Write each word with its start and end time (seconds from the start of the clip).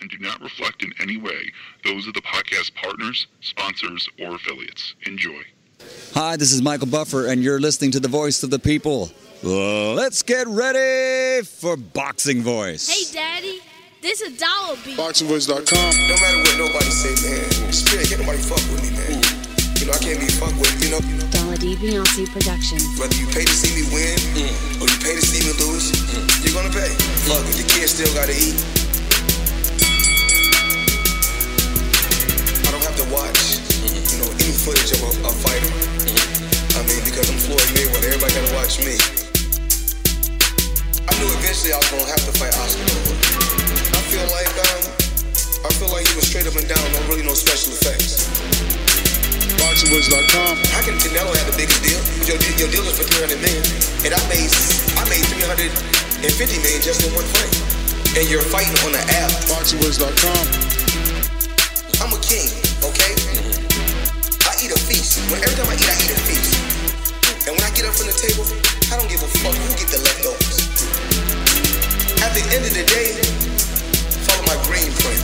and 0.00 0.10
do 0.10 0.18
not 0.18 0.40
reflect 0.40 0.82
in 0.82 0.92
any 1.00 1.16
way 1.16 1.50
those 1.84 2.06
of 2.06 2.14
the 2.14 2.22
podcast 2.22 2.74
partners, 2.74 3.26
sponsors, 3.40 4.08
or 4.20 4.34
affiliates. 4.34 4.94
Enjoy. 5.06 5.42
Hi, 6.14 6.36
this 6.36 6.52
is 6.52 6.60
Michael 6.62 6.88
Buffer, 6.88 7.26
and 7.26 7.42
you're 7.42 7.60
listening 7.60 7.90
to 7.92 8.00
the 8.00 8.08
voice 8.08 8.42
of 8.42 8.50
the 8.50 8.58
people. 8.58 9.10
Let's 9.42 10.22
get 10.22 10.46
ready 10.48 11.44
for 11.46 11.76
Boxing 11.76 12.42
Voice. 12.42 12.88
Hey, 12.88 13.12
Daddy, 13.14 13.60
this 14.02 14.20
is 14.20 14.38
Dollar 14.38 14.76
Beat. 14.84 14.98
BoxingVoice.com. 14.98 15.92
No 16.08 16.16
matter 16.20 16.38
what 16.44 16.58
nobody 16.58 16.90
say, 16.90 17.14
man. 17.24 17.72
Spirit, 17.72 18.08
can't 18.08 18.20
nobody 18.20 18.38
fuck 18.38 18.60
with 18.68 18.82
me, 18.84 18.90
man. 18.96 19.40
You 19.80 19.86
know, 19.88 19.92
I 19.92 20.00
can't 20.04 20.20
be 20.20 20.28
fucked 20.36 20.60
with, 20.60 20.76
you 20.84 20.92
know. 20.92 21.00
Dollar 21.32 21.56
D 21.56 21.76
Beyonce 21.76 22.28
Productions. 22.28 22.84
Whether 23.00 23.16
you 23.16 23.26
pay 23.28 23.44
to 23.44 23.52
see 23.56 23.72
me 23.80 23.88
win 23.88 24.16
mm. 24.36 24.80
or 24.80 24.84
you 24.84 24.98
pay 25.00 25.16
to 25.16 25.24
see 25.24 25.40
me 25.40 25.56
lose, 25.56 25.92
mm. 25.92 26.44
you're 26.44 26.52
gonna 26.52 26.68
pay. 26.68 26.92
Mm. 26.92 27.32
Fuck 27.32 27.48
it, 27.48 27.56
the 27.56 27.64
kids 27.64 27.96
still 27.96 28.12
gotta 28.12 28.36
eat. 28.36 28.89
To 33.00 33.08
watch, 33.08 33.56
you 34.12 34.20
know, 34.20 34.28
any 34.44 34.52
footage 34.52 34.92
of 34.92 35.00
a, 35.00 35.10
a 35.24 35.32
fighter. 35.32 35.72
I 36.76 36.84
mean, 36.84 37.00
because 37.00 37.32
I'm 37.32 37.40
Floyd 37.40 37.64
Mayweather, 37.72 38.12
everybody 38.12 38.36
gotta 38.36 38.52
watch 38.52 38.76
me. 38.84 38.92
I 41.08 41.12
knew 41.16 41.32
eventually 41.40 41.72
I 41.72 41.80
was 41.80 41.88
gonna 41.88 42.12
have 42.12 42.20
to 42.28 42.34
fight 42.36 42.52
Oscar. 42.60 42.84
I 42.84 44.00
feel 44.12 44.26
like, 44.28 44.52
um, 44.52 44.84
I 45.64 45.70
feel 45.80 45.88
like 45.88 46.04
he 46.04 46.14
was 46.18 46.28
straight 46.28 46.44
up 46.44 46.52
and 46.60 46.68
down, 46.68 46.84
no 46.92 47.00
really 47.08 47.24
no 47.24 47.32
special 47.32 47.72
effects. 47.72 48.28
BoxingVoice.com. 49.56 50.60
How 50.68 50.84
can 50.84 51.00
Canelo 51.00 51.32
have 51.32 51.48
the 51.48 51.56
biggest 51.56 51.80
deal? 51.80 52.00
Your, 52.28 52.36
your 52.60 52.68
deal 52.68 52.84
is 52.84 53.00
for 53.00 53.08
300 53.08 53.40
million, 53.40 53.64
and 54.04 54.12
I 54.12 54.20
made 54.28 54.52
I 55.00 55.08
made 55.08 55.24
350 55.24 55.72
million 56.60 56.80
just 56.84 57.00
in 57.00 57.16
one 57.16 57.24
fight. 57.32 57.54
And 58.20 58.28
you're 58.28 58.44
fighting 58.44 58.76
on 58.84 58.92
the 58.92 59.04
app. 59.24 59.32
BoxingVoice.com. 59.48 60.89
I'm 62.00 62.12
a 62.12 62.20
king, 62.24 62.48
okay? 62.80 63.12
I 64.48 64.56
eat 64.56 64.72
a 64.72 64.80
feast. 64.88 65.20
When 65.30 65.36
every 65.44 65.52
time 65.52 65.68
I 65.68 65.76
eat, 65.76 65.84
I 65.84 65.96
eat 66.00 66.10
a 66.10 66.20
feast. 66.24 66.56
And 67.46 67.52
when 67.52 67.60
I 67.60 67.70
get 67.76 67.84
up 67.84 67.92
from 67.92 68.08
the 68.08 68.16
table, 68.16 68.48
I 68.88 68.96
don't 68.96 69.08
give 69.08 69.20
a 69.20 69.28
fuck 69.44 69.52
who 69.52 69.68
get 69.76 69.92
the 69.92 70.00
leftovers. 70.00 70.64
At 72.24 72.32
the 72.32 72.40
end 72.56 72.64
of 72.64 72.72
the 72.72 72.84
day, 72.88 73.20
follow 74.24 74.44
my 74.48 74.56
green 74.64 74.88
print. 74.96 75.20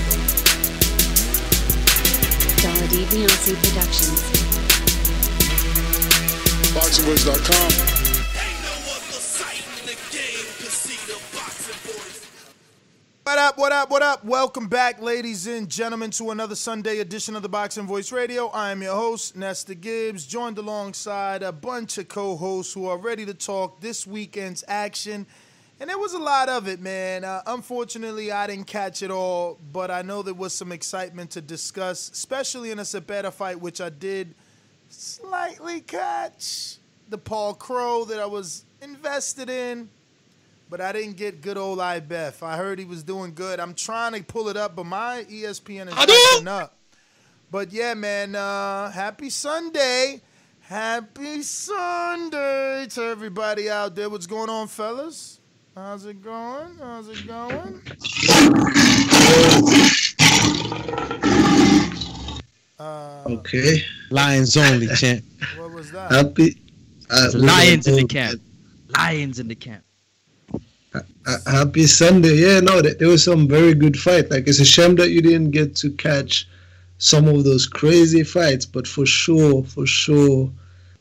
Dollar 2.60 2.88
D 2.92 3.08
Beyonce 3.08 3.56
Productions. 3.56 4.20
BoxingVoice.com. 6.76 8.05
What 13.26 13.38
up, 13.38 13.58
what 13.58 13.72
up, 13.72 13.90
what 13.90 14.02
up? 14.02 14.24
Welcome 14.24 14.68
back, 14.68 15.02
ladies 15.02 15.48
and 15.48 15.68
gentlemen, 15.68 16.12
to 16.12 16.30
another 16.30 16.54
Sunday 16.54 17.00
edition 17.00 17.34
of 17.34 17.42
the 17.42 17.48
Boxing 17.48 17.84
Voice 17.84 18.12
Radio. 18.12 18.46
I 18.50 18.70
am 18.70 18.82
your 18.82 18.94
host, 18.94 19.34
Nesta 19.34 19.74
Gibbs, 19.74 20.24
joined 20.24 20.58
alongside 20.58 21.42
a 21.42 21.50
bunch 21.50 21.98
of 21.98 22.06
co 22.06 22.36
hosts 22.36 22.72
who 22.72 22.86
are 22.86 22.96
ready 22.96 23.26
to 23.26 23.34
talk 23.34 23.80
this 23.80 24.06
weekend's 24.06 24.62
action. 24.68 25.26
And 25.80 25.90
there 25.90 25.98
was 25.98 26.12
a 26.12 26.20
lot 26.20 26.48
of 26.48 26.68
it, 26.68 26.78
man. 26.78 27.24
Uh, 27.24 27.42
unfortunately, 27.48 28.30
I 28.30 28.46
didn't 28.46 28.68
catch 28.68 29.02
it 29.02 29.10
all, 29.10 29.58
but 29.72 29.90
I 29.90 30.02
know 30.02 30.22
there 30.22 30.32
was 30.32 30.54
some 30.54 30.70
excitement 30.70 31.32
to 31.32 31.40
discuss, 31.40 32.08
especially 32.08 32.70
in 32.70 32.78
a 32.78 32.82
Zepeda 32.82 33.32
fight, 33.32 33.60
which 33.60 33.80
I 33.80 33.88
did 33.88 34.36
slightly 34.88 35.80
catch. 35.80 36.76
The 37.08 37.18
Paul 37.18 37.54
Crow 37.54 38.04
that 38.04 38.20
I 38.20 38.26
was 38.26 38.64
invested 38.80 39.50
in 39.50 39.88
but 40.68 40.80
I 40.80 40.92
didn't 40.92 41.16
get 41.16 41.40
good 41.42 41.56
old 41.56 41.78
IBEF. 41.78 42.42
I 42.42 42.56
heard 42.56 42.78
he 42.78 42.84
was 42.84 43.02
doing 43.02 43.34
good. 43.34 43.60
I'm 43.60 43.74
trying 43.74 44.12
to 44.14 44.22
pull 44.22 44.48
it 44.48 44.56
up, 44.56 44.74
but 44.76 44.84
my 44.84 45.24
ESPN 45.30 45.88
is 45.88 45.94
acting 45.94 46.48
up. 46.48 46.76
But 47.50 47.72
yeah, 47.72 47.94
man, 47.94 48.34
uh, 48.34 48.90
happy 48.90 49.30
Sunday. 49.30 50.20
Happy 50.62 51.42
Sunday 51.42 52.86
to 52.90 53.02
everybody 53.04 53.70
out 53.70 53.94
there. 53.94 54.10
What's 54.10 54.26
going 54.26 54.50
on, 54.50 54.66
fellas? 54.66 55.38
How's 55.76 56.06
it 56.06 56.20
going? 56.22 56.76
How's 56.80 57.08
it 57.08 57.24
going? 57.26 57.82
Uh, 62.78 63.22
Okay. 63.26 63.82
Lions 64.10 64.56
only, 64.56 64.86
champ. 64.96 65.24
what 65.56 65.70
was 65.72 65.90
that? 65.92 66.10
Happy. 66.10 66.56
Uh, 67.10 67.30
Lions 67.34 67.86
in 67.86 67.96
the 67.96 68.06
camp. 68.06 68.40
Lions 68.96 69.38
in 69.38 69.48
the 69.48 69.54
camp. 69.54 69.84
Uh, 71.26 71.36
happy 71.50 71.86
Sunday. 71.86 72.34
Yeah, 72.36 72.60
no, 72.60 72.80
th- 72.82 72.98
there 72.98 73.08
was 73.08 73.24
some 73.24 73.48
very 73.48 73.74
good 73.74 73.98
fight. 73.98 74.30
Like 74.30 74.46
it's 74.46 74.60
a 74.60 74.64
shame 74.64 74.94
that 74.96 75.10
you 75.10 75.20
didn't 75.20 75.50
get 75.50 75.74
to 75.76 75.90
catch 75.92 76.48
some 76.98 77.26
of 77.28 77.44
those 77.44 77.66
crazy 77.66 78.22
fights, 78.22 78.64
but 78.64 78.86
for 78.86 79.04
sure, 79.06 79.64
for 79.64 79.86
sure, 79.86 80.50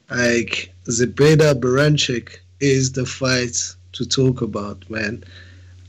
like 0.09 0.72
Zepeda 0.85 1.53
Baranchik 1.59 2.38
is 2.59 2.91
the 2.91 3.06
fight 3.06 3.57
to 3.94 4.06
talk 4.06 4.41
about, 4.41 4.89
man. 4.89 5.23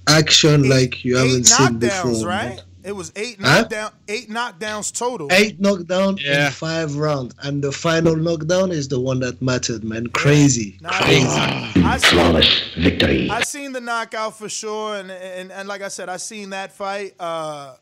Action 0.06 0.68
like 0.68 1.04
you 1.04 1.16
haven't 1.16 1.44
seen 1.44 1.78
before. 1.78 2.28
right? 2.28 2.62
Man. 2.86 2.92
It 2.92 2.96
was 2.96 3.12
eight 3.16 3.38
Huh? 3.40 3.60
knockdown, 3.62 3.90
eight 4.08 4.30
knockdowns 4.30 4.92
total. 4.96 5.28
Eight 5.32 5.60
knockdown 5.60 6.18
Yeah. 6.20 6.46
in 6.46 6.52
five 6.52 6.96
rounds, 6.96 7.34
and 7.42 7.62
the 7.62 7.72
final 7.72 8.16
knockdown 8.16 8.70
is 8.72 8.88
the 8.88 9.00
one 9.00 9.20
that 9.20 9.42
mattered, 9.42 9.84
man. 9.84 10.06
Crazy, 10.08 10.78
Nah, 10.80 10.90
crazy. 10.90 11.26
I 11.28 11.98
seen, 11.98 12.82
victory. 12.82 13.30
I 13.30 13.42
seen 13.42 13.72
the 13.72 13.80
knockout 13.80 14.38
for 14.38 14.48
sure, 14.48 14.96
and 14.96 15.10
and, 15.10 15.50
and 15.52 15.68
like 15.68 15.82
I 15.82 15.88
said, 15.88 16.08
I 16.08 16.16
seen 16.18 16.50
that 16.50 16.72
fight. 16.72 17.14
Uh, 17.20 17.74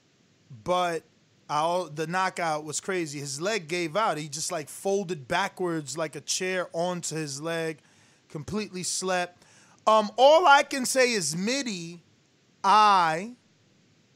but 0.65 1.03
I, 1.48 1.59
al- 1.59 1.91
the 1.91 2.06
knockout 2.06 2.65
was 2.65 2.81
crazy. 2.81 3.19
His 3.21 3.41
leg 3.41 3.69
gave 3.69 3.97
out. 3.97 4.16
He 4.19 4.28
just 4.28 4.50
like 4.50 4.69
folded 4.69 5.28
backwards 5.28 5.97
like 5.98 6.16
a 6.16 6.21
chair 6.21 6.69
onto 6.72 7.16
his 7.16 7.41
leg, 7.42 7.78
completely 8.31 8.82
slept. 8.82 9.42
Um, 9.86 10.10
all 10.16 10.47
I 10.47 10.62
can 10.62 10.86
say 10.86 11.12
is, 11.12 11.36
Mitty, 11.36 12.03
I 12.62 13.33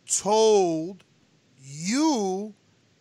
told 0.09 1.05
you 1.61 2.55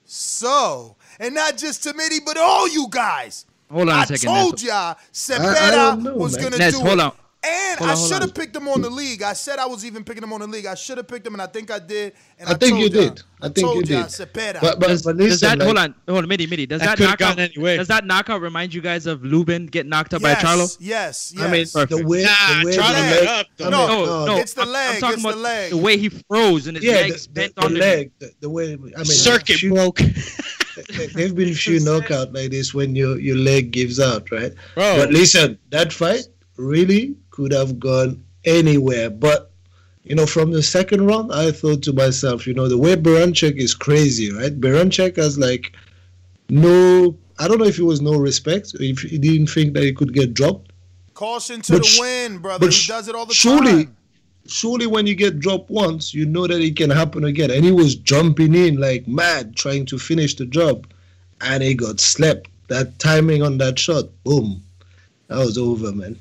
so, 0.06 0.95
and 1.19 1.33
not 1.36 1.57
just 1.57 1.83
to 1.83 1.94
Mitty, 1.94 2.19
but 2.25 2.38
all 2.38 2.68
you 2.68 2.88
guys. 2.89 3.45
Hold 3.71 3.89
on 3.89 3.95
a 3.95 4.01
I 4.01 4.06
second. 4.06 4.30
I 4.30 4.42
told 4.42 4.54
Ness. 4.54 4.63
y'all 4.63 4.95
I 4.95 4.95
Zepeda 5.13 5.71
don't 5.71 6.04
know, 6.04 6.15
was 6.15 6.38
gonna 6.38 6.57
Ness, 6.57 6.74
do 6.74 6.80
hold 6.86 7.00
it. 7.00 7.04
on. 7.04 7.12
And 7.44 7.80
Hold 7.80 7.92
I 7.92 7.95
should 7.95 8.22
have 8.24 8.34
picked 8.34 8.56
him 8.56 8.68
on 8.68 8.81
the 8.81 8.89
league. 8.89 9.22
I 9.22 9.34
said 9.34 9.60
I 9.60 9.68
was 9.68 9.86
even 9.86 10.04
picking 10.04 10.24
him 10.24 10.34
on 10.34 10.42
the 10.42 10.48
league. 10.48 10.66
I 10.66 10.74
should 10.74 10.98
have 10.98 11.07
picked 11.07 11.25
him, 11.25 11.34
and 11.36 11.42
I 11.42 11.45
think 11.45 11.69
I 11.69 11.78
did. 11.78 12.13
And 12.39 12.50
I, 12.50 12.54
I 12.54 12.56
think 12.56 12.72
told 12.72 12.81
you 12.95 13.00
y'all. 13.01 13.10
did. 13.10 13.22
I 13.39 13.45
think 13.50 13.57
told 13.60 13.88
you 13.89 13.95
y'all, 13.95 14.04
did. 14.06 14.12
Zepeda. 14.12 14.60
But 14.60 14.80
but, 14.80 14.88
Does, 14.88 15.04
but 15.04 15.18
does 15.18 15.30
listen, 15.30 15.48
that 15.50 15.60
like, 15.60 15.66
hold 15.68 15.78
on, 15.78 15.95
hold 16.10 16.24
on, 16.24 16.28
Mitty, 16.28 16.48
Mitty. 16.48 16.66
Does 16.66 16.81
That 16.81 16.98
that, 16.98 16.98
could've 16.98 17.12
knockout? 17.12 17.38
gone 17.38 17.45
anyway. 17.56 17.78
Does 17.78 17.88
that 17.89 18.06
knockout 18.06 18.42
remind 18.42 18.74
you 18.74 18.81
guys 18.81 19.06
of 19.06 19.24
Lubin 19.24 19.68
getting 19.68 19.89
knocked 19.92 20.16
up 20.16 20.24
yes, 20.24 20.42
by 20.42 20.50
Charlo? 20.50 20.78
Yes, 20.80 21.31
yes. 21.36 21.44
I 21.45 21.51
mean, 21.51 21.88
the 21.88 22.06
way, 22.07 22.24
Nah, 22.24 22.60
the 22.60 22.66
way 22.66 22.75
Charlo 22.75 22.88
the 22.88 23.22
leg, 23.22 23.28
up, 23.28 23.48
though. 23.57 23.69
No, 23.69 23.88
No, 23.88 24.25
no, 24.25 24.38
It's 24.38 24.54
the 24.54 24.62
I'm- 24.62 24.72
leg, 24.72 24.95
I'm 24.95 25.00
talking 25.01 25.13
it's 25.19 25.24
the 25.24 25.36
leg. 25.36 25.69
the 25.69 25.78
way 25.78 25.98
he 25.98 26.10
froze 26.10 26.66
and 26.68 26.75
his 26.75 26.86
yeah, 26.86 26.94
legs 26.95 27.28
the, 27.28 27.34
bent 27.34 27.56
the, 27.56 27.62
the 27.62 27.68
on 27.68 27.74
the 27.75 27.80
leg, 27.80 28.12
the, 28.18 28.31
the 28.42 28.50
way. 28.50 28.74
I 28.74 28.78
mean, 28.78 29.06
Circuit 29.06 29.57
few- 29.57 29.74
broke. 29.75 29.98
there- 30.98 31.07
There've 31.13 31.36
been 31.36 31.50
a 31.50 31.54
few 31.56 31.80
knockout 31.80 32.34
like 32.34 32.50
this 32.51 32.74
when 32.74 32.95
your 32.95 33.19
your 33.19 33.38
leg 33.38 33.72
gives 33.72 34.00
out, 34.00 34.30
right? 34.31 34.54
Bro. 34.75 34.98
But 34.98 35.12
listen, 35.12 35.57
that 35.69 35.94
fight 35.94 36.28
really 36.57 37.15
could 37.31 37.51
have 37.54 37.80
gone 37.80 38.24
anywhere. 38.45 39.09
But 39.09 39.51
you 40.04 40.15
know, 40.15 40.25
from 40.25 40.51
the 40.51 40.63
second 40.63 41.06
round, 41.06 41.33
I 41.33 41.51
thought 41.51 41.83
to 41.83 41.94
myself, 41.94 42.48
you 42.48 42.54
know, 42.54 42.68
the 42.69 42.77
way 42.77 42.95
Baranchyk 42.95 43.57
is 43.57 43.74
crazy, 43.74 44.31
right? 44.31 44.57
Baranchyk 44.59 45.18
has 45.18 45.38
like 45.38 45.74
no, 46.50 47.18
I 47.39 47.48
don't 47.48 47.57
know 47.59 47.65
if 47.65 47.77
it 47.80 47.83
was 47.83 48.01
no 48.01 48.15
respect, 48.18 48.74
if 48.80 49.00
he 49.00 49.18
didn't 49.18 49.48
think 49.48 49.74
that 49.74 49.83
he 49.83 49.94
could 49.94 50.13
get 50.13 50.33
dropped. 50.33 50.71
Caution 51.13 51.62
to 51.63 51.74
But 51.74 51.83
the 51.83 51.98
wind, 52.00 52.42
brother. 52.42 52.68
but 52.68 52.74
He 52.74 52.88
does 52.88 53.07
it 53.07 53.15
all 53.15 53.25
the 53.25 53.33
surely, 53.33 53.86
time. 53.86 53.98
surely 54.48 54.88
when 54.88 55.07
you 55.07 55.15
get 55.15 55.39
dropped 55.39 55.69
once, 55.69 56.13
you 56.13 56.25
know 56.25 56.48
that 56.48 56.62
it 56.62 56.77
can 56.77 56.89
happen 56.89 57.25
again. 57.25 57.51
And 57.51 57.65
he 57.65 57.71
was 57.71 57.95
jumping 57.95 58.53
in 58.56 58.77
like 58.77 59.07
mad, 59.07 59.56
trying 59.56 59.86
to 59.88 59.98
finish 60.00 60.36
the 60.36 60.45
job, 60.45 60.88
and 61.42 61.62
he 61.63 61.74
got 61.74 62.00
slapped. 62.00 62.50
That 62.69 63.00
timing 63.00 63.42
on 63.44 63.57
that 63.57 63.80
shot, 63.80 64.06
boom, 64.24 64.63
that 65.27 65.38
was 65.39 65.57
over, 65.57 65.92
man. 65.92 66.18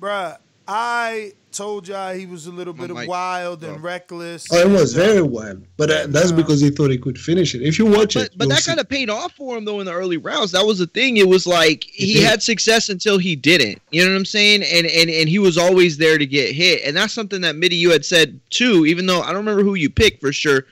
Bruh, 0.00 0.38
I 0.68 1.32
told 1.56 1.88
y'all 1.88 2.12
he 2.12 2.26
was 2.26 2.46
a 2.46 2.52
little 2.52 2.74
bit 2.74 2.90
of 2.90 2.96
mic 2.96 3.08
wild 3.08 3.64
and 3.64 3.82
reckless. 3.82 4.46
Oh, 4.52 4.58
it 4.58 4.68
was 4.68 4.94
and, 4.94 5.06
very 5.06 5.22
wild, 5.22 5.64
but 5.78 5.90
uh, 5.90 6.06
that's 6.08 6.32
because 6.32 6.60
he 6.60 6.70
thought 6.70 6.90
he 6.90 6.98
could 6.98 7.18
finish 7.18 7.54
it. 7.54 7.62
If 7.62 7.78
you 7.78 7.86
watch 7.86 8.14
But, 8.14 8.26
it, 8.26 8.32
but 8.36 8.48
that 8.50 8.64
kind 8.64 8.78
of 8.78 8.88
paid 8.88 9.08
off 9.08 9.32
for 9.32 9.56
him 9.56 9.64
though 9.64 9.80
in 9.80 9.86
the 9.86 9.92
early 9.92 10.18
rounds. 10.18 10.52
That 10.52 10.66
was 10.66 10.78
the 10.78 10.86
thing. 10.86 11.16
It 11.16 11.28
was 11.28 11.46
like 11.46 11.84
he 11.84 12.14
did. 12.14 12.24
had 12.24 12.42
success 12.42 12.90
until 12.90 13.16
he 13.16 13.36
didn't. 13.36 13.80
You 13.90 14.04
know 14.04 14.10
what 14.10 14.18
I'm 14.18 14.26
saying? 14.26 14.62
And 14.64 14.86
and 14.86 15.08
and 15.08 15.28
he 15.28 15.38
was 15.38 15.56
always 15.56 15.96
there 15.96 16.18
to 16.18 16.26
get 16.26 16.54
hit. 16.54 16.82
And 16.84 16.96
that's 16.96 17.14
something 17.14 17.40
that 17.40 17.56
Mitty 17.56 17.76
you 17.76 17.90
had 17.90 18.04
said 18.04 18.38
too. 18.50 18.84
Even 18.84 19.06
though 19.06 19.22
I 19.22 19.28
don't 19.28 19.36
remember 19.36 19.62
who 19.62 19.74
you 19.74 19.88
picked 19.88 20.20
for 20.20 20.32
sure, 20.32 20.66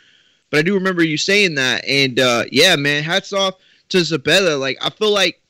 but 0.51 0.59
I 0.59 0.63
do 0.63 0.75
remember 0.75 1.03
you 1.03 1.17
saying 1.17 1.55
that. 1.55 1.85
And 1.87 2.21
uh, 2.21 2.45
yeah, 2.53 2.77
man, 2.77 3.03
hats 3.03 3.33
off 3.33 3.55
to 3.89 3.99
Zepeda. 3.99 4.61
Like 4.61 4.77
I 4.83 4.91
feel 4.91 5.13
like 5.13 5.41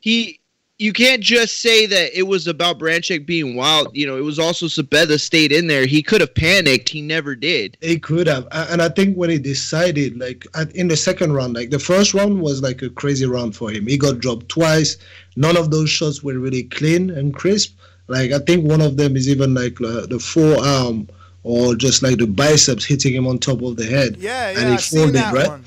he. 0.00 0.40
You 0.82 0.92
can't 0.92 1.22
just 1.22 1.60
say 1.60 1.86
that 1.86 2.18
it 2.18 2.24
was 2.24 2.48
about 2.48 2.80
Baranchyk 2.80 3.24
being 3.24 3.54
wild. 3.54 3.96
You 3.96 4.04
know, 4.04 4.16
it 4.16 4.24
was 4.24 4.40
also 4.40 4.66
Zepeda 4.66 5.20
stayed 5.20 5.52
in 5.52 5.68
there. 5.68 5.86
He 5.86 6.02
could 6.02 6.20
have 6.20 6.34
panicked. 6.34 6.88
He 6.88 7.00
never 7.00 7.36
did. 7.36 7.76
He 7.80 8.00
could 8.00 8.26
have, 8.26 8.48
and 8.50 8.82
I 8.82 8.88
think 8.88 9.16
when 9.16 9.30
he 9.30 9.38
decided, 9.38 10.18
like 10.18 10.44
in 10.74 10.88
the 10.88 10.96
second 10.96 11.34
round, 11.34 11.54
like 11.54 11.70
the 11.70 11.78
first 11.78 12.14
round 12.14 12.40
was 12.40 12.62
like 12.62 12.82
a 12.82 12.90
crazy 12.90 13.26
round 13.26 13.54
for 13.54 13.70
him. 13.70 13.86
He 13.86 13.96
got 13.96 14.18
dropped 14.18 14.48
twice. 14.48 14.96
None 15.36 15.56
of 15.56 15.70
those 15.70 15.88
shots 15.88 16.24
were 16.24 16.40
really 16.40 16.64
clean 16.64 17.10
and 17.10 17.32
crisp. 17.32 17.78
Like 18.08 18.32
I 18.32 18.40
think 18.40 18.68
one 18.68 18.80
of 18.80 18.96
them 18.96 19.14
is 19.14 19.28
even 19.28 19.54
like 19.54 19.80
uh, 19.80 20.06
the 20.06 20.18
forearm 20.18 21.08
or 21.44 21.74
just 21.74 22.02
like 22.02 22.18
the 22.18 22.26
biceps 22.26 22.84
hitting 22.84 23.14
him 23.14 23.26
on 23.26 23.38
top 23.38 23.62
of 23.62 23.76
the 23.76 23.84
head. 23.84 24.16
Yeah, 24.18 24.50
and 24.50 24.58
yeah, 24.58 24.68
he 24.68 24.74
I 24.74 24.76
seen 24.76 24.98
folded, 25.00 25.14
that 25.16 25.34
right? 25.34 25.48
one. 25.48 25.64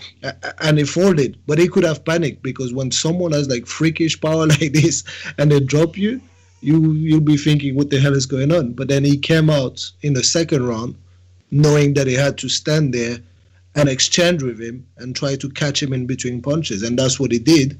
And 0.62 0.77
he 0.77 0.86
folded, 0.86 1.38
but 1.48 1.57
he 1.57 1.68
could 1.68 1.83
have 1.83 2.06
panicked 2.06 2.42
because 2.44 2.74
when 2.74 2.92
someone 2.92 3.33
has 3.33 3.50
like 3.50 3.66
freakish 3.66 4.19
power 4.19 4.48
like 4.48 4.74
this 4.74 5.04
and 5.38 5.51
they 5.51 5.60
drop 5.60 5.98
you, 5.98 6.22
you 6.62 6.94
you'll 6.94 7.19
be 7.19 7.38
thinking, 7.38 7.75
what 7.75 7.89
the 7.89 8.00
hell 8.00 8.16
is 8.16 8.25
going 8.25 8.54
on? 8.54 8.72
But 8.74 8.88
then 8.88 9.04
he 9.04 9.18
came 9.18 9.50
out 9.50 9.92
in 10.01 10.13
the 10.13 10.24
second 10.24 10.66
round, 10.66 10.95
knowing 11.51 11.94
that 11.95 12.07
he 12.07 12.13
had 12.13 12.38
to 12.39 12.50
stand 12.50 12.94
there 12.94 13.18
and 13.75 13.89
exchange 13.89 14.42
with 14.42 14.60
him 14.60 14.88
and 14.98 15.13
try 15.13 15.36
to 15.36 15.50
catch 15.50 15.83
him 15.83 15.92
in 15.92 16.06
between 16.06 16.42
punches, 16.42 16.83
and 16.83 16.98
that's 16.98 17.19
what 17.19 17.31
he 17.31 17.39
did, 17.39 17.77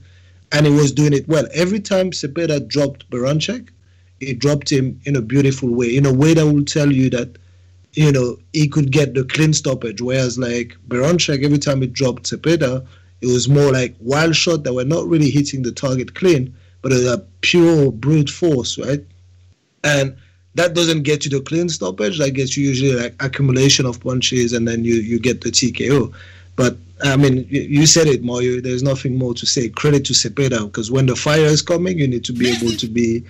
and 0.52 0.66
he 0.66 0.72
was 0.74 0.92
doing 0.92 1.14
it 1.14 1.28
well. 1.30 1.48
Every 1.54 1.80
time 1.80 2.12
Zepeda 2.12 2.68
dropped 2.68 3.10
Baranchyk, 3.10 3.70
he 4.20 4.34
dropped 4.34 4.70
him 4.70 5.00
in 5.06 5.16
a 5.16 5.22
beautiful 5.22 5.70
way, 5.70 5.96
in 5.96 6.06
a 6.06 6.14
way 6.14 6.34
that 6.34 6.46
will 6.46 6.66
tell 6.66 6.92
you 6.92 7.10
that 7.12 7.38
you 7.96 8.12
know, 8.12 8.38
he 8.54 8.68
could 8.68 8.92
get 8.92 9.14
the 9.14 9.24
clean 9.24 9.54
stoppage. 9.54 10.02
Whereas 10.02 10.38
like 10.38 10.76
Baranchyk, 10.88 11.44
every 11.44 11.58
time 11.58 11.82
he 11.82 11.88
dropped 11.88 12.24
Zepeda, 12.24 12.86
it 13.22 13.28
was 13.28 13.48
more 13.50 13.72
like 13.72 13.96
wild 14.00 14.36
shot 14.36 14.64
that 14.64 14.74
were 14.74 14.86
not 14.86 15.08
really 15.08 15.30
hitting 15.30 15.64
the 15.64 15.72
target 15.72 16.14
clean, 16.16 16.54
but 16.82 16.92
it 16.92 16.96
was 16.96 17.06
a 17.06 17.26
pure 17.42 17.92
brute 17.92 18.30
force, 18.30 18.78
right? 18.78 19.04
And 19.84 20.16
that 20.56 20.74
doesn't 20.74 21.04
get 21.04 21.26
you 21.26 21.32
the 21.32 21.42
clean 21.42 21.70
stoppage. 21.70 22.18
That 22.20 22.32
gets 22.32 22.56
you 22.58 22.68
usually 22.68 22.96
like 22.96 23.16
accumulation 23.24 23.86
of 23.86 24.00
punches, 24.00 24.54
and 24.54 24.68
then 24.68 24.84
you 24.84 24.96
you 24.96 25.20
get 25.20 25.42
the 25.42 25.50
TKO. 25.52 26.14
But 26.56 26.78
I 27.04 27.18
mean, 27.18 27.46
you- 27.50 27.62
you 27.62 27.86
said 27.86 28.08
it, 28.08 28.24
Mario. 28.24 28.62
There's 28.62 28.84
nothing 28.84 29.18
more 29.18 29.34
to 29.34 29.46
say. 29.46 29.68
Credit 29.70 30.06
to 30.06 30.14
Zepeda 30.14 30.66
because 30.66 30.92
when 30.92 31.06
the 31.08 31.16
fire 31.16 31.46
is 31.46 31.62
coming, 31.62 32.00
you 32.00 32.08
need 32.08 32.24
to 32.26 32.34
be 32.34 32.50
able 32.50 32.72
to 32.72 32.88
be 32.88 33.24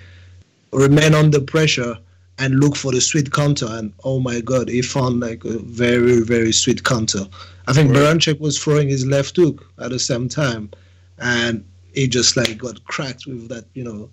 remain 0.72 1.14
under 1.14 1.40
pressure 1.40 1.98
and 2.38 2.60
look 2.60 2.76
for 2.76 2.92
the 2.92 3.00
sweet 3.00 3.32
counter. 3.32 3.66
And 3.68 3.92
oh 4.04 4.20
my 4.20 4.40
God, 4.40 4.68
he 4.68 4.82
found 4.82 5.20
like 5.20 5.44
a 5.44 5.58
very, 5.58 6.20
very 6.20 6.52
sweet 6.52 6.84
counter. 6.84 7.26
I 7.66 7.72
think 7.72 7.90
Baranchyk 7.92 8.38
was 8.40 8.62
throwing 8.62 8.88
his 8.88 9.06
left 9.06 9.36
hook 9.36 9.66
at 9.78 9.90
the 9.90 9.98
same 9.98 10.28
time, 10.28 10.70
and 11.18 11.64
he 11.94 12.06
just 12.06 12.36
like 12.36 12.58
got 12.58 12.84
cracked 12.84 13.26
with 13.26 13.48
that, 13.48 13.64
you 13.74 13.82
know, 13.84 14.08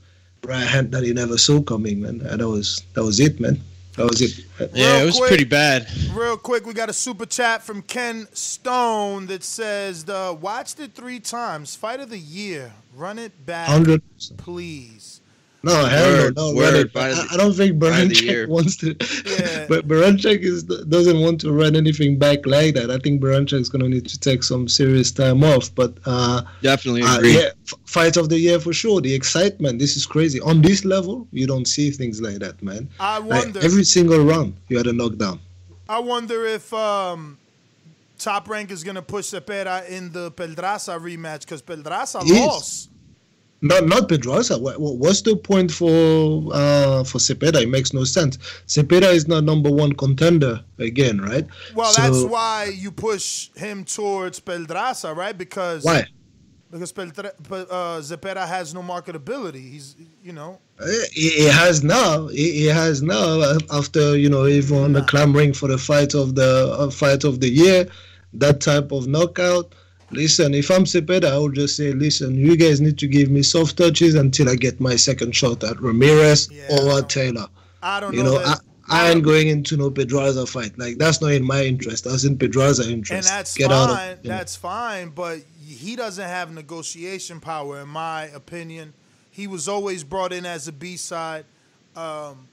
right 0.45 0.65
hand 0.65 0.91
that 0.93 1.03
he 1.03 1.13
never 1.13 1.37
saw 1.37 1.61
coming, 1.61 2.01
man. 2.01 2.21
And 2.21 2.39
that 2.39 2.47
was 2.47 2.83
that 2.93 3.03
was 3.03 3.19
it, 3.19 3.39
man. 3.39 3.61
That 3.95 4.09
was 4.09 4.21
it. 4.21 4.43
Yeah, 4.73 4.93
Real 4.93 5.01
it 5.03 5.05
was 5.05 5.17
quick- 5.17 5.27
pretty 5.27 5.43
bad. 5.43 5.87
Real 6.15 6.35
quick, 6.35 6.65
we 6.65 6.73
got 6.73 6.89
a 6.89 6.93
super 6.93 7.27
chat 7.27 7.61
from 7.61 7.83
Ken 7.83 8.27
Stone 8.33 9.27
that 9.27 9.43
says, 9.43 10.09
uh, 10.09 10.35
"Watched 10.39 10.79
it 10.79 10.93
three 10.95 11.19
times. 11.19 11.75
Fight 11.75 11.99
of 11.99 12.09
the 12.09 12.17
year. 12.17 12.73
Run 12.95 13.19
it 13.19 13.45
back, 13.45 13.69
100%. 13.69 14.37
please." 14.37 15.21
No, 15.65 15.85
hell 15.85 16.11
Word, 16.11 16.35
no, 16.35 16.51
no. 16.51 16.55
word, 16.57 16.73
run 16.73 16.75
it. 16.81 16.91
fight 16.91 17.11
of 17.13 17.19
I, 17.31 17.33
I 17.35 17.37
don't 17.37 17.53
think 17.53 17.81
fight 17.81 18.03
of 18.03 18.09
Baranchyk 18.11 18.47
wants 18.49 18.75
to. 18.77 18.93
but 19.69 19.87
Baranchyk 19.87 20.39
is 20.41 20.63
doesn't 20.63 21.21
want 21.21 21.39
to 21.41 21.53
run 21.53 21.77
anything 21.77 22.19
back 22.19 22.45
like 22.45 22.73
that. 22.75 22.91
I 22.91 22.97
think 22.97 23.21
Baranchyk 23.21 23.61
is 23.61 23.69
gonna 23.69 23.87
need 23.87 24.05
to 24.07 24.19
take 24.19 24.43
some 24.43 24.67
serious 24.67 25.09
time 25.11 25.41
off. 25.41 25.73
But 25.73 25.97
uh, 26.05 26.41
Definitely 26.61 27.03
uh, 27.03 27.21
yeah, 27.21 27.49
fight 27.85 28.17
of 28.17 28.27
the 28.27 28.37
year 28.37 28.59
for 28.59 28.73
sure. 28.73 28.99
The 28.99 29.13
excitement. 29.13 29.79
This 29.79 29.95
is 29.95 30.05
crazy. 30.05 30.41
On 30.41 30.61
this 30.61 30.83
level, 30.83 31.27
you 31.31 31.47
don't 31.47 31.65
see 31.65 31.91
things 31.91 32.21
like 32.21 32.39
that, 32.39 32.61
man. 32.61 32.89
I 32.99 33.19
Like, 33.19 33.45
wonder. 33.45 33.59
every 33.63 33.85
single 33.85 34.23
round, 34.25 34.55
you 34.67 34.75
had 34.77 34.87
a 34.87 34.93
knockdown. 34.93 35.39
I 35.87 35.99
wonder 35.99 36.45
if 36.45 36.73
um, 36.73 37.37
Top 38.19 38.49
Rank 38.49 38.69
is 38.69 38.83
gonna 38.83 39.01
push 39.01 39.27
Zepeda 39.27 39.87
in 39.87 40.11
the 40.11 40.29
Peldraza 40.31 40.99
rematch 40.99 41.41
because 41.41 41.61
Peldraza 41.61 42.21
Yes. 42.25 42.47
lost. 42.47 42.89
Not 43.63 43.87
not 43.87 44.09
Pedrosa. 44.09 44.59
What, 44.59 44.79
what- 44.79 44.97
what's 44.97 45.21
the 45.21 45.35
point 45.37 45.71
for 45.71 46.51
uh, 46.53 47.03
for 47.05 47.17
Zepeda? 47.17 47.61
It 47.63 47.69
makes 47.69 47.93
no 47.93 48.03
sense. 48.03 48.37
Zepeda 48.67 49.11
is 49.13 49.27
not 49.27 49.43
number 49.45 49.71
one 49.71 49.93
contender 49.93 50.61
again, 50.79 51.21
right? 51.21 51.47
Well, 51.73 51.91
So- 51.93 52.01
that's 52.01 52.23
why 52.25 52.71
you 52.75 52.91
push 52.91 53.49
him 53.55 53.85
towards 53.85 54.39
Pedraza, 54.41 55.13
right? 55.13 55.37
Because 55.37 55.83
Why? 55.85 56.05
Because 56.71 56.91
Peldra- 56.91 57.31
Pe- 57.49 57.67
uh, 57.69 58.01
Zepeda 58.01 58.47
has 58.47 58.73
no 58.73 58.81
marketability. 58.81 59.71
He's, 59.73 59.95
you 60.23 60.33
know, 60.33 60.59
Uh, 60.79 60.87
He, 61.13 61.29
he 61.29 61.45
has 61.45 61.83
now. 61.83 62.27
He, 62.29 62.51
he 62.51 62.65
has 62.65 63.01
now 63.03 63.39
uh, 63.41 63.59
after 63.71 64.17
you 64.17 64.27
know 64.29 64.43
everyone 64.43 64.93
clamoring 65.05 65.53
for 65.53 65.67
the 65.69 65.77
fight 65.77 66.13
of 66.15 66.33
the 66.35 66.51
uh, 66.79 66.89
fight 66.89 67.23
of 67.23 67.39
the 67.39 67.49
year, 67.49 67.87
that 68.33 68.59
type 68.59 68.91
of 68.91 69.07
knockout. 69.07 69.73
Listen, 70.15 70.53
if 70.53 70.69
I'm 70.71 70.83
Zepeda, 70.85 71.25
I 71.31 71.37
would 71.37 71.55
just 71.55 71.75
say, 71.75 71.91
listen, 71.93 72.35
you 72.35 72.55
guys 72.57 72.81
need 72.81 72.97
to 72.99 73.07
give 73.07 73.29
me 73.29 73.43
soft 73.43 73.77
touches 73.77 74.15
until 74.15 74.49
I 74.49 74.55
get 74.55 74.79
my 74.79 74.95
second 74.95 75.35
shot 75.35 75.63
at 75.63 75.79
Ramirez 75.81 76.49
or 76.69 76.97
at 76.99 77.09
Taylor. 77.09 77.47
I 77.81 77.99
don't 77.99 78.13
You 78.13 78.23
know. 78.23 78.35
know, 78.35 78.43
I, 78.45 78.55
I 78.89 79.09
ain't 79.11 79.23
going 79.23 79.47
into 79.47 79.77
no 79.77 79.89
Pedraza 79.91 80.45
fight. 80.45 80.77
Like 80.77 80.97
that's 80.97 81.21
not 81.21 81.31
in 81.31 81.43
my 81.45 81.63
interest. 81.63 82.03
That's 82.03 82.23
in 82.25 82.37
Pedraza 82.37 82.83
and 82.83 82.91
interest. 82.91 83.27
that's 83.29 83.55
Get 83.55 83.69
fine. 83.69 83.89
out 83.89 83.89
of. 84.17 84.23
you 84.23 84.29
know. 84.29 84.35
That's 84.37 84.55
fine. 84.55 85.09
But 85.09 85.39
he 85.65 85.95
doesn't 85.95 86.27
have 86.27 86.53
negotiation 86.53 87.39
power, 87.39 87.81
in 87.81 87.87
my 87.89 88.23
opinion. 88.25 88.93
He 89.31 89.47
was 89.47 89.67
always 89.67 90.03
brought 90.03 90.31
in 90.33 90.45
as 90.45 90.67
a 90.67 90.71
B 90.71 90.95
side. 90.97 91.45
Um, 91.95 92.47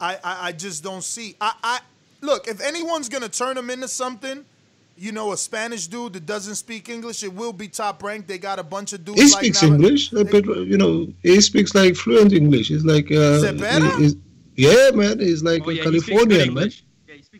I, 0.00 0.14
I 0.22 0.48
I 0.48 0.52
just 0.52 0.82
don't 0.84 1.02
see. 1.04 1.36
I, 1.40 1.52
I 1.62 1.80
look 2.20 2.46
if 2.48 2.60
anyone's 2.60 3.08
gonna 3.08 3.28
turn 3.28 3.56
him 3.58 3.68
into 3.70 3.88
something. 3.88 4.44
You 4.98 5.12
know, 5.12 5.32
a 5.32 5.36
Spanish 5.36 5.86
dude 5.88 6.14
that 6.14 6.24
doesn't 6.24 6.54
speak 6.54 6.88
English, 6.88 7.22
it 7.22 7.32
will 7.34 7.52
be 7.52 7.68
top 7.68 8.02
ranked. 8.02 8.28
They 8.28 8.38
got 8.38 8.58
a 8.58 8.62
bunch 8.62 8.92
of 8.94 9.04
dudes 9.04 9.20
He 9.20 9.28
like 9.28 9.44
speaks 9.44 9.62
Nava- 9.62 9.74
English. 9.74 10.12
uh, 10.14 10.24
Pedro, 10.24 10.54
you 10.60 10.78
know, 10.78 11.06
he 11.22 11.40
speaks 11.42 11.74
like 11.74 11.96
fluent 11.96 12.32
English. 12.32 12.68
He's 12.68 12.84
like, 12.84 13.10
uh, 13.12 13.52
he- 13.52 14.02
he's- 14.02 14.16
yeah, 14.56 14.90
man. 14.94 15.18
He's 15.18 15.42
like 15.42 15.62
Oh, 15.66 15.70
a 15.70 15.74
yeah, 15.74 15.82
he 15.90 16.00
speaks 16.00 16.06
good 16.06 16.30
Californian, 16.30 16.54
man. 16.54 16.62
English. 16.64 16.84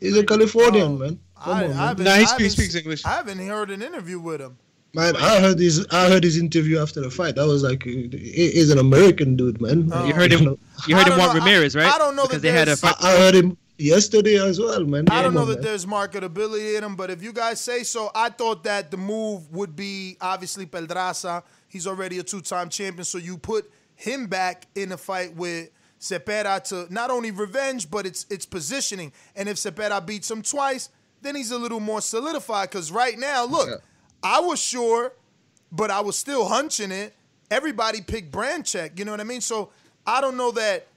He's 0.00 0.16
a 0.18 0.24
Californian, 0.24 0.98
man. 0.98 1.18
Come 1.42 1.52
I, 1.52 1.56
on, 1.56 1.64
I 1.64 1.68
man. 1.68 1.76
haven't, 1.76 2.04
Nah, 2.04 2.14
he 2.16 2.26
speaks- 2.26 2.52
speaks 2.54 2.74
English. 2.74 3.04
I 3.06 3.10
haven't 3.10 3.38
heard 3.38 3.70
an 3.70 3.80
interview 3.82 4.18
with 4.20 4.40
him. 4.42 4.58
Man, 4.94 5.14
I 5.16 5.40
heard 5.40 5.58
his 5.58 5.86
I 5.90 6.08
heard 6.08 6.24
his 6.24 6.38
interview 6.38 6.78
after 6.78 7.00
the 7.02 7.10
fight. 7.10 7.34
That 7.36 7.46
was 7.46 7.62
like 7.62 7.82
he's 7.84 8.70
an 8.70 8.78
American 8.78 9.36
dude, 9.36 9.60
man. 9.60 9.90
Oh. 9.92 10.06
You 10.06 10.14
heard 10.14 10.32
him. 10.32 10.56
You 10.86 10.96
heard 10.96 11.06
him 11.06 11.16
don't 11.16 11.18
want 11.18 11.38
Ramirez, 11.38 11.74
right? 11.76 11.92
I 11.94 11.98
don't 11.98 12.16
know 12.16 12.22
because 12.22 12.40
that 12.42 12.48
they 12.52 12.58
had 12.58 12.68
a 12.68 12.76
fight. 12.76 12.94
I, 13.00 13.14
I 13.14 13.18
heard 13.18 13.34
him 13.34 13.56
yesterday 13.78 14.36
as 14.36 14.58
well, 14.58 14.84
man. 14.84 15.08
I 15.10 15.22
don't 15.22 15.34
know 15.34 15.44
that 15.46 15.56
man. 15.56 15.62
there's 15.62 15.86
marketability 15.86 16.76
in 16.76 16.84
him, 16.84 16.96
but 16.96 17.10
if 17.10 17.22
you 17.22 17.32
guys 17.32 17.60
say 17.60 17.82
so, 17.82 18.10
I 18.14 18.30
thought 18.30 18.64
that 18.64 18.90
the 18.90 18.96
move 18.96 19.50
would 19.52 19.76
be 19.76 20.16
obviously 20.20 20.66
Peldraza. 20.66 21.42
He's 21.68 21.86
already 21.86 22.18
a 22.18 22.22
two-time 22.22 22.68
champion, 22.68 23.04
so 23.04 23.18
you 23.18 23.38
put 23.38 23.70
him 23.94 24.26
back 24.26 24.66
in 24.74 24.92
a 24.92 24.96
fight 24.96 25.34
with 25.34 25.70
Zepeda 26.00 26.62
to 26.64 26.92
not 26.92 27.10
only 27.10 27.30
revenge, 27.30 27.90
but 27.90 28.06
it's 28.06 28.26
it's 28.30 28.46
positioning. 28.46 29.12
And 29.34 29.48
if 29.48 29.56
Zepeda 29.56 30.04
beats 30.04 30.30
him 30.30 30.42
twice, 30.42 30.90
then 31.22 31.34
he's 31.34 31.50
a 31.50 31.58
little 31.58 31.80
more 31.80 32.00
solidified. 32.00 32.70
Because 32.70 32.92
right 32.92 33.18
now, 33.18 33.44
look, 33.44 33.82
I 34.22 34.40
was 34.40 34.60
sure, 34.60 35.12
but 35.72 35.90
I 35.90 36.00
was 36.00 36.18
still 36.18 36.46
hunching 36.46 36.92
it. 36.92 37.14
Everybody 37.50 38.00
picked 38.00 38.32
Baranchyk. 38.32 38.98
You 38.98 39.04
know 39.04 39.12
what 39.12 39.20
I 39.20 39.24
mean? 39.24 39.40
So 39.40 39.70
I 40.06 40.20
don't 40.20 40.36
know 40.36 40.50
that 40.52 40.88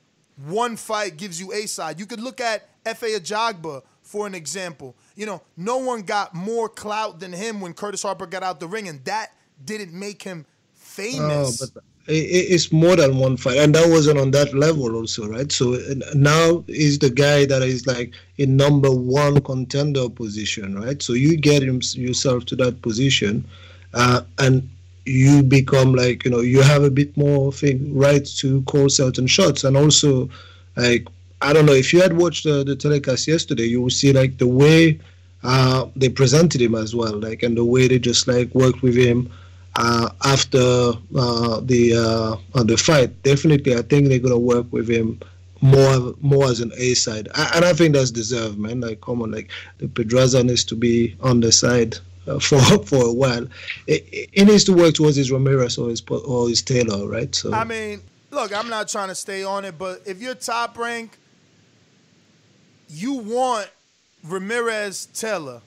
one 0.45 0.77
fight 0.77 1.17
gives 1.17 1.39
you 1.39 1.53
a 1.53 1.65
side. 1.67 1.99
You 1.99 2.05
could 2.05 2.21
look 2.21 2.39
at 2.41 2.68
Efe 2.85 3.17
Ajagba 3.17 3.81
for 4.09 4.25
an 4.25 4.33
example. 4.33 4.95
You 5.15 5.27
know, 5.27 5.41
no 5.55 5.77
one 5.77 6.01
got 6.01 6.33
more 6.33 6.67
clout 6.67 7.19
than 7.19 7.31
him 7.31 7.61
when 7.61 7.73
Curtis 7.73 8.01
Harper 8.01 8.25
got 8.25 8.41
out 8.41 8.59
the 8.59 8.67
ring, 8.67 8.87
and 8.87 9.05
that 9.05 9.33
didn't 9.63 9.93
make 9.93 10.23
him 10.23 10.45
famous. 10.73 11.61
Oh, 11.61 11.67
but 11.73 11.83
it, 12.07 12.53
it's 12.53 12.71
more 12.71 12.95
than 12.95 13.17
one 13.17 13.37
fight, 13.37 13.57
and 13.57 13.75
that 13.75 13.87
wasn't 13.87 14.17
on 14.17 14.31
that 14.31 14.53
level 14.55 14.95
also, 14.95 15.27
right? 15.27 15.51
So 15.51 15.77
now 16.15 16.63
he's 16.65 16.97
the 16.97 17.11
guy 17.11 17.45
that 17.45 17.61
is 17.61 17.85
like 17.85 18.15
in 18.37 18.57
number 18.57 18.89
one 18.89 19.41
contender 19.41 20.09
position, 20.09 20.79
right? 20.79 21.01
So 21.03 21.13
you 21.13 21.37
get 21.37 21.61
him, 21.61 21.79
yourself 21.93 22.45
to 22.45 22.55
that 22.57 22.81
position, 22.81 23.45
uh, 23.93 24.21
and 24.39 24.67
you 25.05 25.43
become 25.43 25.93
like 25.93 26.25
you 26.25 26.31
know 26.31 26.41
you 26.41 26.61
have 26.61 26.83
a 26.83 26.91
bit 26.91 27.15
more 27.15 27.53
thing 27.53 27.95
right 27.95 28.25
to 28.37 28.63
call 28.63 28.89
certain 28.89 29.27
shots, 29.27 29.63
and 29.63 29.77
also 29.77 30.29
like 30.75 31.07
I 31.41 31.53
don't 31.53 31.65
know 31.65 31.73
if 31.73 31.93
you 31.93 32.01
had 32.01 32.17
watched 32.17 32.43
the, 32.43 32.63
the 32.63 32.75
telecast 32.75 33.27
yesterday, 33.27 33.63
you 33.63 33.81
will 33.81 33.89
see 33.89 34.11
like 34.11 34.37
the 34.37 34.47
way 34.47 34.99
uh, 35.43 35.87
they 35.95 36.09
presented 36.09 36.61
him 36.61 36.75
as 36.75 36.95
well, 36.95 37.17
like 37.17 37.43
and 37.43 37.55
the 37.55 37.63
way 37.63 37.87
they 37.87 37.99
just 37.99 38.27
like 38.27 38.53
worked 38.53 38.81
with 38.81 38.95
him 38.95 39.31
uh, 39.77 40.09
after 40.25 40.57
uh, 40.59 41.59
the 41.61 42.39
uh, 42.53 42.63
the 42.63 42.77
fight. 42.77 43.23
Definitely, 43.23 43.75
I 43.75 43.81
think 43.83 44.09
they're 44.09 44.19
gonna 44.19 44.37
work 44.37 44.71
with 44.71 44.89
him 44.89 45.19
more 45.61 46.13
more 46.21 46.45
as 46.45 46.59
an 46.59 46.71
A 46.77 46.93
side, 46.93 47.29
and 47.35 47.63
I 47.63 47.73
think 47.73 47.93
that's 47.93 48.11
deserved, 48.11 48.57
man. 48.57 48.81
Like, 48.81 49.01
come 49.01 49.21
on, 49.21 49.31
like 49.31 49.49
the 49.77 49.87
Pedraza 49.87 50.43
needs 50.43 50.65
to 50.65 50.75
be 50.75 51.15
on 51.21 51.39
the 51.39 51.51
side. 51.51 51.97
Uh, 52.27 52.37
for 52.39 52.59
for 52.83 53.05
a 53.05 53.13
while, 53.13 53.47
it, 53.87 54.45
needs 54.45 54.65
to 54.65 54.73
work 54.73 54.93
towards 54.93 55.15
his 55.15 55.31
Ramirez 55.31 55.77
or 55.77 55.89
his 55.89 56.03
or 56.09 56.49
his 56.49 56.61
Taylor, 56.61 57.07
right? 57.07 57.33
So 57.33 57.53
I 57.53 57.63
mean, 57.63 58.01
look, 58.31 58.53
I'm 58.53 58.69
not 58.69 58.89
trying 58.89 59.07
to 59.07 59.15
stay 59.15 59.43
on 59.43 59.63
it, 59.63 59.77
but 59.77 60.01
if 60.05 60.21
you're 60.21 60.35
top 60.35 60.77
rank, 60.77 61.17
you 62.89 63.13
want 63.13 63.69
Ramirez 64.23 65.07
Taylor 65.07 65.61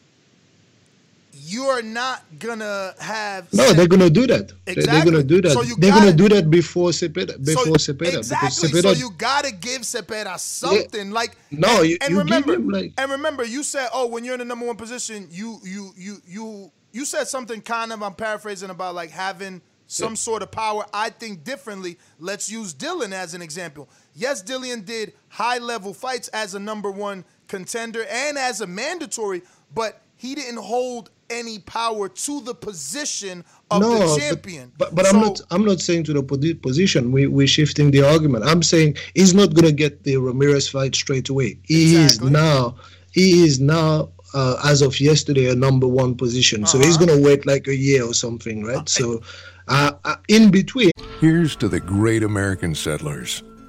you're 1.34 1.82
not 1.82 2.22
gonna 2.38 2.94
have. 2.98 3.52
No, 3.52 3.72
they're 3.72 3.86
gonna 3.88 4.10
do 4.10 4.26
that. 4.26 4.52
Exactly. 4.66 4.82
They're 4.84 5.04
gonna 5.04 5.24
do 5.24 5.40
that. 5.40 5.52
So 5.52 5.62
they're 5.62 5.90
gotta, 5.90 6.04
gonna 6.06 6.16
do 6.16 6.28
that 6.28 6.50
before 6.50 6.90
Zepeda. 6.90 7.42
Before 7.44 7.78
so, 7.78 7.92
Zepeda. 7.92 8.18
Exactly. 8.18 8.68
Zepeda, 8.68 8.82
so 8.82 8.90
you 8.92 9.10
gotta 9.16 9.50
give 9.50 9.82
Zepeda 9.82 10.38
something 10.38 11.08
yeah. 11.08 11.12
like. 11.14 11.36
No, 11.50 11.80
and, 11.80 11.88
you, 11.88 11.98
and 12.02 12.12
you 12.12 12.18
remember, 12.18 12.58
like. 12.58 12.92
And 12.98 13.10
remember, 13.10 13.44
you 13.44 13.62
said, 13.62 13.88
"Oh, 13.94 14.06
when 14.06 14.24
you're 14.24 14.34
in 14.34 14.40
the 14.40 14.44
number 14.44 14.66
one 14.66 14.76
position, 14.76 15.28
you 15.30 15.58
you 15.64 15.92
you 15.96 16.16
you 16.26 16.72
you 16.92 17.04
said 17.04 17.28
something 17.28 17.62
kind 17.62 17.92
of. 17.92 18.02
I'm 18.02 18.14
paraphrasing 18.14 18.70
about 18.70 18.94
like 18.94 19.10
having 19.10 19.62
some 19.86 20.12
yeah. 20.12 20.16
sort 20.16 20.42
of 20.42 20.50
power. 20.50 20.84
I 20.92 21.10
think 21.10 21.44
differently. 21.44 21.98
Let's 22.18 22.50
use 22.50 22.74
Dillian 22.74 23.12
as 23.12 23.32
an 23.32 23.40
example. 23.40 23.88
Yes, 24.14 24.42
Dillian 24.42 24.84
did 24.84 25.14
high 25.28 25.58
level 25.58 25.94
fights 25.94 26.28
as 26.28 26.54
a 26.54 26.60
number 26.60 26.90
one 26.90 27.24
contender 27.48 28.04
and 28.08 28.36
as 28.36 28.60
a 28.60 28.66
mandatory, 28.66 29.42
but 29.74 30.00
he 30.16 30.34
didn't 30.34 30.58
hold 30.58 31.10
any 31.30 31.58
power 31.60 32.08
to 32.08 32.40
the 32.42 32.54
position 32.54 33.44
of 33.70 33.80
no, 33.80 33.98
the 33.98 34.20
champion. 34.20 34.70
But, 34.76 34.94
but, 34.94 35.04
but 35.04 35.06
so, 35.06 35.16
I'm 35.16 35.20
not 35.20 35.40
I'm 35.50 35.64
not 35.64 35.80
saying 35.80 36.04
to 36.04 36.12
the 36.12 36.22
position. 36.62 37.10
We 37.10 37.26
we're 37.26 37.46
shifting 37.46 37.90
the 37.90 38.02
argument. 38.02 38.44
I'm 38.44 38.62
saying 38.62 38.96
he's 39.14 39.34
not 39.34 39.54
gonna 39.54 39.72
get 39.72 40.04
the 40.04 40.18
Ramirez 40.18 40.68
fight 40.68 40.94
straight 40.94 41.28
away. 41.28 41.58
He 41.64 41.96
exactly. 42.02 42.26
is 42.26 42.32
now 42.32 42.76
he 43.12 43.44
is 43.44 43.60
now 43.60 44.10
uh, 44.34 44.60
as 44.64 44.82
of 44.82 45.00
yesterday 45.00 45.50
a 45.50 45.54
number 45.54 45.88
one 45.88 46.14
position. 46.14 46.64
Uh-huh. 46.64 46.72
So 46.72 46.78
he's 46.78 46.96
uh-huh. 46.96 47.06
gonna 47.06 47.20
wait 47.20 47.46
like 47.46 47.66
a 47.66 47.76
year 47.76 48.04
or 48.04 48.14
something, 48.14 48.64
right? 48.64 48.88
So 48.88 49.22
uh, 49.68 49.92
uh, 50.04 50.16
in 50.28 50.50
between. 50.50 50.90
Here's 51.20 51.56
to 51.56 51.68
the 51.68 51.80
great 51.80 52.22
American 52.22 52.74
settlers, 52.74 53.42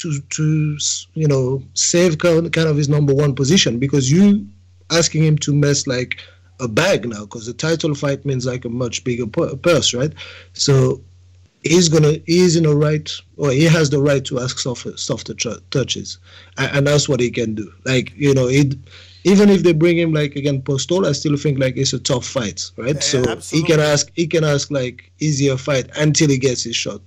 To, 0.00 0.20
to 0.20 0.78
you 1.14 1.28
know, 1.28 1.62
save 1.74 2.18
kind 2.18 2.46
of 2.56 2.76
his 2.76 2.88
number 2.88 3.14
one 3.14 3.34
position 3.34 3.78
because 3.78 4.10
you 4.10 4.46
asking 4.90 5.24
him 5.24 5.36
to 5.38 5.54
mess 5.54 5.86
like 5.86 6.18
a 6.58 6.68
bag 6.68 7.08
now 7.08 7.20
because 7.20 7.46
the 7.46 7.52
title 7.52 7.94
fight 7.94 8.24
means 8.24 8.46
like 8.46 8.64
a 8.64 8.68
much 8.68 9.04
bigger 9.04 9.26
purse, 9.26 9.94
right? 9.94 10.12
So 10.52 11.00
he's 11.62 11.88
gonna 11.88 12.14
he's 12.26 12.56
in 12.56 12.66
a 12.66 12.74
right 12.74 13.10
or 13.36 13.50
he 13.50 13.64
has 13.64 13.90
the 13.90 14.00
right 14.00 14.24
to 14.26 14.40
ask 14.40 14.58
softer 14.58 14.96
softer 14.96 15.34
touches, 15.70 16.18
and, 16.58 16.76
and 16.76 16.86
that's 16.86 17.08
what 17.08 17.20
he 17.20 17.30
can 17.30 17.54
do. 17.54 17.72
Like 17.84 18.12
you 18.16 18.34
know, 18.34 18.48
it 18.48 18.74
even 19.24 19.48
if 19.48 19.62
they 19.62 19.72
bring 19.72 19.98
him 19.98 20.12
like 20.12 20.36
again 20.36 20.62
Postol, 20.62 21.06
I 21.06 21.12
still 21.12 21.36
think 21.36 21.58
like 21.58 21.76
it's 21.76 21.92
a 21.92 21.98
tough 21.98 22.26
fight, 22.26 22.70
right? 22.76 22.94
Yeah, 22.94 23.00
so 23.00 23.18
absolutely. 23.18 23.58
he 23.58 23.64
can 23.64 23.80
ask 23.80 24.10
he 24.14 24.26
can 24.26 24.44
ask 24.44 24.70
like 24.70 25.10
easier 25.20 25.56
fight 25.56 25.88
until 25.96 26.28
he 26.28 26.38
gets 26.38 26.62
his 26.62 26.76
shot, 26.76 27.00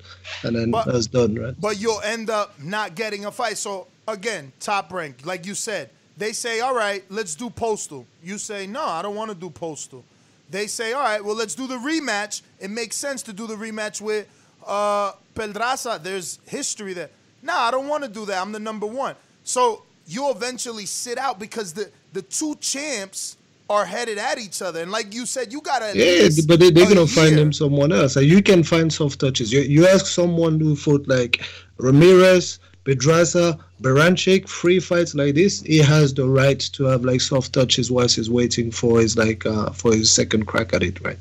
and 0.43 0.55
then 0.55 0.72
but, 0.72 0.86
that's 0.86 1.08
done, 1.08 1.36
right? 1.36 1.60
But 1.60 1.79
you'll 1.79 2.01
end 2.01 2.29
up 2.29 2.60
not 2.62 2.96
getting 2.96 3.25
a 3.25 3.32
fight. 3.32 3.58
So 3.58 3.88
again, 4.08 4.51
top 4.60 4.91
rank, 4.91 5.25
like 5.25 5.46
you 5.46 5.55
said 5.55 5.89
they 6.17 6.34
say, 6.34 6.60
all 6.60 6.75
right, 6.75 7.03
let's 7.10 7.36
do 7.36 7.50
Postol. 7.50 8.05
You 8.24 8.38
say, 8.38 8.67
no, 8.67 8.84
I 8.84 9.01
don't 9.01 9.15
want 9.15 9.32
to 9.32 9.36
do 9.36 9.50
Postol. 9.50 10.03
They 10.50 10.67
say, 10.67 10.93
all 10.93 11.03
right, 11.03 11.24
well, 11.24 11.36
let's 11.36 11.55
do 11.55 11.65
the 11.67 11.77
rematch. 11.77 12.41
It 12.60 12.70
makes 12.70 12.96
sense 12.96 13.24
to 13.24 13.34
do 13.34 13.48
the 13.48 13.55
rematch 13.55 14.01
with 14.01 14.27
uh, 14.65 15.13
Pedraza. 15.34 16.00
There's 16.01 16.39
history 16.46 16.93
there. 16.93 17.10
No, 17.41 17.53
I 17.53 17.72
don't 17.72 17.88
want 17.88 18.03
to 18.03 18.10
do 18.10 18.25
that. 18.25 18.41
I'm 18.41 18.51
the 18.51 18.60
number 18.60 18.86
one. 18.86 19.15
So 19.43 19.84
you'll 20.05 20.32
eventually 20.32 20.86
sit 20.86 21.17
out 21.17 21.39
because 21.39 21.74
the, 21.74 21.89
the 22.13 22.22
two 22.22 22.55
champs 22.55 23.38
are 23.70 23.86
headed 23.86 24.17
at 24.17 24.39
each 24.39 24.62
other. 24.62 24.82
And 24.82 24.91
like 24.91 25.13
you 25.13 25.25
said, 25.25 25.51
you 25.51 25.62
got 25.62 25.79
to. 25.79 25.98
Yeah, 25.98 26.29
but 26.48 26.60
they, 26.60 26.72
going 26.72 26.96
to 26.96 27.08
find 27.08 27.38
them 27.38 27.51
someone 27.51 27.91
else. 27.91 28.15
Like 28.15 28.25
you 28.25 28.41
can 28.41 28.63
find 28.63 28.91
soft 28.91 29.20
touches. 29.20 29.51
You, 29.51 29.62
you 29.62 29.88
ask 29.88 30.05
someone 30.05 30.60
who 30.60 30.75
fought 30.75 31.08
like 31.08 31.43
Ramirez, 31.77 32.60
Pedraza, 32.84 33.58
Baranchyk, 33.82 34.48
free 34.48 34.79
fights 34.79 35.15
like 35.15 35.36
this, 35.36 35.62
he 35.62 35.77
has 35.79 36.13
the 36.13 36.27
right 36.27 36.60
to 36.60 36.84
have 36.86 37.03
like 37.03 37.22
soft 37.22 37.53
touches 37.53 37.89
whilst 37.89 38.15
he's 38.17 38.29
waiting 38.29 38.72
for 38.72 39.00
his 39.00 39.17
like 39.17 39.46
uh, 39.46 39.72
for 39.72 39.93
his 39.93 40.12
second 40.12 40.46
crack 40.46 40.74
at 40.74 40.84
it, 40.84 41.01
right? 41.01 41.17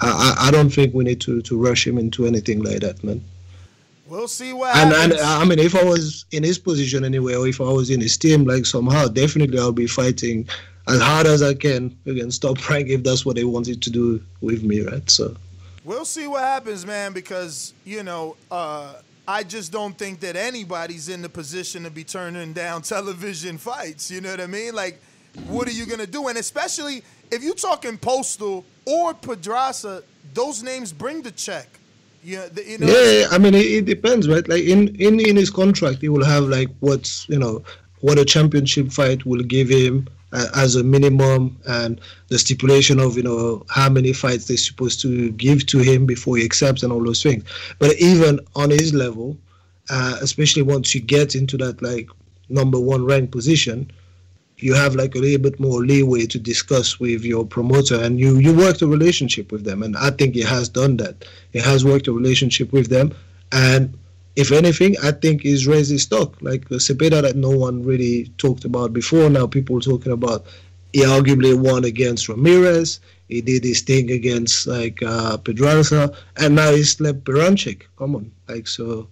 I, 0.00 0.48
I 0.48 0.50
don't 0.50 0.70
think 0.70 0.92
we 0.92 1.04
need 1.04 1.20
to, 1.22 1.40
to 1.42 1.56
rush 1.56 1.86
him 1.86 1.96
into 1.96 2.26
anything 2.26 2.62
like 2.62 2.80
that, 2.80 3.02
man. 3.02 3.24
We'll 4.08 4.28
see 4.28 4.52
what 4.52 4.76
and, 4.76 4.92
happens. 4.92 5.20
And 5.20 5.22
I 5.22 5.44
mean, 5.44 5.58
if 5.58 5.74
I 5.74 5.82
was 5.82 6.26
in 6.30 6.44
his 6.44 6.58
position 6.58 7.04
anyway, 7.04 7.34
or 7.34 7.48
if 7.48 7.60
I 7.60 7.64
was 7.64 7.90
in 7.90 8.00
his 8.00 8.16
team, 8.16 8.44
like 8.44 8.64
somehow, 8.64 9.08
definitely 9.08 9.58
I'll 9.58 9.72
be 9.72 9.86
fighting 9.86 10.48
as 10.86 11.00
hard 11.00 11.26
as 11.26 11.42
I 11.42 11.54
can 11.54 11.96
against 12.06 12.42
Top 12.42 12.68
Rank 12.70 12.88
if 12.88 13.02
that's 13.02 13.26
what 13.26 13.36
they 13.36 13.44
wanted 13.44 13.82
to 13.82 13.90
do 13.90 14.22
with 14.40 14.62
me, 14.62 14.82
right? 14.82 15.08
So 15.10 15.36
we'll 15.84 16.04
see 16.04 16.26
what 16.28 16.42
happens, 16.42 16.86
man. 16.86 17.12
Because 17.12 17.74
you 17.84 18.04
know, 18.04 18.36
uh, 18.50 18.94
I 19.26 19.42
just 19.42 19.72
don't 19.72 19.98
think 19.98 20.20
that 20.20 20.36
anybody's 20.36 21.08
in 21.08 21.22
the 21.22 21.28
position 21.28 21.82
to 21.82 21.90
be 21.90 22.04
turning 22.04 22.52
down 22.52 22.82
television 22.82 23.58
fights. 23.58 24.10
You 24.10 24.20
know 24.20 24.30
what 24.30 24.40
I 24.40 24.46
mean? 24.46 24.74
Like, 24.74 25.00
what 25.48 25.66
are 25.66 25.72
you 25.72 25.84
gonna 25.84 26.06
do? 26.06 26.28
And 26.28 26.38
especially 26.38 27.02
if 27.32 27.42
you're 27.42 27.54
talking 27.54 27.98
Postol 27.98 28.62
or 28.84 29.14
Pedraza, 29.14 30.04
those 30.32 30.62
names 30.62 30.92
bring 30.92 31.22
the 31.22 31.32
check. 31.32 31.68
Yeah, 32.26 32.46
the, 32.52 32.62
you 32.64 32.78
know, 32.78 32.86
yeah. 32.86 33.28
I 33.30 33.38
mean, 33.38 33.54
it, 33.54 33.66
it, 33.66 33.84
depends, 33.84 34.28
right? 34.28 34.46
Like 34.48 34.64
in, 34.64 34.80
in 34.96 35.20
in 35.20 35.36
his 35.36 35.50
contract, 35.50 36.00
he 36.00 36.08
will 36.08 36.24
have 36.24 36.44
like 36.44 36.68
what's 36.80 37.28
you 37.28 37.38
know 37.38 37.62
what 38.00 38.18
a 38.18 38.24
championship 38.24 38.90
fight 38.90 39.24
will 39.24 39.42
give 39.42 39.68
him 39.68 40.08
uh, 40.32 40.46
as 40.56 40.74
a 40.74 40.82
minimum 40.82 41.56
and 41.68 42.00
the 42.28 42.38
stipulation 42.38 42.98
of 42.98 43.16
you 43.16 43.22
know 43.22 43.64
how 43.68 43.88
many 43.88 44.12
fights 44.12 44.46
they're 44.46 44.56
supposed 44.56 45.00
to 45.02 45.30
give 45.32 45.66
to 45.66 45.78
him 45.78 46.04
before 46.04 46.36
he 46.36 46.44
accepts 46.44 46.82
and 46.82 46.92
all 46.92 47.04
those 47.04 47.22
things 47.22 47.42
but 47.78 47.94
even 47.96 48.40
on 48.54 48.70
his 48.70 48.92
level 48.92 49.36
uh, 49.88 50.16
especially 50.20 50.62
once 50.62 50.94
you 50.94 51.00
get 51.00 51.34
into 51.34 51.56
that 51.56 51.80
like 51.80 52.08
number 52.48 52.78
one 52.78 53.04
ranked 53.04 53.32
position, 53.32 53.90
you 54.58 54.74
have 54.74 54.94
like 54.94 55.14
a 55.14 55.18
little 55.18 55.40
bit 55.40 55.60
more 55.60 55.84
leeway 55.84 56.26
to 56.26 56.38
discuss 56.38 56.98
with 56.98 57.24
your 57.24 57.44
promoter 57.44 58.02
and 58.02 58.18
you 58.18 58.38
you 58.38 58.54
work 58.56 58.78
the 58.78 58.86
relationship 58.86 59.52
with 59.52 59.64
them 59.64 59.82
and 59.82 59.96
i 59.96 60.10
think 60.10 60.36
it 60.36 60.46
has 60.46 60.68
done 60.68 60.96
that. 60.96 61.24
It 61.52 61.62
has 61.64 61.84
worked 61.84 62.08
a 62.08 62.12
relationship 62.12 62.72
with 62.72 62.88
them 62.88 63.14
and 63.52 63.96
if 64.34 64.52
anything 64.52 64.96
i 65.02 65.10
think 65.12 65.42
he's 65.42 65.66
raised 65.66 65.90
his 65.90 66.02
stock. 66.02 66.36
Like 66.40 66.68
the 66.68 66.76
Zepeda 66.76 67.22
that 67.22 67.36
no 67.36 67.50
one 67.50 67.82
really 67.82 68.30
talked 68.38 68.64
about 68.64 68.92
before 68.92 69.28
now 69.30 69.46
people 69.46 69.80
talking 69.80 70.12
about 70.12 70.46
he 70.92 71.00
arguably 71.00 71.54
won 71.58 71.84
against 71.84 72.28
ramirez 72.28 73.00
he 73.28 73.40
did 73.40 73.64
his 73.64 73.82
thing 73.82 74.10
against 74.10 74.66
like 74.66 75.02
uh 75.02 75.36
pedraza 75.36 76.12
and 76.36 76.54
now 76.54 76.70
he 76.72 76.82
slept 76.82 77.24
Baranchik. 77.24 77.82
come 77.98 78.16
on. 78.16 78.30
Like 78.48 78.66
so 78.68 79.08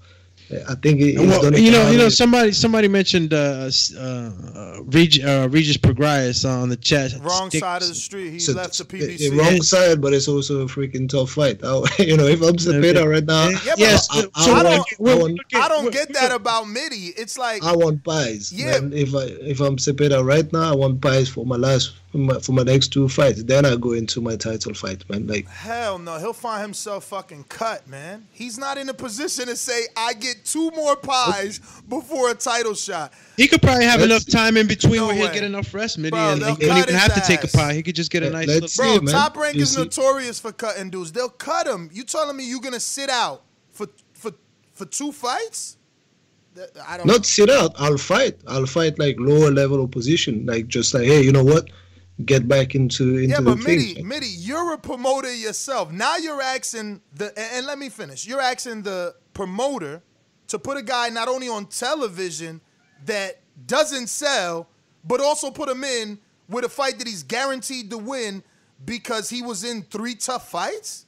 I 0.69 0.75
think 0.75 1.01
he, 1.01 1.13
he's 1.15 1.21
Well, 1.21 1.59
you 1.59 1.71
know, 1.73 1.91
you 1.91 1.97
know, 1.99 2.09
somebody 2.09 2.53
somebody 2.53 2.87
mentioned 2.87 3.33
uh, 3.33 3.71
uh, 3.97 4.01
uh, 4.01 4.83
Reg, 4.85 5.19
uh, 5.25 5.49
Regis 5.51 5.77
Prograis 5.79 6.45
on 6.49 6.69
the 6.69 6.77
chat. 6.77 7.13
Wrong 7.21 7.49
Stick- 7.49 7.61
side 7.61 7.83
of 7.83 7.89
the 7.89 7.95
street. 7.95 8.31
He 8.31 8.39
So 8.39 8.53
left 8.53 8.77
the 8.77 8.85
the- 8.85 8.99
PBC. 8.99 9.31
the 9.31 9.37
wrong 9.37 9.63
side, 9.63 10.01
but 10.03 10.13
it's 10.13 10.29
also 10.29 10.61
a 10.63 10.67
freaking 10.67 11.09
tough 11.09 11.31
fight. 11.33 11.65
I, 11.65 11.81
you 12.03 12.17
know, 12.17 12.27
if 12.27 12.43
I'm 12.43 12.57
Zepeda 12.57 13.09
right 13.11 13.25
now, 13.25 13.49
Yeah, 13.65 13.75
yes, 13.79 14.07
I, 14.11 14.19
I, 14.35 14.51
I 14.51 14.53
want, 14.53 14.65
don't, 14.65 15.11
I 15.11 15.15
want, 15.17 15.41
I 15.55 15.69
don't 15.69 15.93
get 15.93 16.13
that 16.13 16.31
about 16.31 16.69
Mitty. 16.69 17.13
It's 17.17 17.39
like 17.39 17.63
I 17.65 17.75
want 17.75 18.05
pies. 18.05 18.53
Yeah. 18.53 18.81
Man. 18.81 18.93
If 18.93 19.15
I 19.15 19.25
if 19.25 19.61
I'm 19.61 19.77
Zepeda 19.77 20.25
right 20.25 20.51
now, 20.53 20.73
I 20.73 20.77
want 20.77 21.01
pies 21.01 21.29
for 21.29 21.47
my 21.47 21.57
last 21.57 21.95
for 22.15 22.19
my, 22.19 22.39
for 22.39 22.53
my 22.53 22.63
next 22.63 22.93
two 22.93 23.09
fights. 23.09 23.43
Then 23.43 23.67
I 23.67 23.75
go 23.75 23.91
into 23.91 24.21
my 24.21 24.37
title 24.37 24.73
fight, 24.73 25.03
man. 25.11 25.27
Like 25.27 25.49
hell 25.49 25.99
no. 25.99 26.17
He'll 26.19 26.33
find 26.33 26.63
himself 26.63 27.07
fucking 27.07 27.47
cut, 27.49 27.89
man. 27.89 28.29
He's 28.31 28.57
not 28.57 28.79
in 28.79 28.89
a 28.89 28.95
position 28.95 29.47
to 29.47 29.57
say 29.57 29.83
I 29.97 30.15
get 30.15 30.45
two 30.45 30.71
more 30.71 30.95
pies 30.95 31.59
before 31.89 32.31
a 32.31 32.35
title 32.35 32.75
shot. 32.75 33.13
He 33.37 33.49
could 33.49 33.61
probably 33.61 33.85
have 33.87 33.99
Let's- 33.99 34.13
enough 34.13 34.27
time 34.29 34.57
in 34.57 34.69
between 34.69 34.95
No 35.01 35.09
where 35.09 35.17
he'll 35.17 35.33
get 35.33 35.43
enough 35.43 35.75
rest, 35.75 35.99
Mitty, 35.99 36.11
Bro, 36.11 36.35
and 36.35 36.39
he 36.43 36.69
won't 36.69 36.83
even 36.85 36.95
have 36.95 37.15
to 37.15 37.21
take 37.23 37.43
a 37.43 37.49
pie. 37.49 37.75
He 37.75 37.83
could 37.83 37.97
just 37.97 38.13
get 38.13 38.23
a 38.23 38.31
nice 38.31 38.47
let's 38.47 38.77
Bro, 38.77 38.99
see, 38.99 39.01
man. 39.07 39.13
Top 39.13 39.37
Rank 39.37 39.57
You 39.57 39.63
is 39.63 39.73
see- 39.73 39.83
notorious 39.83 40.39
for 40.39 40.53
cutting 40.53 40.91
dudes. 40.91 41.11
They'll 41.11 41.29
cut 41.29 41.67
him. 41.67 41.91
You 41.93 42.05
telling 42.05 42.37
me 42.37 42.49
you're 42.49 42.61
gonna 42.61 42.79
sit 42.79 43.11
out 43.11 43.43
for 43.73 43.89
for 44.13 44.31
for 44.73 44.85
two 44.87 45.11
fights? 45.11 45.79
I 46.87 46.97
don't. 46.97 47.09
not 47.09 47.27
sit 47.27 47.51
out. 47.51 47.73
I'll 47.81 47.99
fight. 47.99 48.39
I'll 48.47 48.67
fight 48.67 48.97
like 49.01 49.17
lower 49.19 49.51
level 49.51 49.83
opposition. 49.83 50.47
Like 50.47 50.69
just 50.69 50.95
like 50.95 51.03
hey, 51.07 51.21
you 51.21 51.33
know 51.33 51.43
what? 51.43 51.69
Get 52.25 52.47
back 52.47 52.77
into 52.77 53.17
into 53.19 53.29
yeah, 53.29 53.41
but 53.41 53.59
thing. 53.59 53.77
Mitty, 53.77 54.03
Mitty, 54.03 54.29
you're 54.29 54.75
a 54.75 54.79
promoter 54.79 55.35
yourself. 55.35 55.91
Now 55.91 56.17
you're 56.17 56.41
asking 56.41 57.01
the 57.13 57.27
and, 57.37 57.57
and 57.57 57.67
let 57.67 57.79
me 57.79 57.89
finish. 57.89 58.25
You're 58.25 58.41
asking 58.41 58.83
the 58.83 59.17
promoter 59.33 60.01
to 60.47 60.59
put 60.59 60.77
a 60.77 60.83
guy 60.83 61.09
not 61.09 61.27
only 61.27 61.49
on 61.49 61.67
television 61.67 62.61
that 63.07 63.41
doesn't 63.67 64.07
sell, 64.07 64.69
but 65.05 65.21
also 65.21 65.51
put 65.51 65.69
him 65.69 65.83
in 65.83 66.19
with 66.49 66.65
a 66.65 66.69
fight 66.69 66.99
that 66.99 67.09
he's 67.09 67.25
guaranteed 67.25 67.91
to 67.91 67.99
win 67.99 68.45
because 68.85 69.29
he 69.29 69.43
was 69.43 69.65
in 69.65 69.83
three 69.83 70.15
tough 70.15 70.49
fights. 70.49 71.07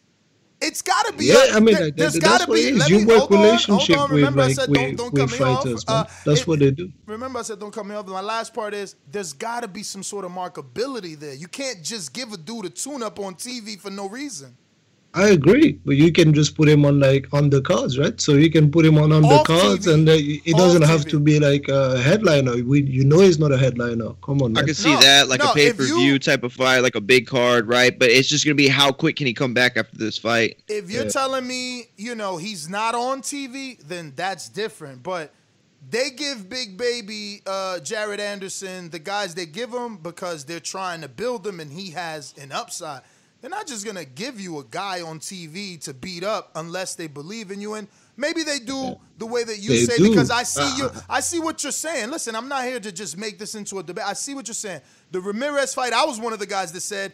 It's 0.61 0.81
got 0.81 1.07
to 1.07 1.13
be. 1.13 1.27
Yeah, 1.27 1.51
I 1.53 1.61
mean, 1.61 1.77
there's 1.97 2.19
got 2.19 2.41
to 2.41 2.47
be. 2.51 2.73
let 2.73 2.89
You 2.89 3.01
me- 3.01 3.05
work 3.05 3.19
hold 3.19 3.33
on, 3.35 3.43
relationship 3.43 3.99
on. 3.99 4.11
with, 4.13 4.35
like, 4.35 4.55
said 4.55 4.71
with- 4.71 4.81
don't, 4.81 4.97
don't 4.97 5.13
with 5.13 5.31
cut 5.31 5.39
me 5.41 5.45
off. 5.47 5.63
fighters. 5.63 5.85
Uh, 5.87 6.05
That's 6.25 6.41
it- 6.41 6.47
what 6.47 6.59
they 6.61 6.71
do. 6.71 6.91
Remember, 7.07 7.39
I 7.39 7.43
said 7.43 7.59
don't 7.61 7.73
cut 7.73 7.85
me 7.85 7.95
off. 7.95 8.07
My 8.07 8.23
last 8.23 8.55
part 8.55 8.73
is 8.73 8.97
there's 9.11 9.33
got 9.35 9.61
to 9.63 9.69
be 9.69 9.83
some 9.83 10.03
sort 10.03 10.25
of 10.25 10.31
markability 10.33 11.19
there. 11.19 11.35
You 11.35 11.47
can't 11.49 11.83
just 11.83 12.13
give 12.15 12.33
a 12.33 12.39
dude 12.39 12.65
a 12.65 12.71
tune-up 12.71 13.19
on 13.21 13.35
TV 13.35 13.79
for 13.79 13.91
no 13.91 14.09
reason. 14.09 14.57
I 15.17 15.29
agree, 15.29 15.81
but 15.87 15.97
you 15.97 16.13
can 16.13 16.35
just 16.35 16.55
put 16.55 16.69
him 16.69 16.85
on 16.85 17.01
like 17.01 17.27
on 17.33 17.49
the 17.49 17.63
cards, 17.63 17.99
right? 17.99 18.21
So 18.21 18.35
you 18.35 18.51
can 18.51 18.71
put 18.71 18.85
him 18.85 18.99
on 18.99 19.11
undercards, 19.11 19.91
and 19.93 20.07
uh, 20.07 20.13
it 20.15 20.55
doesn't 20.57 20.83
have 20.83 21.07
to 21.07 21.19
be 21.19 21.41
like 21.41 21.69
a 21.69 22.03
headliner. 22.03 22.63
We, 22.63 22.83
you 22.83 23.03
know, 23.03 23.21
he's 23.21 23.39
not 23.39 23.51
a 23.51 23.57
headliner. 23.57 24.11
Come 24.23 24.43
on, 24.43 24.55
I 24.57 24.61
can 24.61 24.67
could 24.69 24.77
see 24.77 24.95
that, 24.95 25.29
like 25.29 25.41
no, 25.41 25.53
a 25.53 25.55
pay 25.55 25.69
if 25.69 25.79
per 25.79 25.85
you- 25.85 25.97
view 25.97 26.19
type 26.19 26.43
of 26.43 26.53
fight, 26.53 26.81
like 26.81 26.97
a 26.97 27.01
big 27.01 27.27
card, 27.27 27.67
right? 27.67 27.99
But 27.99 28.11
it's 28.11 28.29
just 28.29 28.45
gonna 28.45 28.57
be 28.57 28.69
how 28.69 28.93
quick 28.93 29.17
can 29.17 29.27
he 29.27 29.33
come 29.33 29.55
back 29.55 29.79
after 29.79 29.97
this 29.97 30.19
fight? 30.19 30.59
If 30.69 30.91
you're 30.91 31.09
telling 31.09 31.47
me, 31.47 31.87
you 31.97 32.15
know, 32.15 32.37
he's 32.37 32.69
not 32.69 32.95
on 32.95 33.23
TV, 33.23 33.79
then 33.89 34.13
that's 34.15 34.51
different. 34.51 35.03
But 35.03 35.33
they 35.89 36.11
give 36.11 36.49
Big 36.51 36.77
Baby 36.77 37.41
uh, 37.47 37.79
Jared 37.81 38.21
Anderson 38.21 38.91
the 38.91 38.99
guys 38.99 39.35
they 39.35 39.47
give 39.47 39.73
him 39.73 39.97
because 39.97 40.45
they're 40.45 40.61
trying 40.61 41.01
to 41.01 41.09
build 41.09 41.47
him 41.47 41.61
and 41.61 41.73
he 41.73 41.93
has 41.93 42.35
an 42.39 42.53
upside. 42.53 43.01
They're 43.47 43.57
not 43.57 43.69
just 43.69 43.87
gonna 43.87 44.05
give 44.05 44.41
you 44.41 44.59
a 44.59 44.65
guy 44.65 45.03
on 45.03 45.21
TV 45.21 45.81
to 45.85 45.95
beat 45.95 46.25
up 46.25 46.51
unless 46.57 46.97
they 46.97 47.07
believe 47.07 47.53
in 47.53 47.61
you. 47.61 47.75
And 47.75 47.87
maybe 48.17 48.43
they 48.43 48.59
do 48.59 48.99
the 49.19 49.27
way 49.27 49.45
that 49.45 49.61
you 49.61 49.69
They 49.69 49.85
say 49.85 49.99
do. 49.99 50.11
because 50.11 50.33
I 50.33 50.43
see 50.43 50.69
you. 50.77 50.91
I 51.09 51.21
see 51.21 51.39
what 51.39 51.63
you're 51.63 51.71
saying. 51.71 52.11
Listen, 52.11 52.35
I'm 52.35 52.49
not 52.49 52.65
here 52.65 52.81
to 52.81 52.91
just 52.91 53.17
make 53.17 53.39
this 53.39 53.55
into 53.55 53.79
a 53.79 53.85
debate. 53.85 54.05
I 54.05 54.15
see 54.15 54.35
what 54.35 54.49
you're 54.49 54.55
saying. 54.57 54.81
The 55.13 55.21
Ramirez 55.21 55.75
fight, 55.75 55.93
I 55.93 56.05
was 56.05 56.19
one 56.19 56.33
of 56.33 56.41
the 56.41 56.47
guys 56.47 56.73
that 56.73 56.81
said 56.81 57.13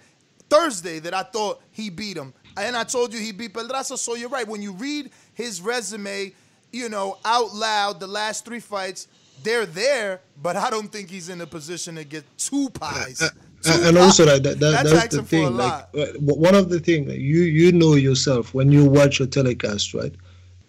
Thursday 0.48 1.00
that 1.00 1.12
I 1.12 1.22
thought 1.22 1.60
he 1.70 1.90
beat 1.90 2.16
him. 2.16 2.32
And 2.56 2.78
I 2.78 2.84
told 2.84 3.12
you 3.12 3.20
he 3.20 3.32
beat 3.32 3.52
Pedraza. 3.52 3.98
So 3.98 4.14
you're 4.14 4.30
right. 4.30 4.48
When 4.48 4.62
you 4.62 4.72
read 4.72 5.10
his 5.34 5.60
resume, 5.60 6.32
you 6.72 6.88
know, 6.88 7.18
out 7.26 7.52
loud, 7.52 8.00
the 8.00 8.06
last 8.06 8.46
three 8.46 8.60
fights, 8.60 9.06
they're 9.42 9.66
there, 9.66 10.22
but 10.42 10.56
I 10.56 10.70
don't 10.70 10.90
think 10.90 11.10
he's 11.10 11.28
in 11.28 11.42
a 11.42 11.46
position 11.46 11.96
to 11.96 12.04
get 12.04 12.24
two 12.38 12.70
pies. 12.74 13.22
Two 13.62 13.70
and 13.72 13.84
and 13.86 13.98
also 13.98 14.26
pies. 14.26 14.40
that, 14.42 14.42
that, 14.42 14.60
that 14.60 14.70
That's 14.84 14.92
that's 14.92 15.16
the 15.16 15.22
thing. 15.22 15.56
Like 15.56 15.84
uh, 15.96 16.06
one 16.18 16.54
of 16.54 16.68
the 16.68 16.80
things 16.80 17.06
that 17.08 17.18
you 17.18 17.42
you 17.42 17.72
know 17.72 17.94
yourself 17.94 18.54
when 18.54 18.70
you 18.72 18.84
watch 18.84 19.20
a 19.20 19.26
telecast, 19.26 19.94
right? 19.94 20.12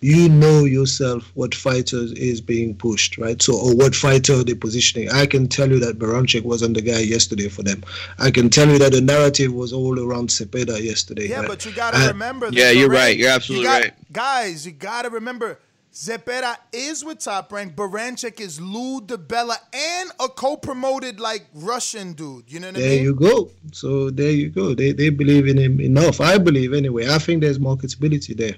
You 0.01 0.27
know 0.27 0.65
yourself 0.65 1.31
what 1.33 1.55
fighter 1.55 2.01
is 2.17 2.41
being 2.41 2.75
pushed, 2.75 3.17
right? 3.17 3.41
So 3.41 3.53
or 3.57 3.73
what 3.73 3.95
fighter 3.95 4.43
they're 4.43 4.53
positioning. 4.53 5.09
I 5.09 5.25
can 5.25 5.47
tell 5.47 5.69
you 5.69 5.79
that 5.79 5.97
Baranchik 5.97 6.43
wasn't 6.43 6.73
the 6.75 6.81
guy 6.81 6.99
yesterday 6.99 7.47
for 7.47 7.63
them. 7.63 7.83
I 8.19 8.29
can 8.29 8.49
tell 8.49 8.67
you 8.67 8.77
that 8.79 8.91
the 8.91 8.99
narrative 8.99 9.53
was 9.53 9.71
all 9.71 9.97
around 9.97 10.27
Zepeda 10.27 10.83
yesterday. 10.83 11.29
Yeah, 11.29 11.39
right? 11.39 11.47
but 11.47 11.65
you 11.65 11.71
gotta 11.71 11.97
And- 11.97 12.07
remember. 12.09 12.47
that 12.51 12.53
Yeah, 12.53 12.71
you're 12.71 12.89
right. 12.89 13.15
You're 13.17 13.29
you 13.29 13.33
absolutely 13.33 13.65
got- 13.65 13.81
right. 13.81 13.93
Guys, 14.11 14.65
you 14.65 14.73
gotta 14.73 15.09
remember. 15.09 15.57
Zepeda 15.93 16.55
is 16.71 17.05
with 17.05 17.19
Top 17.19 17.51
Rank. 17.51 17.75
Baranchik 17.75 18.39
is 18.39 18.59
Lou 18.59 18.99
DiBella 18.99 19.55
and 19.71 20.09
a 20.19 20.27
co-promoted 20.27 21.19
like 21.19 21.45
Russian 21.53 22.13
dude. 22.13 22.51
You 22.51 22.59
know 22.61 22.67
what 22.69 22.77
I 22.77 22.79
mean? 22.79 22.89
There 22.89 23.03
you 23.03 23.13
go. 23.13 23.51
So 23.71 24.09
there 24.09 24.31
you 24.31 24.49
go. 24.49 24.73
They 24.73 24.91
they 24.91 25.09
believe 25.09 25.47
in 25.47 25.57
him 25.57 25.79
enough. 25.79 26.19
I 26.19 26.39
believe 26.39 26.73
anyway. 26.73 27.07
I 27.07 27.19
think 27.19 27.41
there's 27.41 27.59
marketability 27.59 28.35
there. 28.35 28.55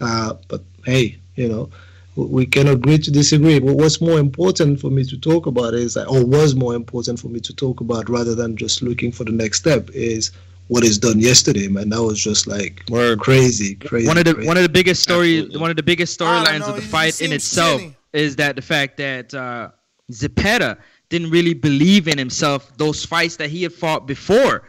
Uh, 0.00 0.34
but 0.48 0.64
hey, 0.84 1.18
you 1.36 1.48
know, 1.48 1.70
we- 2.16 2.26
we 2.26 2.46
can 2.46 2.66
agree 2.66 2.98
to 2.98 3.10
disagree. 3.12 3.60
But 3.60 3.76
what's 3.76 4.00
more 4.00 4.18
important 4.18 4.80
for 4.80 4.90
me 4.90 5.04
to 5.04 5.16
talk 5.16 5.46
about 5.46 5.74
is, 5.74 5.96
or 5.96 6.26
was 6.26 6.56
more 6.56 6.74
important 6.74 7.20
for 7.20 7.28
me 7.28 7.38
to 7.40 7.54
talk 7.54 7.80
about, 7.80 8.08
rather 8.08 8.34
than 8.34 8.56
just 8.56 8.82
looking 8.82 9.12
for 9.12 9.22
the 9.22 9.30
next 9.30 9.58
step, 9.58 9.88
is 9.94 10.32
what 10.68 10.84
is 10.84 10.98
done 10.98 11.18
yesterday, 11.20 11.68
man. 11.68 11.88
That 11.90 12.02
was 12.02 12.22
just 12.22 12.46
like 12.46 12.84
crazy, 13.18 13.74
crazy. 13.76 14.06
one 14.06 14.18
of 14.18 14.24
the 14.24 14.34
crazy. 14.34 14.48
one 14.48 14.56
of 14.56 14.62
the 14.62 14.68
biggest 14.68 15.02
story 15.02 15.46
one 15.58 15.70
of 15.70 15.76
the 15.76 15.82
biggest 15.82 16.18
storylines 16.18 16.66
of 16.68 16.74
the 16.76 16.80
he- 16.80 16.86
he 16.86 16.88
fight 16.88 17.20
in 17.20 17.32
itself 17.32 17.80
skinny. 17.80 17.96
is 18.12 18.36
that 18.36 18.56
the 18.56 18.62
fact 18.62 18.96
that 18.98 19.34
uh, 19.34 19.70
Zepeda 20.10 20.78
didn't 21.08 21.30
really 21.30 21.54
believe 21.54 22.08
in 22.08 22.16
himself 22.16 22.76
those 22.78 23.04
fights 23.04 23.36
that 23.36 23.50
he 23.50 23.62
had 23.62 23.72
fought 23.72 24.06
before. 24.06 24.62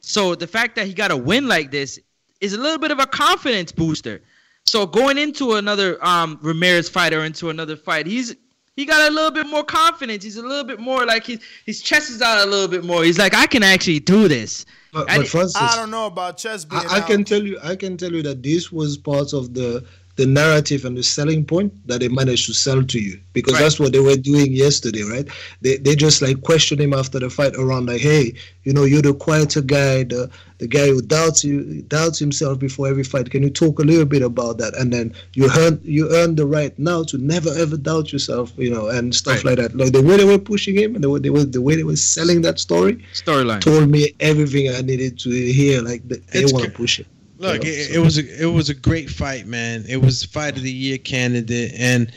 So 0.00 0.34
the 0.34 0.46
fact 0.46 0.76
that 0.76 0.86
he 0.86 0.94
got 0.94 1.10
a 1.10 1.16
win 1.16 1.46
like 1.48 1.70
this 1.70 1.98
is 2.40 2.52
a 2.52 2.58
little 2.58 2.78
bit 2.78 2.90
of 2.90 2.98
a 2.98 3.06
confidence 3.06 3.72
booster. 3.72 4.22
So 4.64 4.86
going 4.86 5.18
into 5.18 5.54
another 5.54 6.02
um, 6.04 6.38
Ramirez 6.42 6.88
fight 6.88 7.12
or 7.12 7.24
into 7.24 7.50
another 7.50 7.76
fight, 7.76 8.06
he's 8.06 8.34
he 8.76 8.84
got 8.84 9.10
a 9.10 9.14
little 9.14 9.30
bit 9.30 9.46
more 9.46 9.62
confidence. 9.62 10.24
He's 10.24 10.36
a 10.36 10.42
little 10.42 10.64
bit 10.64 10.80
more 10.80 11.04
like 11.06 11.26
his 11.26 11.40
his 11.64 11.80
chest 11.82 12.10
is 12.10 12.22
out 12.22 12.46
a 12.46 12.50
little 12.50 12.68
bit 12.68 12.84
more. 12.84 13.04
He's 13.04 13.18
like, 13.18 13.34
I 13.34 13.46
can 13.46 13.62
actually 13.62 14.00
do 14.00 14.26
this. 14.26 14.66
But, 14.94 15.08
but 15.08 15.26
Francis, 15.26 15.60
I 15.60 15.74
don't 15.74 15.90
know 15.90 16.06
about 16.06 16.38
chess 16.38 16.64
being 16.64 16.82
I, 16.88 16.98
I 16.98 17.00
can 17.00 17.24
tell 17.24 17.42
you, 17.42 17.58
I 17.62 17.74
can 17.74 17.96
tell 17.96 18.12
you 18.12 18.22
that 18.22 18.44
this 18.44 18.70
was 18.70 18.96
part 18.96 19.32
of 19.32 19.52
the 19.52 19.84
the 20.16 20.26
narrative 20.26 20.84
and 20.84 20.96
the 20.96 21.02
selling 21.02 21.44
point 21.44 21.72
that 21.88 21.98
they 22.00 22.08
managed 22.08 22.46
to 22.46 22.54
sell 22.54 22.82
to 22.84 23.00
you 23.00 23.18
because 23.32 23.54
Right. 23.54 23.62
that's 23.62 23.80
what 23.80 23.92
they 23.92 23.98
were 23.98 24.16
doing 24.16 24.52
yesterday, 24.52 25.02
right? 25.02 25.26
They 25.60 25.76
they 25.78 25.96
just 25.96 26.22
like 26.22 26.40
questioned 26.42 26.80
him 26.80 26.92
after 26.94 27.18
the 27.18 27.28
fight 27.30 27.56
around 27.56 27.86
like, 27.86 28.00
hey, 28.00 28.34
you 28.62 28.72
know, 28.72 28.84
you're 28.84 29.02
the 29.02 29.14
quieter 29.14 29.60
guy, 29.60 30.04
the 30.04 30.30
the 30.58 30.68
guy 30.68 30.86
who 30.86 31.02
doubts 31.02 31.42
you 31.42 31.82
doubts 31.88 32.18
himself 32.20 32.60
before 32.60 32.86
every 32.86 33.02
fight. 33.02 33.28
Can 33.30 33.42
you 33.42 33.50
talk 33.50 33.80
a 33.80 33.82
little 33.82 34.04
bit 34.04 34.22
about 34.22 34.58
that? 34.58 34.76
And 34.78 34.92
then 34.92 35.12
you 35.34 35.50
earn 35.58 35.80
you 35.82 36.08
earn 36.14 36.36
the 36.36 36.46
right 36.46 36.78
now 36.78 37.02
to 37.04 37.18
never 37.18 37.50
ever 37.58 37.76
doubt 37.76 38.12
yourself, 38.12 38.52
you 38.56 38.70
know, 38.70 38.86
and 38.88 39.12
stuff 39.12 39.44
Right. 39.44 39.46
like 39.46 39.56
that. 39.58 39.76
Like 39.76 39.92
the 39.92 40.02
way 40.02 40.16
they 40.16 40.24
were 40.24 40.38
pushing 40.38 40.76
him 40.76 40.94
and 40.94 41.02
the 41.02 41.10
way 41.10 41.18
they 41.18 41.30
were 41.30 41.44
the 41.44 41.60
way 41.60 41.74
they 41.74 41.82
were 41.84 41.96
selling 41.96 42.42
that 42.42 42.60
story 42.60 43.04
Storyline. 43.14 43.60
told 43.60 43.90
me 43.90 44.14
everything 44.20 44.68
I 44.72 44.80
needed 44.82 45.18
to 45.20 45.30
hear. 45.30 45.82
Like 45.82 46.06
they, 46.08 46.18
they 46.32 46.44
want 46.52 46.64
to 46.66 46.70
push 46.70 47.00
it. 47.00 47.06
Look, 47.44 47.64
you 47.64 47.70
know, 47.70 47.76
it, 47.76 47.84
so- 47.86 47.92
it 47.94 47.98
was 48.04 48.18
a 48.18 48.42
it 48.42 48.46
was 48.46 48.68
a 48.70 48.74
great 48.74 49.10
fight, 49.10 49.46
man. 49.46 49.84
It 49.88 49.98
was 49.98 50.24
fight 50.24 50.56
of 50.56 50.62
the 50.62 50.72
year 50.72 50.98
candidate, 50.98 51.72
and 51.76 52.10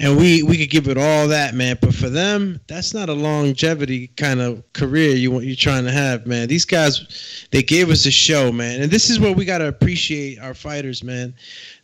and 0.00 0.16
we 0.16 0.42
we 0.42 0.56
could 0.56 0.70
give 0.70 0.88
it 0.88 0.96
all 0.96 1.28
that, 1.28 1.54
man. 1.54 1.76
But 1.80 1.94
for 1.94 2.08
them, 2.08 2.60
that's 2.68 2.94
not 2.94 3.08
a 3.08 3.12
longevity 3.14 4.08
kind 4.16 4.40
of 4.40 4.62
career 4.72 5.14
you 5.16 5.30
want 5.30 5.44
you're 5.44 5.56
trying 5.56 5.84
to 5.84 5.90
have, 5.92 6.26
man. 6.26 6.48
These 6.48 6.64
guys, 6.64 7.46
they 7.50 7.62
gave 7.62 7.90
us 7.90 8.06
a 8.06 8.10
show, 8.10 8.52
man, 8.52 8.82
and 8.82 8.90
this 8.90 9.10
is 9.10 9.18
what 9.18 9.36
we 9.36 9.44
gotta 9.44 9.66
appreciate 9.66 10.38
our 10.38 10.54
fighters, 10.54 11.02
man. 11.02 11.34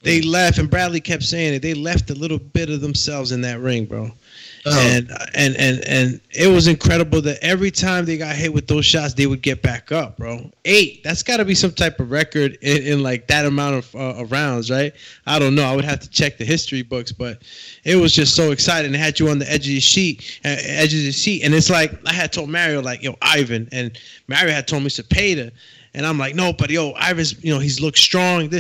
They 0.02 0.20
left, 0.20 0.58
and 0.58 0.70
Bradley 0.70 1.00
kept 1.00 1.22
saying 1.22 1.54
it. 1.54 1.62
They 1.62 1.74
left 1.74 2.10
a 2.10 2.14
little 2.14 2.38
bit 2.38 2.68
of 2.68 2.82
themselves 2.82 3.32
in 3.32 3.40
that 3.40 3.58
ring, 3.60 3.86
bro. 3.86 4.12
Oh. 4.66 4.80
And 4.80 5.10
and 5.34 5.56
and 5.56 5.86
and 5.86 6.20
it 6.30 6.46
was 6.46 6.68
incredible 6.68 7.20
that 7.22 7.38
every 7.42 7.70
time 7.70 8.06
they 8.06 8.16
got 8.16 8.34
hit 8.34 8.52
with 8.52 8.66
those 8.66 8.86
shots, 8.86 9.12
they 9.12 9.26
would 9.26 9.42
get 9.42 9.60
back 9.60 9.92
up, 9.92 10.16
bro. 10.16 10.50
Eight. 10.64 11.04
That's 11.04 11.22
got 11.22 11.36
to 11.36 11.44
be 11.44 11.54
some 11.54 11.72
type 11.72 12.00
of 12.00 12.10
record 12.10 12.56
in, 12.62 12.82
in 12.82 13.02
like 13.02 13.26
that 13.26 13.44
amount 13.44 13.76
of, 13.76 13.94
uh, 13.94 14.22
of 14.22 14.32
rounds, 14.32 14.70
right? 14.70 14.94
I 15.26 15.38
don't 15.38 15.54
know. 15.54 15.64
I 15.64 15.76
would 15.76 15.84
have 15.84 16.00
to 16.00 16.08
check 16.08 16.38
the 16.38 16.46
history 16.46 16.80
books, 16.80 17.12
but 17.12 17.42
it 17.84 17.96
was 17.96 18.14
just 18.14 18.34
so 18.34 18.52
exciting. 18.52 18.94
It 18.94 18.98
had 18.98 19.20
you 19.20 19.28
on 19.28 19.38
the 19.38 19.50
edge 19.50 19.66
of 19.66 19.72
your 19.72 19.82
sheet, 19.82 20.40
uh, 20.46 20.56
edge 20.60 20.94
of 20.94 21.00
the 21.00 21.12
seat, 21.12 21.42
and 21.44 21.52
it's 21.52 21.68
like 21.68 21.92
I 22.06 22.14
had 22.14 22.32
told 22.32 22.48
Mario, 22.48 22.80
like, 22.80 23.02
yo, 23.02 23.16
Ivan, 23.20 23.68
and 23.70 23.98
Mario 24.28 24.54
had 24.54 24.66
told 24.66 24.82
me 24.82 24.88
Zepeda, 24.88 25.50
and 25.92 26.06
I'm 26.06 26.16
like, 26.16 26.34
no, 26.34 26.54
but 26.54 26.70
yo, 26.70 26.92
Ivan's, 26.92 27.42
you 27.44 27.52
know, 27.52 27.60
he's 27.60 27.82
looked 27.82 27.98
strong, 27.98 28.50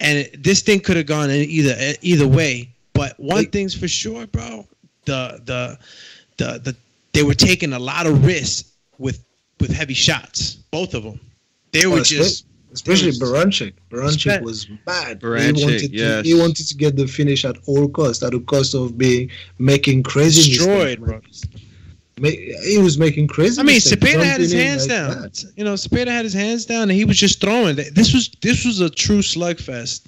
and 0.00 0.30
this 0.38 0.62
thing 0.62 0.80
could 0.80 0.96
have 0.96 1.06
gone 1.06 1.28
in 1.28 1.42
either 1.50 1.76
either 2.00 2.26
way. 2.26 2.70
But 2.94 3.20
one 3.20 3.46
thing's 3.46 3.74
for 3.74 3.88
sure, 3.88 4.26
bro 4.26 4.66
the 5.04 5.40
the 5.44 5.78
the 6.36 6.58
the 6.58 6.76
they 7.12 7.22
were 7.22 7.34
taking 7.34 7.72
a 7.72 7.78
lot 7.78 8.06
of 8.06 8.24
risks 8.24 8.72
with 8.98 9.24
with 9.60 9.70
heavy 9.72 9.94
shots. 9.94 10.54
Both 10.70 10.94
of 10.94 11.02
them. 11.04 11.20
They 11.72 11.86
were 11.86 11.98
Oh, 12.00 12.02
just 12.02 12.46
especially 12.72 13.12
Baranchik. 13.12 13.74
Baranchik 13.90 14.42
was 14.42 14.64
bad. 14.86 15.20
Baranchik, 15.20 15.56
he 15.58 15.64
wanted 15.64 15.92
yes. 15.92 16.22
to 16.22 16.28
he 16.28 16.34
wanted 16.34 16.66
to 16.68 16.74
get 16.74 16.96
the 16.96 17.06
finish 17.06 17.44
at 17.44 17.56
all 17.66 17.88
costs, 17.88 18.22
at 18.22 18.32
the 18.32 18.40
cost 18.40 18.74
of 18.74 18.96
being 18.96 19.30
making 19.58 20.02
crazy 20.02 20.54
destroyed, 20.54 21.00
mistakes. 21.00 21.42
Ma- 22.18 22.28
He 22.28 22.78
was 22.78 22.98
making 22.98 23.26
crazy. 23.28 23.60
I 23.60 23.64
mean, 23.64 23.76
mistakes, 23.76 24.02
Zepeda 24.02 24.22
had 24.24 24.40
his 24.40 24.52
hands 24.52 24.82
like 24.82 24.90
down. 24.96 25.10
that. 25.22 25.44
You 25.56 25.64
know, 25.64 25.74
Zepeda 25.74 26.08
had 26.08 26.24
his 26.24 26.34
hands 26.34 26.66
down, 26.66 26.82
and 26.82 26.92
he 26.92 27.04
was 27.04 27.16
just 27.18 27.40
throwing. 27.40 27.76
This 27.76 28.12
was 28.14 28.30
this 28.42 28.64
was 28.64 28.80
a 28.80 28.90
true 28.90 29.20
slugfest. 29.20 30.02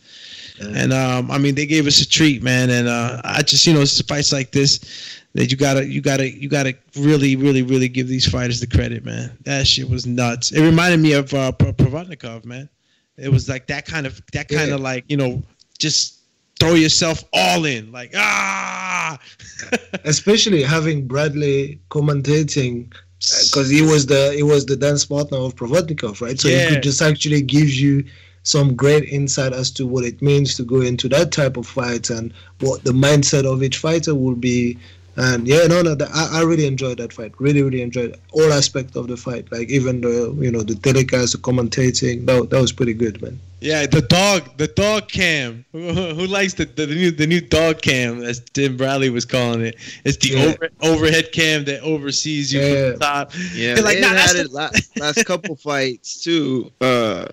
And 0.61 0.93
um, 0.93 1.31
I 1.31 1.39
mean, 1.39 1.55
they 1.55 1.67
gave 1.67 1.87
us 1.87 2.01
a 2.01 2.09
treat, 2.09 2.43
man. 2.43 2.71
And 2.71 2.87
uh, 2.89 3.21
I 3.25 3.43
just, 3.43 3.67
you 3.67 3.75
know, 3.75 3.81
it's 3.81 4.01
fights 4.03 4.33
like 4.33 4.53
this 4.53 5.21
that 5.35 5.51
you 5.51 5.57
gotta, 5.57 5.85
you 5.87 6.01
gotta, 6.01 6.31
you 6.31 6.49
gotta 6.49 6.77
really, 6.97 7.35
really, 7.35 7.63
really 7.63 7.89
give 7.89 8.07
these 8.07 8.27
fighters 8.29 8.61
the 8.61 8.67
credit, 8.69 9.05
man. 9.05 9.37
That 9.43 9.67
shit 9.67 9.89
was 9.91 10.07
nuts. 10.07 10.53
It 10.53 10.63
reminded 10.63 11.01
me 11.01 11.13
of 11.15 11.35
uh, 11.35 11.51
Provodnikov, 11.53 12.45
man. 12.45 12.69
It 13.17 13.31
was 13.31 13.49
like 13.49 13.67
that 13.67 13.85
kind 13.85 14.07
of, 14.07 14.21
that 14.33 14.49
kind 14.49 14.69
Yeah. 14.69 14.75
of 14.77 14.81
like, 14.81 15.05
you 15.09 15.17
know, 15.17 15.43
just 15.79 16.21
throw 16.61 16.75
yourself 16.75 17.25
all 17.33 17.65
in, 17.65 17.91
like 17.91 18.13
ah. 18.15 19.19
especially 20.05 20.63
having 20.63 21.07
Bradley 21.07 21.81
commentating 21.91 22.93
because 23.19 23.69
he 23.71 23.83
was 23.83 24.07
the 24.07 24.33
he 24.37 24.43
was 24.43 24.67
the 24.67 24.77
dance 24.77 25.05
partner 25.05 25.39
of 25.39 25.55
Provodnikov, 25.57 26.21
right? 26.21 26.39
So 26.39 26.49
Yeah. 26.49 26.69
he 26.69 26.75
could 26.75 26.83
just 26.83 27.03
actually 27.03 27.43
give 27.43 27.71
you 27.71 28.05
some 28.45 28.77
great 28.77 29.05
insight 29.09 29.53
as 29.53 29.71
to 29.73 29.87
what 29.87 30.05
it 30.05 30.23
means 30.23 30.55
to 30.55 30.63
go 30.63 30.81
into 30.83 31.09
that 31.09 31.33
type 31.33 31.57
of 31.57 31.67
fight 31.67 32.11
and 32.11 32.33
what 32.61 32.85
the 32.85 32.93
mindset 32.93 33.45
of 33.51 33.63
each 33.63 33.79
fighter 33.79 34.15
will 34.15 34.37
be. 34.37 34.79
And 35.17 35.47
yeah, 35.47 35.67
no, 35.69 35.81
no, 35.81 35.95
that, 35.95 36.09
I, 36.13 36.41
I 36.41 36.43
really 36.43 36.67
enjoyed 36.67 36.99
that 36.99 37.13
fight. 37.13 37.33
Really, 37.39 37.63
really 37.63 37.83
enjoyed 37.83 38.17
all 38.33 38.53
aspect 38.53 38.97
of 38.97 39.07
the 39.07 39.17
fight. 39.17 39.51
Like 39.53 39.69
even 39.71 40.01
the 40.01 40.37
you 40.41 40.51
know 40.51 40.63
the 40.63 40.75
telecast, 40.75 41.33
the 41.33 41.39
commentating. 41.39 42.27
That, 42.27 42.51
that 42.51 42.61
was 42.61 42.73
pretty 42.73 42.95
good, 42.95 43.23
man. 43.23 43.39
Yeah, 43.61 43.87
the 43.87 44.03
dog, 44.03 44.59
the 44.59 44.67
dog 44.67 45.09
cam. 45.09 45.65
Who, 45.73 45.93
who 45.93 46.27
likes 46.27 46.55
the, 46.55 46.65
the 46.67 46.87
new 46.89 47.13
the 47.13 47.27
new 47.29 47.41
dog 47.41 47.81
cam 47.81 48.23
as 48.25 48.41
Tim 48.41 48.77
Bradley 48.77 49.09
was 49.09 49.25
calling 49.25 49.61
it? 49.63 49.77
It's 50.05 50.17
the 50.17 50.31
Yeah. 50.31 50.45
over, 50.47 50.69
overhead 50.83 51.31
cam 51.33 51.65
that 51.67 51.81
oversees 51.83 52.53
you 52.53 52.61
Yeah. 52.61 52.75
from 52.91 52.99
the 52.99 52.99
top. 52.99 53.33
Yeah, 53.55 53.75
They're 53.75 53.85
like, 53.85 53.95
they 53.99 54.01
nah, 54.03 54.13
that's 54.15 54.33
had 54.33 54.37
the- 54.47 54.51
it 54.51 54.53
last, 54.53 54.99
last 54.99 55.25
couple 55.25 55.55
fights 55.55 56.23
too. 56.25 56.73
Uh, 56.81 57.27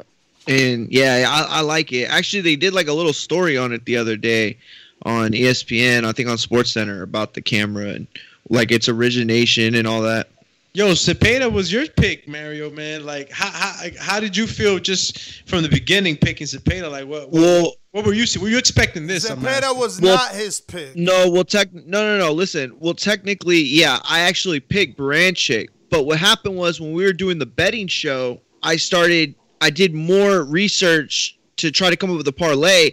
and 0.47 0.91
yeah, 0.91 1.25
I, 1.27 1.59
I 1.59 1.61
like 1.61 1.91
it. 1.91 2.09
Actually, 2.09 2.41
they 2.41 2.55
did 2.55 2.73
like 2.73 2.87
a 2.87 2.93
little 2.93 3.13
story 3.13 3.57
on 3.57 3.71
it 3.71 3.85
the 3.85 3.97
other 3.97 4.17
day 4.17 4.57
on 5.03 5.31
ESPN. 5.31 6.03
I 6.03 6.11
think 6.11 6.29
on 6.29 6.37
SportsCenter 6.37 7.03
about 7.03 7.33
the 7.33 7.41
camera 7.41 7.87
and 7.87 8.07
like 8.49 8.71
its 8.71 8.89
origination 8.89 9.75
and 9.75 9.87
all 9.87 10.01
that. 10.01 10.29
Yo, 10.73 10.91
Zepeda 10.93 11.51
was 11.51 11.71
your 11.71 11.85
pick, 11.85 12.29
Mario. 12.29 12.69
Man, 12.69 13.05
like 13.05 13.29
how 13.29 13.49
how 13.49 13.89
how 13.99 14.19
did 14.21 14.37
you 14.37 14.47
feel 14.47 14.79
just 14.79 15.47
from 15.47 15.63
the 15.63 15.69
beginning 15.69 16.15
picking 16.15 16.47
Zepeda? 16.47 16.89
Like 16.89 17.07
what? 17.07 17.29
what 17.29 17.41
Well, 17.41 17.73
what 17.91 18.05
were 18.05 18.13
you 18.13 18.25
were 18.39 18.47
you 18.47 18.57
expecting 18.57 19.05
this? 19.05 19.29
I'm 19.29 19.41
Zepeda 19.41 19.75
was 19.75 19.99
Well- 19.99 20.15
not 20.15 20.31
his 20.31 20.61
pick. 20.61 20.95
No, 20.95 21.29
well, 21.29 21.43
tech, 21.43 21.73
no, 21.73 21.81
no, 21.83 22.17
no. 22.17 22.31
Listen, 22.31 22.73
well, 22.79 22.93
technically, 22.93 23.59
yeah, 23.59 23.99
I 24.05 24.21
actually 24.21 24.61
picked 24.61 24.97
Baranchik, 24.97 25.67
but 25.89 26.05
what 26.05 26.17
happened 26.19 26.55
was 26.55 26.79
when 26.79 26.93
we 26.93 27.03
were 27.03 27.11
doing 27.11 27.37
the 27.37 27.45
betting 27.45 27.87
show, 27.87 28.39
I 28.63 28.77
started, 28.77 29.35
I 29.61 29.69
did 29.69 29.93
more 29.93 30.43
research 30.43 31.37
to 31.57 31.71
try 31.71 31.89
to 31.89 31.95
come 31.95 32.09
up 32.09 32.17
with 32.17 32.27
a 32.27 32.33
parlay, 32.33 32.91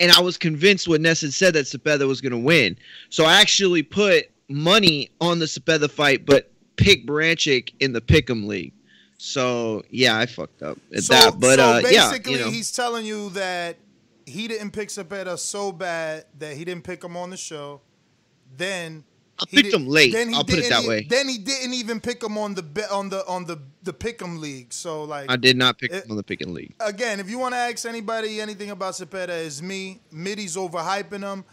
and 0.00 0.10
I 0.10 0.20
was 0.20 0.38
convinced 0.38 0.88
what 0.88 1.00
Ness 1.00 1.20
had 1.20 1.34
said 1.34 1.54
that 1.54 1.66
Zepeda 1.66 2.08
was 2.08 2.20
going 2.20 2.32
to 2.32 2.38
win. 2.38 2.76
So 3.10 3.24
I 3.24 3.40
actually 3.40 3.82
put 3.82 4.30
money 4.48 5.10
on 5.20 5.38
the 5.38 5.44
Zepeda 5.44 5.90
fight, 5.90 6.24
but 6.24 6.50
picked 6.76 7.06
Baranchik 7.06 7.74
in 7.80 7.92
the 7.92 8.00
Pick'em 8.00 8.46
League. 8.46 8.72
So 9.18 9.84
yeah, 9.90 10.16
I 10.16 10.24
fucked 10.24 10.62
up 10.62 10.78
at 10.94 11.02
So, 11.02 11.12
that. 11.14 11.38
But 11.38 11.56
so 11.56 11.62
uh, 11.62 11.82
yeah, 11.84 12.10
basically, 12.10 12.32
you 12.32 12.38
know. 12.38 12.50
he's 12.50 12.72
telling 12.72 13.04
you 13.04 13.28
that 13.30 13.76
he 14.24 14.48
didn't 14.48 14.70
pick 14.70 14.88
Zepeda 14.88 15.38
so 15.38 15.72
bad 15.72 16.24
that 16.38 16.56
he 16.56 16.64
didn't 16.64 16.84
pick 16.84 17.04
him 17.04 17.16
on 17.18 17.28
the 17.28 17.36
show. 17.36 17.82
Then 18.56 19.04
I 19.40 19.44
picked 19.46 19.70
did- 19.70 19.74
him 19.74 19.86
late. 19.88 20.12
Then 20.12 20.28
he 20.28 20.34
I'll 20.34 20.44
put 20.44 20.54
it 20.54 20.62
didn't 20.62 20.70
that 20.82 20.88
way. 20.88 21.06
Then 21.08 21.28
he 21.28 21.38
didn't 21.38 21.74
even 21.74 22.00
pick 22.00 22.22
him 22.22 22.36
on 22.38 22.54
the 22.54 22.88
on 22.92 23.08
the 23.08 23.26
on 23.26 23.44
the 23.46 23.58
the 23.82 23.92
Pick'em 23.92 24.38
league. 24.38 24.72
So 24.72 25.04
like 25.04 25.30
I 25.30 25.36
did 25.36 25.56
not 25.56 25.78
pick 25.78 25.90
it- 25.92 26.04
him 26.04 26.10
on 26.12 26.16
the 26.16 26.24
Pick'em 26.24 26.52
League. 26.52 26.74
again, 26.80 27.20
if 27.20 27.30
you 27.30 27.38
want 27.38 27.54
to 27.54 27.58
ask 27.58 27.86
anybody 27.86 28.40
anything 28.40 28.70
about 28.70 28.94
Zepeda, 28.94 29.30
is 29.30 29.62
me. 29.62 30.00
Mitty's 30.12 30.56
overhyping 30.56 31.20
him. 31.22 31.44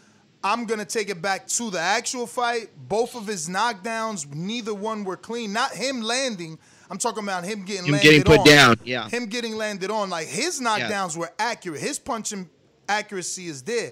I'm 0.43 0.65
gonna 0.65 0.85
take 0.85 1.09
it 1.09 1.21
back 1.21 1.47
to 1.47 1.69
the 1.71 1.79
actual 1.79 2.27
fight. 2.27 2.69
Both 2.87 3.15
of 3.15 3.25
his 3.27 3.49
knockdowns, 3.49 4.31
neither 4.33 4.73
one 4.73 5.03
were 5.03 5.17
clean. 5.17 5.51
Not 5.53 5.71
him 5.73 6.01
landing. 6.01 6.59
I'm 6.89 6.97
talking 6.97 7.23
about 7.23 7.43
him 7.43 7.65
getting 7.65 7.85
Him 7.85 7.91
landed 7.93 8.03
getting 8.03 8.23
put 8.23 8.39
on. 8.39 8.45
down, 8.45 8.79
yeah. 8.85 9.09
Him 9.09 9.25
getting 9.25 9.55
landed 9.57 9.89
on. 9.91 10.09
Like 10.09 10.27
his 10.27 10.61
knockdowns 10.61 11.17
were 11.17 11.31
accurate. 11.39 11.81
His 11.81 11.99
punching 11.99 12.49
accuracy 12.87 13.47
is 13.47 13.63
there, 13.63 13.91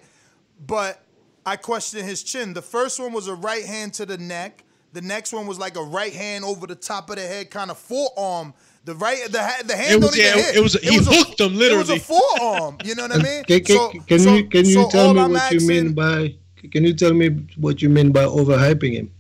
but 0.65 1.01
I 1.45 1.55
question 1.57 2.03
his 2.05 2.23
chin. 2.23 2.53
The 2.53 2.61
first 2.61 2.99
one 2.99 3.13
was 3.13 3.27
a 3.27 3.35
right 3.35 3.65
hand 3.65 3.93
to 3.95 4.05
the 4.05 4.17
neck. 4.17 4.63
The 4.93 5.01
next 5.01 5.33
one 5.33 5.45
was 5.45 5.59
like 5.59 5.75
a 5.77 5.83
right 5.83 6.13
hand 6.13 6.43
over 6.45 6.65
the 6.67 6.75
top 6.75 7.09
of 7.09 7.17
the 7.17 7.21
head, 7.21 7.51
kind 7.51 7.69
of 7.69 7.77
forearm. 7.77 8.53
The 8.85 8.95
right, 8.95 9.19
the 9.29 9.41
ha- 9.43 9.61
the 9.65 9.75
hand 9.75 9.91
It 9.93 9.95
was- 10.01 10.11
don't 10.11 10.19
even 10.19 10.37
yeah, 10.37 10.43
hit. 10.45 10.55
it 10.55 10.61
was- 10.61 10.73
he 10.81 10.97
hooked 10.97 11.39
him, 11.39 11.55
literally. 11.55 11.75
It 11.75 11.77
was 11.77 11.89
a 11.89 11.99
forearm. 11.99 12.77
You 12.85 12.95
know 12.95 13.03
what 13.03 13.11
I 13.19 13.21
mean? 13.21 13.43
Can, 13.43 13.63
can, 13.63 13.75
So- 13.75 13.91
can 14.07 14.19
so- 14.19 14.35
you 14.35 14.47
can 14.47 14.65
you 14.65 14.73
so 14.73 14.89
tell 14.89 15.13
me 15.13 15.19
I'm 15.21 15.33
what 15.33 15.51
you 15.51 15.67
mean 15.67 15.93
by 15.93 16.35
can 16.71 16.83
you 16.83 16.93
tell 16.93 17.13
me 17.13 17.27
what 17.57 17.81
you 17.81 17.89
mean 17.89 18.11
by 18.11 18.23
overhyping 18.25 18.93
him? 18.93 19.11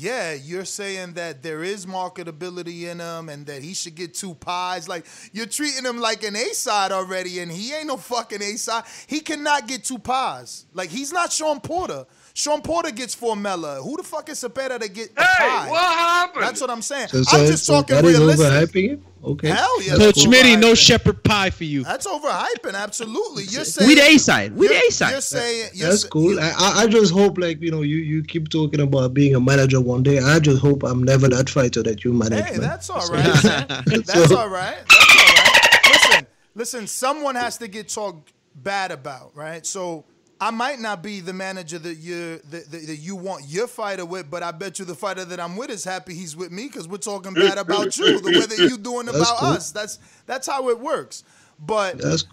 Yeah, 0.00 0.32
you're 0.32 0.64
saying 0.64 1.12
that 1.14 1.42
there 1.42 1.62
is 1.62 1.84
marketability 1.84 2.84
in 2.90 3.00
him 3.00 3.28
and 3.28 3.44
that 3.44 3.62
he 3.62 3.74
should 3.74 3.94
get 3.94 4.14
two 4.14 4.34
pies. 4.34 4.88
Like 4.88 5.04
you're 5.34 5.44
treating 5.44 5.84
him 5.84 5.98
like 5.98 6.22
an 6.22 6.36
A 6.36 6.54
side 6.54 6.90
already, 6.90 7.40
and 7.40 7.52
he 7.52 7.74
ain't 7.74 7.86
no 7.86 7.98
fucking 7.98 8.40
A 8.40 8.56
side. 8.56 8.84
He 9.06 9.20
cannot 9.20 9.68
get 9.68 9.84
two 9.84 9.98
pies. 9.98 10.64
Like 10.72 10.88
he's 10.88 11.12
not 11.12 11.30
Shawn 11.30 11.60
Porter. 11.60 12.06
Shawn 12.32 12.62
Porter 12.62 12.90
gets 12.92 13.14
formella. 13.14 13.82
Who 13.82 13.98
the 13.98 14.02
fuck 14.02 14.30
is 14.30 14.42
Zepeda 14.42 14.80
to 14.80 14.88
get 14.88 15.10
a 15.10 15.20
pie? 15.20 15.68
what 15.68 15.98
happened? 15.98 16.44
That's 16.44 16.62
what 16.62 16.70
I'm 16.70 16.80
saying. 16.80 17.08
So, 17.08 17.22
so, 17.22 17.38
I'm 17.38 17.46
just 17.46 17.66
so 17.66 17.74
talking 17.74 17.96
that 17.96 18.04
is 18.06 18.18
realistic. 18.18 19.00
Overhyping 19.22 19.26
him. 19.28 19.32
Okay. 19.32 19.48
Hell 19.50 19.82
yeah, 19.82 19.96
Coach 19.96 20.14
that's 20.16 20.26
Smitty, 20.26 20.60
no 20.60 20.74
shepherd 20.74 21.22
pie 21.24 21.50
for 21.50 21.64
you. 21.64 21.84
That's 21.84 22.06
overhyping. 22.06 22.74
Absolutely. 22.74 23.44
You're 23.44 23.64
saying 23.64 23.88
We 23.88 23.94
the 23.94 24.02
A 24.02 24.18
side. 24.18 24.56
We 24.56 24.68
the 24.68 24.74
A 24.74 24.90
side. 24.90 25.10
You're 25.12 25.20
saying 25.20 25.70
you're 25.74 25.88
That's 25.90 26.02
sa- 26.02 26.08
cool. 26.08 26.40
I, 26.40 26.52
I 26.58 26.82
I 26.82 26.86
just 26.86 27.12
hope 27.12 27.38
like 27.38 27.60
you 27.60 27.70
know 27.70 27.82
you 27.82 27.96
you 27.96 28.22
keep 28.24 28.48
talking 28.48 28.80
about 28.80 29.14
being 29.14 29.34
a 29.34 29.40
manager 29.40 29.80
one 29.80 30.02
day. 30.02 30.18
I 30.18 30.38
just 30.40 30.60
hope 30.60 30.82
I'm 30.82 31.02
never 31.02 31.28
that 31.28 31.48
fighter 31.50 31.82
that 31.82 32.04
you 32.04 32.12
manage. 32.12 32.44
Hey, 32.44 32.52
man. 32.52 32.60
that's 32.60 32.88
all 32.90 33.06
right. 33.08 33.44
man. 33.44 33.66
That's 33.86 34.28
So- 34.28 34.36
all 34.38 34.48
right. 34.48 34.76
That's 34.88 35.16
all 35.18 35.34
right. 35.34 35.80
Listen, 35.86 36.26
listen. 36.54 36.86
Someone 36.86 37.34
has 37.34 37.58
to 37.58 37.68
get 37.68 37.88
talked 37.88 38.32
bad 38.54 38.90
about, 38.90 39.32
right? 39.36 39.64
So 39.66 40.04
I 40.42 40.50
might 40.50 40.80
not 40.80 41.02
be 41.02 41.20
the 41.20 41.34
manager 41.34 41.78
that 41.78 41.96
you 41.96 42.38
that, 42.50 42.70
that, 42.70 42.86
that 42.86 42.96
you 42.96 43.14
want 43.14 43.44
your 43.46 43.66
fighter 43.66 44.06
with, 44.06 44.30
but 44.30 44.42
I 44.42 44.52
bet 44.52 44.78
you 44.78 44.86
the 44.86 44.94
fighter 44.94 45.24
that 45.24 45.38
I'm 45.38 45.56
with 45.56 45.70
is 45.70 45.84
happy 45.84 46.14
he's 46.14 46.34
with 46.34 46.50
me 46.50 46.66
because 46.66 46.88
we're 46.88 46.96
talking 46.96 47.34
bad 47.34 47.58
about 47.58 47.96
you, 47.98 48.20
the 48.20 48.30
way 48.30 48.46
that 48.46 48.58
you 48.58 48.78
doing 48.78 49.06
That's 49.06 49.18
about 49.18 49.38
cool. 49.38 49.48
us. 49.48 49.70
That's 49.70 49.98
that's 50.26 50.46
how 50.46 50.70
it 50.70 50.80
works. 50.80 51.24
But 51.58 51.98
That's 51.98 52.24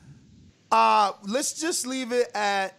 uh, 0.71 1.13
let's 1.27 1.59
just 1.59 1.85
leave 1.85 2.11
it 2.11 2.29
at 2.33 2.77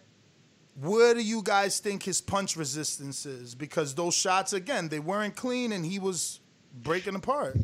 where 0.81 1.13
do 1.13 1.21
you 1.21 1.41
guys 1.43 1.79
think 1.79 2.03
his 2.03 2.21
punch 2.21 2.55
resistance 2.55 3.25
is? 3.25 3.53
Because 3.53 3.95
those 3.95 4.15
shots, 4.15 4.53
again, 4.53 4.89
they 4.89 4.99
weren't 4.99 5.35
clean 5.35 5.71
and 5.71 5.85
he 5.85 5.99
was 5.99 6.39
breaking 6.73 7.15
apart. 7.15 7.57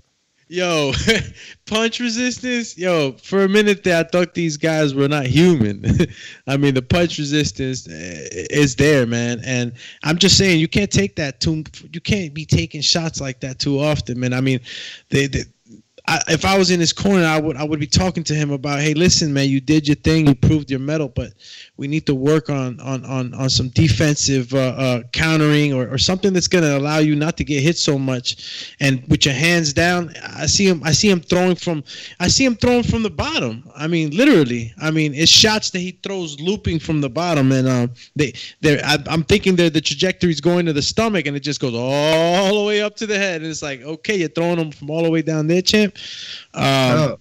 Yo, 0.47 0.91
punch 1.65 1.99
resistance. 1.99 2.77
Yo, 2.77 3.13
for 3.13 3.43
a 3.43 3.49
minute 3.49 3.83
there, 3.83 3.99
I 3.99 4.03
thought 4.03 4.35
these 4.35 4.57
guys 4.57 4.93
were 4.93 5.07
not 5.07 5.25
human. 5.25 5.83
I 6.47 6.57
mean, 6.57 6.75
the 6.75 6.83
punch 6.83 7.17
resistance 7.17 7.87
eh, 7.87 8.45
is 8.51 8.75
there, 8.75 9.07
man. 9.07 9.41
And 9.43 9.73
I'm 10.03 10.19
just 10.19 10.37
saying, 10.37 10.59
you 10.59 10.67
can't 10.67 10.91
take 10.91 11.15
that 11.15 11.39
too. 11.39 11.63
You 11.91 11.99
can't 11.99 12.33
be 12.33 12.45
taking 12.45 12.81
shots 12.81 13.19
like 13.19 13.39
that 13.39 13.57
too 13.57 13.79
often, 13.79 14.19
man. 14.19 14.33
I 14.33 14.41
mean, 14.41 14.59
they, 15.09 15.25
they 15.25 15.45
If 16.27 16.45
I 16.45 16.57
was 16.57 16.69
in 16.71 16.79
his 16.79 16.93
corner, 16.93 17.25
I 17.25 17.39
would 17.39 17.57
I 17.57 17.63
would 17.63 17.79
be 17.79 17.87
talking 17.87 18.23
to 18.25 18.35
him 18.35 18.51
about, 18.51 18.79
hey, 18.79 18.93
listen, 18.93 19.33
man, 19.33 19.49
you 19.49 19.59
did 19.59 19.87
your 19.87 19.95
thing, 19.95 20.27
you 20.27 20.35
proved 20.35 20.69
your 20.69 20.79
medal, 20.79 21.09
but 21.09 21.33
we 21.77 21.87
need 21.87 22.05
to 22.05 22.15
work 22.15 22.49
on 22.49 22.79
on 22.79 23.03
on, 23.05 23.33
on 23.33 23.49
some 23.49 23.69
defensive 23.69 24.53
uh, 24.53 24.75
uh, 24.77 25.03
countering 25.13 25.73
or, 25.73 25.87
or 25.89 25.97
something 25.97 26.31
that's 26.33 26.47
going 26.47 26.63
to 26.63 26.77
allow 26.77 26.99
you 26.99 27.15
not 27.15 27.37
to 27.37 27.43
get 27.43 27.63
hit 27.63 27.77
so 27.77 27.97
much. 27.97 28.75
And 28.79 29.03
with 29.07 29.25
your 29.25 29.33
hands 29.33 29.73
down, 29.73 30.13
I 30.37 30.45
see 30.45 30.67
him. 30.67 30.81
I 30.83 30.91
see 30.91 31.09
him 31.09 31.21
throwing 31.21 31.55
from. 31.55 31.83
I 32.19 32.27
see 32.27 32.45
him 32.45 32.55
throwing 32.55 32.83
from 32.83 33.01
the 33.01 33.09
bottom. 33.09 33.69
I 33.75 33.87
mean, 33.87 34.11
literally. 34.15 34.73
I 34.79 34.91
mean, 34.91 35.13
it's 35.15 35.31
shots 35.31 35.71
that 35.71 35.79
he 35.79 35.99
throws 36.03 36.39
looping 36.39 36.79
from 36.79 37.01
the 37.01 37.09
bottom, 37.09 37.51
and 37.51 37.67
um, 37.67 37.91
they 38.15 38.33
they 38.61 38.79
I'm 38.81 39.23
thinking 39.23 39.55
that 39.55 39.73
the 39.73 39.81
trajectory 39.81 40.29
is 40.29 40.41
going 40.41 40.65
to 40.67 40.73
the 40.73 40.81
stomach, 40.81 41.25
and 41.25 41.35
it 41.35 41.41
just 41.41 41.59
goes 41.59 41.73
all 41.75 42.61
the 42.61 42.65
way 42.67 42.81
up 42.81 42.95
to 42.97 43.07
the 43.07 43.17
head, 43.17 43.41
and 43.41 43.49
it's 43.49 43.63
like, 43.63 43.81
okay, 43.81 44.17
you're 44.17 44.29
throwing 44.29 44.57
them 44.57 44.71
from 44.71 44.89
all 44.91 45.03
the 45.03 45.09
way 45.09 45.21
down 45.21 45.47
there, 45.47 45.61
champ. 45.61 45.94
Um, 46.53 47.17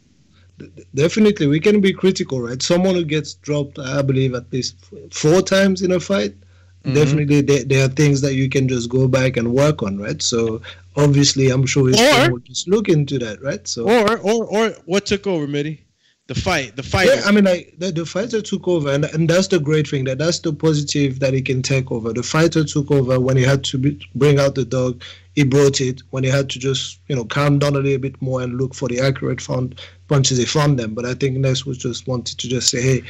definitely 0.94 1.46
we 1.46 1.58
can 1.58 1.80
be 1.80 1.92
critical 1.92 2.40
right 2.40 2.62
someone 2.62 2.94
who 2.94 3.04
gets 3.04 3.34
dropped 3.34 3.78
i 3.78 4.00
believe 4.02 4.34
at 4.34 4.50
least 4.52 4.76
four 5.10 5.42
times 5.42 5.82
in 5.82 5.92
a 5.92 6.00
fight 6.00 6.32
mm-hmm. 6.32 6.94
definitely 6.94 7.40
there, 7.40 7.64
there, 7.64 7.84
are 7.84 7.88
things 7.88 8.20
that 8.20 8.34
you 8.34 8.48
can 8.48 8.68
just 8.68 8.88
go 8.88 9.08
back 9.08 9.36
and 9.36 9.52
work 9.52 9.82
on 9.82 9.98
right 9.98 10.22
so 10.22 10.60
obviously 10.96 11.50
i'm 11.50 11.66
sure 11.66 11.88
his 11.88 12.00
or, 12.00 12.32
will 12.32 12.38
just 12.38 12.68
look 12.68 12.88
into 12.88 13.18
that 13.18 13.42
right 13.42 13.66
so 13.66 13.88
or 13.88 14.18
or 14.18 14.44
or 14.44 14.70
what 14.84 15.06
took 15.06 15.26
over 15.26 15.46
Mitty? 15.46 15.83
The 16.26 16.34
fight 16.34 16.74
the 16.76 16.82
fight 16.82 17.06
yeah, 17.06 17.20
i 17.26 17.30
mean 17.30 17.44
like 17.44 17.74
the, 17.78 17.92
the 17.92 18.06
fighter 18.06 18.40
took 18.40 18.66
over 18.66 18.90
and, 18.90 19.04
and 19.04 19.28
that's 19.28 19.48
the 19.48 19.58
great 19.58 19.86
thing 19.86 20.04
that 20.04 20.18
that's 20.18 20.38
the 20.38 20.52
positive 20.52 21.20
that 21.20 21.34
he 21.34 21.42
can 21.42 21.60
take 21.60 21.92
over 21.92 22.12
the 22.12 22.22
fighter 22.22 22.64
took 22.64 22.90
over 22.90 23.20
when 23.20 23.36
he 23.36 23.42
had 23.42 23.62
to 23.62 23.76
be, 23.76 24.00
bring 24.14 24.38
out 24.38 24.54
the 24.54 24.64
dog 24.64 25.02
he 25.34 25.44
brought 25.44 25.80
it 25.80 26.00
when 26.10 26.24
he 26.24 26.30
had 26.30 26.48
to 26.48 26.58
just 26.58 26.98
you 27.08 27.16
know 27.16 27.24
calm 27.24 27.58
down 27.58 27.74
a 27.74 27.80
little 27.80 27.98
bit 27.98 28.20
more 28.22 28.40
and 28.42 28.56
look 28.56 28.74
for 28.74 28.88
the 28.88 29.00
accurate 29.00 29.40
found 29.40 29.80
punches 30.08 30.38
he 30.38 30.44
found 30.44 30.78
them. 30.78 30.94
But 30.94 31.04
I 31.04 31.14
think 31.14 31.36
Ness 31.36 31.64
was 31.64 31.78
just 31.78 32.06
wanted 32.06 32.38
to 32.38 32.48
just 32.48 32.70
say, 32.70 32.82
hey, 32.82 33.02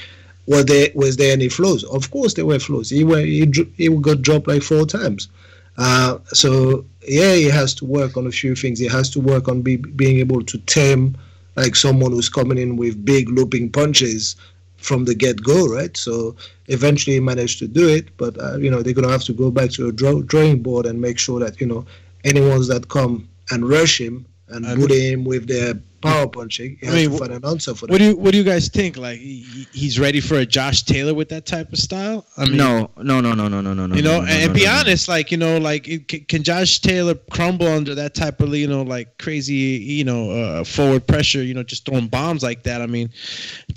was 0.46 0.66
there 0.66 0.88
was 0.94 1.16
there 1.16 1.32
any 1.32 1.48
flaws? 1.48 1.84
Of 1.84 2.10
course 2.10 2.34
there 2.34 2.46
were 2.46 2.58
flaws. 2.58 2.90
He 2.90 3.04
went, 3.04 3.26
he 3.26 3.50
he 3.76 3.88
got 3.88 4.22
dropped 4.22 4.48
like 4.48 4.62
four 4.62 4.86
times. 4.86 5.28
Uh, 5.76 6.18
so 6.26 6.84
yeah, 7.06 7.34
he 7.34 7.44
has 7.44 7.74
to 7.74 7.84
work 7.84 8.16
on 8.16 8.26
a 8.26 8.30
few 8.30 8.54
things. 8.54 8.78
He 8.78 8.86
has 8.86 9.10
to 9.10 9.20
work 9.20 9.48
on 9.48 9.62
be, 9.62 9.76
being 9.76 10.18
able 10.18 10.42
to 10.44 10.58
tame 10.58 11.16
like 11.56 11.76
someone 11.76 12.12
who's 12.12 12.28
coming 12.28 12.58
in 12.58 12.76
with 12.76 13.04
big 13.04 13.28
looping 13.28 13.70
punches 13.70 14.36
from 14.76 15.04
the 15.04 15.14
get 15.14 15.42
go, 15.42 15.66
right? 15.66 15.96
So 15.96 16.36
eventually 16.68 17.14
he 17.14 17.20
managed 17.20 17.58
to 17.60 17.68
do 17.68 17.88
it, 17.88 18.16
but 18.16 18.38
uh, 18.38 18.56
you 18.58 18.70
know 18.70 18.82
they're 18.82 18.94
gonna 18.94 19.10
have 19.10 19.24
to 19.24 19.32
go 19.32 19.50
back 19.50 19.70
to 19.72 19.88
a 19.88 19.92
draw, 19.92 20.20
drawing 20.22 20.62
board 20.62 20.86
and 20.86 21.00
make 21.00 21.18
sure 21.18 21.40
that 21.40 21.60
you 21.60 21.66
know 21.66 21.86
anyone 22.24 22.66
that 22.68 22.88
come 22.88 23.28
and 23.50 23.68
rush 23.68 24.00
him 24.00 24.26
and 24.48 24.64
bully 24.76 25.12
him 25.12 25.24
with 25.24 25.48
their 25.48 25.74
power 26.04 26.28
punching. 26.28 26.78
He 26.80 26.88
I 26.88 26.92
mean, 26.92 27.18
find 27.18 27.32
an 27.32 27.44
answer 27.44 27.74
for 27.74 27.86
that. 27.86 27.92
What 27.92 27.98
do 27.98 28.04
you 28.04 28.16
What 28.16 28.32
do 28.32 28.38
you 28.38 28.44
guys 28.44 28.68
think? 28.68 28.96
Like 28.96 29.18
he, 29.18 29.66
he's 29.72 29.98
ready 29.98 30.20
for 30.20 30.36
a 30.36 30.46
Josh 30.46 30.82
Taylor 30.82 31.14
with 31.14 31.28
that 31.30 31.46
type 31.46 31.72
of 31.72 31.78
style? 31.78 32.26
I 32.36 32.44
mean, 32.44 32.56
no, 32.56 32.90
no, 32.96 33.20
no, 33.20 33.32
no, 33.32 33.48
no, 33.48 33.60
no, 33.60 33.72
no. 33.72 33.94
You 33.94 34.02
know, 34.02 34.20
no, 34.20 34.26
no, 34.26 34.32
and 34.32 34.48
no, 34.48 34.54
be 34.54 34.66
honest, 34.66 35.08
like 35.08 35.30
you 35.30 35.38
know, 35.38 35.58
like 35.58 35.88
it, 35.88 36.28
can 36.28 36.42
Josh 36.42 36.80
Taylor 36.80 37.14
crumble 37.30 37.66
under 37.66 37.94
that 37.94 38.14
type 38.14 38.40
of 38.40 38.54
you 38.54 38.68
know 38.68 38.82
like 38.82 39.18
crazy 39.18 39.54
you 39.54 40.04
know 40.04 40.30
uh, 40.30 40.64
forward 40.64 41.06
pressure? 41.06 41.42
You 41.42 41.54
know, 41.54 41.62
just 41.62 41.86
throwing 41.86 42.08
bombs 42.08 42.42
like 42.42 42.62
that. 42.64 42.80
I 42.80 42.86
mean, 42.86 43.10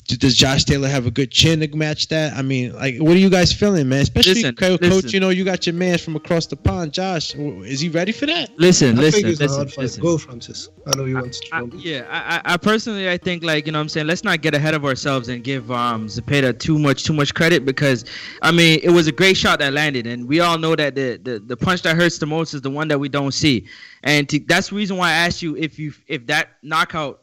does 0.06 0.36
Josh 0.36 0.66
Taylor 0.66 0.88
have 0.88 1.06
a 1.06 1.12
good 1.12 1.32
chin 1.32 1.60
to 1.62 1.76
match 1.76 2.10
that? 2.10 2.34
I 2.34 2.42
mean, 2.42 2.74
like 2.74 2.98
what 2.98 3.16
are 3.16 3.20
you 3.20 3.30
guys 3.30 3.54
feeling, 3.54 3.88
man? 3.90 4.02
Especially 4.02 4.36
listen, 4.36 4.56
coach, 4.56 4.82
listen. 4.82 5.10
you 5.12 5.20
know, 5.20 5.30
you 5.30 5.44
got 5.44 5.66
your 5.66 5.76
man 5.76 5.98
from 5.98 6.16
across 6.16 6.48
the 6.48 6.56
pond, 6.56 6.94
Josh. 6.94 7.36
Is 7.36 7.80
he 7.80 7.90
ready 7.90 8.12
for 8.12 8.26
that? 8.26 8.58
Listen, 8.58 8.98
I 8.98 9.02
listen, 9.02 9.24
think 9.24 9.40
listen, 9.40 9.72
listen. 9.78 10.04
Go, 10.04 10.18
Francis. 10.18 10.70
I 10.86 10.96
know 10.96 11.06
you 11.06 11.16
want 11.16 11.34
to. 11.34 11.48
I, 11.52 11.64
yeah, 11.76 12.17
I, 12.26 12.54
I 12.54 12.58
personally 12.58 13.10
I 13.10 13.18
think 13.18 13.44
like 13.44 13.66
you 13.66 13.72
know, 13.72 13.80
what 13.80 13.84
I'm 13.84 13.90
saying 13.90 14.08
let's 14.08 14.24
not 14.24 14.42
get 14.42 14.54
ahead 14.54 14.74
of 14.74 14.86
ourselves 14.86 15.30
and 15.30 15.44
give 15.44 15.72
um 15.72 16.08
Zepeda 16.08 16.58
too 16.58 16.78
much 16.80 17.04
too 17.04 17.14
much 17.14 17.34
credit 17.34 17.66
because 17.66 18.06
I 18.42 18.52
mean 18.52 18.80
it 18.84 18.90
was 18.90 19.08
a 19.08 19.12
great 19.12 19.38
shot 19.38 19.60
that 19.60 19.74
landed, 19.74 20.08
and 20.08 20.28
we 20.28 20.40
all 20.40 20.58
know 20.58 20.76
that 20.76 20.96
the 20.96 21.20
the, 21.22 21.40
the 21.40 21.58
punch 21.58 21.82
that 21.84 21.96
hurts 21.96 22.18
the 22.18 22.26
most 22.26 22.54
is 22.54 22.62
the 22.62 22.70
one 22.70 22.88
that 22.90 23.00
we 23.00 23.10
don't 23.10 23.34
see, 23.34 23.68
and 24.04 24.28
to, 24.30 24.40
that's 24.40 24.70
the 24.70 24.76
reason 24.76 24.98
why 24.98 25.10
I 25.10 25.14
asked 25.14 25.42
you 25.42 25.56
if 25.56 25.80
you 25.80 25.94
if 26.08 26.28
that 26.28 26.50
knockout 26.62 27.22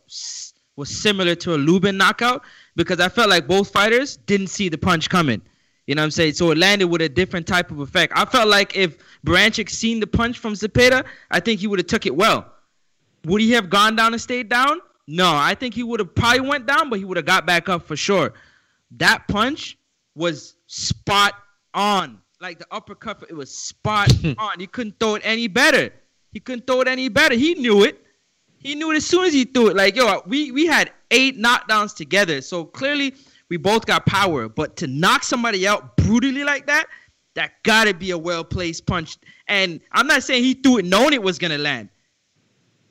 was 0.76 0.88
similar 0.88 1.34
to 1.36 1.54
a 1.54 1.56
Lubin 1.56 1.96
knockout 1.96 2.42
because 2.76 3.00
I 3.00 3.08
felt 3.08 3.28
like 3.28 3.46
both 3.46 3.70
fighters 3.70 4.16
didn't 4.16 4.48
see 4.48 4.68
the 4.68 4.78
punch 4.78 5.08
coming. 5.08 5.40
You 5.86 5.94
know 5.94 6.02
what 6.02 6.06
I'm 6.06 6.10
saying? 6.12 6.32
So 6.34 6.50
it 6.50 6.58
landed 6.58 6.86
with 6.86 7.02
a 7.02 7.08
different 7.08 7.46
type 7.46 7.70
of 7.70 7.78
effect. 7.80 8.12
I 8.16 8.24
felt 8.24 8.48
like 8.48 8.76
if 8.76 8.96
Baranchyk 9.24 9.68
seen 9.68 10.00
the 10.00 10.06
punch 10.06 10.38
from 10.38 10.54
Zepeda, 10.54 11.04
I 11.30 11.40
think 11.40 11.60
he 11.60 11.66
would 11.66 11.78
have 11.78 11.86
took 11.86 12.06
it 12.06 12.16
well. 12.16 12.53
Would 13.24 13.40
he 13.40 13.52
have 13.52 13.70
gone 13.70 13.96
down 13.96 14.12
and 14.12 14.20
stayed 14.20 14.48
down? 14.48 14.80
No, 15.06 15.34
I 15.34 15.54
think 15.54 15.74
he 15.74 15.82
would 15.82 16.00
have 16.00 16.14
probably 16.14 16.40
went 16.40 16.66
down, 16.66 16.88
but 16.88 16.98
he 16.98 17.04
would 17.04 17.16
have 17.16 17.26
got 17.26 17.46
back 17.46 17.68
up 17.68 17.86
for 17.86 17.96
sure. 17.96 18.32
That 18.92 19.26
punch 19.28 19.78
was 20.14 20.56
spot 20.66 21.34
on. 21.72 22.20
Like 22.40 22.58
the 22.58 22.66
uppercut, 22.70 23.24
it 23.28 23.34
was 23.34 23.54
spot 23.54 24.12
on. 24.38 24.58
He 24.60 24.66
couldn't 24.66 24.98
throw 24.98 25.14
it 25.16 25.22
any 25.24 25.46
better. 25.46 25.92
He 26.32 26.40
couldn't 26.40 26.66
throw 26.66 26.80
it 26.80 26.88
any 26.88 27.08
better. 27.08 27.34
He 27.34 27.54
knew 27.54 27.84
it. 27.84 28.00
He 28.58 28.74
knew 28.74 28.90
it 28.92 28.96
as 28.96 29.06
soon 29.06 29.24
as 29.24 29.32
he 29.32 29.44
threw 29.44 29.68
it. 29.68 29.76
Like, 29.76 29.94
yo, 29.94 30.22
we, 30.26 30.50
we 30.50 30.66
had 30.66 30.90
eight 31.10 31.38
knockdowns 31.38 31.94
together. 31.94 32.40
So 32.40 32.64
clearly 32.64 33.14
we 33.50 33.56
both 33.56 33.84
got 33.86 34.06
power. 34.06 34.48
But 34.48 34.76
to 34.76 34.86
knock 34.86 35.22
somebody 35.22 35.66
out 35.66 35.96
brutally 35.96 36.44
like 36.44 36.66
that, 36.66 36.86
that 37.34 37.62
gotta 37.62 37.92
be 37.92 38.10
a 38.10 38.18
well 38.18 38.44
placed 38.44 38.86
punch. 38.86 39.18
And 39.48 39.80
I'm 39.92 40.06
not 40.06 40.22
saying 40.22 40.44
he 40.44 40.54
threw 40.54 40.78
it 40.78 40.84
knowing 40.86 41.12
it 41.12 41.22
was 41.22 41.38
gonna 41.38 41.58
land. 41.58 41.88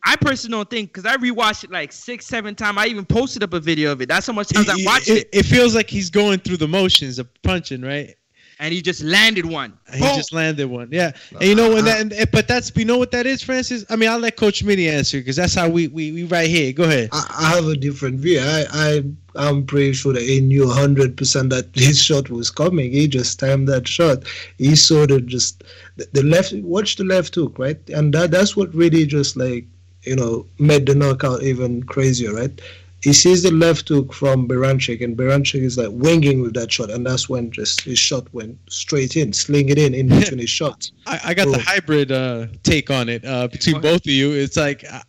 I 0.04 0.16
personally 0.18 0.58
don't 0.58 0.70
think 0.70 0.94
because 0.94 1.06
I 1.06 1.16
rewatched 1.18 1.64
it 1.64 1.72
like 1.72 1.92
six, 1.92 2.26
seven 2.26 2.56
times. 2.56 2.78
I 2.78 2.88
even 2.88 3.06
posted 3.06 3.42
up 3.42 3.54
a 3.54 3.60
video 3.60 3.92
of 3.92 4.02
it. 4.02 4.10
That's 4.10 4.28
how 4.28 4.34
much 4.34 4.50
times 4.50 4.68
I 4.68 4.76
watched 4.80 5.10
it, 5.10 5.18
it. 5.18 5.30
It 5.32 5.46
feels 5.46 5.76
like 5.76 5.90
he's 5.90 6.10
going 6.10 6.40
through 6.40 6.58
the 6.58 6.68
motions 6.68 7.20
of 7.20 7.28
punching, 7.44 7.82
right? 7.82 8.16
And 8.60 8.74
he 8.74 8.82
just 8.82 9.02
landed 9.02 9.46
one. 9.46 9.78
He 9.94 10.00
Boom. 10.00 10.16
just 10.16 10.34
landed 10.34 10.68
one. 10.68 10.90
Yeah. 10.92 11.12
And 11.32 11.44
you 11.44 11.56
know 11.56 11.74
when 11.74 11.86
that, 11.86 12.02
and, 12.02 12.32
but 12.32 12.48
that's 12.48 12.72
you 12.76 12.86
know 12.86 12.98
what 12.98 13.12
that 13.12 13.26
is, 13.26 13.42
Francis. 13.42 13.84
I 13.90 13.96
mean, 13.96 14.10
I'll 14.10 14.20
let 14.20 14.38
Coach 14.38 14.64
Mitty 14.64 14.90
answer 14.90 15.18
because 15.18 15.36
that's 15.36 15.56
how 15.56 15.68
we, 15.68 15.88
we 15.88 16.12
we 16.12 16.24
right 16.26 16.50
here. 16.50 16.72
Go 16.72 16.84
ahead. 16.84 17.10
I, 17.12 17.26
I 17.40 17.56
have 17.56 17.66
a 17.66 17.76
different 17.76 18.20
view. 18.20 18.40
I 18.40 18.66
I 18.72 19.04
I'm 19.36 19.66
pretty 19.66 19.94
sure 19.94 20.14
that 20.14 20.22
he 20.22 20.40
knew 20.40 20.68
100 20.68 21.18
percent 21.18 21.50
that 21.50 21.70
his 21.74 22.02
shot 22.02 22.30
was 22.30 22.52
coming. 22.52 22.92
He 22.92 23.08
just 23.08 23.40
timed 23.40 23.68
that 23.70 23.88
shot. 23.88 24.24
He 24.58 24.76
sort 24.76 25.12
of 25.12 25.26
just 25.26 25.64
the, 25.96 26.08
the 26.14 26.24
left. 26.24 26.54
Watch 26.54 26.98
the 26.98 27.06
left 27.06 27.36
hook, 27.36 27.58
right? 27.58 27.80
And 27.90 28.14
that 28.14 28.32
that's 28.32 28.56
what 28.56 28.74
really 28.74 29.06
just 29.06 29.36
like 29.36 29.66
you 30.04 30.16
know, 30.16 30.46
made 30.60 30.86
the 30.86 30.96
knockout 30.96 31.44
even 31.44 31.84
crazier, 31.84 32.34
right? 32.34 32.62
He 33.02 33.12
sees 33.12 33.44
the 33.44 33.52
left 33.52 33.90
hook 33.90 34.14
from 34.14 34.48
Baranchyk, 34.48 35.04
and 35.04 35.18
Baranchyk 35.18 35.62
is 35.62 35.78
like 35.78 35.90
winging 35.92 36.42
with 36.42 36.54
that 36.54 36.72
shot, 36.72 36.90
and 36.90 37.06
that's 37.06 37.28
when 37.28 37.52
just 37.52 37.82
his 37.82 38.00
shot 38.00 38.34
went 38.34 38.58
straight 38.70 39.18
in, 39.18 39.34
sling 39.34 39.68
it 39.70 39.78
in 39.78 39.94
in 39.94 40.08
between 40.08 40.40
his 40.40 40.50
shots. 40.60 40.94
I, 41.06 41.20
I 41.26 41.34
got 41.34 41.50
the 41.50 41.60
hybrid 41.60 42.14
uh, 42.14 42.48
take 42.64 42.90
on 42.90 43.10
it 43.10 43.26
uh, 43.26 43.50
between 43.50 43.82
both 43.82 44.06
of 44.06 44.12
you. 44.12 44.32
It's 44.32 44.56
like 44.56 44.86
uh, 44.90 45.02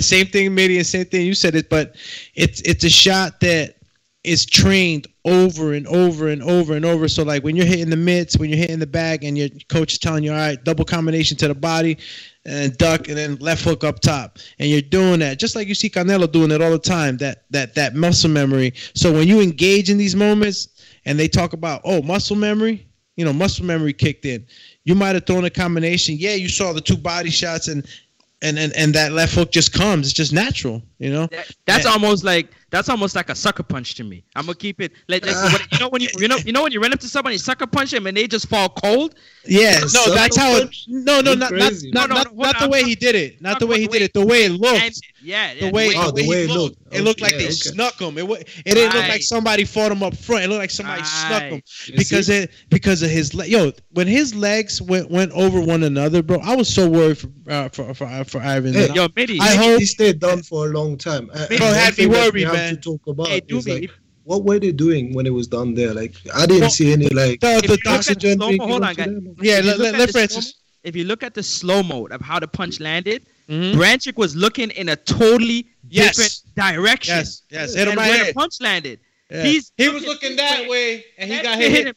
same 0.00 0.26
thing, 0.26 0.54
maybe 0.54 0.78
and 0.78 0.86
same 0.86 1.04
thing 1.04 1.26
you 1.26 1.34
said 1.34 1.54
it, 1.54 1.68
but 1.68 1.96
it's 2.34 2.62
it's 2.62 2.84
a 2.84 2.90
shot 2.90 3.40
that 3.40 3.76
is 4.24 4.46
trained 4.46 5.06
over 5.26 5.74
and 5.74 5.86
over 5.86 6.28
and 6.28 6.42
over 6.42 6.74
and 6.74 6.84
over. 6.84 7.08
So 7.08 7.22
like 7.22 7.44
when 7.44 7.56
you're 7.56 7.66
hitting 7.66 7.90
the 7.90 7.96
mitts, 7.96 8.38
when 8.38 8.48
you're 8.48 8.58
hitting 8.58 8.78
the 8.78 8.86
bag, 8.86 9.22
and 9.22 9.36
your 9.36 9.48
coach 9.68 9.92
is 9.92 9.98
telling 9.98 10.24
you, 10.24 10.32
all 10.32 10.38
right, 10.38 10.62
double 10.64 10.84
combination 10.84 11.36
to 11.38 11.48
the 11.48 11.54
body, 11.54 11.98
and 12.46 12.76
duck 12.76 13.08
and 13.08 13.16
then 13.16 13.36
left 13.36 13.64
hook 13.64 13.84
up 13.84 14.00
top. 14.00 14.38
And 14.58 14.68
you're 14.68 14.82
doing 14.82 15.20
that 15.20 15.38
just 15.38 15.56
like 15.56 15.68
you 15.68 15.74
see 15.74 15.88
Canelo 15.88 16.30
doing 16.30 16.50
it 16.50 16.60
all 16.60 16.70
the 16.70 16.78
time 16.78 17.16
that 17.18 17.44
that 17.50 17.74
that 17.74 17.94
muscle 17.94 18.30
memory. 18.30 18.74
So 18.94 19.12
when 19.12 19.28
you 19.28 19.40
engage 19.40 19.90
in 19.90 19.98
these 19.98 20.14
moments 20.14 20.68
and 21.04 21.18
they 21.18 21.28
talk 21.28 21.52
about 21.52 21.80
oh 21.84 22.02
muscle 22.02 22.36
memory 22.36 22.86
you 23.16 23.24
know 23.24 23.32
muscle 23.32 23.64
memory 23.64 23.92
kicked 23.92 24.24
in 24.24 24.44
you 24.84 24.94
might 24.94 25.14
have 25.14 25.26
thrown 25.26 25.44
a 25.44 25.50
combination. 25.50 26.16
Yeah 26.18 26.34
you 26.34 26.48
saw 26.48 26.72
the 26.72 26.80
two 26.80 26.96
body 26.96 27.30
shots 27.30 27.68
and 27.68 27.86
and 28.42 28.58
and, 28.58 28.74
and 28.76 28.94
that 28.94 29.12
left 29.12 29.34
hook 29.34 29.50
just 29.50 29.72
comes. 29.72 30.06
It's 30.06 30.14
just 30.14 30.32
natural 30.32 30.82
you 30.98 31.10
know? 31.10 31.26
That, 31.26 31.50
that's 31.66 31.86
and, 31.86 31.94
almost 31.94 32.24
like 32.24 32.50
that's 32.74 32.88
almost 32.88 33.14
like 33.14 33.30
a 33.30 33.36
sucker 33.36 33.62
punch 33.62 33.94
to 33.94 34.02
me. 34.02 34.24
I'm 34.34 34.46
gonna 34.46 34.56
keep 34.56 34.80
it 34.80 34.90
like, 35.06 35.24
like 35.24 35.36
uh, 35.36 35.58
you 35.70 35.78
know 35.78 35.88
when 35.90 36.02
you 36.02 36.08
you 36.18 36.26
know 36.26 36.36
you 36.38 36.52
know 36.52 36.64
when 36.64 36.72
you 36.72 36.80
run 36.80 36.92
up 36.92 36.98
to 37.00 37.08
somebody, 37.08 37.38
sucker 37.38 37.68
punch 37.68 37.92
them, 37.92 38.08
and 38.08 38.16
they 38.16 38.26
just 38.26 38.48
fall 38.48 38.68
cold. 38.68 39.14
Yeah, 39.44 39.78
no, 39.92 40.12
that's 40.12 40.36
how. 40.36 40.56
It, 40.56 40.74
no, 40.88 41.20
no, 41.20 41.34
not 41.34 41.52
not, 41.52 41.72
not, 41.72 41.72
no, 41.84 42.06
no, 42.06 42.14
not, 42.14 42.34
not 42.34 42.58
the 42.58 42.68
way 42.68 42.82
he 42.82 42.96
did 42.96 43.14
it. 43.14 43.40
Not 43.40 43.60
the 43.60 43.66
way 43.68 43.80
he 43.80 43.86
did 43.86 44.02
it. 44.02 44.12
The 44.12 44.26
way 44.26 44.44
it 44.44 44.52
looked. 44.52 45.00
Yeah, 45.22 45.52
yeah. 45.52 45.66
The 45.66 45.72
way, 45.72 45.92
oh, 45.94 46.10
the 46.10 46.28
way 46.28 46.44
it 46.44 46.50
looked. 46.50 46.78
It 46.90 47.02
looked 47.02 47.20
like 47.20 47.34
they 47.34 47.50
snuck 47.50 48.00
him. 48.00 48.18
It 48.18 48.24
it 48.66 48.74
didn't 48.74 48.94
look 48.94 49.08
like 49.08 49.22
somebody 49.22 49.64
fought 49.64 49.92
him 49.92 50.02
up 50.02 50.16
front. 50.16 50.44
It 50.44 50.48
looked 50.48 50.60
like 50.60 50.70
somebody 50.70 51.02
snuck 51.04 51.42
him 51.44 51.62
because 51.96 52.28
it 52.28 52.50
because 52.70 53.02
of 53.02 53.10
his 53.10 53.32
yo 53.34 53.72
when 53.90 54.06
his 54.06 54.34
legs 54.34 54.82
went 54.82 55.10
went 55.10 55.30
over 55.32 55.60
one 55.60 55.84
another, 55.84 56.22
bro. 56.22 56.38
I 56.42 56.56
was 56.56 56.72
so 56.72 56.88
worried 56.88 57.18
for 57.18 57.28
uh, 57.48 57.68
for 57.68 57.94
for, 57.94 58.24
for 58.24 58.40
Ivan. 58.40 58.74
Yo, 58.94 59.08
Mitty, 59.14 59.38
I 59.40 59.54
hope 59.54 59.78
he 59.78 59.86
stayed 59.86 60.18
down 60.18 60.42
for 60.42 60.66
a 60.66 60.70
long 60.70 60.96
time. 60.98 61.26
Bro, 61.26 61.58
had 61.58 61.96
me 61.98 62.06
worried, 62.06 62.48
man. 62.48 62.63
To 62.70 62.76
talk 62.76 63.06
about 63.06 63.28
like, 63.28 63.90
what 64.24 64.44
were 64.44 64.58
they 64.58 64.72
doing 64.72 65.14
when 65.14 65.26
it 65.26 65.32
was 65.32 65.46
done 65.46 65.74
there? 65.74 65.92
Like 65.92 66.14
I 66.34 66.46
didn't 66.46 66.62
well, 66.62 66.70
see 66.70 66.92
any 66.92 67.08
like 67.08 67.40
the, 67.40 67.78
the, 67.84 67.90
oxygen. 67.90 68.40
hold 68.40 68.84
on, 68.84 68.94
guys. 68.94 69.08
Yeah, 69.40 69.60
let, 69.62 69.78
let, 69.78 69.94
let 69.96 70.10
Francis. 70.10 70.54
If 70.82 70.94
you 70.94 71.04
look 71.04 71.22
at 71.22 71.34
the 71.34 71.42
slow 71.42 71.82
mode 71.82 72.12
of 72.12 72.20
how 72.20 72.38
the 72.38 72.48
punch 72.48 72.78
landed, 72.78 73.26
mm-hmm. 73.48 73.78
Baranchyk 73.78 74.18
was 74.18 74.36
looking 74.36 74.70
in 74.70 74.90
a 74.90 74.96
totally 74.96 75.66
Yes. 75.88 76.16
different 76.16 76.76
direction. 76.76 77.16
Yes, 77.16 77.42
yes, 77.50 77.74
hit 77.74 77.88
him 77.88 77.96
right 77.96 78.08
where 78.08 78.26
the 78.26 78.34
punch 78.34 78.60
landed. 78.60 79.00
Yeah. 79.30 79.42
He's 79.42 79.72
he 79.76 79.88
was 79.88 80.04
looking 80.04 80.36
that 80.36 80.68
way, 80.68 81.04
and 81.18 81.30
he 81.30 81.40
got 81.42 81.58
hit. 81.58 81.72
hit. 81.86 81.96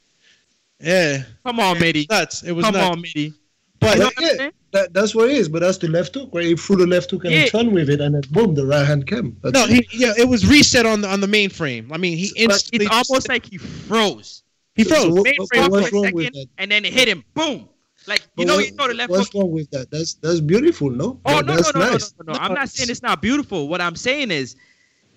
Yeah. 0.80 1.24
Come 1.44 1.60
on, 1.60 1.80
Mitty. 1.80 2.06
Nuts. 2.10 2.44
It 2.44 2.52
was 2.52 2.64
Come 2.64 2.76
nuts. 2.76 2.90
on, 2.90 3.02
Mitty. 3.02 3.34
But 3.80 3.98
But 4.00 4.14
yeah, 4.20 4.50
that, 4.72 4.94
that's 4.94 5.14
what 5.14 5.30
it 5.30 5.36
is. 5.38 5.48
But 5.50 5.60
that's 5.62 5.78
the 5.78 5.88
left 5.88 6.14
hook, 6.16 6.34
where 6.34 6.44
He 6.44 6.56
threw 6.56 6.76
the 6.78 6.88
left 6.88 7.12
hook 7.12 7.24
and 7.26 7.34
Yeah. 7.34 7.44
he 7.44 7.50
turned 7.50 7.72
with 7.74 7.90
it, 7.90 8.02
and 8.02 8.16
then 8.16 8.24
boom, 8.32 8.56
the 8.56 8.66
right 8.66 8.86
hand 8.86 9.08
came. 9.08 9.38
That's 9.44 9.54
no, 9.54 9.66
it. 9.66 9.86
he, 9.90 9.98
yeah, 10.04 10.14
it 10.18 10.28
was 10.28 10.48
reset 10.48 10.86
on 10.86 11.02
the 11.02 11.08
on 11.10 11.22
the 11.22 11.28
mainframe. 11.28 11.88
I 11.92 11.98
mean, 11.98 12.18
he 12.18 12.32
instantly 12.36 12.86
It's 12.88 13.10
almost 13.10 13.30
like 13.30 13.46
he 13.46 13.58
froze. 13.58 14.44
he 14.76 14.84
froze. 14.84 15.02
So 15.04 15.10
what- 15.14 15.26
Mainframe 15.28 15.70
what's 15.70 15.90
for 15.90 15.96
a 15.98 16.02
wrong 16.02 16.12
with 16.14 16.26
second, 16.26 16.34
that? 16.34 16.48
and 16.58 16.72
then 16.72 16.86
it 16.86 16.94
hit 16.94 17.08
him. 17.08 17.24
Boom. 17.34 17.70
Like 18.08 18.22
you 18.22 18.28
But 18.38 18.48
know, 18.48 18.56
what- 18.56 18.66
you 18.66 18.72
know 18.76 18.88
the 18.88 18.94
left 18.94 19.10
What's 19.12 19.28
hook. 19.32 19.42
wrong 19.44 19.52
with 19.52 19.70
that? 19.72 19.92
That's 19.92 20.14
that's 20.16 20.40
beautiful, 20.40 20.90
no? 20.90 21.20
Oh 21.26 21.36
That- 21.36 21.46
no, 21.46 21.54
no, 21.54 21.56
that's 21.62 21.74
no, 21.74 21.80
no, 21.82 21.92
nice. 21.92 22.14
no, 22.26 22.34
no, 22.34 22.34
no. 22.34 22.40
I'm 22.40 22.54
not 22.54 22.70
saying 22.70 22.90
it's 22.90 23.04
not 23.04 23.22
beautiful. 23.22 23.68
What 23.68 23.82
I'm 23.82 23.96
saying 23.96 24.32
is 24.32 24.56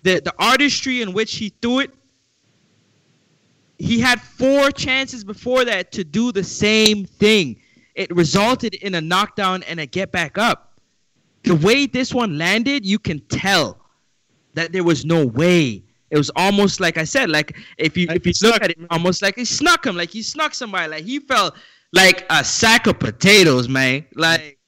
the 0.02 0.20
the 0.20 0.34
artistry 0.38 1.00
in 1.02 1.12
which 1.12 1.36
he 1.36 1.52
threw 1.62 1.80
it. 1.80 1.90
He 3.78 3.98
had 3.98 4.20
four 4.20 4.70
chances 4.70 5.24
before 5.24 5.64
that 5.64 5.92
to 5.92 6.04
do 6.04 6.32
the 6.32 6.44
same 6.44 7.06
thing. 7.06 7.56
It 8.00 8.10
resulted 8.16 8.72
in 8.76 8.94
a 8.94 9.00
knockdown 9.02 9.62
and 9.64 9.78
a 9.78 9.84
get 9.84 10.10
back 10.10 10.38
up. 10.38 10.80
The 11.42 11.54
way 11.54 11.84
this 11.84 12.14
one 12.14 12.38
landed, 12.38 12.86
you 12.86 12.98
can 12.98 13.20
tell 13.28 13.78
that 14.54 14.72
there 14.72 14.84
was 14.84 15.04
no 15.04 15.26
way. 15.26 15.84
It 16.08 16.16
was 16.16 16.30
almost 16.34 16.80
like 16.80 16.96
I 16.96 17.04
said, 17.04 17.28
like 17.28 17.58
if 17.76 17.98
you 17.98 18.06
if 18.08 18.24
you 18.24 18.32
look 18.42 18.62
at 18.62 18.70
it, 18.70 18.78
almost 18.88 19.20
like 19.20 19.36
he 19.36 19.44
snuck 19.44 19.84
him, 19.84 19.96
like 19.96 20.08
he 20.08 20.22
snuck 20.22 20.54
somebody, 20.54 20.88
like 20.88 21.04
he 21.04 21.20
felt 21.20 21.54
like 21.92 22.24
a 22.30 22.42
sack 22.42 22.86
of 22.86 22.98
potatoes, 22.98 23.68
man. 23.68 24.06
Like 24.14 24.58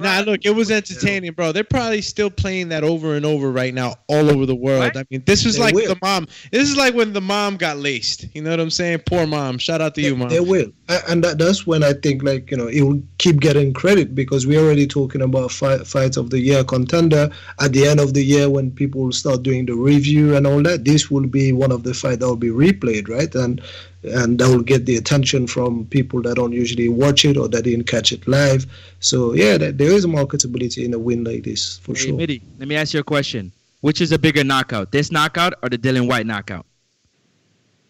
Nah, 0.00 0.20
look, 0.26 0.44
it 0.44 0.50
was 0.50 0.72
entertaining, 0.72 1.32
bro. 1.34 1.52
They're 1.52 1.62
probably 1.62 2.02
still 2.02 2.28
playing 2.28 2.70
that 2.70 2.82
over 2.82 3.14
and 3.14 3.24
over 3.24 3.52
right 3.52 3.72
now, 3.72 3.94
all 4.08 4.28
over 4.28 4.44
the 4.44 4.54
world. 4.54 4.96
I 4.96 5.04
mean, 5.08 5.22
this 5.24 5.44
was 5.44 5.54
They 5.54 5.62
like 5.62 5.74
will. 5.74 5.94
the 5.94 5.98
mom. 6.02 6.26
This 6.50 6.68
is 6.68 6.76
like 6.76 6.94
when 6.94 7.12
the 7.12 7.20
mom 7.20 7.56
got 7.56 7.76
laced. 7.76 8.26
You 8.34 8.42
know 8.42 8.50
what 8.50 8.58
I'm 8.58 8.70
saying? 8.70 9.02
Poor 9.06 9.24
mom. 9.24 9.56
Shout 9.58 9.80
out 9.80 9.94
to 9.94 10.00
you, 10.00 10.16
mom. 10.16 10.30
They 10.30 10.40
will, 10.40 10.66
and 11.08 11.22
that, 11.22 11.38
that's 11.38 11.64
when 11.64 11.84
I 11.84 11.92
think 11.92 12.24
like 12.24 12.50
you 12.50 12.56
know 12.56 12.66
it 12.66 12.82
will 12.82 13.00
keep 13.18 13.38
getting 13.40 13.72
credit 13.72 14.16
because 14.16 14.48
we're 14.48 14.58
already 14.60 14.88
talking 14.88 15.22
about 15.22 15.52
fight, 15.52 15.86
fight 15.86 16.16
of 16.16 16.30
the 16.30 16.40
year 16.40 16.64
contender 16.64 17.30
at 17.60 17.72
the 17.72 17.86
end 17.86 18.00
of 18.00 18.14
the 18.14 18.24
year 18.24 18.50
when 18.50 18.72
people 18.72 19.12
start 19.12 19.44
doing 19.44 19.64
the 19.66 19.74
review 19.76 20.34
and 20.34 20.44
all 20.44 20.60
that. 20.64 20.84
This 20.84 21.08
will 21.08 21.28
be 21.28 21.52
one 21.52 21.70
of 21.70 21.84
the 21.84 21.94
fight 21.94 22.18
that 22.18 22.26
will 22.26 22.34
be 22.36 22.48
replayed, 22.48 23.08
right? 23.08 23.32
And 23.36 23.60
and 24.04 24.38
that 24.38 24.48
will 24.48 24.62
get 24.62 24.86
the 24.86 24.96
attention 24.96 25.46
from 25.46 25.86
people 25.86 26.20
that 26.22 26.36
don't 26.36 26.52
usually 26.52 26.88
watch 26.88 27.24
it 27.24 27.36
or 27.36 27.48
that 27.48 27.62
didn't 27.64 27.86
catch 27.86 28.12
it 28.12 28.26
live. 28.28 28.66
So 29.00 29.32
yeah, 29.32 29.56
that, 29.58 29.78
there 29.78 29.90
is 29.92 30.04
marketability 30.06 30.84
in 30.84 30.94
a 30.94 30.98
win 30.98 31.24
like 31.24 31.44
this 31.44 31.78
for 31.78 31.92
Hey, 31.94 32.00
sure. 32.06 32.14
Mitty, 32.16 32.42
let 32.58 32.68
me 32.68 32.76
ask 32.76 32.92
you 32.94 33.00
a 33.00 33.04
question. 33.04 33.52
Which 33.80 34.00
is 34.00 34.12
a 34.12 34.18
bigger 34.18 34.44
knockout, 34.44 34.92
this 34.92 35.10
knockout 35.12 35.54
or 35.62 35.68
the 35.68 35.76
Dillian 35.76 36.08
Whyte 36.08 36.26
knockout? 36.26 36.64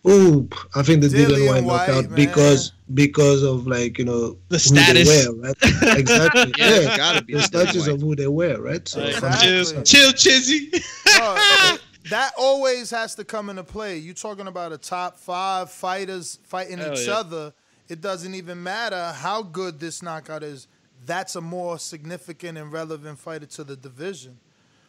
Oh, 0.07 0.47
I 0.75 0.83
think 0.83 1.01
the 1.01 1.09
Dillian 1.09 1.27
Dylan 1.29 1.49
White 1.49 1.65
White, 1.65 1.87
knockout 1.89 2.05
man. 2.11 2.15
because 2.17 2.73
because 2.93 3.43
of 3.43 3.67
like 3.67 3.97
you 3.99 4.05
know 4.05 4.37
The 4.51 4.59
who 4.59 4.75
they 4.75 5.05
status. 5.05 5.27
were, 5.29 5.35
right? 5.37 5.97
Exactly. 5.99 6.53
Yeah, 6.59 6.81
yeah, 6.81 6.97
gotta 6.97 7.25
be 7.25 7.33
the 7.35 7.39
the 7.39 7.45
Dylan 7.45 7.47
status 7.47 7.87
White. 7.87 7.95
of 7.95 8.01
who 8.03 8.15
they 8.17 8.27
were, 8.27 8.61
right? 8.61 8.87
So 8.87 9.01
Exactly. 9.03 9.83
Chill, 9.85 10.13
Chizzy. 10.13 10.73
No, 11.19 11.79
that 12.11 12.33
always 12.39 12.91
has 12.91 13.15
to 13.17 13.25
come 13.25 13.51
into 13.51 13.65
play. 13.65 13.99
You're 13.99 14.15
talking 14.15 14.47
about 14.47 14.73
a 14.73 14.79
top 14.79 15.19
five 15.19 15.71
fighters 15.71 16.39
fighting 16.45 16.79
Hell 16.79 16.93
each 16.93 17.07
yeah. 17.07 17.15
other. 17.15 17.53
It 17.89 18.01
doesn't 18.01 18.35
even 18.35 18.63
matter 18.63 19.13
how 19.13 19.43
good 19.43 19.79
this 19.81 20.03
knockout 20.03 20.43
is. 20.43 20.67
That's 21.07 21.37
a 21.37 21.41
more 21.41 21.79
significant 21.79 22.57
and 22.59 22.73
relevant 22.73 23.19
fighter 23.19 23.47
to 23.47 23.65
the 23.65 23.77
division. 23.77 24.39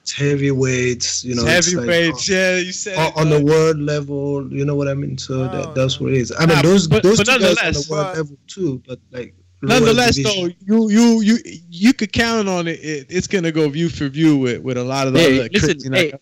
it's 0.02 0.14
heavyweights, 0.14 1.24
you 1.26 1.36
know, 1.36 1.44
it's 1.46 1.74
like, 1.74 1.86
Heavyweights. 1.88 2.30
Uh, 2.30 2.34
yeah, 2.34 2.58
you 2.58 2.72
said 2.72 2.98
on, 2.98 3.08
it, 3.08 3.18
on 3.18 3.30
the 3.30 3.44
world 3.44 3.78
level, 3.80 4.48
you 4.52 4.64
know 4.66 4.76
what 4.76 4.88
I 4.88 4.94
mean. 4.94 5.18
So 5.18 5.44
Oh, 5.44 5.48
that, 5.50 5.76
that's 5.76 6.00
what 6.00 6.14
it 6.14 6.18
is. 6.20 6.32
I 6.38 6.46
mean, 6.46 6.56
Nah, 6.56 6.62
those 6.62 6.88
but- 6.88 7.04
those 7.04 7.18
but 7.18 7.26
two 7.28 7.40
guys 7.40 7.58
on 7.62 7.74
the 7.74 7.88
world 7.90 8.06
But- 8.08 8.18
level 8.18 8.38
too, 8.48 8.82
but 8.88 9.00
like 9.12 9.34
Nonetheless, 9.62 10.16
division. 10.16 10.56
though, 10.68 10.88
you 10.88 10.90
you 10.90 11.22
you 11.22 11.38
you 11.70 11.94
could 11.94 12.14
count 12.14 12.48
on 12.48 12.68
it. 12.68 12.80
it 12.82 13.08
it's 13.10 13.26
gonna 13.28 13.52
go 13.52 13.68
view 13.70 13.90
for 13.90 14.08
view 14.10 14.38
with, 14.38 14.62
with 14.62 14.78
a 14.78 14.84
lot 14.84 15.08
of 15.08 15.14
the 15.14 15.20
Hey, 15.20 15.40
other 15.40 15.50
listen, 15.52 15.92
hey, 15.94 16.14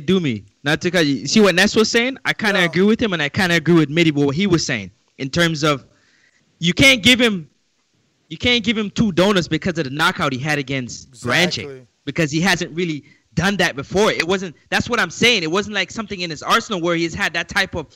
do 0.00 0.20
me. 0.20 0.44
Not 0.62 0.80
to 0.82 0.90
cut 0.90 1.06
you. 1.06 1.26
See 1.26 1.40
what 1.40 1.54
Ness 1.54 1.76
was 1.76 1.90
saying? 1.90 2.18
I 2.24 2.32
kind 2.32 2.56
of 2.56 2.62
Yeah. 2.62 2.68
agree 2.68 2.82
with 2.82 3.00
him, 3.00 3.12
and 3.12 3.22
I 3.22 3.28
kind 3.28 3.52
of 3.52 3.58
agree 3.58 3.74
with 3.74 3.90
Mitty 3.90 4.10
what 4.10 4.34
he 4.34 4.46
was 4.46 4.64
saying 4.64 4.90
in 5.18 5.30
terms 5.30 5.62
of 5.62 5.84
you 6.58 6.72
can't 6.72 7.02
give 7.02 7.20
him, 7.20 7.48
you 8.28 8.38
can't 8.38 8.64
give 8.64 8.76
him 8.78 8.90
two 8.90 9.12
donuts 9.12 9.48
because 9.48 9.76
of 9.78 9.84
the 9.84 9.90
knockout 9.90 10.32
he 10.32 10.38
had 10.38 10.58
against 10.58 11.08
Exactly. 11.08 11.64
Baranchyk 11.64 11.86
because 12.04 12.30
he 12.30 12.40
hasn't 12.40 12.74
really 12.74 13.04
done 13.34 13.56
that 13.56 13.76
before. 13.76 14.10
It 14.10 14.26
wasn't. 14.26 14.54
That's 14.70 14.88
what 14.88 15.00
I'm 15.00 15.10
saying. 15.10 15.42
It 15.42 15.50
wasn't 15.50 15.74
like 15.74 15.90
something 15.90 16.20
in 16.20 16.30
his 16.30 16.42
arsenal 16.42 16.80
where 16.80 16.96
he's 16.96 17.14
had 17.14 17.32
that 17.34 17.48
type 17.48 17.74
of 17.74 17.86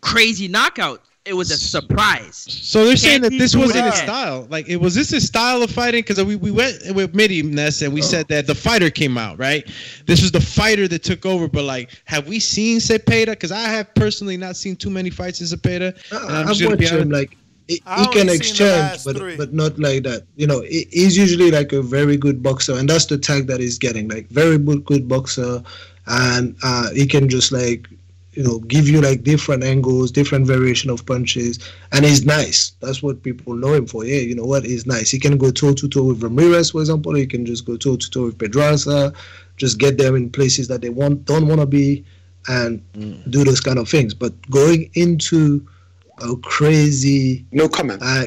crazy 0.00 0.48
knockout. 0.48 1.02
It 1.30 1.34
was 1.36 1.50
a 1.52 1.56
surprise. 1.56 2.44
So 2.48 2.84
they're 2.84 2.96
saying 2.96 3.22
that 3.22 3.30
this 3.30 3.54
wasn't 3.54 3.84
his 3.86 3.94
style. 4.04 4.46
Like, 4.50 4.68
it 4.68 4.76
was 4.78 4.96
this 4.96 5.10
his 5.10 5.24
style 5.26 5.62
of 5.62 5.70
fighting? 5.70 6.00
Because 6.02 6.22
we, 6.24 6.34
we 6.34 6.50
went 6.50 6.76
with 6.94 7.14
Mitty 7.14 7.42
Ness 7.42 7.82
and 7.82 7.94
we 7.94 8.02
said 8.02 8.26
that 8.28 8.48
the 8.48 8.54
fighter 8.54 8.90
came 8.90 9.16
out, 9.16 9.38
right? 9.38 9.64
This 10.06 10.22
was 10.22 10.32
the 10.32 10.40
fighter 10.40 10.88
that 10.88 11.04
took 11.04 11.24
over. 11.24 11.46
But 11.46 11.64
like, 11.64 11.90
have 12.06 12.26
we 12.26 12.40
seen 12.40 12.78
Zepeda? 12.80 13.26
Because 13.26 13.52
I 13.52 13.60
have 13.60 13.94
personally 13.94 14.36
not 14.36 14.56
seen 14.56 14.74
too 14.74 14.90
many 14.90 15.08
fights 15.10 15.40
in 15.40 15.46
Zepeda. 15.46 15.96
I- 16.12 16.16
And 16.16 16.26
I'm 16.36 16.42
I've 16.42 16.48
just 16.48 16.62
gonna 16.62 16.76
be 16.76 16.84
watched 16.86 16.94
him 16.96 17.10
like 17.10 17.36
he, 17.68 17.74
he 17.74 18.06
can 18.08 18.28
exchange, 18.28 19.04
but 19.04 19.16
three. 19.16 19.36
but 19.36 19.52
not 19.54 19.78
like 19.78 20.02
that. 20.02 20.24
You 20.34 20.48
know, 20.48 20.62
he, 20.62 20.88
he's 20.90 21.16
usually 21.16 21.52
like 21.52 21.72
a 21.72 21.80
very 21.80 22.16
good 22.16 22.42
boxer, 22.42 22.74
and 22.76 22.88
that's 22.90 23.06
the 23.06 23.16
tag 23.18 23.46
that 23.46 23.60
he's 23.60 23.78
getting. 23.78 24.08
Like 24.08 24.26
very 24.30 24.58
good, 24.58 24.84
good 24.84 25.06
boxer, 25.08 25.62
and 26.08 26.56
uh, 26.64 26.90
he 26.90 27.06
can 27.06 27.28
just 27.28 27.52
like 27.52 27.86
you 28.40 28.46
know 28.48 28.58
give 28.60 28.88
you 28.88 29.02
like 29.02 29.22
different 29.22 29.62
angles, 29.62 30.10
different 30.10 30.46
variation 30.46 30.88
of 30.88 31.04
punches, 31.04 31.58
and 31.92 32.06
he's 32.06 32.24
nice. 32.24 32.72
That's 32.80 33.02
what 33.02 33.22
people 33.22 33.54
know 33.54 33.74
him 33.74 33.86
for. 33.86 34.06
Yeah, 34.06 34.20
you 34.20 34.34
know 34.34 34.46
what? 34.46 34.64
He's 34.64 34.86
nice. 34.86 35.10
He 35.10 35.18
can 35.18 35.36
go 35.36 35.50
toe 35.50 35.74
to 35.74 35.88
toe 35.88 36.04
with 36.04 36.22
Ramirez, 36.22 36.70
for 36.70 36.80
example. 36.80 37.14
He 37.14 37.26
can 37.26 37.44
just 37.44 37.66
go 37.66 37.76
toe 37.76 37.96
to 37.96 38.10
toe 38.10 38.24
with 38.24 38.38
Pedraza, 38.38 39.12
just 39.58 39.78
get 39.78 39.98
them 39.98 40.16
in 40.16 40.30
places 40.30 40.68
that 40.68 40.80
they 40.80 40.88
want 40.88 41.26
don't 41.26 41.48
want 41.48 41.60
to 41.60 41.66
be, 41.66 42.02
and 42.48 42.80
do 43.28 43.44
those 43.44 43.60
kind 43.60 43.78
of 43.78 43.90
things. 43.90 44.14
But 44.14 44.32
going 44.50 44.90
into 44.94 45.66
a 46.22 46.34
crazy 46.36 47.44
No 47.52 47.68
comment. 47.68 48.00
uh, 48.02 48.26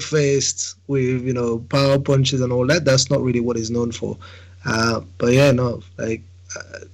faced 0.00 0.76
with 0.86 1.22
you 1.22 1.34
know 1.34 1.58
power 1.68 1.98
punches 1.98 2.40
and 2.40 2.52
all 2.54 2.66
that. 2.68 2.86
That's 2.86 3.10
not 3.10 3.20
really 3.20 3.40
what 3.40 3.56
he's 3.56 3.70
known 3.70 3.92
for. 3.92 4.16
Uh, 4.64 5.00
but 5.18 5.34
yeah, 5.34 5.52
no, 5.52 5.82
like 5.98 6.22
uh, 6.56 6.86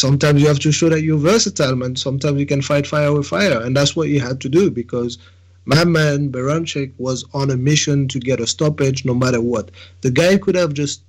sometimes 0.00 0.40
you 0.40 0.48
have 0.48 0.58
to 0.60 0.72
show 0.72 0.88
that 0.88 1.02
you're 1.02 1.18
versatile, 1.18 1.76
man. 1.76 1.94
Sometimes 1.94 2.40
you 2.40 2.46
can 2.46 2.62
fight 2.62 2.86
fire 2.86 3.12
with 3.12 3.26
fire, 3.26 3.60
and 3.60 3.76
that's 3.76 3.94
what 3.94 4.08
you 4.08 4.20
had 4.20 4.40
to 4.40 4.48
do 4.48 4.70
because 4.70 5.18
my 5.66 5.84
man 5.84 6.32
Baranchyk 6.32 6.92
was 6.96 7.24
on 7.34 7.50
a 7.50 7.56
mission 7.56 8.08
to 8.08 8.18
get 8.18 8.40
a 8.40 8.46
stoppage, 8.46 9.04
no 9.04 9.14
matter 9.14 9.40
what. 9.40 9.70
The 10.00 10.10
guy 10.10 10.38
could 10.38 10.54
have 10.56 10.72
just 10.72 11.02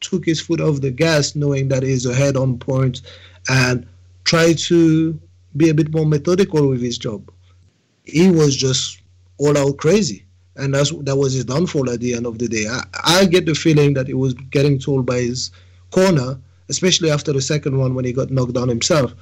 took 0.00 0.24
his 0.24 0.40
foot 0.40 0.60
off 0.60 0.80
the 0.80 0.90
gas, 0.90 1.36
knowing 1.36 1.68
that 1.68 1.82
he's 1.82 2.06
ahead 2.06 2.36
on 2.36 2.58
points, 2.58 3.02
and 3.50 3.86
try 4.24 4.54
to 4.54 5.20
be 5.56 5.68
a 5.68 5.74
bit 5.74 5.92
more 5.92 6.06
methodical 6.06 6.68
with 6.68 6.80
his 6.80 6.98
job. 6.98 7.30
He 8.04 8.30
was 8.30 8.56
just 8.56 9.02
all 9.38 9.56
out 9.58 9.76
crazy, 9.76 10.24
and 10.56 10.74
that's 10.74 10.90
that 10.90 11.16
was 11.16 11.34
his 11.34 11.44
downfall 11.44 11.90
at 11.90 12.00
the 12.00 12.14
end 12.14 12.26
of 12.26 12.38
the 12.38 12.48
day. 12.48 12.66
I, 12.66 12.82
I 13.04 13.26
get 13.26 13.44
the 13.44 13.54
feeling 13.54 13.92
that 13.94 14.06
he 14.06 14.14
was 14.14 14.32
getting 14.34 14.78
told 14.78 15.04
by 15.04 15.20
his 15.20 15.50
corner, 15.90 16.38
especially 16.68 17.10
after 17.10 17.32
the 17.32 17.40
second 17.40 17.78
one 17.78 17.94
when 17.94 18.04
he 18.04 18.12
got 18.12 18.30
knocked 18.30 18.54
down 18.54 18.68
himself. 18.68 19.12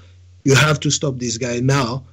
You 0.44 0.54
have 0.54 0.80
to 0.80 0.90
stop 0.90 1.18
this 1.18 1.36
guy 1.36 1.60
now, 1.60 2.04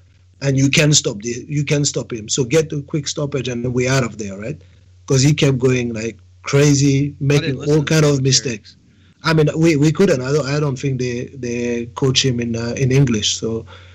and 0.41 0.57
you 0.57 0.69
can 0.69 0.93
stop 0.93 1.21
the 1.21 1.45
you 1.47 1.63
can 1.63 1.85
stop 1.85 2.11
him. 2.11 2.29
So 2.29 2.43
get 2.43 2.71
a 2.73 2.81
quick 2.81 3.07
stoppage 3.07 3.47
and 3.47 3.73
we're 3.73 3.91
out 3.91 4.03
of 4.03 4.17
there, 4.17 4.37
right? 4.37 4.61
Because 5.05 5.23
he 5.23 5.33
kept 5.33 5.57
going 5.57 5.93
like 5.93 6.17
crazy, 6.43 7.15
making 7.19 7.57
all 7.69 7.83
kind 7.83 8.05
of 8.05 8.21
mistakes. 8.21 8.75
I 9.29 9.33
mean, 9.33 9.47
we, 9.63 9.75
we 9.75 9.91
couldn't. 9.91 10.21
I 10.21 10.31
don't. 10.35 10.47
I 10.55 10.59
don't 10.63 10.79
think 10.83 10.93
they 10.99 11.15
they 11.45 11.87
coach 12.01 12.19
him 12.27 12.39
in 12.39 12.55
uh, 12.55 12.73
in 12.83 12.89
English. 13.01 13.29
So 13.41 13.49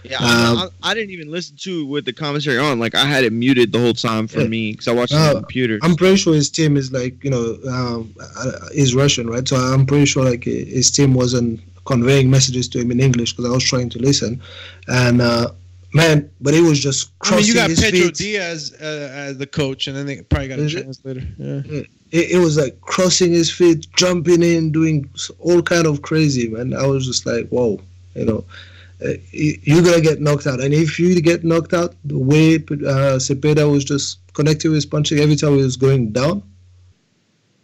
Yeah, 0.05 0.17
Um, 0.19 0.59
I, 0.59 0.63
I, 0.83 0.91
I 0.91 0.95
didn't 0.97 1.13
even 1.17 1.29
listen 1.37 1.55
to 1.67 1.73
with 1.93 2.05
the 2.05 2.13
commentary 2.25 2.59
on. 2.59 2.75
Like 2.85 2.95
I 2.95 3.07
had 3.15 3.23
it 3.29 3.33
muted 3.45 3.69
the 3.75 3.79
whole 3.85 3.95
time 4.11 4.25
for 4.35 4.41
Yeah. 4.43 4.49
me 4.55 4.63
because 4.73 4.89
I 4.89 4.95
watched 5.01 5.13
it 5.13 5.21
on 5.23 5.29
Uh, 5.29 5.35
the 5.35 5.41
computer. 5.47 5.75
I'm 5.85 5.97
pretty 6.03 6.17
sure 6.23 6.35
his 6.43 6.51
team 6.59 6.73
is 6.83 6.87
like 7.01 7.15
you 7.27 7.31
know 7.35 7.45
um, 7.77 8.01
uh, 8.41 8.83
is 8.83 8.95
Russian, 9.03 9.27
right? 9.35 9.47
So 9.51 9.57
I'm 9.57 9.85
pretty 9.87 10.07
sure 10.13 10.23
like 10.33 10.45
his 10.79 10.89
team 10.97 11.11
wasn't 11.23 11.61
conveying 11.93 12.29
messages 12.37 12.67
to 12.73 12.77
him 12.83 12.91
in 12.95 12.99
English 13.09 13.31
because 13.33 13.47
I 13.51 13.55
was 13.59 13.65
trying 13.73 13.91
to 13.95 13.99
listen, 14.09 14.33
and 14.89 15.17
uh, 15.33 15.47
man, 16.01 16.17
but 16.45 16.53
it 16.59 16.63
was 16.71 16.79
just 16.89 17.01
I 17.23 17.31
mean, 17.37 17.47
you 17.47 17.55
crossing 17.55 17.61
got 17.63 17.71
his 17.71 17.81
Pedro 17.81 18.07
feet. 18.07 18.15
Diaz 18.23 18.61
uh, 18.81 19.29
as 19.29 19.39
the 19.39 19.47
coach, 19.61 19.83
and 19.89 19.95
then 19.97 20.05
they 20.07 20.17
probably 20.31 20.49
got 20.53 20.59
a 20.59 20.63
Is 20.63 20.75
it? 20.75 20.83
translator. 20.83 21.25
Yeah. 21.39 21.83
It, 22.13 22.33
it 22.33 22.39
was 22.39 22.57
like 22.57 22.81
crossing 22.81 23.33
his 23.33 23.51
feet, 23.51 23.87
jumping 23.97 24.43
in, 24.43 24.71
doing 24.71 25.11
all 25.41 25.63
kind 25.63 25.87
of 25.87 26.03
crazy, 26.03 26.49
man. 26.49 26.75
I 26.75 26.87
was 26.87 27.07
just 27.07 27.27
like, 27.27 27.49
whoa, 27.49 27.81
you 28.15 28.25
know. 28.27 28.45
Uh, 29.05 29.15
you- 29.33 29.59
you're 29.65 29.83
gonna 29.83 30.01
get 30.01 30.21
knocked 30.21 30.47
out, 30.47 30.61
and 30.61 30.73
if 30.73 31.01
you 31.01 31.21
get 31.21 31.43
knocked 31.43 31.75
out, 31.75 31.97
the 32.05 32.17
way 32.19 32.55
uh, 32.57 33.19
Zepeda 33.19 33.69
was 33.71 33.85
just 33.85 34.19
connecting 34.33 34.71
with 34.71 34.77
his 34.77 34.87
punching 34.87 35.19
every 35.19 35.35
time 35.35 35.57
he 35.57 35.63
was 35.63 35.77
going 35.77 36.13
down, 36.13 36.43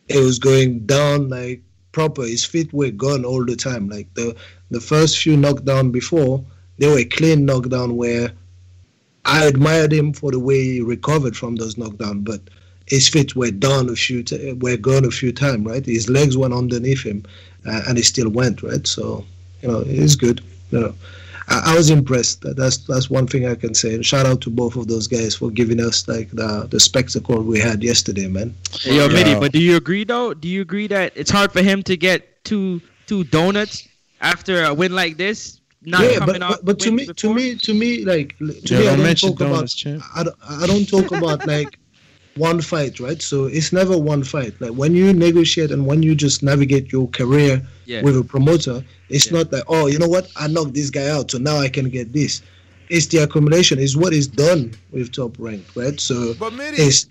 it 0.09 0.19
was 0.19 0.39
going 0.41 0.81
down 0.87 1.29
like 1.29 1.63
proper. 1.93 2.23
His 2.23 2.45
feet 2.45 2.73
were 2.73 2.91
gone 2.91 3.25
all 3.25 3.45
the 3.45 3.55
time. 3.57 3.89
Like 3.89 4.13
the 4.15 4.35
the 4.71 4.81
first 4.81 5.19
few 5.19 5.37
knockdown 5.37 5.91
before, 5.93 6.45
they 6.79 6.89
were 6.89 7.05
clean 7.09 7.45
knockdown 7.45 7.97
where 7.97 8.33
I 9.25 9.45
admired 9.47 9.93
him 9.93 10.13
for 10.13 10.33
the 10.33 10.39
way 10.41 10.63
he 10.65 10.81
recovered 10.81 11.37
from 11.37 11.55
those 11.57 11.77
knockdown, 11.79 12.23
but 12.23 12.41
his 12.89 13.09
feet 13.09 13.37
were 13.37 13.51
done 13.51 13.89
a 13.89 13.97
few 13.97 14.23
t- 14.23 14.53
were 14.55 14.77
gone 14.77 15.05
a 15.05 15.11
few 15.11 15.33
times, 15.33 15.67
right? 15.67 15.85
His 15.85 16.09
legs 16.09 16.37
went 16.37 16.55
underneath 16.55 17.03
him, 17.03 17.25
uh, 17.67 17.83
and 17.89 17.97
he 17.97 18.03
still 18.03 18.31
went, 18.31 18.63
right? 18.63 18.87
So 18.87 19.25
you 19.63 19.69
know, 19.69 19.83
it's 19.87 20.15
good. 20.15 20.41
You 20.71 20.81
know, 20.81 20.95
I, 21.49 21.73
I, 21.73 21.77
was 21.77 21.91
impressed. 21.91 22.43
That's 22.43 22.79
that's 22.79 23.11
one 23.11 23.27
thing 23.27 23.47
I 23.47 23.55
can 23.55 23.75
say. 23.75 23.95
And 23.95 24.05
shout 24.05 24.27
out 24.27 24.41
to 24.43 24.51
both 24.51 24.77
of 24.77 24.89
those 24.89 25.07
guys 25.07 25.35
for 25.35 25.51
giving 25.51 25.81
us 25.81 26.07
like 26.09 26.31
the 26.31 26.67
the 26.71 26.81
spectacle 26.81 27.43
we 27.43 27.59
had 27.59 27.83
yesterday, 27.83 28.29
man. 28.29 28.55
Hey, 28.73 28.97
yo, 28.97 29.09
Mitty, 29.09 29.35
but 29.35 29.53
do 29.53 29.61
you 29.61 29.77
agree 29.77 30.05
though? 30.05 30.35
Do 30.35 30.49
you 30.49 30.63
agree 30.63 30.87
that 30.89 31.13
it's 31.15 31.31
hard 31.31 31.53
for 31.53 31.63
him 31.63 31.83
to 31.85 31.97
get 31.97 32.45
two 32.45 32.81
two 33.07 33.25
donuts 33.25 33.89
after 34.21 34.65
a 34.65 34.75
win 34.75 34.95
like 34.95 35.17
this? 35.17 35.61
Not 35.83 36.03
yeah, 36.03 36.19
but, 36.27 36.41
but, 36.41 36.65
but 36.65 36.79
to 36.81 36.91
me, 36.91 37.07
before? 37.07 37.15
to 37.15 37.35
me, 37.35 37.55
to 37.55 37.73
me, 37.73 38.05
like 38.05 38.37
to 38.39 38.53
yeah, 38.65 38.97
me, 38.97 39.05
I 39.05 39.15
don't 39.15 39.19
talk 39.19 39.39
donuts, 39.39 39.83
about. 39.87 40.03
I 40.17 40.23
don't, 40.25 40.37
I 40.63 40.67
don't 40.67 40.89
talk 40.89 41.13
about 41.13 41.47
like 41.47 41.78
one 42.39 42.61
fight, 42.61 43.01
right? 43.01 43.21
So 43.21 43.47
it's 43.47 43.73
never 43.73 43.99
one 43.99 44.25
fight. 44.25 44.55
Like 44.61 44.73
when 44.73 44.95
you 44.95 45.13
negotiate 45.13 45.71
and 45.71 45.87
when 45.87 46.03
you 46.03 46.15
just 46.15 46.43
navigate 46.43 46.93
your 46.93 47.09
career 47.09 47.63
yeah. 47.85 48.03
with 48.03 48.17
a 48.17 48.25
promoter, 48.25 48.85
it's 49.09 49.27
yeah. 49.27 49.39
not 49.39 49.53
like, 49.53 49.65
oh, 49.69 49.87
you 49.87 49.99
know 49.99 50.09
what, 50.09 50.31
I 50.37 50.47
knocked 50.49 50.75
this 50.75 50.91
guy 50.91 51.09
out, 51.09 51.31
so 51.31 51.39
now 51.39 51.57
I 51.57 51.69
can 51.69 51.89
get 51.89 52.13
this. 52.13 52.43
It's 52.89 53.07
the 53.07 53.19
accumulation. 53.19 53.79
It's 53.79 53.97
what 53.97 54.13
is 54.15 54.27
done 54.27 54.75
with 54.93 55.13
top 55.13 55.37
rank, 55.39 55.65
right? 55.75 56.01
So 56.01 56.35
but 56.35 56.55
Mitty, 56.55 56.83
it's 56.83 57.07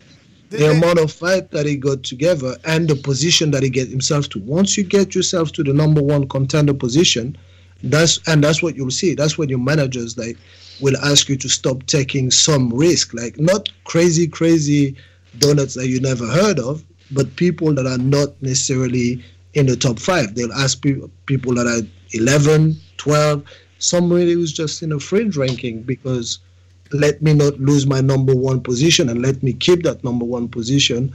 the 0.50 0.72
amount 0.72 1.00
of 1.00 1.12
fight 1.12 1.52
that 1.52 1.66
he 1.66 1.76
got 1.76 2.04
together 2.04 2.56
and 2.66 2.88
the 2.88 2.96
position 2.96 3.52
that 3.52 3.64
he 3.64 3.70
get 3.70 3.90
himself 3.90 4.30
to. 4.30 4.40
Once 4.40 4.78
you 4.78 4.84
get 4.84 5.14
yourself 5.14 5.52
to 5.54 5.64
the 5.64 5.74
number 5.74 6.02
one 6.02 6.28
contender 6.28 6.74
position, 6.74 7.38
that's 7.84 8.20
and 8.28 8.44
that's 8.44 8.64
what 8.64 8.76
you'll 8.76 8.92
see. 8.92 9.14
That's 9.14 9.38
when 9.38 9.50
your 9.50 9.60
managers 9.60 10.18
like 10.18 10.38
will 10.82 10.98
ask 10.98 11.30
you 11.30 11.38
to 11.38 11.50
stop 11.50 11.86
taking 11.86 12.32
some 12.32 12.70
risk, 12.70 13.14
like 13.14 13.40
not 13.40 13.70
crazy, 13.84 14.28
crazy 14.28 14.96
donuts 15.40 15.74
that 15.76 15.88
you 15.88 16.00
never 16.00 16.26
heard 16.28 16.60
of, 16.60 16.84
but 17.12 17.36
people 17.36 17.74
that 17.74 17.86
are 17.86 17.98
not 17.98 18.42
necessarily 18.42 19.24
in 19.54 19.66
the 19.66 19.76
top 19.76 20.00
five. 20.00 20.36
They'll 20.36 20.54
ask 20.54 20.82
people 20.82 21.10
people 21.26 21.54
that 21.56 21.68
are 21.68 21.86
11, 22.14 22.76
12, 22.98 23.44
somebody 23.80 24.34
who's 24.34 24.54
just 24.54 24.82
in 24.82 24.92
a 24.92 25.00
fringe 25.00 25.36
ranking 25.38 25.82
because 25.82 26.40
let 26.94 27.22
me 27.22 27.34
not 27.34 27.60
lose 27.60 27.86
my 27.86 28.02
number 28.02 28.36
one 28.36 28.62
position 28.62 29.10
and 29.10 29.22
let 29.22 29.44
me 29.44 29.54
keep 29.54 29.84
that 29.84 30.04
number 30.04 30.26
one 30.26 30.48
position 30.48 31.14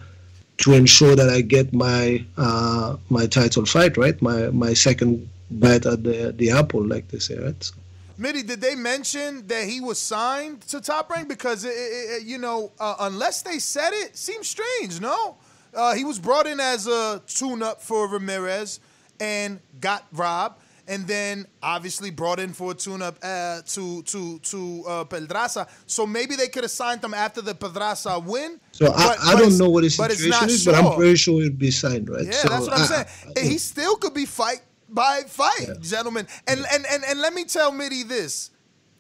to 0.59 0.75
ensure 0.75 1.17
that 1.17 1.31
I 1.31 1.41
get 1.41 1.73
my 1.73 2.25
uh, 2.37 2.97
my 3.09 3.27
title 3.27 3.65
fight 3.65 3.97
right, 3.97 4.21
my 4.21 4.51
my 4.51 4.75
second 4.75 5.29
bite 5.51 5.87
at 5.87 6.05
the 6.05 6.35
the 6.37 6.51
apple, 6.51 6.87
like 6.87 7.09
they 7.09 7.19
say, 7.19 7.39
right? 7.39 7.63
So. 7.63 7.75
Mitty, 8.19 8.43
did 8.43 8.61
they 8.61 8.75
mention 8.75 9.47
that 9.47 9.67
he 9.67 9.81
was 9.81 9.99
signed 9.99 10.63
to 10.63 10.81
Top 10.81 11.11
Rank? 11.11 11.29
Because 11.29 11.65
it, 11.65 11.71
it, 11.71 12.23
you 12.25 12.39
know, 12.39 12.73
uh, 12.79 12.97
unless 13.01 13.43
they 13.43 13.59
said 13.59 13.91
it, 13.93 14.17
seems 14.17 14.49
strange. 14.49 15.01
No, 15.01 15.37
uh, 15.75 15.95
he 15.95 16.05
was 16.05 16.19
brought 16.19 16.47
in 16.47 16.61
as 16.61 16.87
a 16.87 17.23
tune-up 17.27 17.81
for 17.81 18.09
Ramirez 18.09 18.81
and 19.21 19.61
got 19.81 20.07
robbed, 20.13 20.61
and 20.89 21.07
then 21.07 21.47
obviously 21.63 22.11
brought 22.11 22.41
in 22.41 22.53
for 22.53 22.73
a 22.73 22.75
tune-up 22.75 23.19
uh, 23.23 23.63
to 23.63 24.03
to 24.03 24.39
to 24.41 24.85
uh, 24.87 25.05
Pedraza. 25.05 25.67
So 25.87 26.07
maybe 26.07 26.37
they 26.37 26.49
could 26.49 26.65
have 26.65 26.71
signed 26.71 27.03
him 27.03 27.15
after 27.15 27.41
the 27.41 27.55
Pedraza 27.55 28.19
win. 28.19 28.61
So 28.73 28.87
but, 28.87 28.97
I, 28.97 29.13
I 29.13 29.35
but 29.35 29.41
don't 29.41 29.59
know 29.59 29.71
what 29.71 29.85
his 29.85 29.97
situation 29.97 30.49
is, 30.49 30.65
sure. 30.65 30.73
but 30.73 30.85
I'm 30.85 30.97
pretty 30.97 31.17
sure 31.17 31.41
he'd 31.41 31.59
be 31.59 31.71
signed, 31.71 32.09
right? 32.11 32.27
Yeah, 32.27 32.33
so 32.33 32.49
that's 32.49 32.67
what 32.67 32.79
I'm 32.79 32.87
saying. 32.87 33.49
he 33.49 33.59
still 33.59 33.97
could 33.97 34.15
be 34.15 34.27
fight 34.27 34.63
by 34.93 35.23
fight, 35.27 35.69
yeah. 35.69 35.75
gentlemen. 35.81 36.27
And, 36.47 36.61
and 36.73 36.85
and 36.91 37.05
and 37.05 37.21
let 37.21 37.35
me 37.35 37.45
tell 37.45 37.73
Mitty 37.73 38.03
this: 38.03 38.51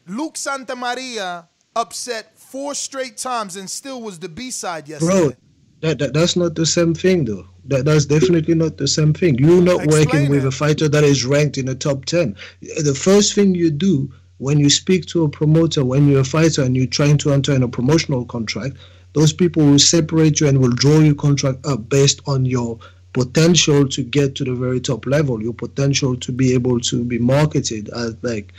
Luke 0.06 0.34
Santamaria 0.34 1.46
upset 1.74 2.38
four 2.38 2.74
straight 2.74 3.16
times 3.16 3.56
and 3.56 3.68
still 3.68 4.02
was 4.02 4.18
the 4.18 4.28
B 4.28 4.50
side 4.50 4.88
yesterday. 4.88 5.12
Bro, 5.12 5.32
that, 5.80 5.98
that 5.98 6.14
that's 6.14 6.36
not 6.36 6.54
the 6.54 6.66
same 6.66 6.94
thing 6.94 7.24
though. 7.24 7.46
That 7.66 7.84
that's 7.84 8.06
definitely 8.06 8.54
not 8.54 8.76
the 8.76 8.88
same 8.88 9.14
thing. 9.14 9.38
You're 9.38 9.62
not 9.62 9.84
Explain 9.84 10.06
working 10.06 10.30
with 10.30 10.44
it. 10.44 10.48
a 10.48 10.50
fighter 10.50 10.88
that 10.88 11.04
is 11.04 11.24
ranked 11.24 11.58
in 11.58 11.66
the 11.66 11.74
top 11.74 12.04
ten. 12.04 12.36
The 12.60 12.94
first 12.94 13.34
thing 13.34 13.54
you 13.54 13.70
do 13.70 14.12
when 14.38 14.58
you 14.58 14.68
speak 14.68 15.06
to 15.06 15.22
a 15.22 15.28
promoter, 15.28 15.84
when 15.84 16.08
you're 16.08 16.22
a 16.22 16.24
fighter 16.24 16.62
and 16.62 16.76
you're 16.76 16.86
trying 16.86 17.16
to 17.16 17.32
enter 17.32 17.54
in 17.54 17.62
a 17.62 17.68
promotional 17.68 18.24
contract, 18.24 18.76
those 19.12 19.32
people 19.32 19.64
will 19.64 19.78
separate 19.78 20.40
you 20.40 20.48
and 20.48 20.58
will 20.58 20.70
draw 20.70 20.98
your 20.98 21.14
contract 21.14 21.64
up 21.64 21.88
based 21.88 22.20
on 22.26 22.44
your 22.44 22.78
potential 23.12 23.88
to 23.88 24.02
get 24.02 24.34
to 24.36 24.44
the 24.44 24.54
very 24.54 24.80
top 24.80 25.06
level, 25.06 25.42
your 25.42 25.52
potential 25.52 26.16
to 26.16 26.32
be 26.32 26.54
able 26.54 26.80
to 26.80 27.04
be 27.04 27.18
marketed 27.18 27.88
as 27.90 28.16
like 28.22 28.52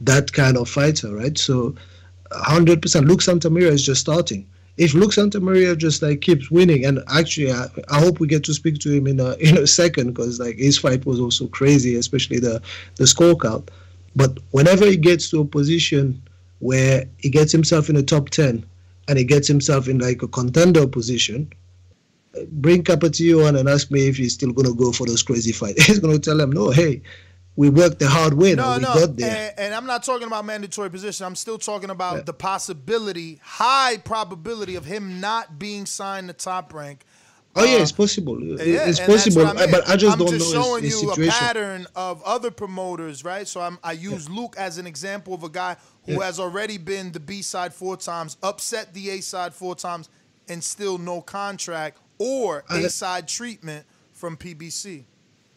that 0.00 0.32
kind 0.32 0.56
of 0.56 0.68
fighter, 0.68 1.14
right? 1.14 1.36
So, 1.36 1.74
100%. 2.30 3.08
Luke 3.08 3.20
Santamaria 3.20 3.70
is 3.70 3.84
just 3.84 4.00
starting. 4.00 4.46
If 4.76 4.94
Luke 4.94 5.10
Santamaria 5.10 5.76
just 5.76 6.02
like 6.02 6.20
keeps 6.20 6.50
winning, 6.50 6.84
and 6.84 7.00
actually, 7.08 7.50
I, 7.50 7.66
I 7.88 7.98
hope 7.98 8.20
we 8.20 8.28
get 8.28 8.44
to 8.44 8.54
speak 8.54 8.78
to 8.80 8.92
him 8.92 9.08
in 9.08 9.18
a 9.18 9.32
in 9.40 9.58
a 9.58 9.66
second 9.66 10.08
because 10.12 10.38
like 10.38 10.56
his 10.56 10.78
fight 10.78 11.04
was 11.04 11.18
also 11.18 11.48
crazy, 11.48 11.96
especially 11.96 12.38
the 12.38 12.62
the 12.96 13.04
scorecard. 13.04 13.68
But 14.14 14.38
whenever 14.50 14.86
he 14.86 14.96
gets 14.96 15.30
to 15.30 15.40
a 15.40 15.44
position 15.44 16.22
where 16.60 17.06
he 17.18 17.30
gets 17.30 17.52
himself 17.52 17.88
in 17.88 17.94
the 17.94 18.02
top 18.02 18.30
10 18.30 18.64
and 19.06 19.18
he 19.18 19.24
gets 19.24 19.46
himself 19.46 19.86
in 19.86 19.98
like 19.98 20.22
a 20.22 20.28
contender 20.28 20.86
position, 20.86 21.52
bring 22.50 22.82
Capetillo 22.82 23.46
on 23.46 23.56
and 23.56 23.68
ask 23.68 23.90
me 23.90 24.08
if 24.08 24.16
he's 24.16 24.34
still 24.34 24.52
going 24.52 24.66
to 24.66 24.74
go 24.74 24.92
for 24.92 25.06
those 25.06 25.22
crazy 25.22 25.52
fights. 25.52 25.82
He's 25.86 25.98
going 25.98 26.14
to 26.14 26.20
tell 26.20 26.40
him, 26.40 26.52
no, 26.52 26.70
hey, 26.70 27.02
we 27.56 27.70
worked 27.70 27.98
the 27.98 28.08
hard 28.08 28.34
way. 28.34 28.54
No, 28.54 28.76
we 28.76 28.82
no, 28.82 28.94
got 28.94 29.16
there. 29.16 29.50
And, 29.50 29.58
and, 29.58 29.74
I'm 29.74 29.86
not 29.86 30.04
talking 30.04 30.26
about 30.26 30.44
mandatory 30.44 30.90
position. 30.90 31.26
I'm 31.26 31.34
still 31.34 31.58
talking 31.58 31.90
about 31.90 32.16
yeah. 32.16 32.22
the 32.22 32.32
possibility, 32.32 33.40
high 33.42 33.96
probability 33.98 34.76
of 34.76 34.84
him 34.84 35.20
not 35.20 35.58
being 35.58 35.86
signed 35.86 36.28
to 36.28 36.34
top 36.34 36.72
rank. 36.72 37.04
Oh 37.56 37.64
yeah, 37.64 37.78
it's 37.78 37.92
uh, 37.92 37.96
possible. 37.96 38.40
Yeah, 38.40 38.88
it's 38.88 39.00
possible, 39.00 39.44
I 39.44 39.54
mean. 39.54 39.70
but 39.72 39.88
I 39.88 39.96
just 39.96 40.12
I'm 40.12 40.24
don't 40.24 40.38
just 40.38 40.54
know 40.54 40.62
showing 40.62 40.84
his, 40.84 40.92
his 40.92 41.02
you 41.02 41.08
situation. 41.08 41.34
a 41.34 41.36
pattern 41.36 41.86
of 41.96 42.22
other 42.22 42.52
promoters, 42.52 43.24
right? 43.24 43.48
So 43.48 43.60
I'm, 43.60 43.78
i 43.82 43.92
use 43.92 44.28
yeah. 44.28 44.36
Luke 44.36 44.54
as 44.56 44.78
an 44.78 44.86
example 44.86 45.34
of 45.34 45.42
a 45.42 45.48
guy 45.48 45.76
who 46.04 46.12
yeah. 46.12 46.26
has 46.26 46.38
already 46.38 46.78
been 46.78 47.10
the 47.10 47.18
B 47.18 47.42
side 47.42 47.74
four 47.74 47.96
times, 47.96 48.36
upset 48.42 48.94
the 48.94 49.10
A 49.10 49.20
side 49.20 49.52
four 49.52 49.74
times, 49.74 50.08
and 50.48 50.62
still 50.62 50.98
no 50.98 51.20
contract 51.20 51.98
or 52.18 52.64
A 52.70 52.88
side 52.88 53.28
treatment 53.28 53.86
from 54.12 54.36
PBC. 54.36 55.04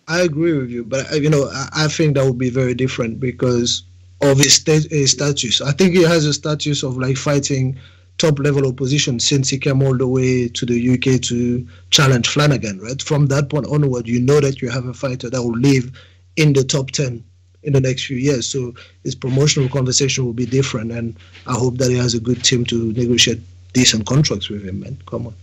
I 0.07 0.21
agree 0.21 0.57
with 0.57 0.69
you, 0.69 0.83
but 0.83 1.11
uh, 1.11 1.15
you 1.15 1.29
know, 1.29 1.49
I, 1.53 1.85
I 1.85 1.87
think 1.87 2.15
that 2.15 2.25
would 2.25 2.37
be 2.37 2.49
very 2.49 2.73
different 2.73 3.19
because 3.19 3.83
of 4.21 4.37
his, 4.37 4.55
st- 4.55 4.91
his 4.91 5.11
status. 5.11 5.61
I 5.61 5.71
think 5.71 5.93
he 5.93 6.03
has 6.03 6.25
a 6.25 6.33
status 6.33 6.83
of 6.83 6.97
like 6.97 7.17
fighting 7.17 7.79
top 8.17 8.37
level 8.39 8.67
opposition 8.67 9.19
since 9.19 9.49
he 9.49 9.57
came 9.57 9.81
all 9.81 9.97
the 9.97 10.07
way 10.07 10.47
to 10.47 10.65
the 10.65 10.93
UK 10.93 11.21
to 11.23 11.67
challenge 11.89 12.27
Flanagan, 12.27 12.79
right? 12.79 13.01
From 13.01 13.27
that 13.27 13.49
point 13.49 13.65
onward, 13.67 14.07
you 14.07 14.19
know 14.19 14.39
that 14.39 14.61
you 14.61 14.69
have 14.69 14.85
a 14.85 14.93
fighter 14.93 15.29
that 15.29 15.41
will 15.41 15.57
live 15.57 15.91
in 16.35 16.53
the 16.53 16.63
top 16.63 16.91
10 16.91 17.23
in 17.63 17.73
the 17.73 17.81
next 17.81 18.05
few 18.05 18.17
years. 18.17 18.47
So 18.47 18.73
his 19.03 19.15
promotional 19.15 19.69
conversation 19.69 20.25
will 20.25 20.33
be 20.33 20.45
different. 20.45 20.91
And 20.91 21.15
I 21.47 21.53
hope 21.53 21.77
that 21.77 21.89
he 21.89 21.97
has 21.97 22.13
a 22.13 22.19
good 22.19 22.43
team 22.43 22.65
to 22.65 22.91
negotiate 22.93 23.39
decent 23.73 24.05
contracts 24.05 24.49
with 24.49 24.63
him, 24.63 24.81
man. 24.81 24.97
Come 25.07 25.27
on. 25.27 25.35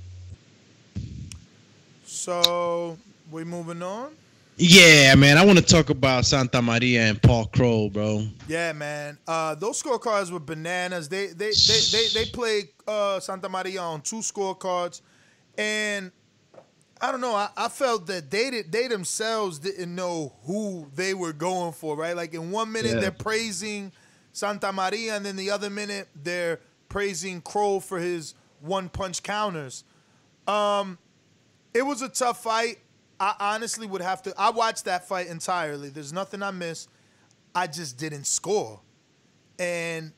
So 2.19 2.99
we 3.31 3.45
moving 3.45 3.81
on. 3.81 4.11
Yeah, 4.57 5.15
man. 5.15 5.39
I 5.39 5.47
want 5.47 5.61
to 5.61 5.65
talk 5.65 5.89
about 5.89 6.25
Santamaria 6.25 6.99
and 6.99 7.23
Paul 7.23 7.47
Kroll, 7.47 7.91
bro. 7.91 8.27
Yeah, 8.49 8.73
man. 8.73 9.19
Uh, 9.25 9.55
those 9.55 9.81
scorecards 9.81 10.33
were 10.33 10.41
bananas. 10.41 11.09
They 11.09 11.29
they 11.29 11.53
they 11.53 11.81
they, 11.93 12.09
they 12.13 12.31
played 12.31 12.71
uh, 12.89 13.21
Santamaria 13.21 13.81
on 13.81 14.01
two 14.01 14.17
scorecards, 14.17 15.01
and 15.57 16.11
I 17.01 17.13
don't 17.13 17.21
know. 17.21 17.37
I, 17.37 17.51
I 17.57 17.69
felt 17.69 18.09
that 18.09 18.33
they 18.33 18.51
did, 18.51 18.73
they 18.73 18.89
themselves 18.89 19.61
didn't 19.61 19.95
know 19.95 20.33
who 20.43 20.91
they 20.97 21.15
were 21.15 21.33
going 21.33 21.73
for. 21.73 21.97
Right, 21.97 22.17
like 22.17 22.35
in 22.35 22.51
one 22.51 22.73
minute 22.73 22.95
yeah. 22.95 23.01
they're 23.01 23.11
praising 23.13 23.93
Santamaria, 24.35 25.17
and 25.17 25.25
then 25.25 25.37
the 25.37 25.53
other 25.53 25.71
minute 25.71 26.09
they're 26.21 26.59
praising 26.89 27.43
Kroll 27.43 27.79
for 27.79 28.01
his 28.01 28.35
one 28.61 28.89
punch 28.89 29.23
counters. 29.23 29.85
Um, 30.49 30.99
it 31.75 31.83
was 31.83 32.03
a 32.03 32.09
tough 32.09 32.43
fight. 32.43 32.79
I 33.21 33.35
honestly 33.41 33.87
would 33.87 34.01
have 34.01 34.23
to. 34.23 34.35
I 34.39 34.51
watched 34.51 34.85
that 34.85 35.09
fight 35.09 35.27
entirely. 35.27 35.89
There's 35.89 36.13
nothing 36.13 36.43
I 36.43 36.51
missed. 36.51 36.89
I 37.55 37.67
just 37.67 37.99
didn't 37.99 38.27
score, 38.27 38.81
and 39.59 40.13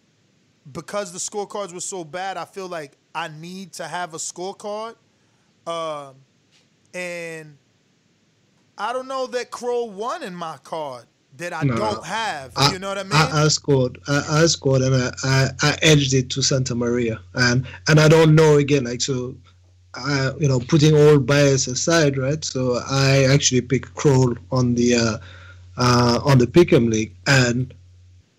because 0.70 1.12
the 1.12 1.18
scorecards 1.18 1.72
were 1.72 1.80
so 1.80 2.04
bad, 2.04 2.36
I 2.36 2.44
feel 2.44 2.68
like 2.68 2.92
I 3.14 3.28
need 3.28 3.72
to 3.74 3.88
have 3.88 4.14
a 4.14 4.18
scorecard. 4.18 4.96
Um, 5.66 6.16
and 6.92 7.56
I 8.76 8.92
don't 8.92 9.08
know 9.08 9.26
that 9.28 9.50
Kroll 9.50 9.90
won 9.90 10.22
in 10.22 10.34
my 10.34 10.56
card 10.58 11.06
that 11.36 11.52
I 11.52 11.62
no, 11.62 11.76
don't 11.76 12.04
have. 12.04 12.52
I, 12.56 12.72
you 12.72 12.78
know 12.78 12.88
what 12.88 12.98
I 12.98 13.02
mean? 13.04 13.12
I, 13.12 13.44
I 13.44 13.48
scored. 13.48 13.98
I, 14.08 14.42
I, 14.42 14.46
scored, 14.46 14.82
and 14.82 14.94
I, 14.94 15.10
I, 15.24 15.48
I 15.62 15.78
edged 15.82 16.12
it 16.14 16.30
to 16.30 16.40
Santamaria, 16.40 17.20
and 17.34 17.66
and 17.88 18.00
I 18.00 18.08
don't 18.08 18.34
know 18.34 18.56
again. 18.56 18.84
Like 18.84 19.00
so, 19.00 19.34
uh, 19.94 20.32
you 20.38 20.48
know, 20.48 20.60
putting 20.60 20.94
all 20.94 21.18
bias 21.18 21.66
aside, 21.66 22.16
right? 22.16 22.44
So 22.44 22.80
I 22.88 23.24
actually 23.24 23.62
picked 23.62 23.94
Kroll 23.94 24.34
on 24.50 24.74
the 24.74 24.94
uh, 24.94 25.18
uh, 25.76 26.20
on 26.24 26.38
the 26.38 26.46
Pick'em 26.46 26.90
League, 26.90 27.14
and 27.26 27.72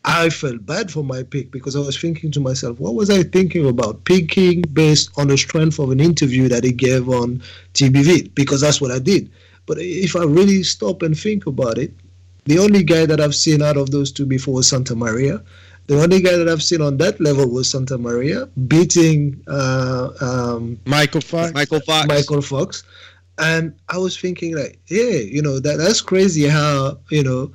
I 0.04 0.30
felt 0.30 0.66
bad 0.66 0.92
for 0.92 1.04
my 1.04 1.24
pick 1.24 1.52
because 1.52 1.76
I 1.76 1.80
was 1.80 2.00
thinking 2.00 2.32
to 2.32 2.40
myself, 2.40 2.80
what 2.80 2.96
was 2.96 3.10
I 3.10 3.24
thinking 3.24 3.68
about 3.68 4.04
picking 4.06 4.62
based 4.74 5.12
on 5.18 5.28
the 5.28 5.38
strength 5.38 5.78
of 5.80 5.92
an 5.92 6.00
interview 6.00 6.48
that 6.50 6.64
he 6.64 6.72
gave 6.72 7.08
on 7.08 7.42
TBV? 7.74 8.34
Because 8.34 8.62
that's 8.62 8.82
what 8.82 8.92
I 8.92 9.00
did. 9.00 9.30
But 9.68 9.78
if 9.80 10.16
I 10.16 10.24
really 10.24 10.64
stop 10.64 11.04
and 11.04 11.18
think 11.18 11.46
about 11.46 11.78
it, 11.78 11.94
the 12.46 12.58
only 12.58 12.84
guy 12.84 13.06
that 13.06 13.22
I've 13.22 13.36
seen 13.36 13.62
out 13.62 13.78
of 13.78 13.92
those 13.92 14.12
two 14.12 14.26
before 14.26 14.56
was 14.56 14.72
Santamaria. 14.72 15.44
The 15.92 16.02
only 16.02 16.22
guy 16.22 16.38
that 16.38 16.48
I've 16.48 16.64
seen 16.64 16.80
on 16.80 16.96
that 17.00 17.20
level 17.20 17.50
was 17.50 17.68
Santamaria 17.74 18.50
beating 18.70 19.44
uh, 19.50 20.12
um, 20.22 20.80
Michael 20.86 21.20
Fox. 21.20 21.52
Michael 21.54 21.82
Fox. 21.82 22.08
Michael 22.08 22.42
Fox. 22.42 22.84
And 23.38 23.76
I 23.90 23.98
was 23.98 24.18
thinking 24.18 24.56
like, 24.56 24.80
yeah, 24.88 25.18
you 25.18 25.42
know, 25.42 25.60
that 25.60 25.76
that's 25.80 26.00
crazy 26.00 26.48
how, 26.48 26.98
you 27.10 27.24
know, 27.24 27.52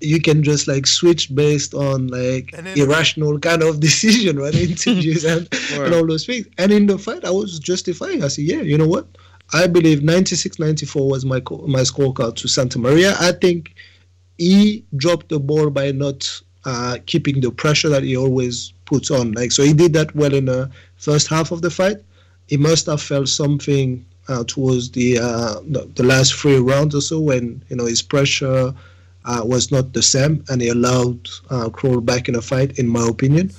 you 0.00 0.18
can 0.18 0.42
just 0.42 0.66
like 0.66 0.86
switch 0.86 1.34
based 1.34 1.74
on 1.74 2.06
like 2.06 2.54
irrational 2.74 3.38
kind 3.38 3.62
of 3.62 3.80
decision, 3.88 4.38
right? 4.38 4.54
Interviews 4.70 5.26
and, 5.26 5.46
and 5.74 5.92
all 5.92 6.06
those 6.06 6.24
things. 6.24 6.46
And 6.56 6.72
in 6.72 6.86
the 6.86 6.96
fight, 6.96 7.22
I 7.26 7.30
was 7.30 7.58
justifying. 7.58 8.24
I 8.24 8.28
said, 8.28 8.46
yeah, 8.46 8.62
you 8.62 8.78
know 8.78 8.88
what? 8.88 9.08
I 9.52 9.66
believe 9.66 10.02
96 10.02 10.58
94 10.58 11.06
was 11.06 11.26
my, 11.26 11.40
co- 11.40 11.66
my 11.66 11.80
scorecard 11.80 12.36
to 12.36 12.48
Santamaria. 12.48 13.14
I 13.20 13.32
think 13.32 13.74
he 14.38 14.86
dropped 14.96 15.28
the 15.28 15.38
ball 15.38 15.68
by 15.68 15.92
not 15.92 16.40
uh, 16.64 16.98
keeping 17.06 17.40
the 17.40 17.50
pressure 17.50 17.88
that 17.88 18.02
he 18.02 18.16
always 18.16 18.72
puts 18.84 19.10
on. 19.10 19.32
Like 19.32 19.52
so, 19.52 19.62
he 19.62 19.72
did 19.72 19.92
that 19.94 20.14
well 20.14 20.34
in 20.34 20.46
the 20.46 20.70
first 20.96 21.28
half 21.28 21.50
of 21.52 21.62
the 21.62 21.70
fight. 21.70 21.98
He 22.48 22.56
must 22.56 22.86
have 22.86 23.00
felt 23.02 23.28
something 23.28 24.04
uh, 24.28 24.44
towards 24.46 24.90
the, 24.90 25.18
uh, 25.18 25.54
the, 25.66 25.90
the 25.94 26.02
last 26.02 26.34
three 26.34 26.58
rounds 26.58 26.94
or 26.94 27.00
so 27.00 27.20
when 27.20 27.62
you 27.68 27.76
know 27.76 27.86
his 27.86 28.02
pressure 28.02 28.74
uh, 29.24 29.42
was 29.44 29.70
not 29.70 29.92
the 29.92 30.02
same, 30.02 30.44
and 30.48 30.60
he 30.60 30.68
allowed 30.68 31.28
uh, 31.50 31.68
Kroll 31.70 32.00
back 32.00 32.28
in 32.28 32.34
a 32.34 32.42
fight, 32.42 32.78
in 32.78 32.86
my 32.88 33.06
opinion. 33.06 33.50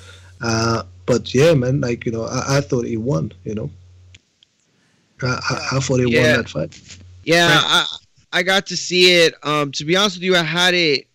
Uh, 0.41 0.83
but 1.05 1.33
yeah, 1.33 1.53
man, 1.53 1.81
like 1.81 2.05
you 2.05 2.11
know, 2.11 2.25
I, 2.25 2.57
I 2.57 2.61
thought 2.61 2.85
he 2.85 2.97
won. 2.97 3.31
You 3.43 3.55
know, 3.55 3.69
I, 5.21 5.27
I, 5.27 5.77
I 5.77 5.79
thought 5.79 5.97
he 5.97 6.05
Yeah. 6.05 6.21
won 6.21 6.37
that 6.43 6.49
fight. 6.49 6.97
Yeah, 7.23 7.59
I, 7.63 7.85
I 8.31 8.43
got 8.43 8.67
to 8.67 8.77
see 8.77 9.15
it. 9.23 9.33
Um, 9.43 9.71
to 9.73 9.85
be 9.85 9.95
honest 9.95 10.17
with 10.17 10.23
you, 10.23 10.35
I 10.35 10.43
had 10.43 10.73
it 10.73 11.07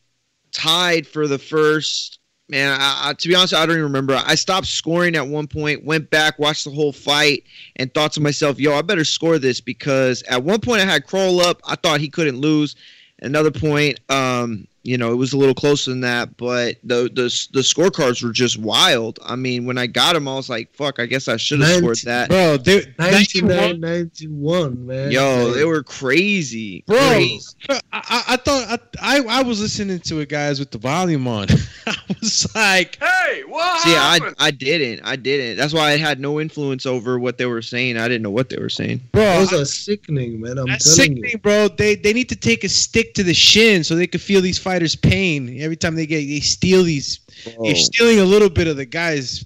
tied 0.61 1.07
for 1.07 1.27
the 1.27 1.39
first. 1.39 2.19
Man, 2.49 2.73
I, 2.73 3.11
I, 3.11 3.13
to 3.15 3.29
be 3.29 3.35
honest, 3.37 3.55
I 3.55 3.65
don't 3.65 3.77
even 3.77 3.85
remember. 3.85 4.21
I 4.27 4.35
stopped 4.35 4.67
scoring 4.67 5.15
at 5.15 5.27
one 5.27 5.47
point, 5.47 5.85
went 5.85 6.11
back, 6.11 6.39
watched 6.39 6.65
the 6.65 6.71
whole 6.71 6.93
fight, 6.93 7.45
and 7.77 7.93
thought 7.95 8.13
to 8.13 8.21
myself, 8.21 8.59
"Yo, 8.59 8.75
I 8.75 8.83
better 8.83 9.05
score 9.05 9.39
this 9.39 9.61
because 9.61 10.23
at 10.25 10.43
one 10.43 10.61
point 10.61 10.83
I 10.83 10.85
had 10.85 11.07
Kroll 11.07 11.41
up. 11.41 11.61
I 11.65 11.77
thought 11.77 12.01
he 12.01 12.09
couldn't 12.09 12.39
lose. 12.39 12.75
Another 13.23 13.51
point, 13.51 14.01
um, 14.09 14.67
you 14.83 14.97
know, 14.97 15.13
it 15.13 15.17
was 15.17 15.33
a 15.35 15.37
little 15.37 15.55
closer 15.55 15.91
than 15.91 16.01
that, 16.01 16.37
but 16.39 16.77
the 16.83 17.11
the 17.15 17.25
the 17.53 17.61
scorecards 17.61 18.23
were 18.25 18.33
just 18.33 18.59
wild. 18.59 19.19
I 19.25 19.37
mean, 19.37 19.67
when 19.67 19.77
I 19.77 19.87
got 19.87 20.15
them, 20.15 20.27
I 20.27 20.35
was 20.35 20.49
like, 20.49 20.73
"Fuck, 20.75 20.99
I 20.99 21.07
guess 21.07 21.29
I 21.29 21.37
should 21.37 21.61
have 21.61 21.77
scored 21.77 21.99
that." 22.05 22.29
Bro, 22.31 22.59
they, 22.59 22.87
99 22.99 23.81
91, 23.81 24.87
man. 24.87 25.11
Yo, 25.11 25.45
Like, 25.47 25.55
they 25.55 25.65
were 25.65 25.83
crazy, 25.83 26.83
Bro, 26.87 26.97
Crazy. 26.99 27.55
I, 27.69 27.81
I, 27.93 28.25
I 28.29 28.37
thought 28.37 28.81
I, 29.01 29.19
I 29.19 29.41
I 29.41 29.43
was 29.43 29.61
listening 29.61 30.01
to 30.01 30.21
it, 30.21 30.29
guys, 30.29 30.59
with 30.59 30.71
the 30.71 30.79
volume 30.79 31.27
on. 31.29 31.49
I 31.87 31.97
was 32.21 32.53
like, 32.55 32.97
"Hey, 33.03 33.43
what 33.47 33.81
See, 33.83 33.95
I 33.95 34.19
I 34.39 34.51
didn't. 34.51 35.03
I 35.05 35.17
didn't. 35.17 35.57
That's 35.57 35.73
why 35.75 35.91
I 35.91 35.97
had 35.97 36.21
no 36.21 36.41
influence 36.41 36.87
over 36.87 37.19
what 37.19 37.39
they 37.39 37.47
were 37.47 37.63
saying. 37.63 37.97
I 37.97 38.09
didn't 38.09 38.23
know 38.23 38.31
what 38.31 38.49
they 38.49 38.59
were 38.59 38.69
saying. 38.71 39.01
bro, 39.13 39.23
those 39.41 39.53
I- 39.53 39.59
are 39.61 39.65
sickening, 39.65 40.41
man. 40.41 40.59
I'm 40.59 40.67
that's 40.69 40.97
telling 40.97 41.17
you. 41.19 41.23
sickening, 41.25 41.41
bro. 41.43 41.69
They 41.69 41.95
they 41.97 42.13
need 42.13 42.29
to 42.31 42.37
take 42.37 42.65
a 42.65 42.69
stick 42.69 43.15
to 43.15 43.23
the 43.23 43.35
shin 43.35 43.85
so 43.85 43.95
they 43.95 44.07
could 44.07 44.21
feel 44.23 44.41
these 44.41 44.59
fighters' 44.71 44.95
pain 44.95 45.61
every 45.61 45.77
time 45.77 45.97
they 45.97 46.07
get 46.07 46.27
they 46.27 46.41
steal 46.41 46.85
these. 46.85 47.21
they're 47.45 47.55
oh. 47.59 47.75
stealing 47.75 48.21
a 48.21 48.25
little 48.25 48.51
bit 48.51 48.69
of 48.69 48.77
the 48.77 48.87
guy's 48.87 49.45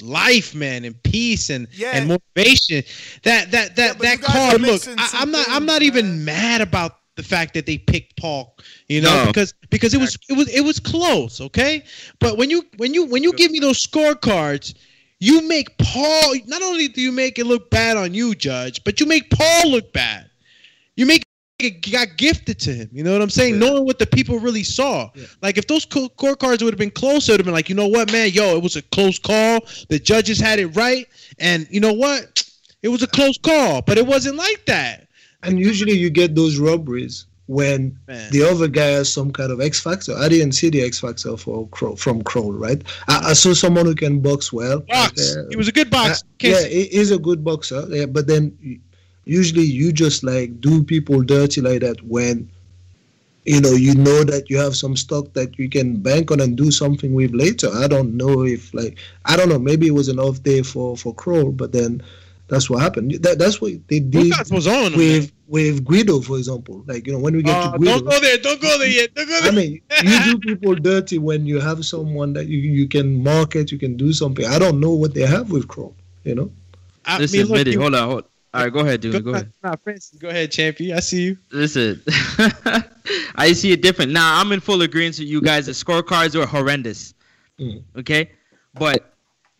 life, 0.00 0.54
man, 0.54 0.84
and 0.84 1.00
peace 1.02 1.50
and 1.50 1.66
and 1.84 2.08
motivation. 2.08 2.84
That 3.24 3.50
that 3.50 3.74
that 3.76 3.98
that 3.98 4.20
card. 4.20 4.60
Look, 4.60 4.82
I, 4.86 5.10
i'm 5.14 5.30
not 5.32 5.46
I'm 5.50 5.66
not 5.66 5.82
even 5.82 6.24
mad 6.24 6.60
about 6.60 6.98
the 7.16 7.22
fact 7.22 7.54
that 7.54 7.66
they 7.66 7.78
picked 7.78 8.16
Paul. 8.16 8.56
You 8.88 9.00
know, 9.00 9.24
No. 9.24 9.26
because 9.26 9.54
because 9.70 9.92
it 9.92 9.98
was 9.98 10.16
it 10.28 10.36
was 10.36 10.48
it 10.48 10.60
was 10.60 10.78
close, 10.78 11.40
okay. 11.40 11.82
But 12.20 12.38
when 12.38 12.48
you 12.48 12.64
when 12.76 12.94
you 12.94 13.06
when 13.06 13.22
you 13.24 13.32
give 13.32 13.50
me 13.50 13.58
those 13.58 13.84
scorecards. 13.84 14.74
You 15.20 15.48
make 15.48 15.78
Paul. 15.78 16.34
Not 16.46 16.60
only 16.60 16.88
do 16.88 17.00
you 17.00 17.10
make 17.10 17.38
it 17.38 17.46
look 17.46 17.70
bad 17.70 17.96
on 17.96 18.12
you, 18.12 18.34
Judge, 18.34 18.84
but 18.84 19.00
you 19.00 19.06
make 19.06 19.30
Paul 19.30 19.70
look 19.70 19.90
bad. 19.94 20.28
You 20.96 21.06
make 21.06 21.22
it 21.64 21.90
got 21.90 22.16
gifted 22.16 22.58
to 22.60 22.72
him. 22.72 22.88
You 22.92 23.02
know 23.02 23.12
what 23.12 23.22
I'm 23.22 23.30
saying? 23.30 23.58
Knowing 23.58 23.84
what 23.84 23.98
the 23.98 24.06
people 24.06 24.38
really 24.38 24.62
saw. 24.62 25.10
Like 25.42 25.58
if 25.58 25.66
those 25.66 25.84
co- 25.84 26.08
scorecards 26.08 26.62
would 26.62 26.72
have 26.72 26.78
been 26.78 26.90
closer, 26.90 27.32
it 27.32 27.34
would 27.34 27.40
have 27.40 27.46
been 27.46 27.54
like, 27.54 27.68
you 27.68 27.74
know 27.74 27.88
what, 27.88 28.12
man, 28.12 28.30
yo, 28.30 28.56
it 28.56 28.62
was 28.62 28.76
a 28.76 28.82
close 28.82 29.18
call. 29.18 29.60
The 29.88 29.98
judges 29.98 30.38
had 30.38 30.58
it 30.58 30.68
right, 30.68 31.08
and 31.38 31.66
you 31.70 31.80
know 31.80 31.92
what? 31.92 32.42
It 32.82 32.88
was 32.88 33.02
a 33.02 33.06
close 33.06 33.38
call, 33.38 33.82
but 33.82 33.98
it 33.98 34.06
wasn't 34.06 34.36
like 34.36 34.66
that. 34.66 35.08
And 35.42 35.58
usually 35.58 35.92
you 35.92 36.10
get 36.10 36.34
those 36.34 36.58
robberies 36.58 37.26
when 37.46 37.98
Man. 38.08 38.30
the 38.32 38.42
other 38.42 38.68
guy 38.68 38.86
has 38.86 39.12
some 39.12 39.30
kind 39.30 39.50
of 39.50 39.60
X 39.60 39.80
factor. 39.80 40.14
I 40.16 40.28
didn't 40.28 40.52
see 40.52 40.70
the 40.70 40.82
X 40.82 41.00
factor 41.00 41.36
for 41.36 41.68
Kroll, 41.68 41.96
from 41.96 42.22
Kroll, 42.22 42.52
right? 42.52 42.82
I, 43.08 43.30
I 43.30 43.32
saw 43.34 43.52
someone 43.52 43.86
who 43.86 43.94
can 43.94 44.20
box 44.20 44.52
well. 44.52 44.80
Box. 44.80 45.36
uh, 45.36 45.44
he 45.50 45.56
was 45.56 45.68
a 45.68 45.72
good 45.72 45.90
box. 45.90 46.22
uh, 46.22 46.26
yeah, 46.40 46.66
he, 46.66 46.84
he's 46.86 47.10
a 47.10 47.18
good 47.18 47.44
boxer. 47.44 47.84
Yeah, 47.88 48.06
but 48.06 48.26
then 48.26 48.80
usually 49.24 49.62
you 49.62 49.92
just 49.92 50.22
like 50.24 50.60
do 50.60 50.82
people 50.82 51.22
dirty 51.22 51.60
like 51.60 51.80
that 51.80 52.02
when 52.04 52.48
you 53.44 53.60
know 53.60 53.72
you 53.72 53.94
know 53.94 54.24
that 54.24 54.48
you 54.48 54.56
have 54.58 54.74
some 54.76 54.96
stock 54.96 55.32
that 55.34 55.58
you 55.58 55.68
can 55.68 55.96
bank 55.96 56.30
on 56.30 56.40
and 56.40 56.56
do 56.56 56.70
something 56.70 57.12
with 57.14 57.32
later. 57.32 57.68
I 57.74 57.86
don't 57.88 58.16
know 58.16 58.44
if 58.44 58.72
like 58.74 58.98
I 59.24 59.36
don't 59.36 59.48
know. 59.48 59.58
Maybe 59.58 59.86
it 59.86 59.92
was 59.92 60.08
an 60.08 60.18
off 60.18 60.42
day 60.42 60.62
for 60.62 60.96
for 60.96 61.14
Kroll, 61.14 61.52
but 61.52 61.72
then 61.72 62.02
that's 62.48 62.68
what 62.68 62.82
happened. 62.82 63.12
That, 63.22 63.38
that's 63.38 63.60
what 63.60 63.72
they 63.88 64.00
did 64.00 64.26
Lucas 64.26 64.50
was 64.50 64.66
on 64.66 64.92
him, 64.92 64.98
with 64.98 65.32
with 65.46 65.84
Guido, 65.84 66.20
for 66.20 66.36
example. 66.38 66.84
Like 66.86 67.06
you 67.06 67.12
know 67.12 67.18
when 67.18 67.36
we 67.36 67.42
get 67.42 67.54
Uh, 67.56 67.72
to 67.72 67.78
Guido. 67.78 67.98
don't 68.00 68.04
go 68.10 68.20
there. 68.20 68.38
Don't 68.38 68.60
go 68.60 68.78
there 68.78 68.88
yet. 68.88 69.14
Don't 69.14 69.26
go 69.28 69.40
there. 69.40 69.52
I 69.52 69.54
mean, 69.54 69.80
you 70.02 70.24
do 70.24 70.38
people 70.38 70.74
dirty 70.74 71.18
when 71.18 71.46
you 71.46 71.60
have 71.60 71.84
someone 71.84 72.32
that 72.34 72.46
you, 72.46 72.58
you 72.58 72.88
can 72.88 73.22
market, 73.22 73.72
you 73.72 73.78
can 73.78 73.96
do 73.96 74.12
something. 74.12 74.44
I 74.46 74.58
don't 74.58 74.80
know 74.80 74.92
what 74.92 75.14
they 75.14 75.22
have 75.26 75.50
with 75.50 75.68
Kroll, 75.68 75.94
you 76.24 76.34
know. 76.34 76.50
I 77.06 77.18
Listen, 77.18 77.40
mean, 77.40 77.46
look, 77.48 77.56
Mitty, 77.56 77.74
hold 77.74 77.94
on, 77.94 78.08
hold. 78.08 78.24
All 78.54 78.62
right, 78.62 78.72
go 78.72 78.80
ahead, 78.80 79.00
dude. 79.00 79.24
Go, 79.24 79.32
ahead. 79.32 79.52
Nah, 79.64 79.74
Francis, 79.74 80.16
go 80.16 80.28
ahead, 80.28 80.52
champion. 80.52 80.96
I 80.96 81.00
see 81.00 81.22
you. 81.22 81.38
Listen, 81.50 82.00
I 83.34 83.52
see 83.52 83.72
it 83.72 83.82
different. 83.82 84.12
Now 84.12 84.40
I'm 84.40 84.52
in 84.52 84.60
full 84.60 84.82
agreement 84.82 85.18
with 85.18 85.26
you 85.26 85.40
guys. 85.40 85.66
The 85.66 85.72
scorecards 85.72 86.36
were 86.38 86.46
horrendous. 86.46 87.14
Mm. 87.58 87.82
Okay, 87.98 88.30
but 88.74 89.12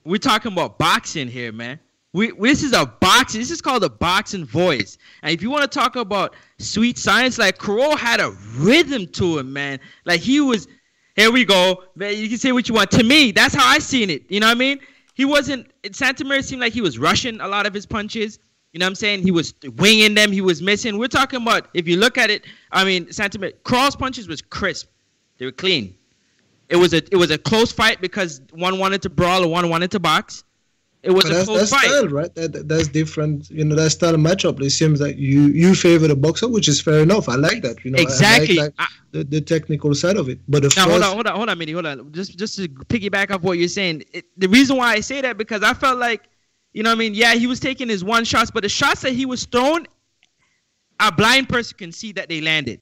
we're 0.05 0.19
talking 0.19 0.53
about 0.53 0.79
boxing 0.79 1.27
here, 1.27 1.51
man. 1.51 1.81
We 2.13 2.31
this 2.39 2.63
is 2.63 2.73
a 2.73 2.87
boxing. 2.87 3.41
This 3.41 3.51
is 3.51 3.61
called 3.61 3.83
a 3.83 3.91
boxing 3.91 4.45
voice. 4.45 4.97
And 5.25 5.33
if 5.33 5.43
you 5.43 5.51
want 5.51 5.63
to 5.71 5.79
talk 5.79 5.97
about 5.97 6.37
sweet 6.61 6.97
science, 6.97 7.37
like 7.37 7.59
Kroll 7.59 7.97
had 7.97 8.21
a 8.21 8.31
rhythm 8.57 9.09
to 9.09 9.39
him, 9.39 9.53
man. 9.53 9.81
Like 10.05 10.21
he 10.21 10.41
was. 10.41 10.69
Here 11.17 11.33
we 11.33 11.45
go. 11.45 11.83
Man, 11.97 12.17
You 12.17 12.29
can 12.29 12.39
say 12.39 12.53
what 12.53 12.69
you 12.69 12.75
want. 12.75 12.91
To 12.93 13.03
me, 13.03 13.33
that's 13.33 13.55
how 13.55 13.69
I 13.69 13.79
seen 13.81 14.11
it. 14.11 14.23
You 14.29 14.41
know 14.41 14.47
what 14.47 14.57
I 14.57 14.59
mean? 14.59 14.79
He 15.15 15.25
wasn't. 15.25 15.69
Santamaria 15.83 16.45
seemed 16.45 16.61
like 16.61 16.73
he 16.73 16.81
was 16.81 16.97
rushing 16.97 17.41
a 17.41 17.49
lot 17.49 17.67
of 17.67 17.75
his 17.75 17.87
punches. 17.87 18.39
You 18.75 18.81
know 18.81 18.87
what 18.87 18.91
I'm 18.91 18.95
saying? 18.97 19.23
He 19.23 19.31
was 19.31 19.55
winging 19.77 20.15
them. 20.15 20.33
He 20.33 20.41
was 20.41 20.61
missing. 20.61 20.99
We're 20.99 21.07
talking 21.07 21.41
about 21.41 21.69
if 21.75 21.87
you 21.87 21.97
look 21.97 22.19
at 22.19 22.29
it. 22.29 22.45
I 22.73 22.85
mean, 22.85 23.09
Maria 23.39 23.53
cross 23.63 23.95
punches 23.95 24.27
was 24.27 24.43
crisp. 24.43 24.89
They 25.39 25.47
were 25.47 25.53
clean. 25.53 25.95
It 26.69 26.77
was 26.77 26.93
a 26.93 26.97
it 27.13 27.17
was 27.17 27.31
a 27.31 27.39
close 27.39 27.71
fight 27.71 28.01
because 28.01 28.41
one 28.53 28.81
wanted 28.81 29.01
to 29.03 29.11
brawl 29.11 29.43
and 29.43 29.51
one 29.53 29.69
wanted 29.69 29.93
to 29.93 30.01
box. 30.01 30.43
It 31.05 31.11
was 31.13 31.23
But 31.25 31.31
a 31.31 31.35
that's, 31.35 31.47
close 31.47 31.59
that's 31.61 31.71
fight. 31.71 31.85
style, 31.89 32.09
right? 32.09 32.35
That, 32.35 32.53
that- 32.53 32.67
that's 32.69 32.89
different. 32.89 33.49
You 33.51 33.65
know, 33.65 33.77
that 33.77 33.91
style 33.91 34.15
of 34.17 34.21
matchup. 34.21 34.61
It 34.61 34.71
seems 34.71 35.01
like 35.01 35.17
you 35.19 35.43
you 35.43 35.77
favor 35.77 36.09
the 36.09 36.17
boxer, 36.17 36.49
which 36.49 36.67
is 36.67 36.81
fair 36.81 37.01
enough. 37.01 37.29
I 37.29 37.37
like 37.37 37.63
that. 37.63 37.85
You 37.85 37.93
know, 37.93 37.99
Exactly. 38.03 38.59
I 38.59 38.63
like 38.65 38.77
that, 38.77 38.89
the, 39.13 39.23
the 39.25 39.41
technical 39.41 39.95
side 39.95 40.17
of 40.17 40.29
it. 40.29 40.41
But 40.49 40.63
the 40.63 40.73
Now 40.77 40.87
first, 40.87 40.91
hold 40.91 41.03
on, 41.05 41.13
hold 41.15 41.27
on, 41.29 41.37
hold 41.37 41.49
on, 41.51 41.59
Mitty, 41.59 41.73
hold 41.73 41.87
on. 41.87 42.11
Just 42.11 42.37
just 42.37 42.57
to 42.57 42.67
piggyback 42.69 43.31
off 43.31 43.43
what 43.43 43.57
you're 43.59 43.69
saying, 43.69 44.03
it, 44.13 44.25
the 44.37 44.49
reason 44.49 44.77
why 44.79 44.95
I 44.95 45.01
say 45.01 45.21
that 45.21 45.37
because 45.37 45.63
I 45.63 45.75
felt 45.75 45.99
like, 45.99 46.23
you 46.75 46.83
know, 46.83 46.91
what 46.91 46.97
I 46.97 46.99
mean, 46.99 47.15
yeah, 47.15 47.35
he 47.35 47.47
was 47.47 47.59
taking 47.61 47.89
his 47.89 48.05
one 48.05 48.25
shots, 48.25 48.51
but 48.51 48.63
the 48.63 48.69
shots 48.69 49.01
that 49.03 49.13
he 49.15 49.25
was 49.25 49.47
thrown, 49.47 49.87
a 51.01 51.11
blind 51.11 51.49
person 51.49 51.77
can 51.79 51.93
see 51.93 52.13
that 52.13 52.29
they 52.29 52.41
landed. 52.41 52.81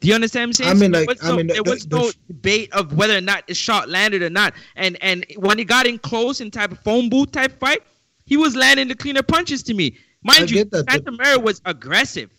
Do 0.00 0.06
you 0.08 0.14
understand 0.14 0.50
what 0.50 0.60
I'm 0.60 0.64
saying? 0.64 0.70
I 0.70 0.74
mean, 0.74 0.92
So 0.94 0.98
like, 1.00 1.06
there 1.06 1.14
was 1.16 1.22
I 1.24 1.28
no, 1.30 1.36
mean, 1.36 1.46
there 1.48 1.62
was 1.64 1.86
the- 1.86 1.96
no 1.96 2.06
the- 2.06 2.14
debate 2.28 2.72
of 2.72 2.92
whether 2.92 3.16
or 3.16 3.20
not 3.20 3.48
the 3.48 3.54
shot 3.54 3.88
landed 3.88 4.22
or 4.22 4.30
not. 4.30 4.54
And 4.76 4.96
and 5.02 5.26
when 5.36 5.58
he 5.58 5.64
got 5.64 5.86
in 5.88 5.98
close 5.98 6.40
in 6.40 6.50
type 6.52 6.70
of 6.70 6.78
phone 6.80 7.08
booth 7.08 7.32
type 7.32 7.58
fight, 7.58 7.82
he 8.24 8.36
was 8.36 8.54
landing 8.54 8.86
the 8.86 8.94
cleaner 8.94 9.22
punches 9.24 9.62
to 9.64 9.74
me. 9.74 9.96
Mind 10.22 10.40
I 10.40 10.42
you, 10.42 10.48
get 10.54 10.70
that, 10.70 10.86
but- 10.86 11.04
Santamaria 11.04 11.42
was 11.42 11.60
aggressive. 11.64 12.30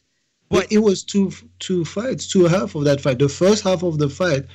But 0.49 0.71
it 0.71 0.79
was 0.79 1.03
two 1.03 1.31
two 1.59 1.83
fights, 1.85 2.27
two 2.27 2.45
half 2.45 2.75
of 2.75 2.83
that 2.85 3.01
fight. 3.01 3.19
The 3.19 3.29
first 3.29 3.63
half 3.63 3.83
of 3.83 3.97
the 3.99 4.09
fight, 4.09 4.45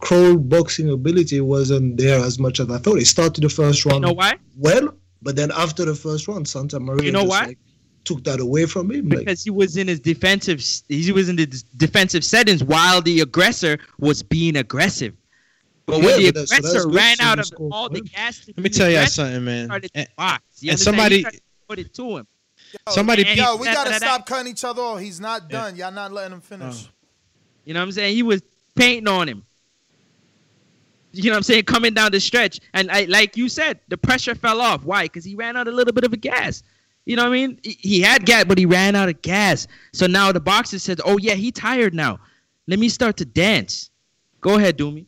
Kroll 0.00 0.36
boxing 0.36 0.90
ability 0.90 1.40
wasn't 1.40 1.96
there 1.96 2.18
as 2.20 2.38
much 2.38 2.58
as 2.60 2.68
I 2.70 2.78
thought. 2.78 2.98
It 2.98 3.06
started 3.06 3.42
the 3.44 3.48
first 3.48 3.84
round 3.86 3.96
You 4.02 4.08
know 4.08 4.12
why? 4.12 4.34
well, 4.56 4.94
but 5.22 5.36
then 5.36 5.50
after 5.52 5.84
the 5.84 5.94
first 5.94 6.28
round, 6.28 6.46
Santamaria 6.46 7.04
You 7.04 7.12
know 7.12 7.20
just 7.22 7.30
why? 7.30 7.46
like 7.46 7.58
took 8.04 8.24
that 8.24 8.40
away 8.40 8.64
from 8.66 8.90
him. 8.90 9.08
Like, 9.08 9.20
because 9.20 9.42
he 9.44 9.50
was 9.50 9.76
in 9.76 9.88
his 9.88 10.00
defensive 10.00 10.62
he 10.88 11.12
was 11.12 11.28
in 11.28 11.36
the 11.36 11.46
d- 11.46 11.58
defensive 11.76 12.24
settings 12.24 12.64
while 12.64 13.02
the 13.02 13.20
aggressor 13.20 13.78
was 13.98 14.22
being 14.22 14.56
aggressive. 14.56 15.14
But 15.86 16.02
when 16.02 16.18
the 16.20 16.32
but 16.32 16.34
that's- 16.34 16.50
so 16.50 16.56
aggressor 16.58 16.84
good. 16.86 16.94
ran 16.94 17.16
So 17.16 17.24
out 17.24 17.38
of 17.38 17.52
all 17.72 17.88
the 17.88 18.00
gas, 18.02 18.46
Let 18.48 18.58
me 18.58 18.70
tell 18.70 18.90
you 18.90 19.06
something, 19.06 19.44
man. 19.44 19.70
And- 19.94 20.08
box. 20.16 20.42
And 20.68 20.78
somebody- 20.78 21.24
put 21.68 21.78
it 21.78 21.92
to 21.94 22.18
him. 22.18 22.26
Somebody 22.90 23.24
And- 23.26 23.38
Yo, 23.38 23.56
we 23.56 23.66
da- 23.66 23.72
gotta 23.74 23.90
da- 23.90 23.98
da- 23.98 24.06
stop 24.06 24.26
cutting 24.26 24.52
each 24.52 24.64
other 24.64 24.82
off. 24.82 25.00
He's 25.00 25.20
not 25.20 25.48
done. 25.48 25.76
Y'all 25.76 25.90
not 25.92 26.12
letting 26.12 26.34
him 26.34 26.40
finish. 26.40 26.84
Oh. 26.86 26.90
You 27.64 27.74
know 27.74 27.80
what 27.80 27.84
I'm 27.86 27.92
saying? 27.92 28.14
He 28.14 28.22
was 28.22 28.42
painting 28.74 29.08
on 29.08 29.28
him. 29.28 29.42
You 31.12 31.24
know 31.24 31.30
what 31.30 31.36
I'm 31.38 31.42
saying? 31.42 31.64
Coming 31.64 31.94
down 31.94 32.12
the 32.12 32.20
stretch. 32.20 32.60
And 32.74 32.90
I, 32.90 33.04
like 33.04 33.36
you 33.36 33.48
said, 33.48 33.80
the 33.88 33.96
pressure 33.96 34.34
fell 34.34 34.60
off. 34.60 34.84
Why? 34.84 35.04
Because 35.04 35.24
he 35.24 35.34
ran 35.34 35.56
out 35.56 35.66
a 35.66 35.70
little 35.70 35.92
bit 35.92 36.04
of 36.04 36.12
a 36.12 36.16
gas. 36.16 36.62
You 37.06 37.16
know 37.16 37.22
what 37.22 37.30
I 37.30 37.32
mean? 37.32 37.58
He- 37.62 37.78
He 37.80 38.00
had 38.02 38.26
gas, 38.26 38.44
but 38.44 38.58
he 38.58 38.66
ran 38.66 38.94
out 38.94 39.08
of 39.08 39.20
gas. 39.22 39.66
So 39.92 40.06
now 40.06 40.30
the 40.32 40.40
boxer 40.40 40.78
said, 40.78 41.00
oh, 41.04 41.16
yeah, 41.18 41.34
he 41.34 41.50
tired 41.50 41.94
now. 41.94 42.18
Let 42.66 42.78
me 42.78 42.88
start 42.90 43.16
to 43.18 43.24
dance. 43.24 43.90
Go 44.42 44.56
ahead, 44.56 44.76
do 44.76 44.90
me. 44.90 45.06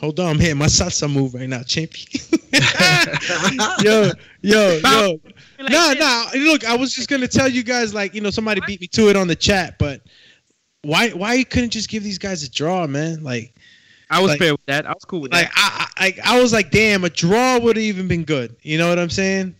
Hold 0.00 0.20
on, 0.20 0.26
I'm 0.32 0.38
hitting 0.38 0.58
my 0.58 0.66
salsa 0.66 1.10
move 1.10 1.32
right 1.32 1.48
now, 1.48 1.62
champion. 1.62 2.06
yo, 3.82 4.10
yo, 4.42 4.78
yo. 4.82 5.20
Nah, 5.58 5.94
nah. 5.94 6.24
Look, 6.34 6.66
I 6.66 6.76
was 6.76 6.92
just 6.92 7.08
gonna 7.08 7.26
tell 7.26 7.48
you 7.48 7.62
guys, 7.62 7.94
like, 7.94 8.14
you 8.14 8.20
know, 8.20 8.28
somebody 8.30 8.60
beat 8.66 8.80
me 8.82 8.88
to 8.88 9.08
it 9.08 9.16
on 9.16 9.26
the 9.26 9.34
chat, 9.36 9.78
but 9.78 10.02
why, 10.82 11.08
why 11.10 11.34
you 11.34 11.46
couldn't 11.46 11.70
just 11.70 11.88
give 11.88 12.04
these 12.04 12.18
guys 12.18 12.42
a 12.42 12.50
draw, 12.50 12.86
man? 12.86 13.24
Like, 13.24 13.54
I 14.10 14.20
was 14.20 14.30
like, 14.30 14.38
fair 14.38 14.52
with 14.52 14.66
that. 14.66 14.86
I 14.86 14.92
was 14.92 15.04
cool 15.04 15.20
with 15.20 15.32
like, 15.32 15.52
that. 15.52 15.90
I, 15.96 16.14
I, 16.24 16.36
I 16.36 16.40
was 16.40 16.52
like, 16.52 16.70
damn, 16.70 17.04
a 17.04 17.10
draw 17.10 17.58
would 17.58 17.76
have 17.76 17.84
even 17.84 18.06
been 18.06 18.24
good. 18.24 18.56
You 18.62 18.78
know 18.78 18.88
what 18.88 18.98
I'm 18.98 19.10
saying? 19.10 19.56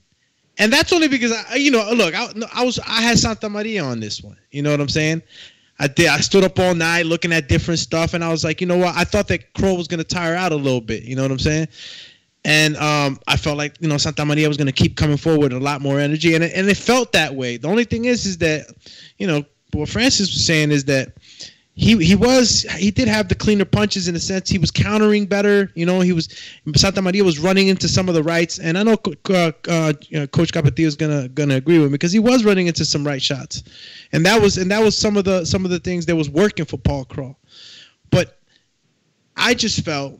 And 0.58 0.72
that's 0.72 0.92
only 0.92 1.08
because 1.08 1.32
I, 1.32 1.56
you 1.56 1.70
know, 1.70 1.90
look, 1.92 2.14
I, 2.14 2.28
I 2.54 2.64
was, 2.64 2.78
I 2.78 3.02
had 3.02 3.18
Santamaria 3.18 3.84
on 3.84 4.00
this 4.00 4.22
one. 4.22 4.36
You 4.50 4.62
know 4.62 4.70
what 4.70 4.80
I'm 4.80 4.88
saying? 4.88 5.22
I 5.78 5.88
did. 5.88 6.08
I 6.08 6.20
stood 6.20 6.44
up 6.44 6.58
all 6.58 6.74
night 6.74 7.06
looking 7.06 7.32
at 7.32 7.48
different 7.48 7.80
stuff, 7.80 8.14
and 8.14 8.24
I 8.24 8.30
was 8.30 8.44
like, 8.44 8.60
you 8.60 8.66
know 8.66 8.78
what? 8.78 8.96
I 8.96 9.04
thought 9.04 9.28
that 9.28 9.52
Kroll 9.54 9.76
was 9.76 9.88
gonna 9.88 10.04
tire 10.04 10.34
out 10.34 10.52
a 10.52 10.56
little 10.56 10.80
bit. 10.80 11.02
You 11.02 11.16
know 11.16 11.22
what 11.22 11.30
I'm 11.30 11.38
saying? 11.38 11.68
And 12.44 12.76
um, 12.76 13.18
I 13.26 13.36
felt 13.36 13.58
like 13.58 13.76
you 13.80 13.88
know 13.88 13.96
Santamaria 13.96 14.48
was 14.48 14.56
gonna 14.56 14.72
keep 14.72 14.96
coming 14.96 15.18
forward 15.18 15.52
with 15.52 15.60
a 15.60 15.64
lot 15.64 15.82
more 15.82 16.00
energy, 16.00 16.34
and 16.34 16.42
it, 16.42 16.52
and 16.54 16.68
it 16.68 16.76
felt 16.76 17.12
that 17.12 17.34
way. 17.34 17.58
The 17.58 17.68
only 17.68 17.84
thing 17.84 18.06
is, 18.06 18.24
is 18.24 18.38
that 18.38 18.68
you 19.18 19.26
know 19.26 19.44
what 19.72 19.88
Francis 19.90 20.28
was 20.28 20.46
saying 20.46 20.70
is 20.70 20.84
that 20.84 21.15
he 21.76 22.02
he 22.02 22.14
was 22.14 22.62
he 22.78 22.90
did 22.90 23.06
have 23.06 23.28
the 23.28 23.34
cleaner 23.34 23.66
punches 23.66 24.08
in 24.08 24.16
a 24.16 24.18
sense. 24.18 24.48
He 24.48 24.56
was 24.56 24.70
countering 24.70 25.26
better. 25.26 25.70
You 25.74 25.84
know, 25.84 26.00
he 26.00 26.14
was 26.14 26.28
Santamaria 26.68 27.22
was 27.22 27.38
running 27.38 27.68
into 27.68 27.86
some 27.86 28.08
of 28.08 28.14
the 28.14 28.22
rights, 28.22 28.58
and 28.58 28.78
I 28.78 28.82
know 28.82 28.96
uh, 29.28 29.52
uh, 29.68 29.92
Coach 30.28 30.52
Capetillo 30.52 30.86
is 30.86 30.96
gonna 30.96 31.28
gonna 31.28 31.56
agree 31.56 31.78
with 31.78 31.88
me 31.88 31.92
because 31.92 32.12
he 32.12 32.18
was 32.18 32.46
running 32.46 32.66
into 32.66 32.86
some 32.86 33.06
right 33.06 33.20
shots, 33.20 33.62
and 34.12 34.24
that 34.24 34.40
was 34.40 34.56
and 34.56 34.70
that 34.70 34.82
was 34.82 34.96
some 34.96 35.18
of 35.18 35.26
the 35.26 35.44
some 35.44 35.66
of 35.66 35.70
the 35.70 35.78
things 35.78 36.06
that 36.06 36.16
was 36.16 36.30
working 36.30 36.64
for 36.64 36.78
Paul 36.78 37.04
Kroll. 37.04 37.36
But 38.10 38.38
I 39.36 39.52
just 39.52 39.84
felt 39.84 40.18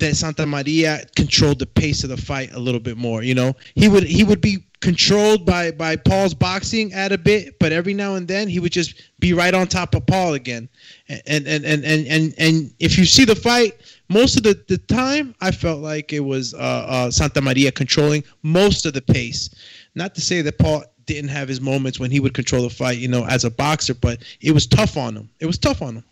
that 0.00 0.12
Santamaria 0.12 1.14
controlled 1.14 1.58
the 1.58 1.66
pace 1.66 2.02
of 2.04 2.10
the 2.10 2.16
fight 2.16 2.52
a 2.52 2.58
little 2.58 2.80
bit 2.80 2.96
more. 2.96 3.22
You 3.22 3.34
know, 3.34 3.54
he 3.74 3.88
would 3.88 4.04
he 4.04 4.24
would 4.24 4.40
be 4.40 4.58
controlled 4.80 5.44
by 5.44 5.70
by 5.70 5.96
Paul's 5.96 6.34
boxing 6.34 6.92
at 6.92 7.12
a 7.12 7.18
bit, 7.18 7.58
but 7.58 7.72
every 7.72 7.94
now 7.94 8.14
and 8.14 8.26
then 8.26 8.48
he 8.48 8.58
would 8.58 8.72
just 8.72 9.02
be 9.18 9.32
right 9.32 9.54
on 9.54 9.66
top 9.66 9.94
of 9.94 10.06
Paul 10.06 10.34
again. 10.34 10.68
And 11.08 11.46
and 11.46 11.64
and 11.64 11.84
and 11.84 12.06
and 12.06 12.34
and, 12.38 12.72
if 12.78 12.98
you 12.98 13.04
see 13.04 13.24
the 13.24 13.34
fight, 13.36 13.80
most 14.08 14.36
of 14.36 14.42
the, 14.42 14.62
the 14.68 14.78
time 14.78 15.34
I 15.40 15.50
felt 15.50 15.80
like 15.80 16.12
it 16.12 16.20
was 16.20 16.54
uh, 16.54 16.56
uh, 16.58 17.08
Santamaria 17.08 17.74
controlling 17.74 18.24
most 18.42 18.86
of 18.86 18.94
the 18.94 19.02
pace. 19.02 19.50
Not 19.94 20.14
to 20.14 20.20
say 20.20 20.40
that 20.42 20.58
Paul 20.58 20.84
didn't 21.06 21.30
have 21.30 21.48
his 21.48 21.60
moments 21.60 21.98
when 21.98 22.10
he 22.10 22.20
would 22.20 22.34
control 22.34 22.62
the 22.62 22.70
fight, 22.70 22.98
you 22.98 23.08
know, 23.08 23.26
as 23.26 23.44
a 23.44 23.50
boxer, 23.50 23.94
but 23.94 24.22
it 24.40 24.52
was 24.52 24.66
tough 24.66 24.96
on 24.96 25.16
him. 25.16 25.28
It 25.40 25.46
was 25.46 25.58
tough 25.58 25.82
on 25.82 25.96
him. 25.96 26.04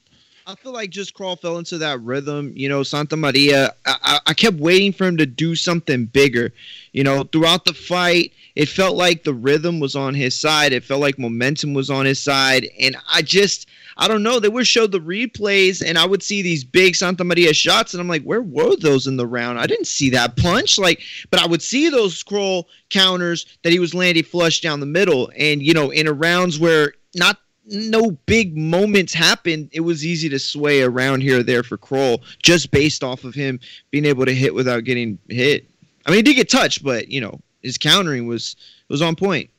I 0.48 0.54
feel 0.54 0.72
like 0.72 0.88
just 0.88 1.12
Kroll 1.12 1.36
fell 1.36 1.58
into 1.58 1.76
that 1.76 2.00
rhythm. 2.00 2.54
You 2.56 2.70
know, 2.70 2.80
Santamaria, 2.80 3.70
I, 3.84 4.18
I, 4.26 4.32
kept 4.32 4.56
waiting 4.56 4.94
for 4.94 5.04
him 5.04 5.18
to 5.18 5.26
do 5.26 5.54
something 5.54 6.06
bigger. 6.06 6.54
You 6.92 7.04
know, 7.04 7.24
throughout 7.24 7.66
the 7.66 7.74
fight, 7.74 8.32
it 8.56 8.66
felt 8.70 8.96
like 8.96 9.24
the 9.24 9.34
rhythm 9.34 9.78
was 9.78 9.94
on 9.94 10.14
his 10.14 10.34
side. 10.34 10.72
It 10.72 10.84
felt 10.84 11.02
like 11.02 11.18
momentum 11.18 11.74
was 11.74 11.90
on 11.90 12.06
his 12.06 12.18
side. 12.18 12.66
And 12.80 12.96
I 13.12 13.20
just, 13.20 13.68
I 13.98 14.08
don't 14.08 14.22
know. 14.22 14.40
They 14.40 14.48
would 14.48 14.66
show 14.66 14.86
the 14.86 15.00
replays, 15.00 15.86
and 15.86 15.98
I 15.98 16.06
would 16.06 16.22
see 16.22 16.40
these 16.40 16.64
big 16.64 16.94
Santamaria 16.94 17.54
shots, 17.54 17.92
and 17.92 18.00
I'm 18.00 18.08
like, 18.08 18.22
where 18.22 18.40
were 18.40 18.74
those 18.76 19.06
in 19.06 19.18
the 19.18 19.26
round? 19.26 19.60
I 19.60 19.66
didn't 19.66 19.86
see 19.86 20.08
that 20.10 20.38
punch. 20.38 20.78
Like, 20.78 21.02
but 21.30 21.42
I 21.42 21.46
would 21.46 21.60
see 21.60 21.90
those 21.90 22.16
scroll 22.16 22.68
counters 22.88 23.44
that 23.64 23.72
he 23.72 23.80
was 23.80 23.92
landing 23.92 24.24
flush 24.24 24.62
down 24.62 24.80
the 24.80 24.86
middle. 24.86 25.30
And, 25.36 25.62
you 25.62 25.74
know, 25.74 25.90
in 25.90 26.06
a 26.06 26.12
rounds 26.14 26.58
where 26.58 26.94
not 27.14 27.36
no 27.68 28.12
big 28.26 28.56
moments 28.56 29.12
happened, 29.14 29.68
it 29.72 29.80
was 29.80 30.04
easy 30.04 30.28
to 30.30 30.38
sway 30.38 30.82
around 30.82 31.20
here 31.22 31.40
or 31.40 31.42
there 31.42 31.62
for 31.62 31.76
Kroll 31.76 32.22
just 32.42 32.70
based 32.70 33.04
off 33.04 33.24
of 33.24 33.34
him 33.34 33.60
being 33.90 34.04
able 34.04 34.24
to 34.26 34.34
hit 34.34 34.54
without 34.54 34.84
getting 34.84 35.18
hit. 35.28 35.68
I 36.06 36.10
mean, 36.10 36.18
he 36.18 36.22
did 36.22 36.34
get 36.34 36.48
touched, 36.50 36.82
but 36.82 37.08
you 37.08 37.20
know 37.20 37.40
his 37.62 37.76
countering 37.78 38.26
was 38.26 38.56
was 38.88 39.02
on 39.02 39.14
point. 39.16 39.50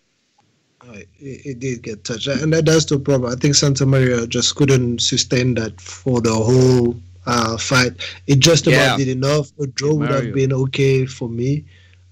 It, 0.91 1.07
it 1.19 1.59
did 1.59 1.83
get 1.83 2.03
touched, 2.03 2.27
and 2.27 2.51
that, 2.53 2.65
that's 2.65 2.85
the 2.85 2.97
problem. 2.97 3.31
I 3.31 3.35
think 3.35 3.53
Santamaria 3.55 4.27
just 4.27 4.55
couldn't 4.55 5.01
sustain 5.01 5.53
that 5.55 5.79
for 5.79 6.21
the 6.21 6.33
whole 6.33 6.95
uh, 7.27 7.57
fight. 7.57 7.93
It 8.27 8.39
just 8.39 8.65
about 8.65 8.97
Yeah. 8.97 9.05
did 9.05 9.09
enough. 9.09 9.51
A 9.59 9.67
draw 9.67 9.93
would 9.93 10.09
Mario. 10.09 10.25
have 10.25 10.33
been 10.33 10.53
okay 10.53 11.05
for 11.05 11.27
me, 11.29 11.65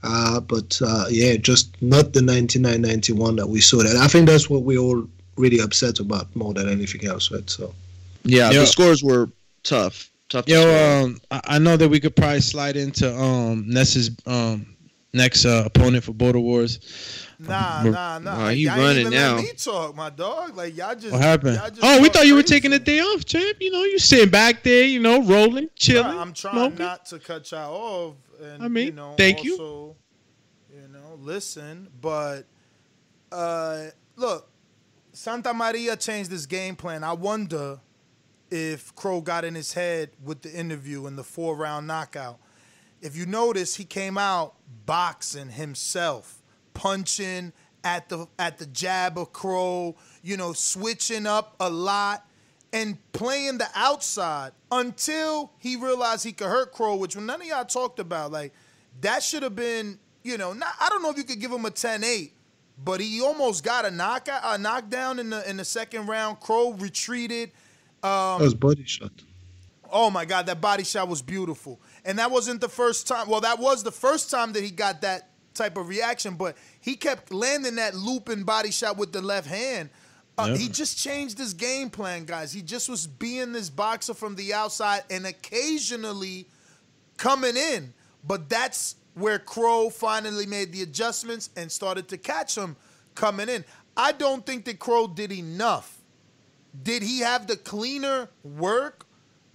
uh, 0.04 0.42
but 0.42 0.80
uh, 0.86 1.06
yeah, 1.10 1.38
just 1.38 1.82
not 1.82 2.14
the 2.14 2.20
99-91 2.20 3.38
that 3.38 3.48
we 3.48 3.62
saw. 3.62 3.78
That 3.78 3.96
I 3.96 4.08
think 4.08 4.28
that's 4.28 4.50
what 4.50 4.64
we 4.64 4.78
all 4.78 5.08
really 5.38 5.60
upset 5.60 6.00
about 6.00 6.34
more 6.36 6.54
than 6.54 6.68
anything 6.70 7.06
else, 7.08 7.32
right? 7.32 7.50
So 7.50 7.74
Yeah, 8.24 8.52
Yo. 8.52 8.62
the 8.62 8.66
scores 8.68 9.04
were 9.04 9.30
tough. 9.64 10.10
Tough. 10.30 10.46
to 10.46 10.52
Yo, 10.52 10.62
swallow. 10.62 11.04
um, 11.06 11.22
I, 11.32 11.42
I 11.56 11.60
know 11.60 11.78
that 11.78 11.88
we 11.88 12.00
could 12.02 12.16
probably 12.16 12.42
slide 12.42 12.76
into 12.76 13.16
um 13.18 13.64
Ness's 13.68 14.12
um 14.26 14.76
next 15.14 15.46
uh, 15.46 15.64
opponent 15.66 16.04
for 16.04 16.12
Border 16.14 16.40
Wars. 16.40 16.80
Nah, 17.40 17.82
We're- 17.84 17.92
nah, 17.94 18.20
nah. 18.20 18.38
Nah, 18.38 18.50
he 18.50 18.64
y'all 18.64 18.74
ain't 18.74 18.82
running 18.82 19.02
even 19.02 19.14
now. 19.14 19.36
Let 19.36 19.44
me 19.46 19.52
talk, 19.54 19.96
my 19.96 20.10
dog. 20.10 20.58
Like 20.58 20.76
y'all 20.76 20.96
just. 20.96 21.14
What 21.14 21.22
happened? 21.22 21.56
just 21.70 21.80
Oh, 21.82 22.02
we 22.02 22.08
talk 22.08 22.16
thought 22.18 22.28
you 22.28 22.36
were 22.36 22.44
taking 22.44 22.74
a 22.74 22.80
day 22.80 23.00
off, 23.00 23.24
champ. 23.26 23.58
You 23.62 23.72
know, 23.72 23.84
you 23.84 24.00
sitting 24.00 24.30
back 24.30 24.64
there, 24.64 24.84
you 24.84 25.00
know, 25.00 25.22
rolling, 25.24 25.70
chilling. 25.76 26.12
Bruh, 26.12 26.20
I'm 26.22 26.34
trying 26.34 26.56
smoking. 26.56 26.78
not 26.80 27.06
to 27.08 27.20
cut 27.20 27.50
y'all 27.52 27.74
off. 27.76 28.16
And, 28.42 28.64
I 28.64 28.68
mean, 28.68 28.88
you 28.88 28.92
know, 28.94 29.14
thank 29.18 29.44
you. 29.44 29.52
also, 29.54 29.96
you 30.76 30.88
know, 30.90 31.18
listen, 31.22 31.88
but 32.02 32.44
uh, 33.32 33.86
look, 34.16 34.50
Santamaria 35.18 36.00
changed 36.00 36.30
his 36.30 36.46
game 36.46 36.76
plan. 36.76 37.04
I 37.04 37.14
wonder 37.14 37.80
if 38.52 38.94
Kroll 38.94 39.22
got 39.22 39.46
in 39.46 39.56
his 39.56 39.74
head 39.74 40.12
with 40.24 40.44
the 40.44 40.54
interview 40.54 41.08
and 41.08 41.18
the 41.18 41.24
four 41.24 41.56
round 41.56 41.88
knockout. 41.88 42.38
If 43.02 43.18
you 43.18 43.26
notice, 43.26 43.76
he 43.76 43.84
came 43.84 44.16
out 44.20 44.54
boxing 44.86 45.50
himself, 45.50 46.44
punching 46.76 47.52
at 47.84 48.10
the 48.10 48.28
at 48.38 48.60
the 48.60 48.68
jab 48.68 49.18
of 49.18 49.34
Kroll, 49.34 49.98
you 50.22 50.38
know, 50.38 50.54
switching 50.54 51.26
up 51.26 51.56
a 51.60 51.68
lot 51.70 52.24
and 52.72 53.00
playing 53.12 53.58
the 53.58 53.70
outside 53.74 54.52
until 54.72 55.52
he 55.58 55.78
realized 55.78 56.26
he 56.26 56.32
could 56.32 56.48
hurt 56.48 56.72
Kroll, 56.72 57.00
which 57.00 57.18
none 57.18 57.42
of 57.42 57.48
y'all 57.48 57.66
talked 57.66 57.98
about. 57.98 58.32
Like 58.32 58.54
that 59.02 59.24
should 59.24 59.42
have 59.42 59.56
been, 59.56 59.98
you 60.22 60.38
know, 60.38 60.54
not, 60.54 60.76
I 60.80 60.90
don't 60.90 61.02
know 61.02 61.10
if 61.10 61.18
you 61.18 61.24
could 61.24 61.40
give 61.40 61.52
him 61.52 61.66
a 61.66 61.72
10-8, 61.72 62.30
but 62.84 63.00
he 63.02 63.22
almost 63.22 63.64
got 63.64 63.86
a 63.86 63.92
knockout, 63.92 64.42
a 64.44 64.58
knockdown 64.58 65.20
in 65.20 65.30
the 65.30 65.48
in 65.50 65.58
the 65.58 65.66
second 65.66 66.08
round. 66.08 66.40
Kroll 66.40 66.74
retreated. 66.74 67.52
Um, 68.04 68.40
that 68.40 68.42
was 68.42 68.54
body 68.54 68.84
shot. 68.86 69.12
Oh 69.92 70.10
my 70.10 70.26
God, 70.26 70.46
that 70.48 70.60
body 70.62 70.84
shot 70.84 71.08
was 71.08 71.22
beautiful. 71.22 71.80
And 72.06 72.20
that 72.20 72.30
wasn't 72.30 72.62
the 72.62 72.70
first 72.70 73.08
time. 73.08 73.30
Well, 73.30 73.42
that 73.42 73.58
was 73.60 73.84
the 73.84 73.92
first 73.92 74.30
time 74.30 74.54
that 74.54 74.64
he 74.64 74.70
got 74.70 75.02
that 75.02 75.30
type 75.54 75.78
of 75.78 75.88
reaction, 75.88 76.36
but 76.36 76.58
he 76.82 76.96
kept 76.96 77.34
landing 77.34 77.76
that 77.76 77.96
looping 77.96 78.44
body 78.44 78.70
shot 78.72 78.98
with 78.98 79.12
the 79.14 79.22
left 79.22 79.48
hand. 79.48 79.90
Uh, 80.38 80.50
Yeah. 80.50 80.58
He 80.58 80.70
just 80.70 80.98
changed 81.00 81.38
his 81.38 81.54
game 81.54 81.90
plan, 81.90 82.26
guys. 82.26 82.52
He 82.54 82.62
just 82.62 82.90
was 82.90 83.08
being 83.08 83.54
this 83.54 83.70
boxer 83.70 84.14
from 84.14 84.36
the 84.36 84.54
outside 84.54 85.04
and 85.10 85.26
occasionally 85.26 86.48
coming 87.18 87.58
in. 87.58 87.94
But 88.24 88.50
that's 88.50 88.96
where 89.18 89.40
Kroll 89.40 89.90
finally 89.90 90.46
made 90.46 90.72
the 90.72 90.84
adjustments 90.84 91.50
and 91.56 91.72
started 91.72 92.08
to 92.10 92.18
catch 92.18 92.56
him 92.56 92.76
coming 93.16 93.50
in. 93.50 93.66
I 93.96 94.12
don't 94.12 94.46
think 94.46 94.66
that 94.66 94.78
Kroll 94.78 95.08
did 95.08 95.32
enough. 95.32 95.98
Did 96.84 97.02
he 97.02 97.20
have 97.20 97.48
the 97.48 97.58
cleaner 97.58 98.30
work 98.44 99.06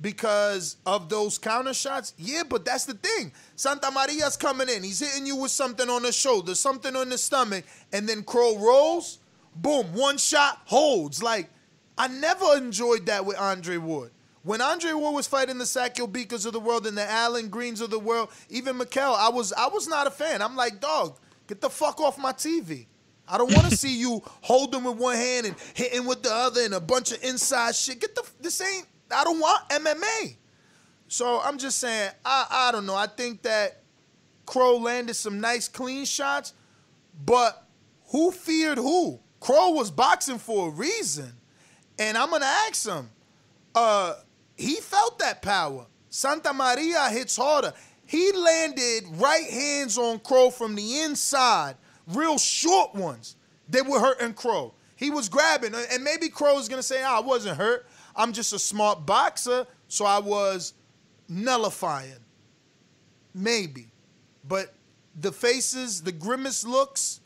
because 0.00 0.76
of 0.84 1.08
those 1.08 1.38
counter 1.38 1.74
shots? 1.74 2.12
Yeah, 2.18 2.42
but 2.48 2.64
that's 2.64 2.86
the 2.86 2.94
thing. 2.94 3.32
Santamaria's 3.56 4.36
coming 4.36 4.68
in. 4.68 4.82
He's 4.82 4.98
hitting 4.98 5.26
you 5.26 5.36
with 5.36 5.52
something 5.52 5.88
on 5.88 6.02
the 6.02 6.12
shoulder, 6.12 6.56
something 6.56 6.96
on 6.96 7.08
the 7.08 7.18
stomach, 7.18 7.64
and 7.92 8.08
then 8.08 8.24
Kroll 8.24 8.58
rolls. 8.58 9.20
Boom, 9.54 9.94
one 9.94 10.18
shot 10.18 10.62
holds. 10.64 11.22
Like, 11.22 11.48
I 11.96 12.08
never 12.08 12.56
enjoyed 12.56 13.06
that 13.06 13.24
with 13.24 13.38
Andre 13.38 13.76
Ward. 13.76 14.10
When 14.44 14.60
Andre 14.60 14.92
Ward 14.92 15.14
was 15.14 15.26
fighting 15.26 15.58
the 15.58 15.64
Sakio 15.64 16.10
Bikas 16.10 16.46
of 16.46 16.52
the 16.52 16.60
world 16.60 16.86
and 16.86 16.98
the 16.98 17.08
Allan 17.08 17.48
Greens 17.48 17.80
of 17.80 17.90
the 17.90 17.98
world, 17.98 18.30
even 18.50 18.76
Mikel, 18.76 19.14
I 19.14 19.28
was 19.28 19.52
I 19.52 19.68
was 19.68 19.86
not 19.86 20.06
a 20.06 20.10
fan. 20.10 20.42
I'm 20.42 20.56
like, 20.56 20.80
dog, 20.80 21.18
get 21.46 21.60
the 21.60 21.70
fuck 21.70 22.00
off 22.00 22.18
my 22.18 22.32
TV. 22.32 22.86
I 23.28 23.38
don't 23.38 23.52
want 23.54 23.70
to 23.70 23.76
see 23.76 23.96
you 23.96 24.20
holding 24.40 24.82
with 24.82 24.96
one 24.96 25.16
hand 25.16 25.46
and 25.46 25.54
hitting 25.74 26.06
with 26.06 26.22
the 26.22 26.32
other 26.32 26.62
and 26.62 26.74
a 26.74 26.80
bunch 26.80 27.12
of 27.12 27.22
inside 27.22 27.76
shit. 27.76 28.00
Get 28.00 28.14
the 28.16 28.28
this 28.40 28.60
ain't. 28.60 28.86
I 29.14 29.22
don't 29.22 29.38
want 29.38 29.68
MMA. 29.68 30.36
So 31.06 31.40
I'm 31.40 31.58
just 31.58 31.78
saying. 31.78 32.10
I 32.24 32.46
I 32.50 32.72
don't 32.72 32.86
know. 32.86 32.96
I 32.96 33.06
think 33.06 33.42
that 33.42 33.82
Kroll 34.44 34.80
landed 34.80 35.14
some 35.14 35.40
nice 35.40 35.68
clean 35.68 36.04
shots, 36.04 36.52
but 37.24 37.64
who 38.06 38.32
feared 38.32 38.78
who? 38.78 39.20
Kroll 39.38 39.74
was 39.74 39.90
boxing 39.90 40.38
for 40.38 40.68
a 40.68 40.70
reason, 40.70 41.32
and 41.96 42.18
I'm 42.18 42.30
gonna 42.30 42.44
ask 42.44 42.88
him. 42.88 43.08
Uh, 43.74 44.14
he 44.56 44.76
felt 44.76 45.18
that 45.18 45.42
power. 45.42 45.86
Santamaria 46.10 47.10
hits 47.10 47.36
harder. 47.36 47.72
He 48.06 48.32
landed 48.32 49.04
right 49.12 49.48
hands 49.48 49.96
on 49.96 50.18
Kroll 50.18 50.50
from 50.50 50.74
the 50.74 51.00
inside, 51.00 51.76
real 52.06 52.38
short 52.38 52.94
ones. 52.94 53.36
They 53.68 53.80
were 53.80 54.00
hurting 54.00 54.34
Kroll. 54.34 54.74
He 54.96 55.10
was 55.10 55.28
grabbing, 55.28 55.74
and 55.74 56.04
maybe 56.04 56.28
Kroll 56.28 56.52
Kroll's 56.52 56.68
gonna 56.68 56.82
say, 56.82 57.02
oh, 57.02 57.16
I 57.16 57.20
wasn't 57.20 57.56
hurt. 57.56 57.86
I'm 58.14 58.32
just 58.32 58.52
a 58.52 58.58
smart 58.58 59.06
boxer, 59.06 59.66
so 59.88 60.04
I 60.04 60.18
was 60.18 60.74
nullifying. 61.28 62.12
Maybe. 63.34 63.88
But 64.46 64.74
the 65.18 65.32
faces, 65.32 66.02
the 66.02 66.12
grimace 66.12 66.64
looks, 66.64 67.20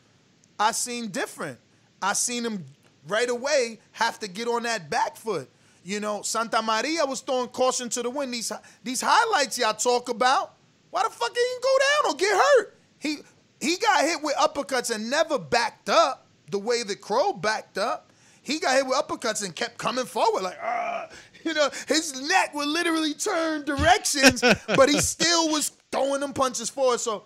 I 0.59 0.71
seen 0.71 1.09
different. 1.09 1.59
I 2.01 2.13
seen 2.13 2.45
him 2.45 2.65
right 3.07 3.29
away 3.29 3.79
have 3.91 4.19
to 4.19 4.27
get 4.27 4.47
on 4.47 4.63
that 4.63 4.89
back 4.89 5.15
foot. 5.15 5.49
You 5.87 6.01
know, 6.01 6.19
Santamaria 6.19 7.07
was 7.07 7.21
throwing 7.21 7.47
caution 7.47 7.87
to 7.91 8.03
the 8.03 8.09
wind. 8.09 8.33
These 8.33 8.51
these 8.83 8.99
highlights 9.01 9.57
y'all 9.57 9.73
talk 9.73 10.09
about, 10.09 10.55
why 10.89 11.01
the 11.03 11.09
fuck 11.09 11.29
he 11.29 11.35
didn't 11.35 11.49
he 11.49 11.63
go 11.63 11.77
down 11.79 12.11
or 12.11 12.17
get 12.17 12.35
hurt? 12.35 12.77
He 12.99 13.17
he 13.61 13.77
got 13.77 14.03
hit 14.03 14.21
with 14.21 14.35
uppercuts 14.35 14.93
and 14.93 15.09
never 15.09 15.39
backed 15.39 15.87
up 15.87 16.27
the 16.51 16.59
way 16.59 16.83
the 16.83 16.97
Kroll 16.97 17.31
backed 17.31 17.77
up. 17.77 18.11
He 18.41 18.59
got 18.59 18.75
hit 18.75 18.85
with 18.85 18.97
uppercuts 18.97 19.45
and 19.45 19.55
kept 19.55 19.77
coming 19.77 20.03
forward 20.03 20.43
like, 20.43 20.57
ah, 20.61 21.07
you 21.45 21.53
know, 21.53 21.69
his 21.87 22.21
neck 22.27 22.53
would 22.53 22.67
literally 22.67 23.13
turn 23.13 23.63
directions, 23.63 24.41
but 24.67 24.89
he 24.89 24.99
still 24.99 25.49
was 25.53 25.71
throwing 25.93 26.19
them 26.19 26.33
punches 26.33 26.69
forward. 26.69 26.99
So 26.99 27.23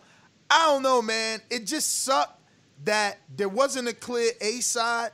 I 0.52 0.68
don't 0.68 0.84
know, 0.84 1.02
man. 1.02 1.42
It 1.50 1.66
just 1.66 2.04
sucked 2.04 2.40
that 2.84 3.18
there 3.36 3.50
wasn't 3.50 3.88
a 3.88 3.94
clear 3.96 4.30
A 4.40 4.60
side. 4.60 5.14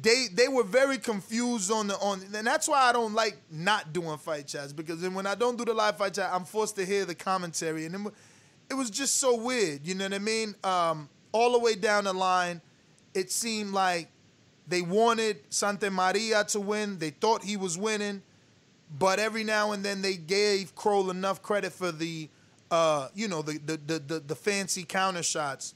They 0.00 0.28
they 0.32 0.48
were 0.48 0.64
very 0.64 0.96
confused 0.96 1.70
on 1.70 1.88
the 1.88 1.96
on, 1.98 2.22
and 2.34 2.46
that's 2.46 2.66
why 2.66 2.88
I 2.88 2.92
don't 2.92 3.12
like 3.12 3.36
not 3.50 3.92
doing 3.92 4.16
fight 4.16 4.46
chats 4.46 4.72
because 4.72 5.02
then 5.02 5.12
when 5.12 5.26
I 5.26 5.34
don't 5.34 5.58
do 5.58 5.66
the 5.66 5.74
live 5.74 5.98
fight 5.98 6.14
chat, 6.14 6.30
I'm 6.32 6.44
forced 6.44 6.76
to 6.76 6.86
hear 6.86 7.04
the 7.04 7.14
commentary, 7.14 7.84
and 7.84 7.94
it, 7.94 8.12
it 8.70 8.74
was 8.74 8.88
just 8.88 9.18
so 9.18 9.36
weird. 9.36 9.86
You 9.86 9.94
know 9.94 10.06
what 10.06 10.14
I 10.14 10.18
mean? 10.18 10.54
Um, 10.64 11.10
all 11.32 11.52
the 11.52 11.58
way 11.58 11.74
down 11.74 12.04
the 12.04 12.14
line, 12.14 12.62
it 13.12 13.30
seemed 13.30 13.72
like 13.72 14.08
they 14.66 14.80
wanted 14.80 15.50
Santamaria 15.50 16.46
to 16.52 16.60
win. 16.60 16.98
They 16.98 17.10
thought 17.10 17.42
he 17.42 17.58
was 17.58 17.76
winning, 17.76 18.22
but 18.98 19.18
every 19.18 19.44
now 19.44 19.72
and 19.72 19.84
then 19.84 20.00
they 20.00 20.16
gave 20.16 20.74
Kroll 20.74 21.10
enough 21.10 21.42
credit 21.42 21.72
for 21.72 21.92
the, 21.92 22.30
uh, 22.70 23.08
you 23.14 23.28
know, 23.28 23.42
the 23.42 23.58
the 23.58 23.76
the 23.76 23.98
the, 23.98 24.20
the 24.20 24.34
fancy 24.34 24.84
counter 24.84 25.22
shots. 25.22 25.74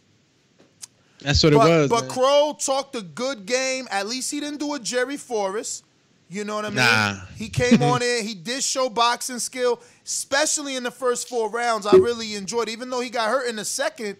That's 1.26 1.42
what 1.42 1.54
but, 1.54 1.66
it 1.66 1.68
was. 1.68 1.90
But 1.90 2.02
man. 2.02 2.10
Kroll 2.10 2.54
talked 2.54 2.94
a 2.94 3.02
good 3.02 3.46
game. 3.46 3.88
At 3.90 4.06
least 4.06 4.30
he 4.30 4.38
didn't 4.38 4.60
do 4.60 4.74
a 4.74 4.78
Jerry 4.78 5.16
Forrest. 5.16 5.84
You 6.28 6.44
know 6.44 6.54
what 6.54 6.64
I 6.64 6.68
mean? 6.68 6.76
Nah. 6.76 7.16
He 7.34 7.48
came 7.48 7.82
on 7.82 8.00
in. 8.00 8.24
He 8.24 8.34
did 8.34 8.62
show 8.62 8.88
boxing 8.88 9.40
skill, 9.40 9.80
especially 10.04 10.76
in 10.76 10.84
the 10.84 10.90
first 10.92 11.28
four 11.28 11.50
rounds. 11.50 11.84
I 11.84 11.96
really 11.96 12.36
enjoyed. 12.36 12.68
Even 12.68 12.90
though 12.90 13.00
he 13.00 13.10
got 13.10 13.28
hurt 13.28 13.48
in 13.48 13.56
the 13.56 13.64
second, 13.64 14.18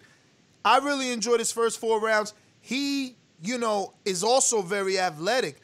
I 0.65 0.79
really 0.79 1.13
enjoyed 1.13 1.39
his 1.39 1.49
first 1.49 1.79
four 1.79 2.01
rounds. 2.01 2.33
He, 2.59 3.15
you 3.41 3.57
know, 3.57 3.93
is 4.03 4.21
also 4.21 4.61
very 4.61 4.99
athletic. 4.99 5.61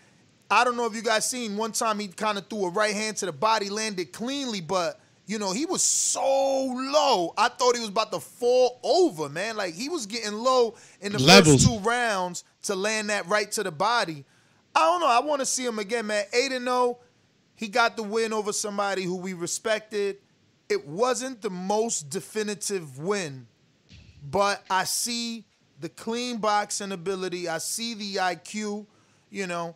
I 0.50 0.64
don't 0.64 0.78
know 0.78 0.86
if 0.86 0.96
you 0.96 1.02
guys 1.02 1.30
seen 1.30 1.58
one 1.58 1.74
time 1.74 2.00
he 2.00 2.08
kind 2.08 2.38
of 2.38 2.48
threw 2.48 2.68
a 2.68 2.70
right 2.70 2.96
hand 2.96 3.18
to 3.18 3.26
the 3.26 3.34
body, 3.34 3.70
landed 3.70 4.14
cleanly, 4.14 4.62
but 4.62 4.98
you 5.26 5.40
know, 5.40 5.54
he 5.54 5.66
was 5.66 5.82
so 5.82 6.22
low. 6.22 7.34
I 7.38 7.48
thought 7.48 7.76
he 7.76 7.80
was 7.80 7.90
about 7.90 8.12
to 8.12 8.20
fall 8.20 8.80
over, 8.84 9.30
man. 9.30 9.56
Like 9.56 9.74
he 9.74 9.90
was 9.90 10.06
getting 10.06 10.34
low 10.34 10.76
in 11.00 11.14
the 11.14 11.20
Levels. 11.20 11.64
first 11.64 11.68
two 11.68 11.80
rounds 11.80 12.44
to 12.64 12.76
land 12.76 13.10
that 13.10 13.28
right 13.28 13.50
to 13.54 13.64
the 13.64 13.72
body. 13.72 14.26
I 14.76 14.80
don't 14.80 15.00
know. 15.00 15.08
I 15.08 15.22
want 15.22 15.40
to 15.40 15.46
see 15.46 15.66
him 15.66 15.80
again, 15.80 16.08
man. 16.08 16.26
8 16.34 16.52
and 16.52 16.66
0. 16.66 16.98
He 17.56 17.68
got 17.68 17.96
the 17.96 18.04
win 18.04 18.34
over 18.34 18.52
somebody 18.52 19.04
who 19.04 19.16
we 19.16 19.34
respected. 19.34 20.18
It 20.68 20.86
wasn't 20.88 21.42
the 21.42 21.50
most 21.50 22.10
definitive 22.10 22.98
win, 22.98 23.48
but 24.30 24.64
I 24.70 24.86
see 24.86 25.46
the 25.80 25.90
clean 25.90 26.38
boxing 26.38 26.92
ability. 26.92 27.48
I 27.48 27.60
see 27.60 27.94
the 27.94 28.16
IQ, 28.16 28.88
you 29.30 29.48
know. 29.48 29.76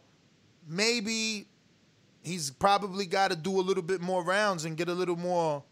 Maybe 0.68 1.48
he's 2.28 2.50
probably 2.52 3.06
got 3.06 3.32
to 3.32 3.36
do 3.36 3.60
a 3.60 3.62
little 3.62 3.84
bit 3.84 4.02
more 4.02 4.24
rounds 4.24 4.66
and 4.66 4.78
get 4.78 4.90
a 4.90 4.94
little 4.94 5.16
more. 5.16 5.64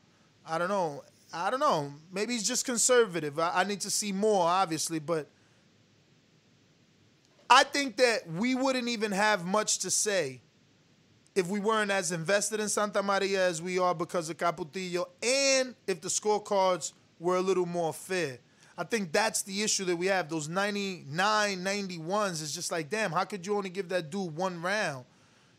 I 0.47 0.57
don't 0.57 0.69
know. 0.69 1.03
I 1.33 1.49
don't 1.49 1.59
know. 1.59 1.91
Maybe 2.11 2.33
he's 2.33 2.47
just 2.47 2.65
conservative. 2.65 3.39
I, 3.39 3.51
I 3.61 3.63
need 3.63 3.81
to 3.81 3.89
see 3.89 4.11
more, 4.11 4.45
obviously, 4.47 4.99
but 4.99 5.27
I 7.49 7.63
think 7.63 7.97
that 7.97 8.27
we 8.29 8.55
wouldn't 8.55 8.87
even 8.87 9.11
have 9.11 9.45
much 9.45 9.79
to 9.79 9.91
say 9.91 10.41
if 11.35 11.47
we 11.47 11.59
weren't 11.59 11.91
as 11.91 12.11
invested 12.11 12.59
in 12.59 12.67
Santamaria 12.67 13.37
as 13.37 13.61
we 13.61 13.77
are 13.77 13.93
because 13.93 14.29
of 14.29 14.37
Capetillo, 14.37 15.05
and 15.21 15.75
if 15.85 15.99
the 15.99 16.07
scorecards 16.07 16.93
were 17.19 17.35
a 17.35 17.41
little 17.41 17.65
more 17.65 17.93
fair. 17.93 18.39
I 18.77 18.83
think 18.83 19.11
that's 19.11 19.41
the 19.41 19.61
issue 19.63 19.85
that 19.85 19.95
we 19.95 20.07
have. 20.07 20.29
Those 20.29 20.49
99, 20.49 21.59
91s 21.59 22.41
is 22.41 22.53
just 22.53 22.71
like, 22.71 22.89
damn, 22.89 23.11
how 23.11 23.23
could 23.23 23.45
you 23.45 23.55
only 23.55 23.69
give 23.69 23.89
that 23.89 24.09
dude 24.09 24.35
one 24.35 24.61
round? 24.61 25.05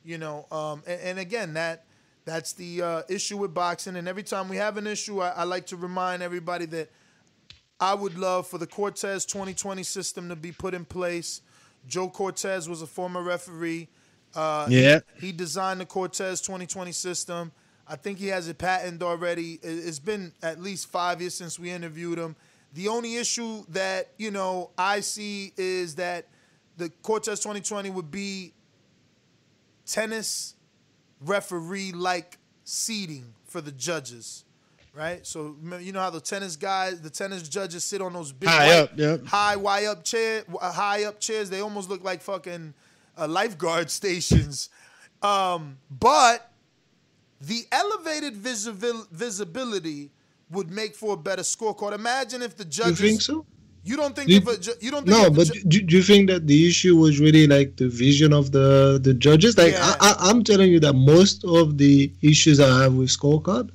You 0.07 0.19
know, 0.19 0.47
um, 0.53 0.83
and, 0.87 1.01
and 1.01 1.19
again, 1.19 1.55
that 1.55 1.85
that's 2.25 2.53
the 2.55 2.83
uh, 2.83 3.03
issue 3.09 3.37
with 3.37 3.53
boxing. 3.55 3.97
And 3.97 4.09
every 4.09 4.23
time 4.23 4.49
we 4.49 4.57
have 4.57 4.77
an 4.77 4.87
issue, 4.87 5.21
I, 5.21 5.29
I 5.31 5.45
like 5.45 5.67
to 5.67 5.77
remind 5.77 6.23
everybody 6.23 6.67
that 6.67 6.91
I 7.81 7.95
would 7.95 8.17
love 8.19 8.47
for 8.47 8.59
the 8.59 8.67
Cortez 8.67 9.25
2020 9.27 9.83
system 9.83 10.29
to 10.29 10.37
be 10.37 10.53
put 10.53 10.75
in 10.75 10.85
place. 10.85 11.41
Joe 11.87 12.09
Cortez 12.09 12.69
was 12.69 12.83
a 12.83 12.87
former 12.87 13.23
referee. 13.23 13.89
Uh, 14.35 14.67
Yeah. 14.71 15.01
He, 15.21 15.33
designed 15.33 15.81
the 15.81 15.87
Cortez 15.87 16.41
2020 16.41 16.93
system. 16.93 17.53
I 17.87 17.97
think 17.97 18.19
he 18.19 18.29
has 18.29 18.49
it 18.49 18.59
patented 18.59 19.03
already. 19.03 19.55
It- 19.63 19.87
It's 19.87 19.99
been 20.01 20.33
at 20.43 20.61
least 20.61 20.89
five 20.91 21.21
years 21.21 21.35
since 21.35 21.59
we 21.59 21.71
interviewed 21.71 22.19
him. 22.19 22.35
The 22.75 22.89
only 22.89 23.17
issue 23.17 23.65
that, 23.69 24.11
you 24.19 24.31
know, 24.31 24.71
I 24.77 25.01
see 25.01 25.53
is 25.57 25.95
that 25.97 26.27
the 26.77 26.91
Cortez 27.03 27.41
2020 27.41 27.91
would 27.91 28.11
be 28.11 28.53
tennis 29.87 30.55
referee 31.21 31.93
like 31.93 32.39
seating 32.65 33.33
for 33.45 33.61
the 33.61 33.73
judges, 33.73 34.45
right? 34.95 35.27
So 35.27 35.57
you 35.81 35.93
know 35.93 36.01
how 36.01 36.11
the 36.11 36.21
tennis 36.21 36.57
guys, 36.57 37.01
the 37.01 37.11
tennis 37.11 37.49
judges 37.49 37.85
sit 37.85 38.01
on 38.03 38.13
those 38.13 38.33
big 38.33 38.49
High 38.49 38.67
white- 38.67 38.75
up, 38.79 38.91
yep. 38.97 39.25
high 39.27 39.57
wide 39.57 39.87
up 39.87 40.05
chair, 40.05 40.45
high 40.61 41.05
up 41.05 41.21
chairs. 41.21 41.49
They 41.49 41.61
almost 41.61 41.89
look 41.89 42.03
like 42.05 42.21
fucking 42.23 42.75
uh, 43.17 43.27
lifeguard 43.29 43.91
stations. 44.01 44.69
Um, 45.23 45.79
but 45.91 46.51
the 47.41 47.65
elevated 47.73 48.35
visibil- 48.35 49.09
visibility 49.11 50.11
would 50.51 50.71
make 50.71 50.95
for 50.95 51.15
a 51.15 51.17
better 51.17 51.43
scorecard. 51.43 51.93
Imagine 51.93 52.43
if 52.43 52.57
the 52.57 52.65
judges. 52.65 53.01
You 53.01 53.09
think 53.09 53.21
so? 53.23 53.47
You 53.89 53.97
don't 53.97 54.15
think 54.17 54.29
Do- 54.29 54.37
if 54.37 54.47
a 54.49 54.85
you 54.85 54.91
don't 54.91 55.05
think 55.07 55.17
No, 55.17 55.27
if 55.27 55.35
but 55.37 55.47
ju- 55.53 55.63
do, 55.73 55.81
do 55.89 55.97
you 55.99 56.03
think 56.03 56.29
that 56.31 56.47
the 56.47 56.59
issue 56.69 56.97
was 56.97 57.21
really 57.21 57.47
like 57.47 57.77
the 57.77 57.89
vision 57.89 58.33
of 58.33 58.51
the 58.57 58.99
the 59.07 59.15
judges? 59.15 59.57
Like 59.57 59.75
I, 59.79 59.93
I, 60.09 60.11
I'm 60.29 60.43
telling 60.51 60.71
you 60.73 60.81
that 60.81 60.95
most 60.95 61.45
of 61.45 61.79
the 61.79 62.11
issues 62.23 62.59
I 62.59 62.83
have 62.83 62.95
with 62.95 63.11
scorecard 63.11 63.71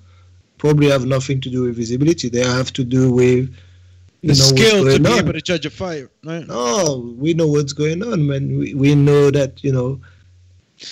probably 0.57 0.89
have 0.89 1.05
nothing 1.05 1.39
to 1.41 1.49
do 1.49 1.63
with 1.63 1.75
visibility. 1.83 2.27
They 2.29 2.45
have 2.57 2.71
to 2.73 2.83
do 2.83 3.11
with 3.11 3.49
the 4.21 4.27
know 4.27 4.33
skill 4.33 4.83
to 4.83 4.89
going 4.89 5.03
be 5.03 5.09
on. 5.11 5.19
able 5.19 5.33
to 5.33 5.41
judge 5.41 5.65
a 5.65 5.69
fight, 5.69 6.07
right? 6.25 6.45
No, 6.45 7.15
we 7.17 7.33
know 7.33 7.47
what's 7.47 7.73
going 7.73 8.03
on, 8.03 8.27
man. 8.27 8.57
We, 8.59 8.73
we 8.75 8.95
know 8.95 9.31
that 9.31 9.63
you 9.63 9.71
know. 9.71 9.99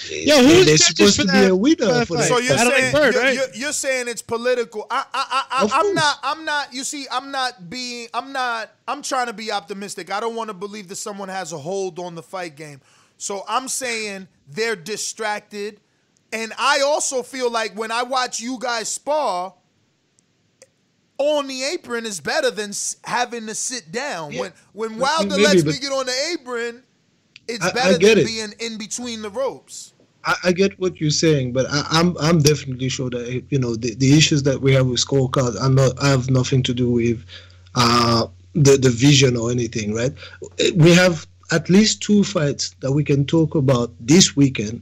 Yo, 0.10 0.38
who's 0.44 0.66
they're 0.66 0.78
judges 0.78 0.86
supposed 0.86 1.16
for 1.16 1.22
to 1.24 1.28
that- 1.28 1.42
be 1.46 1.48
a 1.50 1.56
winner 1.56 1.76
for 1.88 1.94
that 1.94 2.08
for 2.08 2.18
fight? 2.18 2.28
So 2.28 2.38
you're 2.38 2.58
fight. 2.58 2.68
saying 2.74 2.94
Bird, 2.94 3.14
you're, 3.14 3.24
right? 3.24 3.34
you're, 3.34 3.54
you're 3.56 3.72
saying 3.74 4.08
it's 4.08 4.22
political. 4.22 4.86
I, 4.92 4.98
I, 4.98 5.04
I, 5.14 5.46
I, 5.52 5.64
I'm 5.64 5.70
course. 5.70 5.94
not 5.96 6.20
I'm 6.24 6.46
not. 6.46 6.74
You 6.74 6.84
see, 6.84 7.08
I'm 7.12 7.32
not 7.32 7.70
being 7.70 8.08
I'm 8.14 8.32
not 8.32 8.72
I'm 8.88 9.02
trying 9.02 9.28
to 9.28 9.34
be 9.34 9.52
optimistic. 9.52 10.12
I 10.12 10.20
don't 10.20 10.36
want 10.36 10.50
to 10.50 10.54
believe 10.54 10.88
that 10.90 10.98
someone 10.98 11.30
has 11.30 11.54
a 11.54 11.58
hold 11.58 11.98
on 11.98 12.14
the 12.16 12.24
fight 12.24 12.56
game. 12.56 12.82
So 13.18 13.44
I'm 13.50 13.68
saying 13.68 14.28
they're 14.48 14.76
distracted, 14.76 15.80
and 16.32 16.54
I 16.58 16.82
also 16.86 17.24
feel 17.24 17.50
like 17.52 17.76
when 17.78 17.92
I 17.92 18.04
watch 18.04 18.40
you 18.40 18.58
guys 18.60 18.90
spar. 18.90 19.54
On 21.22 21.48
the 21.48 21.64
apron 21.66 22.06
is 22.06 22.22
better 22.22 22.50
than 22.50 22.72
having 23.04 23.46
to 23.48 23.54
sit 23.54 23.92
down. 23.92 24.32
Yeah. 24.32 24.40
When 24.40 24.54
when 24.72 24.90
Maybe, 24.92 25.02
Wilder 25.02 25.36
lets 25.38 25.66
me 25.66 25.74
get 25.78 25.92
on 25.92 26.06
the 26.06 26.16
apron, 26.32 26.82
it's 27.50 27.66
I- 27.66 27.70
I 27.70 27.74
better 27.74 27.98
get 27.98 28.16
than 28.16 28.24
it. 28.24 28.28
being 28.28 28.54
in 28.60 28.78
between 28.78 29.22
the 29.22 29.30
ropes. 29.30 29.94
I, 30.26 30.36
I 30.46 30.52
get 30.52 30.78
what 30.80 31.00
you're 31.00 31.12
saying, 31.26 31.54
but 31.54 31.66
I, 31.70 31.84
I'm 31.92 32.18
I'm 32.20 32.40
definitely 32.40 32.90
sure 32.90 33.10
that 33.10 33.44
you 33.50 33.60
know 33.60 33.76
the, 33.76 33.96
the 33.96 34.18
issues 34.18 34.44
that 34.44 34.62
we 34.62 34.74
have 34.74 34.88
with 34.88 35.00
scorecards 35.06 35.60
are 35.62 35.70
not 35.70 35.98
have 36.02 36.30
nothing 36.30 36.62
to 36.64 36.74
do 36.74 36.90
with 36.92 37.24
uh, 37.76 38.28
the 38.54 38.78
the 38.78 38.90
vision 38.90 39.38
or 39.38 39.50
anything, 39.52 39.94
right? 39.94 40.14
We 40.76 40.92
have 40.94 41.26
at 41.52 41.70
least 41.70 42.02
two 42.02 42.24
fights 42.24 42.76
that 42.82 42.92
we 42.92 43.04
can 43.04 43.26
talk 43.26 43.56
about 43.56 43.92
this 44.00 44.36
weekend. 44.36 44.82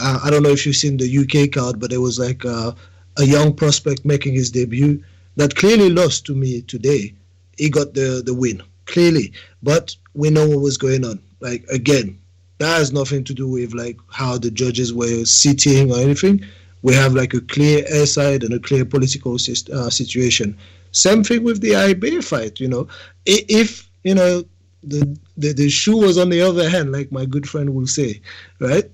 Uh, 0.00 0.18
I 0.24 0.30
don't 0.30 0.42
know 0.42 0.50
if 0.50 0.64
you've 0.64 0.76
seen 0.76 0.96
the 0.96 1.18
UK 1.22 1.52
card, 1.52 1.78
but 1.80 1.90
there 1.90 2.00
was 2.00 2.18
like 2.18 2.44
uh, 2.44 2.72
a 3.18 3.24
young 3.24 3.52
prospect 3.54 4.04
making 4.04 4.34
his 4.34 4.50
debut 4.50 5.02
that 5.36 5.54
clearly 5.54 5.90
lost 5.90 6.24
to 6.26 6.34
me 6.34 6.62
today. 6.62 7.12
He 7.58 7.68
got 7.68 7.94
the 7.94 8.22
the 8.24 8.34
win 8.34 8.62
clearly, 8.86 9.32
but 9.62 9.94
we 10.14 10.30
know 10.30 10.48
what 10.48 10.60
was 10.60 10.78
going 10.78 11.04
on. 11.04 11.20
Like 11.40 11.64
again, 11.68 12.18
that 12.58 12.78
has 12.78 12.92
nothing 12.92 13.24
to 13.24 13.34
do 13.34 13.48
with 13.48 13.72
like 13.74 13.98
how 14.10 14.38
the 14.38 14.50
judges 14.50 14.92
were 14.92 15.24
sitting 15.24 15.92
or 15.92 15.98
anything. 15.98 16.44
We 16.82 16.94
have 16.94 17.14
like 17.14 17.34
a 17.34 17.40
clear 17.40 17.84
air 17.88 18.06
side 18.06 18.44
and 18.44 18.54
a 18.54 18.58
clear 18.58 18.84
political 18.84 19.34
uh, 19.34 19.90
situation. 19.90 20.56
Same 20.92 21.24
thing 21.24 21.44
with 21.44 21.60
the 21.60 21.76
IB 21.76 22.20
fight. 22.20 22.60
You 22.60 22.68
know, 22.68 22.88
if 23.26 23.88
you 24.04 24.14
know 24.14 24.44
the, 24.82 25.18
the 25.36 25.52
the 25.52 25.68
shoe 25.68 25.98
was 25.98 26.18
on 26.18 26.30
the 26.30 26.40
other 26.40 26.68
hand, 26.68 26.92
like 26.92 27.12
my 27.12 27.24
good 27.24 27.48
friend 27.48 27.74
will 27.74 27.86
say, 27.86 28.20
right? 28.60 28.90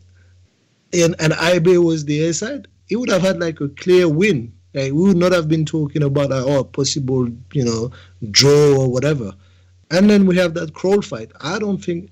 And 0.92 1.14
and 1.18 1.32
IB 1.34 1.78
was 1.78 2.04
the 2.04 2.24
air 2.24 2.32
side. 2.32 2.68
He 2.86 2.96
would 2.96 3.10
have 3.10 3.22
had 3.22 3.40
like 3.40 3.60
a 3.60 3.68
clear 3.68 4.08
win. 4.08 4.52
Like 4.74 4.92
we 4.92 5.02
would 5.04 5.16
not 5.16 5.32
have 5.32 5.48
been 5.48 5.64
talking 5.64 6.02
about 6.02 6.32
a 6.32 6.44
oh, 6.44 6.64
possible, 6.64 7.28
you 7.52 7.64
know, 7.64 7.92
draw 8.30 8.76
or 8.76 8.90
whatever. 8.90 9.32
And 9.90 10.10
then 10.10 10.26
we 10.26 10.36
have 10.36 10.54
that 10.54 10.74
Kroll 10.74 11.02
fight. 11.02 11.30
I 11.40 11.58
don't 11.58 11.82
think 11.82 12.10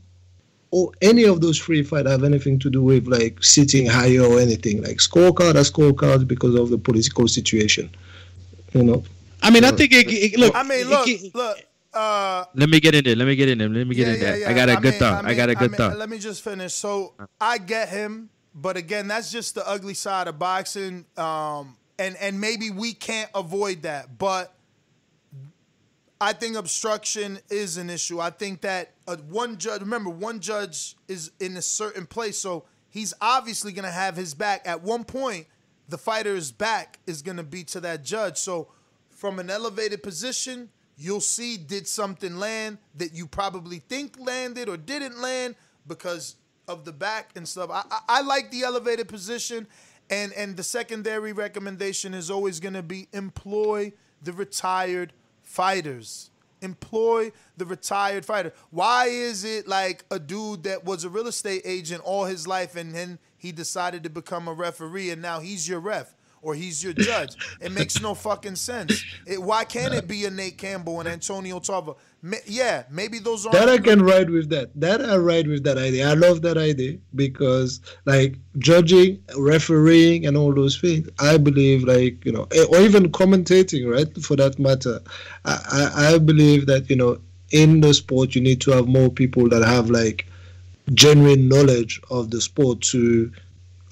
or 0.73 0.91
any 1.03 1.25
of 1.25 1.43
those 1.43 1.59
free 1.59 1.83
fights 1.83 2.09
have 2.09 2.25
anything 2.25 2.59
to 2.59 2.71
do 2.71 2.83
with 2.83 3.07
like 3.07 3.45
sitting 3.45 3.87
higher 3.87 4.23
or 4.23 4.41
anything. 4.41 4.83
Like 4.83 4.97
scorecard 4.97 5.55
are 5.55 5.69
scorecards 5.71 6.27
because 6.27 6.55
of 6.55 6.71
the 6.71 6.79
political 6.79 7.29
situation. 7.29 7.91
You 8.73 8.83
know. 8.83 9.05
I 9.43 9.51
mean, 9.51 9.65
I 9.65 9.73
think 9.73 9.93
it, 9.93 10.09
it 10.09 10.39
look. 10.39 10.57
I 10.57 10.63
mean, 10.63 10.89
look, 10.89 11.09
look. 11.35 11.59
Uh, 11.93 12.47
let 12.55 12.71
me 12.71 12.81
get 12.81 12.95
in 12.95 13.05
there. 13.05 13.15
Let 13.15 13.27
me 13.27 13.37
get 13.37 13.51
in 13.51 13.59
there. 13.59 13.69
Let 13.69 13.87
me 13.87 13.95
get 13.95 14.07
yeah, 14.07 14.15
in 14.15 14.21
there. 14.21 14.39
yeah, 14.39 14.45
yeah. 14.47 14.51
I 14.51 14.55
got 14.55 14.69
a 14.71 14.73
I 14.73 14.81
good 14.81 14.91
mean, 14.93 14.99
thought. 14.99 15.25
I, 15.27 15.29
I, 15.29 15.35
got 15.35 15.51
a 15.51 15.55
good 15.55 15.71
mean, 15.73 15.79
thought. 15.79 15.99
Let 15.99 16.09
me 16.09 16.19
just 16.19 16.43
finish. 16.43 16.73
So 16.73 17.13
I 17.39 17.59
get 17.59 17.91
him, 17.91 18.31
but 18.55 18.79
again, 18.79 19.09
that's 19.09 19.31
just 19.31 19.55
the 19.55 19.69
ugly 19.69 19.95
side 19.95 20.27
of 20.27 20.39
boxing. 20.39 21.05
Um, 21.19 21.77
and 21.99 22.17
and 22.17 22.41
maybe 22.41 22.71
we 22.71 22.95
can't 22.95 23.31
avoid 23.35 23.83
that, 23.83 24.17
but 24.17 24.55
I 26.19 26.33
think 26.33 26.57
obstruction 26.57 27.41
is 27.51 27.77
an 27.77 27.91
issue. 27.91 28.21
I 28.21 28.31
think 28.31 28.63
that 28.63 28.92
uh, 29.07 29.17
one 29.29 29.59
judge, 29.59 29.81
remember, 29.81 30.11
one 30.11 30.41
judge 30.41 30.97
is 31.09 31.33
in 31.41 31.57
a 31.57 31.63
certain 31.63 32.07
place, 32.07 32.39
so 32.39 32.65
he's 32.89 33.13
obviously 33.21 33.73
going 33.73 33.85
to 33.85 33.91
have 33.91 34.17
his 34.17 34.35
back. 34.35 34.63
At 34.65 34.83
one 34.83 35.05
point, 35.05 35.47
the 35.89 35.99
fighter's 35.99 36.53
back 36.53 36.99
is 37.07 37.23
going 37.23 37.37
to 37.37 37.43
be 37.43 37.65
to 37.65 37.81
that 37.81 38.05
judge. 38.05 38.39
So, 38.39 38.69
from 39.11 39.39
an 39.39 39.51
elevated 39.51 40.03
position, 40.03 40.69
you'll 40.97 41.21
see 41.21 41.57
did 41.57 41.87
something 41.87 42.37
land 42.37 42.79
that 42.97 43.13
you 43.13 43.27
probably 43.27 43.79
think 43.79 44.19
landed 44.19 44.69
or 44.69 44.77
didn't 44.77 45.21
land 45.21 45.57
because 45.87 46.37
of 46.69 46.85
the 46.85 46.93
back 46.93 47.31
and 47.35 47.47
stuff. 47.47 47.71
I, 47.71 47.83
I, 47.91 48.01
I 48.09 48.23
like 48.23 48.51
the 48.51 48.63
elevated 48.63 49.09
position, 49.09 49.67
and 50.11 50.33
and 50.33 50.57
the 50.57 50.63
secondary 50.63 51.33
recommendation 51.33 52.15
is 52.15 52.31
always 52.31 52.61
going 52.61 52.75
to 52.75 52.83
be 52.83 53.09
employ 53.13 53.93
the 54.23 54.33
retired 54.33 55.13
fighters. 55.43 56.31
Employ 56.63 57.33
the 57.57 57.67
retired 57.67 58.25
fighter. 58.25 58.53
Why 58.71 59.07
is 59.07 59.45
it 59.45 59.69
like 59.69 60.05
a 60.11 60.19
dude 60.19 60.63
that 60.65 60.85
was 60.85 61.05
a 61.05 61.09
real 61.09 61.27
estate 61.27 61.63
agent 61.65 62.03
all 62.05 62.25
his 62.25 62.47
life 62.47 62.77
and 62.77 62.95
then 62.95 63.19
he 63.37 63.53
decided 63.53 64.03
to 64.05 64.11
become 64.11 64.49
a 64.49 64.53
referee 64.53 65.11
and 65.11 65.21
now 65.21 65.41
he's 65.41 65.69
your 65.69 65.81
ref 65.81 66.15
or 66.43 66.55
he's 66.55 66.85
your 66.85 66.93
judge? 66.93 67.37
it 67.61 67.73
makes 67.73 68.01
no 68.01 68.15
fucking 68.15 68.57
sense. 68.57 69.05
It, 69.27 69.41
why 69.41 69.65
can't 69.65 69.95
it 69.95 70.07
be 70.07 70.27
a 70.27 70.31
Nate 70.31 70.59
Campbell 70.59 71.01
and 71.01 71.09
Antonio 71.09 71.61
Tarver? 71.61 71.95
Ma- 72.21 72.37
yeah, 72.47 72.85
maybe 72.91 73.19
those 73.19 73.47
are 73.47 73.53
That 73.53 73.69
I 73.69 73.79
can 73.79 74.03
ride 74.03 74.31
with 74.31 74.49
that. 74.51 74.71
That 74.79 75.05
I 75.05 75.17
ride 75.17 75.49
with 75.49 75.65
that 75.65 75.79
idea. 75.79 76.09
I 76.09 76.15
love 76.15 76.43
that 76.43 76.59
idea 76.59 76.99
because 77.15 77.81
like 78.05 78.37
judging, 78.59 79.23
refereeing, 79.37 80.27
and 80.27 80.37
all 80.37 80.53
those 80.53 80.79
things. 80.79 81.09
I 81.19 81.39
believe 81.39 81.85
like 81.85 82.25
you 82.25 82.33
know, 82.33 82.47
eh, 82.53 82.65
or 82.71 82.79
even 82.81 83.11
commentating, 83.11 83.91
right? 83.91 84.23
For 84.23 84.37
that 84.37 84.59
matter, 84.59 85.01
I 85.45 85.91
I, 85.95 86.15
I 86.15 86.19
believe 86.19 86.67
that 86.67 86.91
you 86.91 86.97
know 86.97 87.19
in 87.51 87.81
the 87.81 87.95
sport 87.95 88.35
you 88.35 88.41
need 88.41 88.61
to 88.63 88.71
have 88.71 88.87
more 88.87 89.11
people 89.11 89.49
that 89.49 89.65
have 89.65 89.91
like 89.91 90.27
genuine 90.95 91.49
knowledge 91.49 92.01
of 92.11 92.31
the 92.31 92.41
sport 92.41 92.81
to 92.81 93.31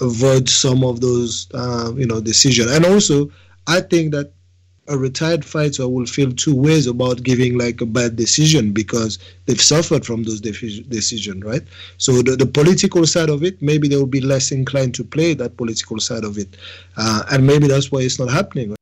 avoid 0.00 0.48
some 0.48 0.84
of 0.84 1.00
those 1.00 1.48
uh, 1.54 1.92
you 1.96 2.06
know 2.06 2.20
decisions. 2.20 2.70
And 2.70 2.84
also, 2.84 3.30
I 3.66 3.80
think 3.80 4.12
that 4.12 4.32
a 4.88 4.98
retired 4.98 5.44
fighter 5.44 5.88
will 5.88 6.06
feel 6.06 6.32
two 6.32 6.54
ways 6.54 6.86
about 6.86 7.22
giving 7.22 7.56
like 7.56 7.80
a 7.80 7.86
bad 7.86 8.16
decision 8.16 8.72
because 8.72 9.18
they've 9.46 9.60
suffered 9.60 10.04
from 10.04 10.24
those 10.24 10.40
decisions, 10.40 10.86
decision, 10.88 11.40
right? 11.40 11.62
So 11.98 12.22
the, 12.22 12.34
the 12.34 12.46
political 12.46 13.06
side 13.06 13.30
of 13.30 13.44
it, 13.44 13.62
maybe 13.62 13.86
they 13.86 13.96
will 13.96 14.06
be 14.06 14.20
less 14.20 14.50
inclined 14.50 14.94
to 14.96 15.04
play 15.04 15.34
that 15.34 15.56
political 15.56 16.00
side 16.00 16.24
of 16.24 16.38
it, 16.38 16.56
uh, 16.96 17.22
and 17.30 17.46
maybe 17.46 17.68
that's 17.68 17.92
why 17.92 18.00
it's 18.00 18.18
not 18.18 18.30
happening, 18.30 18.74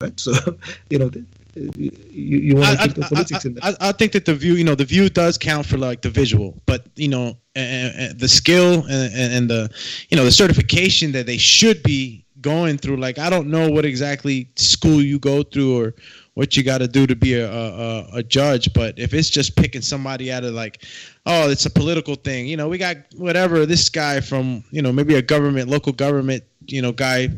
right? 0.00 0.20
So 0.20 0.32
you 0.90 0.98
know. 0.98 1.10
You, 1.56 1.90
you 2.12 2.54
want 2.54 2.78
to 2.78 2.86
keep 2.86 2.94
the 2.94 3.02
politics 3.12 3.44
I, 3.44 3.48
in 3.48 3.54
there. 3.54 3.64
I, 3.64 3.88
I 3.88 3.92
think 3.92 4.12
that 4.12 4.24
the 4.24 4.36
view, 4.36 4.54
you 4.54 4.62
know, 4.62 4.76
the 4.76 4.84
view 4.84 5.10
does 5.10 5.36
count 5.36 5.66
for 5.66 5.78
like 5.78 6.00
the 6.00 6.08
visual, 6.08 6.54
but 6.64 6.86
you 6.94 7.08
know, 7.08 7.36
and, 7.60 7.98
and 7.98 8.20
the 8.20 8.28
skill 8.28 8.84
and, 8.88 9.14
and, 9.14 9.50
the, 9.50 9.70
you 10.08 10.16
know, 10.16 10.24
the 10.24 10.32
certification 10.32 11.12
that 11.12 11.26
they 11.26 11.36
should 11.36 11.82
be 11.82 12.24
going 12.40 12.78
through. 12.78 12.96
Like 12.96 13.18
I 13.18 13.30
don't 13.30 13.48
know 13.48 13.70
what 13.70 13.84
exactly 13.84 14.48
school 14.56 15.00
you 15.00 15.18
go 15.18 15.42
through 15.42 15.78
or 15.78 15.94
what 16.34 16.56
you 16.56 16.62
got 16.62 16.78
to 16.78 16.88
do 16.88 17.06
to 17.06 17.16
be 17.16 17.34
a, 17.34 17.50
a 17.50 18.08
a 18.14 18.22
judge, 18.22 18.72
but 18.72 18.98
if 18.98 19.12
it's 19.12 19.28
just 19.28 19.56
picking 19.56 19.82
somebody 19.82 20.32
out 20.32 20.44
of 20.44 20.54
like, 20.54 20.84
oh, 21.26 21.50
it's 21.50 21.66
a 21.66 21.70
political 21.70 22.14
thing. 22.14 22.46
You 22.46 22.56
know, 22.56 22.68
we 22.68 22.78
got 22.78 22.96
whatever 23.16 23.66
this 23.66 23.88
guy 23.88 24.20
from 24.20 24.64
you 24.70 24.82
know 24.82 24.92
maybe 24.92 25.14
a 25.16 25.22
government, 25.22 25.68
local 25.68 25.92
government, 25.92 26.44
you 26.66 26.82
know, 26.82 26.92
guy 26.92 27.28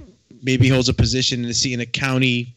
maybe 0.43 0.69
holds 0.69 0.89
a 0.89 0.95
position 0.95 1.41
in 1.41 1.49
the 1.49 1.55
seat 1.55 1.73
in 1.75 1.81
a 1.81 1.87
county. 1.87 2.55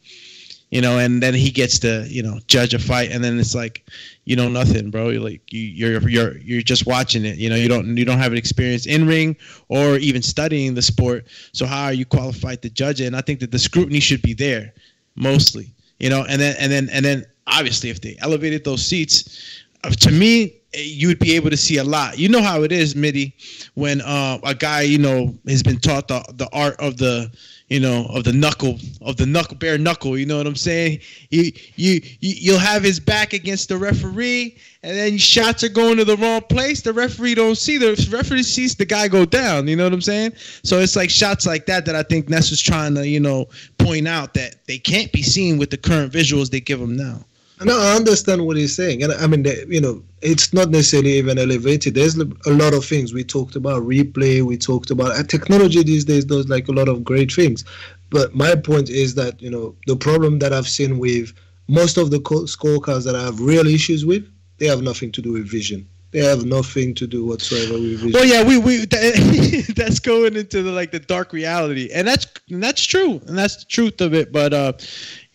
You 0.76 0.82
know, 0.82 1.00
and 1.00 1.24
then 1.24 1.34
he 1.34 1.52
gets 1.52 1.80
to 1.80 2.06
you 2.10 2.22
know 2.22 2.38
judge 2.48 2.74
a 2.74 2.80
fight, 2.80 3.10
and 3.10 3.24
then 3.24 3.40
it's 3.40 3.56
like, 3.56 3.90
you 4.26 4.36
know 4.36 4.50
nothing, 4.50 4.92
bro. 4.92 5.08
You're 5.08 5.22
like 5.22 5.54
you, 5.54 5.62
you're 5.62 6.10
you're 6.10 6.38
you're 6.40 6.62
just 6.62 6.86
watching 6.86 7.24
it. 7.24 7.38
You 7.38 7.50
know, 7.50 7.56
you 7.56 7.70
don't 7.70 7.96
you 7.96 8.04
don't 8.04 8.18
have 8.18 8.34
an 8.34 8.38
experience 8.38 8.86
in 8.86 9.08
ring 9.08 9.38
or 9.70 9.96
even 10.00 10.22
studying 10.22 10.74
the 10.74 10.82
sport. 10.82 11.28
So 11.54 11.66
how 11.66 11.86
are 11.86 11.94
you 11.94 12.06
qualified 12.06 12.62
to 12.64 12.70
judge 12.70 13.00
it? 13.00 13.06
And 13.06 13.16
I 13.16 13.22
think 13.22 13.40
that 13.40 13.52
the 13.52 13.58
scrutiny 13.58 14.02
should 14.02 14.22
be 14.22 14.34
there, 14.34 14.74
mostly. 15.16 15.74
You 16.02 16.10
know, 16.10 16.26
and 16.28 16.42
then 16.42 16.58
and 16.60 16.70
then 16.70 16.90
and 16.92 17.06
then 17.06 17.26
obviously 17.48 17.90
if 17.90 18.02
they 18.02 18.18
elevated 18.20 18.66
those 18.66 18.86
seats, 18.86 19.64
uh, 19.86 19.92
to 19.92 20.12
me 20.12 20.58
you'd 20.74 21.20
be 21.20 21.38
able 21.38 21.52
to 21.52 21.58
see 21.58 21.78
a 21.78 21.86
lot. 21.86 22.20
You 22.20 22.28
know 22.28 22.42
how 22.42 22.64
it 22.64 22.74
is, 22.74 22.98
Mitty, 22.98 23.34
when 23.76 24.02
uh, 24.02 24.40
a 24.44 24.54
guy 24.54 24.82
you 24.82 24.98
know 24.98 25.34
has 25.48 25.64
been 25.64 25.80
taught 25.80 26.10
the 26.10 26.22
the 26.34 26.50
art 26.52 26.76
of 26.80 26.98
the 26.98 27.32
you 27.70 27.80
know, 27.80 28.06
of 28.14 28.24
the 28.24 28.34
knuckle, 28.34 28.78
of 29.02 29.18
the 29.18 29.26
knuckle, 29.26 29.58
bare 29.58 29.78
knuckle. 29.78 30.18
You 30.18 30.26
know 30.26 30.38
what 30.38 30.46
I'm 30.46 30.56
saying? 30.56 31.00
You, 31.32 31.52
you, 31.76 32.00
you'll 32.20 32.60
have 32.60 32.84
his 32.84 33.00
back 33.00 33.34
against 33.34 33.70
the 33.70 33.78
referee, 33.78 34.58
and 34.84 34.96
then 34.96 35.18
shots 35.18 35.64
are 35.64 35.70
going 35.70 35.98
to 35.98 36.06
the 36.06 36.18
wrong 36.18 36.42
place. 36.42 36.82
The 36.82 36.94
referee 36.94 37.36
don't 37.36 37.58
see 37.58 37.78
the 37.78 37.92
referee 38.12 38.44
sees 38.44 38.76
the 38.76 38.86
guy 38.86 39.08
go 39.08 39.26
down. 39.26 39.68
You 39.68 39.76
know 39.76 39.84
what 39.84 39.94
I'm 39.94 40.02
saying? 40.02 40.34
So 40.64 40.80
it's 40.80 40.96
like 40.96 41.10
shots 41.10 41.48
like 41.48 41.66
that 41.66 41.86
that 41.86 41.96
I 41.96 42.04
think 42.04 42.30
Ness 42.30 42.52
was 42.52 42.62
trying 42.62 42.94
to, 42.96 43.08
you 43.08 43.20
know, 43.20 43.48
point 43.80 44.08
out 44.08 44.36
that 44.36 44.68
they 44.68 44.78
can't 44.78 45.12
be 45.12 45.24
seen 45.24 45.58
with 45.58 45.72
the 45.72 45.78
current 45.78 46.14
visuals 46.14 46.52
they 46.52 46.60
give 46.60 46.80
them 46.80 46.96
now. 46.96 47.26
No, 47.64 47.80
I 47.80 47.96
understand 47.96 48.46
what 48.46 48.58
he's 48.58 48.76
saying, 48.76 49.04
and 49.04 49.14
I 49.14 49.28
mean, 49.28 49.46
you 49.70 49.80
know, 49.80 50.04
it's 50.22 50.54
not 50.54 50.70
necessarily 50.70 51.14
even 51.14 51.38
elevated. 51.40 51.94
There's 51.96 52.18
a 52.18 52.26
lot 52.48 52.74
of 52.74 52.84
things 52.84 53.14
we 53.14 53.24
talked 53.24 53.56
about 53.56 53.84
replay. 53.84 54.42
We 54.42 54.58
talked 54.58 54.92
about 54.92 55.12
uh, 55.12 55.24
technology 55.24 55.82
these 55.82 56.04
days 56.04 56.26
does 56.26 56.50
like 56.50 56.68
a 56.68 56.74
lot 56.74 56.90
of 56.90 57.04
great 57.04 57.32
things, 57.32 57.64
but 58.10 58.36
my 58.36 58.56
point 58.56 58.90
is 58.90 59.16
that 59.16 59.42
you 59.42 59.50
know 59.50 59.76
the 59.88 59.96
problem 59.96 60.40
that 60.40 60.52
I've 60.52 60.68
seen 60.68 61.00
with 61.00 61.34
most 61.68 61.98
of 61.98 62.12
the 62.12 62.20
scorecards 62.20 63.06
that 63.06 63.16
I 63.16 63.24
have 63.24 63.40
real 63.40 63.68
issues 63.68 64.06
with, 64.06 64.28
they 64.58 64.68
have 64.68 64.82
nothing 64.82 65.12
to 65.14 65.22
do 65.22 65.34
with 65.34 65.48
vision. 65.48 65.88
They 66.12 66.24
have 66.24 66.46
nothing 66.46 66.94
to 66.96 67.08
do 67.08 67.26
whatsoever 67.26 67.74
with 67.74 68.00
vision. 68.00 68.12
Well, 68.14 68.26
yeah, 68.26 68.44
we 68.44 68.58
we 68.58 68.86
that, 68.86 69.74
that's 69.76 70.00
going 70.00 70.36
into 70.36 70.64
the 70.64 70.72
like 70.72 70.92
the 70.92 71.00
dark 71.00 71.34
reality, 71.34 71.90
and 71.94 72.08
that's 72.08 72.28
and 72.50 72.64
that's 72.64 72.86
true, 72.86 73.22
and 73.28 73.38
that's 73.38 73.58
the 73.58 73.66
truth 73.66 74.00
of 74.02 74.14
it. 74.14 74.32
But 74.32 74.54
uh, 74.54 74.74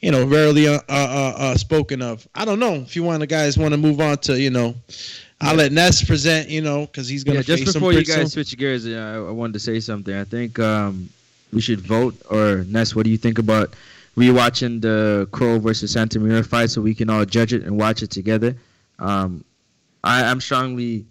you 0.01 0.11
know, 0.11 0.25
rarely 0.25 0.67
uh, 0.67 0.81
uh, 0.89 1.35
uh, 1.37 1.57
spoken 1.57 2.03
of. 2.03 2.27
I 2.35 2.45
don't 2.45 2.59
know 2.59 2.75
if 2.75 2.97
you 2.97 3.03
want 3.03 3.21
to 3.21 3.27
guys 3.27 3.59
want 3.59 3.73
to 3.73 3.79
move 3.79 4.01
on 4.01 4.19
to 4.19 4.41
you 4.41 4.51
know. 4.51 4.75
I'll 5.43 5.55
let 5.55 5.73
Ness 5.73 6.05
present, 6.05 6.51
you 6.51 6.61
know, 6.61 6.83
because 6.83 7.09
he's 7.09 7.25
gonna. 7.25 7.39
Yeah, 7.39 7.57
just 7.57 7.75
before 7.75 7.93
you 7.93 8.05
guys 8.05 8.17
soon. 8.17 8.29
switch 8.29 8.57
gears, 8.59 8.87
I, 8.87 9.17
I 9.17 9.31
wanted 9.31 9.55
to 9.55 9.61
say 9.61 9.81
something. 9.81 10.15
I 10.15 10.25
think 10.25 10.59
um, 10.59 11.09
we 11.53 11.61
should 11.61 11.81
vote. 11.81 12.15
Or 12.31 12.65
Ness, 12.69 12.95
what 12.95 13.05
do 13.05 13.11
you 13.11 13.17
think 13.17 13.39
about 13.39 13.75
rewatching 14.17 14.83
the 14.83 15.29
Kroll 15.33 15.59
versus 15.59 15.95
Santamaria 15.95 16.47
fight 16.47 16.71
so 16.71 16.83
we 16.83 16.95
can 16.95 17.09
all 17.09 17.25
judge 17.25 17.55
it 17.55 17.63
and 17.63 17.79
watch 17.79 18.03
it 18.03 18.11
together? 18.11 18.55
Um, 18.99 19.45
I, 20.05 20.25
I'm 20.25 20.43
strongly 20.43 21.07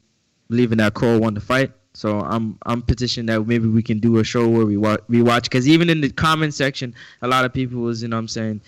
believing 0.47 0.77
that 0.77 0.93
Kroll 0.93 1.19
won 1.19 1.33
the 1.33 1.41
fight. 1.41 1.71
So 1.93 2.19
I'm 2.19 2.57
I'm 2.65 2.81
petitioning 2.81 3.25
that 3.27 3.45
maybe 3.47 3.67
we 3.67 3.81
can 3.81 3.99
do 3.99 4.17
a 4.19 4.23
show 4.23 4.47
where 4.47 4.65
we 4.65 4.77
watch 4.77 5.01
we 5.09 5.21
watch 5.21 5.43
because 5.43 5.67
even 5.67 5.89
in 5.89 6.01
the 6.01 6.09
comment 6.09 6.53
section, 6.53 6.93
a 7.21 7.27
lot 7.27 7.45
of 7.45 7.53
people 7.53 7.81
was 7.81 8.01
you 8.01 8.07
know 8.09 8.15
what 8.17 8.21
I'm 8.21 8.27
saying 8.27 8.61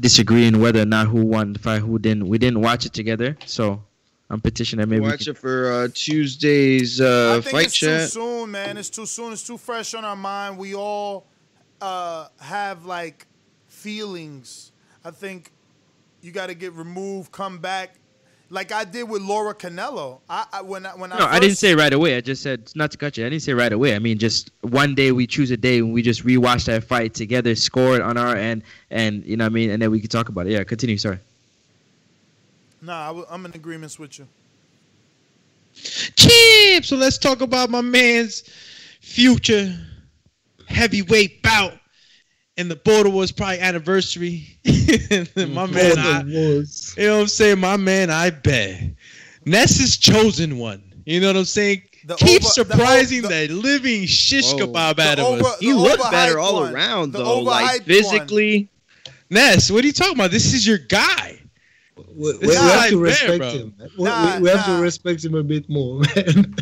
disagreeing 0.00 0.58
whether 0.60 0.80
or 0.80 0.86
not 0.86 1.06
who 1.06 1.24
won 1.24 1.52
the 1.52 1.58
fight, 1.58 1.80
who 1.80 1.98
didn't. 1.98 2.26
We 2.26 2.38
didn't 2.38 2.60
watch 2.60 2.86
it 2.86 2.92
together, 2.92 3.36
so 3.44 3.80
I'm 4.30 4.40
petitioning 4.40 4.80
that 4.82 4.88
maybe. 4.88 5.02
we 5.02 5.08
Watch 5.10 5.24
can- 5.24 5.32
it 5.32 5.38
for 5.38 5.70
uh, 5.70 5.88
Tuesday's 5.92 7.00
uh, 7.00 7.36
I 7.38 7.40
think 7.42 7.52
fight 7.54 7.66
it's 7.66 7.78
too 7.78 7.86
chat. 7.86 8.10
soon, 8.10 8.50
man. 8.50 8.76
It's 8.78 8.90
too 8.90 9.06
soon. 9.06 9.32
It's 9.32 9.46
too 9.46 9.58
fresh 9.58 9.94
on 9.94 10.04
our 10.04 10.16
mind. 10.16 10.56
We 10.56 10.74
all 10.74 11.26
uh, 11.80 12.28
have 12.40 12.86
like 12.86 13.26
feelings. 13.66 14.72
I 15.04 15.10
think 15.10 15.52
you 16.22 16.30
got 16.32 16.46
to 16.46 16.54
get 16.54 16.72
removed, 16.72 17.32
come 17.32 17.58
back, 17.58 17.96
like 18.52 18.70
I 18.70 18.84
did 18.84 19.08
with 19.08 19.22
Lara 19.22 19.54
Canelo. 19.54 20.20
I, 20.28 20.44
I 20.52 20.62
when 20.62 20.84
I 20.84 20.90
when 20.90 21.10
I 21.10 21.18
No, 21.18 21.24
first, 21.24 21.34
I 21.34 21.40
didn't 21.40 21.56
say 21.56 21.74
right 21.74 21.92
away. 21.92 22.16
I 22.16 22.20
just 22.20 22.42
said 22.42 22.70
not 22.74 22.90
to 22.92 22.98
cut 22.98 23.16
you. 23.16 23.26
I 23.26 23.30
didn't 23.30 23.42
say 23.42 23.54
right 23.54 23.72
away. 23.72 23.96
I 23.96 23.98
mean, 23.98 24.18
just 24.18 24.50
one 24.60 24.94
day 24.94 25.10
we 25.10 25.26
choose 25.26 25.50
a 25.50 25.56
day 25.56 25.78
and 25.78 25.92
we 25.92 26.02
just 26.02 26.24
rewatch 26.24 26.66
that 26.66 26.84
fight 26.84 27.14
together, 27.14 27.54
score 27.54 27.96
it 27.96 28.02
on 28.02 28.18
our 28.18 28.36
end, 28.36 28.62
and 28.90 29.24
you 29.24 29.36
know 29.36 29.44
what 29.44 29.52
I 29.52 29.54
mean, 29.54 29.70
and 29.70 29.80
then 29.80 29.90
we 29.90 30.00
can 30.00 30.10
talk 30.10 30.28
about 30.28 30.46
it. 30.46 30.52
Yeah, 30.52 30.64
continue. 30.64 30.98
Sorry. 30.98 31.18
Nah, 32.82 33.04
I 33.04 33.06
w- 33.08 33.26
I'm 33.30 33.44
in 33.46 33.52
agreement 33.54 33.98
with 33.98 34.18
you. 34.18 34.28
Champ. 35.74 36.84
So 36.84 36.96
let's 36.96 37.16
talk 37.16 37.40
about 37.40 37.70
my 37.70 37.80
man's 37.80 38.42
future 39.00 39.74
heavyweight 40.66 41.42
bout 41.42 41.72
in 42.56 42.68
the 42.68 42.76
Border 42.76 43.10
Wars 43.10 43.32
probably 43.32 43.60
anniversary. 43.60 44.58
my 45.36 45.66
man, 45.66 45.98
I, 45.98 46.22
you 46.26 46.64
know 46.98 47.14
what 47.14 47.20
I'm 47.22 47.26
saying? 47.28 47.58
My 47.60 47.76
man, 47.76 48.10
I 48.10 48.30
bet. 48.30 48.80
Ness 49.44 49.80
is 49.80 49.96
chosen 49.96 50.58
one. 50.58 50.82
You 51.04 51.20
know 51.20 51.28
what 51.28 51.36
I'm 51.36 51.44
saying? 51.44 51.82
The 52.04 52.16
Keep 52.16 52.42
over- 52.42 52.50
surprising 52.50 53.24
o- 53.24 53.28
the, 53.28 53.48
living 53.48 54.06
shish 54.06 54.52
Whoa. 54.52 54.66
kebab 54.66 54.98
out 54.98 55.18
of 55.18 55.24
over- 55.26 55.44
us. 55.44 55.58
He 55.60 55.70
the 55.72 55.78
looked 55.78 56.10
better 56.10 56.38
all 56.38 56.60
one. 56.60 56.74
around 56.74 57.12
The 57.12 57.18
though, 57.18 57.40
like 57.40 57.64
overhyped 57.64 57.78
one. 57.78 57.84
physically. 57.86 58.68
Ness, 59.30 59.70
what 59.70 59.82
are 59.82 59.86
you 59.86 59.92
talking 59.92 60.14
about? 60.14 60.30
This 60.30 60.52
is 60.52 60.66
your 60.66 60.78
guy. 60.78 61.38
We, 62.14 62.32
we, 62.38 62.46
we 62.48 62.54
have 62.54 62.88
to 62.90 62.98
respect 62.98 63.38
bro. 63.38 63.50
him. 63.50 63.74
We, 63.96 64.04
Nah, 64.04 64.36
we, 64.36 64.42
we 64.42 64.48
have 64.50 64.66
nah. 64.68 64.76
to 64.76 64.82
respect 64.82 65.24
him 65.24 65.34
a 65.34 65.42
bit 65.42 65.68
more, 65.70 66.00
man. 66.16 66.54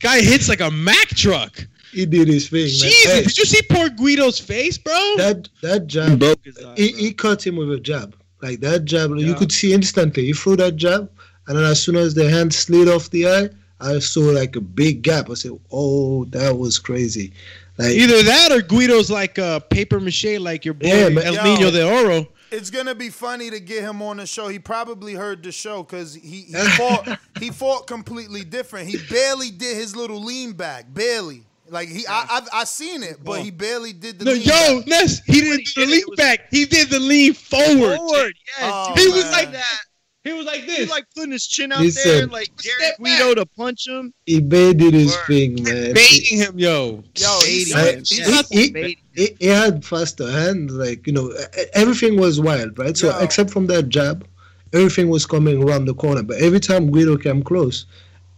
Guy 0.00 0.20
hits 0.20 0.48
like 0.48 0.60
a 0.60 0.70
Mack 0.70 1.08
truck. 1.08 1.66
He 1.92 2.06
did 2.06 2.28
his 2.28 2.48
thing, 2.48 2.60
man. 2.62 2.68
Jesus, 2.68 3.12
Hey, 3.12 3.22
did 3.22 3.38
you 3.38 3.44
see 3.44 3.62
poor 3.70 3.88
Guido's 3.90 4.38
face, 4.38 4.78
bro? 4.78 4.92
that 5.16 5.48
that 5.62 5.86
jab, 5.86 6.18
Broke 6.18 6.44
his 6.44 6.56
eye, 6.58 6.74
he, 6.76 6.90
bro. 6.92 6.98
he 7.00 7.12
cut 7.12 7.46
him 7.46 7.56
with 7.56 7.72
a 7.72 7.80
jab. 7.80 8.16
Like 8.42 8.60
that 8.60 8.84
jab, 8.86 9.10
you 9.16 9.34
could 9.34 9.52
see 9.52 9.72
instantly. 9.74 10.26
He 10.26 10.32
threw 10.32 10.56
that 10.56 10.76
jab, 10.76 11.10
and 11.46 11.56
then 11.58 11.64
as 11.64 11.82
soon 11.82 11.96
as 11.96 12.14
the 12.14 12.28
hand 12.30 12.54
slid 12.54 12.88
off 12.88 13.10
the 13.10 13.28
eye, 13.28 13.48
I 13.80 13.98
saw 13.98 14.20
like 14.20 14.56
a 14.56 14.60
big 14.60 15.02
gap. 15.02 15.28
I 15.30 15.34
said, 15.34 15.52
"Oh, 15.70 16.24
that 16.26 16.56
was 16.56 16.78
crazy." 16.78 17.32
Like 17.78 17.92
Either 17.92 18.22
that 18.22 18.52
or 18.52 18.60
Guido's 18.62 19.10
like 19.10 19.38
a 19.38 19.62
paper 19.70 20.00
mache, 20.00 20.38
like 20.38 20.64
your 20.64 20.74
boy 20.74 20.86
Yeah. 20.88 21.20
El 21.24 21.34
Yo. 21.34 21.42
Nino 21.44 21.70
de 21.70 21.86
Oro. 21.86 22.28
It's 22.50 22.68
gonna 22.68 22.94
be 22.96 23.10
funny 23.10 23.48
to 23.50 23.60
get 23.60 23.82
him 23.84 24.02
on 24.02 24.16
the 24.16 24.26
show. 24.26 24.48
He 24.48 24.58
probably 24.58 25.14
heard 25.14 25.42
the 25.42 25.52
show 25.52 25.82
because 25.82 26.14
he, 26.14 26.42
he 26.42 26.52
fought 26.76 27.18
he 27.38 27.50
fought 27.50 27.86
completely 27.86 28.42
different. 28.44 28.88
He 28.88 28.98
barely 29.08 29.50
did 29.50 29.76
his 29.76 29.94
little 29.94 30.20
lean 30.22 30.52
back, 30.52 30.92
barely. 30.92 31.44
Like 31.70 31.88
he, 31.88 32.04
I, 32.08 32.26
I've 32.30 32.48
I 32.52 32.64
seen 32.64 33.02
it, 33.02 33.22
but 33.24 33.40
he 33.40 33.50
barely 33.50 33.92
did 33.92 34.18
the. 34.18 34.24
No, 34.24 34.32
lean 34.32 34.42
yo, 34.42 34.78
back. 34.80 34.86
Ness, 34.88 35.20
he 35.26 35.40
didn't 35.40 35.66
do 35.74 35.86
the 35.86 35.92
lean 35.92 36.04
back. 36.16 36.40
He 36.50 36.64
did 36.66 36.90
the 36.90 36.98
lean 37.00 37.32
forward. 37.34 37.96
Forward, 37.96 38.34
yes. 38.58 38.60
Oh, 38.60 38.92
he 38.96 39.02
He 39.02 39.08
was 39.08 39.22
man. 39.24 39.32
like 39.32 39.52
that. 39.52 39.80
He 40.22 40.32
was 40.34 40.44
like 40.44 40.66
this. 40.66 40.78
He 40.80 40.86
like 40.86 41.04
putting 41.16 41.30
his 41.32 41.46
chin 41.46 41.72
out 41.72 41.80
Listen. 41.80 42.10
there, 42.12 42.26
like 42.26 42.48
Jerry 42.58 42.74
Step 42.82 42.98
Guido 42.98 43.34
to 43.36 43.46
punch 43.46 43.86
him. 43.88 44.12
Ibeh 44.28 44.76
did 44.76 44.92
his 44.92 45.14
Word. 45.16 45.26
thing, 45.26 45.62
man. 45.62 45.94
baiting 45.94 46.38
him, 46.38 46.58
yo. 46.58 47.02
Yo, 47.16 47.38
he's, 47.46 47.72
Baiting 47.72 47.96
I- 47.96 47.96
he's, 48.00 48.48
he, 48.48 48.68
he, 48.72 48.98
he, 49.14 49.36
he 49.40 49.46
had 49.46 49.82
faster 49.82 50.30
hands, 50.30 50.72
like 50.74 51.06
you 51.06 51.14
know, 51.14 51.30
e- 51.58 51.62
everything 51.72 52.20
was 52.20 52.38
wild, 52.40 52.78
right? 52.78 52.96
So 52.96 53.08
Yeah. 53.08 53.22
except 53.24 53.48
from 53.50 53.66
that 53.68 53.88
jab, 53.88 54.26
everything 54.74 55.08
was 55.08 55.24
coming 55.24 55.62
around 55.62 55.86
the 55.86 55.94
corner. 55.94 56.22
But 56.22 56.38
every 56.42 56.60
time 56.60 56.90
Guido 56.90 57.16
came 57.16 57.42
close, 57.42 57.86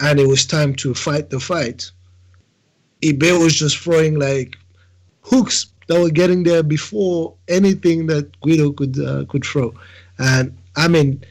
and 0.01 0.20
it 0.20 0.28
was 0.28 0.47
time 0.47 0.74
to 0.76 0.95
fight 0.95 1.30
the 1.30 1.41
fight, 1.41 1.91
Ibeh 3.03 3.42
was 3.42 3.55
just 3.55 3.78
throwing 3.78 4.18
like 4.18 4.57
hooks 5.22 5.66
that 5.88 6.00
were 6.00 6.11
getting 6.11 6.42
there 6.44 6.62
before 6.62 7.34
anything 7.48 8.07
that 8.07 8.38
Guido 8.40 8.72
could 8.72 8.98
uh, 8.98 9.24
could 9.28 9.44
throw, 9.44 9.74
and 10.18 10.57
I 10.76 10.88
mean, 10.88 11.22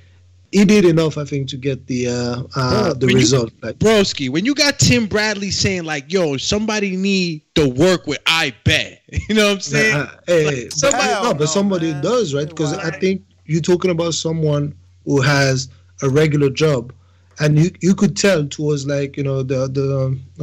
he 0.52 0.66
did 0.66 0.84
enough, 0.86 1.18
I 1.18 1.24
think, 1.24 1.48
to 1.50 1.58
get 1.58 1.88
the 1.88 2.08
uh, 2.10 2.44
uh, 2.56 2.84
Bro, 2.84 2.94
the 2.96 3.06
when 3.08 3.16
you- 3.16 3.22
result. 3.22 3.54
like, 3.62 3.80
Broski, 3.80 4.30
when 4.30 4.46
you 4.46 4.54
got 4.54 4.78
Tim 4.80 5.06
Bradley 5.08 5.50
saying 5.52 5.84
like, 5.86 6.12
"Yo, 6.12 6.38
somebody 6.38 6.96
need 6.98 7.42
to 7.56 7.70
work 7.70 8.06
with 8.08 8.20
I 8.26 8.54
bet," 8.66 9.02
you 9.30 9.36
know 9.36 9.46
what 9.48 9.54
I'm 9.56 9.60
saying? 9.62 9.96
Uh, 9.96 10.12
hey, 10.28 10.46
Like, 10.46 10.56
but- 10.70 10.74
somebody- 10.74 11.04
Hell 11.08 11.24
no, 11.24 11.34
but 11.34 11.48
somebody 11.48 11.92
man. 11.94 12.04
does, 12.04 12.34
right? 12.34 12.48
Because 12.50 12.74
I 12.74 12.92
think 13.00 13.22
you're 13.46 13.62
talking 13.62 13.92
about 13.92 14.14
someone 14.14 14.76
who 15.06 15.22
has 15.22 15.70
a 16.04 16.10
regular 16.10 16.50
job, 16.50 16.94
and 17.42 17.58
you 17.60 17.72
you 17.82 17.94
could 17.96 18.16
tell 18.16 18.48
towards 18.48 18.86
like 18.86 19.18
you 19.18 19.24
know 19.24 19.44
the 19.44 19.68
the 19.68 19.90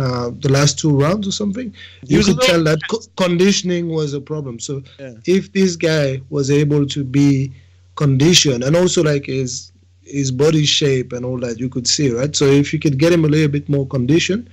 uh, 0.02 0.30
the 0.44 0.50
last 0.50 0.78
two 0.78 0.90
rounds 1.04 1.26
or 1.28 1.32
something. 1.32 1.72
He 2.06 2.14
You 2.16 2.22
could 2.24 2.40
tell 2.40 2.62
that 2.64 2.78
co- 2.90 3.02
conditioning 3.16 3.88
was 3.88 4.14
a 4.14 4.20
problem. 4.20 4.58
So 4.58 4.82
Yeah. 4.98 5.14
if 5.36 5.52
this 5.52 5.76
guy 5.76 6.20
was 6.30 6.50
able 6.50 6.86
to 6.86 7.04
be 7.04 7.52
conditioned 7.94 8.62
and 8.64 8.76
also 8.76 9.02
like 9.02 9.26
his 9.26 9.72
his 10.04 10.30
body 10.30 10.64
shape 10.64 11.12
and 11.12 11.24
all 11.24 11.38
that, 11.40 11.58
you 11.58 11.68
could 11.68 11.86
see, 11.86 12.10
right? 12.10 12.34
So 12.34 12.46
if 12.46 12.72
you 12.72 12.78
could 12.78 12.98
get 12.98 13.12
him 13.12 13.24
a 13.24 13.28
little 13.28 13.48
bit 13.58 13.68
more 13.68 13.86
conditioned, 13.86 14.48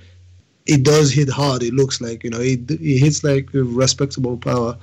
it 0.66 0.82
does 0.82 1.10
hit 1.12 1.28
hard. 1.30 1.62
It 1.62 1.72
looks 1.74 2.00
like 2.00 2.22
you 2.24 2.30
know 2.30 2.40
he 2.40 2.54
he 2.80 2.98
hits 2.98 3.22
like 3.24 3.52
with 3.52 3.66
respectable 3.84 4.36
power, 4.36 4.76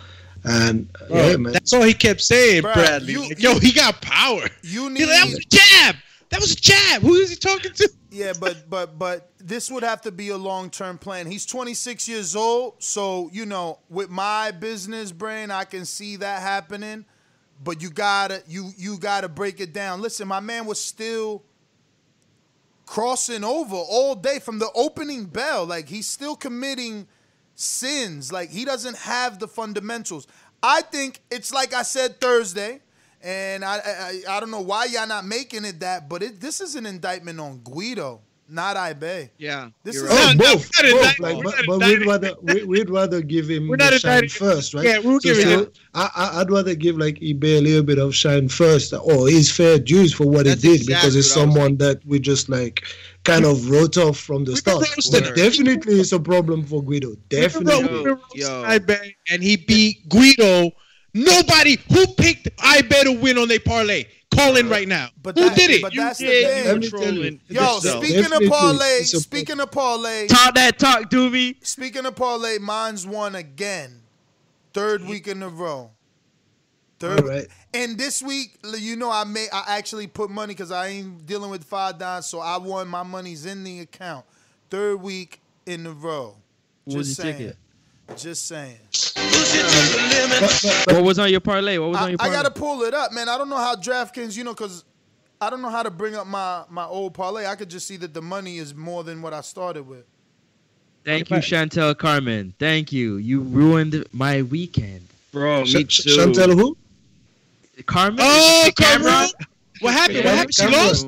and 0.43 0.87
uh, 1.01 1.07
Bro, 1.07 1.27
yeah, 1.29 1.37
man. 1.37 1.53
That's 1.53 1.73
all 1.73 1.83
he 1.83 1.93
kept 1.93 2.21
saying, 2.21 2.63
Bruh, 2.63 2.73
Bradley. 2.73 3.13
you- 3.13 3.29
Like, 3.29 3.41
yo, 3.41 3.59
he 3.59 3.71
got 3.71 4.01
power. 4.01 4.45
you 4.63 4.83
He 4.87 4.89
need 4.95 5.05
like, 5.07 5.19
that 5.19 5.25
was 5.25 5.39
a 5.39 5.45
jab. 5.57 5.95
That 6.33 6.41
was 6.41 6.53
a 6.53 6.55
jab. 6.55 7.03
Who 7.03 7.13
is 7.13 7.29
he 7.29 7.35
talking 7.35 7.73
to? 7.73 7.89
Yeah, 8.09 8.33
but 8.39 8.67
but 8.67 8.97
but 8.97 9.29
this 9.37 9.69
would 9.69 9.83
have 9.83 10.01
to 10.01 10.11
be 10.11 10.29
a 10.29 10.37
long 10.37 10.71
term 10.71 10.97
plan. 10.97 11.27
He's 11.27 11.45
26 11.45 12.07
years 12.07 12.35
old, 12.35 12.81
so 12.81 13.29
you 13.31 13.45
know, 13.45 13.77
with 13.87 14.09
my 14.09 14.49
business 14.49 15.11
brain, 15.11 15.51
I 15.51 15.63
can 15.63 15.85
see 15.85 16.15
that 16.15 16.41
happening. 16.41 17.05
But 17.63 17.83
you 17.83 17.91
gotta 17.91 18.41
you 18.47 18.71
you 18.75 18.97
gotta 18.97 19.29
break 19.29 19.59
it 19.59 19.73
down. 19.73 20.01
Listen, 20.01 20.27
my 20.27 20.39
man 20.39 20.65
was 20.65 20.83
still 20.83 21.43
crossing 22.87 23.43
over 23.43 23.75
all 23.75 24.15
day 24.15 24.39
from 24.39 24.57
the 24.57 24.71
opening 24.73 25.25
bell. 25.25 25.67
Like 25.67 25.87
he's 25.87 26.07
still 26.07 26.35
committing 26.35 27.07
sins. 27.53 28.33
Like 28.33 28.49
he 28.49 28.65
doesn't 28.65 28.97
have 28.97 29.37
the 29.37 29.47
fundamentals. 29.47 30.25
I 30.63 30.81
think 30.81 31.21
it's 31.29 31.53
like 31.53 31.75
I 31.75 31.83
said 31.83 32.19
Thursday, 32.19 32.81
and 33.23 33.63
I 33.65 33.77
I, 33.77 34.21
I 34.29 34.39
don't 34.39 34.51
know 34.51 34.61
why 34.61 34.85
y'all 34.85 35.07
not 35.07 35.25
making 35.25 35.65
it 35.65 35.79
that, 35.79 36.09
but 36.09 36.21
it, 36.23 36.39
this 36.41 36.61
is 36.61 36.75
an 36.75 36.85
indictment 36.85 37.39
on 37.39 37.59
Guido, 37.59 38.21
not 38.49 38.75
Ibeh. 38.75 39.29
Yeah, 39.37 39.69
This 39.83 39.95
you're 39.95 40.05
is- 40.05 40.11
right. 40.11 40.19
Oh, 40.19 40.33
No, 40.33 40.45
no, 40.45 40.55
both, 40.55 40.69
we're 40.83 41.01
not 41.01 41.17
both. 41.17 41.19
Like, 41.19 41.37
we're 41.37 41.43
but, 41.43 41.55
but 41.67 41.79
we'd 41.87 42.05
rather 42.05 42.33
we, 42.41 42.63
we'd 42.65 42.89
rather 42.89 43.21
give 43.21 43.49
him 43.49 43.67
We're 43.69 43.77
the 43.77 43.97
shine 43.99 44.27
first, 44.29 44.73
right? 44.73 44.83
Yeah, 44.85 44.99
we'll 44.99 45.19
give 45.19 45.37
it 45.39 45.43
so 45.43 45.71
I, 45.93 46.09
I, 46.15 46.41
I'd 46.41 46.51
rather 46.51 46.75
give 46.75 46.97
like 46.97 47.15
Ibeh 47.19 47.57
a 47.59 47.61
little 47.61 47.83
bit 47.83 47.97
of 47.99 48.13
shine 48.13 48.49
first, 48.49 48.93
or 48.93 49.27
his 49.29 49.49
fair 49.51 49.79
dues 49.79 50.13
for 50.13 50.27
what 50.27 50.45
That's 50.45 50.61
he 50.61 50.69
did, 50.69 50.81
exactly 50.81 50.93
because 50.95 51.15
it's 51.15 51.35
what 51.35 51.41
I 51.41 51.45
was 51.45 51.53
someone 51.53 51.77
that 51.77 52.05
we 52.05 52.19
just 52.19 52.49
like 52.49 52.83
kind 53.23 53.45
of 53.45 53.69
wrote 53.69 53.97
off 53.97 54.17
from 54.17 54.43
the 54.43 54.51
We 54.51 54.57
start. 54.57 54.81
roasted 54.95 55.33
definitely, 55.35 56.01
it's 56.01 56.11
a 56.11 56.19
problem 56.19 56.65
for 56.65 56.83
Guido. 56.83 57.15
Definitely. 57.29 58.03
Yo, 58.03 58.19
yo. 58.35 58.63
I 58.65 58.79
and 59.29 59.41
he 59.41 59.55
beat 59.55 60.09
Guido. 60.09 60.71
Nobody 61.13 61.77
who 61.91 62.07
picked 62.15 62.49
I 62.59 62.81
bet 62.81 63.05
to 63.05 63.11
win 63.13 63.37
on 63.37 63.47
their 63.47 63.59
parlay. 63.59 64.05
Call 64.33 64.57
in 64.57 64.67
right 64.67 64.87
now. 64.87 65.09
But 65.21 65.37
who 65.37 65.47
that- 65.47 65.55
did 65.57 65.69
it? 65.69 65.81
but 65.83 65.93
You 65.93 66.01
that's 66.01 66.17
the 66.19 66.25
thing. 66.25 66.65
Let 66.65 66.77
me 66.79 66.89
Controlling 66.89 67.39
tell 67.53 67.55
you. 67.55 67.61
Yo, 67.61 67.79
speaking 67.79 68.33
of 68.33 68.49
parlay, 68.49 69.01
speaking 69.03 69.59
of 69.59 69.71
parlay, 69.71 70.27
Talk 70.27 70.55
that 70.55 70.79
talk, 70.79 71.11
Doobie. 71.11 71.55
speaking 71.65 72.05
of 72.07 72.15
parlay, 72.15 72.57
mine's 72.57 73.05
won 73.05 73.35
again, 73.35 74.01
third 74.73 75.05
week 75.05 75.27
in 75.27 75.43
a 75.43 75.49
row. 75.49 75.91
Third, 76.99 77.21
All 77.21 77.27
right. 77.27 77.47
and 77.75 77.97
this 77.97 78.23
week, 78.23 78.57
you 78.79 78.95
know, 78.95 79.11
I 79.11 79.23
made 79.25 79.49
I 79.53 79.63
actually 79.77 80.07
put 80.07 80.31
money 80.31 80.53
because 80.55 80.71
I 80.71 80.87
ain't 80.87 81.25
dealing 81.27 81.51
with 81.51 81.63
five 81.63 81.99
dollars, 81.99 82.25
so 82.25 82.39
I 82.39 82.57
won. 82.57 82.87
My 82.87 83.03
money's 83.03 83.45
in 83.45 83.63
the 83.63 83.81
account. 83.81 84.25
Third 84.71 84.99
week 85.01 85.41
in 85.67 85.85
a 85.85 85.91
row. 85.91 86.37
What 86.85 86.97
was 86.97 87.07
Just 87.09 87.19
your 87.19 87.25
saying. 87.33 87.37
ticket? 87.39 87.57
Just 88.17 88.47
saying. 88.47 88.77
What 90.87 91.03
was 91.03 91.19
on 91.19 91.29
your 91.31 91.39
parlay? 91.39 91.77
What 91.77 91.89
was 91.89 91.97
on 91.97 92.03
I, 92.03 92.09
your 92.11 92.17
I 92.21 92.29
gotta 92.29 92.51
pull 92.51 92.83
it 92.83 92.93
up, 92.93 93.11
man. 93.11 93.27
I 93.29 93.37
don't 93.37 93.49
know 93.49 93.57
how 93.57 93.75
DraftKings, 93.75 94.37
you 94.37 94.43
know, 94.43 94.53
because 94.53 94.83
I 95.41 95.49
don't 95.49 95.61
know 95.61 95.69
how 95.69 95.83
to 95.83 95.91
bring 95.91 96.15
up 96.15 96.27
my 96.27 96.63
my 96.69 96.85
old 96.85 97.13
parlay. 97.13 97.45
I 97.47 97.55
could 97.55 97.69
just 97.69 97.87
see 97.87 97.97
that 97.97 98.13
the 98.13 98.21
money 98.21 98.57
is 98.57 98.73
more 98.75 99.03
than 99.03 99.21
what 99.21 99.33
I 99.33 99.41
started 99.41 99.87
with. 99.87 100.05
Thank 101.03 101.29
you, 101.29 101.37
Chantel 101.37 101.97
Carmen. 101.97 102.53
Thank 102.59 102.93
you. 102.93 103.17
You 103.17 103.41
ruined 103.41 104.05
my 104.13 104.43
weekend. 104.43 105.07
Bro, 105.33 105.65
Sh- 105.65 105.73
me 105.75 105.85
Sh- 105.89 106.03
too. 106.03 106.09
Chantel, 106.17 106.53
who? 106.53 106.77
Carmen? 107.85 108.19
Oh, 108.21 108.63
Is 108.67 108.73
Cameron. 108.75 109.27
What 109.81 109.93
happened? 109.93 110.17
What 110.17 110.25
happened? 110.25 110.53
She 110.55 110.61
Cameron. 110.61 110.87
lost. 110.87 111.07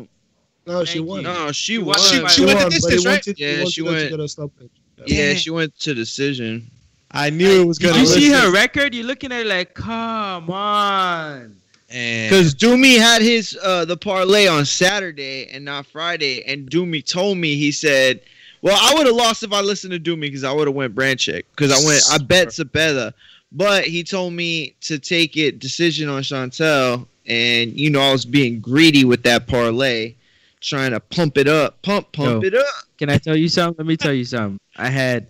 No, 0.67 0.83
she 0.83 0.99
won. 0.99 1.17
you. 1.19 1.23
No, 1.23 1.51
she 1.51 1.73
You 1.73 1.79
won. 1.81 1.87
watched 1.89 2.03
She- 2.05 2.17
she 2.19 2.27
She 2.27 2.45
went 2.45 2.57
won, 2.57 2.63
the 2.65 2.69
distance, 2.71 3.03
he 3.03 3.07
right? 3.07 3.13
wanted, 3.27 3.39
Yeah, 3.39 3.65
she 3.65 3.81
went- 3.83 4.09
get. 4.09 4.69
Yeah, 5.07 5.33
she 5.35 5.49
went 5.51 5.79
to 5.79 5.93
decision. 5.93 6.71
I 7.15 7.29
knew 7.29 7.61
it 7.61 7.65
was 7.65 7.79
gonna. 7.79 7.99
you 7.99 8.05
see 8.05 8.29
her 8.29 8.51
record? 8.51 8.93
You're 8.93 9.05
looking 9.05 9.31
at 9.31 9.41
it 9.41 9.47
like, 9.47 9.73
come 9.73 10.49
on. 10.49 11.55
Because 11.87 12.53
Doomy 12.53 12.97
had 12.97 13.21
his 13.21 13.57
uh 13.63 13.85
the 13.85 13.95
parlay 13.95 14.47
on 14.47 14.65
Saturday 14.65 15.47
and 15.47 15.63
not 15.63 15.85
Friday, 15.85 16.43
and 16.43 16.69
Doomy 16.69 17.05
told 17.05 17.37
me 17.37 17.55
he 17.55 17.71
said, 17.71 18.21
"Well, 18.61 18.77
I 18.79 18.93
would 18.95 19.05
have 19.05 19.15
lost 19.15 19.43
if 19.43 19.53
I 19.53 19.61
listened 19.61 19.93
to 19.93 19.99
Doomy 19.99 20.21
because 20.21 20.43
I 20.43 20.51
would 20.51 20.67
have 20.67 20.75
went 20.75 20.93
Baranchyk 20.93 21.43
because 21.55 21.71
I 21.71 21.87
went 21.87 22.03
I 22.11 22.17
bet 22.17 22.49
Zepeda, 22.49 23.13
but 23.51 23.85
he 23.85 24.03
told 24.03 24.33
me 24.33 24.75
to 24.81 24.99
take 24.99 25.37
it 25.37 25.59
decision 25.59 26.09
on 26.09 26.23
Chantel, 26.23 27.07
and 27.27 27.79
you 27.79 27.89
know 27.89 28.01
I 28.01 28.11
was 28.11 28.25
being 28.25 28.59
greedy 28.59 29.05
with 29.05 29.23
that 29.23 29.47
parlay, 29.47 30.15
trying 30.59 30.91
to 30.91 30.99
pump 30.99 31.37
it 31.37 31.47
up, 31.47 31.81
pump 31.81 32.11
pump 32.11 32.43
Yo. 32.43 32.47
it 32.47 32.55
up. 32.55 32.65
Can 32.97 33.09
I 33.09 33.19
tell 33.19 33.37
you 33.37 33.47
something? 33.47 33.85
Let 33.85 33.87
me 33.87 33.95
tell 33.95 34.13
you 34.13 34.25
something. 34.25 34.59
I 34.75 34.89
had 34.89 35.27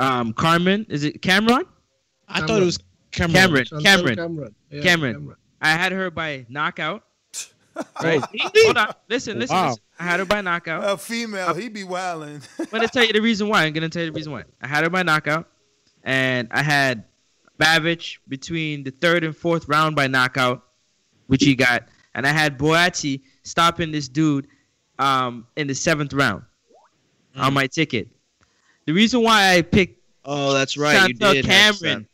um 0.00 0.32
Carmen. 0.32 0.86
Is 0.88 1.04
it 1.04 1.22
Cameron? 1.22 1.64
I 2.28 2.40
thought 2.40 2.62
it 2.62 2.64
was 2.64 2.78
Cameron. 3.12 3.34
Cameron. 3.34 3.66
Cameron. 3.82 4.16
Cameron. 4.16 4.54
Yeah, 4.70 4.82
Cameron. 4.82 5.14
Cameron. 5.14 5.36
I 5.60 5.68
had 5.72 5.92
her 5.92 6.10
by 6.10 6.46
knockout. 6.48 7.04
Right. 8.02 8.20
Hold 8.56 8.76
on. 8.76 8.92
Listen, 9.08 9.38
listen, 9.38 9.56
Wow. 9.56 9.68
listen. 9.68 9.82
I 9.98 10.02
had 10.04 10.18
her 10.20 10.26
by 10.26 10.40
knockout. 10.40 10.82
A 10.84 10.98
female, 10.98 11.54
he 11.54 11.68
be 11.68 11.84
wilding. 11.84 12.42
I'm 12.58 12.66
gonna 12.66 12.88
tell 12.88 13.04
you 13.04 13.12
the 13.12 13.22
reason 13.22 13.48
why. 13.48 13.64
I'm 13.64 13.72
gonna 13.72 13.88
tell 13.88 14.02
you 14.02 14.10
the 14.10 14.16
reason 14.16 14.32
why. 14.32 14.42
I 14.60 14.66
had 14.66 14.82
her 14.84 14.90
by 14.90 15.02
knockout, 15.02 15.48
and 16.02 16.48
I 16.50 16.62
had 16.62 17.04
Babbage 17.58 18.20
between 18.28 18.82
the 18.82 18.90
third 18.90 19.22
and 19.24 19.34
fourth 19.36 19.68
round 19.68 19.94
by 19.96 20.08
knockout, 20.08 20.64
which 21.28 21.44
he 21.44 21.54
got, 21.54 21.84
and 22.14 22.26
I 22.26 22.30
had 22.30 22.58
Buatsi 22.58 23.22
stopping 23.44 23.92
this 23.92 24.08
dude 24.08 24.48
um, 24.98 25.46
in 25.56 25.66
the 25.68 25.74
seventh 25.74 26.12
round 26.12 26.42
on 27.36 27.54
my 27.54 27.66
ticket. 27.66 28.08
The 28.86 28.92
reason 28.92 29.22
why 29.22 29.54
I 29.54 29.62
picked 29.62 29.98
Oh, 30.24 30.52
that's 30.52 30.76
right. 30.76 31.08
You 31.08 31.14
did 31.14 31.44
Cameron, 31.46 32.06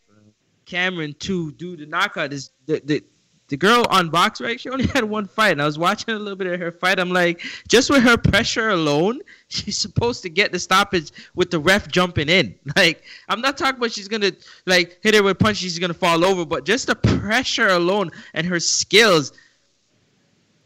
Cameron 0.65 1.15
to 1.21 1.53
do 1.53 1.77
the 1.77 1.87
knockout 1.87 2.33
is 2.33 2.51
the, 2.67 2.81
the 2.85 3.03
the 3.49 3.57
girl 3.57 3.85
on 3.91 4.11
box 4.11 4.41
right. 4.41 4.61
She 4.61 4.69
only 4.71 4.87
had 4.95 5.05
one 5.05 5.27
fight, 5.27 5.53
and 5.53 5.63
I 5.63 5.67
was 5.67 5.79
watching 5.79 6.15
a 6.15 6.19
little 6.19 6.37
bit 6.37 6.49
of 6.49 6.59
her 6.59 6.73
fight. 6.73 6.99
I'm 6.99 7.11
like, 7.11 7.45
just 7.69 7.91
with 7.91 8.03
her 8.03 8.17
pressure 8.17 8.71
alone, 8.71 9.21
she's 9.49 9.79
supposed 9.79 10.23
to 10.23 10.29
get 10.29 10.51
the 10.53 10.59
stoppage 10.59 11.11
with 11.35 11.51
the 11.51 11.59
ref 11.61 11.89
jumping 11.89 12.29
in. 12.29 12.55
Like, 12.77 13.05
I'm 13.29 13.41
not 13.41 13.57
talking 13.57 13.79
about 13.79 13.93
she's 13.93 14.09
gonna 14.09 14.33
like 14.67 14.99
hit 15.03 15.15
her 15.15 15.23
with 15.23 15.39
punches, 15.39 15.61
she's 15.61 15.79
gonna 15.79 15.95
fall 15.95 16.25
over, 16.25 16.45
but 16.45 16.65
just 16.65 16.87
the 16.89 16.97
pressure 16.97 17.69
alone 17.69 18.11
and 18.35 18.47
her 18.47 18.59
skills. 18.61 19.33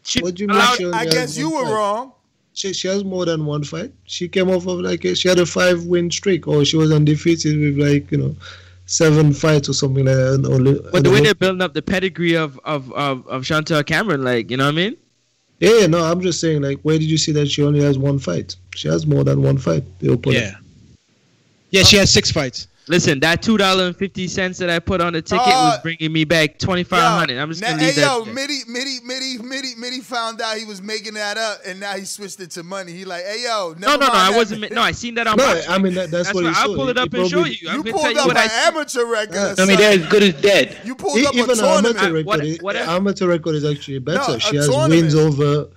She 0.02 0.20
What 0.22 0.34
do 0.34 0.44
you 0.44 0.50
allowed- 0.50 0.80
I 0.94 1.04
guess 1.04 1.36
you 1.36 1.50
were 1.50 1.64
fight? 1.64 1.72
wrong. 1.72 2.12
She, 2.52 2.72
she 2.72 2.88
has 2.88 3.04
more 3.04 3.24
than 3.24 3.46
one 3.46 3.62
fight. 3.64 3.92
She 4.04 4.28
came 4.28 4.50
off 4.50 4.66
of 4.66 4.80
like 4.80 5.04
a, 5.04 5.14
she 5.14 5.28
had 5.28 5.38
a 5.38 5.46
five 5.46 5.84
win 5.84 6.10
streak, 6.10 6.48
or 6.48 6.64
she 6.64 6.76
was 6.76 6.90
undefeated 6.92 7.58
with 7.58 7.78
like 7.78 8.10
you 8.10 8.18
know 8.18 8.36
seven 8.86 9.32
fights 9.32 9.68
or 9.68 9.72
something 9.72 10.04
like 10.04 10.16
that. 10.16 10.34
And 10.34 10.46
only, 10.46 10.74
But 10.74 10.94
and 10.96 11.04
the 11.06 11.10
way 11.10 11.16
only- 11.18 11.26
they're 11.26 11.34
building 11.34 11.62
up 11.62 11.74
the 11.74 11.82
pedigree 11.82 12.36
of 12.36 12.58
of 12.64 12.92
of, 12.92 13.26
of 13.28 13.42
Chantel 13.44 13.86
Cameron, 13.86 14.24
like, 14.24 14.50
you 14.50 14.56
know 14.56 14.64
what 14.64 14.72
I 14.74 14.76
mean? 14.76 14.96
yeah, 15.60 15.80
yeah, 15.80 15.86
no, 15.86 15.98
I'm 16.04 16.20
just 16.20 16.40
saying 16.40 16.62
like, 16.62 16.80
where 16.82 16.98
did 16.98 17.08
you 17.10 17.18
see 17.18 17.32
that 17.32 17.48
she 17.48 17.62
only 17.62 17.80
has 17.82 17.98
one 17.98 18.18
fight? 18.18 18.56
She 18.74 18.88
has 18.88 19.06
more 19.06 19.22
than 19.24 19.42
one 19.42 19.58
fight. 19.58 19.84
The 20.00 20.12
opponent. 20.12 20.42
Yeah. 20.44 20.54
Yeah, 21.70 21.82
she 21.84 21.96
has 21.98 22.10
six 22.12 22.32
fights. 22.32 22.66
Listen, 22.90 23.20
that 23.20 23.40
two 23.40 23.56
dollar 23.56 23.86
and 23.86 23.96
fifty 23.96 24.26
cents 24.26 24.58
that 24.58 24.68
I 24.68 24.80
put 24.80 25.00
on 25.00 25.12
the 25.12 25.22
ticket 25.22 25.46
Uh, 25.46 25.70
was 25.74 25.78
bringing 25.80 26.12
me 26.12 26.24
back 26.24 26.58
twenty 26.58 26.82
five 26.82 27.02
hundred. 27.18 27.38
I'm 27.38 27.48
just 27.48 27.62
Now, 27.62 27.68
gonna 27.70 27.82
hey 27.82 27.86
leave 27.86 27.96
that. 27.96 28.02
yo, 28.18 28.24
there. 28.24 28.34
Mitty, 28.34 28.58
Mitty, 28.66 28.96
Mitty, 29.04 29.38
Mitty, 29.38 29.74
Mitty 29.78 30.00
found 30.00 30.40
out 30.40 30.56
he 30.56 30.64
was 30.64 30.82
making 30.82 31.14
that 31.14 31.38
up, 31.38 31.60
and 31.64 31.78
now 31.78 31.92
he 31.94 32.04
switched 32.04 32.40
it 32.40 32.50
to 32.52 32.62
money. 32.64 32.90
He 32.92 33.04
like, 33.04 33.22
hey 33.24 33.44
yo, 33.44 33.74
no, 33.78 33.94
no, 33.94 33.96
no, 33.96 34.06
I 34.12 34.30
that. 34.32 34.36
wasn't. 34.36 34.60
ma- 34.62 34.66
No, 34.72 34.82
I 34.82 34.90
seen 34.90 35.14
that 35.14 35.26
on. 35.28 35.36
No, 35.36 35.46
box. 35.46 35.68
I 35.68 35.78
mean 35.78 35.94
that, 35.94 36.10
that's, 36.10 36.24
That's 36.28 36.34
what 36.34 36.42
why 36.44 36.50
he 36.50 36.56
I'll 36.56 36.66
saw. 36.66 36.74
pull 36.74 36.88
it 36.88 36.96
He 36.96 37.02
up 37.02 37.14
and 37.14 37.28
show 37.28 37.36
probably- 37.36 37.50
you. 37.52 37.56
You 37.62 37.68
gonna 37.68 37.82
pulled 37.92 38.02
tell 38.02 38.12
you 38.12 38.18
up 38.20 38.26
what 38.26 38.36
an 38.36 38.50
amateur 38.52 39.04
record. 39.06 39.34
Yeah. 39.34 39.54
I 39.58 39.64
mean, 39.66 39.76
they're 39.78 39.98
as 40.00 40.06
good 40.08 40.22
as 40.24 40.40
dead. 40.42 40.76
You 40.84 40.94
pulled 40.96 41.24
up 41.24 41.34
a 41.34 41.38
even 41.38 41.50
an 41.50 41.56
tournament. 41.58 41.96
amateur 41.96 42.12
record, 42.12 42.26
what- 42.26 42.44
is- 42.44 42.60
what- 42.60 42.74
amateur 42.76 43.26
record 43.28 43.54
is 43.54 43.64
actually 43.64 44.00
better. 44.00 44.32
No, 44.32 44.38
she 44.38 44.56
has 44.56 44.66
tournament. 44.68 45.02
wins 45.02 45.14
over, 45.14 45.68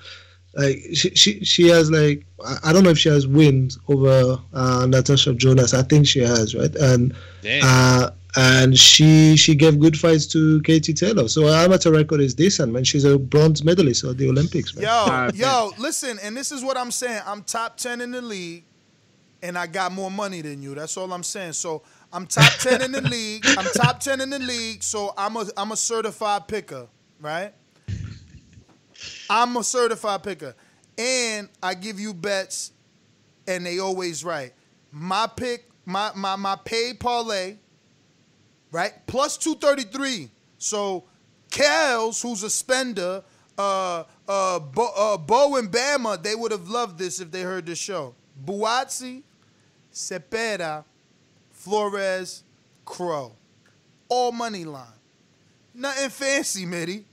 like 0.56 0.78
she, 0.94 1.10
she 1.16 1.44
she 1.44 1.68
has 1.70 1.90
like 1.90 2.26
I- 2.46 2.58
I 2.66 2.74
don't 2.74 2.84
know 2.84 2.92
if 2.92 2.98
she 3.00 3.10
has 3.10 3.26
wins 3.28 3.80
over 3.88 4.40
uh, 4.54 4.86
Natasha 4.88 5.34
Jonas. 5.34 5.74
I 5.74 5.82
think 5.84 6.06
she 6.08 6.20
has, 6.20 6.54
right? 6.56 6.74
And 6.76 7.14
uh, 7.64 8.10
and 8.36 8.78
she 8.78 9.36
she 9.36 9.56
gave 9.56 9.80
good 9.80 9.98
fights 9.98 10.26
to 10.28 10.62
Katie 10.64 10.94
Taylor. 10.94 11.28
So 11.28 11.48
her 11.48 11.66
amateur 11.66 11.92
record 11.92 12.20
is 12.22 12.34
decent, 12.36 12.72
man. 12.72 12.84
She's 12.84 13.04
a 13.06 13.18
bronze 13.18 13.64
medalist 13.64 14.04
at 14.04 14.18
the 14.18 14.30
Olympics, 14.30 14.76
man. 14.76 14.84
Yo, 14.84 15.06
yo, 15.36 15.72
listen, 15.80 16.20
and 16.24 16.36
this 16.38 16.52
is 16.52 16.64
what 16.64 16.78
I'm 16.78 16.92
saying. 16.92 17.22
I'm 17.26 17.44
top 17.44 17.78
ten 17.78 18.02
in 18.02 18.12
the 18.12 18.22
league, 18.22 18.66
and 19.42 19.58
I 19.58 19.68
got 19.68 19.92
more 19.92 20.12
money 20.12 20.42
than 20.42 20.62
you. 20.62 20.76
That's 20.76 20.96
all 20.98 21.12
I'm 21.14 21.24
saying. 21.24 21.54
So 21.54 21.84
I'm 22.12 22.26
top 22.28 22.58
ten 22.60 22.82
in 22.82 22.92
the 22.92 23.02
league. 23.16 23.44
I'm 23.58 23.66
top 23.70 24.00
ten 24.00 24.22
in 24.22 24.30
the 24.30 24.40
league. 24.40 24.84
So 24.84 25.14
I'm 25.18 25.36
a 25.36 25.46
I'm 25.58 25.72
a 25.72 25.78
certified 25.78 26.48
picker, 26.48 26.88
right? 27.20 27.54
I'm 29.34 29.58
a 29.58 29.64
certified 29.64 30.22
picker, 30.22 30.54
and 30.96 31.50
I 31.64 31.74
give 31.74 32.00
you 32.00 32.14
bets, 32.14 32.72
and 33.48 33.66
they 33.66 33.80
always 33.80 34.24
right. 34.24 34.54
My 34.92 35.26
pick, 35.26 35.72
my 35.86 36.12
my 36.16 36.36
my 36.36 36.56
paid 36.64 37.00
parlay, 37.00 37.56
right? 38.72 38.94
Plus 39.08 39.36
two 39.38 39.56
thirty 39.56 39.86
three. 39.86 40.30
So 40.60 41.06
Kels, 41.50 42.22
who's 42.22 42.44
a 42.44 42.50
spender, 42.50 43.24
uh, 43.58 44.04
uh, 44.28 44.60
Bo, 44.60 44.90
uh, 44.96 45.18
Bo 45.18 45.56
and 45.56 45.72
Bama, 45.72 46.22
they 46.22 46.36
would 46.36 46.52
have 46.52 46.70
loved 46.70 47.00
this 47.00 47.20
if 47.20 47.32
they 47.32 47.42
heard 47.42 47.66
the 47.66 47.76
show. 47.76 48.14
Buatsi, 48.46 49.24
Zepeda, 49.92 50.84
Flores, 51.50 52.44
Kroll. 52.86 53.36
All 54.10 54.32
money 54.32 54.64
line. 54.64 54.86
Nothing 55.74 56.10
fancy, 56.12 56.68
Mitty. 56.68 57.06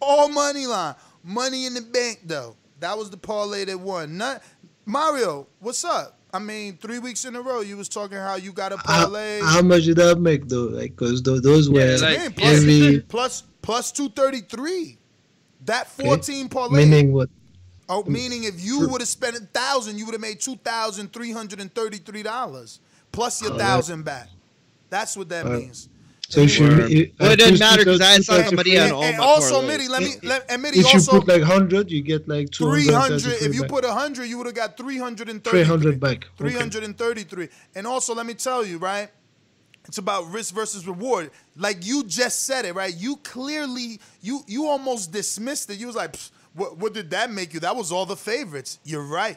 All 0.00 0.28
money 0.28 0.66
line. 0.66 0.96
Money 1.24 1.66
in 1.66 1.74
the 1.74 1.80
bank, 1.82 2.20
though. 2.24 2.56
That 2.80 2.98
was 2.98 3.10
the 3.10 3.16
parlay 3.16 3.64
that 3.66 3.78
won. 3.78 4.16
Not, 4.18 4.42
Mario, 4.86 5.46
what's 5.60 5.84
up? 5.84 6.18
I 6.34 6.38
mean, 6.38 6.78
three 6.78 6.98
weeks 6.98 7.24
in 7.24 7.36
a 7.36 7.42
row, 7.42 7.60
you 7.60 7.76
was 7.76 7.88
talking 7.88 8.16
how 8.16 8.36
you 8.36 8.52
got 8.52 8.72
a 8.72 8.78
parlay. 8.78 9.40
how 9.42 9.60
much 9.62 9.84
did 9.84 9.96
that 9.96 10.18
make 10.18 10.48
though? 10.48 10.64
Like, 10.64 10.96
cause 10.96 11.20
th- 11.22 11.42
those 11.42 11.68
were 11.68 11.80
Yeah, 11.80 11.96
like- 11.96 12.18
Man, 12.18 12.32
plus, 12.32 12.54
heavy. 12.60 13.00
plus, 13.00 13.42
plus 13.60 13.92
233. 13.92 14.98
That 15.66 15.88
14 15.90 16.48
parlay. 16.48 16.84
Meaning 16.86 17.12
what? 17.12 17.28
Oh, 17.88 18.02
meaning 18.04 18.44
if 18.44 18.60
you 18.60 18.88
would 18.88 19.00
have 19.02 19.08
spent 19.08 19.36
a 19.36 19.40
thousand, 19.40 19.98
you 19.98 20.06
would 20.06 20.12
have 20.14 20.20
made 20.20 20.40
two 20.40 20.56
thousand 20.56 21.12
three 21.12 21.30
hundred 21.32 21.60
and 21.60 21.72
thirty-three 21.74 22.22
dollars 22.22 22.80
plus 23.12 23.42
your 23.42 23.52
Oh, 23.52 23.56
that- 23.58 23.62
thousand 23.64 24.04
back. 24.04 24.28
That's 24.88 25.16
what 25.16 25.28
that 25.28 25.44
Uh, 25.46 25.50
means. 25.50 25.88
So 26.32 26.40
if 26.40 26.58
you, 26.58 26.66
it, 26.66 27.10
uh, 27.10 27.12
Well, 27.20 27.32
it 27.32 27.38
doesn't 27.40 27.58
matter 27.58 27.84
because 27.84 28.00
I 28.00 28.18
saw 28.20 28.42
somebody 28.42 28.78
on 28.78 28.84
And, 28.84 28.92
all 28.92 29.04
and 29.04 29.18
my 29.18 29.22
also, 29.22 29.60
parlays. 29.60 29.66
Mitty, 29.66 29.88
let 29.88 30.02
me 30.02 30.12
let 30.22 30.50
and 30.50 30.62
Mitty 30.62 30.78
If 30.78 30.86
you 30.86 30.92
also 30.94 31.20
put 31.20 31.28
like 31.28 31.42
hundred, 31.42 31.90
you 31.90 32.00
get 32.00 32.26
like 32.26 32.48
two 32.48 32.70
three 32.70 32.86
hundred. 32.86 33.20
hundred. 33.20 33.42
If 33.42 33.54
you 33.54 33.64
put 33.64 33.84
a 33.84 33.92
hundred, 33.92 34.24
you 34.30 34.38
would 34.38 34.46
have 34.46 34.54
got 34.54 34.78
three 34.78 34.96
hundred 34.96 35.28
and 35.28 35.44
three 35.44 35.58
thirty. 35.58 35.68
hundred 35.68 36.00
back. 36.00 36.28
Three 36.38 36.48
Okay. 36.48 36.58
hundred 36.58 36.84
and 36.84 36.96
thirty-three. 36.96 37.50
And 37.74 37.86
also, 37.86 38.14
let 38.14 38.24
me 38.24 38.32
tell 38.32 38.64
you, 38.64 38.78
right? 38.78 39.10
It's 39.84 39.98
about 39.98 40.24
risk 40.32 40.54
versus 40.54 40.86
reward. 40.86 41.30
Like 41.54 41.84
you 41.84 42.02
just 42.04 42.44
said 42.44 42.64
it, 42.64 42.74
right? 42.74 42.94
You 42.96 43.16
clearly, 43.16 44.00
you 44.22 44.40
you 44.46 44.68
almost 44.68 45.12
dismissed 45.12 45.68
it. 45.68 45.78
You 45.78 45.86
was 45.86 45.96
like, 45.96 46.16
what, 46.54 46.78
what 46.78 46.94
did 46.94 47.10
that 47.10 47.30
make 47.30 47.52
you? 47.52 47.60
That 47.60 47.76
was 47.76 47.92
all 47.92 48.06
the 48.06 48.16
favorites. 48.16 48.78
You're 48.84 49.04
right. 49.04 49.36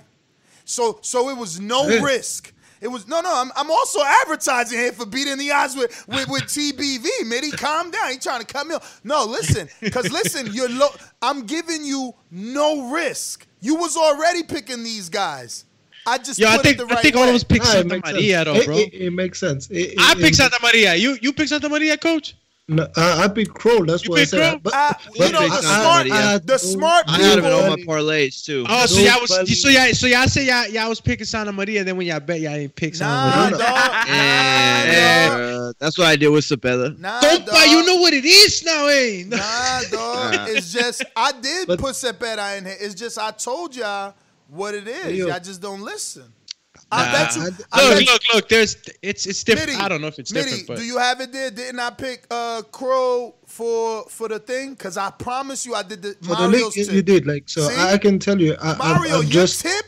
So 0.63 0.99
so 1.01 1.27
it 1.27 1.35
was 1.35 1.59
no 1.59 1.99
risk. 2.01 2.53
It 2.81 2.88
was 2.89 3.07
no 3.07 3.22
no. 3.22 3.31
I'm, 3.34 3.52
I'm 3.56 3.72
also 3.72 3.99
advertising 4.03 4.77
here 4.77 4.91
for 4.91 5.06
beating 5.06 5.38
the 5.38 5.52
odds 5.52 5.76
with 5.76 6.06
with, 6.07 6.27
with 6.30 6.43
TBV. 6.43 7.06
Mitty, 7.27 7.52
calm 7.52 7.91
down. 7.91 8.11
He 8.11 8.18
trying 8.18 8.41
to 8.41 8.45
cut 8.45 8.68
me 8.68 8.76
off. 8.76 9.02
No, 9.03 9.26
listen, 9.26 9.68
because 9.81 10.11
listen, 10.11 10.53
you're 10.53 10.69
low. 10.69 10.89
I'm 11.22 11.45
giving 11.45 11.84
you 11.85 12.14
no 12.31 12.91
risk. 12.91 13.47
You 13.61 13.76
was 13.76 13.95
already 13.97 14.43
picking 14.43 14.84
these 14.84 15.10
guys. 15.10 15.65
I 16.07 16.19
just 16.19 16.38
Yo, 16.38 16.47
I 16.47 16.57
think 16.57 16.77
the 16.77 16.85
right 16.85 16.97
I 16.99 17.02
think 17.02 17.15
way. 17.15 17.22
all 17.23 17.30
of 17.30 17.34
us 17.34 17.43
picked 17.43 17.65
Nah, 17.65 17.72
it 17.72 17.89
Santa 17.89 18.02
Maria 18.14 18.43
sense. 18.43 18.45
though, 18.45 18.56
It- 18.56 18.65
bro. 18.65 18.77
It, 18.77 18.93
it 18.93 19.10
makes 19.11 19.39
sense. 19.39 19.68
It- 19.72 19.93
it- 19.93 19.99
I 19.99 20.14
picked 20.14 20.38
Santamaria. 20.38 20.99
You 20.99 21.18
you 21.22 21.34
picked 21.34 21.52
Santamaria, 21.52 21.99
coach? 21.99 22.35
No, 22.67 22.87
I, 22.95 23.25
I 23.25 23.27
picked 23.27 23.53
Kroll. 23.53 23.85
That's 23.85 24.03
You 24.05 24.09
what 24.09 24.17
I 24.17 24.21
picked 24.21 24.31
said. 24.31 24.49
Kroll? 24.49 24.59
But, 24.63 24.73
Ah, 24.75 24.99
you 25.13 25.31
know 25.31 25.47
the 25.47 25.61
smart, 25.61 26.07
Maria. 26.07 26.13
I 26.19 26.37
the 26.39 26.45
don't- 26.47 26.59
smart 26.59 27.03
I 27.07 27.17
had 27.21 27.37
him 27.37 27.45
in 27.45 27.51
all 27.51 27.69
my 27.69 27.75
people. 27.75 27.93
parlays 27.93 28.43
too. 28.43 28.65
Oh, 28.67 28.85
so 28.87 29.01
y'all 29.01 29.21
was 29.21 29.61
so 29.61 29.69
y'all 29.69 29.93
so 29.93 30.07
y'all 30.07 30.27
say 30.27 30.47
y'all 30.47 30.67
y'all 30.69 30.89
was 30.89 30.99
picking 30.99 31.27
Santamaria, 31.27 31.85
then 31.85 31.95
when 31.95 32.07
y'all 32.07 32.19
bet 32.19 32.39
y'all 32.41 32.55
didn't 32.55 32.75
pick 32.75 32.95
Santa 32.95 33.11
Nah, 33.13 33.43
Maria. 33.51 33.57
dog. 33.59 34.07
And 34.07 34.89
Nah, 35.29 35.37
dog. 35.37 35.69
uh, 35.69 35.73
that's 35.77 35.97
what 35.99 36.07
I 36.07 36.15
did 36.15 36.29
with 36.29 36.43
Sabella. 36.43 36.89
Nah, 36.97 37.21
Don't 37.21 37.45
dog. 37.45 37.53
buy, 37.53 37.65
you 37.65 37.85
know 37.85 37.97
what 37.97 38.13
it 38.13 38.25
is 38.25 38.63
now, 38.63 38.87
eh? 38.87 39.23
Nah, 39.27 39.81
dog. 39.91 40.33
Nah. 40.33 40.45
It's 40.49 40.73
just 40.73 41.05
I 41.15 41.33
did 41.33 41.67
But- 41.67 41.79
put 41.79 41.93
Zepeda 41.93 42.57
in 42.57 42.65
here. 42.65 42.77
It's 42.79 42.95
just 42.95 43.19
I 43.19 43.29
told 43.29 43.75
y'all 43.75 44.15
what 44.49 44.73
it 44.73 44.87
is. 44.87 45.03
Hey, 45.03 45.13
yo. 45.17 45.27
Y'all 45.27 45.39
just 45.39 45.61
don't 45.61 45.81
listen. 45.81 46.23
I 46.91 47.12
bet 47.12 47.36
you. 47.36 47.41
I 47.41 47.45
Look, 47.45 47.57
bet 47.98 47.99
you 48.06 48.14
look, 48.14 48.22
look. 48.34 48.49
There's 48.49 48.78
it's 49.02 49.26
it's 49.26 49.44
different. 49.44 49.70
Mitty, 49.72 49.82
I 49.82 49.90
don't 49.90 50.02
know 50.02 50.07
if 50.07 50.20
it's 50.20 50.32
Mitty, 50.32 50.45
different, 50.52 50.68
but 50.68 50.78
do 50.78 50.84
you 50.84 50.98
have 50.98 51.20
it 51.20 51.32
there? 51.34 51.52
Didn't 51.52 51.80
I 51.80 51.90
pick 51.90 52.26
uh 52.32 52.62
Kroll 52.72 53.36
for 53.48 54.03
for 54.10 54.28
the 54.28 54.40
thing? 54.40 54.76
Cause 54.76 54.95
I 54.98 55.10
promise 55.12 55.66
you 55.66 55.74
I 55.76 55.84
did 55.84 56.02
the 56.03 56.16
for 56.22 56.36
the 56.36 56.48
league, 56.48 56.72
tip. 56.72 56.91
you 56.91 57.02
did 57.02 57.26
like 57.26 57.49
so. 57.49 57.68
See? 57.68 57.76
I, 57.76 57.94
I 57.94 57.98
can 57.98 58.20
tell 58.20 58.40
you. 58.40 58.56
I, 58.62 58.76
Mario, 58.78 58.94
I've, 58.95 59.02
I've 59.02 59.24
your 59.24 59.24
just 59.24 59.62
tip 59.62 59.86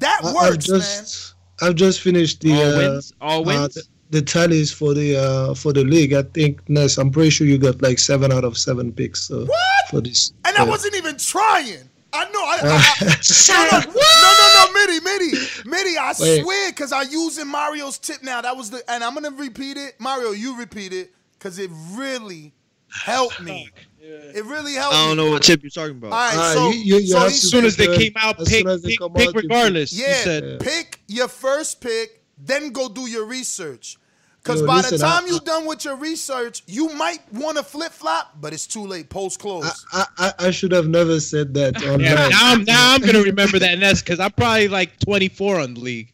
that 0.00 0.20
I, 0.22 0.28
I've 0.28 0.34
works, 0.34 0.66
just 0.66 1.34
I've 1.62 1.74
just 1.74 2.00
finished 2.00 2.40
the 2.40 2.52
all 2.52 2.62
uh, 2.62 2.76
wins, 2.76 3.12
all 3.20 3.38
uh, 3.40 3.42
wins. 3.42 3.74
the- 3.74 3.82
the 4.10 4.22
tallies 4.22 4.70
for 4.70 4.94
the 4.94 5.16
uh, 5.16 5.52
for 5.54 5.72
the 5.72 5.82
league. 5.82 6.12
I 6.12 6.22
think 6.22 6.60
Ness, 6.68 6.96
I'm 6.96 7.10
pretty 7.10 7.30
sure 7.30 7.44
you 7.44 7.58
got 7.58 7.82
like 7.82 7.98
seven 7.98 8.30
out 8.30 8.44
of 8.44 8.56
seven 8.56 8.92
picks. 8.92 9.22
So 9.22 9.46
What? 9.46 9.88
for 9.90 10.00
this? 10.00 10.32
And 10.44 10.56
I 10.56 10.62
wasn't 10.62 10.94
even 10.94 11.18
trying. 11.18 11.90
I 12.16 12.24
know. 12.30 12.40
I, 12.40 12.58
I, 12.62 12.96
I, 13.00 13.84
no, 13.86 13.92
no, 13.92 14.28
no, 14.32 14.32
no, 14.40 14.66
no, 14.66 14.72
Mitty, 14.72 15.00
Mitty, 15.04 15.68
Mitty. 15.68 15.98
I 15.98 16.14
Wait. 16.18 16.42
swear, 16.42 16.70
because 16.72 16.92
I'm 16.92 17.10
using 17.10 17.46
Mario's 17.48 17.98
tip 17.98 18.22
now. 18.22 18.40
That 18.40 18.56
was 18.56 18.70
the, 18.70 18.82
and 18.90 19.04
I'm 19.04 19.14
gonna 19.14 19.30
repeat 19.30 19.76
it. 19.76 19.94
Mario, 20.00 20.30
you 20.32 20.56
repeat 20.58 20.92
it, 20.92 21.12
because 21.34 21.58
it 21.58 21.70
really 21.92 22.52
helped 22.90 23.40
me. 23.40 23.70
It 24.00 24.44
really 24.44 24.74
helped. 24.74 24.94
Me 24.94 25.00
I 25.00 25.06
don't 25.08 25.16
me. 25.16 25.24
know 25.24 25.30
what 25.32 25.42
tip 25.42 25.62
you're 25.62 25.70
talking 25.70 25.96
about. 25.96 26.12
All 26.12 26.18
right, 26.36 26.54
so, 26.54 26.70
you- 26.70 26.78
you- 26.78 26.96
you 27.00 27.06
so 27.08 27.18
have 27.18 27.32
he- 27.32 27.38
to 27.38 27.44
As 27.44 27.50
soon 27.50 27.64
as 27.64 27.76
they 27.76 27.96
came 27.98 28.12
out, 28.16 28.40
as 28.40 28.48
pick, 28.48 28.64
as 28.66 28.80
pick, 28.82 28.90
pick 28.92 29.02
out, 29.02 29.10
you 29.18 29.26
pick. 29.32 29.34
regardless. 29.34 29.92
You 29.92 30.04
Yeah, 30.06 30.56
pick 30.60 31.00
your 31.08 31.26
first 31.28 31.80
pick, 31.80 32.22
then 32.38 32.70
go 32.70 32.88
do 32.88 33.08
your 33.08 33.24
research. 33.26 33.98
Because 34.46 34.62
by 34.62 34.76
listen, 34.76 34.98
the 34.98 35.04
time 35.04 35.24
I- 35.24 35.28
you're 35.28 35.40
done 35.40 35.66
with 35.66 35.84
your 35.84 35.96
research, 35.96 36.62
you 36.66 36.88
might 36.94 37.20
want 37.32 37.56
to 37.58 37.62
flip 37.64 37.92
flop, 37.92 38.36
but 38.40 38.52
it's 38.52 38.66
too 38.66 38.86
late. 38.86 39.08
Post 39.08 39.40
close. 39.40 39.84
I, 39.92 40.04
I, 40.18 40.32
I 40.38 40.50
should 40.50 40.72
have 40.72 40.86
never 40.88 41.18
said 41.20 41.54
that 41.54 41.76
online. 41.82 42.00
Yeah, 42.00 42.28
now 42.28 42.52
I'm 42.52 42.64
now 42.64 42.94
I'm 42.94 43.00
gonna 43.00 43.22
remember 43.22 43.58
that 43.58 43.72
and 43.74 43.82
that's 43.82 44.00
because 44.02 44.20
I'm 44.20 44.32
probably 44.32 44.68
like 44.68 44.98
24 45.00 45.60
on 45.60 45.74
the 45.74 45.80
league 45.80 46.12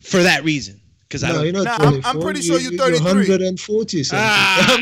for 0.00 0.22
that 0.22 0.44
reason. 0.44 0.76
Because 1.08 1.24
I 1.24 1.28
no, 1.30 1.34
don't. 1.38 1.44
you're 1.46 1.64
not 1.64 1.80
Nah, 1.80 1.84
I'm- 1.90 2.00
I'm 2.04 2.20
pretty 2.20 2.40
sure 2.40 2.60
you're 2.60 2.70
you- 2.70 2.78
33. 2.78 3.02
140 3.04 4.04
something. 4.04 4.24
Ah. 4.24 4.78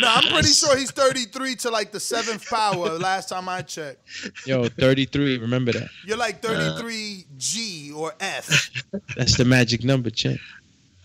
no, 0.00 0.08
I'm 0.08 0.32
pretty 0.32 0.48
sure 0.48 0.74
he's 0.74 0.90
33 0.90 1.54
to 1.56 1.70
like 1.70 1.92
the 1.92 2.00
seventh 2.00 2.46
power. 2.48 2.96
Last 2.98 3.28
time 3.28 3.46
I 3.46 3.60
checked, 3.60 4.00
Yo, 4.46 4.68
33. 4.68 5.36
Remember 5.36 5.72
that. 5.72 5.88
you're 6.06 6.16
like 6.16 6.40
33 6.40 7.26
G 7.36 7.92
or 7.94 8.14
F. 8.20 8.70
That's 9.18 9.36
the 9.36 9.44
magic 9.44 9.84
number, 9.84 10.08
champ. 10.08 10.40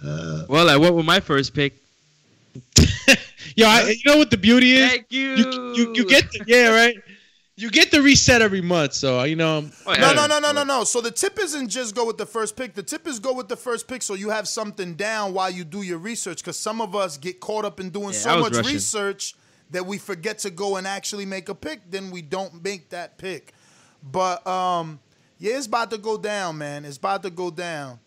Uh, 0.03 0.43
Well, 0.49 0.69
I 0.69 0.77
went 0.77 0.95
with 0.95 1.05
my 1.05 1.19
first 1.19 1.53
pick. 1.53 1.75
Yo, 3.55 3.67
I, 3.67 3.89
you 3.89 4.01
know 4.11 4.17
what 4.17 4.29
the 4.31 4.37
beauty 4.37 4.73
is? 4.73 4.89
Thank 4.89 5.05
you. 5.09 5.35
You, 5.35 5.73
you, 5.75 5.93
you 5.95 6.05
get 6.07 6.29
the, 6.31 6.43
yeah 6.47 6.69
right. 6.69 6.95
You 7.57 7.69
get 7.71 7.89
the 7.89 8.01
reset 8.01 8.41
every 8.41 8.59
month, 8.61 8.93
so 8.93 9.23
you 9.23 9.35
know. 9.37 9.55
I'm- 9.55 9.71
Oh, 9.85 9.93
yeah. 9.93 9.99
No, 10.01 10.13
no, 10.13 10.27
no, 10.27 10.39
no, 10.39 10.51
no, 10.51 10.63
no. 10.63 10.83
So 10.83 10.99
the 10.99 11.11
tip 11.11 11.39
isn't 11.39 11.69
just 11.69 11.95
go 11.95 12.05
with 12.05 12.17
the 12.17 12.25
first 12.25 12.57
pick. 12.57 12.73
The 12.73 12.83
tip 12.83 13.07
is 13.07 13.17
go 13.19 13.33
with 13.33 13.47
the 13.47 13.55
first 13.55 13.87
pick 13.87 14.01
so 14.01 14.13
you 14.13 14.29
have 14.29 14.47
something 14.47 14.95
down 14.95 15.33
while 15.33 15.49
you 15.49 15.63
do 15.63 15.81
your 15.81 15.97
research. 15.97 16.39
Because 16.39 16.57
some 16.59 16.81
of 16.81 16.95
us 16.95 17.17
get 17.17 17.39
caught 17.39 17.63
up 17.63 17.79
in 17.79 17.91
doing 17.91 18.07
Yeah, 18.07 18.11
so 18.19 18.39
much 18.41 18.53
rushing. 18.55 18.73
research 18.73 19.35
that 19.71 19.85
we 19.85 19.97
forget 19.97 20.39
to 20.39 20.49
go 20.49 20.75
and 20.75 20.85
actually 20.85 21.25
make 21.25 21.47
a 21.47 21.55
pick. 21.55 21.89
Then 21.89 22.11
we 22.11 22.21
don't 22.21 22.61
make 22.61 22.89
that 22.89 23.17
pick. 23.17 23.53
But 24.03 24.45
um, 24.45 24.99
yeah, 25.39 25.55
it's 25.55 25.67
about 25.67 25.91
to 25.91 25.97
go 25.97 26.17
down, 26.17 26.57
man. 26.57 26.83
It's 26.83 26.97
about 26.97 27.23
to 27.23 27.29
go 27.29 27.51
down. 27.51 27.99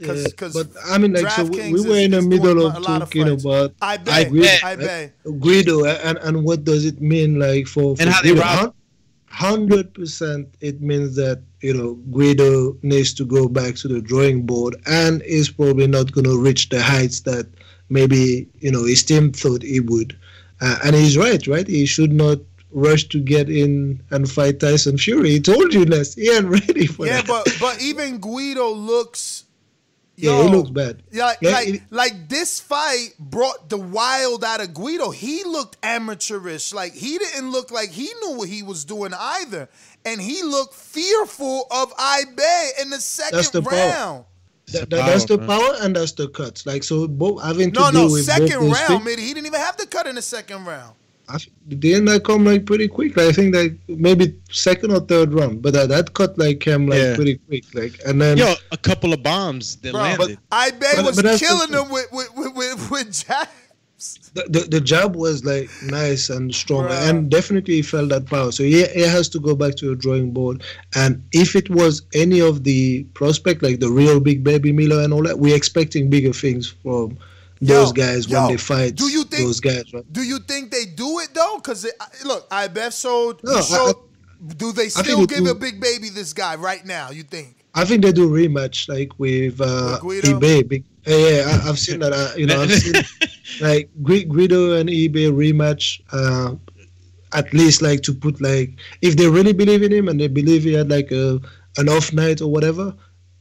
Yeah, 0.00 0.24
'cause 0.36 0.52
but 0.54 0.68
I 0.86 0.98
mean, 0.98 1.12
like, 1.12 1.30
so 1.30 1.44
we, 1.44 1.72
we 1.72 1.80
were 1.82 1.96
is- 1.96 2.04
in 2.06 2.10
the 2.12 2.22
middle 2.22 2.66
of 2.66 2.74
a 2.76 2.80
lot 2.80 3.02
of 3.02 3.08
talking 3.10 3.26
fights. 3.26 3.44
about 3.44 3.74
I 3.82 3.96
bet. 3.98 4.30
Guido, 4.30 4.48
I 4.64 4.68
right? 4.74 4.78
bet. 4.78 5.40
Guido, 5.40 5.84
and, 5.84 6.18
and 6.18 6.44
what 6.44 6.64
does 6.64 6.84
it 6.84 7.00
mean, 7.00 7.38
like, 7.38 7.66
for, 7.66 7.96
for 7.96 8.02
And 8.02 8.10
how 8.10 8.22
they 8.22 8.30
Guido? 8.30 8.40
rob- 8.42 8.74
Hundred 9.32 9.94
percent, 9.94 10.48
it 10.60 10.80
means 10.80 11.14
that 11.14 11.40
you 11.60 11.72
know 11.72 11.94
Guido 12.10 12.76
needs 12.82 13.14
to 13.14 13.24
go 13.24 13.48
back 13.48 13.76
to 13.76 13.86
the 13.88 14.00
drawing 14.00 14.44
board, 14.44 14.74
and 14.86 15.22
is 15.22 15.48
probably 15.48 15.86
not 15.86 16.10
going 16.10 16.24
to 16.24 16.36
reach 16.42 16.68
the 16.68 16.82
heights 16.82 17.20
that 17.20 17.46
maybe 17.90 18.48
you 18.58 18.72
know 18.72 18.84
his 18.84 19.04
team 19.04 19.30
thought 19.32 19.62
he 19.62 19.78
would. 19.78 20.18
Uh, 20.60 20.78
and 20.84 20.96
he's 20.96 21.16
right, 21.16 21.46
right? 21.46 21.66
He 21.68 21.86
should 21.86 22.12
not 22.12 22.38
rush 22.72 23.04
to 23.10 23.20
get 23.20 23.48
in 23.48 24.02
and 24.10 24.28
fight 24.30 24.58
Tyson 24.60 24.98
Fury. 24.98 25.30
He 25.30 25.40
told 25.40 25.72
you, 25.72 25.84
Ness, 25.84 26.14
he 26.14 26.28
ain't 26.30 26.46
ready 26.58 26.86
for 26.86 27.06
Yeah, 27.06 27.22
that. 27.22 27.26
but 27.28 27.56
but 27.60 27.80
even 27.80 28.18
Guido 28.18 28.68
looks. 28.72 29.44
Yeah, 30.22 30.42
he 30.44 30.48
looks 30.48 30.70
bad. 30.70 31.02
Yeah, 31.10 31.24
like, 31.26 31.38
Yeah, 31.40 31.50
like, 31.52 31.68
it- 31.68 31.82
like 31.90 32.28
this 32.28 32.60
fight 32.60 33.14
brought 33.18 33.68
the 33.68 33.78
wild 33.78 34.44
out 34.44 34.60
of 34.60 34.74
Guido. 34.74 35.10
He 35.10 35.44
looked 35.44 35.76
amateurish. 35.82 36.72
Like 36.72 36.94
he 36.94 37.18
didn't 37.18 37.50
look 37.50 37.70
like 37.70 37.90
he 37.90 38.12
knew 38.22 38.36
what 38.36 38.48
he 38.48 38.62
was 38.62 38.84
doing 38.84 39.12
either. 39.14 39.68
And 40.04 40.20
he 40.20 40.42
looked 40.42 40.74
fearful 40.74 41.66
of 41.70 41.92
Ibeh 41.96 42.80
in 42.82 42.90
the 42.90 43.00
second 43.00 43.36
That's 43.36 43.50
the 43.50 43.62
power. 43.62 43.72
round. 43.72 44.24
That, 44.72 44.88
that- 44.90 45.06
that's 45.06 45.24
the 45.24 45.38
power 45.38 45.74
and 45.80 45.96
that's 45.96 46.12
the 46.12 46.28
cuts. 46.28 46.64
Like 46.66 46.84
so, 46.84 47.08
both 47.08 47.42
having 47.42 47.72
to 47.72 47.80
No, 47.80 47.90
do 47.90 47.98
no, 47.98 48.06
with 48.12 48.24
second 48.24 48.60
both 48.60 48.72
round, 48.74 48.86
things. 48.88 49.04
maybe 49.04 49.22
he 49.22 49.34
didn't 49.34 49.46
even 49.46 49.60
have 49.60 49.76
the 49.76 49.86
cut 49.86 50.06
in 50.06 50.14
the 50.14 50.22
second 50.22 50.64
round. 50.64 50.94
I 51.30 51.34
f- 51.36 51.46
didn't 51.68 52.06
that 52.06 52.24
come 52.24 52.44
like 52.44 52.66
pretty 52.66 52.88
quick? 52.88 53.16
Like, 53.16 53.28
I 53.28 53.32
think 53.32 53.54
like 53.54 53.74
maybe 53.88 54.34
second 54.50 54.90
or 54.92 55.00
third 55.00 55.32
round, 55.32 55.62
but 55.62 55.72
that, 55.74 55.88
that 55.88 56.14
cut 56.14 56.36
like 56.38 56.60
came 56.60 56.86
like 56.88 56.98
Yeah. 56.98 57.14
pretty 57.14 57.36
quick. 57.48 57.64
Like 57.74 58.00
and 58.06 58.20
then 58.20 58.36
Yo, 58.38 58.54
a 58.72 58.76
couple 58.76 59.12
of 59.12 59.22
bombs 59.22 59.76
that 59.76 59.92
Bro, 59.92 60.00
landed. 60.02 60.38
Ibeh 60.50 60.80
But- 60.96 61.04
was 61.04 61.22
but 61.22 61.38
killing 61.38 61.68
thing. 61.68 61.84
him 61.84 61.90
with 61.90 62.08
with 62.12 62.28
with, 62.36 62.54
with, 62.56 62.90
with 62.90 63.24
jabs. 63.26 64.30
the, 64.34 64.42
the, 64.48 64.60
the 64.60 64.80
jab 64.80 65.14
was 65.14 65.44
like 65.44 65.68
nice 65.84 66.30
and 66.30 66.54
strong, 66.54 66.84
Bruh. 66.86 67.08
and 67.10 67.30
definitely 67.30 67.74
he 67.74 67.82
felt 67.82 68.08
that 68.08 68.26
power. 68.26 68.50
So 68.50 68.62
he, 68.62 68.84
he 68.86 69.02
has 69.02 69.28
to 69.30 69.38
go 69.40 69.54
back 69.54 69.76
to 69.76 69.90
the 69.90 69.96
drawing 69.96 70.32
board. 70.32 70.62
And 70.94 71.22
if 71.32 71.54
it 71.54 71.68
was 71.68 72.02
any 72.14 72.40
of 72.40 72.64
the 72.64 73.04
prospect, 73.14 73.62
like 73.62 73.80
the 73.80 73.90
real 73.90 74.18
big 74.18 74.42
baby 74.42 74.72
Miller 74.72 75.02
and 75.02 75.12
all 75.12 75.22
that, 75.24 75.38
we're 75.38 75.54
expecting 75.54 76.08
bigger 76.08 76.32
things 76.32 76.68
from 76.82 77.18
those 77.62 77.88
Yo, 77.88 77.92
guys 77.92 78.26
yo, 78.26 78.40
when 78.40 78.52
they 78.52 78.56
fight 78.56 78.94
do 78.94 79.10
you 79.10 79.22
think- 79.40 79.48
those 79.48 79.60
guys. 79.60 79.92
Right? 79.92 80.12
Do 80.12 80.22
you 80.22 80.38
think 80.38 80.70
they 80.70 80.86
do 80.86 81.18
it 81.20 81.30
though? 81.34 81.56
Because 81.56 81.86
look, 82.24 82.48
Ibeh 82.50 83.00
showed. 83.00 83.42
No, 83.44 83.56
I- 83.56 83.92
do 84.56 84.72
they 84.72 84.88
still 84.88 85.26
give 85.26 85.46
a 85.46 85.54
big 85.54 85.80
baby 85.80 86.08
this 86.08 86.32
guy 86.32 86.54
right 86.56 86.84
now? 86.84 87.10
You 87.10 87.22
think? 87.24 87.56
I 87.74 87.84
think 87.84 88.02
they 88.02 88.10
do 88.12 88.28
rematch 88.28 88.88
like 88.88 89.18
with 89.18 89.60
uh, 89.60 89.98
With 90.02 90.24
Ibeh. 90.24 90.68
Big, 90.68 90.84
yeah, 91.06 91.16
yeah, 91.16 91.60
I, 91.64 91.68
I've 91.68 91.78
seen 91.78 92.00
that. 92.00 92.12
Uh, 92.12 92.32
you 92.36 92.46
know, 92.46 92.60
I've 92.62 92.72
seen 92.72 92.94
like 93.60 93.90
Gui- 94.02 94.24
Guido 94.24 94.72
and 94.78 94.88
Ibeh 94.88 95.30
rematch. 95.32 96.00
Uh, 96.12 96.56
at 97.32 97.52
least 97.52 97.80
like 97.80 98.00
to 98.02 98.12
put 98.12 98.40
like 98.40 98.74
if 99.02 99.16
they 99.16 99.28
really 99.28 99.52
believe 99.52 99.84
in 99.84 99.92
him 99.92 100.08
and 100.08 100.18
they 100.20 100.26
believe 100.26 100.64
he 100.64 100.72
had 100.72 100.90
like 100.90 101.12
a 101.12 101.38
an 101.76 101.88
off 101.88 102.12
night 102.12 102.40
or 102.40 102.50
whatever. 102.50 102.92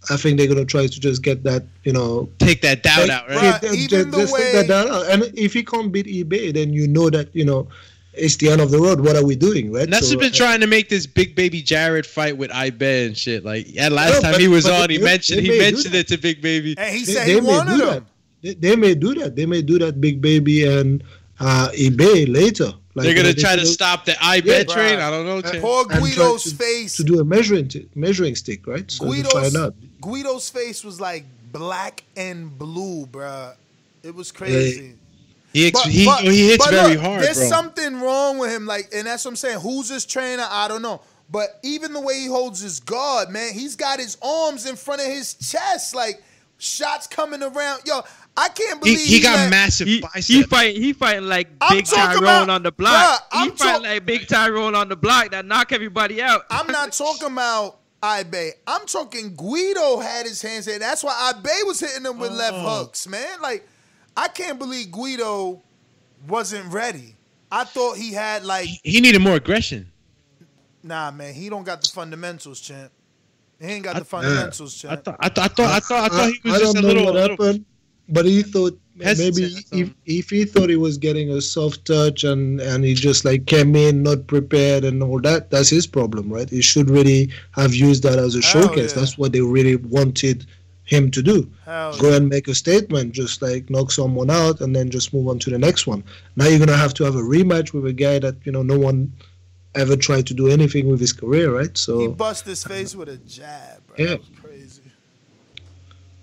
I 0.10 0.16
think 0.18 0.38
they're 0.38 0.48
gonna 0.48 0.66
try 0.66 0.88
to 0.88 1.00
just 1.00 1.22
get 1.24 1.44
that, 1.44 1.64
you 1.84 1.92
know, 1.94 2.30
Take 2.40 2.62
that 2.62 2.84
doubt 2.84 3.02
like, 3.08 3.10
out, 3.12 3.30
right? 3.30 3.62
Bruh, 3.62 3.62
ju- 3.62 3.68
ju- 3.88 3.98
even 3.98 4.12
the 4.12 4.18
just 4.18 4.36
take 4.36 4.44
way- 4.46 4.52
that 4.54 4.68
down. 4.68 4.88
out. 4.90 5.06
And 5.10 5.24
if 5.38 5.54
he 5.54 5.64
can't 5.64 5.92
beat 5.92 6.06
Ibeh, 6.06 6.54
then 6.54 6.72
you 6.74 6.88
know 6.88 7.10
that 7.10 7.28
you 7.36 7.44
know 7.44 7.68
it's 8.14 8.38
the 8.38 8.50
end 8.50 8.62
of 8.62 8.72
the 8.72 8.80
road. 8.80 9.02
What 9.02 9.16
are 9.18 9.26
we 9.26 9.36
doing, 9.36 9.72
right? 9.72 9.88
Nuts 9.90 10.08
So, 10.08 10.14
has 10.14 10.20
been 10.20 10.34
uh, 10.34 10.36
trying 10.36 10.62
to 10.62 10.68
make 10.68 10.88
this 10.90 11.06
big 11.06 11.36
baby 11.36 11.62
Jared 11.62 12.06
fight 12.06 12.38
with 12.38 12.50
Ibeh 12.52 13.08
and 13.08 13.18
shit. 13.18 13.44
Like, 13.46 13.66
yeah, 13.74 13.90
last 13.90 14.14
No, 14.16 14.22
time 14.22 14.32
but- 14.34 14.42
he 14.42 14.48
was 14.48 14.66
on, 14.68 14.90
he 14.90 14.98
they- 14.98 15.04
mentioned 15.04 15.40
they 15.46 15.54
he 15.54 15.60
mentioned 15.60 15.94
that. 15.94 16.00
it 16.00 16.08
to 16.10 16.18
Big 16.18 16.42
Baby. 16.42 16.76
And 16.78 16.96
he 16.96 17.04
they, 17.04 17.12
said 17.14 17.28
they 17.28 17.34
he 17.36 17.42
may 17.42 17.48
wanted 17.48 17.78
do 17.78 17.82
him. 17.84 17.90
that. 17.90 18.04
They, 18.42 18.54
they 18.54 18.76
may 18.78 18.96
do 18.96 19.14
that. 19.16 19.36
They 19.36 19.46
may 19.46 19.62
do 19.62 19.78
that 19.80 20.00
big 20.00 20.22
baby 20.22 20.66
and 20.66 21.04
uh, 21.40 21.70
Ibeh 21.78 22.34
later. 22.34 22.74
Like, 22.96 23.06
They're 23.06 23.16
gonna 23.16 23.34
try 23.34 23.56
to 23.56 23.66
stop 23.66 24.06
the 24.06 24.14
Ibeh 24.14 24.46
Yeah, 24.46 24.64
train. 24.64 24.98
bruh. 25.00 25.02
I 25.02 25.10
don't 25.10 25.26
know. 25.26 25.42
Chan. 25.42 25.62
Poor 25.62 25.86
Guido's 25.86 26.44
to- 26.44 26.56
face. 26.56 26.96
to 26.98 27.04
do 27.04 27.20
a 27.20 27.24
measuring 27.24 27.68
t- 27.68 27.88
measuring 27.96 28.36
stick, 28.36 28.68
right? 28.68 28.90
So 28.92 29.06
to 29.06 29.12
Guido's 29.12 29.32
find 29.32 29.58
out. 29.58 29.76
Guido's 30.02 30.50
face 30.50 30.84
was 30.84 31.00
like 31.00 31.24
black 31.52 32.04
and 32.18 32.58
blue, 32.58 33.06
bruh. 33.06 33.56
It 34.04 34.14
was 34.16 34.32
crazy. 34.32 34.96
He 35.54 35.68
ex- 35.68 35.80
But- 35.82 35.92
he, 35.92 36.06
but- 36.06 36.24
he 36.24 36.50
hits 36.50 36.66
but 36.66 36.72
very 36.74 36.94
look, 36.96 37.02
hard, 37.04 37.24
There's 37.24 37.38
bro. 37.38 37.48
something 37.50 38.02
wrong 38.02 38.38
with 38.38 38.52
him, 38.52 38.66
like, 38.66 38.90
and 38.94 39.08
that's 39.08 39.24
what 39.26 39.32
I'm 39.32 39.36
saying. 39.36 39.60
Who's 39.62 39.90
his 39.90 40.06
trainer? 40.06 40.46
I 40.50 40.68
don't 40.68 40.82
know. 40.82 41.02
But 41.32 41.60
even 41.64 41.94
the 41.94 42.02
way 42.02 42.20
he 42.20 42.26
holds 42.28 42.60
his 42.60 42.80
guard, 42.80 43.30
man, 43.30 43.54
he's 43.54 43.76
got 43.76 44.00
his 44.00 44.18
arms 44.22 44.66
in 44.66 44.76
front 44.76 45.02
of 45.02 45.08
his 45.08 45.36
chest, 45.36 45.94
like 45.96 46.22
shots 46.58 47.08
coming 47.08 47.42
around. 47.44 47.82
Yo, 47.86 48.02
I 48.42 48.48
can't 48.50 48.84
he, 48.86 48.94
believe 48.94 49.08
he 49.08 49.20
got 49.20 49.36
let- 49.36 49.50
massive 49.50 49.88
He, 49.88 50.00
biceps. 50.00 50.28
he 50.28 50.44
fight 50.44 50.76
he 50.78 50.94
fighting 50.94 51.26
like 51.28 51.50
I'm 51.60 51.76
big 51.78 51.86
talking 51.86 52.20
Tyrone 52.22 52.24
about- 52.24 52.50
on 52.50 52.64
the 52.64 52.72
block. 52.72 52.94
Bruh, 53.22 53.26
I'm 53.34 53.52
he 53.52 53.58
fighting 53.58 53.74
talk- 53.74 53.84
like 53.84 54.06
big 54.06 54.28
Tyrone 54.28 54.76
on 54.76 54.88
the 54.88 54.96
block 54.96 55.32
that 55.32 55.46
knock 55.46 55.72
everybody 55.74 56.22
out. 56.22 56.44
I'm 56.50 56.68
not 56.68 56.94
talking 56.94 57.28
about 57.34 57.80
Ibeh. 58.02 58.52
I'm 58.66 58.86
talking 58.86 59.36
Guido 59.36 60.00
had 60.00 60.26
his 60.26 60.42
hands 60.42 60.66
there. 60.68 60.80
That's 60.80 61.04
why 61.04 61.34
Ibeh 61.36 61.68
was 61.68 61.82
hitting 61.82 62.06
him 62.06 62.18
with 62.18 62.32
left 62.32 62.56
Oh. 62.56 62.80
hooks, 62.80 63.08
man. 63.10 63.42
Like, 63.42 63.68
I 64.16 64.30
can't 64.30 64.58
believe 64.58 64.90
Guido 64.90 65.62
wasn't 66.28 66.72
ready. 66.72 67.16
I 67.52 67.66
thought 67.66 67.98
he 67.98 68.14
had 68.14 68.46
like, 68.46 68.70
he 68.84 69.02
needed 69.02 69.20
more 69.22 69.36
aggression. 69.36 69.92
nah, 70.82 71.12
man. 71.12 71.34
He 71.34 71.50
don't 71.50 71.64
got 71.66 71.82
the 71.82 71.90
fundamentals, 71.90 72.62
champ. 72.62 72.92
He 73.60 73.68
ain't 73.68 73.84
got 73.84 73.98
the 73.98 74.06
fundamentals, 74.06 74.86
I 74.86 74.88
champ. 74.96 75.04
thought 75.04 75.18
I 75.20 75.28
thought 75.30 75.44
I 75.44 75.48
thought 75.50 75.70
I 75.70 75.80
thought, 75.80 76.04
I 76.06 76.08
thought 76.16 76.32
he 76.32 76.50
was 76.50 76.54
I 76.54 76.60
just 76.60 76.78
a 76.78 76.82
don't 76.82 76.84
know 76.84 76.88
little. 76.88 77.06
what 77.06 77.14
little 77.16 77.46
happened, 77.46 77.66
but 78.10 78.26
he 78.26 78.44
thought 78.44 78.78
maybe 78.96 79.44
if, 79.72 79.94
if 80.06 80.30
he 80.30 80.44
thought 80.46 80.70
he 80.70 80.76
was 80.76 80.98
getting 80.98 81.30
a 81.32 81.42
soft 81.42 81.86
touch 81.86 82.24
and 82.24 82.60
and 82.60 82.84
he 82.84 82.94
just 82.94 83.24
like 83.26 83.46
came 83.46 83.76
in 83.76 84.04
not 84.04 84.28
prepared 84.28 84.84
and 84.84 85.02
all 85.02 85.20
that, 85.22 85.50
that's 85.52 85.70
his 85.70 85.88
problem, 85.88 86.30
right? 86.32 86.50
He 86.50 86.62
should 86.62 86.90
really 86.90 87.32
have 87.52 87.74
used 87.74 88.04
that 88.04 88.20
as 88.20 88.36
a 88.36 88.42
showcase. 88.42 88.92
yeah. 88.94 89.00
That's 89.00 89.18
what 89.18 89.32
they 89.32 89.42
really 89.42 89.78
wanted 89.78 90.46
him 90.84 91.12
to 91.12 91.22
do. 91.22 91.48
Hell 91.66 91.96
Go 92.00 92.14
and 92.14 92.28
make 92.30 92.48
a 92.48 92.56
statement, 92.56 93.14
just 93.14 93.42
like 93.42 93.70
knock 93.70 93.92
someone 93.92 94.30
out 94.32 94.60
and 94.62 94.76
then 94.76 94.90
just 94.90 95.14
move 95.14 95.28
on 95.28 95.38
to 95.40 95.50
the 95.52 95.60
next 95.60 95.86
one. 95.88 96.04
Now 96.36 96.48
you're 96.48 96.60
gonna 96.60 96.76
have 96.76 96.94
to 96.96 97.04
have 97.04 97.16
a 97.16 97.22
rematch 97.22 97.74
with 97.74 97.86
a 97.86 97.94
guy 97.94 98.20
that 98.20 98.36
you 98.44 98.52
know 98.52 98.64
no 98.64 98.78
one 98.78 99.12
ever 99.76 99.96
tried 99.96 100.26
to 100.28 100.34
do 100.34 100.48
anything 100.48 100.90
with 100.90 101.00
his 101.00 101.14
career, 101.14 101.56
right? 101.56 101.70
He 101.70 101.76
So, 101.78 102.10
bust 102.12 102.46
his 102.46 102.64
face 102.64 102.96
with 102.96 103.08
a 103.08 103.18
jab, 103.18 103.86
bro. 103.88 103.96
Yeah. 103.98 104.18
Crazy. 104.42 104.82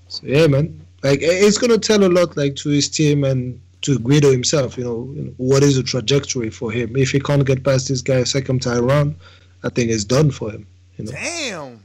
so 0.09 0.27
yeah, 0.27 0.47
man. 0.49 0.86
Like 1.07 1.20
it's 1.23 1.57
gonna 1.57 1.78
tell 1.78 2.03
a 2.03 2.09
lot, 2.09 2.37
like 2.37 2.57
to 2.57 2.69
his 2.69 2.89
team 2.89 3.23
and 3.23 3.61
to 3.83 3.97
Guido 4.01 4.33
himself. 4.33 4.77
You 4.77 4.83
know, 4.83 5.12
you 5.15 5.23
know, 5.23 5.35
what 5.37 5.62
is 5.62 5.77
the 5.77 5.85
trajectory 5.85 6.51
for 6.51 6.73
him? 6.73 6.97
If 6.97 7.11
he 7.11 7.20
can't 7.20 7.47
get 7.47 7.62
past 7.62 7.87
this 7.87 8.03
guy 8.03 8.24
second 8.24 8.61
time 8.61 8.85
around, 8.85 9.15
I 9.62 9.69
think 9.69 9.93
it's 9.93 10.03
done 10.03 10.33
for 10.33 10.51
him. 10.51 10.66
You 10.97 11.05
know. 11.05 11.12
Damn. 11.12 11.83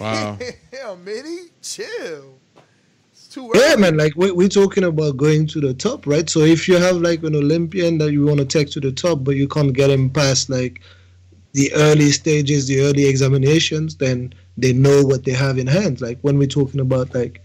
Wow. 0.00 0.38
Damn, 0.70 1.04
Mitty, 1.04 1.50
chill. 1.60 2.38
It's 3.12 3.28
too 3.28 3.52
early. 3.54 3.60
Yeah, 3.60 3.76
man. 3.76 3.98
Like 3.98 4.14
we, 4.16 4.30
we're 4.30 4.48
talking 4.48 4.84
about 4.84 5.18
going 5.18 5.46
to 5.48 5.60
the 5.60 5.74
top, 5.74 6.06
right? 6.06 6.30
So 6.30 6.40
if 6.40 6.66
you 6.66 6.78
have 6.78 6.96
like 6.96 7.22
an 7.24 7.36
Olympian 7.36 7.98
that 7.98 8.12
you 8.12 8.24
want 8.24 8.38
to 8.38 8.46
take 8.46 8.70
to 8.70 8.80
the 8.80 8.90
top, 8.90 9.22
but 9.22 9.36
you 9.36 9.48
can't 9.48 9.74
get 9.74 9.90
him 9.90 10.08
past 10.08 10.48
like 10.48 10.80
the 11.52 11.70
early 11.74 12.10
stages, 12.10 12.68
the 12.68 12.80
early 12.80 13.04
examinations, 13.04 13.96
then 13.96 14.32
they 14.56 14.72
know 14.72 15.02
what 15.04 15.24
they 15.24 15.32
have 15.32 15.58
in 15.58 15.66
hand. 15.66 16.00
Like 16.00 16.18
when 16.22 16.38
we're 16.38 16.48
talking 16.48 16.80
about 16.80 17.14
like 17.14 17.42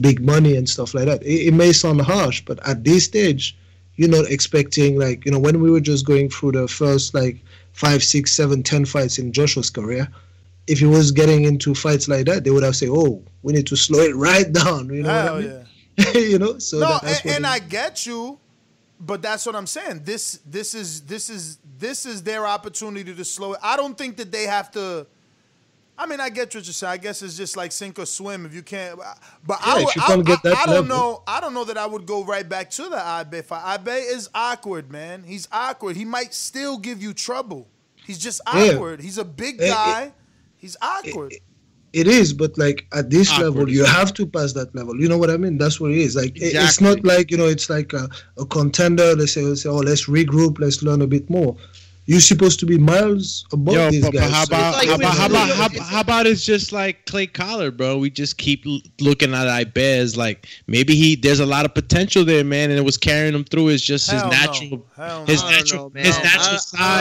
big 0.00 0.20
money 0.20 0.56
and 0.56 0.68
stuff 0.68 0.94
like 0.94 1.06
that, 1.06 1.22
it, 1.22 1.48
it 1.48 1.54
may 1.54 1.72
sound 1.72 2.00
harsh, 2.00 2.42
but 2.44 2.58
at 2.66 2.84
this 2.84 3.04
stage, 3.04 3.56
you're 3.96 4.08
not 4.08 4.30
expecting 4.30 4.98
like 4.98 5.24
you 5.26 5.30
know 5.30 5.38
when 5.38 5.60
we 5.60 5.70
were 5.70 5.80
just 5.80 6.06
going 6.06 6.30
through 6.30 6.52
the 6.52 6.66
first 6.66 7.12
like 7.12 7.36
five, 7.72 8.02
six, 8.02 8.32
seven, 8.32 8.62
ten 8.62 8.84
fights 8.84 9.18
in 9.18 9.32
Joshua's 9.32 9.70
career. 9.70 10.08
If 10.66 10.78
he 10.78 10.86
was 10.86 11.10
getting 11.10 11.44
into 11.44 11.74
fights 11.74 12.08
like 12.08 12.26
that, 12.26 12.44
they 12.44 12.50
would 12.50 12.62
have 12.62 12.76
said, 12.76 12.88
"Oh, 12.90 13.22
we 13.42 13.52
need 13.52 13.66
to 13.66 13.76
slow 13.76 14.00
it 14.00 14.16
right 14.28 14.50
down." 14.50 14.92
You 14.92 15.02
know 15.02 15.08
what 15.08 15.32
I 15.32 15.40
mean? 15.40 15.66
yeah. 15.96 16.12
you 16.14 16.38
know, 16.38 16.58
so 16.58 16.78
no, 16.78 16.88
that, 16.88 17.02
that's 17.02 17.20
and, 17.24 17.34
and 17.36 17.46
I 17.46 17.58
get 17.58 18.06
you, 18.06 18.38
but 18.98 19.20
that's 19.22 19.44
what 19.44 19.56
I'm 19.56 19.66
saying. 19.66 20.02
This 20.04 20.40
this 20.46 20.74
is 20.74 21.02
this 21.02 21.28
is 21.28 21.58
this 21.78 22.06
is 22.06 22.22
their 22.22 22.46
opportunity 22.46 23.14
to 23.14 23.24
slow 23.24 23.54
it. 23.54 23.60
I 23.62 23.76
don't 23.76 23.98
think 23.98 24.16
that 24.16 24.32
they 24.32 24.44
have 24.44 24.70
to. 24.72 25.06
I 26.02 26.06
mean, 26.06 26.18
I 26.18 26.30
get 26.30 26.46
what 26.54 26.64
you're 26.64 26.72
saying. 26.72 26.92
I 26.92 26.96
guess 26.96 27.20
it's 27.20 27.36
just 27.36 27.58
like 27.58 27.72
sink 27.72 27.98
or 27.98 28.06
swim. 28.06 28.46
If 28.46 28.54
you 28.54 28.62
can't, 28.62 28.98
but 29.46 29.58
Yeah, 29.66 29.72
I, 29.74 29.84
would, 29.84 29.88
I, 29.98 30.22
get 30.22 30.38
I- 30.38 30.48
that 30.48 30.56
I 30.56 30.64
don't 30.66 30.88
level. 30.88 30.88
know. 30.88 31.22
I 31.26 31.40
don't 31.40 31.52
know 31.52 31.64
that 31.64 31.76
I 31.76 31.84
would 31.86 32.06
go 32.06 32.24
right 32.24 32.48
back 32.48 32.70
to 32.70 32.84
the 32.84 32.96
Ibeh 32.96 33.44
fight. 33.44 33.78
Ibeh 33.84 34.10
is 34.16 34.30
awkward, 34.34 34.90
man. 34.90 35.22
He's 35.24 35.46
awkward. 35.52 35.96
He 35.96 36.06
might 36.06 36.32
still 36.32 36.78
give 36.78 37.02
you 37.02 37.12
trouble. 37.12 37.68
He's 38.06 38.18
just 38.18 38.40
Yeah. 38.54 38.72
awkward. 38.72 39.02
He's 39.02 39.18
a 39.18 39.24
big 39.24 39.60
Eh, 39.60 39.66
eh, 39.66 39.68
guy. 39.70 40.12
He's 40.56 40.76
awkward. 40.80 41.34
it 41.92 42.06
is, 42.06 42.32
but 42.32 42.56
like 42.56 42.86
at 42.94 43.10
this 43.10 43.30
Awkward 43.32 43.44
level, 43.50 43.68
you 43.68 43.84
have 43.84 44.14
to 44.14 44.24
pass 44.26 44.52
that 44.54 44.74
level. 44.74 44.98
You 44.98 45.08
know 45.08 45.18
what 45.18 45.28
I 45.28 45.36
mean? 45.36 45.58
That's 45.58 45.80
what 45.80 45.90
it 45.90 45.98
is. 45.98 46.16
Like 46.16 46.34
it- 46.36 46.54
it's 46.54 46.80
not 46.80 47.04
like 47.04 47.30
you 47.30 47.36
know, 47.36 47.46
it's 47.46 47.68
like 47.68 47.92
a, 47.92 48.08
a 48.38 48.46
contender. 48.46 49.14
Let's 49.16 49.32
say, 49.32 49.42
let's 49.42 49.62
say, 49.64 49.68
oh, 49.68 49.76
let's 49.78 50.06
regroup, 50.06 50.60
let's 50.60 50.82
learn 50.82 51.02
a 51.02 51.06
bit 51.06 51.28
more. 51.28 51.56
You're 52.06 52.20
supposed 52.20 52.58
to 52.60 52.66
be 52.66 52.76
miles 52.76 53.46
above 53.52 53.74
Yo, 53.74 53.90
these 53.90 54.02
but, 54.02 54.12
but 54.12 54.18
guys. 54.20 54.30
how 54.32 54.44
so 54.44 54.54
about 54.54 54.82
it's 54.82 54.90
how 54.90 54.96
about 54.96 55.14
how 55.16 55.26
about 55.26 55.48
how, 55.72 55.82
how 55.84 56.00
about 56.00 56.26
it's 56.26 56.44
just 56.44 56.72
like 56.72 57.06
Clay 57.06 57.26
Collard, 57.26 57.76
bro? 57.76 57.98
We 57.98 58.10
just 58.10 58.36
keep 58.36 58.64
looking 59.00 59.32
at 59.32 59.46
Ibez 59.46 60.16
like 60.16 60.48
maybe 60.66 60.94
he 60.96 61.14
there's 61.14 61.40
a 61.40 61.46
lot 61.46 61.64
of 61.64 61.74
potential 61.74 62.24
there, 62.24 62.42
man, 62.42 62.70
and 62.70 62.78
it 62.78 62.84
was 62.84 62.96
carrying 62.96 63.34
him 63.34 63.44
through. 63.44 63.68
Is 63.68 63.82
just 63.82 64.10
his 64.10 64.20
Hell 64.22 64.30
no. 64.30 64.36
natural 64.36 64.86
Hell 64.96 65.26
his 65.26 65.42
natural 65.44 65.90
his 65.94 66.16
natural 66.18 66.54
I 66.54 66.56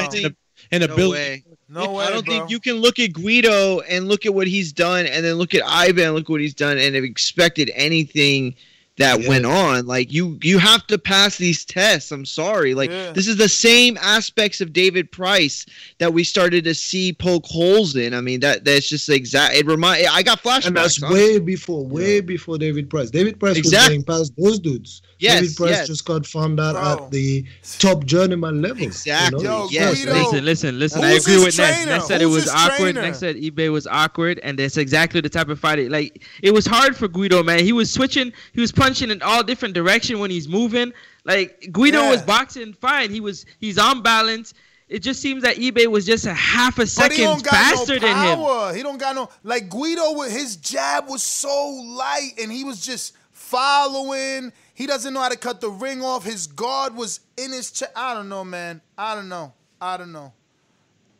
size 0.10 0.24
and, 0.26 0.36
and 0.72 0.88
No 0.88 0.94
ability. 0.94 1.12
way. 1.12 1.44
No 1.72 1.94
way, 1.94 2.06
I 2.06 2.10
don't 2.10 2.26
bro. 2.26 2.34
think 2.36 2.50
you 2.50 2.60
can 2.60 2.76
look 2.76 3.00
at 3.00 3.14
Guido 3.14 3.80
and 3.82 4.08
look 4.08 4.26
at 4.26 4.34
what 4.34 4.48
he's 4.48 4.74
done, 4.74 5.06
and 5.06 5.24
then 5.24 5.36
look 5.36 5.54
at 5.56 5.62
Ivan 5.66 6.14
look 6.14 6.28
what 6.28 6.42
he's 6.42 6.56
done, 6.56 6.78
and 6.78 6.94
have 6.96 7.04
expected 7.04 7.72
anything 7.74 8.56
that 9.00 9.28
went 9.28 9.46
on. 9.46 9.88
Like 9.88 10.14
you, 10.14 10.38
you 10.44 10.60
have 10.60 10.86
to 10.88 10.98
pass 11.00 11.38
these 11.38 11.66
tests. 11.66 12.12
I'm 12.12 12.26
sorry. 12.26 12.74
Like 12.76 12.92
Yeah. 12.92 13.12
this 13.14 13.28
is 13.28 13.38
the 13.38 13.50
same 13.50 13.98
aspects 14.02 14.62
of 14.62 14.72
David 14.74 15.12
Price 15.12 15.66
that 15.98 16.14
we 16.14 16.24
started 16.24 16.64
to 16.66 16.76
see 16.76 17.12
poke 17.14 17.46
holes 17.46 17.96
in. 17.96 18.14
I 18.14 18.22
mean 18.22 18.40
that 18.42 18.64
that's 18.66 18.88
just 18.88 19.10
exact. 19.10 19.56
It 19.56 19.66
remind. 19.66 20.06
I 20.08 20.22
got 20.22 20.44
flashbacks. 20.44 20.68
and 20.68 20.78
that's 20.78 21.02
honestly. 21.02 21.22
way 21.34 21.40
before, 21.40 21.86
way 21.88 22.22
before 22.22 22.58
David 22.58 22.90
Price. 22.90 23.10
David 23.10 23.40
Price 23.40 23.58
Exactly. 23.58 23.98
was 23.98 24.06
going 24.06 24.20
past 24.20 24.34
those 24.38 24.60
dudes. 24.60 25.02
Yes, 25.20 25.42
David 25.42 25.56
Price 25.58 25.70
yes. 25.72 25.88
just 25.88 26.06
got 26.06 26.26
found 26.26 26.60
out 26.62 26.76
at 26.78 27.12
the 27.12 27.46
top 27.78 28.06
journeyman 28.06 28.62
level. 28.62 28.82
Exactly. 28.84 29.42
You 29.44 29.48
know? 29.50 29.68
yes. 29.70 30.06
Listen, 30.06 30.46
listen, 30.46 30.80
listen. 30.80 31.04
I 31.04 31.12
agree 31.12 31.34
his 31.34 31.46
with 31.46 31.58
Ness. 31.58 31.76
trainer? 31.76 31.92
Ness 31.98 32.08
said 32.08 32.22
it 32.22 32.26
was 32.28 32.48
awkward. 32.48 32.78
trainer? 32.94 33.02
Ness 33.02 33.20
said 33.20 33.36
Ibeh 33.36 33.72
was 33.72 33.86
awkward, 33.86 34.40
and 34.44 34.58
that's 34.58 34.78
exactly 34.78 35.20
the 35.22 35.30
type 35.30 35.50
of 35.50 35.60
fight. 35.60 35.80
It, 35.80 35.92
like 35.92 36.24
it 36.42 36.52
was 36.54 36.66
hard 36.66 36.96
for 36.96 37.08
Guido, 37.10 37.44
man. 37.44 37.60
He 37.60 37.74
was 37.74 37.92
switching, 37.94 38.32
he 38.54 38.62
was 38.62 38.72
punching 38.72 39.12
in 39.12 39.22
all 39.22 39.44
different 39.44 39.74
direction 39.76 40.20
when 40.20 40.32
he's 40.32 40.48
moving. 40.48 40.94
Like 41.26 41.68
Guido 41.72 42.02
Yeah. 42.04 42.12
was 42.12 42.22
boxing 42.22 42.72
fine. 42.74 43.12
He 43.12 43.20
was 43.20 43.46
he's 43.60 43.78
on 43.78 44.02
balance. 44.02 44.54
It 44.88 45.00
just 45.04 45.22
seems 45.22 45.44
that 45.44 45.58
Ibeh 45.58 45.86
was 45.88 46.04
just 46.06 46.26
a 46.26 46.34
half 46.34 46.76
a 46.76 46.78
But 46.78 46.82
he 46.84 46.88
second 46.88 47.18
don't 47.26 47.44
got 47.44 47.52
faster 47.52 47.94
no 47.96 48.00
than 48.00 48.18
him. 48.26 48.40
power. 48.40 48.74
He 48.74 48.82
don't 48.82 48.98
got 48.98 49.16
no 49.16 49.30
like 49.44 49.70
Guido 49.70 50.22
his 50.22 50.56
jab 50.56 51.10
was 51.10 51.22
so 51.22 51.68
light 51.86 52.32
and 52.42 52.52
he 52.52 52.64
was 52.64 52.84
just 52.84 53.14
following. 53.32 54.52
He 54.80 54.88
doesn't 54.88 55.14
know 55.14 55.20
how 55.20 55.28
to 55.28 55.36
cut 55.38 55.60
the 55.60 55.70
ring 55.70 56.02
off. 56.02 56.24
His 56.24 56.48
guard 56.48 56.96
was 56.96 57.20
in 57.36 57.52
his 57.52 57.70
chest. 57.70 57.92
I 57.98 58.14
don't 58.14 58.30
know, 58.30 58.46
man. 58.46 58.80
I 58.98 59.14
don't 59.14 59.28
know. 59.28 59.52
I 59.82 59.98
don't 59.98 60.14
know. 60.14 60.32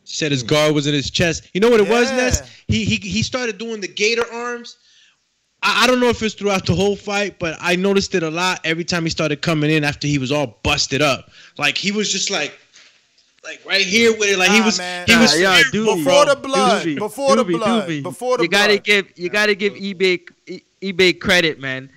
Said 0.06 0.32
his 0.32 0.44
guard 0.44 0.74
was 0.74 0.88
in 0.88 0.94
his 0.94 1.10
chest. 1.12 1.50
You 1.54 1.60
know 1.60 1.70
what 1.70 1.82
it 1.82 1.90
was, 1.90 2.10
Yeah. 2.10 2.16
Ness? 2.16 2.50
He 2.70 2.86
he 2.86 2.96
he 2.96 3.22
started 3.22 3.58
doing 3.58 3.82
the 3.82 3.90
gator 3.90 4.24
arms. 4.34 4.78
I, 5.62 5.84
I 5.84 5.88
don't 5.88 6.00
know 6.00 6.08
if 6.08 6.24
it's 6.24 6.36
throughout 6.36 6.66
the 6.68 6.74
whole 6.74 6.96
fight, 6.96 7.38
but 7.38 7.58
I 7.60 7.76
noticed 7.76 8.16
it 8.16 8.24
a 8.24 8.30
lot 8.32 8.62
every 8.64 8.86
time 8.86 9.04
he 9.04 9.10
started 9.10 9.42
coming 9.42 9.70
in 9.70 9.84
after 9.84 10.08
he 10.08 10.20
was 10.20 10.32
all 10.32 10.58
busted 10.64 11.02
up. 11.02 11.30
Like 11.58 11.78
he 11.78 11.92
was 11.92 12.10
just 12.14 12.30
like 12.32 12.58
like 13.44 13.60
right 13.66 13.82
here 13.82 14.14
with 14.18 14.30
it. 14.30 14.38
Like 14.40 14.52
he 14.52 14.62
was 14.62 14.78
man. 14.78 15.06
he 15.06 15.18
was 15.18 15.36
Nah, 15.38 15.42
yo, 15.42 15.62
scared, 15.62 15.74
Doobie, 15.74 15.98
Before 16.06 16.26
bro. 16.26 16.34
the 16.34 16.40
blood. 16.48 16.86
Doobie, 16.86 16.98
Before 16.98 17.36
the 17.36 17.44
blood. 17.44 17.90
Doobie. 17.90 18.04
Before 18.04 18.38
the 18.38 18.44
you 18.44 18.50
gotta 18.50 18.78
give 18.78 19.12
you 19.18 19.28
gotta 19.30 19.54
give 19.54 19.74
Ibeh 19.74 20.30
Ibeh 20.82 21.20
credit, 21.20 21.60
man. 21.60 21.90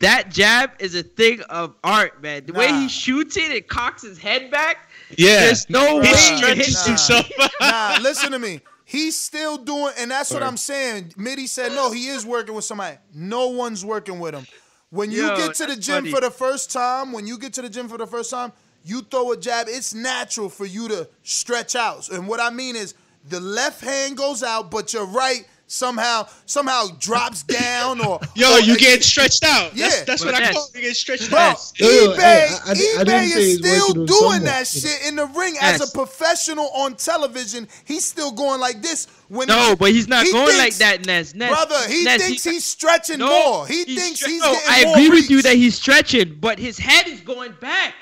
That 0.00 0.30
jab 0.30 0.72
is 0.78 0.94
a 0.94 1.02
thing 1.02 1.40
of 1.42 1.74
art, 1.82 2.22
man. 2.22 2.44
The 2.44 2.52
way 2.52 2.68
he 2.68 2.88
shoots 2.88 3.36
it, 3.36 3.50
it 3.50 3.68
cocks 3.68 4.02
his 4.02 4.18
head 4.18 4.50
back. 4.50 4.88
Yeah. 5.16 5.40
There's 5.40 5.70
no 5.70 5.94
He 5.94 6.00
way 6.00 6.08
it 6.10 6.38
stretches 6.38 6.66
hits 6.66 6.86
himself 6.86 7.30
nah, 7.60 7.98
listen 8.02 8.32
to 8.32 8.38
me. 8.38 8.60
He's 8.84 9.20
still 9.20 9.56
doing, 9.56 9.94
and 9.98 10.10
that's 10.10 10.32
what 10.32 10.44
I'm 10.44 10.56
saying. 10.56 11.14
Mitty 11.16 11.48
said, 11.48 11.72
no, 11.72 11.90
he 11.90 12.06
is 12.06 12.24
working 12.24 12.54
with 12.54 12.64
somebody. 12.64 12.98
No 13.12 13.48
one's 13.48 13.84
working 13.84 14.20
with 14.20 14.34
him. 14.34 14.46
When 14.90 15.10
you 15.10 15.26
Yo, 15.26 15.36
get 15.36 15.54
to 15.56 15.66
the 15.66 15.74
gym 15.74 16.04
funny. 16.04 16.10
for 16.12 16.20
the 16.20 16.30
first 16.30 16.70
time, 16.70 17.12
when 17.12 17.26
you 17.26 17.36
get 17.38 17.52
to 17.54 17.62
the 17.62 17.68
gym 17.68 17.88
for 17.88 17.98
the 17.98 18.06
first 18.06 18.30
time, 18.30 18.52
you 18.84 19.02
throw 19.02 19.32
a 19.32 19.36
jab, 19.36 19.66
it's 19.68 19.92
natural 19.92 20.48
for 20.48 20.64
you 20.64 20.86
to 20.88 21.08
stretch 21.24 21.74
out. 21.74 22.08
And 22.10 22.28
what 22.28 22.38
I 22.38 22.50
mean 22.50 22.76
is 22.76 22.94
the 23.28 23.40
left 23.40 23.80
hand 23.82 24.16
goes 24.16 24.44
out, 24.44 24.70
but 24.70 24.92
your 24.92 25.06
right 25.06 25.44
somehow 25.66 26.26
somehow 26.46 26.86
drops 27.00 27.42
down 27.44 28.00
or 28.00 28.20
Yo, 28.34 28.52
or- 28.54 28.60
you 28.60 28.76
get 28.76 29.02
stretched 29.02 29.44
out. 29.44 29.74
Yeah. 29.74 29.88
That's, 29.88 30.02
that's 30.04 30.24
what 30.24 30.34
I 30.34 30.38
Ness- 30.40 30.52
call 30.54 30.68
it. 30.72 30.76
You 30.76 30.80
get 30.82 30.96
stretched 30.96 31.30
Bro, 31.30 31.38
out. 31.38 31.72
Yo, 31.76 31.88
yo, 31.88 32.12
Ibeh, 32.12 32.18
I- 32.18 32.70
I 32.70 32.74
di- 32.74 32.96
I 32.98 33.04
Ibeh 33.04 33.36
is 33.36 33.58
still 33.58 33.92
doing 33.94 34.08
someone, 34.08 34.44
that 34.44 34.66
shit 34.66 35.06
in 35.08 35.16
the 35.16 35.26
ring 35.26 35.56
as 35.60 35.80
a 35.80 35.92
professional 35.96 36.68
on 36.74 36.94
television. 36.94 37.68
He's 37.84 38.04
still 38.04 38.32
going 38.32 38.60
like 38.60 38.80
this. 38.82 39.06
When 39.28 39.48
No, 39.48 39.70
he- 39.70 39.74
but 39.76 39.90
he's 39.90 40.06
not 40.08 40.24
he 40.24 40.32
going 40.32 40.46
thinks- 40.56 40.80
like 40.80 41.00
that, 41.00 41.06
Ness. 41.06 41.34
Ness 41.34 41.50
brother. 41.50 41.88
He 41.88 42.04
Ness, 42.04 42.22
thinks 42.22 42.44
he- 42.44 42.50
he's 42.52 42.64
stretching 42.64 43.18
No, 43.18 43.26
more. 43.28 43.66
He 43.66 43.84
he's 43.84 44.02
thinks 44.02 44.22
stre- 44.22 44.26
he's 44.28 44.42
no, 44.42 44.52
getting 44.52 44.68
I 44.68 44.84
more 44.84 44.94
agree 44.96 45.10
with 45.10 45.30
you 45.30 45.42
that 45.42 45.56
he's 45.56 45.74
stretching, 45.76 46.36
but 46.40 46.58
his 46.58 46.78
head 46.78 47.08
is 47.08 47.20
going 47.20 47.52
back. 47.60 47.92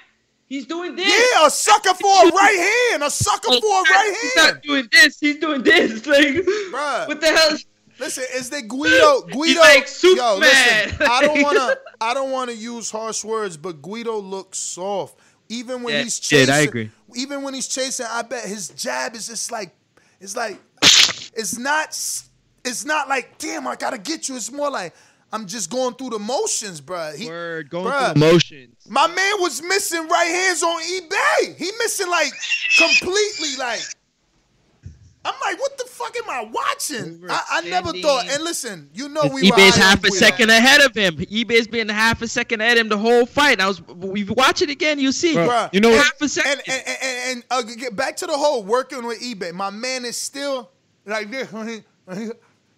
He's 0.47 0.67
doing 0.67 0.95
this. 0.95 1.07
Yeah, 1.09 1.47
a 1.47 1.51
sucker 1.51 1.95
for 1.95 2.07
a 2.07 2.31
right 2.31 2.89
hand. 2.91 3.03
A 3.03 3.11
sucker 3.11 3.49
for 3.49 3.55
a 3.55 3.83
right 3.83 4.05
hand. 4.07 4.17
He's 4.21 4.37
not 4.37 4.63
doing 4.63 4.89
this. 4.93 5.19
He's 5.21 5.39
doing 5.39 5.63
this. 5.63 6.07
Like, 6.07 6.27
Bruh. 6.27 7.09
what 7.09 7.21
the 7.21 7.29
hell? 7.29 7.57
Listen, 7.99 8.25
is 8.35 8.51
that 8.51 8.67
Guido 8.69 9.23
Guido 9.23 9.61
like 9.61 9.89
Yo, 10.03 10.37
listen, 10.39 10.99
I 11.09 11.21
don't 11.23 11.43
wanna 11.43 11.77
I 12.01 12.13
don't 12.13 12.31
wanna 12.33 12.53
use 12.53 12.91
harsh 12.91 13.25
words, 13.25 13.57
but 13.57 13.81
Guido 13.83 14.19
looks 14.19 14.59
soft. 14.59 15.19
Even 15.49 15.83
when 15.83 15.95
Yeah, 15.95 16.03
he's 16.03 16.19
yeah, 16.33 16.39
chasing 16.41 16.55
I 16.55 16.59
agree. 16.61 16.91
even 17.15 17.43
when 17.43 17.55
he's 17.55 17.69
chasing, 17.69 18.07
I 18.11 18.23
bet 18.23 18.45
his 18.47 18.69
jab 18.71 19.15
is 19.15 19.29
just 19.29 19.53
like 19.53 19.75
it's 20.21 20.37
like 20.37 20.61
it's 21.37 21.57
not 21.57 21.89
it's 22.65 22.85
not 22.85 23.09
like 23.09 23.39
damn 23.39 23.67
I 23.69 23.77
gotta 23.77 23.99
get 23.99 24.29
you. 24.29 24.35
It's 24.37 24.51
more 24.51 24.71
like 24.71 24.93
I'm 25.35 25.47
just 25.47 25.69
going 25.69 25.95
through 25.95 26.11
the 26.11 26.19
motions, 26.21 26.81
bruh. 26.81 27.17
He, 27.17 27.27
Word, 27.27 27.69
going 27.69 27.87
bruh, 27.87 28.13
through 28.13 28.21
the 28.21 28.33
motions. 28.33 28.77
My 28.89 29.09
man 29.09 29.33
was 29.41 29.61
missing 29.63 30.07
right 30.07 30.29
hands 30.29 30.63
on 30.63 30.81
Ibeh. 30.81 31.57
He 31.57 31.73
missing 31.81 32.09
like 32.09 32.33
completely 32.79 33.57
like. 33.59 33.81
I'm 35.25 35.35
like, 35.45 35.59
what 35.59 35.77
the 35.77 35.87
fuck 35.87 36.15
am 36.19 36.31
I 36.31 36.49
watching? 36.53 37.25
I, 37.29 37.43
I 37.51 37.61
never 37.63 37.93
thought. 37.95 38.29
And 38.29 38.45
listen, 38.45 38.91
you 38.95 39.09
know 39.09 39.23
we 39.25 39.51
were 39.51 39.57
Ibeh's 39.57 39.75
high 39.75 39.83
half 39.83 39.99
a 40.01 40.03
Guido. 40.03 40.15
second 40.15 40.51
ahead 40.51 40.83
of 40.83 40.95
him. 40.95 41.17
Ibeh's 41.17 41.67
been 41.67 41.89
half 41.89 42.23
a 42.23 42.29
second 42.29 42.61
ahead 42.61 42.77
of 42.77 42.83
him 42.83 42.89
the 42.91 42.99
whole 42.99 43.27
fight. 43.27 43.61
I 43.61 43.67
was, 43.67 43.83
if 43.89 44.29
you 44.29 44.35
watch 44.35 44.63
it 44.63 44.71
again, 44.71 45.01
you 45.01 45.11
see. 45.11 45.35
Bruh, 45.35 45.69
You 45.73 45.81
know 45.81 45.91
half 45.91 46.21
a 46.21 46.29
second. 46.29 46.63
And 46.69 46.79
and, 46.87 46.99
and, 47.03 47.39
and 47.39 47.45
uh, 47.51 47.63
get 47.75 47.97
back 47.97 48.17
to 48.19 48.27
the 48.27 48.37
whole 48.39 48.63
working 48.63 49.05
with 49.05 49.21
Ibeh. 49.21 49.53
My 49.53 49.71
man 49.71 50.05
is 50.05 50.17
still 50.17 50.71
like 51.07 51.29
this. 51.29 51.51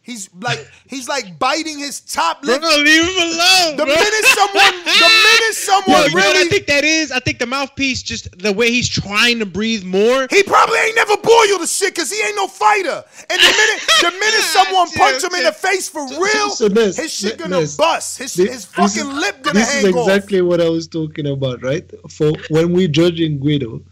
when 0.06 0.16
he- 0.16 0.16
when 0.16 0.16
he- 0.16 0.16
He's 0.16 0.30
like 0.40 0.68
he's 0.88 1.08
like 1.08 1.38
biting 1.38 1.78
his 1.78 2.00
top 2.00 2.44
lip. 2.44 2.60
Bro, 2.60 2.76
leave 2.76 3.02
him 3.02 3.22
alone, 3.22 3.76
The 3.76 3.84
bro. 3.84 3.94
minute 3.94 4.24
someone 4.24 4.84
the 4.84 5.10
minute 5.26 5.54
someone 5.54 6.00
Yo, 6.02 6.06
you 6.06 6.14
know 6.14 6.20
what 6.28 6.36
I 6.36 6.38
really. 6.38 6.48
think 6.50 6.66
that 6.68 6.84
is? 6.84 7.10
I 7.10 7.18
think 7.20 7.38
the 7.40 7.46
mouthpiece, 7.46 8.02
just 8.02 8.38
the 8.38 8.52
way 8.52 8.70
he's 8.70 8.88
trying 8.88 9.40
to 9.40 9.46
breathe 9.46 9.82
more. 9.84 10.26
He 10.30 10.42
probably 10.44 10.78
ain't 10.78 10.94
never 10.96 11.16
boiled 11.16 11.60
the 11.60 11.66
shit 11.66 11.94
because 11.94 12.10
he 12.12 12.20
ain't 12.24 12.36
no 12.36 12.46
fighter. 12.46 13.02
And 13.30 13.40
the 13.40 13.52
minute 13.60 13.82
the 14.00 14.10
minute 14.12 14.42
someone 14.56 14.88
punch 14.90 15.24
him 15.24 15.34
in 15.34 15.42
the 15.44 15.52
face 15.52 15.88
for 15.88 16.06
real, 16.06 16.50
so 16.50 16.68
Ness, 16.68 16.96
his 16.96 17.12
shit 17.12 17.38
gonna 17.38 17.60
Ness, 17.60 17.76
bust. 17.76 18.18
His, 18.18 18.34
Thi- 18.36 18.46
his 18.46 18.64
fucking 18.64 19.08
is- 19.10 19.14
lip 19.22 19.42
gonna 19.42 19.58
This 19.58 19.74
is 19.74 19.84
hang 19.84 19.94
off. 19.94 20.08
exactly 20.08 20.40
what 20.42 20.60
I 20.60 20.68
was 20.68 20.86
talking 20.86 21.26
about, 21.26 21.62
right? 21.62 21.84
For 22.10 22.32
when 22.50 22.72
we're 22.72 22.88
judging 22.88 23.38
Guido, 23.40 23.82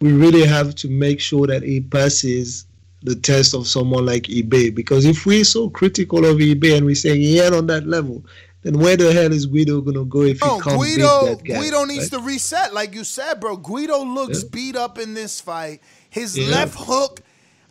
we 0.00 0.12
really 0.12 0.46
have 0.46 0.74
to 0.76 0.88
make 0.88 1.20
sure 1.20 1.46
that 1.48 1.62
he 1.62 1.80
passes 1.80 2.66
the 3.04 3.14
test 3.14 3.54
of 3.54 3.66
someone 3.68 4.04
like 4.06 4.24
Ibeh. 4.24 4.74
Because 4.74 5.04
if 5.04 5.26
we're 5.26 5.44
so 5.44 5.68
critical 5.70 6.24
of 6.24 6.38
Ibeh 6.38 6.78
and 6.78 6.86
we're 6.86 6.94
saying 6.94 7.20
he 7.20 7.38
ain't 7.40 7.54
on 7.54 7.66
that 7.68 7.86
level, 7.86 8.24
then 8.62 8.78
where 8.78 8.96
the 8.96 9.12
hell 9.12 9.30
is 9.32 9.44
Guido 9.46 9.80
gonna 9.82 10.04
go 10.06 10.22
if 10.22 10.40
No, 10.42 10.56
he 10.56 10.62
can't 10.62 10.76
Guido, 10.78 11.20
beat 11.20 11.26
that 11.38 11.44
guy? 11.44 11.60
Guido 11.60 11.84
needs 11.84 12.10
right? 12.12 12.18
to 12.20 12.26
reset, 12.26 12.72
like 12.74 12.94
you 12.94 13.04
said, 13.04 13.34
bro. 13.40 13.56
Guido 13.56 14.02
looks 14.04 14.42
beat 14.42 14.74
up 14.74 14.98
in 14.98 15.12
this 15.14 15.40
fight. 15.40 15.80
His 16.10 16.36
Yeah. 16.38 16.50
left 16.50 16.74
hook. 16.78 17.20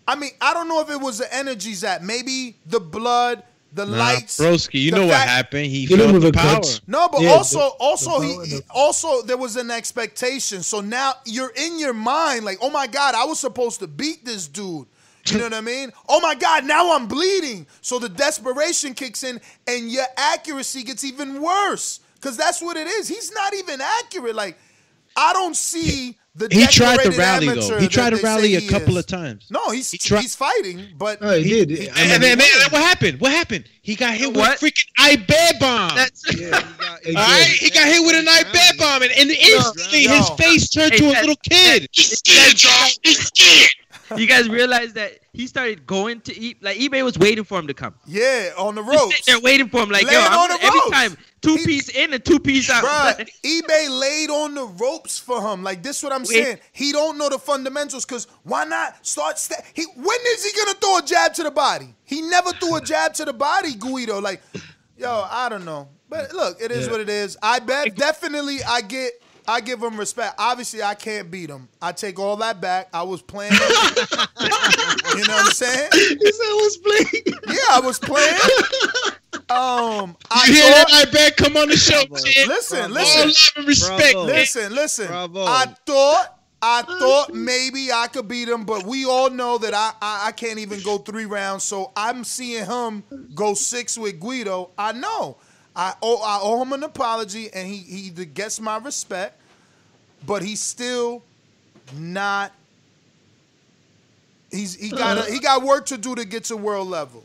I 0.08 0.16
mean, 0.16 0.32
I 0.40 0.54
don't 0.54 0.68
know 0.68 0.82
if 0.82 0.90
it 0.92 1.00
was 1.02 1.18
the 1.18 1.34
energies 1.34 1.82
that 1.82 2.04
maybe 2.04 2.58
the 2.68 2.80
blood, 2.80 3.42
the 3.74 3.86
Nah, 3.88 3.98
lights. 3.98 4.38
Broski, 4.38 4.82
you 4.82 4.92
the 4.92 4.98
know 4.98 5.08
what 5.08 5.16
happened? 5.18 5.66
He 5.66 5.86
Hit 5.88 5.98
felt 5.98 6.14
with 6.14 6.22
the 6.24 6.28
a 6.28 6.32
power. 6.34 6.60
clutch. 6.60 6.82
No, 6.86 7.08
but 7.10 7.22
Yeah, 7.22 7.32
also, 7.32 7.58
the- 7.58 7.66
also 7.80 8.20
the 8.20 8.28
he, 8.46 8.56
he- 8.58 8.62
also 8.70 9.24
there 9.24 9.38
was 9.38 9.56
an 9.56 9.72
expectation. 9.72 10.62
So 10.62 10.80
now 10.82 11.14
you're 11.26 11.54
in 11.56 11.80
your 11.80 11.94
mind 11.94 12.46
like, 12.46 12.60
oh 12.62 12.70
my 12.70 12.86
god, 12.86 13.16
I 13.16 13.26
was 13.26 13.40
supposed 13.40 13.80
to 13.80 13.88
beat 13.88 14.26
this 14.26 14.48
dude. 14.48 14.86
You 15.26 15.38
know 15.38 15.44
what 15.46 15.54
I 15.54 15.62
mean? 15.62 15.92
Oh 16.10 16.20
my 16.20 16.36
god, 16.36 16.66
now 16.66 16.94
I'm 16.96 17.08
bleeding. 17.08 17.66
So 17.82 17.98
the 18.00 18.10
desperation 18.10 18.94
kicks 18.94 19.24
in, 19.24 19.40
and 19.68 19.90
your 19.90 20.06
accuracy 20.18 20.84
gets 20.84 21.04
even 21.04 21.42
worse 21.42 22.02
because 22.16 22.36
that's 22.36 22.62
what 22.62 22.76
it 22.78 22.88
is. 22.88 23.08
He's 23.08 23.32
not 23.34 23.54
even 23.54 23.80
accurate. 23.82 24.36
Like 24.36 24.58
I 25.16 25.32
don't 25.32 25.56
see 25.56 26.18
the. 26.36 26.50
He 26.52 26.66
tried 26.68 27.00
to 27.02 27.12
rally 27.12 27.48
though. 27.48 27.80
He 27.80 27.88
tried 27.88 28.10
to 28.10 28.18
rally 28.18 28.56
a 28.56 28.68
couple 28.70 28.98
is. 28.98 29.04
of 29.04 29.08
times. 29.08 29.48
No, 29.50 29.70
he's 29.70 29.92
He 29.92 29.98
tried- 29.98 30.22
he's 30.22 30.36
fighting, 30.36 30.88
but 30.98 31.20
Oh, 31.22 31.38
he 31.40 31.64
did. 31.66 31.90
I 31.96 32.02
And 32.02 32.10
mean, 32.12 32.22
man, 32.22 32.38
man, 32.40 32.48
what 32.72 32.82
happened? 32.82 33.22
What 33.22 33.32
happened? 33.32 33.66
He 33.82 33.96
got 33.96 34.16
hit 34.16 34.34
What? 34.34 34.62
with 34.62 34.74
a 34.74 34.76
freaking 34.76 34.88
I 34.98 35.16
bear 35.18 35.52
bomb. 35.60 35.96
That's 35.96 36.26
All 37.06 37.14
right, 37.14 37.46
he 37.48 37.70
got 37.70 37.88
hit 37.88 38.02
with 38.06 38.16
an 38.16 38.28
I 38.28 38.44
bear 38.52 38.72
bomb, 38.78 39.04
and, 39.04 39.12
and 39.12 39.30
instantly 39.30 40.04
yo. 40.06 40.12
his 40.18 40.30
face 40.32 40.70
turned 40.70 40.94
Hey, 40.94 40.98
to 41.00 41.06
a 41.08 41.16
little 41.22 41.36
kid. 41.50 41.88
He's 41.92 42.18
scared, 42.18 42.62
y'all. 42.64 42.90
He's 43.04 43.20
scared. 43.28 43.70
You 44.18 44.28
guys 44.28 44.50
realize 44.50 44.94
that 44.94 45.20
he 45.34 45.48
started 45.48 45.88
going 45.88 46.22
to 46.22 46.38
eat 46.38 46.62
like 46.64 46.78
Ibeh 46.78 47.04
was 47.04 47.18
waiting 47.18 47.44
for 47.44 47.58
him 47.60 47.68
to 47.68 47.74
come. 47.74 47.96
yeah, 48.06 48.52
on 48.58 48.76
the 48.76 48.84
sitting 48.84 49.24
there 49.26 49.40
waiting 49.40 49.70
for 49.70 49.82
him, 49.82 49.90
like 49.90 50.04
yo, 50.04 50.20
I'm 50.20 50.40
on 50.40 50.50
the 50.50 50.64
every 50.66 50.80
ropes. 50.80 50.92
time 50.92 51.18
two 51.42 51.56
He- 51.56 51.66
piece 51.66 51.90
in 51.90 52.14
and 52.14 52.24
two 52.24 52.40
piece 52.40 52.70
out. 52.70 52.84
Bruh, 52.84 53.28
Ibeh 53.46 54.00
laid 54.00 54.30
on 54.30 54.56
the 54.56 54.66
ropes 54.66 55.20
for 55.20 55.42
him. 55.42 55.64
Like 55.64 55.82
this, 55.84 56.04
what 56.04 56.12
I'm 56.12 56.22
Wait. 56.22 56.28
saying. 56.28 56.58
He 56.74 56.92
don't 56.92 57.18
know 57.18 57.30
the 57.30 57.40
fundamentals. 57.40 58.06
Cause 58.06 58.28
why 58.44 58.66
not 58.66 59.06
start? 59.06 59.40
Sta- 59.40 59.64
he 59.74 59.84
when 59.96 60.18
is 60.28 60.46
he 60.46 60.52
gonna 60.58 60.78
throw 60.80 60.98
a 60.98 61.02
jab 61.02 61.34
to 61.36 61.44
the 61.44 61.52
body? 61.52 61.94
He 62.04 62.22
never 62.22 62.52
threw 62.52 62.76
a 62.76 62.82
jab 62.82 63.14
to 63.16 63.26
the 63.26 63.34
body, 63.34 63.76
Guido. 63.76 64.20
Like, 64.22 64.42
yo, 64.98 65.28
I 65.30 65.50
don't 65.50 65.66
know. 65.66 65.88
But 66.10 66.32
look, 66.34 66.62
it 66.62 66.72
is 66.72 66.86
Yeah. 66.86 66.92
what 66.92 67.02
it 67.02 67.10
is. 67.10 67.38
I 67.42 67.60
bet 67.60 67.96
definitely 67.96 68.58
I 68.64 68.82
get. 68.82 69.14
I 69.48 69.62
give 69.62 69.82
him 69.82 69.98
respect. 69.98 70.36
Obviously, 70.38 70.82
I 70.82 70.96
can't 70.96 71.30
beat 71.30 71.50
him. 71.50 71.68
I 71.82 71.92
take 71.92 72.20
all 72.20 72.38
that 72.38 72.62
back. 72.62 72.90
I 72.94 73.04
was 73.04 73.22
playing. 73.22 73.52
you 73.54 73.60
know 73.60 75.36
what 75.36 75.46
I'm 75.46 75.52
saying? 75.52 75.90
He 75.94 76.32
said 76.32 76.46
I 76.46 76.60
was 76.64 76.78
playing. 76.78 77.24
Yeah, 77.48 77.56
I 77.72 77.82
was 77.84 78.00
playing. 78.00 78.38
Um, 79.50 80.16
I 80.32 80.46
You 80.48 80.54
hear 80.54 80.70
that 80.72 80.86
I 80.92 81.12
bear 81.12 81.32
come 81.32 81.58
on 81.58 81.70
the 81.70 81.76
show, 81.78 82.06
kid? 82.06 82.48
Listen, 82.48 82.84
All 82.84 82.90
listen. 82.90 83.28
love 83.28 83.38
and 83.58 83.68
respect. 83.68 84.14
Bravo. 84.14 84.26
Listen, 84.28 84.74
listen. 84.76 85.08
Bravo. 85.08 85.46
I 85.46 85.66
thought 85.86 86.40
I 86.62 86.82
thought 86.84 87.34
maybe 87.34 87.92
I 87.92 88.08
could 88.08 88.28
beat 88.30 88.48
him, 88.48 88.64
but 88.64 88.86
we 88.86 89.04
all 89.06 89.30
know 89.30 89.58
that 89.58 89.74
I, 89.74 89.92
I 90.02 90.28
I 90.28 90.32
can't 90.32 90.60
even 90.60 90.82
go 90.82 90.98
three 90.98 91.26
rounds. 91.26 91.66
So 91.66 91.92
I'm 91.96 92.24
seeing 92.24 92.66
him 92.66 93.04
go 93.36 93.54
six 93.54 93.98
with 93.98 94.20
Guido. 94.20 94.72
I 94.78 94.94
know. 94.94 95.38
I 95.76 95.94
owe 96.02 96.22
I 96.22 96.40
owe 96.42 96.62
him 96.62 96.72
an 96.74 96.84
apology, 96.84 97.50
and 97.54 97.68
he 97.68 97.78
he 97.78 98.10
gets 98.10 98.60
my 98.60 98.78
respect, 98.78 99.40
but 100.26 100.42
he's 100.44 100.62
still 100.62 101.24
not. 101.98 102.52
He's 104.52 104.76
he 104.76 104.90
got 104.92 105.28
he 105.28 105.40
got 105.40 105.64
work 105.64 105.88
to 105.88 105.98
do 105.98 106.14
to 106.16 106.26
get 106.26 106.44
to 106.46 106.58
world 106.58 106.88
level. 106.88 107.24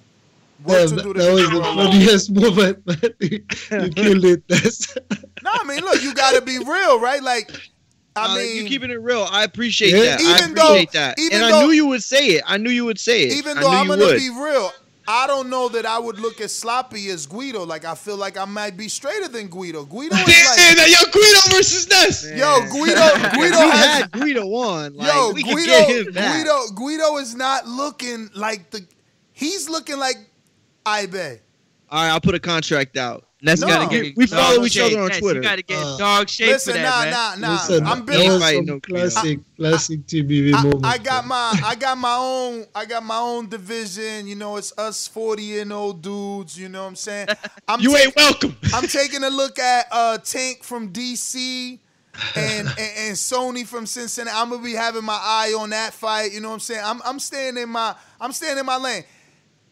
Yeah, 0.67 0.73
Work 0.81 0.89
to 0.89 0.95
that, 0.97 1.03
do 1.05 1.13
to 1.13 1.19
that 1.21 1.25
get 1.27 1.35
was 1.35 1.43
to 1.45 1.51
the 1.51 1.61
world 1.61 1.77
level. 1.77 1.93
funniest 1.93 2.31
moment, 2.33 2.87
man. 2.87 3.83
you 3.85 3.91
killed 3.91 4.25
it. 4.25 4.43
That's 4.49 4.95
No, 5.45 5.51
I 5.53 5.65
mean, 5.65 5.81
look, 5.81 6.03
you 6.03 6.15
got 6.15 6.35
to 6.35 6.41
be 6.43 6.59
real, 6.59 6.99
right? 6.99 7.23
Like, 7.23 7.51
I 8.17 8.33
Uh, 8.33 8.37
mean, 8.37 8.57
you 8.57 8.69
keeping 8.69 8.91
it 8.91 9.01
real. 9.01 9.27
I 9.31 9.45
appreciate 9.45 9.93
Yeah. 9.93 10.17
that. 10.17 10.21
I 10.21 10.35
Even 10.39 10.55
though- 10.55 10.85
that. 10.95 11.19
even 11.19 11.37
And 11.43 11.45
I 11.55 11.63
knew 11.63 11.71
you 11.71 11.87
would 11.87 12.03
say 12.03 12.27
it. 12.31 12.43
I 12.47 12.57
knew 12.57 12.71
you 12.71 12.85
would 12.87 12.99
say 12.99 13.25
it. 13.25 13.35
even 13.35 13.57
I 13.59 13.61
though 13.61 13.71
knew 13.71 13.77
I'm 13.77 13.85
you 13.87 13.93
gonna 13.93 14.05
would. 14.07 14.17
be 14.19 14.31
real, 14.31 14.73
I 15.11 15.27
don't 15.27 15.49
know 15.49 15.71
that 15.71 15.87
I 15.87 15.99
would 15.99 16.21
look 16.21 16.39
as 16.43 16.55
sloppy 16.55 17.09
as 17.09 17.27
Guido. 17.27 17.65
Like 17.65 17.87
I 17.87 17.95
feel 17.95 18.19
like 18.19 18.37
I 18.37 18.45
might 18.45 18.77
be 18.77 18.89
straighter 18.91 19.27
than 19.27 19.49
Guido. 19.49 19.87
Guido 19.87 20.15
is 20.15 20.21
Damn, 20.27 20.27
like, 20.27 20.77
that 20.77 20.89
yo 20.91 21.11
Guido 21.11 21.57
versus 21.57 21.89
Ness. 21.89 22.31
yo, 22.37 22.61
Guido, 22.71 23.31
Guido 23.35 23.59
we 23.65 23.71
has, 23.71 24.03
had 24.03 24.13
Guido 24.13 24.43
on. 24.49 24.95
Like, 24.95 25.09
yo, 25.15 25.33
we 25.33 25.43
Guido, 25.45 25.57
could 25.57 25.67
get 25.67 26.07
him 26.09 26.13
back. 26.13 26.37
Guido, 26.45 26.67
Guido 26.75 27.17
is 27.17 27.35
not 27.35 27.67
looking 27.67 28.29
like 28.35 28.71
the. 28.71 28.87
He's 29.33 29.71
looking 29.71 29.99
like 29.99 30.17
Ibeh. 30.85 31.39
All 31.91 32.03
right, 32.03 32.11
I'll 32.11 32.21
put 32.21 32.35
a 32.35 32.41
contract 32.41 32.99
out. 32.99 33.25
Let's 33.41 33.61
No. 33.61 33.69
gotta 33.69 33.89
get 33.89 34.17
We 34.17 34.27
dog 34.27 34.39
follow 34.41 34.65
each 34.67 34.73
shape. 34.73 34.93
other 34.93 35.03
on 35.03 35.09
Yes, 35.11 35.19
Twitter. 35.21 35.41
You 35.41 35.49
gotta 35.49 35.63
get 35.63 35.79
Uh, 35.79 35.97
dog 35.97 36.29
shape 36.29 36.49
Listen, 36.49 36.73
for 36.75 36.79
nah, 36.81 37.05
that, 37.05 37.05
man. 37.39 37.41
nah, 37.41 37.47
nah. 37.49 37.55
Listen, 37.55 37.87
I'm 37.87 37.99
that 37.99 38.07
built. 38.07 38.29
was 38.33 38.43
Fight, 38.43 38.57
some 38.57 38.65
no 38.67 38.81
classic, 38.81 39.41
classic 39.57 40.07
TBV 40.09 40.55
I, 40.55 40.63
moment. 40.65 40.85
I 40.87 40.99
got 40.99 41.25
my 41.27 41.61
I 41.65 41.75
got 41.77 41.99
my 41.99 42.17
own 42.19 42.67
I 42.75 42.85
got 42.85 43.05
my 43.05 43.19
own 43.19 43.49
division. 43.49 44.27
You 44.27 44.35
know, 44.35 44.57
it's 44.57 44.77
us 44.77 45.07
40 45.07 45.61
and 45.61 45.73
old 45.73 46.03
dudes. 46.03 46.59
You 46.59 46.69
know 46.69 46.83
what 46.83 46.89
I'm 46.89 46.97
saying? 46.97 47.29
I'm 47.69 47.81
You 47.81 47.91
taking- 47.93 48.07
ain't 48.09 48.17
welcome. 48.17 48.57
I'm 48.75 48.89
taking 48.89 49.23
a 49.23 49.31
look 49.31 49.59
at 49.61 49.87
uh 49.93 50.19
Tank 50.19 50.65
from 50.65 50.93
DC 50.93 51.79
and, 52.35 52.67
and 52.67 52.79
and 52.79 53.17
Sony 53.17 53.65
from 53.65 53.87
Cincinnati. 53.87 54.37
I'm 54.37 54.51
gonna 54.51 54.63
be 54.65 54.73
having 54.75 55.05
my 55.05 55.19
eye 55.23 55.55
on 55.57 55.71
that 55.71 55.93
fight. 55.95 56.33
You 56.33 56.41
know 56.41 56.49
what 56.49 56.55
I'm 56.55 56.61
saying? 56.61 56.83
I'm 56.85 57.01
I'm 57.05 57.21
staying 57.21 57.57
in 57.57 57.69
my 57.69 57.95
I'm 58.21 58.33
staying 58.33 58.59
in 58.59 58.67
my 58.67 58.79
lane. 58.79 59.05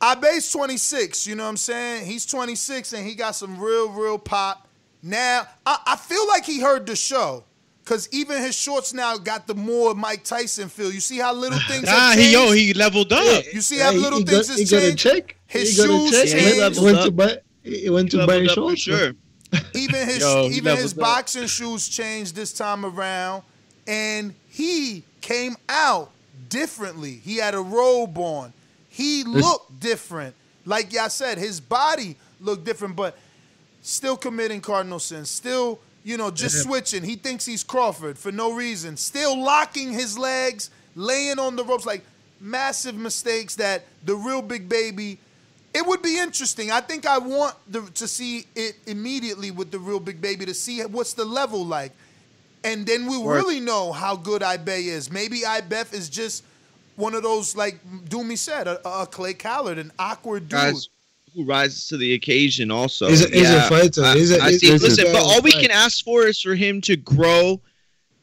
Ibeh's 0.01 0.51
26. 0.53 1.27
You 1.27 1.35
know 1.37 1.45
what 1.45 1.51
I'm 1.51 1.57
saying? 1.57 2.07
He's 2.07 2.27
26 2.27 2.93
and 2.93 3.07
he 3.07 3.15
got 3.15 3.35
some 3.35 3.59
real 3.61 3.91
real 3.91 4.19
pop. 4.19 4.69
Now 5.03 5.47
I, 5.65 5.79
I 5.87 5.97
feel 5.97 6.27
like 6.29 6.45
he 6.45 6.61
heard 6.61 6.87
the 6.87 6.97
show. 6.97 7.45
Cause 7.85 8.09
even 8.11 8.43
his 8.43 8.57
shorts 8.57 8.93
now 8.93 9.17
got 9.17 9.47
the 9.47 9.55
more 9.55 9.95
Mike 9.95 10.25
Tyson 10.25 10.69
feel. 10.69 10.91
You 10.93 10.99
see 11.01 11.19
how 11.19 11.33
little 11.33 11.59
things 11.69 11.85
Nah, 11.85 11.91
have 12.11 12.19
he 12.19 12.33
yo, 12.33 12.51
he 12.51 12.75
leveled 12.75 13.13
up. 13.13 13.45
You 13.53 13.61
see 13.61 13.79
Yeah, 13.79 13.85
how 13.85 13.93
he- 13.93 13.99
little 13.99 14.19
he 14.19 14.25
things 14.25 14.49
got, 14.49 14.59
has 14.59 14.71
he 14.71 14.77
got 14.77 14.83
a 14.83 14.87
changed? 14.89 14.99
check. 15.03 15.37
His 15.47 15.77
he 15.77 15.87
got 15.87 15.87
shoes 15.93 16.09
a 16.11 16.13
check. 16.13 16.29
changed. 16.29 16.37
He 16.37 16.45
went, 16.45 16.59
Leveled 16.59 16.85
went 16.85 16.99
up. 16.99 17.05
to 17.05 17.11
buy. 17.13 17.37
He 17.63 17.91
went 17.91 18.11
to 18.11 18.17
buy 18.27 18.39
Leveled 18.39 18.51
shorts. 18.79 18.81
sure. 18.81 19.13
Even 19.75 20.07
his 20.09 20.19
Yo, 20.21 20.49
even 20.51 20.77
his 20.77 20.93
up. 20.93 20.99
boxing 20.99 21.47
shoes 21.47 21.89
changed 21.89 22.35
this 22.35 22.53
time 22.53 22.85
around, 22.85 23.45
and 23.87 24.35
he 24.49 25.05
came 25.21 25.55
out 25.69 26.11
differently. 26.49 27.13
He 27.25 27.37
had 27.37 27.55
a 27.55 27.61
robe 27.61 28.19
on. 28.19 28.53
He 28.97 29.25
looked 29.25 29.79
different. 29.79 30.35
Like 30.65 30.91
y'all 30.91 31.11
said, 31.11 31.37
his 31.37 31.61
body 31.61 32.17
looked 32.41 32.65
different, 32.65 32.97
but 32.97 33.19
still 33.83 34.17
committing 34.17 34.63
cardinal 34.63 34.99
sins. 34.99 35.29
Still, 35.29 35.79
you 36.03 36.17
know, 36.17 36.31
just 36.31 36.63
switching. 36.63 37.03
He 37.03 37.17
thinks 37.17 37.45
he's 37.45 37.63
Crawford 37.63 38.17
for 38.17 38.33
no 38.33 38.55
reason. 38.55 38.97
Still 38.97 39.39
locking 39.39 39.93
his 39.93 40.17
legs, 40.17 40.71
laying 40.95 41.39
on 41.39 41.57
the 41.57 41.65
ropes 41.65 41.85
like 41.85 42.05
massive 42.41 42.95
mistakes 42.95 43.57
that 43.57 43.85
the 44.03 44.15
real 44.17 44.41
big 44.41 44.67
baby 44.67 45.19
it 45.75 45.87
would 45.87 46.01
be 46.01 46.19
interesting. 46.19 46.71
I 46.71 46.81
think 46.81 47.05
I 47.05 47.19
want 47.19 47.55
the, 47.71 47.83
to 47.83 48.09
see 48.09 48.47
it 48.55 48.77
immediately 48.87 49.51
with 49.51 49.71
the 49.71 49.79
real 49.79 50.01
big 50.01 50.23
baby 50.23 50.47
to 50.47 50.55
see 50.55 50.81
what's 50.81 51.13
the 51.13 51.27
level 51.27 51.67
like, 51.67 51.93
and 52.65 52.87
then 52.87 53.05
we 53.07 53.19
Work. 53.19 53.45
really 53.45 53.61
know 53.61 53.93
how 53.93 54.17
good 54.17 54.41
Ibeh 54.41 54.87
is. 54.87 55.13
Maybe 55.13 55.41
Ibef 55.41 55.93
is 55.93 56.09
just 56.09 56.45
one 56.97 57.15
of 57.15 57.23
those 57.23 57.55
like 57.57 57.79
Doomy 58.09 58.37
said, 58.39 58.67
a, 58.67 58.87
a 58.89 59.07
Clay 59.07 59.35
Collard, 59.35 59.79
an 59.79 59.93
awkward 59.99 60.45
dude. 60.49 60.59
Guys 60.59 60.89
who 61.35 61.45
rises 61.45 61.87
to 61.89 61.97
the 61.99 62.15
occasion 62.15 62.71
also. 62.71 63.09
He's 63.09 63.25
a- 63.25 63.29
he's 63.29 63.51
a 63.51 63.63
fighter. 63.69 64.13
He's 64.15 64.33
a- 64.33 64.43
I 64.43 64.51
he's 64.53 64.61
see. 64.61 64.71
a 64.71 64.73
Listen, 64.77 65.05
guy 65.05 65.13
but 65.13 65.23
all 65.23 65.43
we 65.43 65.51
fight. 65.53 65.63
can 65.63 65.71
ask 65.71 66.03
for 66.05 66.27
is 66.27 66.41
for 66.41 66.55
him 66.55 66.81
to 66.83 66.97
grow 66.97 67.61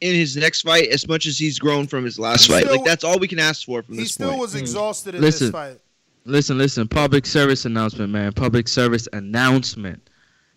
in 0.00 0.14
his 0.14 0.36
next 0.36 0.62
fight 0.62 0.88
as 0.88 1.06
much 1.06 1.24
as 1.26 1.38
he's 1.38 1.58
grown 1.60 1.86
from 1.86 2.04
his 2.04 2.18
last 2.18 2.46
He 2.46 2.52
fight. 2.52 2.64
still- 2.64 2.76
like 2.76 2.84
that's 2.84 3.04
all 3.04 3.18
we 3.20 3.28
can 3.28 3.38
ask 3.38 3.64
for 3.66 3.82
from 3.84 3.94
this. 3.94 4.00
he 4.00 4.04
this 4.06 4.12
still 4.14 4.38
was 4.38 4.54
exhausted 4.56 5.14
in 5.14 5.20
Listen. 5.20 5.46
this 5.46 5.52
fight. 5.52 5.78
Listen, 6.26 6.58
listen. 6.58 6.88
Public 6.88 7.24
service 7.26 7.64
announcement, 7.66 8.10
man. 8.10 8.32
Public 8.32 8.66
service 8.66 9.06
announcement. 9.12 10.00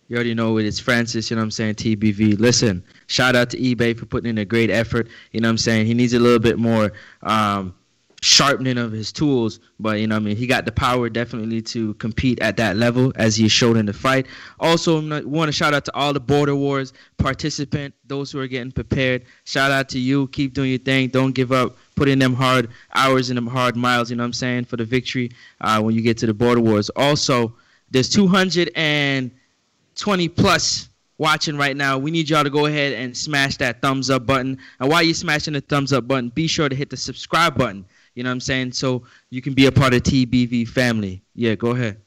You 0.08 0.16
already 0.16 0.34
know 0.34 0.58
it. 0.58 0.66
It's 0.66 0.80
Francis, 0.80 1.30
you 1.30 1.36
know 1.36 1.42
what 1.42 1.48
I'm 1.48 1.52
saying? 1.52 1.76
TBV. 1.76 2.40
Listen, 2.40 2.82
shout 3.08 3.36
out 3.36 3.50
to 3.50 3.58
Ibeh 3.60 4.00
for 4.00 4.06
putting 4.06 4.30
in 4.30 4.38
a 4.38 4.46
great 4.46 4.70
effort. 4.72 5.10
You 5.34 5.42
know 5.42 5.50
what 5.50 5.52
I'm 5.52 5.58
saying? 5.58 5.86
He 5.86 5.94
needs 5.94 6.14
a 6.14 6.20
little 6.20 6.40
bit 6.40 6.58
more 6.58 6.94
um, 7.24 7.76
sharpening 8.22 8.78
of 8.78 8.92
his 8.92 9.12
tools. 9.12 9.60
But 9.80 10.00
you 10.00 10.08
know, 10.08 10.16
I 10.16 10.20
mean, 10.20 10.36
he 10.36 10.48
got 10.48 10.66
the 10.66 10.72
power 10.72 11.10
definitely 11.10 11.62
to 11.64 11.94
compete 11.96 12.40
at 12.42 12.58
that 12.58 12.78
level 12.78 13.12
as 13.16 13.36
he 13.36 13.48
showed 13.48 13.78
in 13.78 13.86
the 13.86 13.94
fight. 13.94 14.28
Also, 14.60 15.02
want 15.26 15.50
to 15.50 15.52
shout 15.52 15.74
out 15.74 15.86
to 15.86 15.96
all 15.96 16.14
the 16.14 16.20
Border 16.20 16.56
Wars 16.56 16.94
participant, 17.18 17.94
those 18.06 18.32
who 18.32 18.40
are 18.40 18.48
getting 18.48 18.72
prepared. 18.72 19.26
Shout 19.46 19.72
out 19.72 19.90
to 19.90 20.00
you. 20.00 20.28
Keep 20.30 20.54
doing 20.54 20.70
your 20.70 20.80
thing. 20.80 21.10
Don't 21.10 21.34
give 21.34 21.52
up. 21.52 21.78
Put 21.96 22.10
in 22.10 22.20
them 22.20 22.34
hard 22.34 22.70
hours 22.94 23.30
and 23.30 23.38
them 23.38 23.48
hard 23.48 23.76
miles. 23.76 24.10
You 24.10 24.16
know 24.16 24.24
what 24.24 24.28
I'm 24.28 24.34
saying 24.34 24.66
for 24.66 24.78
the 24.78 24.86
victory 24.86 25.32
uh, 25.62 25.82
when 25.82 25.96
you 25.96 26.02
get 26.02 26.18
to 26.20 26.26
the 26.26 26.34
Border 26.34 26.62
Wars. 26.62 26.90
Also, 26.96 27.54
there's 27.92 28.10
220 28.10 30.30
plus 30.30 30.90
watching 31.18 31.58
right 31.58 31.76
now, 31.76 31.98
we 31.98 32.12
need 32.12 32.30
y'all 32.30 32.44
to 32.44 32.50
go 32.50 32.66
ahead 32.66 32.94
and 32.94 33.16
smash 33.16 33.58
that 33.58 33.82
thumbs 33.82 34.10
up 34.10 34.26
button. 34.26 34.58
And 34.80 34.90
while 34.90 35.02
you're 35.02 35.14
smashing 35.14 35.54
the 35.54 35.62
thumbs 35.62 35.94
up 35.94 36.08
button, 36.08 36.30
be 36.30 36.48
sure 36.48 36.70
to 36.70 36.76
hit 36.76 36.90
the 36.90 36.98
subscribe 36.98 37.58
button. 37.58 37.86
You 38.18 38.24
know 38.24 38.32
what 38.32 38.34
I'm 38.34 38.40
saying? 38.40 38.72
So 38.72 39.04
you 39.30 39.44
can 39.44 39.54
be 39.54 39.68
a 39.68 39.72
part 39.72 39.94
of 39.94 40.02
TBV 40.02 40.68
family. 40.68 41.22
Yeah, 41.36 41.54
go 41.54 41.70
ahead. 41.70 42.02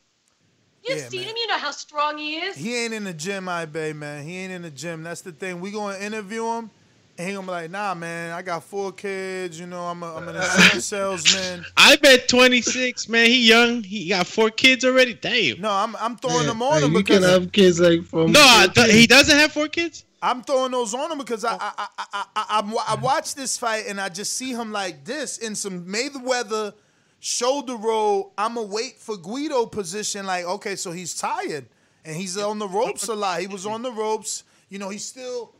You 0.84 0.96
yeah, 0.96 1.02
seen 1.08 1.20
man. 1.20 1.28
him? 1.30 1.36
You 1.36 1.46
know 1.46 1.58
how 1.58 1.70
strong 1.70 2.18
he 2.18 2.34
is. 2.34 2.56
He 2.56 2.76
ain't 2.76 2.92
in 2.92 3.04
the 3.04 3.14
gym, 3.14 3.48
I 3.48 3.64
bet, 3.64 3.94
man. 3.94 4.24
He 4.24 4.38
ain't 4.38 4.52
in 4.52 4.62
the 4.62 4.72
gym. 4.72 5.04
That's 5.04 5.20
the 5.20 5.30
thing. 5.30 5.60
We 5.60 5.70
gonna 5.70 5.98
interview 5.98 6.44
him 6.44 6.70
and 7.16 7.28
he 7.28 7.34
gonna 7.34 7.46
be 7.46 7.52
like, 7.52 7.70
nah, 7.70 7.94
man, 7.94 8.32
I 8.32 8.42
got 8.42 8.64
four 8.64 8.90
kids. 8.90 9.60
You 9.60 9.66
know, 9.66 9.84
I'm, 9.84 10.02
a, 10.02 10.16
I'm 10.16 10.26
an 10.26 10.34
insurance 10.34 10.84
salesman. 10.86 11.64
I 11.76 11.94
bet 11.94 12.26
26, 12.26 13.08
man. 13.08 13.26
He 13.26 13.46
young. 13.46 13.84
He 13.84 14.08
got 14.08 14.26
four 14.26 14.50
kids 14.50 14.84
already. 14.84 15.14
Damn. 15.14 15.60
No, 15.60 15.70
I'm 15.70 15.94
I'm 15.94 16.16
throwing 16.16 16.40
yeah, 16.40 16.46
them 16.46 16.62
on 16.62 16.82
him 16.82 16.90
you 16.90 16.98
because 16.98 17.20
can 17.20 17.30
have 17.30 17.52
kids 17.52 17.78
like 17.78 18.02
from. 18.02 18.32
No, 18.32 18.66
th- 18.74 18.90
he 18.90 19.06
doesn't 19.06 19.36
have 19.36 19.52
four 19.52 19.68
kids. 19.68 20.04
I'm 20.22 20.42
throwing 20.42 20.72
those 20.72 20.94
on 20.94 21.12
him 21.12 21.18
because 21.18 21.44
I 21.44 21.54
oh. 21.54 21.58
I, 21.60 21.86
I 21.98 22.04
I 22.14 22.26
I 22.34 22.84
I 22.88 22.94
watch 22.96 23.34
this 23.34 23.56
fight 23.56 23.84
and 23.88 24.00
I 24.00 24.08
just 24.08 24.34
see 24.34 24.50
him 24.52 24.72
like 24.72 25.04
this 25.04 25.38
in 25.38 25.54
some 25.54 25.86
Mayweather 25.86 26.74
shoulder 27.20 27.76
roll. 27.76 28.32
I'ma 28.36 28.62
wait 28.62 28.98
for 28.98 29.16
Guido 29.16 29.66
position. 29.66 30.26
Like, 30.26 30.44
okay, 30.44 30.76
so 30.76 30.92
he's 30.92 31.14
tired 31.14 31.66
and 32.04 32.16
he's 32.16 32.36
on 32.36 32.58
the 32.58 32.68
ropes 32.68 33.08
a 33.08 33.14
lot. 33.14 33.40
He 33.40 33.46
was 33.46 33.66
on 33.66 33.82
the 33.82 33.92
ropes. 33.92 34.44
You 34.68 34.78
know, 34.78 34.88
he's 34.88 35.04
still 35.04 35.54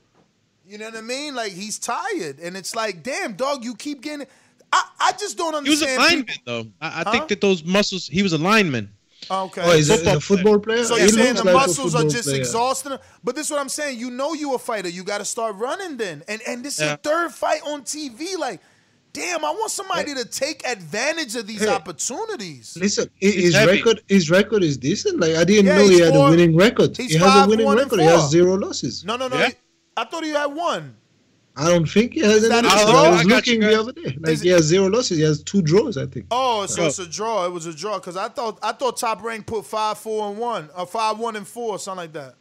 you 0.71 0.79
know 0.79 0.85
what 0.85 0.97
I 0.97 1.01
mean? 1.01 1.35
Like 1.35 1.51
he's 1.51 1.81
tired, 1.81 2.39
and 2.39 2.57
it's 2.57 2.77
like, 2.77 3.03
damn, 3.03 3.33
dog, 3.33 3.65
you 3.65 3.75
keep 3.75 4.03
getting. 4.03 4.25
I, 4.73 4.89
I 5.01 5.13
just 5.13 5.37
don't 5.37 5.55
understand. 5.57 5.91
He 5.91 5.97
was 5.97 5.99
a 5.99 6.09
lineman, 6.09 6.25
people. 6.27 6.63
though. 6.63 6.71
I, 6.81 6.87
I 6.87 7.03
huh? 7.03 7.11
think 7.11 7.29
that 7.29 7.41
those 7.41 7.65
muscles. 7.65 8.07
He 8.07 8.23
was 8.23 8.33
a 8.33 8.39
lineman. 8.39 8.89
Okay. 9.31 9.63
Oh, 9.65 9.77
he's 9.77 9.91
a, 9.91 10.17
a 10.17 10.21
football 10.21 10.59
player. 10.59 10.85
So 10.85 10.97
you're 10.97 11.09
saying 11.09 11.37
the 11.37 11.45
like 11.45 11.55
muscles 11.55 11.95
are 11.95 12.03
just 12.03 12.25
player. 12.25 12.41
exhausting 12.41 12.93
him? 12.93 12.99
But 13.23 13.37
this 13.37 13.47
is 13.47 13.53
what 13.53 13.61
I'm 13.61 13.69
saying. 13.69 13.99
You 13.99 14.11
know 14.11 14.35
you 14.35 14.55
a 14.55 14.59
fighter. 14.59 14.89
You 14.89 15.05
got 15.05 15.19
to 15.19 15.25
start 15.25 15.55
running 15.57 15.97
then. 15.97 16.25
And 16.27 16.43
and 16.47 16.65
this 16.65 16.79
is 16.79 16.81
yeah. 16.81 16.89
your 16.89 16.97
third 16.97 17.33
fight 17.33 17.63
on 17.65 17.83
TV. 17.83 18.37
Like, 18.37 18.61
damn, 19.13 19.45
I 19.45 19.51
want 19.51 19.71
somebody 19.71 20.15
to 20.15 20.25
take 20.25 20.67
advantage 20.67 21.37
of 21.37 21.47
these 21.47 21.61
hey, 21.61 21.69
opportunities. 21.69 22.77
Listen, 22.81 23.09
his 23.21 23.57
record 23.57 24.03
his 24.09 24.31
record 24.31 24.65
is 24.65 24.77
decent. 24.77 25.21
Like 25.21 25.37
I 25.37 25.45
didn't 25.45 25.67
yeah, 25.67 25.77
know 25.77 25.89
he 25.89 26.01
had 26.01 26.13
four, 26.13 26.27
a 26.27 26.31
winning 26.31 26.57
record. 26.57 26.97
He 26.97 27.15
has 27.17 27.47
a 27.47 27.49
winning 27.49 27.69
record. 27.69 28.01
He 28.01 28.07
has 28.07 28.31
zero 28.31 28.57
losses. 28.57 29.05
No, 29.05 29.17
no, 29.17 29.29
no. 29.29 29.39
Yeah. 29.39 29.49
He, 29.49 29.55
I 29.97 30.05
thought 30.07 30.25
he 30.25 30.31
had 30.31 30.47
one. 30.47 30.97
I 31.61 31.69
don't 31.69 31.87
think 31.87 32.15
he 32.15 32.21
has 32.21 32.43
any 32.45 32.67
losses. 32.67 32.89
I 32.89 33.11
was 33.11 33.21
I 33.21 33.25
looking 33.25 33.61
the 33.61 33.79
other 33.79 33.93
day. 33.93 34.17
Like 34.19 34.41
he 34.41 34.49
has 34.49 34.65
zero 34.65 34.87
losses. 34.87 35.19
He 35.19 35.25
has 35.25 35.43
two 35.43 35.61
draws, 35.61 35.99
I 35.99 36.07
think. 36.07 36.27
Oh, 36.31 36.65
so 36.65 36.85
oh. 36.85 36.87
it's 36.87 36.99
a 36.99 37.07
draw. 37.07 37.45
It 37.45 37.53
was 37.53 37.67
a 37.67 37.75
draw 37.75 37.99
because 37.99 38.17
I 38.17 38.29
thought 38.29 38.59
I 38.63 38.73
thought 38.73 38.97
Top 38.97 39.23
Rank 39.23 39.47
put 39.47 39.67
five, 39.67 39.99
four, 39.99 40.31
and 40.31 40.39
one, 40.39 40.71
or 40.77 40.87
five, 40.87 41.19
one, 41.19 41.37
and 41.37 41.47
four, 41.47 41.79
something 41.79 42.05
like 42.05 42.13
that. 42.15 42.37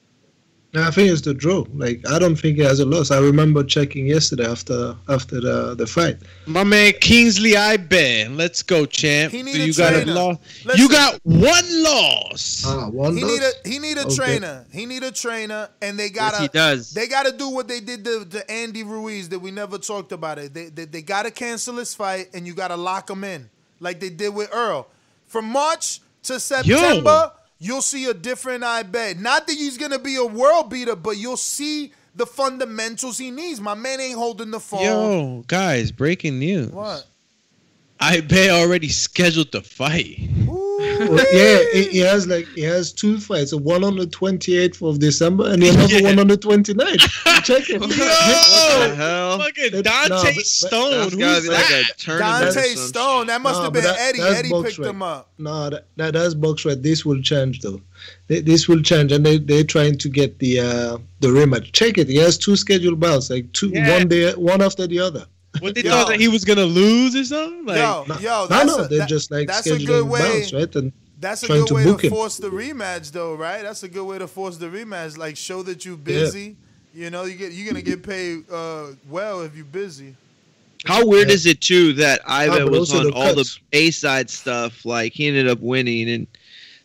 No, 0.72 0.84
I 0.84 0.92
think 0.92 1.10
it's 1.10 1.22
the 1.22 1.34
draw. 1.34 1.66
Like 1.74 2.08
I 2.08 2.20
don't 2.20 2.36
think 2.36 2.58
he 2.58 2.64
has 2.64 2.80
a 2.80 2.86
loss. 2.86 3.10
I 3.10 3.20
remember 3.20 3.64
checking 3.64 4.06
yesterday 4.06 4.46
after 4.46 4.96
after 5.08 5.42
the 5.42 5.74
the 5.74 5.88
fight. 5.88 6.18
My 6.46 6.64
man 6.64 6.94
Kingsley 7.02 7.58
I 7.58 7.78
bet. 7.78 8.32
let's 8.32 8.62
go, 8.62 8.86
champ. 8.86 9.32
He 9.32 9.42
need 9.42 9.56
you 9.56 9.72
a 9.72 9.76
got 9.76 9.94
trainer. 9.94 10.12
a 10.12 10.16
loss. 10.16 10.38
You 10.76 10.88
got 10.88 11.20
one 11.24 11.84
loss. 11.84 12.64
Ah, 12.68 12.88
one 12.88 13.18
he 13.18 13.24
loss. 13.24 13.32
Need 13.32 13.42
a, 13.42 13.70
he 13.70 13.80
need 13.80 13.98
a 13.98 14.06
okay. 14.06 14.16
trainer. 14.16 14.66
He 14.72 14.86
need 14.86 15.02
a 15.02 15.12
trainer, 15.12 15.70
and 15.82 15.98
they 15.98 16.12
gotta. 16.12 16.36
Yes, 16.36 16.42
he 16.42 16.58
does. 16.58 16.92
They 16.92 17.08
gotta 17.08 17.32
do 17.36 17.50
what 17.50 17.68
they 17.68 17.80
did 17.80 18.06
to, 18.06 18.26
to 18.26 18.52
Andy 18.52 18.84
Ruiz 18.84 19.28
that 19.30 19.40
we 19.40 19.50
never 19.50 19.80
talked 19.80 20.12
about 20.12 20.38
it. 20.38 20.54
They, 20.54 20.70
they 20.70 20.86
they 20.86 21.02
gotta 21.02 21.32
cancel 21.32 21.78
this 21.78 21.96
fight, 21.96 22.30
and 22.36 22.46
you 22.46 22.54
gotta 22.54 22.78
lock 22.78 23.10
him 23.10 23.24
in 23.24 23.50
like 23.80 24.00
they 24.00 24.10
did 24.12 24.36
with 24.36 24.54
Earl. 24.54 24.88
From 25.26 25.46
March 25.46 26.00
to 26.24 26.40
September. 26.40 27.04
Yo 27.04 27.32
you'll 27.60 27.82
see 27.82 28.06
a 28.06 28.14
different 28.14 28.64
I 28.64 28.84
bet. 28.84 29.20
Not 29.20 29.48
that 29.48 29.54
he's 29.54 29.78
gonna 29.78 30.00
be 30.00 30.16
a 30.16 30.26
world 30.26 30.70
beater, 30.70 30.96
but 30.96 31.18
you'll 31.18 31.38
see 31.38 31.94
the 32.16 32.26
fundamentals 32.26 33.18
he 33.18 33.32
needs. 33.32 33.62
My 33.62 33.76
man 33.76 34.00
ain't 34.00 34.18
holding 34.18 34.52
the 34.52 34.60
phone. 34.60 34.84
Yo, 34.84 35.44
guys, 35.48 35.92
breaking 35.92 36.40
news. 36.40 36.72
What? 36.72 37.06
I 38.00 38.22
bet 38.22 38.50
already 38.50 38.90
scheduled 38.90 39.52
the 39.52 39.62
fight. 39.62 40.30
Well, 40.80 41.26
yeah, 41.34 41.82
he 41.90 42.00
has 42.00 42.28
like 42.28 42.48
he 42.50 42.62
has 42.62 42.94
two 42.94 43.20
fights, 43.20 43.54
one 43.54 43.84
on 43.84 43.98
the 43.98 44.06
28th 44.06 44.88
of 44.88 45.00
December 45.00 45.52
and 45.52 45.62
another 45.62 46.00
yeah. 46.00 46.10
one 46.10 46.20
on 46.20 46.28
the 46.28 46.38
29th. 46.38 47.44
Check 47.44 47.70
it. 47.70 47.82
Yo, 47.82 47.88
what 47.88 48.90
the 48.90 48.96
hell? 48.96 49.40
Fucking 49.40 49.82
Dante 49.82 50.10
no, 50.10 50.24
but, 50.24 50.46
Stone. 50.46 50.92
That's 50.92 51.16
gotta 51.16 51.42
be 51.42 51.50
like 51.50 51.70
a. 51.70 52.20
Dante 52.20 52.76
Stone. 52.76 53.28
That 53.28 53.42
must 53.42 53.60
no, 53.60 53.64
have 53.64 53.74
been 53.74 53.84
that, 53.84 54.00
Eddie. 54.00 54.22
Eddie 54.22 54.64
picked 54.64 54.80
right. 54.80 54.90
him 54.90 55.02
up. 55.02 55.32
No, 55.38 55.70
that, 55.70 55.86
that 55.98 56.14
that's 56.14 56.34
box 56.34 56.64
right. 56.64 56.82
This 56.82 57.06
will 57.06 57.22
change 57.22 57.60
though. 57.60 57.82
This 58.28 58.70
will 58.70 58.82
change, 58.82 59.12
and 59.12 59.26
they 59.26 59.38
they're 59.38 59.64
trying 59.64 59.98
to 59.98 60.10
get 60.10 60.40
the 60.40 60.62
uh 60.62 60.98
the 61.20 61.28
rematch. 61.28 61.74
Check 61.74 61.98
it. 61.98 62.08
He 62.08 62.16
has 62.18 62.38
two 62.38 62.56
scheduled 62.56 63.00
bouts, 63.00 63.30
like 63.30 63.52
two 63.52 63.70
yeah. 63.70 63.98
one 63.98 64.08
day, 64.08 64.32
one 64.34 64.62
after 64.62 64.88
the 64.88 65.00
other. 65.00 65.26
What 65.60 65.76
they 65.76 65.82
yo. 65.82 65.90
thought 65.90 66.10
that 66.10 66.20
he 66.20 66.28
was 66.28 66.46
gonna 66.46 66.66
lose 66.66 67.16
or 67.16 67.24
something? 67.24 67.66
Like, 67.66 67.78
yo, 67.78 68.06
yo, 68.20 68.48
no, 68.50 68.64
no, 68.64 68.88
they're 68.88 69.00
that, 69.00 69.10
just 69.10 69.32
like 69.32 69.48
that's 69.48 69.68
a 69.68 69.84
good 69.84 70.08
way. 70.08 70.20
Bounce, 70.20 70.54
right? 70.54 70.76
And 70.76 70.94
that's 71.20 71.44
a 71.44 71.48
good 71.48 71.72
way 71.72 71.84
to, 71.84 71.98
to 71.98 72.10
force 72.10 72.38
the 72.38 72.50
rematch, 72.50 73.12
though, 73.12 73.36
right? 73.36 73.64
That's 73.64 73.84
a 73.84 73.90
good 73.90 74.06
way 74.06 74.20
to 74.20 74.28
force 74.28 74.58
the 74.58 74.68
rematch. 74.68 75.18
Like, 75.18 75.36
show 75.36 75.64
that 75.64 75.86
you're 75.86 75.98
busy. 75.98 76.56
Yeah. 76.94 77.04
You 77.06 77.10
know, 77.10 77.24
you 77.26 77.36
get 77.36 77.52
you're 77.52 77.68
gonna 77.68 77.82
get 77.82 78.04
paid 78.04 78.50
uh, 78.52 78.88
well 79.10 79.42
if 79.42 79.56
you're 79.56 79.66
busy. 79.66 80.16
How 80.86 81.06
weird 81.06 81.28
yeah. 81.28 81.36
is 81.36 81.46
it 81.46 81.62
too 81.62 81.94
that 81.94 82.22
Ivan 82.26 82.64
oh, 82.64 82.80
was 82.80 82.94
on 82.94 83.06
the 83.06 83.14
all 83.14 83.36
the 83.36 83.50
A 83.74 83.92
side 83.92 84.30
stuff? 84.30 84.86
Like 84.86 85.14
he 85.14 85.28
ended 85.28 85.48
up 85.48 85.60
winning, 85.60 86.10
and 86.10 86.28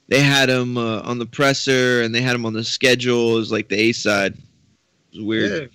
they 0.08 0.20
had 0.20 0.48
him 0.48 0.76
uh, 0.76 1.00
on 1.00 1.18
the 1.18 1.26
presser, 1.26 2.02
and 2.02 2.14
they 2.14 2.20
had 2.20 2.34
him 2.34 2.44
on 2.44 2.52
the 2.52 2.64
schedule. 2.64 3.36
It 3.36 3.38
was 3.38 3.52
like 3.52 3.68
the 3.68 3.78
A 3.78 3.92
side. 3.92 4.34
It 5.12 5.18
was 5.18 5.24
weird. 5.24 5.70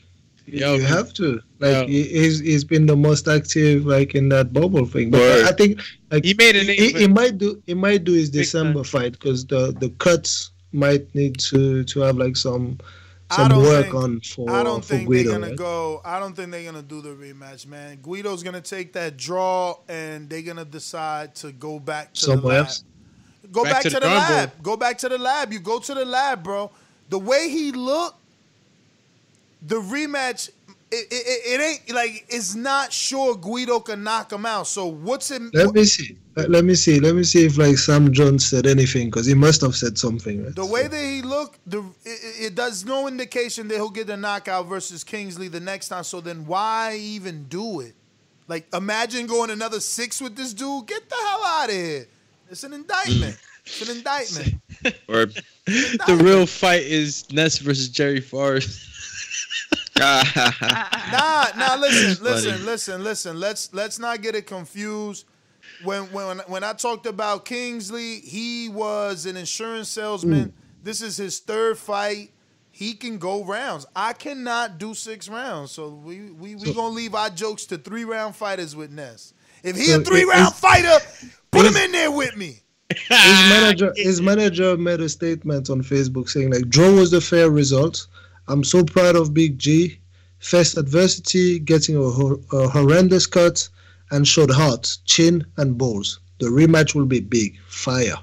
Yo, 0.45 0.75
you 0.75 0.83
have 0.83 1.13
to. 1.13 1.41
Like 1.59 1.73
yo. 1.73 1.87
he's 1.87 2.39
he's 2.39 2.63
been 2.63 2.85
the 2.85 2.95
most 2.95 3.27
active 3.27 3.85
like 3.85 4.15
in 4.15 4.29
that 4.29 4.53
bubble 4.53 4.85
thing. 4.85 5.11
But 5.11 5.19
Word. 5.19 5.45
I 5.45 5.51
think 5.51 5.81
like 6.09 6.23
he 6.23 6.33
made 6.33 6.55
it. 6.55 6.67
He, 6.67 6.93
he, 6.93 7.07
might 7.07 7.37
do 7.37 7.61
he 7.65 7.73
might 7.73 8.05
do 8.05 8.13
his 8.13 8.29
December 8.29 8.83
fight 8.83 9.13
because 9.13 9.45
the 9.45 9.73
the 9.79 9.89
cuts 9.99 10.51
might 10.71 11.13
need 11.13 11.37
to 11.39 11.83
to 11.83 11.99
have 11.99 12.15
like 12.15 12.37
some 12.37 12.79
some 13.31 13.57
work 13.57 13.83
think, 13.83 13.95
on 13.95 14.21
for 14.21 14.49
I 14.49 14.63
don't 14.63 14.81
for 14.81 14.95
think 14.95 15.07
Guido, 15.07 15.31
they're 15.31 15.39
gonna 15.39 15.47
right? 15.49 15.57
go. 15.57 16.01
I 16.05 16.19
don't 16.19 16.33
think 16.33 16.51
they're 16.51 16.63
gonna 16.63 16.81
do 16.81 17.01
the 17.01 17.09
rematch, 17.09 17.67
man. 17.67 17.99
Guido's 18.01 18.41
gonna 18.41 18.61
take 18.61 18.93
that 18.93 19.17
draw 19.17 19.77
and 19.89 20.29
they're 20.29 20.41
gonna 20.41 20.65
decide 20.65 21.35
to 21.35 21.51
go 21.51 21.77
back 21.79 22.13
to 22.13 22.19
Somewhere 22.21 22.41
the 22.41 22.47
lab. 22.47 22.65
else? 22.67 22.83
Go 23.51 23.63
back, 23.63 23.73
back 23.73 23.83
to, 23.83 23.89
to, 23.89 23.95
the, 23.95 23.99
the 24.01 24.07
lab. 24.07 24.63
Go 24.63 24.77
back 24.77 24.97
to 24.99 25.09
the 25.09 25.17
lab. 25.17 25.51
You 25.51 25.59
go 25.59 25.79
to 25.79 25.93
the 25.93 26.05
lab, 26.05 26.43
bro. 26.43 26.71
The 27.09 27.19
way 27.19 27.49
he 27.49 27.71
looked, 27.71 28.17
the 29.61 29.81
rematch 29.81 30.51
it, 30.91 31.07
it, 31.11 31.59
it, 31.59 31.61
ain't 31.61 31.95
like 31.95 32.25
it's 32.29 32.55
not 32.55 32.91
sure 32.91 33.35
Guido 33.35 33.79
can 33.79 34.03
knock 34.03 34.31
him 34.31 34.45
out. 34.45 34.65
So 34.65 34.87
what's 34.87 35.29
it? 35.29 35.41
Let 35.53 35.73
me 35.73 35.83
see. 35.83 36.17
Let 36.35 36.65
me 36.65 36.73
see. 36.73 36.99
Let 36.99 37.15
me 37.15 37.23
see 37.23 37.45
if 37.45 37.57
like 37.57 37.77
Sam 37.77 38.11
Jones 38.11 38.45
said 38.45 38.65
anything 38.65 39.07
because 39.07 39.27
he 39.27 39.35
must 39.35 39.61
have 39.61 39.75
said 39.75 39.97
something. 39.99 40.43
Right? 40.43 40.55
The 40.55 40.65
way 40.65 40.87
that 40.87 41.03
he 41.03 41.21
looked, 41.21 41.59
the 41.69 41.79
it, 42.05 42.45
it, 42.45 42.55
does 42.55 42.85
no 42.85 43.07
indication 43.07 43.67
that 43.67 43.75
he'll 43.75 43.89
get 43.89 44.09
a 44.09 44.17
knockout 44.17 44.65
versus 44.65 45.03
Kingsley 45.03 45.47
the 45.47 45.59
next 45.59 45.89
time. 45.89 46.03
So 46.03 46.21
then 46.21 46.45
why 46.47 46.97
even 46.99 47.43
do 47.43 47.81
it? 47.81 47.93
Like 48.47 48.67
imagine 48.73 49.27
going 49.27 49.51
another 49.51 49.79
six 49.79 50.19
with 50.19 50.35
this 50.35 50.53
dude. 50.55 50.87
Get 50.87 51.07
the 51.07 51.15
hell 51.15 51.43
out 51.45 51.69
of 51.69 51.75
here. 51.75 52.07
It's 52.49 52.63
an 52.63 52.73
indictment. 52.73 53.37
it's 53.63 53.87
an 53.87 53.97
indictment. 53.97 54.55
or 55.07 55.27
the 56.07 56.19
real 56.23 56.47
fight 56.47 56.81
is 56.81 57.31
Ness 57.31 57.59
versus 57.59 57.89
Jerry 57.89 58.21
Forrest. 58.21 58.88
nah, 61.11 61.47
nah. 61.57 61.75
Listen, 61.75 62.23
listen, 62.23 62.65
listen, 62.65 63.03
listen. 63.03 63.39
Let's 63.39 63.73
let's 63.73 63.99
not 63.99 64.21
get 64.21 64.35
it 64.35 64.47
confused. 64.47 65.25
When 65.83 66.03
when 66.11 66.39
when 66.47 66.63
I 66.63 66.73
talked 66.73 67.05
about 67.05 67.45
Kingsley, 67.45 68.19
he 68.19 68.69
was 68.69 69.25
an 69.25 69.37
insurance 69.37 69.89
salesman. 69.89 70.49
Mm. 70.49 70.53
This 70.83 71.01
is 71.01 71.17
his 71.17 71.39
third 71.39 71.77
fight. 71.77 72.31
He 72.71 72.93
can 72.93 73.17
go 73.17 73.43
rounds. 73.43 73.85
I 73.95 74.13
cannot 74.13 74.77
do 74.77 74.93
six 74.93 75.27
rounds. 75.27 75.71
So 75.71 75.89
we 75.89 76.31
we 76.31 76.55
we 76.55 76.67
so, 76.67 76.73
gonna 76.73 76.95
leave 76.95 77.13
our 77.13 77.29
jokes 77.29 77.65
to 77.65 77.77
three 77.77 78.05
round 78.05 78.35
fighters 78.35 78.75
with 78.75 78.91
Ness. 78.91 79.33
If 79.63 79.75
he 79.75 79.85
so 79.85 79.99
a 79.99 80.03
three 80.03 80.23
round 80.23 80.53
fighter, 80.53 80.97
put 81.51 81.65
him 81.65 81.75
in 81.75 81.91
there 81.91 82.11
with 82.11 82.37
me. 82.37 82.61
his 82.89 83.09
manager 83.09 83.93
his 83.97 84.21
manager 84.21 84.77
made 84.77 85.01
a 85.01 85.09
statement 85.09 85.69
on 85.69 85.81
Facebook 85.81 86.29
saying 86.29 86.51
like 86.51 86.69
draw 86.69 86.91
was 86.93 87.11
the 87.11 87.21
fair 87.21 87.49
result. 87.49 88.07
I'm 88.49 88.63
so 88.63 88.83
proud 88.83 89.15
of 89.15 89.33
Big 89.33 89.59
G. 89.59 89.99
Faced 90.39 90.75
adversity, 90.77 91.59
getting 91.59 91.95
a, 91.95 91.99
a 92.01 92.67
horrendous 92.67 93.27
cut, 93.27 93.69
and 94.09 94.27
showed 94.27 94.49
heart, 94.49 94.97
chin, 95.05 95.45
and 95.57 95.77
balls. 95.77 96.19
The 96.39 96.47
rematch 96.47 96.95
will 96.95 97.05
be 97.05 97.19
big, 97.19 97.59
fire. 97.67 98.15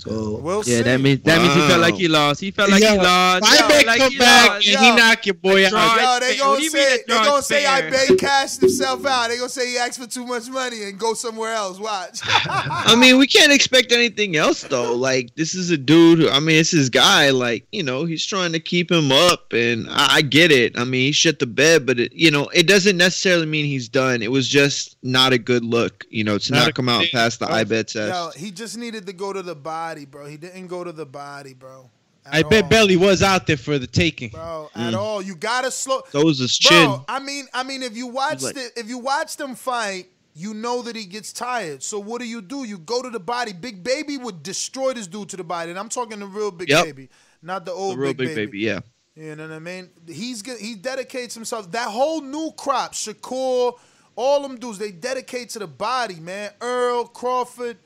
So 0.00 0.38
we'll 0.38 0.62
yeah, 0.64 0.82
that 0.82 1.00
means 1.00 1.20
that 1.22 1.42
means 1.42 1.54
he 1.54 1.60
felt 1.68 1.80
like 1.80 1.94
he 1.94 2.08
lost. 2.08 2.40
He 2.40 2.50
felt 2.50 2.70
like 2.70 2.82
he 2.82 2.96
lost. 2.96 3.44
I 3.44 3.68
bet 3.68 3.68
bet 3.68 3.86
like 3.86 3.98
come 3.98 4.12
he 4.12 4.18
back 4.18 4.48
lost. 4.48 4.68
and 4.68 4.78
he 4.78 4.96
knock 4.96 5.26
your 5.26 5.34
boy 5.34 5.66
out. 5.66 5.72
Yo, 5.72 6.26
they 6.26 6.38
What 6.38 6.38
gonna 6.38 6.56
do 6.56 6.64
you 6.64 6.72
mean 6.72 6.82
say 6.82 6.94
a 6.94 6.98
they 6.98 7.14
gonna 7.14 7.42
say 7.42 7.64
fair? 7.64 8.14
I 8.14 8.16
cashed 8.16 8.60
himself 8.60 9.04
out. 9.04 9.28
They 9.28 9.36
gonna 9.36 9.48
say 9.48 9.68
he 9.68 9.76
asked 9.76 10.00
for 10.00 10.06
too 10.06 10.24
much 10.24 10.48
money 10.48 10.84
and 10.84 10.98
go 10.98 11.12
somewhere 11.14 11.52
else. 11.52 11.78
Watch. 11.78 12.20
I 12.24 12.96
mean, 12.98 13.18
we 13.18 13.26
can't 13.26 13.52
expect 13.52 13.92
anything 13.92 14.36
else 14.36 14.62
though. 14.62 14.94
Like 14.94 15.34
this 15.34 15.54
is 15.54 15.70
a 15.70 15.76
dude. 15.76 16.20
Who, 16.20 16.30
I 16.30 16.40
mean, 16.40 16.58
it's 16.58 16.70
his 16.70 16.88
guy. 16.88 17.30
Like 17.30 17.66
you 17.70 17.82
know, 17.82 18.04
he's 18.04 18.24
trying 18.24 18.52
to 18.52 18.60
keep 18.60 18.90
him 18.90 19.12
up, 19.12 19.52
and 19.52 19.88
I, 19.90 20.16
I 20.16 20.22
get 20.22 20.50
it. 20.50 20.78
I 20.78 20.84
mean, 20.84 21.06
he 21.06 21.12
shit 21.12 21.38
the 21.38 21.46
bed, 21.46 21.84
but 21.84 22.00
it, 22.00 22.12
you 22.12 22.30
know, 22.30 22.48
it 22.48 22.66
doesn't 22.66 22.96
necessarily 22.96 23.46
mean 23.46 23.66
he's 23.66 23.88
done. 23.88 24.22
It 24.22 24.30
was 24.30 24.48
just 24.48 24.96
not 25.02 25.32
a 25.32 25.38
good 25.38 25.64
look. 25.64 26.06
You 26.08 26.24
know, 26.24 26.38
to 26.38 26.52
Not 26.52 26.66
not, 26.66 26.74
come 26.74 26.88
out 26.88 27.04
past 27.12 27.40
the 27.40 27.50
I 27.50 27.64
bet 27.64 27.88
test. 27.88 27.96
Yo, 28.12 28.30
he 28.36 28.50
just 28.50 28.76
needed 28.76 29.06
to 29.06 29.12
go 29.12 29.32
to 29.32 29.42
the 29.42 29.54
body, 29.90 30.04
bro. 30.04 30.26
He 30.26 30.36
didn't 30.36 30.68
go 30.68 30.84
to 30.84 30.92
the 30.92 31.06
body, 31.06 31.54
bro. 31.54 31.90
I 32.30 32.42
bet 32.42 32.68
Belly 32.68 32.96
was 32.96 33.22
out 33.22 33.46
there 33.46 33.56
for 33.56 33.78
the 33.78 33.86
taking. 33.86 34.30
Bro, 34.30 34.70
at 34.74 34.92
mm. 34.92 34.96
all. 34.96 35.22
You 35.22 35.34
gotta 35.34 35.70
slow. 35.70 36.02
Was 36.14 36.38
his 36.38 36.56
chin. 36.56 36.86
Bro, 36.86 37.04
I 37.08 37.18
mean, 37.18 37.46
I 37.52 37.62
mean, 37.64 37.82
if 37.82 37.96
you 37.96 38.06
watched 38.06 38.42
like- 38.42 38.56
it, 38.56 38.72
if 38.76 38.88
you 38.88 38.98
watch 38.98 39.36
them 39.36 39.54
fight, 39.54 40.06
you 40.34 40.54
know 40.54 40.82
that 40.82 40.94
he 40.94 41.06
gets 41.06 41.32
tired. 41.32 41.82
So 41.82 41.98
what 41.98 42.20
do 42.20 42.28
you 42.28 42.40
do? 42.40 42.64
You 42.64 42.78
go 42.78 43.02
to 43.02 43.10
the 43.10 43.18
body. 43.18 43.52
Big 43.52 43.82
Baby 43.82 44.16
would 44.16 44.42
destroy 44.42 44.92
this 44.92 45.06
dude 45.06 45.28
to 45.30 45.36
the 45.36 45.44
body, 45.44 45.70
and 45.70 45.78
I'm 45.78 45.88
talking 45.88 46.20
the 46.20 46.26
real 46.26 46.50
Big 46.50 46.68
Yep. 46.68 46.84
Baby, 46.84 47.08
not 47.42 47.64
the 47.64 47.72
The 47.72 47.76
old 47.76 47.98
real 47.98 48.14
Big, 48.14 48.28
big 48.28 48.36
baby. 48.36 48.58
Yeah. 48.60 48.80
You 49.16 49.34
know 49.34 49.48
what 49.48 49.56
I 49.56 49.58
mean? 49.58 49.90
He's 50.06 50.42
he 50.58 50.76
dedicates 50.76 51.34
himself. 51.34 51.72
That 51.72 51.88
whole 51.88 52.20
new 52.20 52.52
crop, 52.56 52.92
Shakur, 52.92 53.76
all 54.14 54.42
them 54.42 54.58
dudes, 54.58 54.78
they 54.78 54.92
dedicate 54.92 55.50
to 55.50 55.58
the 55.58 55.66
body, 55.66 56.20
man. 56.20 56.52
Earl 56.60 57.06
Crawford, 57.06 57.78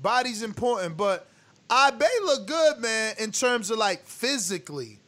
body's 0.00 0.42
important, 0.42 0.96
but 0.96 1.28
Ibeh 1.72 2.20
look 2.26 2.46
good, 2.46 2.78
man, 2.80 3.14
in 3.18 3.32
terms 3.32 3.70
of 3.70 3.78
like 3.78 4.04
physically. 4.06 4.98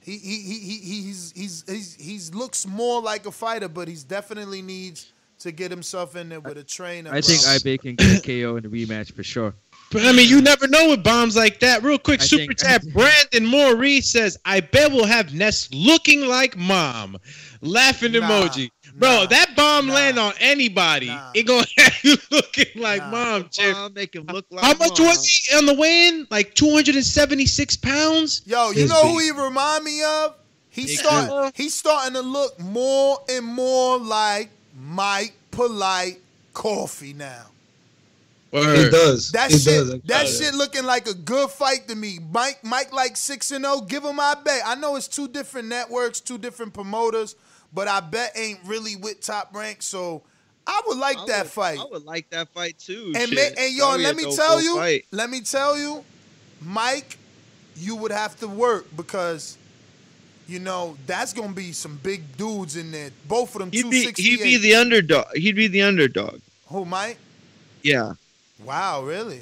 He 0.00 0.16
he 0.16 0.40
he 0.40 0.58
he 0.58 1.02
he's 1.02 1.32
he's 1.36 1.64
he's 1.68 1.94
he's 1.94 2.34
looks 2.34 2.66
more 2.66 3.02
like 3.02 3.26
a 3.26 3.30
fighter, 3.30 3.68
but 3.68 3.88
he's 3.88 4.04
definitely 4.04 4.62
needs 4.62 5.12
to 5.40 5.52
get 5.52 5.70
himself 5.70 6.16
in 6.16 6.30
there 6.30 6.40
with 6.40 6.56
a 6.56 6.64
trainer. 6.64 7.10
I 7.10 7.20
bro. 7.20 7.20
think 7.20 7.40
Ibeh 7.40 7.80
can 7.82 7.94
get 7.96 8.18
a 8.18 8.22
KO 8.42 8.56
in 8.56 8.62
the 8.62 8.68
rematch 8.70 9.12
for 9.12 9.22
sure. 9.22 9.54
But 9.92 10.06
I 10.06 10.12
mean, 10.12 10.28
you 10.28 10.40
never 10.40 10.66
know 10.66 10.88
with 10.88 11.04
bombs 11.04 11.36
like 11.36 11.60
that. 11.60 11.82
Real 11.82 11.98
quick, 11.98 12.20
I 12.22 12.24
super 12.24 12.54
think- 12.54 12.58
chat. 12.58 12.82
Brandon 12.94 13.46
Maurice 13.46 14.08
says, 14.10 14.38
"I 14.46 14.60
bet 14.60 14.90
we'll 14.90 15.04
have 15.04 15.34
Ness 15.34 15.68
looking 15.74 16.22
like 16.26 16.56
mom." 16.56 17.18
Laughing 17.60 18.12
Nah, 18.12 18.20
emoji, 18.20 18.70
bro. 18.98 19.08
nah, 19.20 19.26
that 19.26 19.54
bomb 19.56 19.86
nah, 19.86 19.94
land 19.94 20.18
on 20.18 20.32
anybody, 20.40 21.06
nah. 21.06 21.30
it 21.34 21.44
gonna 21.46 21.66
have 21.78 21.94
you 22.02 22.16
looking 22.30 22.80
like 22.82 23.00
Nah. 23.02 23.10
mom, 23.10 23.48
Chip. 23.50 23.74
Bomb 23.74 23.94
make 23.94 24.14
him 24.14 24.24
look 24.26 24.46
like 24.50 24.64
How 24.64 24.74
much 24.74 24.98
mom. 24.98 25.08
was 25.08 25.26
he 25.26 25.56
on 25.56 25.66
the 25.66 25.74
weigh-in? 25.74 26.26
Like 26.30 26.54
two 26.54 26.70
hundred 26.72 26.96
and 26.96 27.04
seventy-six 27.04 27.76
pounds. 27.76 28.42
Yo, 28.46 28.70
you 28.70 28.82
He's 28.82 28.90
know 28.90 29.08
who 29.08 29.18
he 29.18 29.30
remind 29.30 29.84
me 29.84 30.02
of? 30.02 30.34
He's 30.70 30.86
Big 30.90 30.98
starting. 31.06 31.52
He's 31.54 31.74
starting 31.74 32.14
to 32.14 32.20
look 32.20 32.58
more 32.60 33.18
and 33.28 33.44
more 33.44 33.98
like 33.98 34.50
Mike 34.80 35.32
Polite 35.50 36.18
Coffee 36.54 37.12
now. 37.14 37.46
it 38.52 38.90
does. 38.92 39.30
That 39.32 39.50
it 39.52 39.58
shit. 39.58 39.64
does. 39.86 40.00
that 40.06 40.28
shit 40.28 40.54
looking 40.54 40.84
like 40.84 41.06
a 41.08 41.14
good 41.14 41.50
fight 41.50 41.88
to 41.88 41.94
me. 41.96 42.18
Mike, 42.32 42.60
Mike, 42.62 42.92
like 42.92 43.16
six 43.16 43.50
and 43.50 43.64
zero. 43.64 43.80
Give 43.80 44.04
him 44.04 44.16
my 44.16 44.34
bet. 44.44 44.62
I 44.64 44.74
know 44.76 44.96
it's 44.96 45.08
two 45.08 45.28
different 45.28 45.68
networks, 45.68 46.20
two 46.20 46.38
different 46.38 46.72
promoters, 46.74 47.34
but 47.72 47.88
I 47.88 48.00
bet 48.00 48.32
ain't 48.36 48.60
really 48.64 48.96
with 48.96 49.20
Top 49.20 49.54
Rank. 49.54 49.82
So 49.82 50.22
I 50.66 50.80
would 50.86 50.98
like 50.98 51.18
I 51.18 51.26
that 51.26 51.42
would- 51.44 51.52
fight. 51.52 51.78
I 51.78 51.84
would 51.90 52.04
like 52.04 52.30
that 52.30 52.48
fight 52.50 52.78
too. 52.78 53.12
And, 53.16 53.28
shit. 53.28 53.54
ma- 53.56 53.62
and 53.62 53.74
yo, 53.74 53.90
That'd 53.92 54.04
let 54.04 54.16
me 54.16 54.36
tell 54.36 54.60
you, 54.62 54.76
fight. 54.76 55.04
let 55.10 55.30
me 55.30 55.40
tell 55.40 55.78
you, 55.78 56.04
Mike, 56.60 57.16
you 57.76 57.94
would 57.96 58.12
have 58.12 58.38
to 58.40 58.48
work 58.48 58.86
because, 58.96 59.56
you 60.48 60.58
know, 60.58 60.96
that's 61.06 61.32
gonna 61.32 61.52
be 61.52 61.72
some 61.72 61.96
big 62.02 62.36
dudes 62.36 62.76
in 62.76 62.90
there. 62.90 63.10
Both 63.26 63.54
of 63.54 63.60
them, 63.60 63.70
He'd 63.72 63.88
be 63.90 64.10
he'd 64.16 64.40
be 64.42 64.56
the 64.56 64.74
underdog. 64.74 65.34
He'd 65.36 65.54
be 65.56 65.68
the 65.68 65.82
underdog. 65.82 66.40
Who 66.66 66.84
Mike? 66.84 67.18
Yeah, 67.82 68.14
Wow, 68.64 69.04
really? 69.04 69.40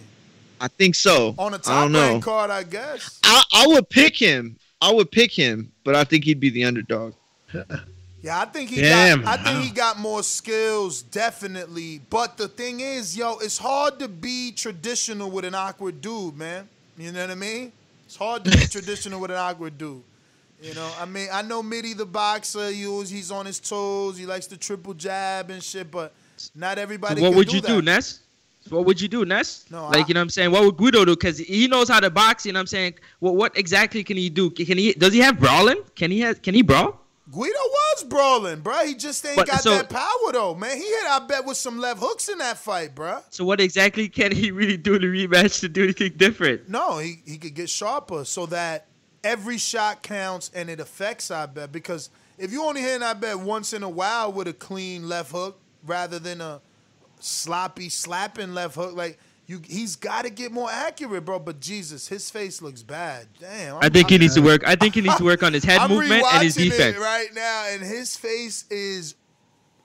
I 0.61 0.69
think 0.69 0.95
so. 0.95 1.35
On 1.39 1.53
a 1.55 1.59
top 1.59 1.85
don't 1.85 1.93
know. 1.93 2.09
rank 2.13 2.25
card, 2.25 2.51
I 2.51 2.63
guess. 2.63 3.19
I, 3.25 3.43
I 3.53 3.67
would 3.67 3.89
pick 3.89 4.17
him. 4.17 4.57
I 4.81 4.93
would 4.93 5.11
pick 5.11 5.33
him, 5.33 5.73
but 5.85 5.95
I 5.95 6.05
think 6.05 6.25
he'd 6.25 6.39
be 6.41 6.51
the 6.51 6.65
underdog. 6.65 7.15
Yeah, 8.27 8.41
I 8.41 8.45
think 8.47 8.71
he 8.71 8.81
Damn. 8.81 9.23
got. 9.23 9.39
I 9.39 9.43
think 9.45 9.63
he 9.65 9.71
got 9.71 10.01
more 10.01 10.21
skills, 10.25 11.03
definitely. 11.03 12.01
But 12.11 12.37
the 12.37 12.49
thing 12.49 12.81
is, 12.81 13.17
yo, 13.17 13.39
it's 13.39 13.57
hard 13.57 14.01
to 14.01 14.09
be 14.09 14.51
traditional 14.51 15.31
with 15.31 15.45
an 15.45 15.55
awkward 15.55 16.01
dude, 16.01 16.37
man. 16.37 16.69
You 16.99 17.13
know 17.13 17.21
what 17.21 17.31
I 17.31 17.37
mean? 17.37 17.71
It's 18.05 18.17
hard 18.17 18.45
to 18.45 18.51
be 18.51 18.67
traditional 18.77 19.21
with 19.21 19.31
an 19.31 19.37
awkward 19.37 19.79
dude. 19.79 20.03
You 20.61 20.75
know, 20.75 20.91
I 20.99 21.05
mean, 21.05 21.29
I 21.33 21.43
know 21.43 21.63
Mitty 21.63 21.95
the 21.95 22.05
boxer. 22.05 22.69
He 22.71 22.85
always, 22.85 23.11
he's 23.11 23.31
on 23.31 23.47
his 23.47 23.61
toes. 23.61 24.19
He 24.19 24.27
likes 24.27 24.49
to 24.49 24.57
triple 24.57 24.95
jab 24.95 25.51
and 25.51 25.63
shit, 25.63 25.89
but 25.89 26.13
not 26.57 26.79
everybody. 26.79 27.21
So 27.21 27.29
what 27.29 27.37
would 27.37 27.49
do 27.49 27.55
you 27.57 27.63
that. 27.63 27.69
do, 27.69 27.81
Ness? 27.81 28.23
What 28.71 28.87
would 28.87 29.01
you 29.01 29.07
do, 29.07 29.25
Ness? 29.25 29.67
No, 29.71 29.87
like 29.87 30.07
I- 30.07 30.09
you 30.09 30.15
know 30.15 30.19
what 30.21 30.23
I'm 30.23 30.31
saying. 30.31 30.51
What 30.51 30.65
would 30.65 30.77
Guido 30.77 31.05
do? 31.05 31.15
Because 31.15 31.39
he 31.39 31.69
knows 31.69 31.89
how 31.89 32.01
to 32.01 32.11
box. 32.11 32.45
You 32.45 32.53
know 32.55 32.59
what 32.59 32.63
I'm 32.63 32.67
saying. 32.67 32.95
Well, 33.21 33.37
what 33.37 33.57
exactly 33.57 34.03
can 34.03 34.17
he 34.17 34.31
do? 34.31 34.51
Can 34.51 34.79
he? 34.79 34.95
Does 34.95 35.13
he 35.13 35.21
have 35.21 35.39
brawling? 35.39 35.85
Can 35.95 36.11
he? 36.11 36.21
Have, 36.21 36.43
can 36.43 36.55
he 36.55 36.63
brawl? 36.63 37.01
Guido 37.31 37.59
was 37.59 38.05
brawling, 38.05 38.61
bro. 38.61 38.85
He 38.87 38.95
just 38.95 39.25
ain't 39.27 39.37
But- 39.37 39.49
got 39.49 39.61
so- 39.63 39.71
that 39.77 39.89
power 39.91 40.33
though, 40.33 40.55
man. 40.55 40.77
He 40.77 40.85
hit, 40.85 41.05
Ibeh, 41.07 41.45
with 41.45 41.57
some 41.57 41.79
left 41.79 41.99
hooks 42.01 42.29
in 42.29 42.39
that 42.39 42.57
fight, 42.59 42.95
bro. 42.95 43.21
So 43.31 43.45
what 43.45 43.61
exactly 43.61 44.09
can 44.09 44.31
he 44.33 44.51
really 44.53 44.77
do 44.77 44.95
in 44.95 45.03
the 45.03 45.09
rematch 45.09 45.59
to 45.61 45.69
do 45.69 45.83
anything 45.85 46.13
different? 46.17 46.69
No, 46.69 46.99
he, 46.99 47.23
he 47.27 47.37
could 47.39 47.55
get 47.55 47.69
sharper 47.69 48.25
so 48.25 48.47
that 48.47 48.87
every 49.25 49.59
shot 49.59 50.03
counts 50.05 50.53
and 50.55 50.71
it 50.71 50.79
affects 50.79 51.29
Ibeh. 51.31 51.73
Because 51.73 52.11
if 52.39 52.53
you 52.53 52.63
only 52.63 52.81
hit 52.83 53.01
Ibeh 53.03 53.37
once 53.43 53.73
in 53.73 53.83
a 53.83 53.89
while 53.91 54.33
with 54.33 54.47
a 54.47 54.53
clean 54.53 55.09
left 55.09 55.33
hook 55.33 55.59
rather 55.85 56.21
than 56.21 56.41
a 56.41 56.61
sloppy 57.19 57.89
slapping 57.89 58.55
left 58.55 58.77
hook, 58.77 58.95
like 58.95 59.19
you 59.47 59.61
he's 59.65 59.97
gotta 59.97 60.31
get 60.31 60.53
more 60.53 60.71
accurate, 60.71 61.25
bro. 61.25 61.39
But 61.39 61.61
Jesus, 61.61 62.09
his 62.09 62.31
face 62.31 62.61
looks 62.61 62.83
bad. 62.83 63.29
Damn. 63.39 63.79
I 63.81 63.89
think 63.89 64.11
he 64.11 64.19
needs 64.19 64.35
to 64.35 64.43
work. 64.43 64.67
I 64.67 64.75
think 64.75 64.95
he 64.95 65.01
needs 65.01 65.17
to 65.17 65.25
work 65.25 65.43
on 65.43 65.53
his 65.53 65.65
head 65.65 65.79
I'm 65.83 65.91
movement 65.91 66.25
and 66.33 66.43
his 66.43 66.57
defense. 66.57 66.97
it 66.97 67.01
right 67.01 67.29
now, 67.35 67.67
and 67.71 67.83
his 67.83 68.17
face 68.17 68.65
is 68.71 69.15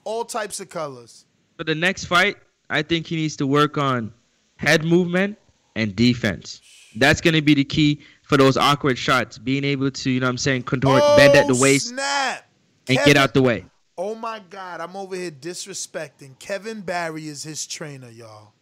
all 0.04 0.24
types 0.24 0.60
of 0.60 0.68
colors. 0.68 1.26
For 1.56 1.64
the 1.64 1.74
next 1.74 2.06
fight, 2.06 2.36
I 2.70 2.82
think 2.82 3.06
he 3.06 3.16
needs 3.16 3.36
to 3.36 3.46
work 3.46 3.78
on 3.78 4.12
head 4.56 4.84
movement 4.84 5.38
and 5.76 5.94
defense. 5.94 6.60
That's 6.96 7.20
going 7.20 7.34
to 7.34 7.42
be 7.42 7.54
the 7.54 7.64
key 7.64 8.00
for 8.24 8.36
those 8.36 8.56
awkward 8.56 8.98
shots. 8.98 9.38
Being 9.38 9.64
able 9.64 9.90
to, 9.90 10.10
you 10.10 10.20
know 10.20 10.26
what 10.26 10.30
I'm 10.30 10.38
saying, 10.38 10.64
contort, 10.64 11.02
bend 11.16 11.34
at 11.36 11.44
oh, 11.44 11.48
the 11.48 11.54
Oh, 11.54 11.62
waist 11.62 11.88
Snap. 11.88 12.46
and 12.88 12.98
Kevin- 12.98 13.12
get 13.12 13.22
out 13.22 13.34
the 13.34 13.42
way. 13.42 13.64
Oh 13.96 14.14
my 14.14 14.40
God, 14.50 14.80
I'm 14.80 14.96
over 14.96 15.14
here 15.14 15.30
disrespecting. 15.30 16.38
Kevin 16.38 16.80
Barry 16.80 17.28
is 17.28 17.42
his 17.42 17.66
trainer, 17.66 18.08
y'all. 18.08 18.54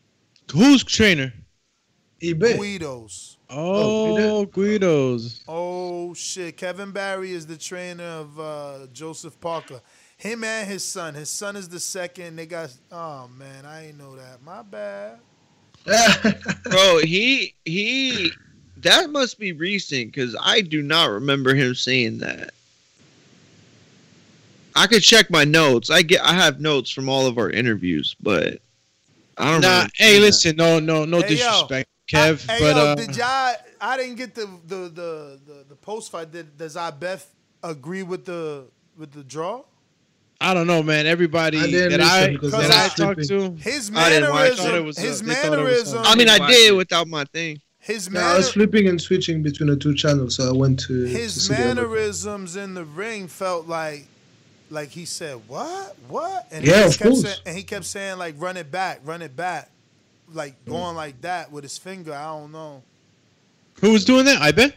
Who's 0.53 0.85
trainer? 0.85 1.33
Ibeh. 2.21 2.59
Guido's. 2.59 3.39
Oh, 3.49 4.45
Guido's. 4.45 5.43
Oh 5.49 6.15
shit, 6.15 6.57
Kevin 6.57 6.93
Barry 6.93 7.33
is 7.33 7.47
the 7.47 7.57
trainer 7.57 8.05
of 8.05 8.39
uh, 8.39 8.87
Joseph 8.93 9.41
Parker. 9.41 9.81
Him 10.17 10.45
and 10.45 10.69
his 10.69 10.85
son. 10.85 11.15
His 11.15 11.31
son 11.31 11.57
is 11.57 11.69
the 11.69 11.81
second. 11.81 12.37
They 12.37 12.47
got. 12.47 12.73
Oh 12.93 13.29
man, 13.39 13.65
I 13.65 13.89
ain't 13.89 13.99
know 13.99 14.17
that. 14.17 14.43
My 14.43 14.63
bad. 14.63 15.19
Bro, 16.65 16.99
he 17.05 17.55
he 17.65 18.31
that 18.77 19.11
must 19.11 19.39
be 19.39 19.53
recent 19.53 20.13
because 20.13 20.37
I 20.41 20.61
do 20.61 20.83
not 20.83 21.11
remember 21.11 21.55
him 21.55 21.75
saying 21.75 22.19
that. 22.19 22.51
I 24.77 24.87
could 24.87 25.03
check 25.03 25.31
my 25.31 25.45
notes. 25.45 25.91
I 25.91 26.03
get 26.03 26.23
I 26.23 26.35
have 26.35 26.61
notes 26.61 26.91
from 26.91 27.09
all 27.09 27.27
of 27.27 27.39
our 27.39 27.51
interviews, 27.51 28.15
but 28.21 28.61
I 29.41 29.53
don't 29.53 29.61
Nah, 29.63 29.83
know. 29.83 29.89
hey, 29.97 30.19
listen, 30.21 30.57
no, 30.57 30.79
no, 30.79 31.05
no 31.05 31.21
Hey, 31.23 31.35
yo. 31.35 31.37
disrespect, 31.37 31.89
Kev, 32.11 32.47
Hey 32.47 32.61
but 32.61 32.77
yo, 32.77 32.83
uh, 32.83 32.95
did 32.95 33.17
y'all? 33.17 33.55
I 33.81 33.97
didn't 33.97 34.17
get 34.17 34.35
the 34.35 34.47
the 34.67 34.77
the 34.89 35.41
the, 35.47 35.65
the 35.71 35.77
post 35.77 36.11
fight. 36.13 36.31
Did 36.33 36.57
does 36.59 36.77
Ibeh 36.77 37.25
agree 37.63 38.03
with 38.03 38.25
the 38.25 38.67
with 38.97 39.13
the 39.13 39.25
draw? 39.25 39.63
I 40.43 40.55
don't 40.55 40.67
know, 40.67 40.83
man. 40.83 41.07
Everybody 41.07 41.59
I 41.59 41.67
didn't 41.67 41.99
that 41.99 42.01
I 42.01 42.21
listen 42.21 42.33
because 42.35 42.55
I 42.55 42.61
that 42.63 42.85
was 42.85 42.93
I 43.01 43.05
talked 43.05 43.29
to. 43.29 43.51
His 43.57 43.91
I 43.95 44.09
didn't 44.11 44.31
watch 44.31 44.41
it. 44.41 44.59
mannerism. 44.59 44.65
Thought 44.67 44.85
was, 44.85 44.99
his 44.99 45.23
they 45.23 45.35
thought 45.35 45.45
it 45.45 45.51
was 45.51 45.59
mannerism. 45.59 46.03
I 46.05 46.15
mean, 46.17 46.29
I 46.29 46.47
did 46.47 46.77
without 46.77 47.09
my 47.09 47.25
thing. 47.25 47.61
his 47.79 48.09
Yeah, 48.13 48.33
I 48.33 48.37
was 48.37 48.51
flipping 48.53 48.89
and 48.89 49.01
switching 49.01 49.43
between 49.43 49.69
the 49.69 49.77
two 49.77 49.95
channels, 49.95 50.37
so 50.37 50.49
I 50.49 50.57
went 50.57 50.81
to 50.81 50.87
to 50.89 51.07
his 51.07 51.47
see 51.47 51.55
the 51.55 51.61
mannerisms 51.61 52.57
in 52.57 52.75
the 52.75 52.85
ring 52.85 53.29
felt 53.29 53.67
like 53.67 54.07
like 54.71 54.89
he 54.91 55.05
said 55.05 55.41
what 55.49 55.97
what 56.09 56.47
and 56.51 56.65
Yeah, 56.65 56.77
he 56.77 56.81
of 56.83 56.87
just 56.89 56.99
kept 57.01 57.17
saying, 57.17 57.39
and 57.47 57.57
he 57.57 57.63
kept 57.63 57.85
saying 57.85 58.19
like 58.19 58.35
run 58.39 58.57
it 58.57 58.71
back 58.71 59.01
run 59.05 59.21
it 59.23 59.35
back 59.37 59.71
like 60.33 60.55
Mm. 60.65 60.69
going 60.71 60.97
like 60.97 61.21
that 61.23 61.51
with 61.51 61.65
his 61.65 61.77
finger 61.77 62.15
I 62.15 62.25
don't 62.27 62.53
know 62.53 62.83
who 63.81 63.93
was 63.93 64.05
doing 64.05 64.27
that? 64.27 64.41
I 64.43 64.53
bet. 64.53 64.75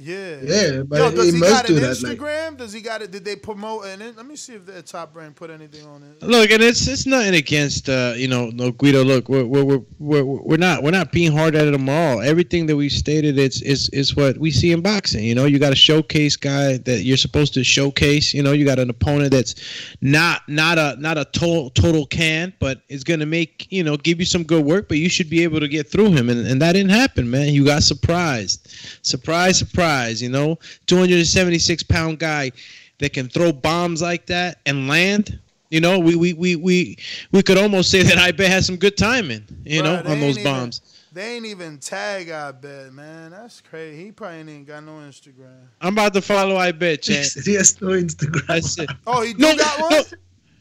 Yeah. 0.00 0.38
Yeah, 0.44 0.82
but 0.84 0.98
Yo, 0.98 1.10
does 1.10 1.24
he 1.26 1.32
he, 1.32 1.38
must 1.40 1.52
got 1.52 1.66
do 1.66 1.76
an 1.76 1.82
that, 1.82 2.02
like- 2.02 2.18
Instagram? 2.18 2.56
Does 2.56 2.72
he 2.72 2.80
got 2.80 3.02
it? 3.02 3.10
Did 3.10 3.24
they 3.24 3.34
promote 3.34 3.84
it? 3.86 4.16
Let 4.16 4.26
me 4.26 4.36
see 4.36 4.54
if 4.54 4.64
the 4.64 4.80
Top 4.80 5.16
Rank 5.16 5.34
put 5.34 5.50
anything 5.50 5.84
on 5.86 6.04
it. 6.04 6.22
Look, 6.22 6.50
and 6.52 6.62
it's 6.62 6.86
it's 6.86 7.04
nothing 7.04 7.34
against 7.34 7.88
uh, 7.88 8.12
you 8.16 8.28
know 8.28 8.50
no 8.50 8.70
Guido. 8.70 9.02
Look, 9.02 9.28
we're 9.28 9.44
we're, 9.44 9.64
we're 9.64 9.80
we're 9.98 10.24
we're 10.24 10.56
not 10.56 10.84
we're 10.84 10.92
not 10.92 11.10
being 11.10 11.32
hard 11.32 11.56
at 11.56 11.68
them 11.72 11.88
all. 11.88 12.20
Everything 12.20 12.66
that 12.66 12.76
we 12.76 12.88
stated 12.88 13.38
it's 13.40 13.60
is 13.62 13.88
is 13.88 14.14
what 14.14 14.38
we 14.38 14.52
see 14.52 14.70
in 14.70 14.82
boxing. 14.82 15.24
You 15.24 15.34
know, 15.34 15.46
you 15.46 15.58
got 15.58 15.72
a 15.72 15.76
showcase 15.76 16.36
guy 16.36 16.76
that 16.78 17.02
you're 17.02 17.16
supposed 17.16 17.52
to 17.54 17.64
showcase. 17.64 18.32
You 18.32 18.44
know, 18.44 18.52
you 18.52 18.64
got 18.64 18.78
an 18.78 18.90
opponent 18.90 19.32
that's 19.32 19.56
not 20.00 20.42
not 20.48 20.78
a 20.78 20.94
not 21.00 21.18
a 21.18 21.24
total 21.24 21.70
total 21.70 22.06
can, 22.06 22.52
but 22.60 22.82
is 22.88 23.02
gonna 23.02 23.26
make 23.26 23.66
you 23.70 23.82
know 23.82 23.96
give 23.96 24.20
you 24.20 24.26
some 24.26 24.44
good 24.44 24.64
work. 24.64 24.88
But 24.88 24.98
you 24.98 25.08
should 25.08 25.28
be 25.28 25.42
able 25.42 25.58
to 25.58 25.66
get 25.66 25.90
through 25.90 26.12
him, 26.12 26.28
and, 26.28 26.46
and 26.46 26.62
that 26.62 26.74
didn't 26.74 26.90
happen, 26.92 27.28
man. 27.28 27.52
You 27.52 27.64
got 27.64 27.82
surprised, 27.82 28.68
surprise, 29.02 29.58
surprise. 29.58 29.87
You 30.22 30.28
know, 30.28 30.58
276 30.86 31.82
pound 31.84 32.18
guy 32.18 32.52
that 32.98 33.12
can 33.12 33.28
throw 33.28 33.52
bombs 33.52 34.02
like 34.02 34.26
that 34.26 34.58
and 34.66 34.88
land. 34.88 35.38
You 35.70 35.80
know, 35.80 35.98
we 35.98 36.16
we 36.16 36.32
we 36.32 36.56
we, 36.56 36.96
we 37.32 37.42
could 37.42 37.58
almost 37.58 37.90
say 37.90 38.02
that 38.02 38.16
Ibeh 38.36 38.46
has 38.46 38.66
some 38.66 38.76
good 38.76 38.96
timing. 38.96 39.44
You 39.64 39.82
know, 39.82 39.96
on 39.98 40.04
those 40.04 40.14
ain't 40.14 40.38
even- 40.38 40.44
bombs. 40.44 40.80
They 41.10 41.36
ain't 41.36 41.46
even 41.46 41.78
tag 41.78 42.28
Ibeh, 42.28 42.92
man. 42.92 43.30
That's 43.32 43.60
crazy. 43.62 44.04
He 44.04 44.12
probably 44.12 44.52
ain't 44.52 44.66
got 44.66 44.84
no 44.84 44.92
Instagram. 44.92 45.56
I'm 45.80 45.94
about 45.94 46.12
to 46.14 46.20
follow. 46.22 46.56
I 46.56 46.70
bet, 46.70 47.02
Chan. 47.02 47.24
he 47.44 47.54
has 47.54 47.80
no 47.80 47.88
Instagram. 47.88 48.46
That's 48.46 48.78
it. 48.78 48.90
Oh, 49.06 49.22
he 49.22 49.32
do 49.32 49.40
No, 49.40 49.56
got 49.56 49.80
one? 49.80 50.04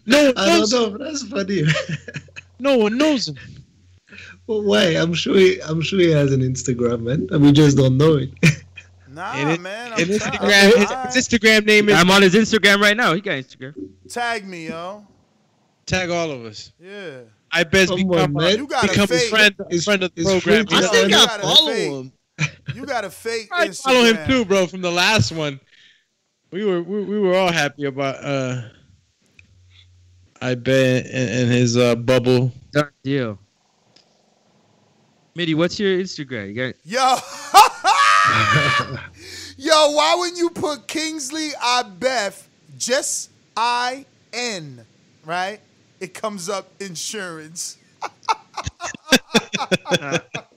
No 0.06 0.24
one 0.28 0.34
I 0.38 0.46
don't 0.48 0.58
knows. 0.60 0.72
know. 0.74 0.90
but 0.92 1.00
That's 1.02 1.24
funny. 1.28 1.64
No 2.60 2.78
one 2.78 2.98
knows 2.98 3.28
him. 3.28 3.36
Well, 4.48 4.64
why? 4.64 4.84
I'm 4.96 5.14
sure. 5.14 5.38
He, 5.38 5.60
I'm 5.62 5.82
sure 5.82 6.00
he 6.00 6.10
has 6.10 6.32
an 6.34 6.42
Instagram, 6.42 7.02
man. 7.02 7.28
And 7.30 7.44
we 7.44 7.52
just 7.52 7.78
don't 7.78 7.98
know 7.98 8.16
it. 8.16 8.30
Nah, 9.18 9.34
And 9.34 9.50
it- 9.52 9.62
man. 9.62 9.94
I'm 9.94 9.98
his. 10.08 10.20
Instagram, 10.20 10.76
his, 10.78 10.92
Alright. 10.92 11.14
his 11.14 11.28
Instagram 11.28 11.66
name 11.66 11.90
is. 11.90 11.96
I'm 11.96 12.10
on 12.12 12.22
his 12.22 12.36
Instagram 12.36 12.80
right 12.80 12.96
now. 12.96 13.14
He 13.16 13.22
got 13.22 13.32
Instagram. 13.34 13.74
Tag 14.08 14.46
me, 14.48 14.68
yo. 14.68 15.06
Tag 15.88 16.10
all 16.12 16.30
of 16.32 16.46
us. 16.46 16.72
Yeah. 16.80 17.22
I 17.52 17.64
bet 17.64 17.88
Come 17.88 17.98
become, 17.98 18.34
man. 18.34 18.58
You 18.58 18.68
got 18.68 18.84
a 18.84 18.88
become 18.90 19.04
a 19.12 19.20
friend, 19.30 19.56
a 19.60 19.64
It's- 19.66 19.84
friend 19.86 20.04
of 20.04 20.14
the 20.14 20.22
it's 20.22 20.30
program. 20.30 20.68
free 20.68 20.78
I 20.78 20.82
think 20.82 21.10
You 21.10 21.16
I 21.18 21.26
gotta 21.26 21.42
follow 21.44 21.72
him. 21.74 22.12
You 22.76 22.86
got 22.86 23.06
a 23.06 23.10
fake 23.10 23.48
I 23.52 23.70
Instagram. 23.70 23.84
follow 23.84 24.04
him 24.04 24.28
too, 24.28 24.46
bro. 24.46 24.68
From 24.68 24.82
the 24.82 24.92
last 24.92 25.32
one, 25.32 25.60
we 26.52 26.64
were 26.66 26.84
we, 26.84 27.04
we 27.04 27.20
were 27.20 27.36
all 27.36 27.52
happy 27.52 27.86
about. 27.86 28.24
uh 28.24 28.62
I 30.40 30.54
bet 30.54 31.06
and, 31.08 31.30
and 31.32 31.52
his 31.52 31.76
uh, 31.78 31.96
bubble. 31.96 32.52
Done 32.72 32.92
deal. 33.04 33.40
Mitty, 35.36 35.56
what's 35.56 35.80
your 35.80 35.98
Instagram? 35.98 36.50
You 36.50 36.54
got 36.54 36.76
Yo. 36.84 37.18
Yo, 39.58 39.92
why 39.92 40.16
wouldn't 40.18 40.38
you 40.38 40.50
put 40.50 40.88
Kingsley 40.88 41.50
Ibeh 41.62 42.44
just 42.78 43.30
I 43.56 44.06
N, 44.34 44.86
right? 45.26 45.60
It 46.00 46.14
comes 46.14 46.50
up 46.50 46.70
insurance. 46.80 47.78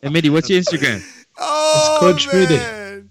and 0.03 0.13
Mitty, 0.13 0.31
what's 0.31 0.49
your 0.51 0.61
Instagram? 0.61 1.03
Oh 1.39 1.97
Coach 2.01 2.27
Mitty. 2.33 2.57
man. 2.57 3.11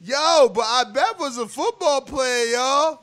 Yo, 0.00 0.50
but 0.54 0.64
Ibeh 0.64 1.18
was 1.18 1.38
a 1.38 1.46
football 1.48 2.00
player, 2.02 2.46
yo. 2.52 3.00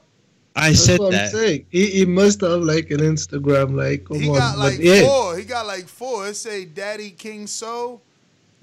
I 0.55 0.69
That's 0.69 0.85
said 0.85 0.99
what 0.99 1.07
I'm 1.07 1.11
that. 1.13 1.31
saying. 1.31 1.65
He, 1.69 1.87
he 1.87 2.05
must 2.05 2.39
have 2.41 2.61
like 2.61 2.89
an 2.91 2.99
Instagram. 2.99 3.75
Like, 3.75 4.05
come 4.05 4.19
He 4.19 4.29
on, 4.29 4.37
got 4.37 4.55
but 4.55 4.59
like 4.61 4.79
yeah. 4.79 5.01
four. 5.01 5.37
He 5.37 5.43
got 5.43 5.65
like 5.67 5.87
four. 5.87 6.27
It 6.27 6.35
say 6.35 6.65
Daddy 6.65 7.11
King 7.11 7.47
So. 7.47 8.01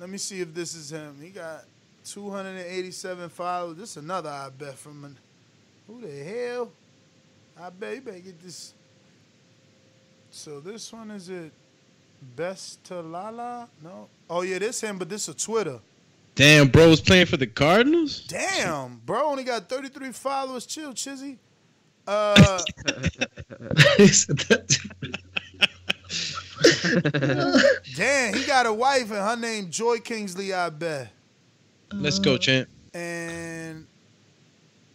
Let 0.03 0.11
me 0.11 0.19
see 0.19 0.41
if 0.41 0.53
this 0.53 0.75
is 0.75 0.91
him. 0.91 1.17
He 1.23 1.29
got 1.29 1.63
287 2.07 3.29
followers. 3.29 3.77
This 3.77 3.91
is 3.93 3.99
another 3.99 4.31
Ibeh 4.31 4.75
from 4.75 5.05
an, 5.05 5.17
who 5.87 6.01
the 6.01 6.25
hell? 6.25 6.73
I 7.57 7.71
bet 7.71 7.95
you 7.95 8.01
better 8.01 8.19
get 8.19 8.43
this. 8.43 8.75
So 10.33 10.59
this 10.59 10.93
one 10.93 11.13
is 11.13 11.29
it 11.29 11.53
Best 12.35 12.83
to 12.87 13.01
Lala? 13.01 13.69
No. 13.81 14.09
Oh 14.29 14.43
yeah, 14.43 14.59
this 14.59 14.81
him, 14.81 14.99
but 14.99 15.09
this 15.09 15.29
is 15.29 15.37
Twitter. 15.37 15.79
Damn, 16.35 16.67
bro 16.67 16.89
was 16.89 17.01
playing 17.01 17.27
for 17.27 17.37
the 17.37 17.47
Cardinals. 17.47 18.25
Damn, 18.27 19.01
bro, 19.07 19.25
only 19.31 19.45
got 19.45 19.69
33 19.69 20.11
followers. 20.11 20.67
Chill, 20.67 20.93
Chizzy. 20.95 21.37
Uh, 22.09 22.61
He 23.97 24.09
said 24.09 24.39
that. 24.49 24.77
damn, 27.97 28.35
he 28.35 28.45
got 28.45 28.67
a 28.67 28.73
wife 28.73 29.11
and 29.11 29.19
her 29.19 29.37
name 29.37 29.71
Joy 29.71 29.99
Kingsley. 29.99 30.53
I 30.53 30.71
bet. 30.71 31.11
Let's 31.93 32.19
go, 32.19 32.35
uh, 32.35 32.39
champ. 32.39 32.69
And 32.95 33.87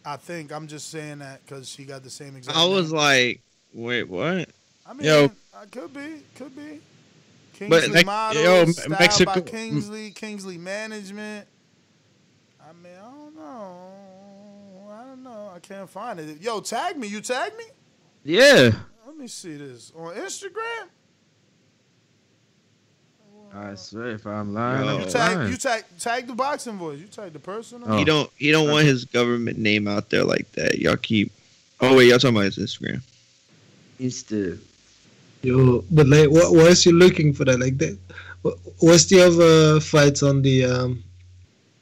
I 0.05 0.17
think 0.17 0.51
I'm 0.51 0.67
just 0.67 0.89
saying 0.89 1.19
that 1.19 1.45
because 1.45 1.69
she 1.69 1.85
got 1.85 2.03
the 2.03 2.09
same 2.09 2.35
exact. 2.35 2.57
I 2.57 2.65
was 2.65 2.91
name. 2.91 3.01
like, 3.01 3.41
wait, 3.73 4.03
what? 4.03 4.49
I 4.85 4.93
mean, 4.93 5.05
Yo. 5.05 5.31
I 5.55 5.65
could 5.65 5.93
be, 5.93 6.21
could 6.35 6.55
be. 6.55 6.79
But, 7.67 7.81
Kingsley 7.81 7.93
like, 7.93 8.05
Models, 8.05 8.43
yo, 8.45 8.65
styled 8.65 8.89
by 8.89 8.99
Mexico- 8.99 9.41
Kingsley, 9.41 10.11
Kingsley 10.11 10.57
Management. 10.59 11.47
I 12.61 12.73
mean, 12.73 12.93
I 12.95 13.11
don't 13.11 13.35
know. 13.35 14.91
I 14.91 15.03
don't 15.05 15.23
know. 15.23 15.51
I 15.55 15.59
can't 15.59 15.89
find 15.89 16.19
it. 16.19 16.41
Yo, 16.41 16.59
tag 16.59 16.97
me. 16.97 17.07
You 17.07 17.21
tag 17.21 17.57
me? 17.57 17.63
Yeah. 18.23 18.71
Let 19.05 19.17
me 19.17 19.27
see 19.27 19.55
this 19.55 19.91
on 19.95 20.13
Instagram. 20.15 20.89
I 23.55 23.75
swear, 23.75 24.09
if 24.11 24.25
I'm 24.27 24.53
lying, 24.53 24.85
Yo. 24.85 24.95
I'm 24.95 25.01
You 25.01 25.09
tag, 25.09 25.37
lying. 25.37 25.51
you 25.51 25.57
tag, 25.57 25.83
tag 25.99 26.27
the 26.27 26.35
boxing 26.35 26.77
voice. 26.77 26.99
You 26.99 27.07
tag 27.07 27.33
the 27.33 27.39
person. 27.39 27.81
Oh. 27.85 27.97
He 27.97 28.03
don't 28.05 28.29
he 28.37 28.51
don't 28.51 28.69
want 28.69 28.85
his 28.85 29.05
government 29.05 29.57
name 29.57 29.87
out 29.87 30.09
there 30.09 30.23
like 30.23 30.51
that. 30.53 30.79
Y'all 30.79 30.97
keep. 30.97 31.31
Oh 31.81 31.95
wait, 31.95 32.09
y'all 32.09 32.19
talking 32.19 32.35
about 32.35 32.45
his 32.53 32.57
Instagram? 32.57 33.01
Insta. 33.99 34.59
Yo, 35.43 35.83
but 35.91 36.07
like, 36.07 36.29
what 36.29 36.51
was 36.53 36.83
he 36.83 36.91
looking 36.91 37.33
for 37.33 37.45
that? 37.45 37.59
Like 37.59 37.77
that, 37.79 37.97
what- 38.41 38.57
what's 38.79 39.05
the 39.05 39.21
other 39.21 39.79
fights 39.79 40.23
on 40.23 40.41
the 40.41 40.65
um 40.65 41.03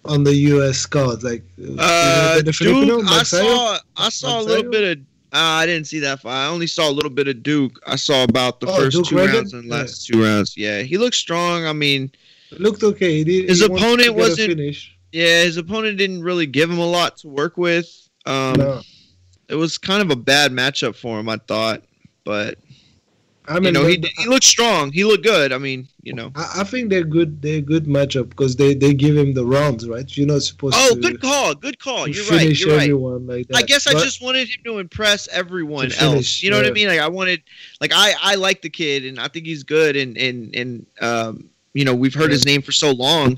on 0.05 0.23
the 0.23 0.33
U.S. 0.53 0.85
card? 0.85 1.23
Like, 1.23 1.43
Uh, 1.79 2.37
the, 2.37 2.43
the 2.43 2.53
Filipino, 2.53 2.97
Duke. 3.01 3.07
I 3.09 3.23
saw 3.23 3.77
I 3.97 4.09
saw 4.09 4.41
a 4.41 4.43
little 4.43 4.69
bit 4.71 4.97
of. 4.97 5.03
Uh, 5.35 5.59
I 5.61 5.65
didn't 5.65 5.87
see 5.87 5.99
that 5.99 6.21
fight. 6.21 6.45
I 6.45 6.47
only 6.47 6.65
saw 6.67 6.89
a 6.89 6.91
little 6.91 7.09
bit 7.11 7.27
of 7.27 7.43
Duke. 7.43 7.79
I 7.85 7.97
saw 7.97 8.23
about 8.23 8.61
the 8.61 8.67
Oh, 8.67 8.75
first 8.77 8.95
Duke 8.95 9.05
two 9.07 9.15
Ragan? 9.15 9.33
rounds 9.33 9.53
and 9.53 9.67
last 9.69 10.07
two 10.07 10.23
rounds. 10.23 10.55
Yeah, 10.55 10.81
he 10.81 10.97
looked 10.97 11.15
strong. 11.17 11.65
I 11.65 11.73
mean, 11.73 12.09
looked 12.57 12.83
okay. 12.83 13.17
He 13.17 13.23
did, 13.25 13.49
His 13.49 13.59
he 13.61 13.67
wanted 13.67 13.81
to 13.81 13.85
opponent 13.87 14.15
wasn't- 14.15 14.49
finish. 14.51 14.95
yeah, 15.11 15.43
his 15.43 15.57
opponent 15.57 15.97
didn't 15.97 16.21
really 16.23 16.45
give 16.45 16.71
him 16.71 16.77
a 16.77 16.85
lot 16.87 17.17
to 17.17 17.27
work 17.27 17.57
with. 17.57 17.91
Um, 18.25 18.53
No. 18.57 18.81
It 19.49 19.55
was 19.55 19.77
kind 19.77 20.01
of 20.01 20.09
a 20.09 20.15
bad 20.15 20.51
matchup 20.53 20.95
for 20.95 21.19
him, 21.19 21.27
I 21.29 21.37
thought. 21.47 21.83
But 22.23 22.57
I 23.47 23.55
mean, 23.59 23.65
you 23.65 23.71
know, 23.71 23.85
he 23.85 24.03
he 24.17 24.27
looked 24.27 24.43
strong. 24.43 24.91
He 24.91 25.03
looked 25.03 25.23
good. 25.23 25.51
I 25.53 25.57
mean, 25.57 25.87
you 26.01 26.13
know. 26.13 26.31
I, 26.35 26.61
I 26.61 26.63
think 26.63 26.89
they're 26.89 27.03
good. 27.03 27.41
They're 27.41 27.57
a 27.57 27.61
good 27.61 27.85
matchup 27.85 28.29
because 28.29 28.55
they, 28.55 28.73
they 28.73 28.93
give 28.93 29.15
him 29.15 29.33
the 29.33 29.45
rounds, 29.45 29.87
right? 29.87 30.05
You're 30.17 30.27
not 30.27 30.41
supposed 30.41 30.75
Oh, 30.77 30.95
to, 30.95 31.01
good 31.01 31.21
call. 31.21 31.53
Good 31.55 31.79
call. 31.79 32.07
You're 32.07 32.25
right. 32.25 32.57
You're 32.57 32.77
right. 33.19 33.29
like. 33.29 33.47
I 33.55 33.61
guess 33.61 33.87
I 33.87 33.93
just 33.93 34.21
wanted 34.21 34.47
him 34.47 34.63
to 34.65 34.79
impress 34.79 35.27
everyone 35.29 35.89
To 35.89 35.99
else. 36.01 36.11
finish, 36.13 36.43
You 36.43 36.49
know 36.51 36.57
what 36.57 36.65
I 36.65 36.71
mean? 36.71 36.87
Like 36.87 36.99
I 36.99 37.07
wanted, 37.07 37.43
like 37.81 37.91
I 37.93 38.13
I 38.21 38.35
like 38.35 38.61
the 38.61 38.69
kid 38.69 39.05
and 39.05 39.19
I 39.19 39.27
think 39.27 39.45
he's 39.45 39.63
good 39.63 39.95
and 39.95 40.17
and 40.17 40.55
and 40.55 40.85
um 41.01 41.49
you 41.73 41.85
know 41.85 41.93
we've 41.93 42.13
heard 42.13 42.31
his 42.31 42.45
name 42.45 42.61
for 42.61 42.71
so 42.71 42.91
long, 42.91 43.37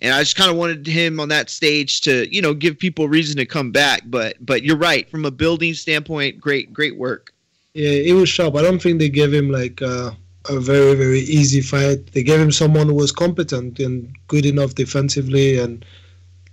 and 0.00 0.14
I 0.14 0.20
just 0.20 0.34
kind 0.36 0.50
of 0.50 0.56
wanted 0.56 0.86
him 0.86 1.20
on 1.20 1.28
that 1.28 1.50
stage 1.50 2.00
to 2.02 2.26
you 2.34 2.40
know 2.42 2.54
give 2.54 2.78
people 2.78 3.04
a 3.04 3.08
reason 3.08 3.36
to 3.36 3.46
come 3.46 3.70
back. 3.70 4.02
But 4.06 4.36
but 4.44 4.62
you're 4.62 4.76
right 4.78 5.08
from 5.10 5.24
a 5.24 5.30
building 5.30 5.74
standpoint, 5.74 6.40
great 6.40 6.72
great 6.72 6.96
work. 6.96 7.32
Yeah, 7.76 7.90
it 7.90 8.14
was 8.14 8.30
sharp. 8.30 8.56
I 8.56 8.62
don't 8.62 8.80
think 8.80 8.98
they 8.98 9.10
gave 9.10 9.34
him 9.34 9.50
like 9.50 9.82
uh, 9.82 10.12
a 10.48 10.58
very 10.58 10.94
very 10.94 11.20
easy 11.20 11.60
fight. 11.60 12.10
They 12.12 12.22
gave 12.22 12.40
him 12.40 12.50
someone 12.50 12.86
who 12.86 12.94
was 12.94 13.12
competent 13.12 13.78
and 13.80 14.10
good 14.28 14.46
enough 14.46 14.74
defensively 14.74 15.58
and 15.58 15.84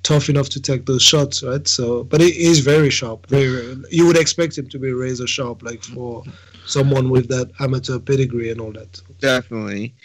tough 0.04 0.28
enough 0.28 0.50
to 0.50 0.62
take 0.62 0.86
those 0.86 1.02
shots, 1.02 1.42
right? 1.42 1.66
So, 1.66 2.04
but 2.04 2.20
he 2.20 2.28
is 2.28 2.60
very 2.60 2.90
sharp. 2.90 3.28
Very, 3.28 3.48
very 3.48 3.84
you 3.90 4.06
would 4.06 4.18
expect 4.18 4.58
him 4.58 4.68
to 4.68 4.78
be 4.78 4.92
razor 4.92 5.26
sharp, 5.26 5.64
like 5.64 5.82
for 5.82 6.24
someone 6.66 7.10
with 7.10 7.30
that 7.30 7.50
amateur 7.62 8.00
pedigree 8.00 8.52
and 8.52 8.60
all 8.60 8.74
that. 8.74 9.02
Definitely. 9.20 9.96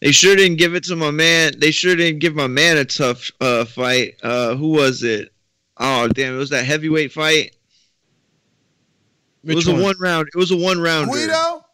They 0.00 0.12
sure 0.12 0.36
didn't 0.36 0.58
give 0.58 0.76
it 0.76 0.84
to 0.84 0.94
my 0.94 1.10
man. 1.10 1.54
They 1.58 1.72
sure 1.72 1.96
didn't 1.96 2.20
give 2.20 2.36
my 2.36 2.46
man 2.46 2.76
a 2.76 2.84
tough 2.84 3.28
uh, 3.40 3.64
fight. 3.64 4.18
Uh, 4.22 4.54
who 4.54 4.68
was 4.68 5.02
it? 5.02 5.32
Oh 5.78 6.06
damn! 6.06 6.34
It 6.34 6.38
was 6.38 6.50
that 6.50 6.64
heavyweight 6.64 7.10
fight. 7.10 7.56
It 9.44 9.54
was 9.54 9.66
one? 9.68 9.80
a 9.80 9.82
one 9.82 9.96
round. 10.00 10.28
It 10.34 10.38
was 10.38 10.50
a 10.50 10.56
one 10.56 10.80
rounder. 10.80 11.10
Guido. 11.12 11.64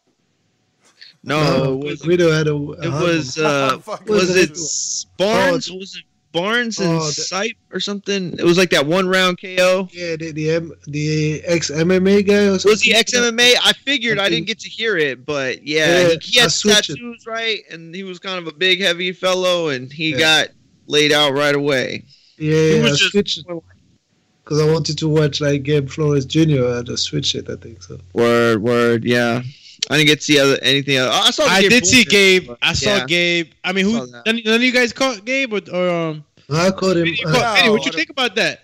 No, 1.22 1.80
it 1.82 1.84
was 1.90 2.02
Guido 2.02 2.30
had 2.30 2.46
a. 2.46 2.54
a 2.54 2.70
It 2.72 2.90
hard 2.90 3.02
was 3.02 3.38
uh 3.38 3.78
was 3.86 4.00
was 4.06 4.36
it 4.36 4.50
it? 4.52 5.06
Barnes? 5.18 5.68
Oh, 5.70 5.76
was 5.76 5.96
it 5.96 6.04
Barnes 6.32 6.78
and 6.78 6.90
oh, 6.98 7.00
Sipe 7.00 7.56
or 7.72 7.80
something? 7.80 8.34
It 8.38 8.44
was 8.44 8.58
like 8.58 8.70
that 8.70 8.86
one 8.86 9.08
round 9.08 9.40
KO. 9.40 9.88
yeah, 9.90 10.16
the 10.16 10.30
the, 10.32 10.50
M- 10.50 10.72
the 10.86 11.42
ex 11.44 11.70
MMA 11.70 12.26
guy 12.26 12.44
or. 12.46 12.52
Was 12.52 12.82
he 12.82 12.94
ex 12.94 13.12
MMA? 13.12 13.54
I 13.62 13.72
figured 13.72 14.18
I 14.18 14.26
I, 14.26 14.28
didn't 14.28 14.46
get 14.46 14.60
to 14.60 14.68
hear 14.68 14.96
it, 14.96 15.24
but 15.26 15.66
yeah, 15.66 16.02
Yeah, 16.02 16.08
he, 16.10 16.18
he 16.22 16.38
had 16.40 16.52
switched 16.52 16.90
it. 16.90 16.94
tattoos, 16.96 17.26
right? 17.26 17.60
And 17.70 17.92
he 17.94 18.02
was 18.04 18.18
kind 18.20 18.38
of 18.38 18.46
a 18.46 18.52
big, 18.56 18.80
heavy 18.80 19.12
fellow, 19.12 19.68
and 19.70 19.90
he 19.92 20.10
Yeah. 20.12 20.18
got 20.18 20.48
laid 20.86 21.10
out 21.10 21.32
right 21.32 21.54
away. 21.54 22.04
Yeah, 22.38 22.82
was 22.82 22.92
I 22.92 22.96
just- 22.96 23.10
switched 23.12 23.38
because 24.46 24.60
I 24.62 24.72
wanted 24.72 24.96
to 24.98 25.08
watch 25.08 25.40
like 25.40 25.64
Gabe 25.64 25.88
Flores 25.88 26.24
Jr. 26.24 26.64
I 26.78 26.82
just 26.82 27.02
switched 27.02 27.34
it. 27.34 27.50
I 27.50 27.56
think 27.56 27.82
so. 27.82 27.98
Word, 28.12 28.62
word, 28.62 29.04
yeah. 29.04 29.42
I 29.90 29.96
didn't 29.96 30.06
get 30.06 30.18
to 30.20 30.24
see 30.24 30.38
other, 30.38 30.56
anything 30.62 30.96
else. 30.96 31.12
I 31.14 31.30
saw. 31.32 31.44
I 31.46 31.62
Gabe 31.62 31.70
did 31.70 31.86
see 31.86 32.04
Fulton, 32.04 32.10
Gabe. 32.10 32.46
but 32.46 32.58
I 32.62 32.72
saw 32.72 32.96
yeah. 32.96 33.06
Gabe. 33.06 33.50
I 33.64 33.72
mean, 33.72 33.84
who? 33.86 34.06
that. 34.06 34.22
None, 34.24 34.40
none 34.44 34.54
of 34.54 34.62
you 34.62 34.72
guys 34.72 34.92
caught 34.92 35.24
Gabe 35.24 35.52
or, 35.52 35.60
or 35.72 35.88
um? 35.90 36.24
I 36.48 36.70
caught 36.70 36.96
him. 36.96 37.06
You 37.06 37.16
uh, 37.26 37.32
caught, 37.32 37.58
Eddie, 37.58 37.70
what 37.70 37.84
you 37.86 37.92
think 37.92 38.10
about 38.10 38.36
that? 38.36 38.60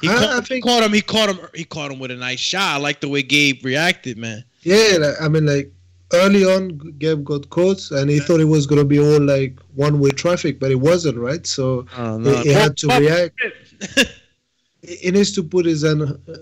He, 0.00 0.08
I- 0.08 0.12
caught, 0.14 0.28
I 0.30 0.34
he 0.36 0.40
think- 0.42 0.64
caught 0.64 0.82
him. 0.84 0.92
He 0.92 1.00
caught 1.02 1.28
him. 1.28 1.38
He 1.54 1.64
caught 1.64 1.90
him 1.90 1.98
with 1.98 2.12
a 2.12 2.16
nice 2.16 2.38
shot. 2.38 2.62
I 2.62 2.76
like 2.76 3.00
the 3.00 3.08
way 3.08 3.22
Gabe 3.22 3.64
reacted, 3.64 4.16
man. 4.16 4.44
Yeah, 4.62 4.96
like, 5.00 5.14
I 5.20 5.26
mean, 5.28 5.46
like 5.46 5.72
early 6.12 6.44
on, 6.44 6.78
Gabe 6.98 7.24
got 7.24 7.50
caught, 7.50 7.90
and 7.90 8.08
he 8.08 8.20
thought 8.20 8.38
it 8.40 8.44
was 8.44 8.66
gonna 8.66 8.84
be 8.84 9.00
all 9.00 9.20
like 9.20 9.58
one-way 9.74 10.10
traffic, 10.10 10.60
but 10.60 10.70
it 10.70 10.76
wasn't, 10.76 11.18
right? 11.18 11.44
So 11.46 11.86
Oh, 11.96 12.18
he, 12.18 12.48
he 12.48 12.52
had 12.52 12.76
to 12.78 12.86
react. 12.98 13.40
he 14.86 14.96
he 14.96 15.10
needs 15.10 15.32
to 15.32 15.42
put 15.42 15.66
his 15.66 15.82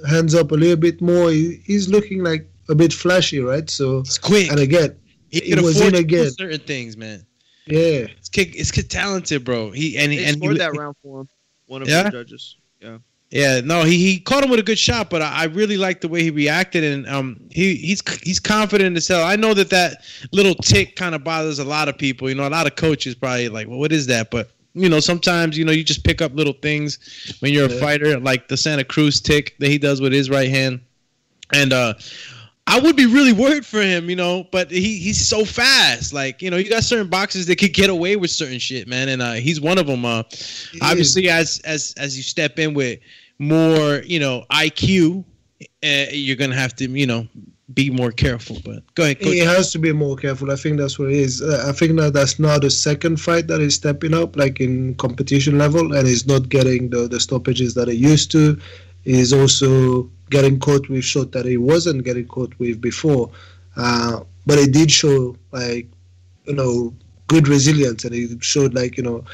hands 0.09 0.35
up 0.35 0.53
a 0.53 0.55
little 0.55 0.77
bit 0.77 1.01
more. 1.01 1.31
He, 1.31 1.61
he's 1.65 1.89
looking 1.89 2.23
like 2.23 2.49
a 2.69 2.75
bit 2.75 2.93
flashy, 2.93 3.41
right? 3.41 3.69
So 3.69 3.99
It's 4.01 4.19
quick. 4.19 4.51
and 4.51 4.61
again, 4.61 4.97
He 5.31 5.41
he 5.41 5.51
could 5.55 5.63
was 5.63 5.77
afford 5.77 5.95
in 5.95 6.03
to 6.03 6.07
do 6.09 6.17
again. 6.21 6.31
certain 6.33 6.61
things, 6.61 6.97
man. 6.97 7.27
Yeah, 7.67 8.07
It's 8.19 8.29
kid, 8.29 8.55
it's 8.55 8.71
kid 8.71 8.91
talented, 8.91 9.45
bro. 9.45 9.71
He 9.71 9.97
and 9.97 10.13
he 10.13 10.19
They 10.19 10.25
and 10.27 10.37
he, 10.37 10.41
scored 10.41 10.59
that 10.59 10.77
round 10.77 10.97
for 11.03 11.21
him. 11.23 11.29
One 11.67 11.83
of 11.83 11.89
Yeah? 11.89 12.05
the 12.05 12.11
judges. 12.11 12.57
Yeah. 12.81 12.99
Yeah, 13.31 13.63
no, 13.65 13.83
he, 13.83 13.97
he 13.99 14.21
caught 14.21 14.45
him 14.45 14.51
with 14.51 14.61
a 14.61 14.63
good 14.63 14.79
shot, 14.79 15.11
but 15.11 15.21
I, 15.21 15.43
I 15.43 15.45
really 15.47 15.77
like 15.77 16.01
the 16.03 16.07
way 16.09 16.23
he 16.23 16.31
reacted, 16.31 16.85
and 16.85 17.05
um, 17.09 17.41
he 17.51 17.75
he's 17.75 18.01
he's 18.23 18.39
confident 18.39 18.97
as 18.97 19.09
hell. 19.09 19.25
I 19.25 19.35
know 19.35 19.55
that 19.55 19.71
that 19.71 20.05
little 20.31 20.55
tick 20.55 20.95
kind 20.95 21.17
of 21.17 21.25
bothers 21.25 21.59
a 21.59 21.65
lot 21.65 21.89
of 21.89 21.99
people. 21.99 22.29
You 22.29 22.37
know, 22.37 22.47
a 22.47 22.51
lot 22.51 22.67
of 22.69 22.77
coaches 22.77 23.17
probably 23.17 23.49
like, 23.49 23.67
well, 23.67 23.79
what 23.81 23.91
is 23.91 24.07
that? 24.07 24.31
But 24.31 24.51
you 24.75 24.89
know, 24.89 25.01
sometimes 25.01 25.57
you 25.57 25.65
know 25.65 25.73
you 25.73 25.85
just 25.85 26.05
pick 26.05 26.21
up 26.21 26.35
little 26.35 26.53
things 26.55 26.99
when 27.41 27.53
you're 27.53 27.67
a 27.69 27.73
Yeah. 27.73 27.81
fighter, 27.81 28.19
like 28.21 28.49
the 28.49 28.57
Santa 28.57 28.85
Cruz 28.85 29.21
tick 29.21 29.55
that 29.61 29.69
he 29.69 29.79
does 29.79 30.01
with 30.01 30.13
his 30.13 30.29
right 30.31 30.49
hand, 30.51 30.81
and 31.53 31.73
uh. 31.73 31.95
I 32.67 32.81
would 32.81 32.97
be 32.97 33.05
really 33.05 33.35
worried 33.35 33.67
for 33.67 33.83
him, 33.83 34.09
you 34.09 34.17
know, 34.17 34.49
but 34.51 34.71
he 34.71 34.99
he's 34.99 35.29
so 35.29 35.45
fast. 35.45 36.15
Like, 36.15 36.41
you 36.41 36.51
know, 36.51 36.57
you 36.57 36.71
got 36.71 36.83
certain 36.83 37.09
boxers 37.09 37.45
that 37.45 37.57
could 37.59 37.75
get 37.75 37.91
away 37.91 38.17
with 38.17 38.31
certain 38.31 38.59
shit, 38.59 38.89
man, 38.89 39.11
and 39.11 39.21
uh, 39.21 39.33
he's 39.35 39.61
one 39.61 39.77
of 39.77 39.87
them. 39.87 40.07
Uh, 40.07 40.23
obviously, 40.81 41.29
as 41.29 41.61
as 41.67 41.93
as 41.99 42.17
you 42.17 42.23
step 42.23 42.59
in 42.59 42.73
with 42.73 43.01
more, 43.39 43.97
you 44.07 44.19
know, 44.19 44.47
IQ, 44.51 45.27
uh, 45.61 46.07
you're 46.11 46.37
gonna 46.37 46.55
have 46.57 46.75
to, 46.77 46.89
you 46.89 47.07
know, 47.07 47.29
be 47.75 47.91
more 47.91 48.11
careful. 48.11 48.59
But 48.65 48.83
go 48.95 49.05
ahead, 49.05 49.21
coach. 49.21 49.33
he 49.33 49.39
has 49.39 49.73
to 49.73 49.79
be 49.79 49.93
more 49.93 50.17
careful. 50.17 50.51
I 50.51 50.57
think 50.57 50.79
that's 50.79 50.99
what 50.99 51.09
it 51.11 51.17
is. 51.17 51.43
Uh, 51.43 51.65
I 51.69 51.73
think 51.73 51.97
that 51.99 52.13
that's 52.13 52.39
now 52.39 52.59
the 52.59 52.71
second 52.71 53.21
fight 53.21 53.47
that 53.49 53.61
he's 53.61 53.75
stepping 53.75 54.15
up, 54.15 54.37
like 54.37 54.61
in 54.61 54.95
competition 54.97 55.59
level, 55.59 55.95
and 55.95 56.07
he's 56.07 56.27
not 56.27 56.49
getting 56.49 56.91
the, 56.91 57.09
the 57.09 57.21
stoppages 57.21 57.75
that 57.75 57.89
he 57.89 57.95
used 57.95 58.31
to. 58.33 58.59
He's 59.03 59.33
also 59.33 60.11
getting 60.31 60.59
caught 60.59 60.89
with 60.89 61.05
shot 61.05 61.33
that 61.33 61.47
he 61.47 61.57
wasn't 61.57 62.05
getting 62.05 62.27
caught 62.27 62.59
with 62.59 62.81
before. 62.81 63.31
Uh, 63.77 64.21
but 64.47 64.59
he 64.59 64.67
did 64.67 64.91
show 64.91 65.37
like, 65.53 65.89
you 66.45 66.55
know, 66.55 66.95
good 67.27 67.49
resilience, 67.49 68.05
and 68.05 68.15
he 68.15 68.29
showed 68.41 68.75
like, 68.75 68.97
you 68.97 69.03
know, 69.03 69.25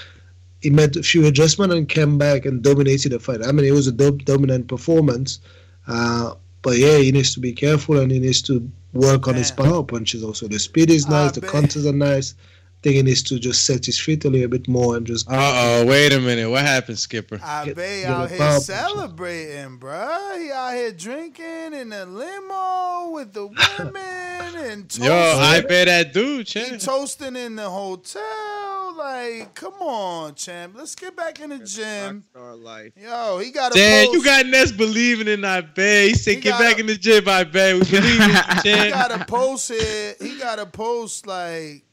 he 0.61 0.71
made 0.71 0.97
a 0.97 1.03
few 1.03 1.27
adjustments 1.27 1.75
and 1.75 1.89
came 1.89 2.19
back 2.19 2.45
and 2.45 2.63
dominated 2.63 3.13
the 3.13 3.19
fight. 3.19 3.45
I 3.45 3.53
mean, 3.53 3.65
it 3.65 3.73
was 3.73 3.87
a 3.87 3.93
dom- 3.93 4.19
dominant 4.19 4.69
performance. 4.69 5.41
Uh, 5.87 6.35
but 6.63 6.77
yeah, 6.79 6.99
he 6.99 7.13
needs 7.13 7.35
to 7.35 7.41
be 7.41 7.53
careful 7.53 7.99
and 7.99 8.11
he 8.11 8.19
needs 8.19 8.43
to 8.43 8.71
work 8.93 9.29
on 9.29 9.35
his 9.35 9.51
power 9.51 9.83
punches 9.83 10.23
also. 10.23 10.49
The 10.49 10.59
speed 10.59 10.91
is 10.91 11.09
nice, 11.09 11.33
the 11.33 11.47
ah, 11.47 11.51
counters 11.51 11.87
are 11.87 11.93
nice. 11.93 12.35
I 12.81 12.83
think 12.83 12.97
he 12.97 13.03
needs 13.03 13.23
to 13.25 13.39
just 13.39 13.67
set 13.67 13.85
his 13.85 14.01
feet 14.01 14.25
a 14.25 14.31
little 14.31 14.49
bit 14.49 14.67
more 14.67 14.97
and 14.97 15.07
just. 15.07 15.29
Uh 15.29 15.35
oh, 15.35 15.85
wait 15.85 16.15
a 16.15 16.19
minute. 16.19 16.49
What 16.49 16.63
happened, 16.63 16.99
Skipper? 16.99 17.37
Ibeh 17.37 17.75
get 17.75 18.07
out 18.07 18.25
a 18.25 18.29
here 18.31 18.39
power 18.39 18.59
celebrating, 18.59 19.79
bruh. 19.79 20.41
He 20.43 20.51
out 20.51 20.73
here 20.73 20.91
drinking 20.91 21.75
in 21.75 21.91
the 21.91 22.07
limo 22.07 23.11
with 23.11 23.35
the 23.35 23.49
women 23.49 23.97
and 24.71 24.89
toasting. 24.89 25.05
Yo, 25.05 25.13
I 25.13 25.61
bet 25.61 25.89
that 25.89 26.15
dude, 26.15 26.49
He 26.49 26.79
toasting 26.79 27.37
in 27.37 27.57
the 27.57 27.69
hotel. 27.69 28.95
Like, 28.97 29.55
come 29.55 29.75
on, 29.75 30.35
champ. 30.35 30.73
Let's 30.75 30.95
get 30.95 31.15
back 31.15 31.39
in 31.41 31.51
the 31.51 31.59
gym. 31.59 32.25
Star 32.31 32.57
life. 32.57 32.93
Yo, 32.97 33.39
he 33.41 33.51
got 33.51 33.73
a 33.73 33.75
Damn, 33.75 34.07
post. 34.07 34.17
you 34.17 34.25
got 34.25 34.47
Ness 34.47 34.73
believing 34.73 35.29
in 35.29 35.41
Ibeh. 35.41 36.09
He 36.09 36.15
said, 36.15 36.35
He 36.37 36.41
get 36.41 36.59
back 36.59 36.77
a- 36.79 36.81
in 36.81 36.87
the 36.87 36.97
gym, 36.97 37.25
Ibeh. 37.25 37.75
We 37.75 37.91
believe 37.91 38.21
in 38.21 38.31
you, 38.31 38.85
he 38.85 38.91
got 38.91 39.13
a 39.13 39.25
post 39.27 39.69
here. 39.71 40.15
He 40.19 40.39
got 40.39 40.59
a 40.59 40.67
post 40.67 41.27
like, 41.27 41.85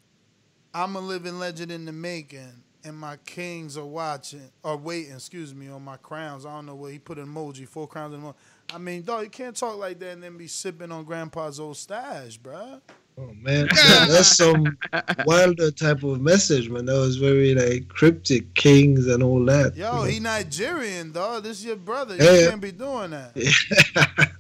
"I'm 0.73 0.95
a 0.95 0.99
living 0.99 1.39
legend 1.39 1.71
in 1.71 1.85
the 1.85 1.91
making, 1.91 2.63
and 2.83 2.97
my 2.97 3.17
kings 3.25 3.77
are 3.77 3.85
watching 3.85 4.49
or 4.63 4.77
waiting. 4.77 5.13
Excuse 5.13 5.53
me, 5.55 5.69
on 5.69 5.83
my 5.83 5.97
crowns. 5.97 6.45
I 6.45 6.53
don't 6.55 6.65
know 6.65 6.75
what 6.75 6.91
he 6.91 6.99
put 6.99 7.17
an 7.17 7.27
emoji. 7.27 7.67
Four 7.67 7.87
crowns 7.87 8.13
and 8.13 8.23
more. 8.23 8.35
I 8.73 8.77
mean, 8.77 9.03
dog, 9.03 9.23
you 9.23 9.29
can't 9.29 9.55
talk 9.55 9.77
like 9.77 9.99
that 9.99 10.09
and 10.11 10.23
then 10.23 10.37
be 10.37 10.47
sipping 10.47 10.91
on 10.91 11.05
Grandpa's 11.05 11.59
old 11.59 11.77
stash, 11.77 12.37
bruh. 12.39 12.81
Oh 13.19 13.33
man, 13.41 13.67
that's 13.73 14.37
some 14.37 14.77
wilder 15.25 15.71
type 15.71 16.03
of 16.03 16.21
message, 16.21 16.69
man. 16.69 16.85
That 16.85 16.99
was 16.99 17.15
very 17.17 17.55
like 17.55 17.87
cryptic, 17.87 18.53
kings 18.53 19.07
and 19.07 19.23
all 19.23 19.43
that. 19.45 19.75
Yo, 19.75 20.03
he 20.03 20.19
Nigerian, 20.19 21.11
dog. 21.11 21.43
This 21.43 21.59
is 21.59 21.65
your 21.65 21.77
brother. 21.77 22.15
You 22.15 22.23
Yeah. 22.23 22.49
can't 22.49 22.61
be 22.61 22.71
doing 22.71 23.09
that. 23.11 23.33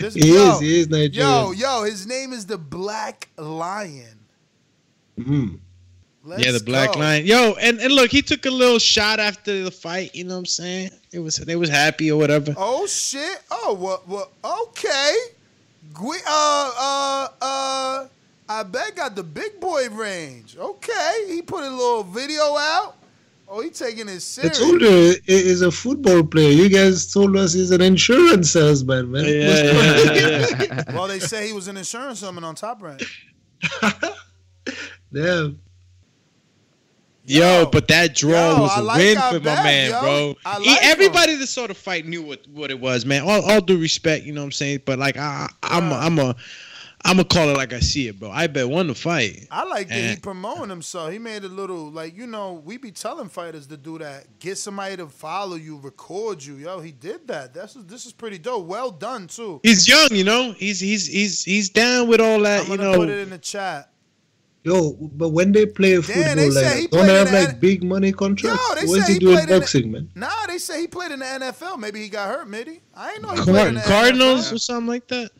This- 0.00 0.14
he 0.14 0.32
yo, 0.32 0.54
is, 0.54 0.60
he 0.60 0.80
is 0.80 0.88
Nigerian. 0.88 1.12
Yo, 1.30 1.50
yo, 1.52 1.82
his 1.82 2.06
name 2.06 2.32
is 2.32 2.46
the 2.46 2.56
Black 2.56 3.28
Lion. 3.36 4.20
Mm. 5.18 5.58
Let's 6.24 6.44
yeah, 6.44 6.50
the 6.52 6.60
Black 6.60 6.92
go. 6.92 6.98
Lion. 7.00 7.24
Yo, 7.24 7.54
and, 7.60 7.78
and 7.78 7.92
look, 7.92 8.10
he 8.10 8.20
took 8.20 8.46
a 8.46 8.50
little 8.50 8.80
shot 8.80 9.20
after 9.20 9.62
the 9.62 9.70
fight. 9.70 10.12
You 10.14 10.24
know 10.24 10.34
what 10.34 10.40
I'm 10.40 10.46
saying? 10.46 10.90
It 11.12 11.20
was 11.20 11.36
they 11.36 11.54
was 11.54 11.70
happy 11.70 12.10
or 12.10 12.18
whatever. 12.18 12.52
Oh 12.56 12.86
shit! 12.86 13.40
Oh 13.50 13.74
what? 13.78 14.08
What? 14.08 14.30
Okay. 14.44 15.14
Gwe- 15.92 16.26
uh, 16.26 16.70
uh, 16.78 17.28
uh. 17.40 18.06
Ibeh 18.48 18.94
got 18.96 19.14
the 19.16 19.22
big 19.22 19.60
boy 19.60 19.88
range. 19.90 20.56
Okay, 20.56 21.24
he 21.28 21.42
put 21.42 21.64
a 21.64 21.70
little 21.70 22.02
video 22.04 22.56
out. 22.56 22.96
Oh, 23.48 23.60
he 23.60 23.70
taking 23.70 24.08
it 24.08 24.14
I 24.14 24.18
serious. 24.18 24.58
told 24.58 24.80
you 24.80 25.14
he- 25.24 25.42
he's 25.44 25.62
a 25.62 25.70
football 25.70 26.24
player. 26.24 26.50
You 26.50 26.68
guys 26.68 27.12
told 27.12 27.36
us 27.36 27.52
he's 27.52 27.70
an 27.70 27.80
insurance 27.80 28.50
salesman, 28.50 29.10
man. 29.12 29.24
What's 29.46 30.66
going 30.68 30.88
on? 30.88 30.94
well, 30.94 31.06
they 31.06 31.20
say 31.20 31.46
he 31.46 31.52
was 31.52 31.68
an 31.68 31.76
insurance 31.76 32.18
salesman 32.18 32.42
on 32.42 32.56
Top 32.56 32.82
Rank. 32.82 33.02
Damn. 35.12 35.60
Yo, 37.28 37.66
but 37.72 37.88
that 37.88 38.14
draw 38.14 38.52
Yo, 38.52 38.60
was 38.60 38.78
a 38.78 38.82
like 38.82 38.98
win 38.98 39.16
for 39.16 39.22
my 39.22 39.38
bet, 39.40 39.64
man, 39.64 39.90
yo. 39.90 40.00
bro. 40.00 40.34
I 40.44 40.60
He- 40.60 40.70
like 40.70 40.84
everybody 40.84 41.34
that 41.34 41.46
saw 41.48 41.66
the 41.66 41.74
fight 41.74 42.06
knew 42.06 42.22
what, 42.22 42.46
what 42.48 42.70
it 42.70 42.78
was, 42.78 43.04
man. 43.04 43.22
All, 43.22 43.42
all 43.50 43.60
due 43.60 43.78
respect, 43.78 44.24
you 44.24 44.32
know 44.32 44.42
what 44.42 44.46
I'm 44.46 44.52
saying? 44.52 44.82
But 44.84 45.00
like, 45.00 45.16
I, 45.16 45.48
I'm, 45.64 45.90
a, 45.90 45.94
I'm 45.96 46.18
a, 46.20 46.36
I'm 47.04 47.18
a 47.20 47.24
call 47.24 47.48
it 47.48 47.56
like 47.56 47.72
I 47.72 47.80
see 47.80 48.08
it, 48.08 48.18
bro. 48.18 48.30
Ibeh 48.30 48.68
won 48.68 48.88
the 48.88 48.94
fight. 48.94 49.46
I 49.50 49.64
like 49.64 49.88
that 49.88 49.94
he 49.94 50.16
promoting 50.16 50.68
himself. 50.68 51.12
He 51.12 51.18
made 51.18 51.44
a 51.44 51.48
little 51.48 51.90
like 51.90 52.16
you 52.16 52.26
know 52.26 52.54
we 52.64 52.78
be 52.78 52.90
telling 52.90 53.28
fighters 53.28 53.68
to 53.68 53.76
do 53.76 53.98
that. 53.98 54.40
Get 54.40 54.58
somebody 54.58 54.96
to 54.96 55.06
follow 55.06 55.54
you, 55.54 55.78
record 55.78 56.42
you. 56.42 56.54
Yo, 56.56 56.80
he 56.80 56.90
did 56.90 57.28
that. 57.28 57.54
That's 57.54 57.74
this 57.74 58.06
is 58.06 58.12
pretty 58.12 58.38
dope. 58.38 58.66
Well 58.66 58.90
done 58.90 59.28
too. 59.28 59.60
He's 59.62 59.86
young, 59.86 60.08
you 60.10 60.24
know. 60.24 60.52
He's 60.52 60.80
he's 60.80 61.06
he's 61.06 61.44
he's 61.44 61.68
down 61.70 62.08
with 62.08 62.20
all 62.20 62.40
that, 62.40 62.66
you 62.66 62.76
know. 62.76 62.96
put 62.96 63.08
it 63.08 63.18
in 63.20 63.30
the 63.30 63.38
chat. 63.38 63.90
Yo, 64.66 64.92
but 65.12 65.28
when 65.28 65.52
they 65.52 65.64
play 65.64 65.94
football, 66.02 66.34
they 66.34 66.50
like, 66.50 66.76
he 66.76 66.86
don't 66.88 67.06
they 67.06 67.14
have 67.14 67.28
in 67.28 67.34
the 67.34 67.40
like 67.44 67.60
big 67.60 67.84
money 67.84 68.10
contracts? 68.10 68.60
Yo, 68.68 68.74
they 68.74 68.86
What's 68.88 69.06
say 69.06 69.12
he 69.12 69.12
he 69.14 69.18
doing 69.20 69.34
played 69.36 69.48
in 69.48 69.54
the- 69.54 69.60
boxing, 69.60 69.92
man? 69.92 70.10
Nah, 70.16 70.28
they 70.48 70.58
say 70.58 70.80
he 70.80 70.86
played 70.88 71.12
in 71.12 71.20
the 71.20 71.24
NFL. 71.24 71.78
Maybe 71.78 72.00
he 72.02 72.08
got 72.08 72.28
hurt, 72.28 72.48
maybe. 72.48 72.80
I 72.92 73.12
ain't 73.12 73.22
know 73.22 73.28
he 73.28 73.36
Card- 73.36 73.46
played 73.48 73.66
in 73.68 73.74
the 73.74 73.80
Cardinals 73.82 74.48
NFL. 74.50 74.54
or 74.54 74.58
something 74.58 74.86
like 74.88 75.06
that. 75.06 75.30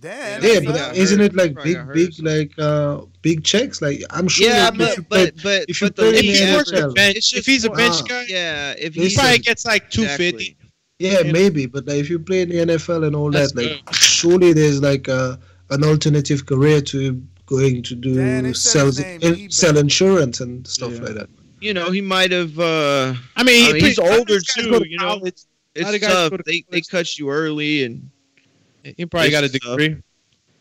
Damn. 0.00 0.44
Yeah, 0.44 0.50
NFL. 0.60 0.64
but 0.72 0.96
isn't 0.96 1.20
it 1.20 1.34
like 1.34 1.60
big, 1.60 1.92
big, 1.92 2.12
like 2.22 2.52
uh, 2.60 3.00
big 3.20 3.42
checks? 3.42 3.82
Like 3.82 4.00
I'm 4.10 4.28
sure. 4.28 4.48
Yeah, 4.48 4.70
like, 4.72 4.80
if 4.90 4.96
you 4.98 5.02
but 5.02 5.08
play- 5.08 5.30
but 5.32 5.42
but, 5.42 5.64
if 5.68 5.80
you 5.80 5.86
but 5.88 5.96
the 5.96 6.02
play 6.02 6.08
in 6.10 6.14
If 6.14 6.20
the 6.22 6.72
he 6.72 6.78
NFL, 6.84 6.94
bench, 6.94 7.34
if 7.34 7.46
he's 7.46 7.64
a 7.64 7.70
bench 7.70 8.04
guy, 8.08 8.26
yeah, 8.28 8.74
if 8.78 8.94
he 8.94 9.12
probably 9.12 9.38
gets 9.40 9.66
like 9.66 9.90
two 9.90 10.06
fifty. 10.06 10.56
Yeah, 11.00 11.22
maybe, 11.24 11.66
but 11.66 11.84
like, 11.88 11.96
if 11.96 12.08
you 12.10 12.20
play 12.20 12.42
in 12.42 12.48
the 12.48 12.56
NFL 12.76 13.06
and 13.06 13.16
all 13.16 13.32
That's 13.32 13.52
that, 13.54 13.64
like 13.86 13.94
surely 13.94 14.52
there's 14.52 14.80
like 14.82 15.08
a, 15.08 15.38
an 15.70 15.82
alternative 15.82 16.46
career 16.46 16.80
to 16.80 17.20
going 17.48 17.82
to 17.82 17.94
do 17.94 18.14
Damn, 18.14 18.44
they 18.44 18.52
said 18.52 18.70
sales, 18.72 18.96
his 18.98 19.06
name, 19.22 19.34
in- 19.44 19.50
sell 19.50 19.76
insurance 19.78 20.40
and 20.40 20.66
stuff 20.66 20.92
Yeah. 20.92 21.00
like 21.00 21.14
that. 21.14 21.28
you 21.60 21.72
know 21.74 21.90
he 21.90 22.00
might 22.00 22.30
have. 22.30 22.58
uh 22.58 23.14
I 23.36 23.42
mean, 23.42 23.68
I 23.70 23.72
mean, 23.72 23.84
he's 23.84 23.98
a 23.98 24.02
older 24.02 24.34
these 24.34 24.44
guys 24.44 24.66
go 24.66 24.78
too. 24.78 24.84
to 24.84 24.90
You 24.90 24.98
know, 24.98 25.08
college. 25.18 25.40
A 25.76 25.82
lot 25.82 25.94
it's 25.94 26.06
tough. 26.06 26.30
go 26.30 26.36
to 26.36 26.42
They 26.46 26.64
they 26.70 26.80
cut 26.82 27.18
you 27.18 27.30
early 27.30 27.84
and 27.84 28.10
He 28.96 29.06
probably 29.06 29.30
got 29.30 29.42
a 29.44 29.46
It's 29.46 29.58
tough. 29.64 29.78
degree. 29.78 30.02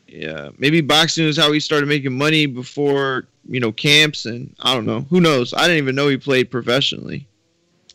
yeah, 0.07 0.49
maybe 0.57 0.81
boxing 0.81 1.25
is 1.27 1.37
how 1.37 1.51
he 1.51 1.59
started 1.59 1.87
making 1.87 2.17
money 2.17 2.45
before 2.45 3.27
you 3.49 3.59
know 3.59 3.71
camps 3.71 4.25
and 4.25 4.53
I 4.59 4.73
don't 4.73 4.85
know. 4.85 5.01
Who 5.09 5.19
knows? 5.21 5.53
I 5.53 5.61
didn't 5.67 5.77
even 5.83 5.95
know 5.95 6.07
he 6.07 6.17
played 6.17 6.49
professionally. 6.51 7.27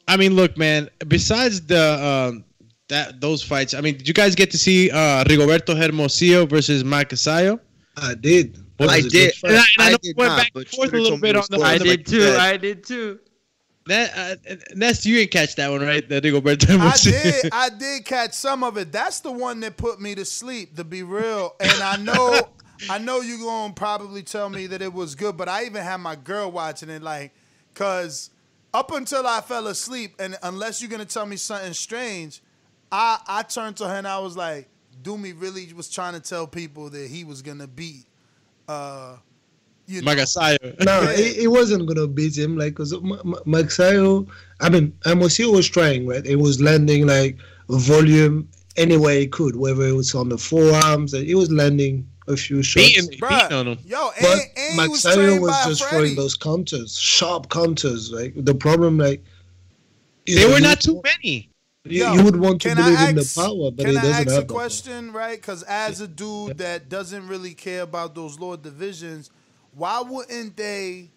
I 0.08 0.16
mean, 0.16 0.34
look, 0.34 0.56
man. 0.58 0.88
Besides 1.08 1.60
the 1.62 1.84
um, 2.04 2.44
that 2.88 3.20
those 3.20 3.42
fights, 3.42 3.72
I 3.74 3.80
mean, 3.80 3.96
did 3.98 4.06
you 4.08 4.14
guys 4.14 4.34
get 4.34 4.50
to 4.50 4.58
see 4.58 4.90
uh, 4.90 5.24
Rigoberto 5.24 5.76
Hermosillo 5.76 6.44
versus 6.46 6.84
Mike 6.84 7.10
Magsayo? 7.10 7.58
I 7.96 8.14
did. 8.14 8.58
That 8.82 8.90
I 8.90 9.00
did. 9.00 9.34
And 9.42 9.56
I, 9.56 9.56
and 9.56 9.64
I 9.78 9.86
I 9.86 9.96
did 9.96 10.16
went 10.16 10.28
not, 10.30 10.38
back 10.38 10.50
and 10.54 10.68
forth 10.68 10.92
a 10.92 10.96
little 10.96 11.18
bit 11.18 11.36
on 11.36 11.44
the. 11.50 11.60
I 11.60 11.78
did 11.78 12.06
too. 12.06 12.20
that. 12.20 12.40
I 12.40 12.56
did 12.56 12.84
too. 12.84 13.20
That 13.86 14.40
uh, 14.48 14.54
Nest, 14.74 15.04
you 15.06 15.16
didn't 15.16 15.32
catch 15.32 15.56
that 15.56 15.70
one, 15.70 15.80
right? 15.80 16.08
That 16.08 16.22
Rigoberto 16.22 16.78
I 16.78 16.96
did. 16.96 17.52
I 17.52 17.68
did 17.68 18.04
catch 18.04 18.32
some 18.32 18.62
of 18.62 18.76
it. 18.76 18.92
That's 18.92 19.20
the 19.20 19.32
one 19.32 19.60
that 19.60 19.76
put 19.76 20.00
me 20.00 20.14
to 20.14 20.24
sleep. 20.24 20.76
To 20.76 20.84
be 20.84 21.02
real, 21.02 21.56
and 21.58 21.82
I 21.82 21.96
know, 21.96 22.48
I 22.88 22.98
know 22.98 23.20
you're 23.20 23.38
gonna 23.38 23.74
probably 23.74 24.22
tell 24.22 24.48
me 24.48 24.68
that 24.68 24.82
it 24.82 24.92
was 24.92 25.14
good, 25.14 25.36
but 25.36 25.48
I 25.48 25.64
even 25.64 25.82
had 25.82 25.96
my 25.96 26.14
girl 26.14 26.50
watching 26.52 26.90
it, 26.90 27.02
like, 27.02 27.32
cause 27.74 28.30
up 28.72 28.92
until 28.92 29.26
I 29.26 29.40
fell 29.40 29.66
asleep, 29.66 30.14
and 30.20 30.36
unless 30.42 30.80
you're 30.80 30.90
gonna 30.90 31.04
tell 31.04 31.26
me 31.26 31.36
something 31.36 31.72
strange, 31.72 32.40
I 32.92 33.18
I 33.26 33.42
turned 33.42 33.78
to 33.78 33.88
her 33.88 33.94
and 33.96 34.06
I 34.06 34.20
was 34.20 34.36
like, 34.36 34.68
Doomy 35.02 35.34
really 35.40 35.72
was 35.72 35.88
trying 35.90 36.14
to 36.14 36.20
tell 36.20 36.46
people 36.46 36.88
that 36.90 37.10
he 37.10 37.24
was 37.24 37.42
gonna 37.42 37.66
beat. 37.66 38.06
Uh, 38.72 39.16
you 39.86 40.00
know, 40.02 40.12
Magsayo. 40.12 40.84
no, 40.84 41.06
he, 41.08 41.34
he 41.34 41.46
wasn't 41.48 41.86
gonna 41.86 42.06
beat 42.06 42.36
him. 42.36 42.56
Like, 42.56 42.74
cause 42.76 42.92
M- 42.92 43.12
M- 43.12 43.34
Magsayo, 43.46 44.28
I 44.60 44.68
mean, 44.70 44.96
Hermosillo 45.04 45.52
was 45.56 45.68
trying, 45.68 46.06
right? 46.06 46.24
He 46.24 46.36
was 46.36 46.60
landing 46.60 47.06
like 47.06 47.36
volume 47.68 48.48
any 48.76 48.96
way 48.96 49.20
he 49.20 49.26
could, 49.26 49.56
whether 49.56 49.84
it 49.86 49.92
was 49.92 50.14
on 50.14 50.28
the 50.28 50.38
forearms. 50.38 51.12
and 51.14 51.26
He 51.26 51.34
was 51.34 51.50
landing 51.50 52.06
a 52.28 52.36
few 52.36 52.62
shots. 52.62 52.86
Beating, 52.86 53.10
beating 53.10 53.52
on 53.52 53.66
him. 53.68 53.78
Yo, 53.84 54.10
and, 54.16 54.22
But 54.22 54.38
and 54.56 54.80
he 54.80 54.88
was 54.88 55.04
was, 55.04 55.66
just 55.66 55.82
Freddie. 55.82 55.96
throwing 55.96 56.14
those 56.16 56.36
counters, 56.36 56.96
sharp 56.98 57.50
counters. 57.50 58.12
Like 58.12 58.32
the 58.36 58.54
problem, 58.54 58.96
like 58.98 59.22
you 60.26 60.36
They 60.38 60.46
were 60.52 60.60
not 60.60 60.80
too 60.80 61.02
many. 61.04 61.50
You, 61.84 62.04
Yo, 62.04 62.12
you 62.14 62.24
would 62.24 62.36
want 62.36 62.62
to 62.62 62.74
believe 62.76 63.08
in 63.08 63.16
the 63.16 63.32
power, 63.34 63.72
but 63.72 63.84
Can 63.84 63.94
he 63.94 63.98
I 63.98 64.02
doesn't 64.02 64.26
ask 64.26 64.30
have 64.30 64.44
a 64.44 64.46
question, 64.46 65.12
right? 65.12 65.36
Because 65.36 65.64
as 65.64 66.00
a 66.00 66.06
dude 66.06 66.58
that 66.58 66.88
doesn't 66.88 67.26
really 67.26 67.54
care 67.54 67.82
about 67.82 68.14
those 68.14 68.38
lower 68.38 68.56
divisions, 68.56 69.30
why 69.74 70.00
wouldn't 70.00 70.56
they 70.56 71.10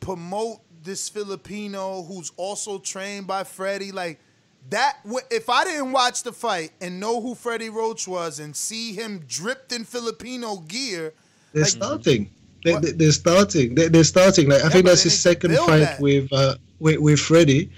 promote 0.00 0.60
this 0.82 1.08
Filipino 1.08 2.02
who's 2.02 2.30
also 2.36 2.78
trained 2.78 3.26
by 3.26 3.42
Freddie? 3.42 3.90
Like 3.90 4.20
that. 4.68 4.98
If 5.30 5.48
I 5.48 5.64
didn't 5.64 5.92
watch 5.92 6.24
the 6.24 6.32
fight 6.32 6.72
and 6.82 7.00
know 7.00 7.22
who 7.22 7.34
Freddie 7.34 7.70
Roach 7.70 8.06
was 8.06 8.40
and 8.40 8.54
see 8.54 8.92
him 8.92 9.24
dripped 9.26 9.72
in 9.72 9.84
Filipino 9.84 10.56
gear, 10.58 11.14
They're 11.54 11.62
like, 11.62 11.70
starting. 11.70 12.30
They, 12.64 12.74
they, 12.74 12.92
they're 12.92 13.12
starting. 13.12 13.74
They, 13.74 13.88
they're 13.88 14.04
starting. 14.04 14.50
Like 14.50 14.62
I 14.62 14.68
think 14.68 14.84
that's 14.84 15.04
his 15.04 15.18
second 15.18 15.56
fight 15.56 15.78
that. 15.78 16.00
with 16.00 16.30
uh 16.34 16.56
with, 16.80 16.98
with 16.98 17.18
Freddie, 17.18 17.70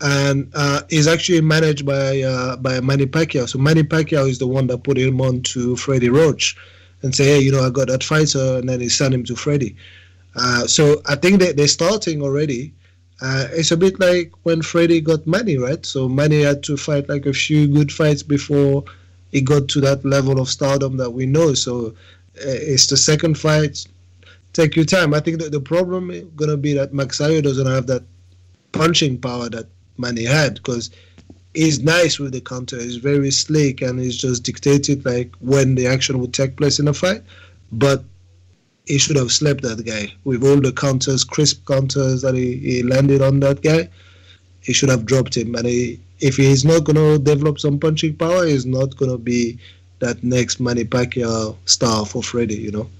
and 0.00 0.50
uh, 0.54 0.82
he's 0.88 1.06
actually 1.06 1.40
managed 1.40 1.84
by 1.84 2.22
uh, 2.22 2.56
by 2.56 2.80
Manny 2.80 3.06
Pacquiao. 3.06 3.48
So 3.48 3.58
Manny 3.58 3.82
Pacquiao 3.82 4.28
is 4.28 4.38
the 4.38 4.46
one 4.46 4.66
that 4.68 4.84
put 4.84 4.96
him 4.98 5.20
on 5.20 5.42
to 5.42 5.76
Freddie 5.76 6.10
Roach, 6.10 6.56
and 7.02 7.14
say, 7.14 7.24
hey, 7.24 7.40
you 7.40 7.52
know, 7.52 7.64
I 7.64 7.70
got 7.70 7.88
that 7.88 8.04
fighter, 8.04 8.58
and 8.58 8.68
then 8.68 8.80
he 8.80 8.88
sent 8.88 9.14
him 9.14 9.24
to 9.24 9.36
Freddie. 9.36 9.76
Uh, 10.36 10.66
so 10.66 11.02
I 11.06 11.16
think 11.16 11.40
they, 11.40 11.52
they're 11.52 11.68
starting 11.68 12.22
already. 12.22 12.72
Uh, 13.20 13.48
it's 13.50 13.72
a 13.72 13.76
bit 13.76 13.98
like 13.98 14.30
when 14.44 14.62
Freddie 14.62 15.00
got 15.00 15.26
Manny, 15.26 15.58
right? 15.58 15.84
So 15.84 16.08
Manny 16.08 16.42
had 16.42 16.62
to 16.64 16.76
fight 16.76 17.08
like 17.08 17.26
a 17.26 17.32
few 17.32 17.66
good 17.66 17.90
fights 17.90 18.22
before 18.22 18.84
he 19.32 19.40
got 19.40 19.68
to 19.68 19.80
that 19.80 20.04
level 20.04 20.40
of 20.40 20.48
stardom 20.48 20.96
that 20.98 21.10
we 21.10 21.26
know. 21.26 21.54
So 21.54 21.88
uh, 21.88 21.92
it's 22.44 22.86
the 22.86 22.96
second 22.96 23.36
fight. 23.36 23.84
Take 24.52 24.76
your 24.76 24.84
time. 24.84 25.12
I 25.12 25.20
think 25.20 25.40
that 25.40 25.52
the 25.52 25.60
problem 25.60 26.10
is 26.10 26.24
gonna 26.36 26.56
be 26.56 26.72
that 26.74 26.92
Magsayo 26.92 27.42
doesn't 27.42 27.66
have 27.66 27.86
that 27.88 28.04
punching 28.72 29.18
power 29.18 29.48
that 29.48 29.66
Manny 29.98 30.24
had 30.24 30.54
because 30.54 30.90
he's 31.54 31.80
nice 31.80 32.18
with 32.18 32.32
the 32.32 32.40
counter. 32.40 32.80
He's 32.80 32.96
very 32.96 33.30
slick 33.30 33.82
and 33.82 33.98
he's 33.98 34.16
just 34.16 34.42
dictated 34.42 35.04
like 35.04 35.34
when 35.40 35.74
the 35.74 35.86
action 35.86 36.18
would 36.20 36.34
take 36.34 36.56
place 36.56 36.78
in 36.78 36.88
a 36.88 36.92
fight. 36.92 37.22
But 37.72 38.04
he 38.86 38.98
should 38.98 39.16
have 39.16 39.32
slept 39.32 39.62
that 39.62 39.84
guy 39.84 40.12
with 40.24 40.42
all 40.42 40.60
the 40.60 40.72
counters, 40.72 41.24
crisp 41.24 41.66
counters 41.66 42.22
that 42.22 42.34
he, 42.34 42.56
he 42.56 42.82
landed 42.82 43.20
on 43.20 43.40
that 43.40 43.62
guy. 43.62 43.88
He 44.60 44.72
should 44.72 44.88
have 44.88 45.04
dropped 45.04 45.36
him. 45.36 45.54
And 45.54 45.66
he, 45.66 46.00
if 46.20 46.36
he's 46.36 46.64
not 46.64 46.84
gonna 46.84 47.18
develop 47.18 47.60
some 47.60 47.78
punching 47.78 48.16
power, 48.16 48.46
he's 48.46 48.66
not 48.66 48.96
gonna 48.96 49.18
be 49.18 49.58
that 49.98 50.22
next 50.24 50.60
Manny 50.60 50.84
Pacquiao 50.84 51.56
star 51.66 52.06
for 52.06 52.22
Freddie. 52.22 52.56
You 52.56 52.70
know, 52.70 52.90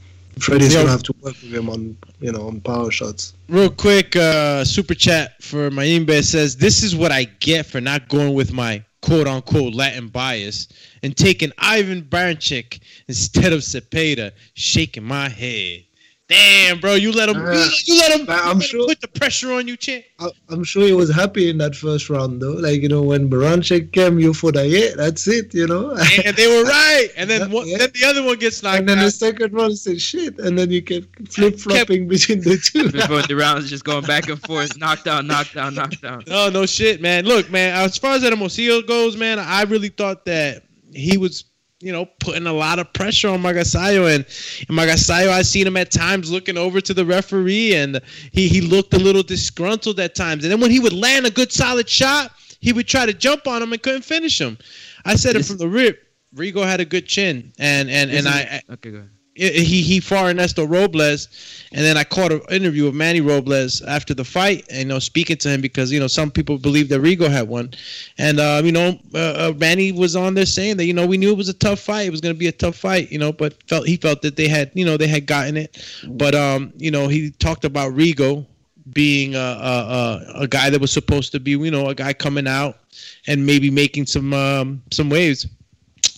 Freddie's 0.40 0.74
gonna 0.74 0.90
have 0.90 1.02
to 1.04 1.14
work 1.20 1.34
with 1.42 1.52
him 1.52 1.68
on 1.68 1.96
you 2.20 2.32
know 2.32 2.48
on 2.48 2.60
power 2.60 2.90
shots. 2.90 3.34
Real 3.48 3.70
quick, 3.70 4.16
uh, 4.16 4.64
super 4.64 4.94
chat 4.94 5.42
for 5.42 5.70
Mayimbe 5.70 6.22
says, 6.22 6.56
This 6.56 6.82
is 6.82 6.94
what 6.94 7.12
I 7.12 7.24
get 7.24 7.66
for 7.66 7.80
not 7.80 8.08
going 8.08 8.34
with 8.34 8.52
my 8.52 8.84
quote 9.00 9.26
unquote 9.26 9.74
Latin 9.74 10.08
bias 10.08 10.68
and 11.02 11.16
taking 11.16 11.52
Ivan 11.58 12.02
Baranchyk 12.02 12.80
instead 13.06 13.52
of 13.52 13.60
Zepeda, 13.60 14.32
shaking 14.54 15.04
my 15.04 15.28
head. 15.28 15.84
Damn, 16.28 16.78
bro, 16.78 16.94
you 16.94 17.10
let 17.10 17.30
him, 17.30 17.36
Uh, 17.38 17.52
you, 17.52 17.70
you 17.86 17.98
let 18.00 18.12
him, 18.20 18.26
but 18.26 18.36
I'm 18.36 18.44
you 18.44 18.46
let 18.46 18.54
him 18.56 18.60
sure- 18.60 18.86
put 18.88 19.00
the 19.00 19.08
pressure 19.08 19.50
on 19.54 19.66
you, 19.66 19.78
champ. 19.78 20.04
I- 20.18 20.30
I'm 20.50 20.62
sure 20.62 20.84
he 20.86 20.92
was 20.92 21.10
happy 21.10 21.48
in 21.48 21.56
that 21.58 21.74
first 21.74 22.10
round 22.10 22.42
though. 22.42 22.52
Like 22.52 22.82
you 22.82 22.88
know 22.88 23.02
when 23.02 23.30
Baranchyk 23.30 23.92
came, 23.92 24.18
you 24.18 24.34
thought, 24.34 24.56
yeah, 24.56 24.90
that's 24.94 25.26
it. 25.26 25.54
You 25.54 25.66
know. 25.66 25.96
And 26.24 26.36
they 26.36 26.46
were 26.46 26.64
right. 26.68 27.08
And 27.16 27.30
then 27.30 27.50
one, 27.50 27.66
then 27.70 27.88
the 27.94 28.04
other 28.04 28.22
one 28.22 28.38
gets 28.38 28.62
knocked 28.62 28.74
out? 28.74 28.78
And 28.80 28.88
then 28.90 28.98
out. 28.98 29.04
the 29.04 29.10
second 29.10 29.54
round 29.54 29.78
said 29.78 30.00
shit, 30.02 30.38
and 30.38 30.58
then 30.58 30.70
you 30.70 30.82
kept 30.82 31.32
flip 31.32 31.58
flopping 31.58 32.08
between 32.08 32.40
the 32.40 32.58
two. 32.58 32.92
Before 32.92 33.22
the 33.22 33.34
rounds 33.34 33.70
just 33.70 33.84
going 33.84 34.04
back 34.04 34.28
and 34.28 34.38
forth, 34.42 34.76
knockdown, 34.84 35.26
knockdown, 35.26 35.74
knockdown. 35.76 36.24
No, 36.26 36.50
no 36.50 36.66
shit, 36.66 37.00
man. 37.00 37.24
Look, 37.24 37.50
man, 37.50 37.74
as 37.74 37.96
far 37.96 38.16
as 38.16 38.22
Hermosillo 38.22 38.82
goes, 38.82 39.16
man, 39.16 39.38
I 39.38 39.62
really 39.62 39.88
thought 39.88 40.26
that 40.26 40.64
he 40.94 41.16
was, 41.16 41.44
you 41.80 41.92
know, 41.92 42.06
putting 42.20 42.46
a 42.46 42.52
lot 42.52 42.78
of 42.78 42.92
pressure 42.92 43.28
on 43.28 43.42
Magsayo. 43.42 44.12
And, 44.14 44.24
and 44.68 44.78
Magsayo, 44.78 45.28
I 45.28 45.42
seen 45.42 45.66
him 45.66 45.76
at 45.76 45.90
times 45.90 46.30
looking 46.30 46.58
over 46.58 46.80
to 46.80 46.94
the 46.94 47.04
referee, 47.04 47.74
and 47.74 48.00
he, 48.32 48.48
he 48.48 48.60
looked 48.60 48.94
a 48.94 48.98
little 48.98 49.22
disgruntled 49.22 50.00
at 50.00 50.14
times. 50.14 50.44
And 50.44 50.52
then 50.52 50.60
when 50.60 50.70
he 50.70 50.80
would 50.80 50.92
land 50.92 51.26
a 51.26 51.30
good 51.30 51.52
solid 51.52 51.88
shot, 51.88 52.32
he 52.60 52.72
would 52.72 52.88
try 52.88 53.06
to 53.06 53.12
jump 53.12 53.46
on 53.46 53.62
him 53.62 53.72
and 53.72 53.82
couldn't 53.82 54.02
finish 54.02 54.40
him. 54.40 54.58
I 55.04 55.14
said 55.14 55.36
it 55.36 55.44
from 55.44 55.58
the 55.58 55.68
rip. 55.68 56.02
Rigo 56.34 56.64
had 56.64 56.80
a 56.80 56.84
good 56.84 57.06
chin, 57.06 57.52
and 57.58 57.88
and 57.88 58.10
and 58.10 58.28
I, 58.28 58.62
I 58.68 58.72
okay, 58.74 58.90
go 58.90 58.98
ahead. 58.98 59.10
He 59.38 59.82
he 59.82 60.00
fought 60.00 60.26
Ernesto 60.26 60.66
Robles, 60.66 61.28
and 61.72 61.84
then 61.84 61.96
I 61.96 62.04
caught 62.04 62.32
an 62.32 62.40
interview 62.50 62.86
with 62.86 62.94
Manny 62.94 63.20
Robles 63.20 63.82
after 63.82 64.14
the 64.14 64.24
fight, 64.24 64.66
and 64.68 64.78
you 64.80 64.84
know 64.86 64.98
speaking 64.98 65.36
to 65.38 65.48
him 65.48 65.60
because 65.60 65.92
you 65.92 66.00
know 66.00 66.08
some 66.08 66.30
people 66.30 66.58
believe 66.58 66.88
that 66.88 67.00
Rigo 67.00 67.30
had 67.30 67.48
won, 67.48 67.70
and 68.18 68.40
uh, 68.40 68.60
you 68.64 68.72
know 68.72 68.98
uh, 69.14 69.18
uh, 69.18 69.52
Manny 69.58 69.92
was 69.92 70.16
on 70.16 70.34
there 70.34 70.46
saying 70.46 70.76
that 70.78 70.86
you 70.86 70.92
know 70.92 71.06
we 71.06 71.18
knew 71.18 71.30
it 71.30 71.36
was 71.36 71.48
a 71.48 71.54
tough 71.54 71.80
fight, 71.80 72.06
it 72.06 72.10
was 72.10 72.20
going 72.20 72.34
to 72.34 72.38
be 72.38 72.48
a 72.48 72.52
tough 72.52 72.76
fight, 72.76 73.12
you 73.12 73.18
know, 73.18 73.32
but 73.32 73.62
felt 73.68 73.86
he 73.86 73.96
felt 73.96 74.22
that 74.22 74.36
they 74.36 74.48
had 74.48 74.70
you 74.74 74.84
know 74.84 74.96
they 74.96 75.08
had 75.08 75.26
gotten 75.26 75.56
it, 75.56 75.76
but 76.08 76.34
um 76.34 76.72
you 76.76 76.90
know 76.90 77.08
he 77.08 77.30
talked 77.30 77.64
about 77.64 77.92
Rigo 77.92 78.44
being 78.92 79.34
a, 79.34 79.38
a, 79.38 79.42
a, 79.42 80.42
a 80.42 80.48
guy 80.48 80.70
that 80.70 80.80
was 80.80 80.90
supposed 80.92 81.32
to 81.32 81.40
be 81.40 81.52
you 81.52 81.70
know 81.70 81.88
a 81.88 81.94
guy 81.94 82.12
coming 82.12 82.46
out 82.46 82.78
and 83.26 83.44
maybe 83.44 83.70
making 83.70 84.06
some 84.06 84.32
um, 84.32 84.82
some 84.90 85.10
waves. 85.10 85.46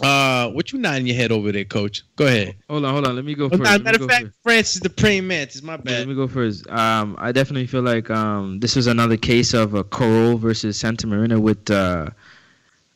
Uh, 0.02 0.48
what 0.51 0.73
you 0.73 0.78
nodding 0.78 1.07
your 1.07 1.16
head 1.16 1.31
over 1.31 1.52
there, 1.52 1.65
Coach? 1.65 2.02
Go 2.16 2.27
ahead. 2.27 2.55
Hold 2.70 2.85
on, 2.85 2.93
hold 2.94 3.07
on. 3.07 3.16
Let 3.16 3.24
me 3.24 3.35
go 3.35 3.44
Oh, 3.47 3.51
first. 3.51 3.62
nah, 3.62 3.78
matter 3.78 4.02
of 4.02 4.09
fact, 4.11 4.24
first. 4.27 4.36
Francis 4.43 4.81
the 4.81 4.89
praying 4.90 5.27
mantis. 5.27 5.62
My 5.62 5.74
Yeah, 5.74 5.78
bad. 5.78 5.98
let 6.01 6.09
me 6.09 6.15
go 6.15 6.27
first. 6.27 6.69
Um, 6.70 7.16
I 7.19 7.32
definitely 7.32 7.66
feel 7.66 7.82
like 7.82 8.09
um, 8.11 8.61
this 8.61 8.77
was 8.77 8.86
another 8.86 9.16
case 9.19 9.52
of 9.52 9.74
a 9.74 9.85
Kroll 9.85 10.39
versus 10.39 10.82
Santamaria 10.82 11.39
with 11.39 11.70
uh, 11.70 12.11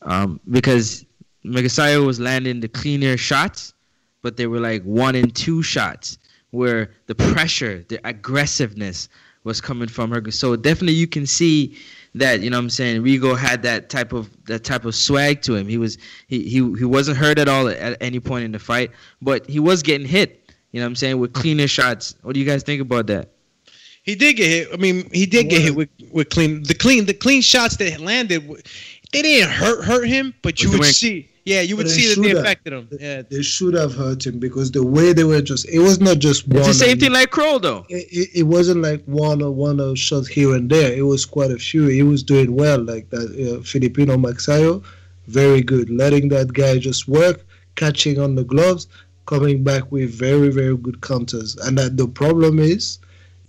um, 0.03 0.41
because 0.51 1.05
Magsayo 1.45 2.07
was 2.07 2.19
landing 2.21 2.61
the 2.61 2.69
cleaner 2.69 3.17
shots, 3.17 3.75
but 4.23 4.37
they 4.37 4.47
were 4.47 4.61
like 4.61 4.83
one 4.85 5.15
and 5.15 5.35
two 5.35 5.63
shots 5.63 6.17
where 6.53 6.91
the 7.07 7.15
pressure, 7.15 7.85
the 7.89 8.01
aggressiveness 8.07 9.09
was 9.45 9.61
coming 9.61 9.89
from 9.89 10.11
her. 10.11 10.31
So 10.31 10.57
definitely 10.57 10.95
you 10.95 11.07
can 11.07 11.27
see 11.27 11.77
that 12.15 12.41
you 12.41 12.51
know 12.51 12.57
what 12.57 12.65
I'm 12.65 12.71
saying 12.71 13.03
Rigo 13.03 13.37
had 13.37 13.63
that 13.63 13.91
type 13.91 14.13
of 14.13 14.31
that 14.47 14.65
type 14.65 14.85
of 14.85 14.95
swag 14.95 15.43
to 15.43 15.55
him. 15.55 15.69
He 15.69 15.79
was 15.79 15.99
he 16.29 16.43
he, 16.43 16.75
he 16.77 16.85
wasn't 16.85 17.17
hurt 17.17 17.39
at 17.39 17.49
all 17.49 17.69
at 17.69 17.97
any 18.01 18.21
point 18.21 18.45
in 18.45 18.53
the 18.53 18.59
fight, 18.59 18.91
but 19.21 19.49
he 19.49 19.61
was 19.61 19.83
getting 19.83 20.07
hit. 20.07 20.53
You 20.73 20.81
know 20.81 20.87
what 20.87 20.91
I'm 20.91 20.97
saying 20.97 21.19
with 21.19 21.33
cleaner 21.33 21.69
shots. 21.69 22.15
What 22.23 22.35
do 22.35 22.41
you 22.41 22.47
guys 22.47 22.63
think 22.63 22.81
about 22.81 23.07
that? 23.09 23.31
He 24.03 24.15
did 24.15 24.35
get 24.35 24.49
hit. 24.49 24.69
I 24.73 24.77
mean, 24.77 25.09
he 25.13 25.25
did 25.25 25.49
get 25.49 25.63
hit 25.63 25.75
with, 25.75 25.89
with 26.11 26.29
clean 26.29 26.63
the 26.63 26.75
clean 26.75 27.07
the 27.07 27.15
clean 27.15 27.43
shots 27.43 27.77
that 27.79 28.01
landed. 28.01 28.49
They 29.13 29.23
didn't 29.23 29.51
hurt 29.51 29.85
hurt 29.85 30.07
him, 30.09 30.35
but 30.43 30.63
you 30.63 30.71
would 30.71 30.85
see. 30.85 31.31
Yeah, 31.45 31.61
you 31.61 31.77
would 31.77 31.85
But 31.85 31.93
see 31.93 32.09
that 32.09 32.21
they 32.23 32.29
should 32.29 32.37
have. 32.37 32.45
affected 32.45 32.73
him. 32.73 32.89
Yeah. 32.99 33.23
They 33.29 33.43
should 33.43 33.75
have 33.75 33.95
hurt 33.95 34.25
him 34.27 34.39
because 34.39 34.71
the 34.73 34.83
way 34.83 35.13
they 35.13 35.25
were 35.25 35.43
just, 35.43 35.69
it 35.69 35.79
was 35.79 36.01
not 36.01 36.19
just 36.19 36.49
one. 36.49 36.59
It's 36.59 36.69
the 36.69 36.75
same 36.75 36.99
thing 36.99 37.13
like 37.13 37.31
Kroll 37.31 37.59
though. 37.59 37.85
It, 37.91 38.07
it, 38.11 38.29
it 38.35 38.43
wasn't 38.45 38.81
like 38.81 39.05
one 39.05 39.43
or 39.43 39.51
one 39.51 39.79
or 39.79 39.95
shot 39.95 40.27
here 40.27 40.55
and 40.55 40.71
there. 40.71 40.93
It 40.95 41.03
was 41.03 41.27
quite 41.27 41.51
a 41.51 41.59
few. 41.59 41.87
He 41.87 42.03
was 42.03 42.23
doing 42.23 42.57
well, 42.57 42.83
like 42.83 43.11
that 43.11 43.29
uh, 43.59 43.63
Filipino 43.63 44.17
Magsayo, 44.17 44.83
very 45.27 45.61
good, 45.61 45.91
letting 45.91 46.29
that 46.31 46.55
guy 46.55 46.79
just 46.79 47.09
work, 47.09 47.45
catching 47.75 48.19
on 48.19 48.37
the 48.37 48.45
gloves, 48.45 48.89
coming 49.27 49.63
back 49.63 49.93
with 49.93 50.11
very 50.11 50.49
very 50.49 50.77
good 50.79 51.03
counters. 51.03 51.57
And 51.57 51.77
that 51.77 51.99
the 51.99 52.09
problem 52.09 52.59
is, 52.59 52.99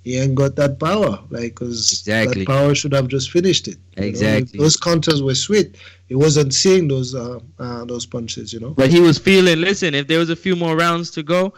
he 0.05 0.17
ain't 0.19 0.35
got 0.35 0.55
that 0.55 0.79
power, 0.79 1.19
like 1.31 1.55
because 1.55 1.91
Exactly. 1.91 2.45
that 2.45 2.47
power 2.47 2.75
should 2.75 2.93
have 2.93 3.07
just 3.07 3.31
finished 3.31 3.67
it. 3.67 3.77
you 3.97 4.01
know. 4.03 4.07
Exactly. 4.07 4.59
those 4.59 4.77
counters 4.77 5.21
were 5.23 5.33
sweet. 5.33 5.77
He 6.07 6.13
wasn't 6.13 6.53
seeing 6.53 6.87
those 6.87 7.15
uh, 7.15 7.39
uh, 7.57 7.83
those 7.85 8.05
punches, 8.05 8.53
you 8.53 8.59
know. 8.59 8.69
But 8.69 8.91
he 8.91 8.99
was 8.99 9.17
feeling. 9.17 9.59
Listen, 9.59 9.95
if 9.95 10.07
there 10.07 10.19
was 10.19 10.29
a 10.29 10.35
few 10.35 10.55
more 10.55 10.77
rounds 10.77 11.09
to 11.11 11.23
go, 11.23 11.55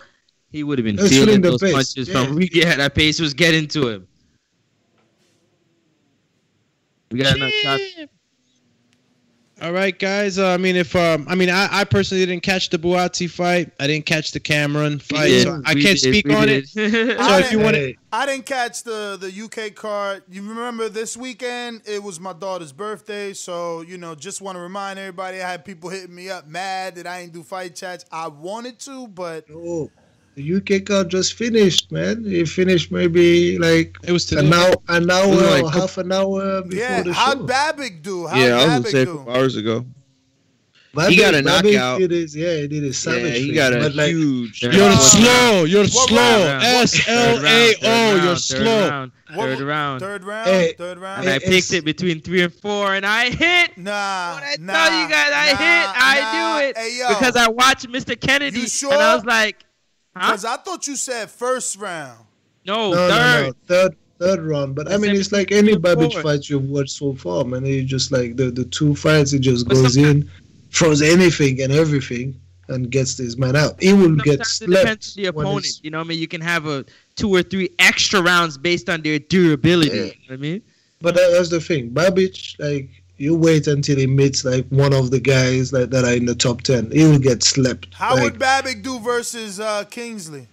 he 0.49 0.63
would 0.63 0.77
have 0.79 0.85
been 0.85 0.95
feeling 0.97 1.25
feeling 1.25 1.41
those 1.41 1.61
pace, 1.61 1.73
punches 1.73 2.07
yeah. 2.07 2.13
from 2.25 2.37
Rigo. 2.39 2.55
Yeah, 2.63 2.75
that 2.77 2.95
pace 2.95 3.19
was 3.19 3.33
getting 3.33 3.67
to 3.67 3.89
him. 3.89 4.07
We 7.11 7.19
got 7.19 7.35
enough 7.35 7.51
shots. 7.51 7.83
All 9.59 9.73
right, 9.73 9.97
guys. 9.97 10.37
Uh, 10.37 10.49
I 10.49 10.57
mean, 10.57 10.75
if 10.75 10.95
um, 10.95 11.25
I 11.27 11.33
mean, 11.33 11.49
I, 11.49 11.67
I 11.71 11.83
personally 11.83 12.23
didn't 12.27 12.43
catch 12.43 12.69
the 12.69 12.77
Buatsi 12.77 13.27
fight. 13.27 13.71
I 13.79 13.87
didn't 13.87 14.05
catch 14.05 14.31
the 14.31 14.39
Cameron 14.39 14.99
fight, 14.99 15.27
did. 15.29 15.43
so 15.47 15.61
I 15.65 15.73
We 15.73 15.81
can't 15.81 15.99
did. 15.99 16.13
speak 16.13 16.27
We 16.27 16.35
on 16.35 16.45
did. 16.47 16.65
it. 16.65 16.67
so 16.69 16.81
I 16.83 17.39
if 17.39 17.51
you 17.51 17.57
didn't- 17.57 17.63
want 17.63 17.75
to, 17.75 17.95
I 18.13 18.25
didn't 18.27 18.45
catch 18.45 18.83
the 18.83 19.17
the 19.19 19.43
UK 19.67 19.73
card. 19.73 20.21
You 20.29 20.47
remember 20.47 20.89
this 20.89 21.17
weekend? 21.17 21.81
It 21.87 22.03
was 22.03 22.19
my 22.19 22.33
daughter's 22.33 22.71
birthday, 22.71 23.33
so 23.33 23.81
you 23.81 23.97
know, 23.97 24.13
just 24.13 24.41
want 24.41 24.57
to 24.57 24.61
remind 24.61 24.99
everybody. 24.99 25.41
I 25.41 25.49
had 25.49 25.65
people 25.65 25.89
hitting 25.89 26.13
me 26.13 26.29
up 26.29 26.47
mad 26.47 26.93
that 26.95 27.07
I 27.07 27.21
didn't 27.21 27.33
do 27.33 27.41
fight 27.41 27.75
chats. 27.75 28.05
I 28.11 28.27
wanted 28.27 28.77
to, 28.81 29.07
but 29.07 29.45
Oh, 29.51 29.89
the 30.37 30.55
UK 30.77 30.85
card 30.85 31.09
just 31.09 31.33
finished, 31.33 31.91
man. 31.91 32.23
It 32.25 32.47
finished 32.47 32.91
maybe 32.91 33.57
like 33.57 33.97
it 34.03 34.11
was 34.11 34.25
today. 34.25 34.45
an 34.45 34.53
hour, 34.53 34.73
an 34.87 35.09
hour, 35.09 35.27
was 35.29 35.41
like 35.41 35.63
or 35.63 35.71
half 35.71 35.97
an 35.97 36.11
hour 36.11 36.61
before 36.61 36.79
yeah. 36.79 37.01
the 37.03 37.11
How'd 37.13 37.39
show. 37.49 37.89
Do? 38.03 38.27
How'd 38.27 38.39
yeah, 38.39 38.55
I 38.55 38.55
was 38.55 38.67
Babbitt 38.67 38.83
gonna 38.83 38.89
say 38.91 39.01
a 39.01 39.05
do? 39.05 39.17
couple 39.17 39.33
hours 39.35 39.55
ago. 39.55 39.85
Babbitt- 40.93 41.13
he 41.13 41.17
got 41.19 41.33
a 41.35 41.43
Babbitt 41.43 41.73
knockout. 41.73 41.99
Did 41.99 42.11
his, 42.11 42.35
yeah, 42.35 42.55
he 42.57 42.67
did 42.67 42.83
his 42.83 43.05
Yeah, 43.05 43.11
savage. 43.13 43.33
he 43.37 43.51
got 43.53 43.73
a 43.73 43.79
but 43.79 43.95
like, 43.95 44.09
huge. 44.09 44.61
you're 44.63 44.71
Uh, 44.83 44.97
slow. 44.97 45.63
You're 45.65 45.81
what 45.83 46.09
slow. 46.09 46.45
round? 46.47 46.63
S 46.63 47.07
L 47.07 47.45
A 47.45 47.75
O. 47.83 48.15
You're 48.15 48.21
Third 48.35 48.39
slow. 48.39 48.89
round. 48.89 49.11
Third 49.35 49.59
round. 49.61 49.99
Third 50.01 50.23
round. 50.23 50.49
Hey, 50.49 50.73
third 50.77 50.97
round. 50.99 51.21
And 51.25 51.29
I 51.29 51.39
picked 51.39 51.73
it 51.73 51.83
between 51.83 52.21
three 52.21 52.41
and 52.43 52.53
four, 52.53 52.93
and 52.95 53.05
I 53.05 53.29
hit. 53.29 53.77
Nah, 53.77 53.91
I 53.91 54.55
nah, 54.59 54.73
tell 54.73 55.01
you 55.01 55.09
guys, 55.09 55.31
I 55.33 55.51
nah, 55.51 55.57
hit. 55.57 55.89
I 55.95 56.19
nah. 56.21 56.59
do 56.61 56.65
it 56.69 56.77
Hey, 56.77 56.97
yo, 56.99 57.09
because 57.09 57.35
I 57.35 57.47
watched 57.49 57.87
Mr. 57.89 58.19
Kennedy, 58.19 58.61
You 58.61 58.67
sure? 58.67 58.93
and 58.93 59.01
I 59.01 59.13
was 59.15 59.25
like, 59.25 59.63
huh? 60.19 60.27
Because 60.27 60.45
I 60.45 60.57
thought 60.57 60.87
you 60.87 60.95
said 60.95 61.29
first 61.29 61.77
round. 61.77 62.19
No, 62.65 62.91
no, 62.91 62.95
third. 62.95 63.09
no, 63.09 63.47
no, 63.47 63.53
third, 63.67 63.95
third 64.19 64.39
round. 64.41 64.75
But 64.75 64.91
I 64.91 64.95
I 64.95 64.97
mean, 64.97 65.15
it's 65.15 65.31
like 65.31 65.51
any 65.51 65.69
two 65.69 65.73
and 65.75 65.83
Babbage 65.83 66.13
four. 66.13 66.23
fight 66.23 66.49
you've 66.49 66.69
watched 66.69 66.91
so 66.91 67.13
far, 67.15 67.43
man. 67.45 67.63
He 67.63 67.83
just 67.83 68.11
like 68.11 68.35
the 68.35 68.51
the 68.51 68.65
two 68.65 68.95
fights, 68.95 69.31
he 69.31 69.39
just 69.39 69.67
But 69.67 69.75
goes 69.75 69.97
in, 69.97 70.29
throws 70.71 71.01
anything 71.01 71.61
and 71.61 71.71
everything, 71.71 72.39
and 72.67 72.89
gets 72.89 73.15
this 73.15 73.37
man 73.37 73.55
out. 73.55 73.81
He 73.81 73.93
will 73.93 74.15
get 74.15 74.45
Sometimes 74.45 74.61
it 74.61 74.67
depends 74.67 75.17
on 75.17 75.23
the 75.23 75.29
opponent. 75.29 75.79
You 75.83 75.91
know 75.91 75.99
what 75.99 76.05
I 76.05 76.07
mean? 76.09 76.19
You 76.19 76.27
can 76.27 76.41
have 76.41 76.65
a 76.67 76.85
two 77.15 77.33
or 77.33 77.43
three 77.43 77.69
extra 77.79 78.21
rounds 78.21 78.57
based 78.57 78.89
on 78.89 79.01
their 79.01 79.19
durability. 79.19 79.89
Yeah. 79.95 80.03
You 80.03 80.07
know 80.07 80.13
what 80.27 80.33
I 80.33 80.37
mean? 80.37 80.61
But 80.99 81.15
that, 81.15 81.31
that's 81.31 81.49
the 81.49 81.61
thing. 81.61 81.89
Babbage, 81.89 82.55
like 82.59 82.96
you 83.17 83.35
wait 83.35 83.67
until 83.67 83.97
he 83.97 84.07
meets 84.07 84.45
like 84.45 84.65
one 84.67 84.93
of 84.93 85.11
the 85.11 85.19
guys 85.19 85.73
like, 85.73 85.89
that 85.89 86.05
are 86.05 86.13
in 86.13 86.25
the 86.25 86.35
top 86.35 86.61
ten. 86.61 86.91
He 86.91 87.03
will 87.03 87.19
get 87.19 87.43
slept. 87.43 87.93
How 87.93 88.15
like, 88.15 88.23
would 88.23 88.39
Babbitt 88.39 88.83
do 88.83 88.99
versus 88.99 89.59
uh, 89.59 89.83
Kingsley? 89.85 90.47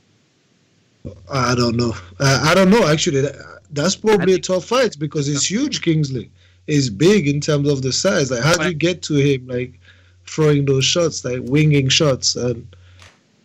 I 1.30 1.54
don't 1.54 1.76
know. 1.76 1.94
I, 2.20 2.50
I 2.50 2.54
don't 2.54 2.70
know. 2.70 2.86
Actually, 2.86 3.28
that's 3.70 3.96
probably 3.96 4.34
a 4.34 4.38
tough 4.38 4.64
fight 4.64 4.96
because 4.98 5.28
it's 5.28 5.50
huge. 5.50 5.82
Kingsley 5.82 6.30
is 6.66 6.88
big 6.88 7.28
in 7.28 7.40
terms 7.40 7.68
of 7.68 7.82
the 7.82 7.92
size. 7.92 8.30
Like, 8.30 8.42
how 8.42 8.56
do 8.56 8.66
you 8.68 8.74
get 8.74 9.02
to 9.02 9.14
him? 9.14 9.46
Like 9.46 9.78
throwing 10.26 10.64
those 10.64 10.84
shots, 10.86 11.24
like 11.24 11.40
winging 11.42 11.88
shots, 11.90 12.36
and 12.36 12.66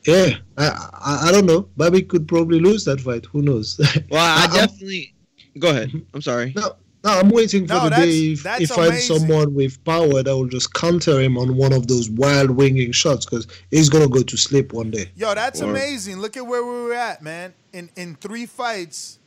yeah, 0.06 0.38
I 0.58 0.68
I, 0.94 1.28
I 1.28 1.32
don't 1.32 1.46
know. 1.46 1.68
Bobby 1.76 2.02
could 2.02 2.28
probably 2.28 2.60
lose 2.60 2.86
that 2.86 3.02
fight. 3.02 3.26
Who 3.26 3.42
knows? 3.42 3.80
Well, 4.10 4.24
I, 4.24 4.44
I'm- 4.44 4.52
definitely. 4.52 5.14
Go 5.58 5.72
ahead. 5.72 5.92
I'm 6.14 6.22
sorry. 6.22 6.54
No, 6.56 6.76
no, 7.04 7.12
I'm 7.20 7.30
waiting 7.30 7.66
for 7.68 7.76
No, 7.76 7.84
the 7.86 7.90
that's- 7.92 8.08
day 8.08 8.32
if 8.34 8.44
that's 8.44 8.60
he 8.60 8.66
finds 8.66 9.06
someone 9.08 9.54
with 9.54 9.84
power 9.86 10.22
that 10.22 10.36
will 10.36 10.48
just 10.48 10.74
counter 10.74 11.20
him 11.20 11.38
on 11.38 11.56
one 11.56 11.72
of 11.74 11.88
those 11.88 12.10
wild 12.10 12.52
winging 12.52 12.92
shots 12.92 13.26
because 13.26 13.48
he's 13.72 13.88
gonna 13.90 14.08
go 14.10 14.22
to 14.24 14.38
sleep 14.38 14.74
one 14.74 14.92
day. 14.92 15.10
Yo, 15.16 15.34
that's 15.34 15.62
Or- 15.62 15.70
amazing. 15.70 16.20
Look 16.20 16.36
at 16.38 16.46
where 16.46 16.64
we 16.64 16.70
were 16.84 16.94
at, 16.94 17.22
man. 17.24 17.54
In 17.74 17.90
in 17.96 18.16
three 18.16 18.46
fights, 18.46 19.18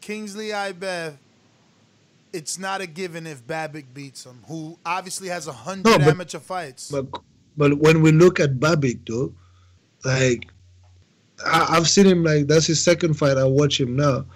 Kingsley 0.00 0.48
Ibeh. 0.48 1.14
It's 2.32 2.58
not 2.58 2.80
a 2.80 2.86
given 2.88 3.26
if 3.28 3.46
Babbitt 3.46 3.94
beats 3.94 4.24
him, 4.24 4.40
who 4.48 4.76
obviously 4.84 5.28
has 5.28 5.46
a 5.46 5.52
hundred 5.52 5.84
No, 5.90 5.98
but- 5.98 6.08
amateur 6.08 6.40
fights. 6.40 6.90
But 6.90 7.06
but 7.56 7.78
when 7.78 8.02
we 8.02 8.10
look 8.12 8.40
at 8.40 8.58
Babbitt 8.58 9.06
though, 9.06 9.32
like 10.04 10.48
I, 11.46 11.66
I've 11.76 11.88
seen 11.88 12.06
him 12.06 12.24
like 12.24 12.46
that's 12.48 12.66
his 12.66 12.82
second 12.82 13.14
fight. 13.14 13.38
I 13.38 13.44
watch 13.44 13.80
him 13.80 13.94
now, 13.96 14.26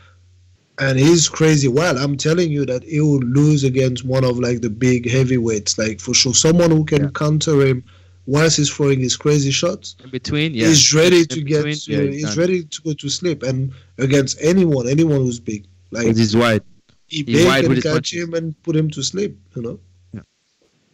and 0.80 0.98
he's 0.98 1.28
crazy 1.28 1.68
well 1.68 1.96
I'm 1.98 2.16
telling 2.16 2.50
you 2.50 2.64
that 2.66 2.82
he 2.84 3.00
will 3.00 3.20
lose 3.20 3.64
against 3.64 4.04
one 4.04 4.24
of 4.24 4.38
like 4.38 4.60
the 4.60 4.70
big 4.70 5.08
heavyweights, 5.10 5.78
like 5.78 6.00
for 6.00 6.14
sure. 6.14 6.34
Someone 6.34 6.70
who 6.70 6.84
can 6.84 7.10
counter 7.12 7.60
him 7.66 7.84
whilst 8.26 8.58
he's 8.58 8.70
throwing 8.70 9.00
his 9.00 9.16
crazy 9.16 9.50
shots. 9.50 9.96
In 10.04 10.10
between, 10.10 10.54
yeah. 10.54 10.68
He's 10.68 10.92
ready 10.94 11.20
In 11.20 11.26
to 11.28 11.40
get. 11.42 11.64
between, 11.64 11.76
To, 11.76 11.92
yeah, 12.04 12.10
he's 12.10 12.22
done. 12.24 12.38
ready 12.38 12.62
to 12.64 12.82
go 12.82 12.92
to 12.92 13.08
sleep, 13.08 13.42
and 13.42 13.72
against 13.98 14.38
anyone, 14.42 14.88
anyone 14.88 15.16
who's 15.18 15.40
big, 15.40 15.66
like 15.90 16.06
he's 16.16 16.36
wide. 16.36 16.62
he 17.06 17.18
he's 17.18 17.24
big 17.26 17.46
wide 17.46 17.64
can 17.64 17.70
with 17.74 17.82
catch 17.82 17.92
punches. 17.94 18.22
him 18.22 18.34
and 18.34 18.62
put 18.62 18.76
him 18.76 18.90
to 18.90 19.02
sleep. 19.02 19.38
You 19.56 19.62
know. 19.62 19.80
yeah. 20.12 20.20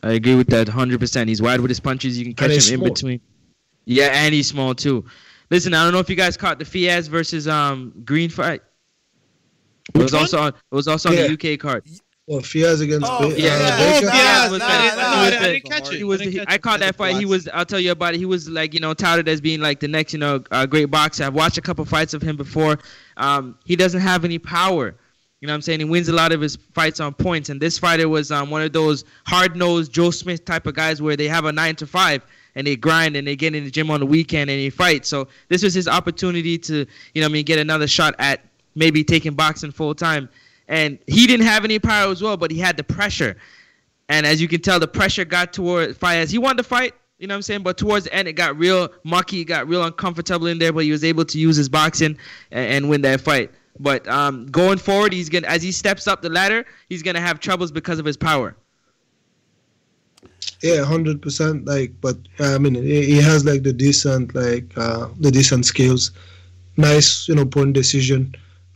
I 0.03 0.13
agree 0.13 0.35
with 0.37 0.47
that 0.49 0.67
100%. 0.69 1.29
He's 1.29 1.43
wide 1.43 1.61
with 1.61 1.71
his 1.71 1.81
punches. 1.81 2.17
You 2.19 2.25
can 2.25 2.35
catch 2.35 2.53
he's 2.53 2.71
him 2.71 2.83
in 2.83 2.89
between. 2.89 3.21
Yeah, 3.85 4.11
and 4.15 4.33
he's 4.33 4.49
small 4.49 4.75
too. 4.75 5.05
Listen, 5.51 5.75
I 5.75 5.83
don't 5.85 5.93
know 5.93 5.99
if 5.99 6.09
you 6.09 6.17
guys 6.17 6.37
caught 6.37 6.59
the 6.59 6.65
Fiaz 6.65 7.09
versus 7.09 7.47
um 7.49 7.93
Green 8.05 8.31
fight. 8.31 8.63
It 9.95 9.99
was 10.01 10.15
also 10.15 10.39
on, 10.41 10.49
it 10.49 10.55
was 10.71 10.89
also 10.89 11.11
on 11.11 11.17
the 11.17 11.33
UK 11.55 11.59
card. 11.59 11.85
Well, 12.27 12.41
Fiaz 12.41 12.81
against. 12.81 13.07
Oh, 13.07 13.29
Ba- 13.29 13.39
Yeah, 13.39 13.51
uh, 13.51 13.59
yeah. 13.59 13.77
Baker? 14.01 14.07
Oh, 14.07 14.11
Fiaz. 14.11 14.51
was 14.51 14.59
Nah, 14.61 14.67
fighting- 14.69 14.97
nah, 14.99 15.05
I 15.05 15.31
didn't 15.53 15.65
catch 15.71 15.93
it. 15.93 15.99
He 15.99 16.05
was. 16.05 16.21
I 16.23 16.25
he- 16.25 16.39
catch 16.39 16.47
I 16.49 16.55
it. 16.55 16.63
caught 16.63 16.81
that 16.81 16.97
fight. 16.97 17.17
He 17.17 17.27
was. 17.27 17.49
I'll 17.53 17.67
tell 17.67 17.79
you 17.81 17.91
about 17.91 18.15
it. 18.15 18.19
He 18.19 18.25
was 18.25 18.49
like 18.49 18.73
you 18.73 18.81
know 18.81 18.95
touted 18.95 19.29
as 19.29 19.43
being 19.43 19.61
like 19.61 19.81
the 19.81 19.89
next 19.89 20.15
you 20.15 20.19
know 20.19 20.43
uh, 20.51 20.65
great 20.65 20.87
boxer. 20.87 21.25
I've 21.25 21.35
watched 21.35 21.59
a 21.59 21.61
couple 21.61 21.85
fights 21.85 22.15
of 22.15 22.23
him 22.23 22.37
before. 22.39 22.79
Um, 23.19 23.59
he 23.67 23.77
doesn't 23.77 24.01
have 24.01 24.25
any 24.25 24.39
power. 24.39 24.95
You 25.41 25.47
know 25.49 25.53
what 25.53 25.57
I'm 25.57 25.63
saying? 25.63 25.81
He 25.81 25.85
wins 25.85 26.09
a 26.09 26.15
lot 26.15 26.33
of 26.33 26.41
his 26.41 26.57
fights 26.73 27.01
on 27.01 27.13
points. 27.13 27.51
And 27.51 27.61
this 27.61 27.79
fighter 27.79 28.09
was 28.09 28.31
um, 28.31 28.49
one 28.49 28.63
of 28.63 28.73
those 28.73 29.05
hard 29.27 29.55
nosed 29.57 29.93
Joe 29.93 30.11
Smith 30.11 30.47
type 30.47 30.67
of 30.67 30.75
guys 30.75 31.03
where 31.03 31.17
they 31.17 31.29
have 31.29 31.45
a 31.45 31.53
nine 31.53 31.77
to 31.77 31.87
five 31.87 32.25
and 32.55 32.67
they 32.67 32.77
grind 32.77 33.15
and 33.17 33.27
they 33.27 33.37
get 33.37 33.55
in 33.55 33.65
the 33.65 33.71
gym 33.71 33.91
on 33.91 34.01
the 34.01 34.07
weekend 34.07 34.49
and 34.49 34.59
they 34.59 34.71
fight. 34.71 35.05
So 35.05 35.29
this 35.51 35.63
was 35.63 35.75
his 35.75 35.87
opportunity 35.87 36.57
to, 36.57 36.75
you 36.77 36.87
know, 37.17 37.23
what 37.27 37.31
I 37.31 37.33
mean, 37.35 37.45
get 37.45 37.59
another 37.59 37.87
shot 37.87 38.15
at 38.19 38.41
maybe 38.75 39.05
taking 39.05 39.35
boxing 39.35 39.71
full 39.71 39.95
time. 39.95 40.29
And 40.69 40.99
he 41.07 41.27
didn't 41.27 41.47
have 41.47 41.65
any 41.65 41.79
power 41.79 42.11
as 42.11 42.23
well, 42.23 42.37
but 42.37 42.51
he 42.51 42.59
had 42.59 42.77
the 42.77 42.85
pressure. 42.85 43.37
And 44.09 44.27
as 44.27 44.41
you 44.41 44.49
can 44.49 44.61
tell, 44.61 44.81
the 44.81 44.89
pressure 44.89 45.25
got 45.25 45.53
toward 45.53 45.99
Fayez. 45.99 46.31
He 46.31 46.39
wanted 46.39 46.59
to 46.59 46.65
fight, 46.65 46.95
you 47.19 47.27
know 47.27 47.35
what 47.35 47.37
I'm 47.37 47.43
saying? 47.43 47.63
But 47.63 47.79
towards 47.79 48.07
the 48.07 48.15
end, 48.15 48.29
it 48.29 48.33
got 48.35 48.59
real 48.59 48.89
mucky, 49.05 49.45
got 49.45 49.69
real 49.69 49.85
uncomfortable 49.85 50.47
in 50.47 50.59
there, 50.59 50.73
but 50.73 50.85
he 50.85 50.91
was 50.91 51.05
able 51.05 51.25
to 51.27 51.39
use 51.39 51.57
his 51.57 51.69
boxing 51.69 52.19
and, 52.51 52.73
and 52.73 52.89
win 52.89 53.03
that 53.03 53.21
fight. 53.21 53.51
But 53.79 54.07
um, 54.09 54.47
going 54.47 54.79
forward, 54.79 55.13
he's 55.13 55.29
gonna 55.29 55.49
as 55.49 55.63
he 55.63 55.73
steps 55.73 56.07
up 56.07 56.23
the 56.23 56.29
ladder, 56.29 56.65
he's 56.89 57.03
gonna 57.03 57.21
have 57.21 57.41
troubles 57.41 57.73
because 57.73 57.99
of 57.99 58.05
his 58.05 58.17
power. 58.17 58.57
Yeah, 60.63 60.85
hundred 60.85 61.21
percent. 61.21 61.65
Like, 61.67 61.93
but 62.01 62.17
I 62.39 62.59
mean, 62.59 62.75
he 62.75 63.05
he 63.05 63.21
has 63.21 63.45
like 63.45 63.63
the 63.63 63.73
decent, 63.73 64.35
like 64.35 64.67
uh, 64.77 65.09
the 65.19 65.31
decent 65.31 65.67
skills. 65.67 66.13
Nice, 66.77 67.29
you 67.29 67.35
know, 67.35 67.45
point 67.45 67.73
decision. 67.73 68.35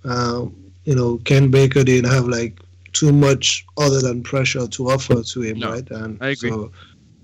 Uh, 0.09 0.47
you 0.85 0.95
know, 0.95 1.19
Ken 1.25 1.51
Baker 1.51 1.85
didn't 1.85 2.11
have 2.11 2.27
like 2.27 2.59
too 2.93 3.13
much 3.13 3.67
other 3.77 4.01
than 4.01 4.23
pressure 4.23 4.67
to 4.67 4.91
offer 4.91 5.23
to 5.23 5.41
him, 5.43 5.59
No, 5.59 5.73
right? 5.73 5.91
And 5.91 6.17
I 6.23 6.31
agree. 6.31 6.51
So, 6.51 6.73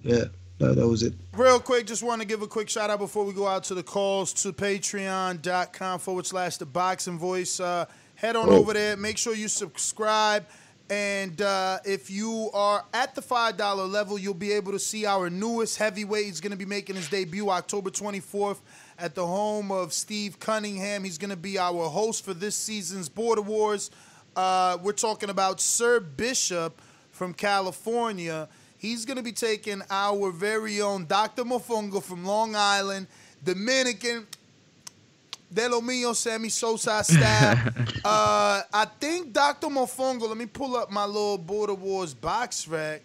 yeah, 0.02 0.24
that, 0.58 0.76
that 0.76 0.86
was 0.86 1.02
it. 1.02 1.14
Real 1.32 1.58
quick, 1.58 1.86
just 1.86 2.02
want 2.02 2.20
to 2.20 2.26
give 2.26 2.42
a 2.42 2.46
quick 2.46 2.68
shout 2.68 2.90
out 2.90 2.98
before 2.98 3.24
we 3.24 3.32
go 3.32 3.46
out 3.46 3.64
to 3.64 3.74
the 3.74 3.82
calls 3.82 4.32
to 4.42 4.52
patreon.com 4.52 5.98
forward 5.98 6.26
slash 6.26 6.58
the 6.58 6.66
boxing 6.66 7.18
voice. 7.18 7.58
Uh, 7.60 7.86
head 8.16 8.36
on 8.36 8.48
Oh. 8.48 8.56
over 8.58 8.72
there. 8.72 8.96
Make 8.96 9.18
sure 9.18 9.34
you 9.34 9.48
subscribe. 9.48 10.46
And 10.90 11.40
uh, 11.40 11.78
if 11.86 12.10
you 12.10 12.50
are 12.52 12.84
at 12.92 13.14
the 13.14 13.22
$5 13.22 13.90
level, 13.90 14.18
you'll 14.18 14.34
be 14.34 14.52
able 14.52 14.72
to 14.72 14.78
see 14.78 15.06
our 15.06 15.30
newest 15.30 15.78
heavyweight. 15.78 16.26
He's 16.26 16.40
going 16.42 16.50
to 16.52 16.58
be 16.58 16.66
making 16.66 16.96
his 16.96 17.08
debut 17.08 17.48
October 17.48 17.88
24th 17.90 18.58
at 18.98 19.14
the 19.14 19.26
home 19.26 19.70
of 19.70 19.92
Steve 19.92 20.38
Cunningham. 20.38 21.04
He's 21.04 21.18
going 21.18 21.30
to 21.30 21.36
be 21.36 21.58
our 21.58 21.88
host 21.88 22.24
for 22.24 22.34
this 22.34 22.56
season's 22.56 23.08
Border 23.08 23.42
Wars. 23.42 23.90
Uh, 24.36 24.78
we're 24.82 24.92
talking 24.92 25.30
about 25.30 25.60
Sir 25.60 26.00
Bishop 26.00 26.80
from 27.10 27.34
California. 27.34 28.48
He's 28.78 29.04
going 29.04 29.16
to 29.16 29.22
be 29.22 29.32
taking 29.32 29.82
our 29.90 30.30
very 30.30 30.80
own 30.80 31.06
Dr. 31.06 31.44
Mofongo 31.44 32.02
from 32.02 32.24
Long 32.24 32.54
Island, 32.54 33.06
Dominican, 33.44 34.26
De 35.52 35.68
Lo 35.68 35.80
Mio, 35.80 36.12
Sammy 36.12 36.48
Sosa 36.48 37.02
style. 37.04 37.58
uh, 38.04 38.62
I 38.72 38.86
think 39.00 39.32
Dr. 39.32 39.68
Mofongo, 39.68 40.28
let 40.28 40.36
me 40.36 40.46
pull 40.46 40.76
up 40.76 40.90
my 40.90 41.04
little 41.04 41.38
Border 41.38 41.74
Wars 41.74 42.12
box 42.12 42.66
rack 42.66 43.02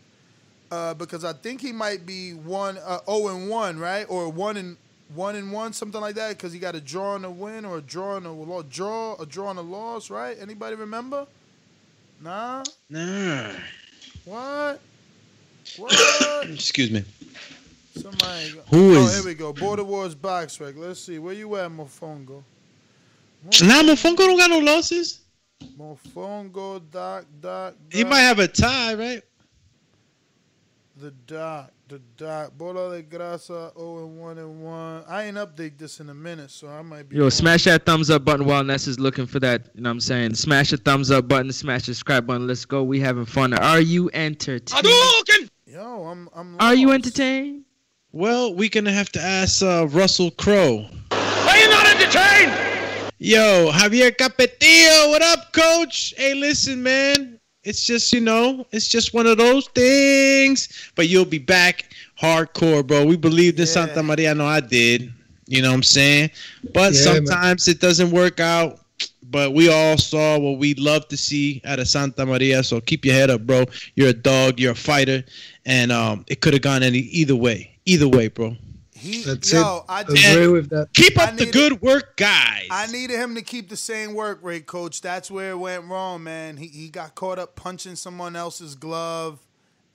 uh, 0.71 0.93
because 0.95 1.23
I 1.23 1.33
think 1.33 1.61
he 1.61 1.71
might 1.71 2.05
be 2.05 2.33
one 2.33 2.77
uh, 2.77 2.99
0 3.05 3.35
and 3.35 3.49
1, 3.49 3.79
right? 3.79 4.05
Or 4.09 4.29
1 4.29 4.57
and 4.57 4.77
1 5.15 5.35
and 5.35 5.51
1, 5.51 5.73
something 5.73 6.01
like 6.01 6.15
that, 6.15 6.37
because 6.37 6.53
he 6.53 6.59
got 6.59 6.75
a 6.75 6.81
draw 6.81 7.15
and 7.15 7.25
a 7.25 7.31
win 7.31 7.65
or 7.65 7.79
a 7.79 7.81
draw 7.81 8.17
and 8.17 8.25
a 8.25 8.31
loss. 8.31 8.65
Draw, 8.69 9.15
a 9.15 9.25
draw 9.25 9.49
and 9.49 9.59
a 9.59 9.63
loss, 9.63 10.09
right? 10.09 10.37
Anybody 10.39 10.75
remember? 10.75 11.25
Nah? 12.21 12.63
Nah. 12.89 13.51
What? 14.25 14.79
What? 15.77 16.45
Excuse 16.49 16.91
me. 16.91 17.03
Somebody. 17.95 18.53
Who 18.69 18.95
oh, 18.95 19.03
is- 19.03 19.15
here 19.15 19.25
we 19.25 19.33
go. 19.33 19.51
Border 19.53 19.83
Wars 19.83 20.15
box 20.15 20.59
rack. 20.59 20.75
Let's 20.77 20.99
see. 20.99 21.19
Where 21.19 21.33
you 21.33 21.55
at, 21.55 21.71
Mofongo? 21.71 22.43
Nah, 23.43 23.83
Mofongo 23.83 24.17
don't 24.17 24.37
got 24.37 24.49
no 24.49 24.59
losses. 24.59 25.21
Mofongo 25.77 26.81
Doc 26.91 27.25
Doc. 27.41 27.75
He 27.91 28.03
might 28.03 28.21
have 28.21 28.39
a 28.39 28.47
tie, 28.47 28.93
right? 28.93 29.23
The 30.99 31.11
Doc, 31.11 31.71
the 31.87 31.99
Doc. 32.17 32.57
Bola 32.57 32.93
de 32.93 33.03
Grasa 33.03 33.73
0 33.73 33.99
and 33.99 34.19
1 34.19 34.37
and 34.37 34.61
1. 34.61 35.03
I 35.07 35.23
ain't 35.23 35.37
update 35.37 35.77
this 35.77 36.01
in 36.01 36.09
a 36.09 36.13
minute, 36.13 36.51
so 36.51 36.67
I 36.67 36.81
might 36.81 37.07
be. 37.07 37.15
Yo, 37.15 37.21
wrong. 37.21 37.31
smash 37.31 37.63
that 37.63 37.85
thumbs 37.85 38.09
up 38.09 38.25
button 38.25 38.45
while 38.45 38.65
Ness 38.65 38.85
is 38.85 38.99
looking 38.99 39.25
for 39.25 39.39
that. 39.39 39.69
You 39.75 39.81
know 39.81 39.89
what 39.89 39.93
I'm 39.93 39.99
saying? 40.01 40.33
Smash 40.33 40.71
the 40.71 40.77
thumbs 40.77 41.09
up 41.09 41.29
button, 41.29 41.53
smash 41.53 41.85
the 41.85 41.93
subscribe 41.93 42.27
button. 42.27 42.47
Let's 42.47 42.65
go. 42.65 42.83
We 42.83 42.99
having 42.99 43.23
fun. 43.23 43.53
Are 43.53 43.79
you 43.79 44.09
entertained? 44.13 44.85
Yo, 45.65 46.03
I'm. 46.03 46.27
I'm 46.35 46.57
Are 46.59 46.75
you 46.75 46.91
entertained? 46.91 47.63
Well, 48.11 48.53
we 48.53 48.67
gonna 48.67 48.91
have 48.91 49.09
to 49.13 49.21
ask 49.21 49.63
uh, 49.63 49.87
Russell 49.89 50.31
Crowe. 50.31 50.85
Are 51.11 51.57
you 51.57 51.69
not 51.69 51.87
entertained? 51.87 52.51
Yo, 53.19 53.71
Javier 53.71 54.11
Capetillo, 54.11 55.11
what 55.11 55.21
up, 55.21 55.53
coach? 55.53 56.13
Hey, 56.17 56.33
listen, 56.33 56.83
man. 56.83 57.38
It's 57.63 57.83
just, 57.83 58.13
you 58.13 58.21
know, 58.21 58.65
it's 58.71 58.87
just 58.87 59.13
one 59.13 59.27
of 59.27 59.37
those 59.37 59.67
things. 59.69 60.91
But 60.95 61.09
you'll 61.09 61.25
be 61.25 61.39
back 61.39 61.85
hardcore, 62.19 62.85
bro. 62.85 63.05
We 63.05 63.17
believed 63.17 63.59
in 63.59 63.65
Santamaria. 63.65 64.35
No, 64.35 64.45
I 64.45 64.59
did. 64.61 65.11
You 65.47 65.61
know 65.61 65.69
what 65.69 65.75
I'm 65.75 65.83
saying? 65.83 66.31
But 66.73 66.93
Yeah, 66.93 67.13
man. 67.13 67.25
sometimes 67.25 67.67
it 67.67 67.81
doesn't 67.81 68.11
work 68.11 68.39
out. 68.39 68.79
But 69.31 69.53
we 69.53 69.69
all 69.69 69.97
saw 69.97 70.39
what 70.39 70.57
we'd 70.57 70.79
love 70.79 71.07
to 71.09 71.17
see 71.17 71.61
out 71.63 71.79
of 71.79 71.85
Santamaria. 71.85 72.65
So 72.65 72.81
keep 72.81 73.05
your 73.05 73.13
head 73.13 73.29
up, 73.29 73.41
bro. 73.45 73.65
You're 73.95 74.09
a 74.09 74.13
dog. 74.13 74.59
You're 74.59 74.71
a 74.71 74.75
fighter. 74.75 75.23
And 75.65 75.91
um, 75.91 76.25
it 76.27 76.41
could 76.41 76.53
have 76.53 76.63
gone 76.63 76.81
any 76.81 76.99
either 76.99 77.35
way. 77.35 77.77
Either 77.85 78.07
way, 78.07 78.27
bro. 78.29 78.55
He, 78.99 79.23
That's 79.23 79.51
yo, 79.51 79.77
it. 79.77 79.83
I 79.87 80.01
Agree 80.01 80.47
with 80.47 80.69
that. 80.69 80.93
Keep 80.93 81.17
I 81.17 81.25
up 81.25 81.37
the 81.37 81.45
good 81.45 81.81
work, 81.81 82.17
guys. 82.17 82.67
I 82.69 82.87
needed 82.87 83.17
him 83.17 83.35
to 83.35 83.41
keep 83.41 83.69
the 83.69 83.77
same 83.77 84.13
work 84.13 84.39
rate, 84.41 84.65
coach. 84.67 85.01
That's 85.01 85.31
where 85.31 85.51
it 85.51 85.57
went 85.57 85.85
wrong, 85.85 86.23
man. 86.23 86.57
He 86.57 86.67
he 86.67 86.89
got 86.89 87.15
caught 87.15 87.39
up 87.39 87.55
punching 87.55 87.95
someone 87.95 88.35
else's 88.35 88.75
glove, 88.75 89.39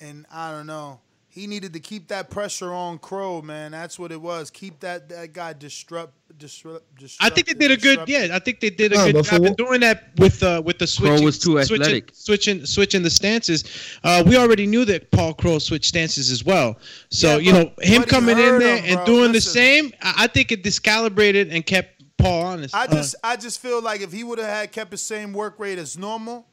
and 0.00 0.26
I 0.32 0.50
don't 0.50 0.66
know. 0.66 1.00
He 1.28 1.46
needed 1.46 1.72
to 1.72 1.80
keep 1.80 2.08
that 2.08 2.30
pressure 2.30 2.72
on 2.72 2.98
Kroll, 2.98 3.42
man. 3.42 3.72
That's 3.72 3.98
what 3.98 4.10
it 4.12 4.20
was. 4.20 4.50
Keep 4.50 4.80
that 4.80 5.08
that 5.10 5.32
guy 5.32 5.52
disrupt 5.52 6.14
disrupt. 6.38 6.84
I 7.20 7.28
think 7.30 7.46
they 7.46 7.54
did 7.54 7.70
a 7.70 7.76
good. 7.76 8.00
Yeah, 8.08 8.28
I 8.32 8.38
think 8.38 8.60
they 8.60 8.70
did 8.70 8.92
a 8.92 8.96
No, 8.96 9.04
good 9.06 9.14
but 9.14 9.26
for 9.26 9.30
job 9.38 9.44
in 9.46 9.54
doing 9.54 9.80
that 9.80 10.10
with 10.18 10.42
uh, 10.42 10.62
with 10.64 10.78
the 10.78 10.86
Kroll 10.86 11.08
switching. 11.10 11.24
was 11.24 11.38
too 11.38 11.52
switching, 11.62 11.82
athletic. 11.82 12.10
Switching, 12.14 12.66
switching 12.66 13.02
the 13.02 13.10
stances. 13.10 13.64
Uh, 14.04 14.22
we 14.26 14.36
already 14.36 14.66
knew 14.66 14.84
that 14.84 15.10
Paul 15.10 15.34
Kroll 15.34 15.60
switched 15.60 15.86
stances 15.86 16.30
as 16.30 16.44
well. 16.44 16.78
So 17.10 17.38
Yeah, 17.38 17.38
you 17.38 17.52
know 17.52 17.72
him 17.80 18.02
coming 18.04 18.38
in 18.38 18.58
there 18.58 18.78
him, 18.78 18.84
and 18.86 18.96
bro. 18.96 19.06
doing 19.06 19.32
the 19.32 19.40
same. 19.40 19.92
I, 20.02 20.24
I 20.24 20.26
think 20.28 20.52
it 20.52 20.62
discalibrated 20.62 21.54
and 21.54 21.64
kept 21.66 22.02
Paul 22.16 22.42
honest. 22.42 22.74
I 22.74 22.84
Uh, 22.84 22.94
just 22.94 23.16
I 23.24 23.36
just 23.36 23.60
feel 23.60 23.82
like 23.82 24.00
if 24.00 24.12
he 24.12 24.22
would 24.24 24.38
have 24.38 24.46
had 24.48 24.72
kept 24.72 24.90
the 24.92 24.96
same 24.98 25.32
work 25.32 25.58
rate 25.58 25.78
as 25.78 25.98
normal, 25.98 26.46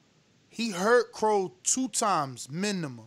he 0.49 0.71
hurt 0.71 1.11
Kroll 1.13 1.55
two 1.63 1.87
times 1.89 2.49
minimum. 2.49 3.05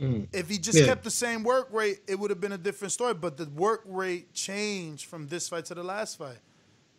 Mm. 0.00 0.26
If 0.32 0.48
he 0.48 0.58
just 0.58 0.78
Yeah. 0.78 0.86
kept 0.86 1.04
the 1.04 1.10
same 1.10 1.42
work 1.42 1.68
rate, 1.72 2.00
it 2.06 2.18
would 2.18 2.30
have 2.30 2.40
been 2.40 2.52
a 2.52 2.58
different 2.58 2.92
story. 2.92 3.14
But 3.14 3.36
the 3.36 3.46
work 3.46 3.82
rate 3.86 4.32
changed 4.34 5.06
from 5.06 5.28
this 5.28 5.48
fight 5.48 5.64
to 5.66 5.74
the 5.74 5.82
last 5.82 6.18
fight. 6.18 6.38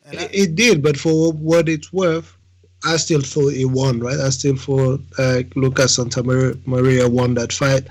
And 0.06 0.18
I- 0.20 0.24
It, 0.24 0.32
it 0.34 0.56
did, 0.56 0.82
but 0.82 0.98
for 0.98 1.32
what 1.34 1.70
it's 1.70 1.94
worth, 1.94 2.34
I 2.84 2.98
still 2.98 3.22
thought 3.22 3.54
he 3.54 3.66
won, 3.66 4.00
right? 4.00 4.20
I 4.20 4.30
still 4.30 4.56
thought 4.56 5.02
uh, 5.18 5.44
Lucas 5.56 5.98
Santamaria, 5.98 6.60
Maria 6.66 7.08
won 7.08 7.34
that 7.36 7.52
fight. 7.54 7.86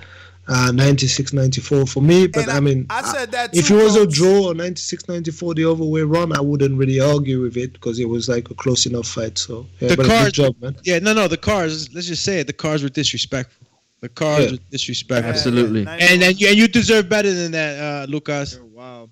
Uh, 0.49 0.71
96-94 0.71 1.89
for 1.89 2.01
me, 2.01 2.29
but 2.29 2.43
And 2.45 2.53
I, 2.53 2.61
mean, 2.61 2.87
I 2.89 3.03
said 3.03 3.33
that 3.33 3.53
if 3.53 3.69
it 3.69 3.75
was 3.75 3.97
a 3.97 4.07
draw 4.07 4.51
or 4.51 4.55
96-94 4.55 5.57
the 5.57 5.65
other 5.69 5.85
way 5.85 6.03
around, 6.03 6.35
I 6.35 6.41
wouldn't 6.41 6.79
really 6.79 7.01
argue 7.01 7.43
with 7.43 7.57
it 7.57 7.73
because 7.73 7.99
it 7.99 8.09
was 8.09 8.29
like 8.29 8.49
a 8.49 8.55
close 8.55 8.87
enough 8.87 9.09
fight. 9.09 9.39
So, 9.39 9.67
yeah, 9.81 9.89
the 9.89 9.97
but 9.97 10.07
cars, 10.07 10.25
good 10.27 10.35
job, 10.35 10.55
man. 10.63 10.77
yeah, 10.85 11.01
no, 11.01 11.15
no, 11.15 11.27
the 11.27 11.37
cars. 11.37 11.93
Let's 11.93 12.07
just 12.07 12.23
say 12.23 12.39
it. 12.39 12.47
The 12.47 12.53
cars 12.53 12.85
were 12.85 12.89
disrespectful. 12.89 13.66
The 14.01 14.09
cars 14.11 14.45
Yeah. 14.45 14.51
were 14.53 14.59
disrespectful. 14.71 15.31
Absolutely. 15.31 15.87
And 15.89 16.23
and 16.23 16.41
you, 16.41 16.49
and 16.49 16.57
you 16.57 16.69
deserve 16.69 17.09
better 17.09 17.33
than 17.33 17.53
that, 17.53 17.79
uh, 17.81 18.07
Lucas. 18.11 18.59
Wow. 18.61 19.11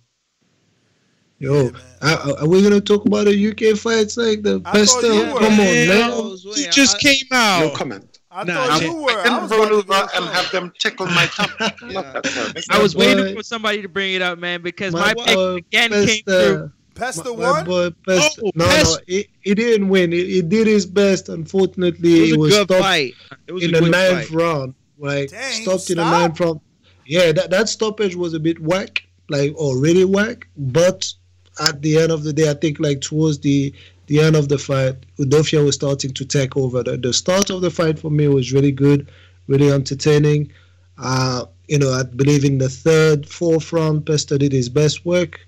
Yo, 1.38 1.70
are, 2.00 2.38
are 2.40 2.46
we 2.48 2.62
gonna 2.62 2.80
talk 2.80 3.04
about 3.06 3.24
the 3.24 3.34
UK 3.50 3.76
fights 3.76 4.16
like 4.16 4.42
the 4.42 4.62
I 4.64 4.72
best? 4.72 4.96
of- 4.98 5.02
Come 5.02 5.42
on, 5.42 5.56
Man, 5.56 5.88
man. 5.88 6.36
he 6.54 6.66
just 6.70 6.98
came 7.00 7.16
out. 7.32 7.60
No 7.60 7.70
comment. 7.70 8.18
I 8.30 8.44
Nah, 8.44 8.54
thought 8.66 8.82
I- 8.82 8.84
you 8.84 8.94
were. 8.94 9.10
I 9.10 9.20
I 9.20 9.24
can 9.24 9.42
was 9.42 9.50
roll 9.50 9.60
about 9.62 9.68
to 9.68 9.74
over 9.74 9.86
go 9.88 10.08
and 10.16 10.24
have 10.34 10.50
them 10.52 10.72
tickle 10.78 11.06
my 11.06 11.26
tongue. 11.26 11.48
Not. 11.92 12.26
I 12.70 12.82
was 12.82 12.94
My 12.96 13.00
waiting 13.06 13.36
for 13.36 13.42
somebody 13.42 13.82
to 13.82 13.88
bring 13.88 14.14
it 14.14 14.22
up, 14.22 14.38
man, 14.38 14.62
because 14.62 14.92
My 14.92 15.12
my, 15.14 15.24
pick 15.24 15.34
boy 15.34 15.54
again 15.56 15.90
came 15.90 16.06
Pesta- 16.06 16.22
through. 16.24 16.72
Pesta 16.94 17.24
my, 17.24 17.30
won. 17.30 17.40
my 17.52 17.62
boy 17.64 17.90
Pesta. 18.06 18.42
Oh, 18.44 18.50
no, 18.54 18.64
Pesta. 18.64 18.90
no, 18.98 19.04
he, 19.06 19.28
he 19.42 19.54
didn't 19.54 19.88
win. 19.88 20.12
He, 20.12 20.34
he 20.34 20.42
did 20.42 20.66
his 20.66 20.86
best. 20.86 21.28
Unfortunately, 21.28 22.14
It 22.14 22.20
was 22.20 22.28
he 22.28 22.34
a 22.34 22.38
was 22.38 22.50
good 22.52 22.66
stopped 22.66 22.82
fight. 22.82 23.12
It 23.46 23.52
was 23.52 23.64
in 23.64 23.74
a 23.74 23.80
the 23.80 23.88
ninth 23.88 24.28
fight. 24.28 24.30
round. 24.30 24.74
Like 24.98 25.30
Dang, 25.30 25.52
he 25.52 25.62
stopped 25.62 25.90
in 25.90 25.96
the 25.96 26.04
ninth 26.04 26.38
round. 26.40 26.60
Yeah, 27.06 27.32
that, 27.32 27.50
that 27.50 27.68
stoppage 27.68 28.16
was 28.16 28.32
a 28.34 28.40
bit 28.40 28.58
whack, 28.60 29.02
like 29.28 29.54
already 29.56 30.04
whack. 30.04 30.46
But 30.56 31.12
at 31.60 31.82
the 31.82 31.98
end 31.98 32.10
of 32.12 32.22
the 32.24 32.32
day, 32.32 32.50
I 32.50 32.54
think 32.54 32.80
like 32.80 33.00
towards 33.00 33.38
the 33.40 33.74
the 34.06 34.20
end 34.20 34.36
of 34.36 34.48
the 34.48 34.58
fight, 34.58 34.96
Udofia 35.18 35.64
was 35.64 35.74
starting 35.76 36.12
to 36.12 36.24
take 36.24 36.56
over. 36.56 36.82
The, 36.82 36.96
the 36.98 37.12
start 37.12 37.50
of 37.50 37.62
the 37.62 37.70
fight 37.70 37.98
for 37.98 38.10
me 38.10 38.28
was 38.28 38.52
really 38.52 38.72
good, 38.72 39.10
really 39.46 39.70
entertaining. 39.72 40.52
Uh, 40.98 41.46
you 41.68 41.78
know, 41.78 41.90
I 41.90 42.02
believe 42.02 42.44
in 42.44 42.58
the 42.58 42.68
third, 42.68 43.26
fourth 43.26 43.72
round, 43.72 44.04
Pesta 44.04 44.38
did 44.38 44.52
his 44.52 44.68
best 44.68 45.04
work. 45.06 45.40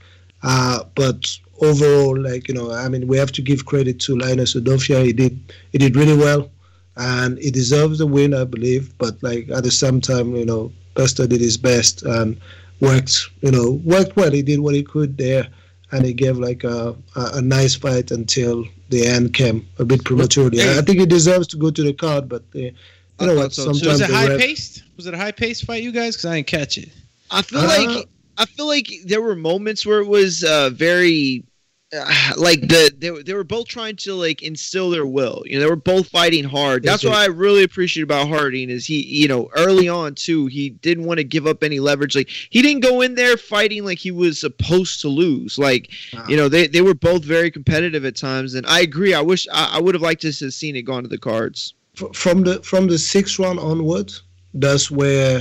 Uh, 0.51 0.78
but 0.94 1.20
overall, 1.60 2.16
like 2.31 2.47
you 2.48 2.55
know, 2.55 2.70
I 2.85 2.89
mean, 2.89 3.05
we 3.10 3.16
have 3.23 3.32
to 3.32 3.43
give 3.43 3.66
credit 3.73 3.98
to 4.06 4.16
Linus 4.16 4.55
Udofia. 4.55 5.05
He 5.05 5.12
did 5.12 5.35
he 5.73 5.78
did 5.78 5.97
really 5.97 6.16
well, 6.16 6.43
and 6.97 7.36
he 7.39 7.51
deserves 7.51 7.98
the 7.98 8.06
win, 8.06 8.32
I 8.32 8.44
believe. 8.44 8.97
But 9.02 9.14
like 9.28 9.44
at 9.51 9.64
the 9.64 9.70
same 9.82 10.01
time, 10.01 10.36
you 10.36 10.47
know, 10.47 10.73
Pesta 10.94 11.27
did 11.27 11.40
his 11.40 11.56
best 11.56 12.02
and 12.05 12.28
worked, 12.81 13.14
you 13.40 13.51
know, 13.51 13.68
worked 13.85 14.14
well. 14.16 14.31
He 14.31 14.43
did 14.43 14.60
what 14.60 14.74
he 14.74 14.85
could 14.85 15.18
there, 15.18 15.48
and 15.90 16.05
he 16.06 16.12
gave 16.12 16.36
like 16.39 16.62
a 16.64 16.94
a, 17.16 17.23
a 17.39 17.43
nice 17.43 17.74
fight 17.74 18.10
until 18.12 18.64
the 18.90 19.05
end 19.05 19.35
came 19.35 19.66
a 19.81 19.85
bit 19.85 20.05
prematurely. 20.05 20.60
I 20.62 20.81
think 20.82 21.01
he 21.01 21.06
deserves 21.06 21.48
to 21.48 21.56
go 21.56 21.70
to 21.73 21.82
the 21.82 21.93
card, 21.93 22.28
but 22.28 22.43
uh, 22.55 22.59
you 22.59 22.73
know 23.20 23.35
what? 23.35 23.52
thought 23.52 23.52
so, 23.52 23.73
too. 23.73 23.78
So 23.81 23.90
was 23.90 24.01
it 24.01 24.09
the 24.09 24.14
high 24.14 24.28
ref- 24.28 24.40
paced? 24.40 24.85
Was 24.97 25.06
it 25.06 25.14
a 25.14 25.18
high 25.18 25.32
paced 25.32 25.64
fight, 25.64 25.82
you 25.82 25.90
guys? 25.90 26.14
Because 26.14 26.27
I 26.27 26.36
didn't 26.36 26.47
catch 26.47 26.78
it. 26.78 26.90
I 27.32 27.43
feel 27.43 27.59
Uh, 27.59 27.66
like 27.97 28.09
I 28.39 28.47
feel 28.47 28.67
like 28.67 28.91
there 29.05 29.23
were 29.23 29.37
moments 29.37 29.85
where 29.87 30.01
it 30.01 30.07
was 30.09 30.45
uh, 30.45 30.71
very 30.71 31.45
uh, 31.97 32.33
like 32.37 32.63
the 32.63 32.93
they, 32.99 33.11
were- 33.13 33.23
they 33.23 33.33
were 33.33 33.45
both 33.45 33.69
trying 33.69 33.95
to 33.95 34.13
like 34.15 34.43
instill 34.43 34.91
their 34.91 35.07
will. 35.07 35.43
You 35.47 35.55
know, 35.55 35.61
they 35.65 35.71
were 35.71 35.77
both 35.77 36.09
fighting 36.09 36.43
hard. 36.45 36.83
That's 36.83 37.05
what. 37.05 37.15
I 37.15 37.27
really 37.27 37.63
appreciate 37.63 38.03
about 38.03 38.29
Harding 38.29 38.71
is 38.71 38.85
he, 38.85 39.03
you 39.05 39.29
know, 39.29 39.49
early 39.57 39.89
on 39.89 40.15
too, 40.17 40.47
he 40.49 40.71
didn't 40.71 41.05
want 41.05 41.19
to 41.19 41.25
give 41.25 41.47
up 41.47 41.63
any 41.63 41.79
leverage. 41.79 42.17
Like 42.17 42.29
he 42.29 42.61
didn't 42.61 42.83
go 42.83 43.03
in 43.03 43.15
there 43.15 43.37
fighting 43.37 43.85
like 43.85 43.99
he 43.99 44.11
was 44.11 44.41
supposed 44.41 45.01
to 45.03 45.09
lose. 45.09 45.59
Like 45.59 45.91
you 46.29 46.37
know, 46.37 46.49
they 46.49 46.67
they 46.67 46.81
were 46.83 46.95
both 46.95 47.25
very 47.25 47.51
competitive 47.53 48.05
at 48.05 48.17
times. 48.17 48.55
And 48.55 48.67
I 48.67 48.81
agree. 48.81 49.15
I 49.15 49.21
wish 49.21 49.47
I, 49.53 49.77
I 49.77 49.81
would 49.81 49.95
have 49.95 50.03
liked 50.03 50.23
to 50.23 50.33
have 50.33 50.53
seen 50.55 50.75
it 50.77 50.83
gone 50.83 51.05
to 51.05 51.09
the 51.09 51.19
cards. 51.19 51.75
from 52.13 52.43
the 52.43 52.61
from 52.65 52.89
the 52.89 52.99
sixth 52.99 53.39
round 53.39 53.61
onward, 53.61 54.13
that's 54.55 54.91
where 54.91 55.41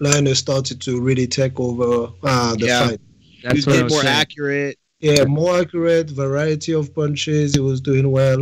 Linus 0.00 0.38
started 0.38 0.80
to 0.82 1.00
really 1.00 1.26
take 1.26 1.58
over 1.60 2.12
uh, 2.22 2.54
the 2.56 2.66
Yeah. 2.66 2.88
fight. 2.88 3.00
That's 3.42 3.64
He 3.64 3.70
was 3.82 3.92
more 3.92 4.02
saying. 4.02 4.06
accurate. 4.06 4.78
Yeah, 5.00 5.24
more 5.24 5.60
accurate, 5.60 6.10
variety 6.10 6.72
of 6.72 6.94
punches. 6.94 7.54
He 7.54 7.60
was 7.60 7.80
doing 7.80 8.10
well, 8.10 8.40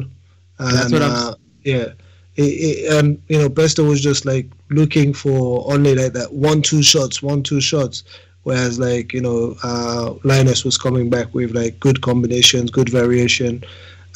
and 0.59 0.76
That's 0.76 0.90
what 0.93 1.02
I'm- 1.02 1.12
uh, 1.14 1.35
yeah, 1.64 1.89
It- 2.36 2.43
it- 2.43 2.93
and 2.93 3.18
you 3.28 3.39
know, 3.39 3.48
Pesta 3.51 3.82
was 3.82 4.01
just 4.01 4.24
like 4.24 4.48
looking 4.70 5.12
for 5.12 5.64
only 5.72 5.94
like 5.97 6.12
that 6.12 6.32
one 6.32 6.62
two 6.62 6.82
shots, 6.85 7.20
one 7.22 7.43
two 7.43 7.60
shots. 7.60 8.05
Whereas 8.44 8.78
like 8.78 9.12
you 9.12 9.20
know, 9.20 9.56
uh, 9.64 10.14
Linus 10.24 10.64
was 10.64 10.78
coming 10.78 11.10
back 11.10 11.35
with 11.35 11.52
like 11.55 11.78
good 11.80 12.01
combinations, 12.01 12.70
good 12.70 12.89
variation. 12.89 13.62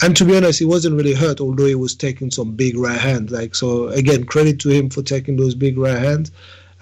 And 0.02 0.16
to 0.16 0.24
be 0.24 0.36
honest, 0.36 0.58
he 0.60 0.64
wasn't 0.64 0.96
really 0.96 1.12
hurt, 1.14 1.40
although 1.40 1.66
he 1.66 1.74
was 1.74 1.94
taking 1.94 2.30
some 2.30 2.52
big 2.52 2.76
right 2.78 2.98
hands. 2.98 3.30
Like 3.32 3.54
so, 3.56 3.88
again, 3.88 4.24
credit 4.24 4.58
to 4.60 4.68
him 4.70 4.88
for 4.88 5.02
taking 5.02 5.36
those 5.36 5.54
big 5.56 5.76
right 5.76 5.98
hands. 5.98 6.30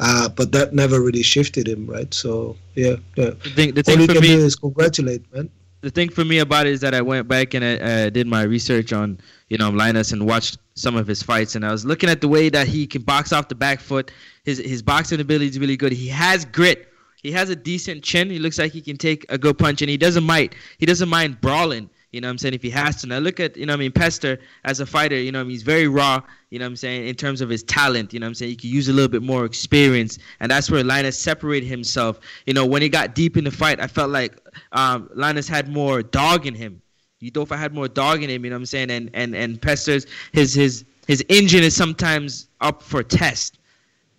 Uh, 0.01 0.29
but 0.31 0.53
that 0.53 0.73
never 0.73 1.01
really 1.03 1.23
shifted 1.23 1.69
him, 1.69 1.87
right? 1.87 2.13
So 2.15 2.57
yeah, 2.75 2.97
yeah. 3.17 3.33
The 3.45 3.51
thing, 3.51 3.75
the 3.75 3.85
All 3.89 3.97
thing 3.97 4.01
you 4.01 4.09
for 4.09 4.15
can 4.15 4.23
me, 4.23 4.29
do 4.29 4.39
is 4.45 4.57
congratulate, 4.57 5.31
man. 5.33 5.51
the 5.83 5.91
thing 5.91 6.09
for 6.11 6.25
me 6.25 6.39
about 6.41 6.67
it 6.67 6.73
is 6.73 6.81
that 6.81 6.95
I 6.95 7.03
went 7.03 7.29
back 7.29 7.55
and 7.55 7.65
I 7.65 7.77
uh, 7.77 8.11
did 8.11 8.27
my 8.27 8.43
research 8.43 8.93
on 8.93 9.19
you 9.49 9.59
know 9.59 9.71
Linus 9.71 10.13
and 10.13 10.27
watched 10.27 10.59
some 10.75 10.97
of 10.97 11.07
his 11.07 11.23
fights, 11.23 11.55
and 11.55 11.65
I 11.67 11.71
was 11.73 11.85
looking 11.85 12.11
at 12.11 12.21
the 12.23 12.29
way 12.29 12.49
that 12.51 12.67
he 12.69 12.87
can 12.87 13.03
box 13.03 13.33
off 13.33 13.49
the 13.49 13.55
back 13.55 13.81
foot. 13.81 14.11
His 14.45 14.59
his 14.59 14.83
boxing 14.83 15.21
ability 15.21 15.49
is 15.49 15.59
really 15.59 15.77
good. 15.77 15.93
He 15.93 16.09
has 16.09 16.45
grit. 16.47 16.89
He 17.23 17.33
has 17.33 17.51
a 17.51 17.57
decent 17.57 18.03
chin. 18.03 18.31
He 18.31 18.39
looks 18.39 18.59
like 18.59 18.73
he 18.73 18.81
can 18.81 18.97
take 18.97 19.27
a 19.29 19.37
good 19.39 19.59
punch, 19.59 19.83
and 19.83 19.91
he 19.91 19.99
doesn't 19.99 20.25
mind. 20.25 20.55
He 20.79 20.87
doesn't 20.87 21.11
mind 21.11 21.41
brawling. 21.43 21.91
You 22.13 22.21
know 22.21 22.27
what 22.27 22.33
I'm 22.33 22.39
saying? 22.39 22.55
If 22.55 22.63
he 22.63 22.71
has 22.71 23.01
to. 23.03 23.07
Now 23.07 23.19
look 23.19 23.39
at, 23.39 23.57
you 23.57 23.67
know 23.67 23.75
I 23.75 23.77
mean, 23.77 23.93
Pester 23.93 24.41
as 24.65 24.81
a 24.81 24.87
fighter, 24.87 25.17
you 25.17 25.31
know 25.31 25.41
I 25.41 25.43
mean, 25.45 25.53
he's 25.53 25.63
very 25.63 25.87
raw, 25.87 26.21
you 26.51 26.59
know 26.59 26.65
what 26.65 26.71
I'm 26.71 26.77
saying, 26.77 27.07
in 27.07 27.15
terms 27.15 27.41
of 27.41 27.49
his 27.49 27.63
talent, 27.63 28.13
you 28.13 28.19
know 28.19 28.27
what 28.27 28.31
I'm 28.31 28.35
saying? 28.35 28.51
He 28.51 28.57
could 28.57 28.65
use 28.65 28.89
a 28.89 28.93
little 28.93 29.09
bit 29.09 29.23
more 29.23 29.45
experience. 29.45 30.19
And 30.41 30.51
that's 30.51 30.71
where 30.71 30.83
Linus 30.83 31.19
separated 31.19 31.67
himself. 31.67 32.19
You 32.47 32.55
know, 32.55 32.67
when 32.67 32.83
he 32.83 32.89
got 32.89 33.15
deep 33.15 33.37
in 33.37 33.45
the 33.45 33.51
fight, 33.51 33.81
I 33.81 33.87
felt 33.87 34.11
like 34.11 34.41
um, 34.73 35.09
Linus 35.15 35.47
had 35.47 35.69
more 35.69 36.03
dog 36.03 36.47
in 36.47 36.55
him. 36.55 36.83
Udofia 37.23 37.59
had 37.59 37.75
more 37.75 37.87
dog 37.87 38.23
in 38.23 38.31
him. 38.31 38.45
You 38.45 38.51
know 38.51 38.57
what 38.57 38.61
I'm 38.61 38.67
saying? 38.67 38.91
And 38.91 39.11
and 39.15 39.35
and 39.35 39.61
Pester's 39.61 40.07
his 40.33 40.55
his 40.55 40.85
his 41.07 41.25
engine 41.29 41.63
is 41.63 41.77
sometimes 41.77 42.49
up 42.61 42.83
for 42.83 43.03
test. 43.03 43.59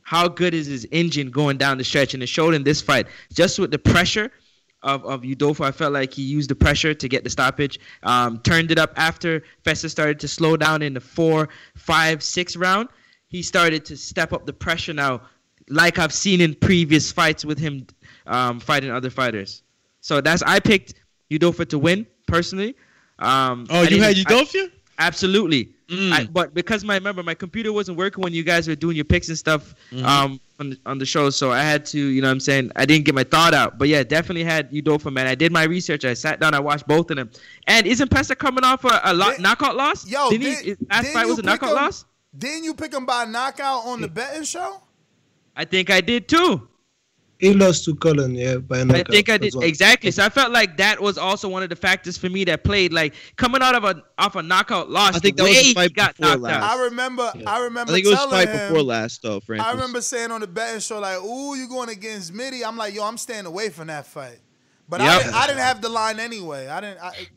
How 0.04 0.28
good 0.28 0.54
is 0.54 0.68
his 0.68 0.88
engine 0.92 1.32
going 1.32 1.58
down 1.58 1.78
the 1.78 1.84
stretch? 1.84 2.14
And 2.14 2.22
it 2.22 2.28
showed 2.28 2.54
in 2.54 2.64
this 2.64 2.82
fight, 2.82 3.08
just 3.34 3.60
with 3.60 3.72
the 3.72 3.80
pressure 3.80 4.32
of, 4.84 5.06
of 5.06 5.22
Udofia. 5.22 5.66
I 5.66 5.72
felt 5.72 5.94
like 5.94 6.14
he 6.14 6.24
used 6.24 6.50
the 6.50 6.56
pressure 6.56 6.94
to 6.94 7.08
get 7.08 7.24
the 7.24 7.30
stoppage. 7.30 7.80
Um, 8.04 8.40
turned 8.40 8.72
it 8.72 8.80
up 8.80 8.94
after 8.96 9.44
Festa 9.64 9.90
started 9.90 10.20
to 10.22 10.28
slow 10.28 10.58
down 10.58 10.82
in 10.82 10.94
the 10.94 11.00
four, 11.00 11.50
five, 11.76 12.24
six 12.24 12.56
round. 12.56 12.90
He 13.28 13.42
started 13.42 13.86
to 13.86 13.98
step 13.98 14.34
up 14.34 14.46
the 14.46 14.54
pressure 14.54 14.94
now, 14.94 15.22
like 15.70 16.00
I've 16.00 16.14
seen 16.14 16.42
in 16.42 16.56
previous 16.56 17.12
fights 17.12 17.46
with 17.46 17.58
him 17.58 17.88
um, 18.28 18.60
fighting 18.60 18.92
other 18.92 19.10
fighters. 19.10 19.64
So 20.02 20.20
that's 20.20 20.42
I 20.44 20.60
picked 20.60 20.96
Udofia 21.32 21.68
to 21.70 21.80
win 21.80 22.06
personally. 22.28 22.76
Um, 23.20 23.68
Oh, 23.70 23.84
I 23.84 23.88
you 23.88 24.02
had 24.02 24.16
Udofia? 24.16 24.72
Absolutely. 25.00 25.70
Mm. 25.92 26.12
I, 26.14 26.26
but 26.26 26.54
because 26.54 26.86
my 26.86 26.94
remember 26.96 27.22
my 27.22 27.34
computer 27.34 27.74
wasn't 27.74 27.98
working 27.98 28.24
when 28.24 28.32
you 28.34 28.44
guys 28.44 28.66
were 28.68 28.76
doing 28.76 28.96
your 28.96 29.04
picks 29.04 29.28
and 29.28 29.38
stuff 29.38 29.76
Mhm. 29.92 30.04
um 30.06 30.40
on 30.60 30.70
the, 30.70 30.78
on 30.86 30.98
the 31.00 31.06
show, 31.06 31.30
so 31.30 31.52
I 31.52 31.62
had 31.64 31.86
to, 31.88 32.00
you 32.00 32.22
know 32.22 32.28
what 32.30 32.34
I'm 32.34 32.40
saying, 32.40 32.72
I 32.76 32.86
didn't 32.86 33.04
get 33.06 33.14
my 33.16 33.24
thought 33.26 33.54
out. 33.54 33.78
But 33.78 33.88
yeah, 33.90 34.04
definitely 34.04 34.44
had 34.46 34.72
Udofia, 34.72 35.12
man. 35.12 35.28
I 35.28 35.36
did 35.36 35.52
my 35.52 35.64
research. 35.64 36.06
I 36.06 36.14
sat 36.14 36.40
down, 36.40 36.54
I 36.54 36.60
watched 36.60 36.88
both 36.88 37.10
of 37.12 37.18
them. 37.18 37.30
And 37.68 37.86
isn't 37.88 38.10
Pesta 38.10 38.36
coming 38.36 38.64
off 38.64 38.86
a, 38.86 39.02
a 39.04 39.14
lo- 39.14 39.34
knockout 39.40 39.76
loss? 39.76 40.08
Yo, 40.08 40.30
didn't 40.30 40.44
did- 40.46 40.58
he, 40.64 40.70
his 40.70 40.78
last 40.90 41.02
didn't 41.04 41.14
fight 41.16 41.28
was 41.28 41.40
a 41.40 41.42
knockout 41.42 41.70
him- 41.70 41.76
loss? 41.76 42.06
Didn't 42.38 42.64
you 42.64 42.74
pick 42.74 42.94
him 42.94 43.06
by 43.06 43.26
knockout 43.26 43.86
on 43.88 44.00
the 44.02 44.08
betting 44.08 44.44
show? 44.44 44.82
I 45.58 45.66
think 45.66 45.90
I 45.90 46.00
did 46.00 46.30
too. 46.30 46.68
He 47.42 47.56
lost 47.56 47.86
to 47.86 47.96
Cullen, 47.96 48.36
yeah, 48.36 48.58
by 48.58 48.82
I 48.82 49.02
think 49.02 49.28
I 49.28 49.40
did 49.40 49.56
well. 49.56 49.68
exactly. 49.68 50.12
So 50.12 50.24
I 50.24 50.30
felt 50.30 50.52
like 50.52 50.78
that 50.78 51.02
was 51.02 51.18
also 51.18 51.50
one 51.50 51.64
of 51.64 51.70
the 51.70 51.76
factors 51.76 52.16
for 52.16 52.30
me 52.30 52.44
that 52.44 52.64
played. 52.64 52.94
Like 52.94 53.16
coming 53.36 53.64
out 53.64 53.74
of 53.74 53.84
a 53.84 54.04
off 54.20 54.36
a 54.36 54.44
knockout 54.44 54.92
loss, 54.92 55.16
I 55.16 55.20
think 55.20 55.38
the 55.38 55.44
that 55.44 55.50
was 55.50 55.58
way 55.58 55.64
he 55.64 55.74
fight 55.74 55.94
got 55.96 56.16
before 56.18 56.38
knocked 56.38 56.54
out. 56.54 56.62
last. 56.62 56.78
I 56.78 56.84
remember. 56.84 57.34
I 57.48 57.58
I 57.58 57.64
remember. 57.64 57.94
think 57.94 58.06
it 58.06 58.10
was 58.10 58.20
telling 58.20 58.32
fight 58.32 58.50
him, 58.50 58.70
before 58.70 58.84
last 58.84 59.24
though, 59.24 59.40
Francis. 59.40 59.68
I 59.68 59.72
remember 59.72 60.02
saying 60.02 60.30
on 60.30 60.42
the 60.42 60.48
betting 60.48 60.82
show, 60.82 61.00
like, 61.00 61.18
"Ooh, 61.20 61.56
you 61.56 61.68
going 61.68 61.90
against 61.90 62.32
Mitty?" 62.32 62.64
I'm 62.64 62.78
like, 62.78 62.94
"Yo, 62.94 63.04
I'm 63.04 63.18
staying 63.18 63.48
away 63.48 63.70
from 63.70 63.88
that 63.88 64.06
fight." 64.06 64.40
But 64.88 65.02
I, 65.02 65.18
didn't, 65.18 65.34
I 65.34 65.48
didn't 65.48 65.60
have 65.60 65.82
the 65.82 65.90
line 65.90 66.20
anyway. 66.20 66.68
I 66.68 66.80
didn't. 66.80 67.00
I, 67.02 67.28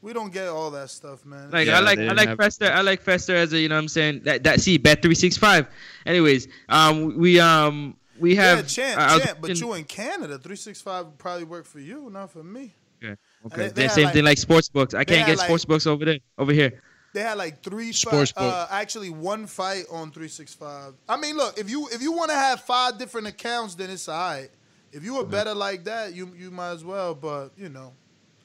we 0.00 0.12
don't 0.12 0.32
get 0.32 0.48
all 0.48 0.70
that 0.72 0.90
stuff, 0.90 1.24
man. 1.24 1.50
Like 1.50 1.68
I 1.68 1.80
like 1.80 1.98
I 1.98 2.12
like 2.12 2.36
Fester. 2.36 2.66
I 2.66 2.82
like 2.82 3.02
Fester 3.02 3.34
as 3.34 3.52
a 3.52 3.58
you 3.58 3.68
know 3.68 3.74
what 3.76 3.82
I'm 3.82 3.88
saying 3.88 4.22
that 4.24 4.44
that 4.44 4.60
see 4.60 4.78
bet 4.78 5.02
three 5.02 5.14
six 5.14 5.36
five. 5.36 5.66
Anyways, 6.06 6.48
um 6.68 7.18
we 7.18 7.40
um 7.40 7.96
we 8.20 8.34
have 8.36 8.58
yeah, 8.58 8.64
champ, 8.64 9.00
uh, 9.00 9.18
champ. 9.18 9.38
But 9.40 9.50
watching- 9.50 9.66
you 9.68 9.74
in 9.74 9.84
Canada, 9.84 10.38
three 10.38 10.56
six 10.56 10.80
five 10.80 11.16
probably 11.18 11.44
work 11.44 11.66
for 11.66 11.80
you, 11.80 12.08
not 12.10 12.30
for 12.30 12.42
me. 12.42 12.74
Okay. 13.02 13.16
Okay. 13.46 13.56
they- 13.56 13.62
they 13.68 13.72
Then 13.82 13.90
same 13.90 14.04
like- 14.04 14.12
thing 14.14 14.24
like 14.24 14.38
sports 14.38 14.68
books. 14.68 14.94
I 14.94 15.04
can't 15.04 15.26
get 15.26 15.38
like- 15.38 15.46
sports 15.46 15.64
books 15.64 15.86
over 15.86 16.04
there 16.04 16.18
over 16.36 16.52
here. 16.52 16.80
They 17.14 17.22
had 17.22 17.38
like 17.38 17.62
three 17.62 17.92
Sports 17.92 18.32
fight, 18.32 18.44
uh, 18.44 18.66
actually 18.70 19.08
one 19.10 19.46
fight 19.46 19.86
on 19.90 20.10
365. 20.10 20.92
I 21.08 21.16
mean, 21.16 21.36
look, 21.36 21.58
if 21.58 21.70
you 21.70 21.88
if 21.90 22.02
you 22.02 22.12
want 22.12 22.30
to 22.30 22.36
have 22.36 22.60
five 22.60 22.98
different 22.98 23.26
accounts, 23.26 23.74
then 23.74 23.88
it's 23.90 24.08
alright. 24.08 24.50
If 24.92 25.04
you 25.04 25.14
were 25.14 25.24
better 25.24 25.54
like 25.54 25.84
that, 25.84 26.14
you 26.14 26.32
you 26.38 26.50
might 26.50 26.70
as 26.72 26.84
well. 26.84 27.14
But 27.14 27.50
you 27.56 27.70
know, 27.70 27.94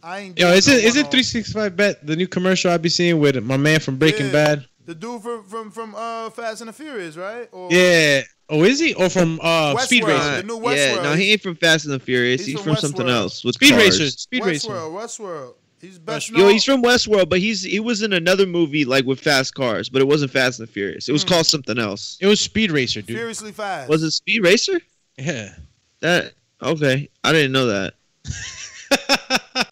I 0.01 0.19
ain't. 0.19 0.39
Yo, 0.39 0.45
doing 0.47 0.57
is 0.57 0.67
no 0.67 0.73
it 0.75 0.83
is 0.85 0.95
it 0.95 1.11
three 1.11 1.23
six 1.23 1.51
five 1.51 1.75
bet 1.75 2.05
the 2.07 2.15
new 2.15 2.27
commercial 2.27 2.71
I 2.71 2.77
be 2.77 2.89
seeing 2.89 3.19
with 3.19 3.41
my 3.43 3.57
man 3.57 3.79
from 3.81 3.97
Breaking 3.97 4.27
Yeah. 4.27 4.31
Bad? 4.31 4.65
The 4.85 4.95
dude 4.95 5.21
from 5.21 5.43
from 5.45 5.71
from 5.71 5.95
uh, 5.95 6.29
Fast 6.29 6.61
and 6.61 6.67
the 6.69 6.73
Furious, 6.73 7.15
right? 7.15 7.47
Or 7.51 7.69
Yeah. 7.71 8.21
Oh, 8.49 8.63
is 8.63 8.79
he? 8.79 8.93
Or 8.95 9.09
from 9.09 9.39
uh, 9.41 9.77
Speed 9.77 10.03
Westworld, 10.03 10.07
Racer? 10.07 10.41
the 10.41 10.43
new 10.43 10.55
yeah, 10.61 10.67
Westworld. 10.97 11.03
no, 11.03 11.13
he 11.13 11.31
ain't 11.31 11.41
from 11.41 11.55
Fast 11.55 11.85
and 11.85 11.93
the 11.93 11.99
Furious. 11.99 12.41
He's, 12.41 12.55
He's 12.55 12.63
from, 12.63 12.75
from 12.75 12.81
something 12.81 13.07
else 13.09 13.43
with 13.45 13.55
Speed 13.55 13.71
cars. 13.71 13.99
Racer. 13.99 14.11
Speed 14.11 14.45
Racer. 14.45 14.69
Westworld, 14.69 14.93
Westworld. 14.93 15.53
He's 15.79 15.99
best 15.99 16.29
Yo, 16.29 16.37
known. 16.37 16.51
he's 16.51 16.63
from 16.63 16.81
Westworld, 16.83 17.29
but 17.29 17.39
he's 17.39 17.61
he 17.63 17.79
was 17.79 18.03
in 18.03 18.13
another 18.13 18.45
movie 18.45 18.85
like 18.85 19.05
with 19.05 19.19
fast 19.19 19.53
cars, 19.53 19.89
but 19.89 20.01
it 20.01 20.05
wasn't 20.07 20.31
Fast 20.31 20.59
and 20.59 20.67
the 20.67 20.71
Furious. 20.71 21.09
It 21.09 21.11
was 21.11 21.23
called 21.25 21.45
something 21.45 21.77
else. 21.77 22.17
It 22.21 22.27
was 22.27 22.39
Speed 22.39 22.71
Racer, 22.71 23.01
dude. 23.01 23.17
Furiously 23.17 23.51
Fast. 23.51 23.89
Was 23.89 24.01
it 24.03 24.11
Speed 24.11 24.43
Racer? 24.43 24.79
Yeah. 25.17 25.55
That 26.01 26.33
okay? 26.61 27.09
I 27.23 27.31
didn't 27.33 27.51
know 27.51 27.65
that. 27.67 27.93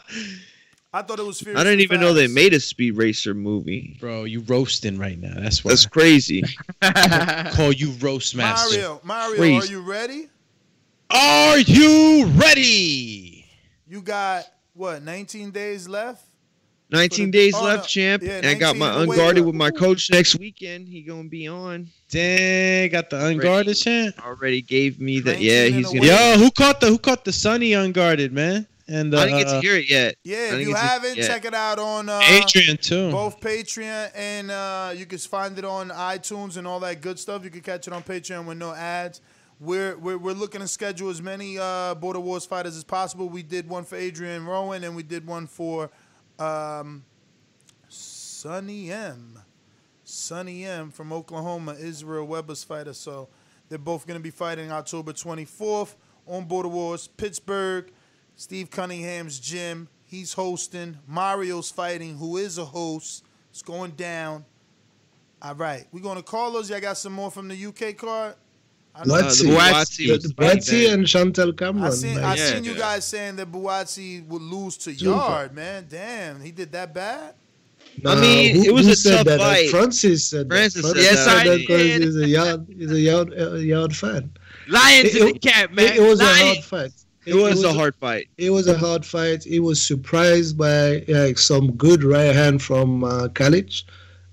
I 0.93 1.01
thought 1.01 1.19
it 1.19 1.25
was 1.25 1.39
Furiously 1.39 1.61
I 1.61 1.63
didn't 1.63 1.79
even 1.81 2.01
know 2.01 2.13
they 2.13 2.27
made 2.27 2.53
a 2.53 2.59
Speed 2.59 2.97
Racer 2.97 3.33
movie. 3.33 3.95
Bro, 3.99 4.25
you 4.25 4.41
roasting 4.41 4.97
right 4.97 5.17
now. 5.17 5.33
That's 5.37 5.63
why. 5.63 5.71
That's 5.71 5.85
crazy. 5.85 6.43
call 7.53 7.71
you 7.71 7.91
roast 8.01 8.35
master. 8.35 8.77
Mario, 8.77 9.01
Mario, 9.03 9.37
Crazy. 9.37 9.73
are 9.73 9.77
you 9.77 9.81
ready? 9.81 10.27
Are 11.09 11.59
you 11.59 12.25
ready? 12.35 13.45
You 13.87 14.01
got 14.01 14.45
what? 14.73 15.01
19 15.03 15.51
days 15.51 15.87
left. 15.87 16.25
19 16.91 17.31
days 17.31 17.53
oh, 17.55 17.63
left, 17.63 17.83
no. 17.83 17.87
champ. 17.87 18.23
Yeah, 18.23 18.31
and 18.33 18.47
I 18.47 18.53
got 18.55 18.75
my 18.75 19.01
unguarded 19.01 19.43
up. 19.43 19.47
with 19.47 19.55
my 19.55 19.71
coach 19.71 20.11
next 20.11 20.37
weekend. 20.37 20.89
He 20.89 21.03
gonna 21.03 21.29
be 21.29 21.47
on. 21.47 21.87
Dang, 22.09 22.89
got 22.89 23.09
the 23.09 23.27
unguarded 23.27 23.77
champ. 23.77 24.15
Already 24.25 24.61
gave 24.61 24.99
me 24.99 25.21
the 25.21 25.31
19 25.31 25.47
yeah. 25.49 25.65
He's 25.65 25.85
gonna. 25.87 26.05
Yo, 26.05 26.37
who 26.37 26.51
caught 26.51 26.81
the 26.81 26.87
who 26.87 26.97
caught 26.97 27.23
the 27.23 27.31
Sunny 27.31 27.71
unguarded 27.71 28.33
man? 28.33 28.67
And 28.91 29.15
uh, 29.15 29.19
I 29.19 29.25
didn't 29.25 29.39
get 29.39 29.47
to 29.47 29.61
hear 29.61 29.77
it 29.77 29.89
yet. 29.89 30.15
Yeah, 30.23 30.53
if 30.53 30.67
you 30.67 30.75
haven't, 30.75 31.15
yeah. 31.15 31.25
check 31.25 31.45
it 31.45 31.53
out 31.53 31.79
on 31.79 32.09
uh, 32.09 32.19
Adrian 32.27 32.75
too. 32.75 33.09
both 33.09 33.39
Patreon 33.39 34.11
and 34.13 34.51
uh, 34.51 34.93
you 34.93 35.05
can 35.05 35.17
find 35.17 35.57
it 35.57 35.63
on 35.63 35.89
iTunes 35.89 36.57
and 36.57 36.67
all 36.67 36.81
that 36.81 36.99
good 36.99 37.17
stuff. 37.17 37.45
You 37.45 37.49
can 37.49 37.61
catch 37.61 37.87
it 37.87 37.93
on 37.93 38.03
Patreon 38.03 38.45
with 38.45 38.57
no 38.57 38.73
ads. 38.73 39.21
We're 39.61 39.97
we're, 39.97 40.17
we're 40.17 40.33
looking 40.33 40.59
to 40.59 40.67
schedule 40.67 41.09
as 41.09 41.21
many 41.21 41.57
uh, 41.57 41.95
Border 41.95 42.19
Wars 42.19 42.45
fighters 42.45 42.75
as 42.75 42.83
possible. 42.83 43.29
We 43.29 43.43
did 43.43 43.69
one 43.69 43.85
for 43.85 43.95
Adrian 43.95 44.45
Rowan 44.45 44.83
and 44.83 44.93
we 44.93 45.03
did 45.03 45.25
one 45.25 45.47
for 45.47 45.89
um, 46.37 47.05
Sonny 47.87 48.91
M. 48.91 49.39
Sonny 50.03 50.65
M 50.65 50.91
from 50.91 51.13
Oklahoma, 51.13 51.77
Israel 51.79 52.27
Weber's 52.27 52.65
fighter. 52.65 52.93
So 52.93 53.29
they're 53.69 53.77
both 53.77 54.05
going 54.05 54.19
to 54.19 54.23
be 54.23 54.31
fighting 54.31 54.69
October 54.69 55.13
24th 55.13 55.95
on 56.27 56.43
Border 56.43 56.67
Wars, 56.67 57.07
Pittsburgh. 57.07 57.89
Steve 58.41 58.71
Cunningham's 58.71 59.39
gym. 59.39 59.87
He's 60.03 60.33
hosting. 60.33 60.97
Mario's 61.07 61.69
fighting, 61.69 62.17
who 62.17 62.37
is 62.37 62.57
a 62.57 62.65
host. 62.65 63.23
It's 63.51 63.61
going 63.61 63.91
down. 63.91 64.45
All 65.43 65.53
right. 65.53 65.85
We're 65.91 66.01
going 66.01 66.17
to 66.17 66.23
call 66.23 66.51
those. 66.51 66.67
Y'all 66.67 66.79
got 66.79 66.97
some 66.97 67.13
more 67.13 67.29
from 67.29 67.47
the 67.47 67.65
UK 67.67 67.95
card? 67.95 68.33
I 68.95 69.05
know- 69.05 69.13
Buatsi, 69.13 69.43
Buatsi 69.55 69.97
the, 70.07 70.11
was 70.13 70.23
the 70.23 70.29
the 70.29 70.33
main 70.41 70.57
Buatsi 70.57 70.91
and 70.91 71.07
Chantelle 71.07 71.53
Cameron. 71.53 71.83
I 71.85 71.89
seen, 71.91 72.17
I. 72.17 72.33
Yeah, 72.35 72.45
seen 72.47 72.63
you 72.63 72.73
guys 72.73 73.05
saying 73.05 73.35
that 73.35 73.51
Buatsi 73.51 74.25
would 74.25 74.41
lose 74.41 74.75
to 74.77 74.93
Super. 74.97 75.11
Yarde, 75.11 75.53
man. 75.53 75.85
Damn, 75.87 76.41
he 76.41 76.51
did 76.51 76.71
that 76.71 76.95
bad? 76.95 77.35
Nah, 78.01 78.13
I 78.13 78.21
mean, 78.21 78.55
who- 78.55 78.63
it 78.63 78.73
was 78.73 78.87
a 78.87 78.95
said 78.95 79.17
tough 79.17 79.25
that? 79.27 79.39
Uh, 79.39 79.43
fight. 79.43 79.69
Francis 79.69 80.27
said 80.27 80.47
Francis 80.49 80.81
that. 80.81 80.93
Francis 80.93 81.05
that. 81.05 81.27
said 81.27 81.45
that 81.45 81.45
Yes, 81.51 81.53
I 81.53 81.57
because 81.57 81.81
did. 81.83 82.01
he's 82.01 82.15
a 82.15 82.27
yard, 82.27 82.67
he's 82.75 82.91
a 82.91 82.99
yard, 82.99 83.33
uh, 83.39 83.53
yard 83.53 83.95
fan. 83.95 84.31
Lions 84.67 85.09
It- 85.09 85.15
in 85.21 85.25
the 85.27 85.35
it- 85.35 85.41
camp, 85.43 85.71
man. 85.73 85.85
It, 85.85 85.95
it 85.97 86.01
was 86.01 86.19
a 86.19 86.25
hard 86.25 86.57
fight. 86.63 86.91
It 87.25 87.35
was 87.35 87.63
a 87.63 87.73
hard 87.73 87.95
fight. 87.95 88.27
It 88.37 88.49
was 88.49 88.67
a 88.67 88.77
hard 88.77 89.05
fight. 89.05 89.43
He 89.43 89.59
was 89.59 89.85
surprised 89.85 90.57
by 90.57 91.03
like 91.07 91.37
some 91.37 91.71
good 91.73 92.03
right 92.03 92.35
hand 92.35 92.61
from 92.61 93.03
uh, 93.03 93.27
Calic, 93.29 93.83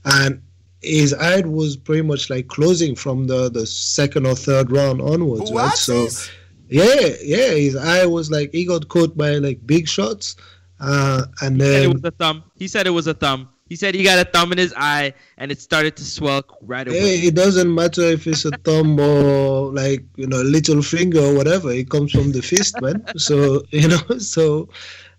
and 0.05 0.41
his 0.81 1.13
eye 1.13 1.41
was 1.41 1.77
pretty 1.77 2.03
much 2.03 2.31
like 2.31 2.49
closing 2.49 2.95
from 2.95 3.27
the, 3.27 3.51
the 3.51 3.67
second 3.67 4.27
or 4.27 4.35
third 4.35 4.71
round 4.71 5.03
onwards. 5.03 5.53
Right? 5.53 5.71
So 5.75 6.07
Buatsi's? 6.07 6.31
yeah, 6.69 7.15
yeah, 7.23 7.51
his 7.51 7.77
eye 7.77 8.07
was 8.07 8.31
like 8.31 8.53
he 8.53 8.65
got 8.65 8.89
caught 8.89 9.17
by 9.17 9.33
like 9.37 9.67
big 9.67 9.89
shots, 9.89 10.37
uh, 10.81 11.27
and 11.43 11.61
He 11.61 11.67
said 11.67 11.83
it 11.83 11.93
was 11.93 12.05
a 12.05 12.11
thumb. 12.11 12.45
He 12.57 12.69
said 12.69 12.87
it 12.87 12.91
was 12.91 13.07
a 13.07 13.15
thumb. 13.15 13.51
He 13.69 13.77
said 13.77 13.95
he 13.95 14.03
got 14.03 14.19
a 14.19 14.31
thumb 14.31 14.53
in 14.53 14.59
his 14.59 14.73
eye 14.77 15.13
and 15.37 15.53
it 15.53 15.61
started 15.61 15.97
to 15.97 16.05
swell 16.05 16.43
right 16.63 16.89
away. 16.89 16.99
Hey, 16.99 17.27
it 17.27 17.35
doesn't 17.35 17.73
matter 17.73 18.03
if 18.03 18.27
it's 18.27 18.45
a 18.45 18.51
thumb 18.51 18.99
or 18.99 19.73
like 19.73 20.05
you 20.17 20.27
know 20.27 20.41
little 20.41 20.83
finger 20.83 21.21
or 21.21 21.35
whatever. 21.35 21.71
It 21.71 21.91
comes 21.91 22.13
from 22.13 22.33
the 22.33 22.41
fist, 22.41 22.81
man. 22.81 23.05
So 23.17 23.63
you 23.71 23.89
know, 23.89 24.01
so 24.19 24.69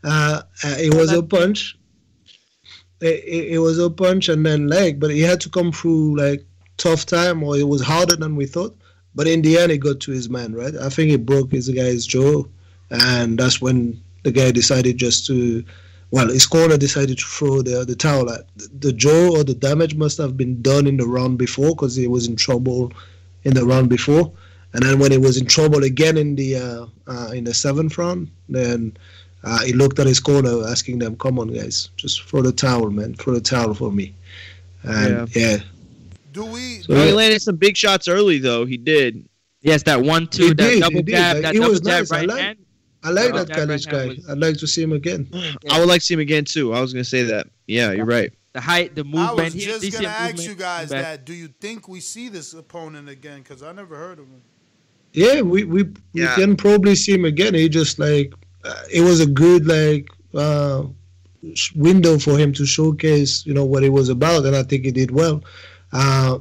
uh, 0.03 0.41
uh, 0.63 0.76
it 0.80 0.93
was 0.95 1.11
a 1.11 1.21
punch. 1.21 1.77
It, 3.01 3.23
it, 3.23 3.53
it 3.53 3.59
was 3.59 3.80
a 3.80 3.89
punch 3.89 4.30
and 4.30 4.45
then 4.45 4.67
leg, 4.67 4.99
but 4.99 5.11
he 5.11 5.21
had 5.21 5.39
to 5.41 5.49
come 5.49 5.71
through 5.71 6.17
like 6.17 6.43
tough 6.77 7.05
time, 7.05 7.43
or 7.43 7.55
it 7.57 7.67
was 7.67 7.81
harder 7.81 8.15
than 8.15 8.35
we 8.35 8.45
thought. 8.45 8.76
But 9.15 9.27
in 9.27 9.41
the 9.41 9.57
end, 9.57 9.71
it 9.71 9.77
got 9.77 9.99
to 10.01 10.11
his 10.11 10.30
man, 10.30 10.53
right? 10.53 10.76
I 10.76 10.89
think 10.89 11.11
it 11.11 11.26
broke 11.26 11.51
his 11.51 11.69
guy's 11.69 12.05
jaw, 12.05 12.43
and 12.89 13.38
that's 13.38 13.61
when 13.61 14.01
the 14.23 14.31
guy 14.31 14.51
decided 14.51 14.97
just 14.97 15.27
to 15.27 15.63
well, 16.11 16.27
his 16.30 16.45
corner 16.48 16.77
decided 16.77 17.18
to 17.19 17.26
throw 17.26 17.61
the 17.61 17.86
the 17.86 17.95
towel 17.95 18.30
at 18.30 18.41
the 18.80 18.91
jaw 18.94 19.38
or 19.38 19.44
the 19.44 19.53
damage 19.53 19.95
must 19.95 20.18
have 20.18 20.36
been 20.38 20.61
done 20.61 20.88
in 20.88 20.98
the 20.98 21.06
round 21.07 21.38
before 21.38 21.69
because 21.76 21.95
he 21.95 22.07
was 22.07 22.27
in 22.27 22.36
trouble 22.36 22.91
in 23.44 23.53
the 23.53 23.64
round 23.65 23.90
before, 23.90 24.31
and 24.73 24.84
then 24.84 24.99
when 24.99 25.11
he 25.11 25.18
was 25.18 25.38
in 25.38 25.45
trouble 25.45 25.84
again 25.84 26.18
in 26.18 26.36
the 26.36 26.56
uh, 26.56 26.86
uh, 27.07 27.31
in 27.31 27.44
the 27.44 27.53
seventh 27.53 27.98
round, 27.98 28.30
then 28.49 28.98
uh, 29.44 29.60
he 29.64 29.73
looked 29.73 29.99
at 29.99 30.07
his 30.07 30.19
corner 30.19 30.68
asking 30.68 30.99
them, 30.99 31.15
"Come 31.15 31.40
on, 31.40 31.48
guys, 31.49 31.90
just 31.95 32.23
throw 32.23 32.41
the 32.41 32.52
towel, 32.52 32.90
man, 32.90 33.14
throw 33.14 33.34
the 33.34 33.41
towel 33.41 33.73
for 33.73 33.91
me." 33.91 34.14
And 34.84 35.34
yeah, 35.36 35.57
Do 36.31 36.45
we? 36.45 36.81
So, 36.81 36.94
Oh, 36.95 37.06
he 37.06 37.11
landed 37.11 37.41
some 37.41 37.57
big 37.57 37.76
shots 37.77 38.07
early 38.07 38.40
though. 38.40 38.65
He 38.65 38.77
did. 38.77 39.27
Yes, 39.61 39.84
that 39.84 40.02
one 40.02 40.27
two, 40.27 40.53
that 40.53 40.57
did, 40.57 40.80
double 40.81 40.95
he 40.98 41.03
jab, 41.03 41.41
that 41.41 41.53
double 41.53 41.69
was 41.69 41.81
jab 41.81 41.99
nice. 41.99 42.11
Right 42.11 42.27
like- 42.27 42.40
hand. 42.41 42.60
I 43.03 43.11
like 43.11 43.34
that 43.34 43.47
Jack 43.47 43.57
college 43.57 43.85
guy. 43.88 44.07
was- 44.07 44.30
I'd 44.30 44.38
like 44.39 44.57
to 44.57 44.67
see 44.67 44.81
him 44.84 44.91
again. 44.93 45.30
I 45.69 45.80
would 45.80 45.88
like 45.88 46.01
to 46.01 46.05
see 46.05 46.13
him 46.15 46.19
again 46.19 46.43
too. 46.45 46.73
I 46.73 46.81
was 46.81 46.91
gonna 46.93 47.03
say 47.03 47.23
that. 47.23 47.47
Yeah, 47.67 47.91
you're 47.91 48.05
right. 48.05 48.31
The 48.53 48.61
height, 48.61 48.95
the 48.95 49.01
I 49.01 49.03
movement. 49.03 49.38
was 49.38 49.53
he 49.53 49.61
had 49.61 49.69
just 49.69 49.81
decent 49.81 50.03
gonna 50.03 50.15
ask 50.15 50.31
movement 50.35 50.49
you 50.49 50.55
guys 50.55 50.89
back. 50.89 51.03
that. 51.03 51.26
Do 51.26 51.34
you 51.34 51.49
think 51.61 51.88
we 51.88 51.99
see 51.99 52.30
this 52.30 52.53
opponent 52.53 53.07
again? 53.07 53.39
Because 53.41 53.61
I 53.63 53.71
never 53.71 53.95
heard 53.95 54.19
of 54.19 54.26
him. 54.26 54.41
Yeah, 55.13 55.41
we 55.41 55.63
we, 55.63 55.84
we 55.84 55.91
Yeah. 56.13 56.35
can 56.35 56.55
probably 56.55 56.95
see 56.95 57.13
him 57.13 57.26
again. 57.26 57.53
He 57.53 57.69
just 57.69 57.99
like 57.99 58.34
uh, 58.65 58.84
it 58.91 59.01
was 59.01 59.21
a 59.21 59.27
good 59.27 59.65
like 59.67 60.07
uh, 60.35 60.84
window 61.76 62.17
for 62.19 62.38
him 62.38 62.51
to 62.53 62.65
showcase, 62.65 63.45
you 63.45 63.53
know, 63.53 63.65
what 63.65 63.84
he 63.84 63.89
was 63.89 64.09
about, 64.09 64.45
and 64.45 64.55
I 64.55 64.63
think 64.63 64.84
he 64.85 64.91
did 64.91 65.11
well. 65.11 65.43
Uh, 65.93 66.39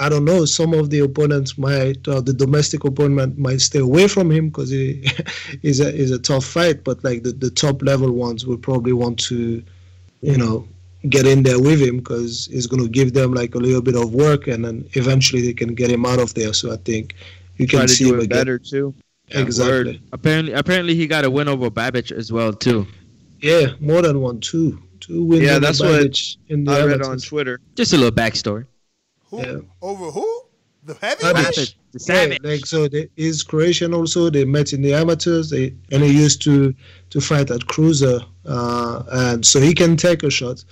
I 0.00 0.08
don't 0.08 0.24
know. 0.24 0.44
Some 0.44 0.72
of 0.74 0.90
the 0.90 1.00
opponents 1.00 1.56
might, 1.58 2.06
uh, 2.08 2.20
the 2.20 2.32
domestic 2.32 2.84
opponent 2.84 3.38
might 3.38 3.60
stay 3.60 3.78
away 3.80 4.08
from 4.08 4.30
him 4.30 4.48
because 4.48 4.70
he 4.70 5.04
is 5.62 5.80
a 5.80 5.94
is 5.94 6.10
a 6.10 6.18
tough 6.18 6.44
fight. 6.44 6.84
But 6.84 7.02
like 7.04 7.22
the, 7.22 7.32
the 7.32 7.50
top 7.50 7.82
level 7.82 8.12
ones 8.12 8.46
will 8.46 8.58
probably 8.58 8.92
want 8.92 9.18
to, 9.30 9.62
you 10.22 10.36
know, 10.36 10.66
get 11.08 11.26
in 11.26 11.42
there 11.42 11.60
with 11.60 11.80
him 11.80 11.98
because 11.98 12.48
he's 12.50 12.66
going 12.66 12.82
to 12.82 12.88
give 12.88 13.12
them 13.12 13.32
like 13.34 13.54
a 13.54 13.58
little 13.58 13.82
bit 13.82 13.96
of 13.96 14.12
work, 14.14 14.46
and 14.48 14.64
then 14.64 14.88
eventually 14.92 15.42
they 15.42 15.52
can 15.54 15.74
get 15.74 15.90
him 15.90 16.04
out 16.06 16.18
of 16.18 16.34
there. 16.34 16.52
So 16.52 16.72
I 16.72 16.76
think 16.76 17.14
you 17.56 17.66
can 17.66 17.78
Try 17.78 17.86
to 17.86 17.92
see 17.92 18.04
do 18.04 18.14
him 18.14 18.20
it 18.20 18.24
again. 18.24 18.38
better 18.38 18.58
too. 18.58 18.94
Yeah, 19.28 19.40
exactly. 19.40 19.92
word. 19.92 20.00
Apparently, 20.12 20.52
apparently 20.52 20.94
he 20.94 21.06
got 21.06 21.24
a 21.24 21.30
win 21.30 21.48
over 21.48 21.70
Babic 21.70 22.12
as 22.12 22.30
well 22.32 22.52
too. 22.52 22.86
Yeah, 23.40 23.72
more 23.80 24.00
than 24.02 24.20
one, 24.20 24.40
two, 24.40 24.80
two 25.00 25.24
wins. 25.24 25.42
Yeah, 25.42 25.52
over 25.52 25.60
that's 25.60 25.80
what 25.80 26.00
Babic 26.00 26.36
in 26.48 26.64
the 26.64 26.72
I 26.72 26.84
read 26.84 27.02
on 27.02 27.18
Twitter. 27.18 27.60
Just 27.74 27.92
a 27.92 27.96
little 27.96 28.12
backstory. 28.12 28.66
Who 29.36 29.46
Yeah. 29.46 29.60
over 29.82 30.10
who? 30.10 30.42
The 30.84 30.94
Babic. 30.94 31.20
heavyweight. 31.22 31.74
The 31.92 32.38
Yeah, 32.42 32.48
like 32.48 32.66
so, 32.66 32.88
they, 32.88 33.08
he's 33.16 33.42
Croatian 33.42 33.92
also. 33.94 34.30
They 34.30 34.44
met 34.44 34.72
in 34.72 34.82
the 34.82 34.94
amateurs. 34.94 35.50
They 35.50 35.74
and 35.90 36.02
he 36.02 36.12
used 36.12 36.42
to 36.42 36.74
to 37.10 37.20
fight 37.20 37.50
at 37.50 37.66
cruiser, 37.66 38.20
uh, 38.46 39.02
and 39.10 39.44
so 39.44 39.60
he 39.60 39.74
can 39.74 39.96
take 39.96 40.22
a 40.22 40.30
shot, 40.30 40.64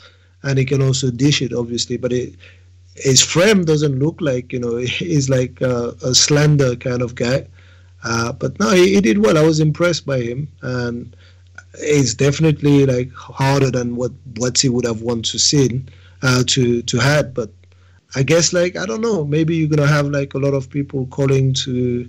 and 0.42 0.58
he 0.58 0.64
can 0.64 0.82
also 0.82 1.10
dish 1.10 1.42
it, 1.42 1.52
obviously. 1.52 1.96
But 1.96 2.12
it, 2.12 2.34
his 2.94 3.20
frame 3.22 3.64
doesn't 3.64 3.98
look 3.98 4.20
like 4.20 4.52
you 4.52 4.60
know 4.60 4.76
he's 5.00 5.28
like 5.28 5.60
uh, 5.62 5.92
a 6.04 6.14
slender 6.14 6.76
kind 6.76 7.02
of 7.02 7.14
guy. 7.14 7.46
Uh, 8.04 8.32
but 8.32 8.58
no, 8.60 8.70
he, 8.70 8.94
he 8.94 9.00
did 9.00 9.18
well. 9.18 9.38
I 9.38 9.42
was 9.42 9.60
impressed 9.60 10.04
by 10.06 10.20
him, 10.20 10.46
and 10.62 11.16
it's 11.74 12.14
definitely 12.14 12.86
like 12.86 13.10
harder 13.12 13.70
than 13.70 13.96
what 13.96 14.12
what 14.36 14.58
he 14.60 14.68
would 14.68 14.84
have 14.84 15.00
wanted 15.02 15.24
to 15.32 15.38
see, 15.38 15.82
uh, 16.22 16.44
to 16.48 16.82
to 16.82 16.98
had. 16.98 17.34
But 17.34 17.50
I 18.16 18.22
guess 18.22 18.52
like 18.52 18.76
I 18.76 18.86
don't 18.86 19.00
know, 19.00 19.24
maybe 19.24 19.56
you're 19.56 19.68
gonna 19.68 19.86
have 19.88 20.06
like 20.06 20.34
a 20.34 20.38
lot 20.38 20.54
of 20.54 20.70
people 20.70 21.06
calling 21.06 21.52
to 21.64 22.08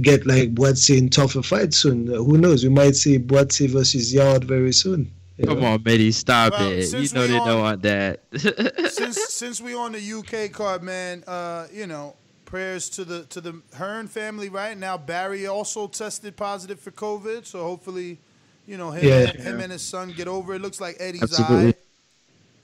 get 0.00 0.26
like 0.26 0.54
Buatsi 0.54 0.96
in 0.98 1.10
tougher 1.10 1.42
fights 1.42 1.76
soon. 1.78 2.08
Uh, 2.12 2.16
who 2.22 2.38
knows? 2.38 2.62
We 2.62 2.70
might 2.70 2.96
see 2.96 3.18
Buatsi 3.18 3.68
versus 3.68 4.12
Yarde 4.14 4.44
very 4.44 4.72
soon. 4.72 5.10
Come 5.44 5.60
know? 5.60 5.66
on, 5.68 5.82
Mitty, 5.82 6.12
stop 6.12 6.52
Well, 6.52 6.70
it. 6.70 6.92
You 6.92 7.14
know 7.14 7.26
they 7.26 7.38
on- 7.38 7.48
don't 7.48 7.60
want 7.60 7.82
that. 7.82 8.20
since 8.92 9.16
since 9.34 9.60
we 9.60 9.74
on 9.74 9.92
the 9.92 10.12
UK 10.12 10.52
card, 10.52 10.82
man, 10.82 11.24
uh, 11.26 11.66
you 11.72 11.86
know, 11.86 12.14
prayers 12.44 12.88
to 12.90 13.04
the 13.04 13.24
to 13.26 13.40
the 13.40 13.60
Hearn 13.74 14.06
family. 14.06 14.48
Right 14.48 14.76
now, 14.76 14.96
Barry 14.98 15.46
also 15.46 15.86
tested 15.88 16.36
positive 16.36 16.78
for 16.78 16.90
COVID, 16.90 17.46
so 17.46 17.62
hopefully, 17.62 18.18
you 18.66 18.76
know, 18.76 18.90
him, 18.90 19.08
Yeah. 19.08 19.32
him 19.32 19.60
and 19.60 19.72
his 19.72 19.82
son 19.82 20.12
get 20.16 20.28
over. 20.28 20.54
it. 20.54 20.60
Looks 20.62 20.80
like 20.80 20.96
Eddie's 21.00 21.22
Absolutely. 21.22 21.56
alright. 21.56 21.76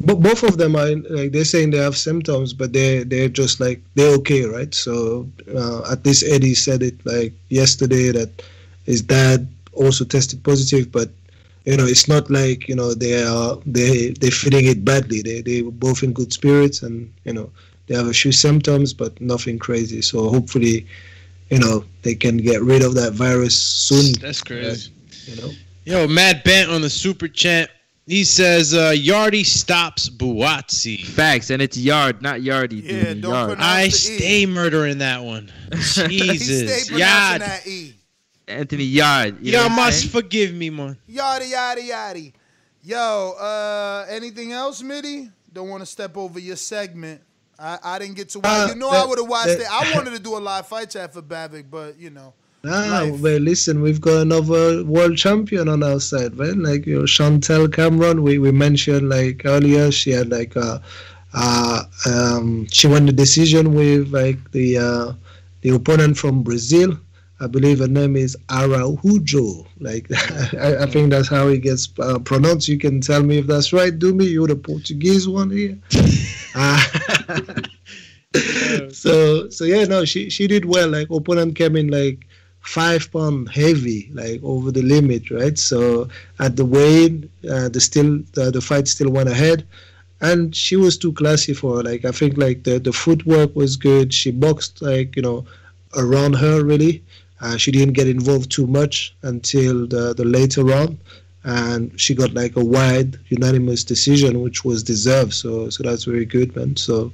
But 0.00 0.16
both 0.16 0.42
of 0.42 0.58
them 0.58 0.76
are 0.76 0.94
like 0.94 1.32
they're 1.32 1.44
saying 1.44 1.70
they 1.70 1.78
have 1.78 1.96
symptoms, 1.96 2.52
but 2.52 2.72
they 2.72 3.02
they're 3.04 3.30
just 3.30 3.60
like 3.60 3.80
they're 3.94 4.14
okay, 4.16 4.44
right? 4.44 4.74
So 4.74 5.26
uh, 5.54 5.90
at 5.90 6.04
least 6.04 6.24
Eddie 6.26 6.54
said 6.54 6.82
it 6.82 6.94
like 7.06 7.32
yesterday 7.48 8.12
that 8.12 8.42
his 8.84 9.00
dad 9.00 9.48
also 9.72 10.04
tested 10.04 10.44
positive, 10.44 10.92
but 10.92 11.08
you 11.64 11.76
know 11.76 11.86
it's 11.86 12.08
not 12.08 12.30
like 12.30 12.68
you 12.68 12.76
know 12.76 12.92
they 12.92 13.24
are 13.24 13.56
they 13.64 14.10
they're 14.10 14.30
feeling 14.30 14.66
it 14.66 14.84
badly. 14.84 15.22
They 15.22 15.40
they 15.40 15.62
were 15.62 15.70
both 15.70 16.02
in 16.02 16.12
good 16.12 16.32
spirits, 16.32 16.82
and 16.82 17.10
you 17.24 17.32
know 17.32 17.50
they 17.86 17.94
have 17.94 18.08
a 18.08 18.12
few 18.12 18.32
symptoms, 18.32 18.92
but 18.92 19.18
nothing 19.20 19.58
crazy. 19.58 20.02
So 20.02 20.28
hopefully, 20.28 20.86
you 21.48 21.58
know 21.58 21.84
they 22.02 22.14
can 22.14 22.36
get 22.36 22.60
rid 22.62 22.82
of 22.82 22.94
that 22.96 23.14
virus 23.14 23.56
soon. 23.56 24.12
That's 24.20 24.42
crazy. 24.42 24.92
You 25.24 25.36
know. 25.40 25.50
Yo, 25.86 26.08
Matt 26.08 26.42
Bent 26.44 26.68
on 26.68 26.82
the 26.82 26.90
super 26.90 27.28
chat. 27.28 27.70
He 28.06 28.22
says 28.22 28.72
uh, 28.72 28.92
Yardy 28.92 29.44
stops 29.44 30.08
Buatsi. 30.08 31.04
Facts, 31.04 31.50
and 31.50 31.60
it's 31.60 31.76
Yard, 31.76 32.22
not 32.22 32.40
Yardy, 32.40 32.80
dude. 32.80 32.84
Yeah, 32.84 33.14
don't 33.14 33.22
Yard. 33.32 33.48
pronounce 33.48 33.64
I 33.66 33.80
the 33.82 33.86
E. 33.88 33.90
stay 33.90 34.46
murdering 34.46 34.98
that 34.98 35.24
one. 35.24 35.50
Jesus. 35.72 36.88
pronouncing 36.88 36.98
Yard. 36.98 37.40
that 37.42 37.66
E. 37.66 37.94
Anthony 38.46 38.84
Yarde. 38.84 39.38
You 39.44 39.52
Y'all 39.54 39.62
I'm 39.66 39.74
must 39.74 39.98
saying? 40.02 40.10
forgive 40.10 40.54
me, 40.54 40.70
man. 40.70 40.96
Yada 41.08 41.46
yada 41.46 41.82
yada. 41.82 42.20
Yo, 42.84 43.32
uh, 43.40 44.06
anything 44.08 44.52
else, 44.52 44.82
Mitty? 44.82 45.28
Don't 45.52 45.68
want 45.68 45.82
to 45.82 45.86
step 45.86 46.16
over 46.16 46.38
your 46.38 46.54
segment. 46.54 47.20
I, 47.58 47.78
I 47.82 47.98
didn't 47.98 48.14
get 48.14 48.28
to 48.30 48.38
watch. 48.38 48.46
Uh, 48.46 48.72
you 48.72 48.78
know 48.78 48.90
I 48.90 49.04
would 49.04 49.18
have 49.18 49.26
watched 49.28 49.46
that- 49.58 49.60
it. 49.62 49.66
I 49.68 49.92
wanted 49.96 50.10
to 50.12 50.20
do 50.20 50.36
a 50.36 50.38
live 50.38 50.68
fight 50.68 50.90
chat 50.90 51.12
for 51.12 51.22
Bavik, 51.22 51.64
but 51.68 51.98
you 51.98 52.10
know. 52.10 52.34
Ah, 52.64 53.04
Life. 53.04 53.20
well, 53.20 53.38
listen, 53.38 53.80
we've 53.80 54.00
got 54.00 54.22
another 54.22 54.82
world 54.84 55.16
champion 55.16 55.68
on 55.68 55.82
our 55.82 56.00
side, 56.00 56.34
man. 56.36 56.62
Like 56.62 56.86
you 56.86 56.98
know, 57.00 57.06
Chantelle 57.06 57.68
Cameron, 57.68 58.22
we, 58.22 58.38
we 58.38 58.50
mentioned 58.50 59.08
like 59.08 59.42
earlier, 59.44 59.90
she 59.92 60.10
had 60.10 60.30
like 60.30 60.56
uh, 60.56 60.78
uh 61.34 61.82
um 62.06 62.66
she 62.72 62.86
won 62.88 63.06
the 63.06 63.12
decision 63.12 63.74
with 63.74 64.08
like 64.12 64.50
the 64.52 64.78
uh 64.78 65.12
the 65.62 65.70
opponent 65.70 66.16
from 66.16 66.42
Brazil. 66.42 66.98
I 67.38 67.46
believe 67.46 67.78
her 67.80 67.88
name 67.88 68.16
is 68.16 68.36
Araujo. 68.50 69.66
Like 69.78 70.08
I, 70.58 70.78
I 70.82 70.86
think 70.86 71.10
that's 71.10 71.28
how 71.28 71.48
it 71.48 71.58
gets 71.62 71.88
uh, 72.00 72.18
pronounced. 72.18 72.68
You 72.68 72.78
can 72.78 73.00
tell 73.00 73.22
me 73.22 73.38
if 73.38 73.46
that's 73.46 73.72
right. 73.72 73.96
Do 73.96 74.14
me, 74.14 74.26
you're 74.26 74.48
the 74.48 74.56
Portuguese 74.56 75.28
one 75.28 75.50
here. 75.50 75.78
So 78.92 79.48
so 79.50 79.64
yeah, 79.64 79.84
no, 79.84 80.04
she 80.04 80.28
she 80.30 80.46
did 80.46 80.64
well. 80.64 80.88
Like 80.88 81.08
opponent 81.10 81.56
came 81.56 81.76
in 81.76 81.88
like 81.88 82.25
five 82.66 83.10
pound 83.12 83.48
heavy, 83.50 84.10
like 84.12 84.40
over 84.42 84.70
the 84.72 84.82
limit, 84.82 85.30
right? 85.30 85.58
So 85.58 86.08
at 86.38 86.56
the 86.56 86.64
weigh, 86.64 87.22
uh, 87.50 87.68
the 87.68 87.80
still 87.80 88.20
the, 88.32 88.50
the 88.50 88.60
fight 88.60 88.88
still 88.88 89.10
went 89.10 89.28
ahead, 89.28 89.66
and 90.20 90.54
she 90.54 90.76
was 90.76 90.98
too 90.98 91.12
classy 91.12 91.54
for 91.54 91.76
her. 91.76 91.82
Like 91.82 92.04
I 92.04 92.10
think 92.12 92.36
like 92.36 92.64
the 92.64 92.78
the 92.78 92.92
footwork 92.92 93.54
was 93.54 93.76
good. 93.76 94.12
She 94.12 94.30
boxed 94.30 94.82
like 94.82 95.16
you 95.16 95.22
know 95.22 95.46
around 95.96 96.34
her 96.34 96.64
really. 96.64 97.02
Uh, 97.40 97.56
she 97.56 97.70
didn't 97.70 97.92
get 97.92 98.08
involved 98.08 98.50
too 98.50 98.66
much 98.66 99.14
until 99.22 99.86
the 99.86 100.14
the 100.14 100.24
later 100.24 100.64
round. 100.64 100.98
And 101.44 101.98
she 102.00 102.14
got 102.14 102.34
like 102.34 102.56
a 102.56 102.64
wide 102.64 103.18
unanimous 103.28 103.84
decision, 103.84 104.40
which 104.42 104.64
was 104.64 104.82
deserved. 104.82 105.32
So, 105.32 105.70
so 105.70 105.84
that's 105.84 106.02
very 106.02 106.24
good, 106.24 106.56
man. 106.56 106.74
So, 106.74 107.12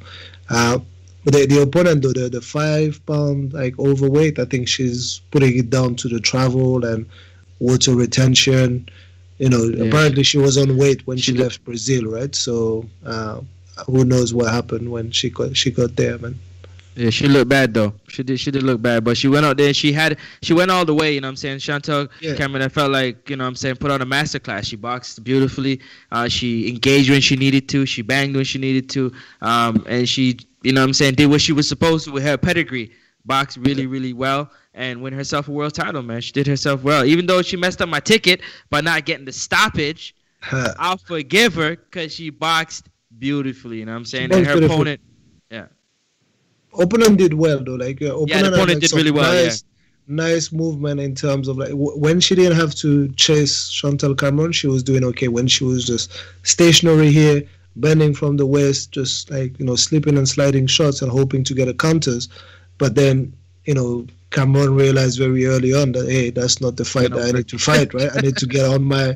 uh, 0.49 0.79
the, 1.25 1.47
the 1.47 1.63
opponent, 1.63 2.03
though, 2.03 2.13
the, 2.13 2.29
the 2.29 2.41
five 2.41 3.05
pound 3.07 3.53
like 3.53 3.79
overweight, 3.79 4.39
I 4.39 4.45
think 4.45 4.69
she's 4.69 5.21
putting 5.31 5.57
it 5.57 5.71
down 5.71 5.95
to 5.97 6.09
the 6.09 6.21
travel 6.21 6.85
and 6.85 7.07
water 7.61 7.95
retention. 7.95 8.89
You 9.39 9.49
know, 9.49 9.65
Yeah. 9.65 9.85
apparently 9.85 10.23
she 10.25 10.39
was 10.39 10.57
on 10.59 10.77
weight 10.77 11.07
when 11.07 11.19
she 11.19 11.33
left 11.33 11.65
Brazil, 11.65 12.05
right? 12.07 12.35
So 12.35 12.85
uh, 13.05 13.41
who 13.87 14.05
knows 14.05 14.35
what 14.35 14.53
happened 14.53 14.91
when 14.91 15.11
she 15.11 15.31
got 15.31 15.57
she 15.57 15.71
got 15.71 15.97
there, 15.97 16.19
man. 16.19 16.39
Yeah, 16.95 17.09
she 17.09 17.27
looked 17.27 17.49
bad 17.49 17.73
though. 17.73 17.95
She 18.09 18.23
did. 18.23 18.39
She 18.39 18.51
did 18.51 18.63
look 18.65 18.83
bad, 18.83 19.03
but 19.03 19.17
she 19.17 19.27
went 19.27 19.47
out 19.47 19.57
there. 19.57 19.69
and 19.69 19.75
She 19.77 19.93
had. 19.95 20.19
She 20.43 20.53
went 20.53 20.71
all 20.71 20.85
the 20.85 20.95
way. 20.95 21.15
You 21.15 21.23
know 21.23 21.29
what 21.29 21.31
I'm 21.31 21.37
saying? 21.37 21.61
Chantelle 21.61 22.07
Yeah. 22.21 22.35
Cameron. 22.35 22.63
I 22.63 22.69
felt 22.69 22.93
like 22.93 23.31
you 23.31 23.37
know 23.37 23.45
what 23.45 23.49
I'm 23.49 23.57
saying 23.57 23.77
put 23.77 23.91
on 23.91 24.03
a 24.03 24.07
masterclass. 24.07 24.65
She 24.67 24.77
boxed 24.77 25.25
beautifully. 25.25 25.81
Uh, 26.13 26.29
she 26.29 26.69
engaged 26.69 27.09
when 27.09 27.23
she 27.23 27.35
needed 27.37 27.69
to. 27.71 27.87
She 27.87 28.03
banged 28.03 28.37
when 28.37 28.45
she 28.45 28.59
needed 28.59 28.91
to. 28.91 29.11
Um, 29.41 29.85
and 29.89 30.07
she 30.07 30.37
you 30.63 30.73
know 30.73 30.81
what 30.81 30.89
I'm 30.89 30.95
saying 30.95 31.15
did 31.15 31.27
what 31.27 31.41
she 31.41 31.53
was 31.53 31.69
supposed 31.69 32.05
to 32.07 32.13
with 32.13 32.23
her 32.23 32.37
pedigree. 32.37 32.93
Boxed 33.25 33.57
really 33.59 33.87
really 33.87 34.13
well 34.13 34.51
and 34.75 35.01
win 35.01 35.13
herself 35.13 35.47
a 35.47 35.53
world 35.53 35.75
title. 35.75 36.03
Man, 36.03 36.21
she 36.21 36.33
did 36.33 36.47
herself 36.47 36.83
well. 36.83 37.05
Even 37.05 37.27
though 37.27 37.41
she 37.41 37.57
messed 37.57 37.81
up 37.81 37.89
my 37.89 38.01
ticket 38.01 38.41
by 38.69 38.81
not 38.81 39.05
getting 39.05 39.25
the 39.25 39.33
stoppage, 39.33 40.17
I'll 40.53 40.99
forgive 40.99 41.55
her 41.55 41.77
because 41.77 42.13
she 42.13 42.31
boxed 42.31 42.89
beautifully. 43.19 43.79
You 43.79 43.87
know 43.87 43.93
what 43.93 43.99
I'm 43.99 44.05
saying? 44.05 44.33
And 44.33 44.45
her 44.47 44.55
beautiful. 44.55 44.77
opponent. 44.77 45.01
Yeah. 45.51 45.67
opponent 46.79 47.19
did 47.19 47.35
well 47.35 47.63
though. 47.63 47.75
Like 47.75 48.03
uh, 48.03 48.07
opponent, 48.07 48.31
Yeah, 48.31 48.43
the 48.51 48.59
had, 48.59 48.69
like, 48.69 48.81
did 48.81 48.93
really 48.93 49.11
well, 49.11 49.35
yeah. 49.35 49.45
Nice, 49.45 49.65
nice 50.09 50.53
movement 50.53 50.99
in 51.01 51.15
terms 51.15 51.47
of 51.47 51.59
like 51.59 51.71
w- 51.71 51.97
when 51.97 52.19
she 52.19 52.35
didn't 52.35 52.57
have 52.57 52.75
to 52.77 53.09
chase 53.13 53.69
Chantelle 53.69 54.15
Cameron, 54.17 54.53
she 54.53 54.67
was 54.67 54.83
doing 54.83 55.05
okay. 55.05 55.29
When 55.29 55.47
she 55.47 55.65
was 55.65 55.87
just 55.87 56.11
stationary 56.43 57.13
here, 57.13 57.45
bending 57.77 58.15
from 58.15 58.37
the 58.37 58.47
waist, 58.47 58.93
just 58.93 59.31
like 59.31 59.59
you 59.59 59.65
know, 59.65 59.77
slipping 59.77 60.17
and 60.19 60.29
sliding 60.29 60.67
shots 60.67 61.03
and 61.03 61.11
hoping 61.11 61.45
to 61.45 61.55
get 61.55 61.69
a 61.69 61.75
counters, 61.75 62.29
but 62.79 62.95
then 62.95 63.33
you 63.65 63.75
know. 63.75 64.07
Cameron 64.31 64.75
realized 64.75 65.19
very 65.19 65.45
early 65.45 65.75
on 65.75 65.93
that 65.93 66.09
hey, 66.11 66.31
that's 66.31 66.59
not 66.63 66.77
the 66.79 66.87
fight 66.87 67.11
that 67.11 67.23
I 67.23 67.33
need 67.33 67.49
to 67.49 67.59
fight, 67.59 67.93
right? 67.93 68.09
I 68.17 68.21
need 68.23 68.39
to 68.39 68.47
get 68.47 68.65
on 68.65 68.83
my 68.83 69.15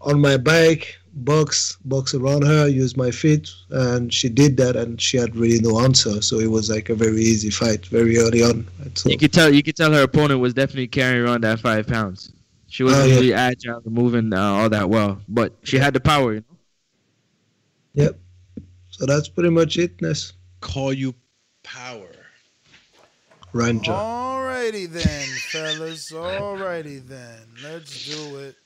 on 0.00 0.20
my 0.20 0.36
bike, 0.36 0.98
box, 1.14 1.78
box 1.86 2.12
around 2.12 2.42
her, 2.44 2.68
use 2.68 2.94
my 2.94 3.10
feet, 3.10 3.50
and 3.70 4.12
she 4.12 4.28
did 4.28 4.58
that, 4.58 4.76
and 4.76 5.00
she 5.00 5.16
had 5.16 5.34
really 5.34 5.60
no 5.60 5.80
answer. 5.80 6.20
So 6.20 6.40
it 6.40 6.50
was 6.50 6.68
like 6.68 6.90
a 6.90 6.94
very 6.94 7.22
easy 7.22 7.48
fight, 7.48 7.86
very 7.86 8.18
early 8.18 8.42
on. 8.42 8.68
Right? 8.80 8.98
So, 8.98 9.08
You 9.08 9.16
could 9.16 9.32
tell. 9.32 9.50
You 9.52 9.62
could 9.62 9.76
tell 9.76 9.92
her 9.92 10.02
opponent 10.02 10.40
was 10.40 10.52
definitely 10.52 10.88
carrying 10.88 11.24
around 11.24 11.42
that 11.44 11.58
five 11.60 11.86
pounds. 11.86 12.30
She 12.68 12.82
wasn't 12.82 13.04
Oh, 13.04 13.06
yeah. 13.06 13.14
really 13.14 13.32
agile 13.32 13.80
moving 13.86 14.30
uh, 14.34 14.42
all 14.42 14.68
that 14.68 14.90
well, 14.90 15.20
but 15.26 15.54
she 15.62 15.78
had 15.78 15.94
the 15.94 16.00
power. 16.00 16.34
You 16.34 16.40
know? 16.40 16.53
Yep. 17.94 18.18
So 18.90 19.06
that's 19.06 19.28
pretty 19.28 19.50
much 19.50 19.78
it, 19.78 20.00
Ness. 20.00 20.32
Call 20.60 20.92
you 20.92 21.14
power. 21.62 22.10
Ranger. 23.52 23.92
Alrighty 23.92 24.88
then, 24.88 25.26
fellas. 25.50 26.10
Alrighty 26.10 27.06
then. 27.06 27.46
Let's 27.62 28.06
do 28.06 28.36
it. 28.38 28.56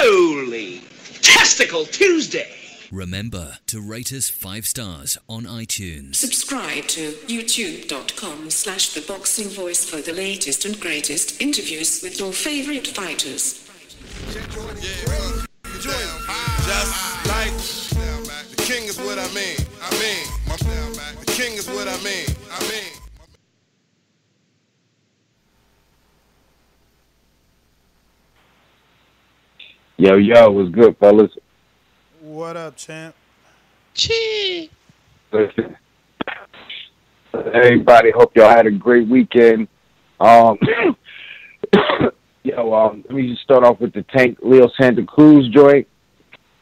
Holy 0.00 0.82
Testicle 1.22 1.84
Tuesday! 1.86 2.54
Remember 2.90 3.58
to 3.66 3.80
rate 3.80 4.12
us 4.12 4.30
five 4.30 4.64
stars 4.66 5.18
on 5.28 5.42
iTunes. 5.42 6.16
Subscribe 6.16 6.84
to 6.88 7.12
youtube.com 7.26 8.50
slash 8.50 8.94
the 8.94 9.02
boxing 9.02 9.48
voice 9.48 9.84
for 9.84 10.00
the 10.00 10.12
latest 10.12 10.64
and 10.64 10.80
greatest 10.80 11.40
interviews 11.40 12.00
with 12.02 12.18
your 12.18 12.32
favorite 12.32 12.86
fighters. 12.86 13.64
Just 16.68 17.26
like 17.26 17.50
the 18.50 18.62
king 18.62 18.84
is 18.84 18.98
what 18.98 19.18
I 19.18 19.26
mean. 19.32 19.56
I 19.80 19.90
mean, 19.98 20.26
my, 20.46 20.54
the 21.18 21.32
king 21.32 21.54
is 21.54 21.66
what 21.66 21.88
I 21.88 21.96
mean. 22.04 22.26
I 22.52 22.60
mean. 22.68 22.92
Yo, 29.96 30.16
yo, 30.16 30.50
what's 30.50 30.68
good, 30.68 30.94
fellas? 30.98 31.30
What 32.20 32.58
up, 32.58 32.76
champ? 32.76 33.14
Chee. 33.94 34.70
Listen, 35.32 35.74
everybody, 37.32 38.10
hope 38.10 38.36
y'all 38.36 38.50
had 38.50 38.66
a 38.66 38.70
great 38.70 39.08
weekend. 39.08 39.68
Um, 40.20 40.58
yo, 42.42 42.74
um, 42.74 43.06
let 43.08 43.14
me 43.14 43.30
just 43.30 43.40
start 43.40 43.64
off 43.64 43.80
with 43.80 43.94
the 43.94 44.04
Tank 44.14 44.36
Leo 44.42 44.68
Santa 44.78 45.06
Cruz 45.06 45.48
joint. 45.48 45.88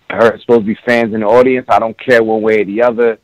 It's 0.08 0.42
supposed 0.42 0.62
to 0.62 0.66
be 0.66 0.78
fans 0.86 1.14
in 1.14 1.20
the 1.20 1.26
audience. 1.26 1.66
I 1.68 1.78
don't 1.78 1.98
care 1.98 2.22
one 2.22 2.42
way 2.42 2.60
or 2.60 2.64
the 2.64 2.82
other. 2.82 3.18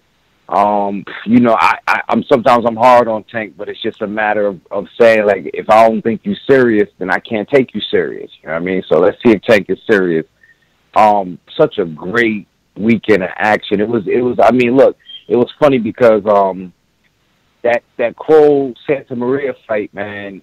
Um, 0.49 1.05
you 1.25 1.41
know, 1.41 1.57
I, 1.59 1.79
I, 1.87 2.03
I'm 2.09 2.25
sometimes 2.25 2.65
I'm 2.67 2.77
hard 2.77 3.09
on 3.09 3.25
Tank, 3.25 3.55
but 3.57 3.69
it's 3.69 3.81
just 3.81 4.03
a 4.03 4.07
matter 4.07 4.47
of, 4.47 4.61
of 4.71 4.87
saying 5.01 5.25
like, 5.25 5.51
if 5.55 5.71
I 5.71 5.89
don't 5.89 6.03
think 6.03 6.23
you 6.25 6.35
serious, 6.47 6.91
then 6.99 7.11
I 7.11 7.21
can't 7.21 7.49
take 7.49 7.75
you 7.75 7.81
serious. 7.91 8.31
You 8.43 8.49
know 8.49 8.55
what 8.55 8.63
I 8.63 8.65
mean? 8.65 8.83
So 8.89 8.99
let's 8.99 9.17
see 9.25 9.33
if 9.33 9.43
Tank 9.43 9.67
is 9.71 9.79
serious. 9.91 10.27
Um, 10.95 11.39
such 11.57 11.79
a 11.79 11.87
great 11.87 12.49
weekend 12.77 13.23
of 13.23 13.31
action. 13.37 13.81
It 13.81 13.89
was, 13.89 14.03
it 14.07 14.21
was. 14.21 14.39
I 14.43 14.51
mean, 14.51 14.77
look, 14.77 14.99
it 15.29 15.37
was 15.37 15.51
funny 15.59 15.79
because 15.79 16.23
um, 16.27 16.73
that 17.63 17.83
that 17.97 18.17
Kroll 18.17 18.75
Santamaria 18.89 19.55
fight, 19.67 19.95
man. 19.95 20.43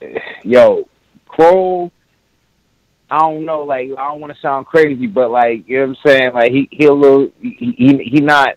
Yo, 0.42 0.88
Kroll. 1.26 1.92
I 3.10 3.18
don't 3.18 3.44
know, 3.44 3.64
like 3.64 3.90
I 3.98 4.08
don't 4.08 4.20
want 4.20 4.32
to 4.34 4.40
sound 4.40 4.66
crazy, 4.66 5.06
but 5.06 5.30
like 5.30 5.68
you 5.68 5.78
know 5.78 5.88
what 5.88 5.98
I'm 5.98 6.06
saying, 6.06 6.32
like 6.32 6.52
he 6.52 6.68
he 6.70 6.86
a 6.86 6.92
little 6.92 7.30
he 7.40 7.74
he, 7.76 7.98
he 8.04 8.20
not 8.20 8.56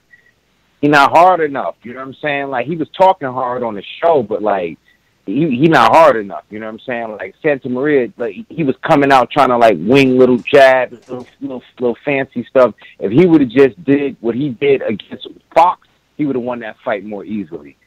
he 0.81 0.87
not 0.87 1.11
hard 1.11 1.41
enough. 1.41 1.75
You 1.83 1.93
know 1.93 1.99
what 1.99 2.07
I'm 2.07 2.15
saying? 2.21 2.49
Like 2.49 2.67
he 2.67 2.75
was 2.75 2.89
talking 2.89 3.27
hard 3.27 3.63
on 3.63 3.73
the 3.75 3.83
show, 4.01 4.21
but 4.21 4.43
like 4.43 4.77
he 5.25 5.49
he 5.49 5.67
not 5.67 5.95
hard 5.95 6.17
enough. 6.17 6.43
You 6.49 6.59
know 6.59 6.67
what 6.67 6.73
I'm 6.73 6.79
saying? 6.81 7.11
Like 7.11 7.35
Santamaria, 7.43 8.13
like 8.17 8.35
he 8.49 8.63
was 8.63 8.75
coming 8.87 9.11
out 9.11 9.31
trying 9.31 9.49
to 9.49 9.57
like 9.57 9.77
wing 9.79 10.17
little 10.17 10.37
jabs, 10.37 10.91
little 11.09 11.27
little, 11.41 11.63
little 11.79 11.97
fancy 12.03 12.45
stuff. 12.49 12.75
If 12.99 13.11
he 13.11 13.25
would 13.25 13.41
have 13.41 13.49
just 13.49 13.83
did 13.83 14.17
what 14.19 14.35
he 14.35 14.49
did 14.49 14.81
against 14.81 15.27
Fox, 15.55 15.87
he 16.17 16.25
would 16.25 16.35
have 16.35 16.43
won 16.43 16.59
that 16.59 16.75
fight 16.83 17.03
more 17.03 17.23
easily. 17.25 17.77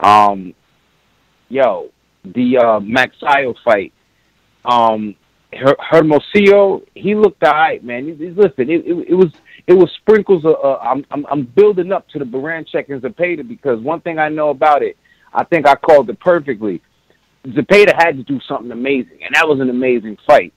Um, 0.00 0.54
yo, 1.48 1.90
the 2.24 2.58
uh, 2.58 2.80
Magsayo 2.80 3.54
fight. 3.64 3.92
Um, 4.64 5.14
Her- 5.52 5.76
Hermosillo, 5.78 6.82
he 6.94 7.14
looked 7.14 7.42
alright, 7.42 7.82
man. 7.84 8.06
He- 8.06 8.14
he- 8.14 8.30
Listen, 8.30 8.70
it, 8.70 8.86
it, 8.86 9.08
it 9.10 9.14
was 9.14 9.32
it 9.66 9.74
was 9.74 9.90
sprinkles 10.00 10.44
of. 10.44 10.54
Uh, 10.62 10.76
I'm, 10.78 11.04
I'm 11.10 11.26
I'm 11.30 11.44
building 11.44 11.92
up 11.92 12.08
to 12.10 12.18
the 12.18 12.24
Baranchyk 12.24 12.88
and 12.88 13.02
Zepeda 13.02 13.46
because 13.46 13.80
one 13.80 14.00
thing 14.00 14.18
I 14.18 14.28
know 14.28 14.50
about 14.50 14.82
it, 14.82 14.96
I 15.32 15.44
think 15.44 15.66
I 15.66 15.74
called 15.74 16.08
it 16.10 16.20
perfectly. 16.20 16.80
Zepeda 17.46 17.94
had 17.96 18.16
to 18.16 18.22
do 18.22 18.38
something 18.48 18.70
amazing, 18.70 19.18
and 19.24 19.34
that 19.34 19.48
was 19.48 19.60
an 19.60 19.70
amazing 19.70 20.16
fight. 20.26 20.52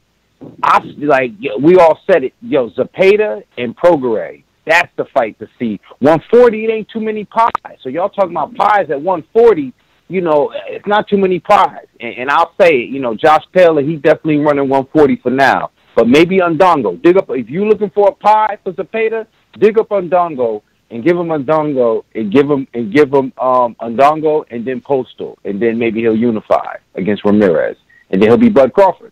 I 0.61 0.79
like 0.99 1.31
we 1.61 1.77
all 1.77 1.99
said 2.11 2.23
it. 2.23 2.33
Yo, 2.41 2.69
Zepeda 2.71 3.43
and 3.57 3.75
Prograis. 3.75 4.43
That's 4.65 4.91
the 4.95 5.05
fight 5.13 5.37
to 5.39 5.47
see. 5.59 5.79
140, 5.99 6.65
it 6.65 6.71
ain't 6.71 6.87
too 6.89 7.01
many 7.01 7.25
pies. 7.25 7.49
So 7.81 7.89
y'all 7.89 8.07
talking 8.09 8.31
about 8.31 8.55
pies 8.55 8.89
at 8.89 9.01
140? 9.01 9.73
You 10.07 10.21
know, 10.21 10.53
it's 10.67 10.85
not 10.85 11.07
too 11.07 11.17
many 11.17 11.39
pies. 11.39 11.87
And, 11.99 12.15
and 12.15 12.29
I'll 12.29 12.53
say 12.59 12.81
it. 12.81 12.89
You 12.89 12.99
know, 12.99 13.15
Josh 13.15 13.43
Taylor, 13.55 13.81
he 13.81 13.95
definitely 13.95 14.37
running 14.37 14.69
140 14.69 15.15
for 15.17 15.31
now. 15.31 15.71
But 15.95 16.07
maybe 16.07 16.39
Indongo. 16.39 17.01
Dig 17.01 17.17
up 17.17 17.29
if 17.29 17.49
you're 17.49 17.67
looking 17.67 17.89
for 17.91 18.09
a 18.09 18.11
pie 18.11 18.57
for 18.63 18.73
Zepeda, 18.73 19.27
dig 19.59 19.77
up 19.77 19.89
Indongo 19.89 20.61
and 20.89 21.03
give 21.03 21.17
him 21.17 21.27
Indongo 21.27 22.03
and 22.15 22.31
give 22.31 22.49
him 22.49 22.67
and 22.73 22.93
give 22.93 23.13
him 23.13 23.33
um 23.37 23.75
Indongo 23.81 24.45
and 24.49 24.65
then 24.65 24.81
Postol 24.81 25.37
and 25.45 25.61
then 25.61 25.77
maybe 25.77 26.01
he'll 26.01 26.15
unify 26.15 26.77
against 26.95 27.25
Ramirez 27.25 27.77
and 28.09 28.21
then 28.21 28.29
he'll 28.29 28.37
be 28.37 28.49
Bud 28.49 28.73
Crawford. 28.73 29.11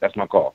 That's 0.00 0.16
my 0.16 0.26
call. 0.26 0.54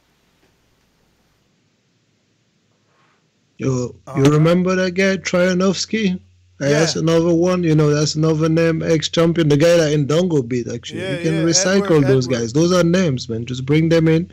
You 3.57 3.95
you 4.17 4.23
remember 4.23 4.75
that 4.75 4.91
guy 4.91 5.17
Troyanovsky? 5.17 6.19
Uh, 6.61 6.69
That's 6.69 6.95
another 6.95 7.33
one. 7.33 7.63
You 7.63 7.75
know, 7.75 7.89
that's 7.89 8.15
another 8.15 8.47
name, 8.47 8.81
ex 8.81 9.09
champion. 9.09 9.49
The 9.49 9.57
guy 9.57 9.75
that 9.75 9.91
Indongo 9.93 10.47
beat. 10.47 10.67
Actually, 10.69 11.01
Yeah, 11.01 11.17
you 11.17 11.23
can 11.23 11.33
yeah, 11.35 11.43
recycle 11.43 11.97
Edward- 11.97 12.07
those 12.07 12.27
Edward. 12.27 12.39
guys. 12.39 12.53
Those 12.53 12.71
are 12.71 12.83
names, 12.83 13.27
man. 13.27 13.45
Just 13.45 13.65
bring 13.65 13.89
them 13.89 14.07
in, 14.07 14.31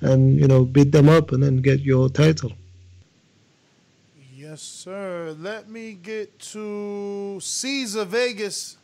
and 0.00 0.40
you 0.40 0.48
know, 0.48 0.64
beat 0.64 0.90
them 0.92 1.10
up, 1.10 1.32
and 1.32 1.42
then 1.42 1.58
get 1.58 1.80
your 1.80 2.08
title. 2.08 2.52
Yes, 4.34 4.62
sir. 4.62 5.36
Let 5.38 5.68
me 5.68 5.92
get 6.02 6.38
to 6.54 7.38
Caesar 7.42 8.06
Vegas. 8.06 8.78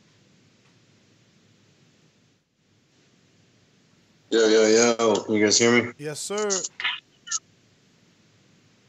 Yo, 4.30 4.46
yo, 4.48 4.66
yo. 4.66 5.24
You 5.34 5.42
guys 5.44 5.58
hear 5.58 5.82
me? 5.82 5.92
Yes, 5.98 6.20
sir. 6.20 6.48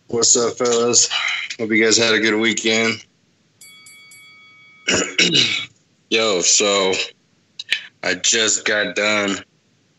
What's 0.07 0.35
up, 0.35 0.57
fellas? 0.57 1.09
Hope 1.57 1.71
you 1.71 1.83
guys 1.83 1.97
had 1.97 2.13
a 2.13 2.19
good 2.19 2.35
weekend. 2.39 3.05
yo, 6.09 6.41
so 6.41 6.93
I 8.03 8.15
just 8.15 8.65
got 8.65 8.95
done 8.95 9.37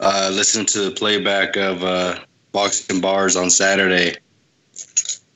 uh, 0.01 0.31
listening 0.33 0.67
to 0.67 0.83
the 0.83 0.91
playback 0.93 1.57
of 1.57 1.83
uh, 1.85 2.19
Boxing 2.53 3.01
Bars 3.01 3.37
on 3.37 3.51
Saturday. 3.51 4.17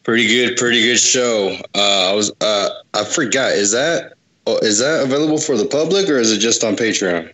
Pretty 0.05 0.27
good, 0.27 0.57
pretty 0.57 0.83
good 0.83 0.99
show. 0.99 1.57
Uh, 1.75 2.11
I 2.11 2.13
was, 2.15 2.33
uh, 2.41 2.71
I 2.95 3.05
forgot. 3.05 3.53
Is 3.53 3.71
that 3.73 4.15
oh, 4.47 4.59
is 4.59 4.79
that 4.79 5.05
available 5.05 5.39
for 5.39 5.57
the 5.57 5.67
public 5.67 6.09
or 6.09 6.19
is 6.19 6.33
it 6.33 6.39
just 6.39 6.65
on 6.65 6.75
Patreon? 6.75 7.33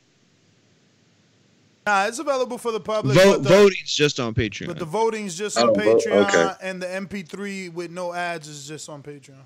Nah, 1.86 2.04
it's 2.04 2.18
available 2.18 2.58
for 2.58 2.70
the 2.70 2.80
public. 2.80 3.16
Vote, 3.16 3.42
the, 3.42 3.48
voting's 3.48 3.94
just 3.94 4.20
on 4.20 4.34
Patreon. 4.34 4.66
But 4.66 4.78
the 4.78 4.84
voting's 4.84 5.38
just 5.38 5.58
Oh, 5.58 5.68
on 5.68 5.74
vo- 5.74 5.96
Patreon, 5.96 6.28
okay. 6.28 6.54
and 6.60 6.82
the 6.82 6.86
MP3 6.86 7.72
with 7.72 7.90
no 7.90 8.12
ads 8.12 8.46
is 8.46 8.68
just 8.68 8.90
on 8.90 9.02
Patreon. 9.02 9.40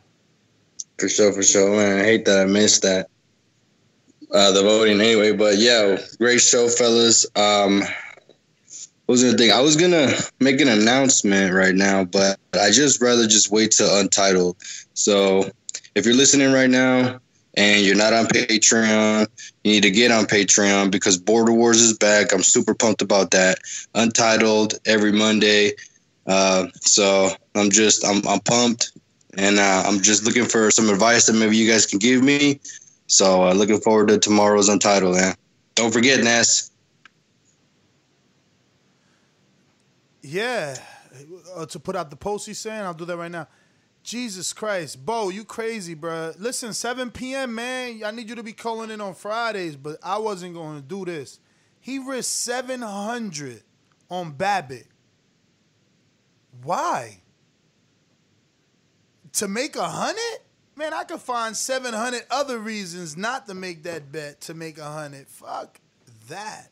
For 1.02 1.08
sure, 1.08 1.32
for 1.32 1.42
sure, 1.42 1.76
man. 1.76 1.98
I 1.98 2.04
hate 2.04 2.26
that 2.26 2.42
I 2.42 2.44
missed 2.44 2.82
that. 2.82 3.08
Uh, 4.32 4.52
the 4.52 4.62
voting 4.62 5.00
anyway, 5.00 5.32
but 5.32 5.58
yeah, 5.58 6.00
great 6.18 6.40
show, 6.40 6.68
fellas. 6.68 7.26
Um, 7.34 7.80
what 7.80 9.08
was 9.08 9.22
the 9.22 9.36
thing? 9.36 9.50
I 9.50 9.60
was 9.62 9.74
gonna 9.74 10.12
make 10.38 10.60
an 10.60 10.68
announcement 10.68 11.52
right 11.54 11.74
now, 11.74 12.04
but 12.04 12.38
I 12.54 12.70
just 12.70 13.02
rather 13.02 13.26
just 13.26 13.50
wait 13.50 13.72
till 13.72 13.98
Untitled. 13.98 14.56
So 14.94 15.50
if 15.96 16.06
you're 16.06 16.14
listening 16.14 16.52
right 16.52 16.70
now 16.70 17.18
and 17.54 17.84
you're 17.84 17.96
not 17.96 18.12
on 18.12 18.26
Patreon, 18.26 19.26
you 19.64 19.72
need 19.72 19.82
to 19.82 19.90
get 19.90 20.12
on 20.12 20.26
Patreon 20.26 20.92
because 20.92 21.18
Border 21.18 21.52
Wars 21.52 21.80
is 21.80 21.98
back. 21.98 22.32
I'm 22.32 22.44
super 22.44 22.74
pumped 22.74 23.02
about 23.02 23.32
that. 23.32 23.58
Untitled 23.96 24.74
every 24.86 25.10
Monday. 25.10 25.72
Uh, 26.28 26.68
so 26.80 27.30
I'm 27.56 27.70
just 27.70 28.06
I'm 28.06 28.24
I'm 28.28 28.38
pumped 28.38 28.92
and 29.36 29.58
uh, 29.58 29.84
I'm 29.86 30.00
just 30.00 30.24
looking 30.24 30.44
for 30.44 30.70
some 30.70 30.88
advice 30.88 31.26
that 31.26 31.34
maybe 31.34 31.56
you 31.56 31.70
guys 31.70 31.86
can 31.86 31.98
give 31.98 32.22
me. 32.22 32.60
So 33.06 33.46
uh, 33.46 33.52
looking 33.52 33.80
forward 33.80 34.08
to 34.08 34.18
tomorrow's 34.18 34.68
Untitled, 34.68 35.16
man. 35.16 35.34
Don't 35.74 35.92
forget, 35.92 36.22
Ness. 36.22 36.70
Yeah, 40.22 40.76
uh, 41.56 41.66
to 41.66 41.80
put 41.80 41.96
out 41.96 42.10
the 42.10 42.16
post 42.16 42.46
he's 42.46 42.58
saying, 42.58 42.82
I'll 42.82 42.94
do 42.94 43.04
that 43.04 43.16
right 43.16 43.30
now. 43.30 43.48
Jesus 44.02 44.52
Christ, 44.52 45.04
Bo, 45.04 45.28
you 45.28 45.44
crazy, 45.44 45.94
bruh. 45.94 46.34
Listen, 46.38 46.72
7 46.72 47.10
p.m., 47.10 47.54
man. 47.54 48.02
I 48.04 48.10
need 48.10 48.28
you 48.28 48.34
to 48.34 48.42
be 48.42 48.52
calling 48.52 48.90
in 48.90 49.00
on 49.00 49.14
Fridays, 49.14 49.76
but 49.76 49.98
I 50.02 50.18
wasn't 50.18 50.54
going 50.54 50.76
to 50.76 50.82
do 50.82 51.04
this. 51.04 51.38
He 51.80 51.98
risked 51.98 52.34
700 52.34 53.62
on 54.10 54.32
Babic. 54.32 54.86
Why? 56.62 57.21
To 59.34 59.48
make 59.48 59.76
a 59.76 59.88
hundred? 59.88 60.40
Man, 60.76 60.94
I 60.94 61.04
could 61.04 61.20
find 61.20 61.56
700 61.56 62.22
other 62.30 62.58
reasons 62.58 63.16
not 63.16 63.46
to 63.46 63.54
make 63.54 63.82
that 63.84 64.10
bet 64.10 64.40
to 64.42 64.54
make 64.54 64.78
a 64.78 64.90
hundred. 64.90 65.28
Fuck 65.28 65.80
that. 66.28 66.70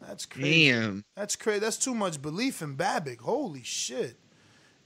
That's 0.00 0.26
crazy. 0.26 0.70
Damn. 0.70 1.04
That's 1.16 1.36
crazy. 1.36 1.60
That's 1.60 1.76
too 1.76 1.94
much 1.94 2.20
belief 2.20 2.62
in 2.62 2.76
Babic. 2.76 3.20
Holy 3.20 3.62
shit. 3.62 4.16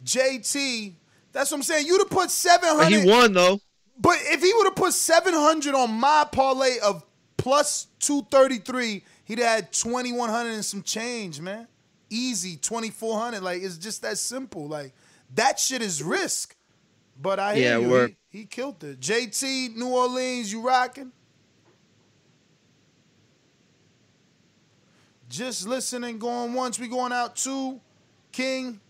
JT, 0.05 0.95
that's 1.33 1.51
what 1.51 1.59
I'm 1.59 1.63
saying. 1.63 1.87
You'd 1.87 2.01
have 2.01 2.11
put 2.11 2.31
700. 2.31 2.79
But 2.79 2.93
he 2.93 3.09
won 3.09 3.33
though. 3.33 3.61
But 3.99 4.17
if 4.23 4.41
he 4.41 4.53
would 4.55 4.65
have 4.65 4.77
put 4.77 4.95
700 4.95 5.75
on 5.75 5.93
my 5.93 6.27
parlay 6.31 6.79
of 6.79 7.05
plus 7.37 7.87
233, 8.01 9.05
he'd 9.25 9.39
have 9.39 9.49
had 9.49 9.73
2100 9.73 10.51
and 10.51 10.65
some 10.65 10.83
change, 10.83 11.41
man. 11.41 11.69
Easy, 12.09 12.57
2400. 12.57 13.43
Like, 13.43 13.63
it's 13.63 13.77
just 13.77 14.03
that 14.03 14.17
simple. 14.17 14.67
Like, 14.67 14.95
that 15.35 15.59
shit 15.59 15.83
is 15.83 16.03
risk. 16.03 16.57
But 17.21 17.39
I 17.39 17.57
hear 17.57 17.79
Yeah, 17.79 17.87
you. 17.87 18.17
He, 18.31 18.39
he 18.39 18.45
killed 18.47 18.83
it. 18.85 19.01
JT, 19.01 19.77
New 19.77 19.89
Orleans, 19.89 20.53
you 20.53 20.63
rocking? 20.63 21.13
Just 25.29 25.67
listening, 25.67 26.19
going 26.19 26.55
once. 26.55 26.79
We 26.79 26.89
going 26.89 27.13
out 27.13 27.37
two. 27.37 27.81
King. 28.33 28.81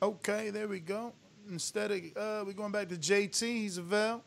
Okay, 0.00 0.50
there 0.50 0.68
we 0.68 0.80
go. 0.80 1.12
Instead 1.50 1.90
of 1.90 2.00
uh, 2.16 2.44
we 2.46 2.54
going 2.54 2.72
back 2.72 2.88
to 2.88 2.96
JT. 2.96 3.40
He's 3.42 3.78
a 3.78 3.82
Vel. 3.82 4.22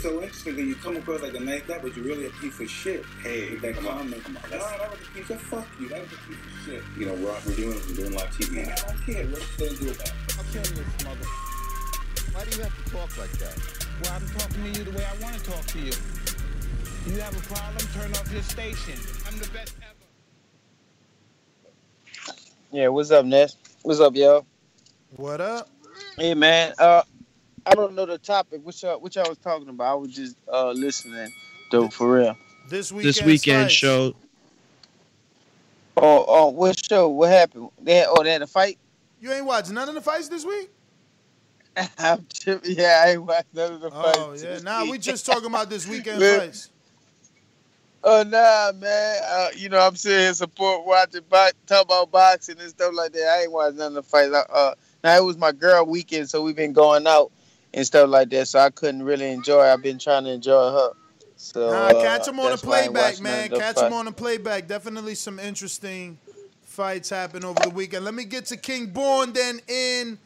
So 0.00 0.20
interesting 0.22 0.56
that 0.56 0.62
you 0.62 0.74
come 0.74 0.96
across 0.96 1.22
like 1.22 1.34
a 1.34 1.40
nice 1.40 1.62
guy, 1.62 1.78
but 1.78 1.94
you're 1.96 2.04
really 2.04 2.26
a 2.26 2.30
piece 2.30 2.58
of 2.58 2.68
shit. 2.68 3.04
Hey, 3.22 3.50
with 3.52 3.60
that 3.62 3.76
comment. 3.76 4.22
Come 4.24 4.36
on, 4.36 4.50
no, 4.50 4.58
that 4.58 4.90
was 4.90 5.00
a 5.00 5.18
piece 5.18 5.30
of 5.30 5.40
fuck 5.42 5.66
you. 5.80 5.88
That 5.88 6.02
was 6.02 6.12
a 6.12 6.16
piece 6.16 6.36
of 6.36 6.64
shit. 6.64 6.82
You 6.98 7.06
know, 7.06 7.14
we're, 7.14 7.34
we're 7.46 7.56
doing 7.56 7.80
we're 7.88 7.94
doing 7.94 8.12
live 8.14 8.30
TV. 8.30 8.54
Man, 8.54 8.72
I 8.72 8.74
don't 8.74 9.06
care. 9.06 9.26
What 9.26 9.40
you 9.40 9.66
gonna 9.66 9.78
do 9.78 9.90
about 9.90 10.08
it? 10.08 10.38
I'll 10.38 10.44
kill 10.44 10.62
this 10.62 11.04
mother. 11.04 11.45
Why 12.36 12.44
do 12.44 12.54
you 12.54 12.62
have 12.64 12.84
to 12.84 12.90
talk 12.90 13.16
like 13.16 13.32
that? 13.38 13.56
Well, 14.02 14.12
I'm 14.12 14.28
talking 14.38 14.70
to 14.70 14.78
you 14.78 14.84
the 14.84 14.90
way 14.90 15.06
I 15.06 15.16
want 15.22 15.36
to 15.36 15.42
talk 15.50 15.64
to 15.68 15.78
you. 15.78 15.92
You 17.06 17.18
have 17.22 17.34
a 17.34 17.40
problem? 17.54 17.82
Turn 17.94 18.10
off 18.10 18.30
your 18.30 18.42
station. 18.42 18.92
I'm 19.26 19.38
the 19.38 19.48
best 19.48 19.74
ever. 19.80 19.94
Yeah, 22.72 22.88
what's 22.88 23.10
up, 23.10 23.24
Ness? 23.24 23.56
What's 23.84 24.00
up, 24.00 24.14
y'all? 24.14 24.44
What 25.16 25.40
up? 25.40 25.70
Hey, 26.18 26.34
man. 26.34 26.74
Uh, 26.78 27.04
I 27.64 27.74
don't 27.74 27.94
know 27.94 28.04
the 28.04 28.18
topic. 28.18 28.60
What 28.62 28.82
y'all, 28.82 29.00
what 29.00 29.16
y'all 29.16 29.30
was 29.30 29.38
talking 29.38 29.70
about? 29.70 29.92
I 29.92 29.94
was 29.94 30.14
just 30.14 30.36
uh 30.52 30.72
listening, 30.72 31.32
though, 31.70 31.88
for 31.88 32.18
real. 32.18 32.36
This 32.68 32.90
This 32.90 33.22
weekend 33.22 33.70
show. 33.70 34.14
Oh, 35.96 36.26
oh, 36.28 36.48
what 36.48 36.84
show? 36.84 37.08
What 37.08 37.30
happened? 37.30 37.70
They 37.80 37.94
had, 37.94 38.08
oh, 38.10 38.22
they 38.22 38.32
had 38.32 38.42
a 38.42 38.46
fight. 38.46 38.78
You 39.22 39.32
ain't 39.32 39.46
watching 39.46 39.72
none 39.72 39.88
of 39.88 39.94
the 39.94 40.02
fights 40.02 40.28
this 40.28 40.44
week? 40.44 40.68
Yeah, 42.64 43.02
I 43.04 43.10
ain't 43.10 43.24
watched 43.24 43.54
none 43.54 43.74
of 43.74 43.80
the 43.80 43.90
fights. 43.90 44.18
Oh 44.18 44.34
yeah, 44.40 44.58
nah, 44.60 44.84
we 44.84 44.98
just 44.98 45.26
talking 45.26 45.46
about 45.46 45.68
this 45.68 45.86
weekend 45.88 46.22
fights. 46.22 46.70
Oh 48.04 48.22
nah, 48.22 48.72
man. 48.78 49.20
Uh, 49.26 49.48
you 49.56 49.68
know, 49.68 49.80
I'm 49.80 49.96
sitting 49.96 50.20
here 50.20 50.34
support 50.34 50.86
watching, 50.86 51.22
bo- 51.28 51.50
talk 51.66 51.84
about 51.84 52.10
boxing 52.10 52.58
and 52.60 52.70
stuff 52.70 52.92
like 52.94 53.12
that. 53.12 53.36
I 53.36 53.42
ain't 53.42 53.52
watching 53.52 53.78
none 53.78 53.88
of 53.88 53.94
the 53.94 54.02
fights. 54.04 54.32
Uh, 54.32 54.74
now 55.02 55.16
it 55.16 55.24
was 55.24 55.36
my 55.36 55.52
girl 55.52 55.84
weekend, 55.84 56.30
so 56.30 56.42
we've 56.42 56.56
been 56.56 56.72
going 56.72 57.06
out 57.06 57.32
and 57.74 57.84
stuff 57.84 58.08
like 58.08 58.30
that. 58.30 58.46
So 58.48 58.60
I 58.60 58.70
couldn't 58.70 59.02
really 59.02 59.30
enjoy. 59.30 59.60
I've 59.62 59.82
been 59.82 59.98
trying 59.98 60.24
to 60.24 60.30
enjoy 60.30 60.70
her. 60.70 60.90
So 61.36 61.68
Nah, 61.68 61.88
uh, 61.88 62.02
catch 62.02 62.28
him 62.28 62.38
on 62.38 62.44
the 62.44 62.50
that's 62.50 62.64
why 62.64 62.78
I 62.78 62.82
ain't 62.84 62.94
playback, 62.94 63.20
man. 63.20 63.48
Catch 63.50 63.78
him 63.78 63.92
on 63.92 64.04
the 64.04 64.12
playback. 64.12 64.68
Definitely 64.68 65.16
some 65.16 65.38
interesting 65.38 66.18
fights 66.62 67.10
happen 67.10 67.44
over 67.44 67.60
the 67.60 67.70
weekend. 67.70 68.04
Let 68.04 68.14
me 68.14 68.24
get 68.24 68.46
to 68.46 68.56
King 68.56 68.86
Born 68.86 69.32
then 69.32 69.60
in. 69.68 70.18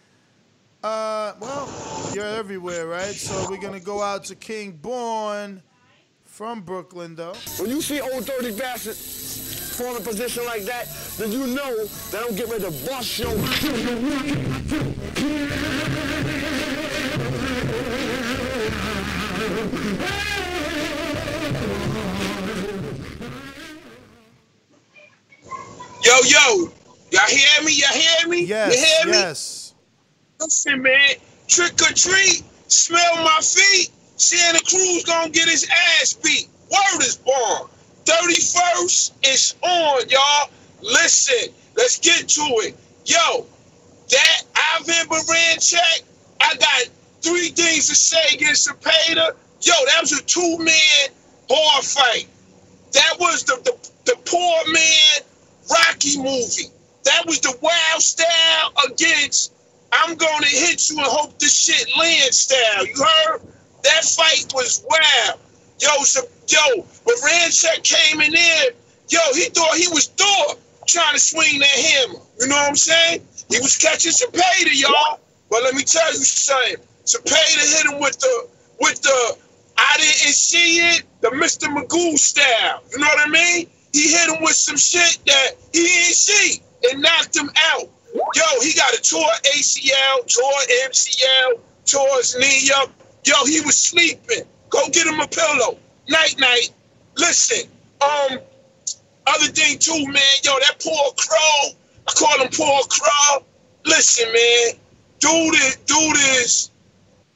Uh, 0.83 1.35
well, 1.41 1.69
you're 2.15 2.25
everywhere, 2.25 2.87
right? 2.87 3.15
So 3.15 3.51
we're 3.51 3.61
gonna 3.61 3.81
go 3.81 4.01
out 4.01 4.25
to 4.25 4.35
King 4.35 4.73
Born 4.73 5.63
from 6.25 6.63
Brooklyn, 6.63 7.15
though. 7.15 7.35
When 7.59 7.69
you 7.69 7.83
see 7.83 8.01
old 8.01 8.25
dirty 8.25 8.57
bastard 8.57 8.97
fall 8.97 9.97
in 9.97 10.03
a 10.03 10.05
position 10.05 10.45
like 10.47 10.63
that, 10.63 10.89
then 11.19 11.33
you 11.33 11.47
know 11.49 11.85
that 11.85 12.25
I'm 12.27 12.35
getting 12.35 12.53
ready 12.53 12.65
to 12.65 12.71
bust 12.87 13.19
your. 13.19 13.31
Yo, 26.03 26.15
yo, 26.25 26.73
y'all 27.11 27.27
hear 27.29 27.65
me? 27.65 27.73
Y'all 27.75 27.93
hear 27.93 28.29
me? 28.29 28.45
Yes, 28.45 28.75
you 28.75 28.81
hear 28.81 29.07
me? 29.13 29.19
yes. 29.19 29.60
Listen, 30.41 30.83
man, 30.83 31.17
trick 31.49 31.75
or 31.83 31.95
treat, 31.95 32.45
smell 32.69 33.17
my 33.25 33.41
feet. 33.43 33.91
Santa 34.17 34.61
Cruz 34.65 35.05
gonna 35.05 35.31
get 35.31 35.49
his 35.49 35.69
ass 36.01 36.15
beat. 36.15 36.49
Word 36.71 37.03
is 37.03 37.17
born. 37.17 37.69
31st 38.05 39.13
is 39.27 39.55
on, 39.63 40.09
y'all. 40.09 40.51
Listen, 40.83 41.55
let's 41.77 41.99
get 41.99 42.29
to 42.29 42.43
it. 42.63 42.77
Yo, 43.07 43.47
that 44.11 44.43
Ivan 44.79 45.09
Baranchyk, 45.09 46.03
I 46.41 46.55
got 46.57 46.87
three 47.23 47.51
things 47.51 47.89
to 47.89 47.97
say 47.97 48.35
against 48.37 48.69
Zepeda. 48.69 49.35
Yo, 49.63 49.75
that 49.87 49.99
was 50.03 50.13
a 50.13 50.23
two-man 50.25 51.11
bar 51.49 51.83
fight. 51.83 52.29
That 52.93 53.17
was 53.21 53.45
the, 53.45 53.57
the, 53.65 53.91
the 54.13 54.17
poor 54.25 54.73
man 54.73 55.23
Rocky 55.71 56.19
movie. 56.19 56.73
That 57.05 57.25
was 57.27 57.41
the 57.41 57.57
wild 57.63 58.03
style 58.03 58.73
against 58.91 59.53
I'm 59.93 60.15
gonna 60.17 60.47
hit 60.47 60.89
you 60.91 60.99
and 60.99 61.07
hope 61.07 61.39
the 61.39 61.47
shit 61.47 61.89
lands 61.99 62.39
style. 62.39 62.87
You 62.87 62.95
heard? 62.95 63.41
That 63.83 64.05
fight 64.05 64.53
was 64.55 64.85
wild. 64.89 65.41
Yo, 65.81 65.89
so, 66.05 66.23
yo, 66.47 66.87
but 67.05 67.15
Ranchek 67.25 67.83
came 67.83 68.21
in 68.21 68.33
there, 68.33 68.67
yo, 69.09 69.21
he 69.35 69.45
thought 69.49 69.77
he 69.77 69.89
was 69.89 70.09
Thor 70.09 70.57
trying 70.87 71.15
to 71.15 71.19
swing 71.19 71.59
that 71.61 71.69
hammer. 71.69 72.21
You 72.41 72.49
know 72.49 72.57
what 72.57 72.69
I'm 72.69 72.77
saying? 72.77 73.27
He 73.49 73.59
was 73.59 73.77
catching 73.77 74.13
Zepeda, 74.13 74.71
y'all. 74.73 75.21
But 75.51 75.63
let 75.65 75.75
me 75.75 75.83
tell 75.83 76.07
you 76.13 76.19
something. 76.19 76.77
Zepeda 77.05 77.77
hit 77.77 77.93
him 77.93 78.01
with 78.01 78.19
the 78.21 78.49
with 78.81 79.03
the 79.03 79.37
I 79.77 79.97
didn't 79.97 80.35
see 80.35 80.79
it, 80.79 81.03
the 81.21 81.29
Mr. 81.29 81.67
Magoo 81.75 82.19
style. 82.19 82.83
You 82.93 82.99
know 82.99 83.07
what 83.07 83.27
I 83.27 83.31
mean? 83.31 83.67
He 83.93 84.13
hit 84.13 84.31
him 84.31 84.43
with 84.43 84.55
some 84.55 84.77
shit 84.77 85.19
that 85.27 85.51
he 85.73 85.83
didn't 85.83 86.15
see 86.15 86.63
and 86.91 87.03
knocked 87.03 87.37
him 87.37 87.51
out. 87.73 87.89
Yo, 88.15 88.61
he 88.63 88.73
got 88.75 88.93
a 88.95 89.01
tore 89.03 89.23
ACL, 89.55 90.27
tore 90.27 90.61
MCL, 90.89 91.61
his 92.19 92.37
knee 92.39 92.71
up. 92.77 92.91
Yo, 93.25 93.35
he 93.47 93.61
was 93.61 93.77
sleeping. 93.77 94.45
Go 94.69 94.89
get 94.91 95.07
him 95.07 95.21
a 95.21 95.27
pillow. 95.27 95.79
Night 96.09 96.37
night. 96.39 96.71
Listen, 97.17 97.69
um, 98.01 98.39
other 99.27 99.47
thing 99.47 99.79
too, 99.79 100.07
man. 100.07 100.23
Yo, 100.43 100.53
that 100.61 100.83
poor 100.83 101.13
crow. 101.17 101.77
I 102.09 102.13
call 102.13 102.41
him 102.41 102.51
poor 102.53 102.83
crow. 102.89 103.45
Listen, 103.85 104.33
man. 104.33 104.81
Dude 105.19 105.55
is 105.55 105.77
dude 105.87 106.17
is 106.41 106.71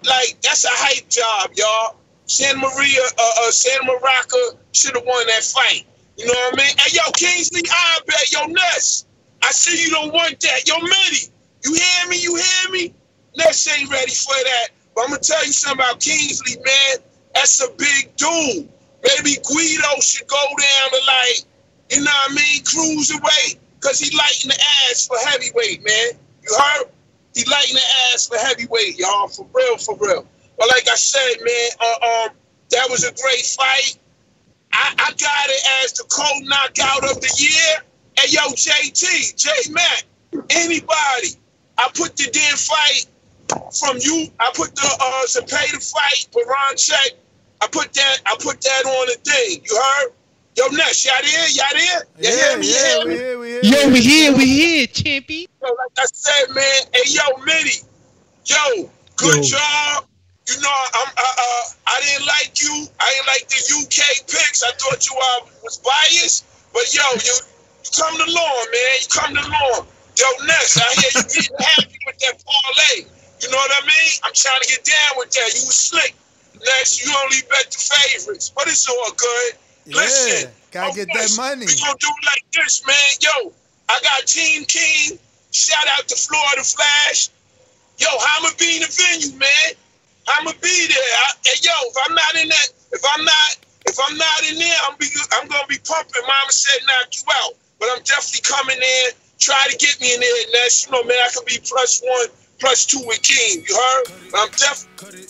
like 0.04 0.40
that's 0.42 0.64
a 0.64 0.68
hype 0.70 1.08
job, 1.08 1.50
y'all. 1.54 1.96
Santamaria, 2.26 3.04
uh, 3.18 3.46
uh 3.46 3.50
Santa 3.50 3.84
Maraca 3.84 4.56
should 4.72 4.94
have 4.94 5.04
won 5.04 5.26
that 5.26 5.44
fight. 5.44 5.86
You 6.16 6.26
know 6.26 6.32
what 6.32 6.54
I 6.54 6.56
mean? 6.56 6.76
Hey, 6.78 6.96
yo, 6.96 7.10
Kingsley, 7.12 7.62
I 7.70 7.98
bet 8.06 8.32
yo 8.32 8.46
Ness. 8.46 9.04
I 9.44 9.50
see 9.52 9.82
you 9.84 9.90
don't 9.90 10.12
want 10.12 10.40
that. 10.40 10.66
Yo, 10.66 10.74
Mitty, 10.80 11.30
you 11.64 11.74
hear 11.74 12.08
me? 12.08 12.22
You 12.22 12.34
hear 12.36 12.70
me? 12.70 12.94
Ness 13.36 13.68
ain't 13.78 13.90
ready 13.90 14.12
for 14.12 14.32
that. 14.32 14.68
But 14.94 15.02
I'm 15.02 15.10
gonna 15.10 15.20
tell 15.20 15.44
you 15.44 15.52
something 15.52 15.84
about 15.84 16.00
Kingsley, 16.00 16.56
man. 16.56 17.04
That's 17.34 17.60
a 17.62 17.68
big 17.76 18.16
dude. 18.16 18.68
Maybe 19.04 19.36
Guido 19.44 20.00
should 20.00 20.26
go 20.28 20.42
down 20.48 20.90
to 20.90 21.00
like, 21.06 21.44
you 21.90 21.98
know 22.02 22.10
what 22.10 22.30
I 22.30 22.34
mean, 22.34 22.62
cruiserweight, 22.62 23.58
because 23.80 23.98
he 23.98 24.16
lighting 24.16 24.48
the 24.48 24.58
ass 24.88 25.06
for 25.06 25.18
heavyweight, 25.28 25.84
man. 25.84 26.12
You 26.42 26.56
heard? 26.56 26.86
He 27.34 27.44
lighting 27.50 27.74
the 27.74 28.14
ass 28.14 28.28
for 28.28 28.38
heavyweight, 28.38 28.98
y'all. 28.98 29.28
For 29.28 29.46
real, 29.52 29.76
for 29.76 29.96
real. 29.98 30.26
But 30.56 30.68
like 30.68 30.88
I 30.88 30.94
said, 30.94 31.34
man, 31.42 31.70
uh, 31.80 32.28
um, 32.30 32.36
that 32.70 32.86
was 32.88 33.04
a 33.04 33.12
great 33.12 33.44
fight. 33.44 33.98
I, 34.72 34.94
I 34.98 35.10
got 35.10 35.50
it 35.50 35.84
as 35.84 35.92
the 35.92 36.04
cold 36.08 36.44
knockout 36.48 37.04
of 37.10 37.20
the 37.20 37.34
year. 37.38 37.82
And 38.20 38.32
yo, 38.32 38.40
JT, 38.42 39.36
J 39.36 39.72
Mac, 39.72 40.04
anybody, 40.50 41.28
I 41.78 41.90
put 41.94 42.16
the 42.16 42.30
damn 42.32 42.56
fight 42.56 43.06
from 43.78 43.98
you. 44.00 44.28
I 44.40 44.50
put 44.54 44.74
the 44.74 44.88
uh 45.00 45.26
Zepeda 45.26 45.92
fight, 45.92 46.26
Baranchyk. 46.32 47.16
I 47.60 47.66
put 47.68 47.92
that. 47.92 48.18
I 48.26 48.36
put 48.40 48.60
that 48.60 48.84
on 48.86 49.06
the 49.06 49.30
thing. 49.30 49.64
You 49.64 49.76
heard? 49.76 50.12
Yo, 50.56 50.68
Ness, 50.68 51.04
y'all 51.04 51.14
there? 51.22 51.48
Y'all 51.50 51.66
there? 51.72 52.04
You 52.20 52.30
hear 52.30 52.58
me? 52.58 52.66
You 52.68 52.74
hear 52.74 53.62
me? 53.62 53.68
Yo, 53.68 53.90
we 53.90 54.00
here, 54.02 54.36
we 54.36 54.46
here, 54.46 54.86
champion. 54.86 55.46
Yo, 55.60 55.68
like 55.68 55.98
I 55.98 56.06
said, 56.12 56.54
man. 56.54 56.64
Hey, 56.92 57.10
yo, 57.10 57.42
Mitty. 57.44 57.80
Yo, 58.46 58.90
good 59.16 59.36
Yo. 59.36 59.42
job. 59.42 60.06
You 60.46 60.60
know, 60.60 60.76
I'm. 60.94 61.08
Uh, 61.08 61.22
uh, 61.22 61.64
I 61.86 62.00
didn't 62.04 62.26
like 62.26 62.60
you. 62.60 62.86
I 63.00 63.12
didn't 63.14 63.26
like 63.26 63.48
the 63.48 63.60
UK 63.80 64.28
picks. 64.28 64.62
I 64.62 64.70
thought 64.72 65.06
you 65.08 65.16
uh, 65.16 65.46
was 65.62 65.78
biased. 65.78 66.44
But 66.72 66.92
yo, 66.92 67.02
you, 67.14 67.18
you 67.22 67.53
come 67.90 68.16
to 68.16 68.28
law, 68.32 68.56
man. 68.72 68.94
You 69.00 69.08
come 69.10 69.32
to 69.34 69.44
law. 69.48 69.86
Yo, 70.16 70.26
Ness, 70.46 70.78
I 70.78 70.86
hear 70.94 71.10
you 71.10 71.26
getting 71.26 71.58
happy 71.58 71.98
with 72.06 72.18
that 72.18 72.38
parlay. 72.44 73.06
You 73.42 73.50
know 73.50 73.58
what 73.58 73.82
I 73.82 73.86
mean? 73.86 74.12
I'm 74.22 74.32
trying 74.32 74.60
to 74.62 74.68
get 74.68 74.84
down 74.84 75.18
with 75.18 75.30
that. 75.32 75.48
You 75.52 75.66
was 75.66 75.74
slick. 75.74 76.14
Ness, 76.54 77.04
you 77.04 77.12
only 77.24 77.42
bet 77.50 77.70
the 77.70 77.78
favorites, 77.78 78.52
but 78.54 78.68
it's 78.68 78.88
all 78.88 79.12
good. 79.12 79.58
Listen, 79.86 80.50
Gotta 80.70 80.94
get 80.94 81.08
that 81.12 81.30
money. 81.36 81.66
We 81.66 81.74
gonna 81.76 81.98
do 82.00 82.08
it 82.08 82.24
like 82.26 82.44
this, 82.52 82.86
man. 82.86 83.10
Yo, 83.20 83.52
I 83.88 84.00
got 84.02 84.26
Team 84.26 84.64
King. 84.64 85.18
Shout 85.52 85.86
out 85.98 86.08
to 86.08 86.16
Florida 86.16 86.64
Flash. 86.64 87.28
Yo, 87.98 88.08
I'ma 88.10 88.50
be 88.58 88.76
in 88.76 88.82
the 88.82 88.90
venue, 88.90 89.38
man. 89.38 89.70
I'ma 90.26 90.50
be 90.60 90.86
there. 90.88 90.98
I, 90.98 91.30
hey, 91.44 91.58
yo, 91.62 91.70
if 91.86 91.96
I'm 92.06 92.14
not 92.14 92.34
in 92.34 92.48
that, 92.48 92.68
if 92.90 93.02
I'm 93.14 93.24
not, 93.24 93.50
if 93.86 93.96
I'm 94.02 94.16
not 94.16 94.50
in 94.50 94.58
there, 94.58 94.78
I'm 94.88 94.96
be, 94.98 95.06
I'm 95.38 95.46
gonna 95.46 95.66
be 95.68 95.78
pumping. 95.84 96.22
Mama 96.22 96.50
said 96.50 96.82
knock 96.86 97.14
you 97.14 97.22
out, 97.44 97.54
but 97.84 97.96
I'm 97.96 98.02
definitely 98.04 98.40
coming 98.42 98.76
in. 98.76 99.12
Try 99.38 99.66
to 99.70 99.76
get 99.76 100.00
me 100.00 100.14
in 100.14 100.20
there, 100.20 100.30
Ness. 100.52 100.86
You 100.86 100.92
know, 100.92 101.04
man, 101.04 101.16
I 101.22 101.28
could 101.34 101.46
be 101.46 101.58
plus 101.62 102.02
one, 102.02 102.26
plus 102.60 102.86
two 102.86 103.02
with 103.06 103.22
King. 103.22 103.64
You 103.68 103.76
heard? 103.76 104.04
But 104.30 104.40
I'm 104.40 104.50
definitely. 104.50 105.26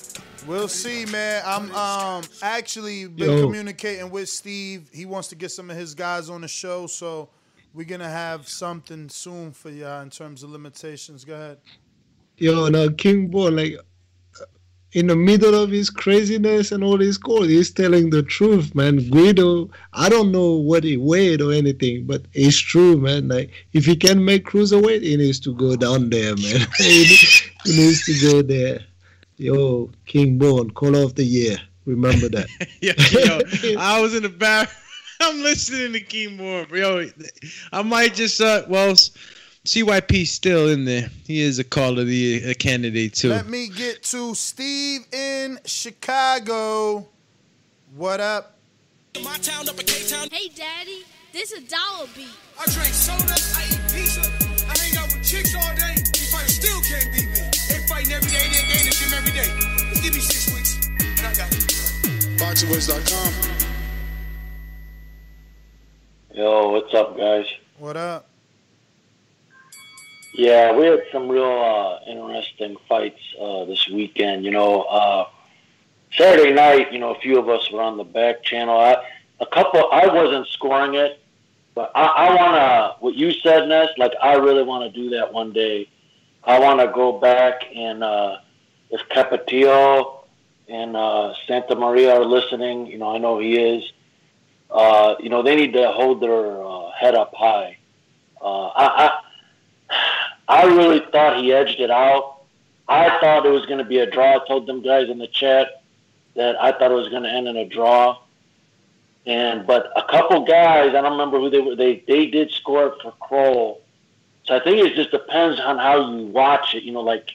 We'll 0.47 0.69
see, 0.69 1.07
man. 1.07 1.43
I'm 1.47 1.75
um 1.75 2.23
actually 2.43 3.09
been 3.09 3.31
Yo. 3.31 3.41
communicating 3.47 4.11
with 4.11 4.29
Steve. 4.29 4.91
He 4.93 5.07
wants 5.07 5.29
to 5.29 5.35
get 5.35 5.51
some 5.51 5.71
of 5.71 5.77
his 5.77 5.95
guys 5.95 6.29
on 6.29 6.43
the 6.43 6.49
show, 6.49 6.87
so 6.87 7.31
we're 7.73 7.87
gonna 7.87 8.11
have 8.11 8.47
something 8.47 9.09
soon 9.09 9.53
for 9.53 9.71
y'all 9.71 10.03
in 10.03 10.11
terms 10.11 10.43
of 10.43 10.51
limitations. 10.51 11.25
Go 11.25 11.35
ahead. 11.35 11.59
Yo, 12.37 12.69
now 12.69 12.89
King 12.97 13.29
Boy, 13.29 13.51
like 13.51 13.77
in 14.95 15.09
the 15.09 15.17
middle 15.17 15.55
of 15.55 15.71
his 15.71 15.91
craziness 15.91 16.71
and 16.71 16.83
all 16.83 16.99
his 16.99 17.19
calls, 17.19 17.49
he's 17.49 17.71
telling 17.71 18.11
the 18.11 18.23
truth, 18.23 18.75
man. 18.77 19.09
Guido, 19.11 19.69
I 19.93 20.09
don't 20.09 20.31
know 20.31 20.53
what 20.53 20.85
he 20.85 20.97
weighed 20.97 21.43
or 21.43 21.53
anything, 21.53 22.07
but 22.07 22.23
it's 22.33 22.59
true, 22.59 22.97
man. 22.97 23.29
Like 23.29 23.51
if 23.73 23.85
he 23.85 23.97
can 23.97 24.25
make 24.25 24.47
cruiserweight, 24.47 25.03
he 25.03 25.17
needs 25.17 25.41
to 25.41 25.55
go 25.55 25.75
down 25.75 26.11
there, 26.11 26.37
man. 26.37 26.67
he 26.79 27.17
needs 27.67 28.05
to 28.07 28.31
go 28.31 28.43
there. 28.43 28.81
Yo, 29.37 29.91
King 30.07 30.39
Bone, 30.39 30.71
call 30.71 30.95
of 30.95 31.17
the 31.17 31.25
year. 31.25 31.59
Remember 31.87 32.29
that. 32.29 32.47
yo, 32.81 32.93
yo, 33.11 33.77
I 33.81 34.01
was 34.01 34.15
in 34.15 34.23
the 34.23 34.29
bar. 34.29 34.67
I'm 35.21 35.43
listening 35.43 35.93
to 35.95 36.01
King 36.01 36.37
Moore, 36.37 36.67
yo. 36.73 37.09
I 37.73 37.83
might 37.83 38.15
just 38.15 38.41
uh, 38.41 38.63
well, 38.69 38.95
CYP 39.65 40.27
still 40.27 40.69
in 40.69 40.85
there. 40.85 41.09
He 41.27 41.41
is 41.41 41.59
a 41.59 41.65
call 41.65 41.99
of 41.99 42.07
the 42.07 42.15
year 42.15 42.51
a 42.51 42.55
candidate 42.55 43.15
too. 43.15 43.31
Let 43.31 43.47
me 43.47 43.69
get 43.69 44.03
to 44.05 44.35
Steve 44.35 45.07
in 45.11 45.59
Chicago. 45.65 47.09
What 47.97 48.21
up? 48.21 48.59
Hey, 49.15 49.23
Daddy, 50.55 51.05
this 51.33 51.51
is 51.53 51.65
a 51.65 51.69
dollar 51.71 52.07
beat. 52.15 52.29
I 52.61 52.65
drink 52.67 52.93
soda, 52.93 53.33
I 53.57 53.65
eat 53.65 53.81
pizza, 53.91 54.21
I 54.69 54.77
hang 54.77 54.99
out 54.99 55.07
with 55.15 55.25
chicks 55.25 55.55
all 55.55 55.75
day. 55.77 55.95
These 56.13 56.31
fighters 56.31 56.57
still 56.57 56.81
can't 56.83 57.11
beat 57.15 57.29
me. 57.29 57.41
They 57.69 57.87
fighting 57.89 58.13
every 58.13 58.31
day, 58.31 58.45
they 58.53 58.69
they 58.69 58.81
in 58.81 58.85
the 58.85 58.93
gym 58.93 59.15
every 59.17 59.33
day. 59.33 59.49
Just 59.89 60.03
give 60.03 60.13
me 60.13 60.21
six 60.21 60.55
weeks, 60.55 60.89
and 60.99 61.27
I 61.27 61.33
got 61.33 61.51
it. 61.51 61.65
BoxingVoice.com. 62.39 63.33
Yo, 66.35 66.71
what's 66.71 66.93
up, 66.93 67.17
guys? 67.17 67.47
What 67.79 67.97
up? 67.97 68.29
Yeah, 70.37 70.77
we 70.77 70.87
had 70.87 71.05
some 71.13 71.29
real 71.29 71.45
uh, 71.45 72.11
interesting 72.11 72.77
fights 72.89 73.21
uh, 73.41 73.67
this 73.67 73.89
weekend. 73.89 74.45
You 74.45 74.51
know, 74.51 74.83
uh, 74.83 75.29
Saturday 76.11 76.53
night, 76.53 76.93
you 76.93 76.99
know, 76.99 77.15
a 77.15 77.21
few 77.21 77.39
of 77.39 77.49
us 77.49 77.71
were 77.71 77.81
on 77.81 77.97
the 77.97 78.03
back 78.05 78.43
channel. 78.43 78.77
I, 78.77 78.97
a 79.39 79.47
couple, 79.47 79.89
I 79.93 80.09
wasn't 80.09 80.49
scoring 80.49 80.95
it, 80.95 81.21
but 81.77 81.93
I, 81.95 82.07
I 82.07 82.35
want 82.35 82.57
to, 82.57 82.97
what 82.99 83.15
you 83.15 83.31
said, 83.31 83.69
Ness, 83.69 83.91
like, 83.97 84.11
I 84.21 84.35
really 84.35 84.65
want 84.65 84.93
to 84.93 85.01
do 85.01 85.11
that 85.11 85.33
one 85.33 85.53
day. 85.53 85.89
I 86.43 86.59
want 86.59 86.81
to 86.81 86.89
go 86.89 87.13
back 87.21 87.63
and, 87.73 88.03
uh, 88.03 88.39
if 88.91 89.09
Capetillo 89.11 90.25
and 90.69 90.97
uh, 90.97 91.35
Santamaria 91.49 92.13
are 92.13 92.25
listening, 92.25 92.89
you 92.89 92.99
know, 92.99 93.15
I 93.15 93.19
know 93.19 93.39
he 93.39 93.57
is, 93.57 93.85
uh, 94.69 95.15
you 95.21 95.29
know, 95.29 95.45
they 95.45 95.55
need 95.55 95.75
to 95.75 95.93
hold 95.93 96.21
their 96.21 96.61
uh, 96.61 96.91
head 96.91 97.15
up 97.15 97.33
high. 97.37 97.79
Uh, 98.41 98.67
I, 98.67 99.07
I, 99.07 99.21
I 100.49 100.65
really 100.65 101.01
thought 101.11 101.39
he 101.39 101.53
edged 101.53 101.81
it 101.81 101.91
out. 101.91 102.43
I 102.89 103.19
thought 103.21 103.47
it 103.47 103.51
was 103.51 103.67
going 103.67 103.79
to 103.79 103.85
be 103.85 103.99
a 103.99 104.11
draw. 104.11 104.37
I 104.37 104.47
told 104.47 104.67
them 104.67 104.83
guys 104.83 105.09
in 105.09 105.19
the 105.19 105.27
chat 105.27 105.83
that 106.37 106.61
I 106.61 106.73
thought 106.73 106.91
it 106.91 106.95
was 106.95 107.09
going 107.09 107.23
to 107.23 107.31
end 107.31 107.49
in 107.49 107.57
a 107.57 107.67
draw. 107.67 108.19
And 109.27 109.67
but 109.67 109.91
a 109.97 110.03
couple 110.03 110.45
guys, 110.45 110.91
I 110.91 111.01
don't 111.01 111.13
remember 111.13 111.39
who 111.39 111.49
they 111.49 111.61
were. 111.61 111.77
They 111.77 112.05
they 112.07 112.27
did 112.27 112.51
score 112.51 112.95
for 113.03 113.13
Kroll. 113.13 113.81
So 114.45 114.55
I 114.55 114.63
think 114.63 114.87
it 114.87 114.95
just 114.95 115.11
depends 115.11 115.59
on 115.61 115.79
how 115.79 116.11
you 116.11 116.27
watch 116.27 116.75
it. 116.75 116.83
You 116.83 116.93
know, 116.93 117.01
like 117.01 117.31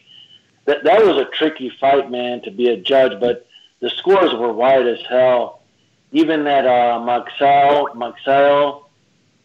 that 0.66 0.84
that 0.84 1.04
was 1.04 1.18
a 1.18 1.26
tricky 1.26 1.72
fight, 1.80 2.12
man, 2.12 2.44
to 2.44 2.52
be 2.52 2.70
a 2.70 2.78
judge. 2.78 3.20
But 3.20 3.48
the 3.80 3.90
scores 3.90 4.36
were 4.36 4.54
wide 4.54 4.86
as 4.86 5.00
hell. 5.10 5.64
Even 6.12 6.44
that 6.44 6.68
uh, 6.68 7.00
Maxell, 7.00 7.96
Maxell, 7.96 8.84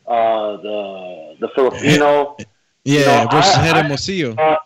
uh, 0.07 0.57
the 0.59 1.36
the 1.41 1.49
Filipino. 1.55 2.36
Yeah, 2.84 3.00
You 3.00 3.24
know, 3.24 3.30
versus 3.30 3.54
I- 3.56 3.62
Head 3.62 3.76
I- 3.76 3.82
Hermosillo. 3.82 4.34
Uh, 4.36 4.56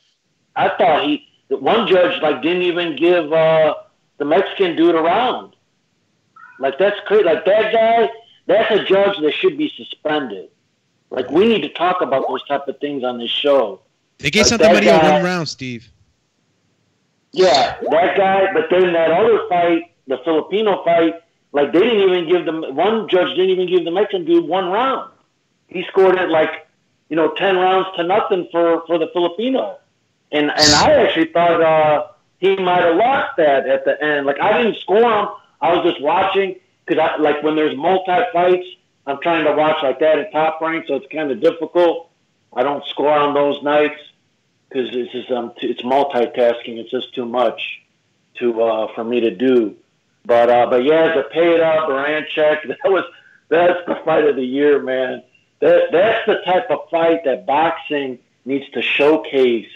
I 0.56 0.68
thought 0.76 1.04
he, 1.04 1.26
one 1.50 1.86
judge, 1.86 2.20
like 2.20 2.42
didn't 2.42 2.62
even 2.62 2.96
give 2.96 3.32
uh, 3.32 3.74
the 4.18 4.24
Mexican 4.24 4.76
dude 4.76 4.94
a 4.94 5.00
round. 5.00 5.54
Like 6.58 6.78
that's 6.78 6.98
crazy. 7.06 7.22
Like 7.24 7.44
that 7.44 7.72
guy, 7.72 8.10
that's 8.46 8.70
a 8.72 8.84
judge 8.84 9.16
that 9.20 9.32
should 9.34 9.56
be 9.56 9.72
suspended. 9.76 10.48
Like 11.10 11.30
we 11.30 11.46
need 11.46 11.62
to 11.62 11.68
talk 11.72 12.00
about 12.02 12.26
those 12.28 12.44
type 12.46 12.66
of 12.66 12.78
things 12.80 13.04
on 13.04 13.18
this 13.18 13.30
show. 13.30 13.80
They 14.18 14.30
gave 14.30 14.50
Like, 14.50 14.60
Santamaria 14.60 14.84
guy- 15.00 15.12
one 15.12 15.22
round, 15.22 15.48
Steve. 15.48 15.88
Yeah, 17.32 17.76
that 17.90 18.16
guy. 18.16 18.52
But 18.52 18.64
then 18.70 18.92
that 18.94 19.10
other 19.12 19.46
fight, 19.48 19.92
the 20.08 20.18
Filipino 20.24 20.82
fight, 20.84 21.14
like 21.52 21.72
they 21.72 21.80
didn't 21.80 22.10
even 22.10 22.28
give 22.28 22.44
them. 22.44 22.74
One 22.74 23.08
judge 23.08 23.28
didn't 23.36 23.50
even 23.50 23.68
give 23.68 23.84
the 23.84 23.90
Mexican 23.90 24.24
dude 24.24 24.46
one 24.48 24.70
round. 24.70 25.12
He 25.68 25.84
scored 25.84 26.16
it 26.18 26.30
like, 26.30 26.66
you 27.08 27.16
know, 27.16 27.32
ten 27.34 27.56
rounds 27.56 27.88
to 27.96 28.04
nothing 28.04 28.48
for 28.50 28.84
for 28.86 28.98
the 28.98 29.08
Filipino. 29.12 29.78
And 30.30 30.50
and 30.50 30.74
I 30.74 30.92
actually 31.04 31.32
thought 31.32 31.62
uh, 31.62 32.06
he 32.38 32.56
might 32.56 32.82
have 32.82 32.96
lost 32.96 33.36
that 33.38 33.66
at 33.66 33.84
the 33.84 34.02
end. 34.02 34.26
Like 34.26 34.40
I 34.40 34.62
didn't 34.62 34.78
score 34.80 35.02
him. 35.02 35.28
I 35.60 35.74
was 35.74 35.84
just 35.90 36.02
watching 36.02 36.56
because 36.86 37.02
I 37.02 37.20
like 37.20 37.42
when 37.42 37.56
there's 37.56 37.76
multi 37.76 38.22
fights. 38.32 38.66
I'm 39.06 39.20
trying 39.22 39.44
to 39.44 39.52
watch 39.52 39.82
like 39.82 40.00
that 40.00 40.18
in 40.18 40.30
top 40.32 40.60
rank, 40.60 40.84
so 40.86 40.96
it's 40.96 41.06
kind 41.10 41.30
of 41.30 41.40
difficult. 41.40 42.10
I 42.54 42.62
don't 42.62 42.84
score 42.86 43.10
on 43.10 43.34
those 43.34 43.62
nights 43.62 44.00
because 44.68 44.94
it's 44.94 45.12
just 45.12 45.30
um 45.30 45.52
t- 45.58 45.68
it's 45.68 45.82
multitasking. 45.82 46.78
It's 46.78 46.90
just 46.90 47.14
too 47.14 47.24
much 47.24 47.80
to 48.38 48.62
uh, 48.62 48.94
for 48.94 49.04
me 49.04 49.20
to 49.20 49.30
do. 49.30 49.76
But 50.24 50.50
uh, 50.50 50.66
but 50.68 50.84
yeah, 50.84 51.14
Zepeda, 51.14 51.88
Baranchyk, 51.88 52.68
that 52.68 52.78
was 52.84 53.04
that's 53.48 53.78
the 53.86 53.96
fight 54.04 54.24
of 54.24 54.36
the 54.36 54.44
year, 54.44 54.82
man. 54.82 55.22
That 55.60 55.88
that's 55.90 56.26
the 56.26 56.40
type 56.44 56.70
of 56.70 56.88
fight 56.90 57.24
that 57.24 57.46
boxing 57.46 58.18
needs 58.44 58.68
to 58.70 58.82
showcase 58.82 59.68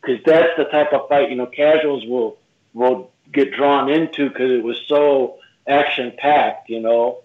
because 0.00 0.22
that's 0.24 0.56
the 0.56 0.64
type 0.64 0.92
of 0.92 1.08
fight 1.08 1.30
you 1.30 1.36
know 1.36 1.46
casuals 1.46 2.04
will 2.06 2.38
will 2.74 3.10
get 3.32 3.52
drawn 3.52 3.88
into 3.88 4.28
because 4.28 4.50
it 4.50 4.62
was 4.62 4.80
so 4.86 5.38
action 5.68 6.12
packed. 6.18 6.68
You 6.68 6.80
know, 6.80 7.22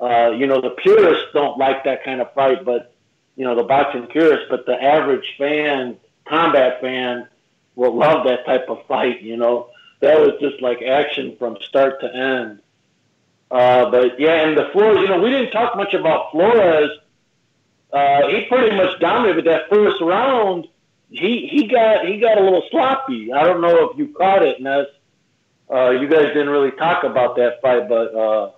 uh, 0.00 0.30
you 0.30 0.46
know 0.46 0.60
the 0.60 0.70
purists 0.70 1.26
don't 1.32 1.58
like 1.58 1.84
that 1.84 2.04
kind 2.04 2.20
of 2.20 2.32
fight, 2.34 2.64
but 2.64 2.94
you 3.36 3.44
know 3.44 3.54
the 3.54 3.64
boxing 3.64 4.06
purists, 4.06 4.46
but 4.48 4.66
the 4.66 4.80
average 4.80 5.34
fan, 5.38 5.96
combat 6.26 6.80
fan, 6.80 7.28
will 7.74 7.96
love 7.96 8.26
that 8.26 8.46
type 8.46 8.68
of 8.68 8.86
fight. 8.86 9.22
You 9.22 9.36
know, 9.36 9.70
that 10.00 10.18
was 10.20 10.32
just 10.40 10.62
like 10.62 10.82
action 10.82 11.36
from 11.38 11.56
start 11.62 12.00
to 12.00 12.14
end. 12.14 12.60
Uh, 13.50 13.90
but 13.90 14.20
yeah, 14.20 14.46
and 14.46 14.56
the 14.56 14.68
Flores, 14.72 14.98
you 14.98 15.08
know, 15.08 15.20
we 15.20 15.30
didn't 15.30 15.50
talk 15.50 15.76
much 15.76 15.94
about 15.94 16.30
Flores. 16.30 16.90
Uh, 17.92 18.28
he 18.28 18.46
pretty 18.48 18.76
much 18.76 19.00
dominated 19.00 19.46
that 19.46 19.68
first 19.68 20.00
round. 20.00 20.66
He 21.10 21.48
he 21.50 21.66
got 21.66 22.06
he 22.06 22.20
got 22.20 22.38
a 22.38 22.42
little 22.42 22.62
sloppy. 22.70 23.32
I 23.32 23.42
don't 23.42 23.60
know 23.60 23.90
if 23.90 23.98
you 23.98 24.08
caught 24.08 24.42
it, 24.42 24.60
Ness. 24.60 24.86
Uh, 25.72 25.90
you 25.90 26.08
guys 26.08 26.26
didn't 26.26 26.50
really 26.50 26.70
talk 26.72 27.04
about 27.04 27.36
that 27.36 27.60
fight, 27.60 27.88
but 27.88 28.14
uh, 28.14 28.50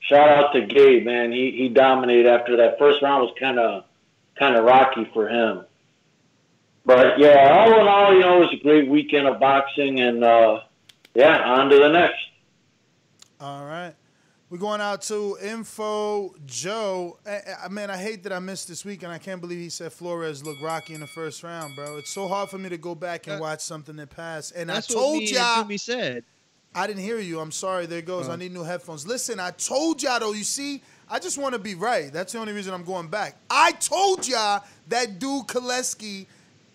shout 0.00 0.28
out 0.28 0.52
to 0.52 0.60
Gabe, 0.62 1.04
man. 1.04 1.32
He 1.32 1.50
he 1.52 1.68
dominated 1.68 2.26
after 2.26 2.58
that 2.58 2.78
first 2.78 3.02
round 3.02 3.22
was 3.22 3.34
kind 3.38 3.58
of 3.58 3.84
kind 4.38 4.56
of 4.56 4.64
rocky 4.64 5.08
for 5.12 5.28
him. 5.28 5.64
But 6.84 7.18
yeah, 7.18 7.58
all 7.58 7.80
in 7.80 7.88
all, 7.88 8.14
you 8.14 8.20
know, 8.20 8.36
it 8.36 8.40
was 8.40 8.52
a 8.52 8.62
great 8.62 8.88
weekend 8.88 9.26
of 9.26 9.40
boxing, 9.40 9.98
and 9.98 10.22
uh, 10.22 10.60
yeah, 11.14 11.38
on 11.38 11.70
to 11.70 11.76
the 11.76 11.88
next. 11.88 12.20
All 13.40 13.64
right. 13.64 13.94
We're 14.48 14.58
going 14.58 14.80
out 14.80 15.02
to 15.02 15.36
Info 15.42 16.32
Joe. 16.46 17.18
I, 17.26 17.40
I 17.64 17.68
man, 17.68 17.90
I 17.90 17.96
hate 17.96 18.22
that 18.22 18.32
I 18.32 18.38
missed 18.38 18.68
this 18.68 18.84
week, 18.84 19.02
and 19.02 19.10
I 19.10 19.18
can't 19.18 19.40
believe 19.40 19.58
he 19.58 19.70
said 19.70 19.92
Flores 19.92 20.44
looked 20.44 20.62
rocky 20.62 20.94
in 20.94 21.00
the 21.00 21.08
first 21.08 21.42
round, 21.42 21.74
bro. 21.74 21.96
It's 21.96 22.10
so 22.10 22.28
hard 22.28 22.48
for 22.48 22.56
me 22.56 22.68
to 22.68 22.78
go 22.78 22.94
back 22.94 23.26
and 23.26 23.40
watch 23.40 23.60
something 23.60 23.96
that 23.96 24.10
passed. 24.10 24.54
And 24.54 24.70
That's 24.70 24.88
I 24.88 24.94
told 24.94 25.18
me 25.18 25.32
y'all. 25.32 25.68
Said. 25.78 26.24
I 26.76 26.86
didn't 26.86 27.02
hear 27.02 27.18
you. 27.18 27.40
I'm 27.40 27.50
sorry. 27.50 27.86
There 27.86 28.02
goes. 28.02 28.28
Oh. 28.28 28.32
I 28.32 28.36
need 28.36 28.52
new 28.52 28.62
headphones. 28.62 29.04
Listen, 29.04 29.40
I 29.40 29.50
told 29.50 30.00
y'all 30.00 30.20
though. 30.20 30.32
You 30.32 30.44
see, 30.44 30.80
I 31.10 31.18
just 31.18 31.38
want 31.38 31.54
to 31.54 31.58
be 31.58 31.74
right. 31.74 32.12
That's 32.12 32.32
the 32.32 32.38
only 32.38 32.52
reason 32.52 32.72
I'm 32.72 32.84
going 32.84 33.08
back. 33.08 33.34
I 33.50 33.72
told 33.72 34.28
y'all 34.28 34.62
that 34.86 35.18
dude 35.18 35.48
Koleski, 35.48 36.26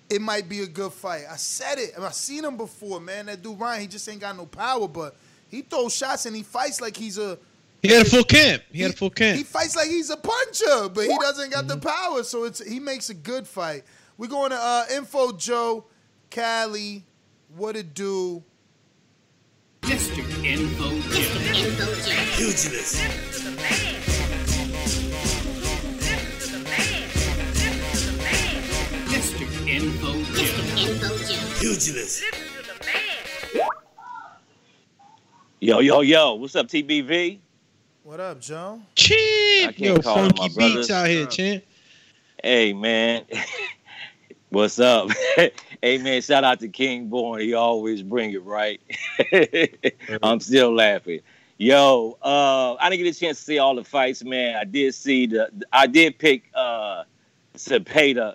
it 0.10 0.20
might 0.20 0.50
be 0.50 0.64
a 0.64 0.68
good 0.68 0.92
fight. 0.92 1.24
I 1.32 1.38
said 1.38 1.78
it. 1.78 1.96
and 1.96 2.04
I 2.04 2.12
seen 2.12 2.44
him 2.44 2.58
before, 2.58 3.00
man. 3.00 3.28
That 3.28 3.42
dude 3.42 3.58
Ryan, 3.58 3.82
he 3.82 3.88
just 3.88 4.10
ain't 4.10 4.20
got 4.20 4.36
no 4.36 4.46
power, 4.46 4.90
but 4.90 5.16
he 5.48 5.62
throws 5.62 5.96
shots 5.96 6.26
and 6.26 6.36
he 6.36 6.44
fights 6.44 6.82
like 6.82 6.98
he's 6.98 7.18
a 7.18 7.38
He 7.82 7.88
had 7.88 8.06
a 8.06 8.10
full 8.10 8.24
camp. 8.24 8.62
He, 8.72 8.82
had 8.82 8.92
a 8.92 8.96
full 8.96 9.10
camp. 9.10 9.38
He 9.38 9.44
fights 9.44 9.76
like 9.76 9.88
he's 9.88 10.12
a 10.12 10.18
puncher, 10.18 10.90
but 10.90 11.06
he 11.06 11.18
doesn't 11.20 11.52
got 11.52 11.68
the 11.68 11.78
power, 11.78 12.22
so 12.22 12.44
it's 12.44 12.64
he 12.64 12.80
makes 12.80 13.10
a 13.10 13.16
good 13.16 13.48
fight. 13.48 13.84
We're 14.18 14.28
going 14.28 14.52
to 14.52 14.58
uh, 14.58 14.86
Info 14.96 15.32
Joe, 15.32 15.86
Cali, 16.30 17.04
what 17.56 17.76
it 17.76 17.96
do? 17.96 18.44
District 19.82 20.30
Info 20.46 20.90
Joe. 20.90 21.22
Pugilist. 22.36 23.02
District 29.10 29.68
Info 29.68 30.14
Joe. 30.36 31.60
Pugilist. 31.60 32.24
Yo, 35.60 35.80
yo, 35.80 36.02
yo. 36.02 36.36
What's 36.36 36.56
up, 36.56 36.68
TBV? 36.68 37.40
What 38.04 38.20
up, 38.20 38.42
Joe? 38.42 38.82
Champ. 38.96 39.20
I 39.20 39.74
Yo, 39.78 40.02
funky 40.02 40.50
beats 40.58 40.90
out 40.90 41.08
here, 41.08 41.28
champ. 41.28 41.64
Hey, 42.44 42.74
man. 42.74 43.26
What's 44.50 44.80
up? 44.80 45.12
hey, 45.36 46.00
man, 46.00 46.24
shout 46.24 46.44
out 46.44 46.60
to 46.62 46.68
King 46.68 47.10
Born. 47.10 47.42
He 47.42 47.54
always 47.54 48.02
bring 48.02 48.32
it, 48.32 48.44
right? 48.44 48.82
I'm 50.24 50.40
still 50.40 50.74
laughing. 50.74 51.20
Yo, 51.60 52.18
uh, 52.24 52.74
I 52.80 52.90
didn't 52.90 53.04
get 53.04 53.16
a 53.16 53.20
chance 53.20 53.38
to 53.38 53.44
see 53.44 53.60
all 53.60 53.76
the 53.76 53.84
fights, 53.84 54.24
man. 54.24 54.56
I 54.56 54.64
did 54.64 54.96
see 54.96 55.28
the, 55.28 55.52
I 55.72 55.86
did 55.86 56.18
pick 56.18 56.46
uh, 56.56 57.04
Zepeda 57.56 58.34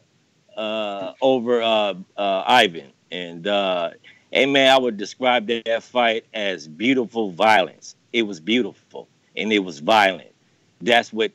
uh, 0.57 1.13
over 1.21 1.61
uh, 1.61 1.95
uh, 2.17 2.45
Ivan. 2.47 2.93
And, 3.11 3.49
uh, 3.49 3.91
hey, 4.31 4.47
man, 4.47 4.73
I 4.73 4.79
would 4.79 4.97
describe 4.97 5.49
that 5.49 5.83
fight 5.83 6.25
as 6.33 6.69
beautiful 6.69 7.33
violence. 7.33 7.97
It 8.13 8.23
was 8.23 8.39
beautiful 8.39 9.09
and 9.37 9.53
it 9.53 9.61
was 9.61 9.81
violent. 9.81 10.33
That's 10.81 11.13
what 11.13 11.33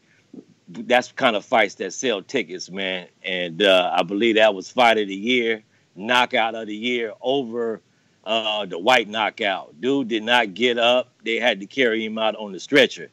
that's 0.67 1.11
kind 1.11 1.35
of 1.35 1.43
fights 1.43 1.75
that 1.75 1.93
sell 1.93 2.21
tickets, 2.21 2.69
man. 2.69 3.07
And 3.23 3.61
uh, 3.61 3.93
I 3.93 4.03
believe 4.03 4.35
that 4.35 4.53
was 4.53 4.69
fight 4.69 4.97
of 4.97 5.07
the 5.07 5.15
year, 5.15 5.63
knockout 5.95 6.55
of 6.55 6.67
the 6.67 6.75
year 6.75 7.13
over 7.21 7.81
uh, 8.23 8.65
the 8.65 8.79
white 8.79 9.09
knockout. 9.09 9.79
Dude 9.81 10.07
did 10.07 10.23
not 10.23 10.53
get 10.53 10.77
up. 10.77 11.09
They 11.23 11.37
had 11.37 11.59
to 11.59 11.65
carry 11.65 12.05
him 12.05 12.17
out 12.17 12.35
on 12.35 12.51
the 12.51 12.59
stretcher. 12.59 13.09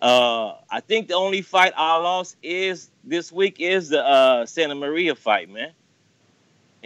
Uh, 0.00 0.54
I 0.70 0.80
think 0.80 1.08
the 1.08 1.14
only 1.14 1.42
fight 1.42 1.72
I 1.76 1.96
lost 1.96 2.36
is 2.42 2.90
this 3.02 3.32
week 3.32 3.60
is 3.60 3.88
the 3.88 4.04
uh, 4.04 4.44
Santamaria 4.44 5.16
fight, 5.16 5.50
man. 5.50 5.72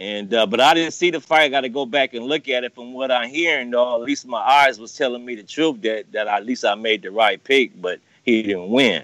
And 0.01 0.33
uh, 0.33 0.47
but 0.47 0.59
I 0.59 0.73
didn't 0.73 0.93
see 0.93 1.11
the 1.11 1.21
fight. 1.21 1.43
I 1.43 1.49
got 1.49 1.61
to 1.61 1.69
go 1.69 1.85
back 1.85 2.15
and 2.15 2.25
look 2.25 2.49
at 2.49 2.63
it. 2.63 2.73
From 2.73 2.91
what 2.91 3.11
I'm 3.11 3.29
hearing, 3.29 3.69
though, 3.69 3.93
at 3.93 4.01
least 4.01 4.25
my 4.25 4.39
eyes 4.39 4.79
was 4.79 4.97
telling 4.97 5.23
me 5.23 5.35
the 5.35 5.43
truth 5.43 5.83
that 5.83 6.11
that 6.13 6.25
at 6.25 6.43
least 6.43 6.65
I 6.65 6.73
made 6.73 7.03
the 7.03 7.11
right 7.11 7.41
pick, 7.43 7.79
but 7.79 7.99
he 8.23 8.41
didn't 8.41 8.71
win. 8.71 9.03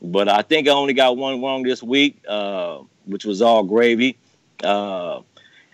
But 0.00 0.28
I 0.28 0.42
think 0.42 0.68
I 0.68 0.70
only 0.70 0.94
got 0.94 1.16
one 1.16 1.42
wrong 1.42 1.64
this 1.64 1.82
week, 1.82 2.22
uh, 2.28 2.78
which 3.06 3.24
was 3.24 3.42
all 3.42 3.64
gravy. 3.64 4.18
Uh, 4.62 5.22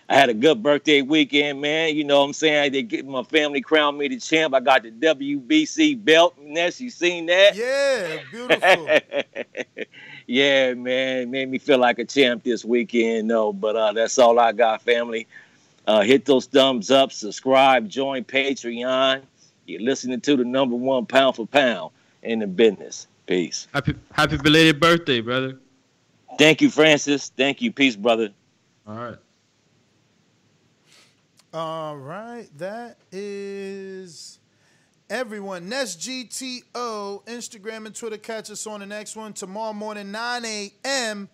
I 0.09 0.15
had 0.15 0.29
a 0.29 0.33
good 0.33 0.63
birthday 0.63 1.03
weekend, 1.03 1.61
man. 1.61 1.95
You 1.95 2.03
know 2.03 2.21
what 2.21 2.25
I'm 2.25 2.33
saying? 2.33 2.71
They 2.71 2.81
get 2.81 3.05
my 3.05 3.21
family 3.21 3.61
crowned 3.61 3.99
me 3.99 4.07
the 4.07 4.17
champ. 4.17 4.55
I 4.55 4.59
got 4.59 4.81
the 4.81 4.91
WBC 4.91 6.03
belt. 6.03 6.35
Ness, 6.41 6.81
you 6.81 6.89
seen 6.89 7.27
that? 7.27 7.55
Yeah, 7.55 8.17
beautiful. 8.31 9.85
yeah, 10.27 10.73
man. 10.73 11.31
Made 11.31 11.49
me 11.49 11.57
feel 11.57 11.77
like 11.77 11.99
a 11.99 12.05
champ 12.05 12.43
this 12.43 12.63
weekend, 12.63 13.29
though. 13.29 13.53
But 13.53 13.75
uh, 13.75 13.93
that's 13.93 14.17
all 14.17 14.39
I 14.39 14.51
got, 14.51 14.81
family. 14.81 15.27
Uh, 15.85 16.01
hit 16.01 16.25
those 16.25 16.45
thumbs 16.45 16.89
up, 16.91 17.11
subscribe, 17.11 17.89
join 17.89 18.23
Patreon. 18.23 19.21
You're 19.65 19.81
listening 19.81 20.21
to 20.21 20.37
the 20.37 20.45
number 20.45 20.75
one 20.75 21.05
pound 21.05 21.35
for 21.35 21.45
pound 21.45 21.91
in 22.21 22.39
the 22.39 22.47
business. 22.47 23.07
Peace. 23.25 23.67
Happy 23.73 23.95
happy 24.11 24.37
belated 24.37 24.79
birthday, 24.79 25.21
brother. 25.21 25.59
Thank 26.37 26.61
you, 26.61 26.69
Francis. 26.69 27.31
Thank 27.35 27.61
you. 27.61 27.71
Peace, 27.71 27.95
brother. 27.95 28.29
All 28.87 28.95
right. 28.95 29.17
All 31.53 31.97
right, 31.97 32.49
that 32.57 32.97
is 33.11 34.32
everyone. 35.13 35.69
Nest 35.69 35.99
GTO, 35.99 37.23
Instagram 37.25 37.85
and 37.85 37.95
Twitter. 37.95 38.17
Catch 38.17 38.49
us 38.49 38.65
on 38.65 38.79
the 38.79 38.85
next 38.87 39.15
one 39.15 39.31
tomorrow 39.31 39.71
morning, 39.71 40.11
9 40.11 40.43
a.m. 40.43 41.29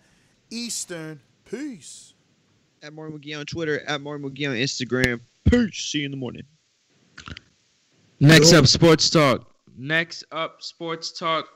Eastern. 0.50 1.18
Peace. 1.50 2.12
At 2.82 2.92
Martin 2.92 3.18
McGee 3.18 3.38
on 3.38 3.46
Twitter, 3.46 3.80
at 3.86 4.02
Martin 4.02 4.28
McGee 4.28 4.50
on 4.50 4.56
Instagram. 4.56 5.20
Peace. 5.44 5.76
See 5.76 6.00
you 6.00 6.04
in 6.04 6.10
the 6.10 6.16
morning. 6.18 6.42
Next 8.20 8.52
Yo. 8.52 8.58
up, 8.58 8.66
sports 8.66 9.08
talk. 9.08 9.50
Next 9.78 10.24
up, 10.30 10.62
sports 10.62 11.18
talk. 11.18 11.46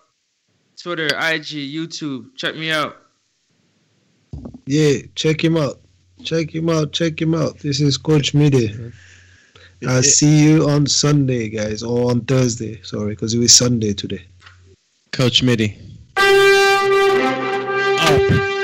Twitter, 0.83 1.07
IG, 1.07 1.73
YouTube. 1.73 2.35
Check 2.37 2.57
me 2.57 2.71
out. 2.71 2.97
Yeah, 4.67 5.01
check 5.15 5.45
him 5.45 5.59
out. 5.59 5.81
Check 6.23 6.55
him 6.55 6.71
out. 6.71 6.93
Check 6.93 7.21
him 7.21 7.35
out. 7.35 7.59
This 7.59 7.83
is 7.83 7.99
Coach 7.99 8.33
Mitty. 8.33 8.93
I'll 9.87 10.03
see 10.03 10.45
you 10.45 10.69
on 10.69 10.87
Sunday, 10.87 11.49
guys, 11.49 11.83
or 11.83 12.11
on 12.11 12.23
Thursday. 12.23 12.81
Sorry, 12.83 13.11
because 13.11 13.35
it 13.35 13.39
was 13.39 13.55
Sunday 13.55 13.93
today. 13.93 14.25
Coach 15.13 15.43
Mitty. 15.43 15.79
Up 16.17 16.25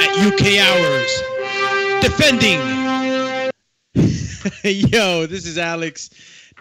at 0.01 0.19
UK 0.19 0.59
hours. 0.59 1.23
Defending. 2.03 2.59
Yo, 4.93 5.27
this 5.27 5.47
is 5.47 5.59
Alex. 5.59 6.11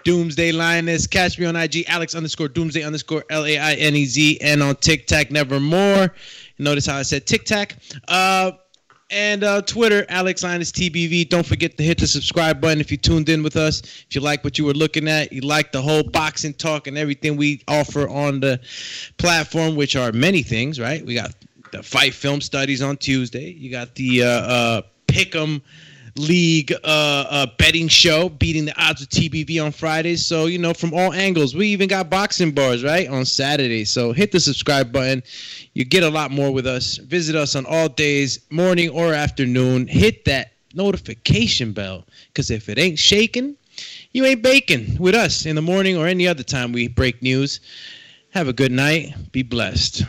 Doomsday 0.03 0.51
Lainez. 0.51 1.09
Catch 1.09 1.39
me 1.39 1.45
on 1.45 1.55
IG, 1.55 1.85
Alex 1.87 2.15
underscore 2.15 2.47
Doomsday 2.47 2.83
underscore 2.83 3.23
L 3.29 3.45
A 3.45 3.57
I 3.57 3.73
N 3.73 3.95
E 3.95 4.05
Z, 4.05 4.39
and 4.41 4.63
on 4.63 4.75
TikTok, 4.77 5.29
Nevermore. 5.31 6.13
Notice 6.57 6.85
how 6.85 6.97
I 6.97 7.03
said 7.03 7.25
TikTok. 7.25 7.73
Uh, 8.07 8.51
and 9.09 9.43
uh, 9.43 9.61
Twitter, 9.61 10.05
Alex 10.09 10.43
Lainez 10.43 10.71
TBV. 10.71 11.27
Don't 11.27 11.45
forget 11.45 11.77
to 11.77 11.83
hit 11.83 11.97
the 11.97 12.07
subscribe 12.07 12.61
button 12.61 12.79
if 12.79 12.91
you 12.91 12.97
tuned 12.97 13.29
in 13.29 13.43
with 13.43 13.55
us. 13.55 13.81
If 13.81 14.15
you 14.15 14.21
like 14.21 14.43
what 14.43 14.57
you 14.57 14.65
were 14.65 14.73
looking 14.73 15.07
at, 15.07 15.31
you 15.31 15.41
like 15.41 15.71
the 15.71 15.81
whole 15.81 16.03
boxing 16.03 16.53
talk 16.53 16.87
and 16.87 16.97
everything 16.97 17.37
we 17.37 17.61
offer 17.67 18.07
on 18.07 18.39
the 18.39 18.59
platform, 19.17 19.75
which 19.75 19.95
are 19.95 20.11
many 20.11 20.43
things, 20.43 20.79
right? 20.79 21.05
We 21.05 21.15
got 21.15 21.33
the 21.71 21.83
fight 21.83 22.13
film 22.13 22.41
studies 22.41 22.81
on 22.81 22.97
Tuesday. 22.97 23.51
You 23.51 23.71
got 23.71 23.95
the 23.95 24.23
uh, 24.23 24.27
uh, 24.27 24.81
Pick'em 25.07 25.61
League 26.19 26.71
uh, 26.71 26.77
uh, 26.83 27.47
betting 27.57 27.87
show, 27.87 28.29
beating 28.29 28.65
the 28.65 28.81
odds 28.81 29.01
with 29.01 29.09
TBV 29.09 29.63
on 29.63 29.71
Fridays. 29.71 30.25
So, 30.25 30.45
you 30.45 30.57
know, 30.57 30.73
from 30.73 30.93
all 30.93 31.13
angles, 31.13 31.55
we 31.55 31.67
even 31.67 31.87
got 31.87 32.09
boxing 32.09 32.51
bars, 32.51 32.83
right, 32.83 33.07
on 33.07 33.25
Saturday. 33.25 33.85
So 33.85 34.11
hit 34.11 34.31
the 34.31 34.39
subscribe 34.39 34.91
button. 34.91 35.23
You 35.73 35.85
get 35.85 36.03
a 36.03 36.09
lot 36.09 36.31
more 36.31 36.51
with 36.51 36.67
us. 36.67 36.97
Visit 36.97 37.35
us 37.35 37.55
on 37.55 37.65
all 37.65 37.89
days, 37.89 38.39
morning 38.49 38.89
or 38.89 39.13
afternoon. 39.13 39.87
Hit 39.87 40.25
that 40.25 40.51
notification 40.73 41.71
bell 41.71 42.05
because 42.27 42.51
if 42.51 42.69
it 42.69 42.77
ain't 42.77 42.99
shaking, 42.99 43.55
you 44.11 44.25
ain't 44.25 44.41
baking 44.41 44.97
with 44.97 45.15
us 45.15 45.45
in 45.45 45.55
the 45.55 45.61
morning 45.61 45.97
or 45.97 46.07
any 46.07 46.27
other 46.27 46.43
time 46.43 46.71
we 46.71 46.87
break 46.87 47.21
news. 47.21 47.59
Have 48.31 48.47
a 48.47 48.53
good 48.53 48.71
night. 48.71 49.15
Be 49.31 49.41
blessed. 49.41 50.03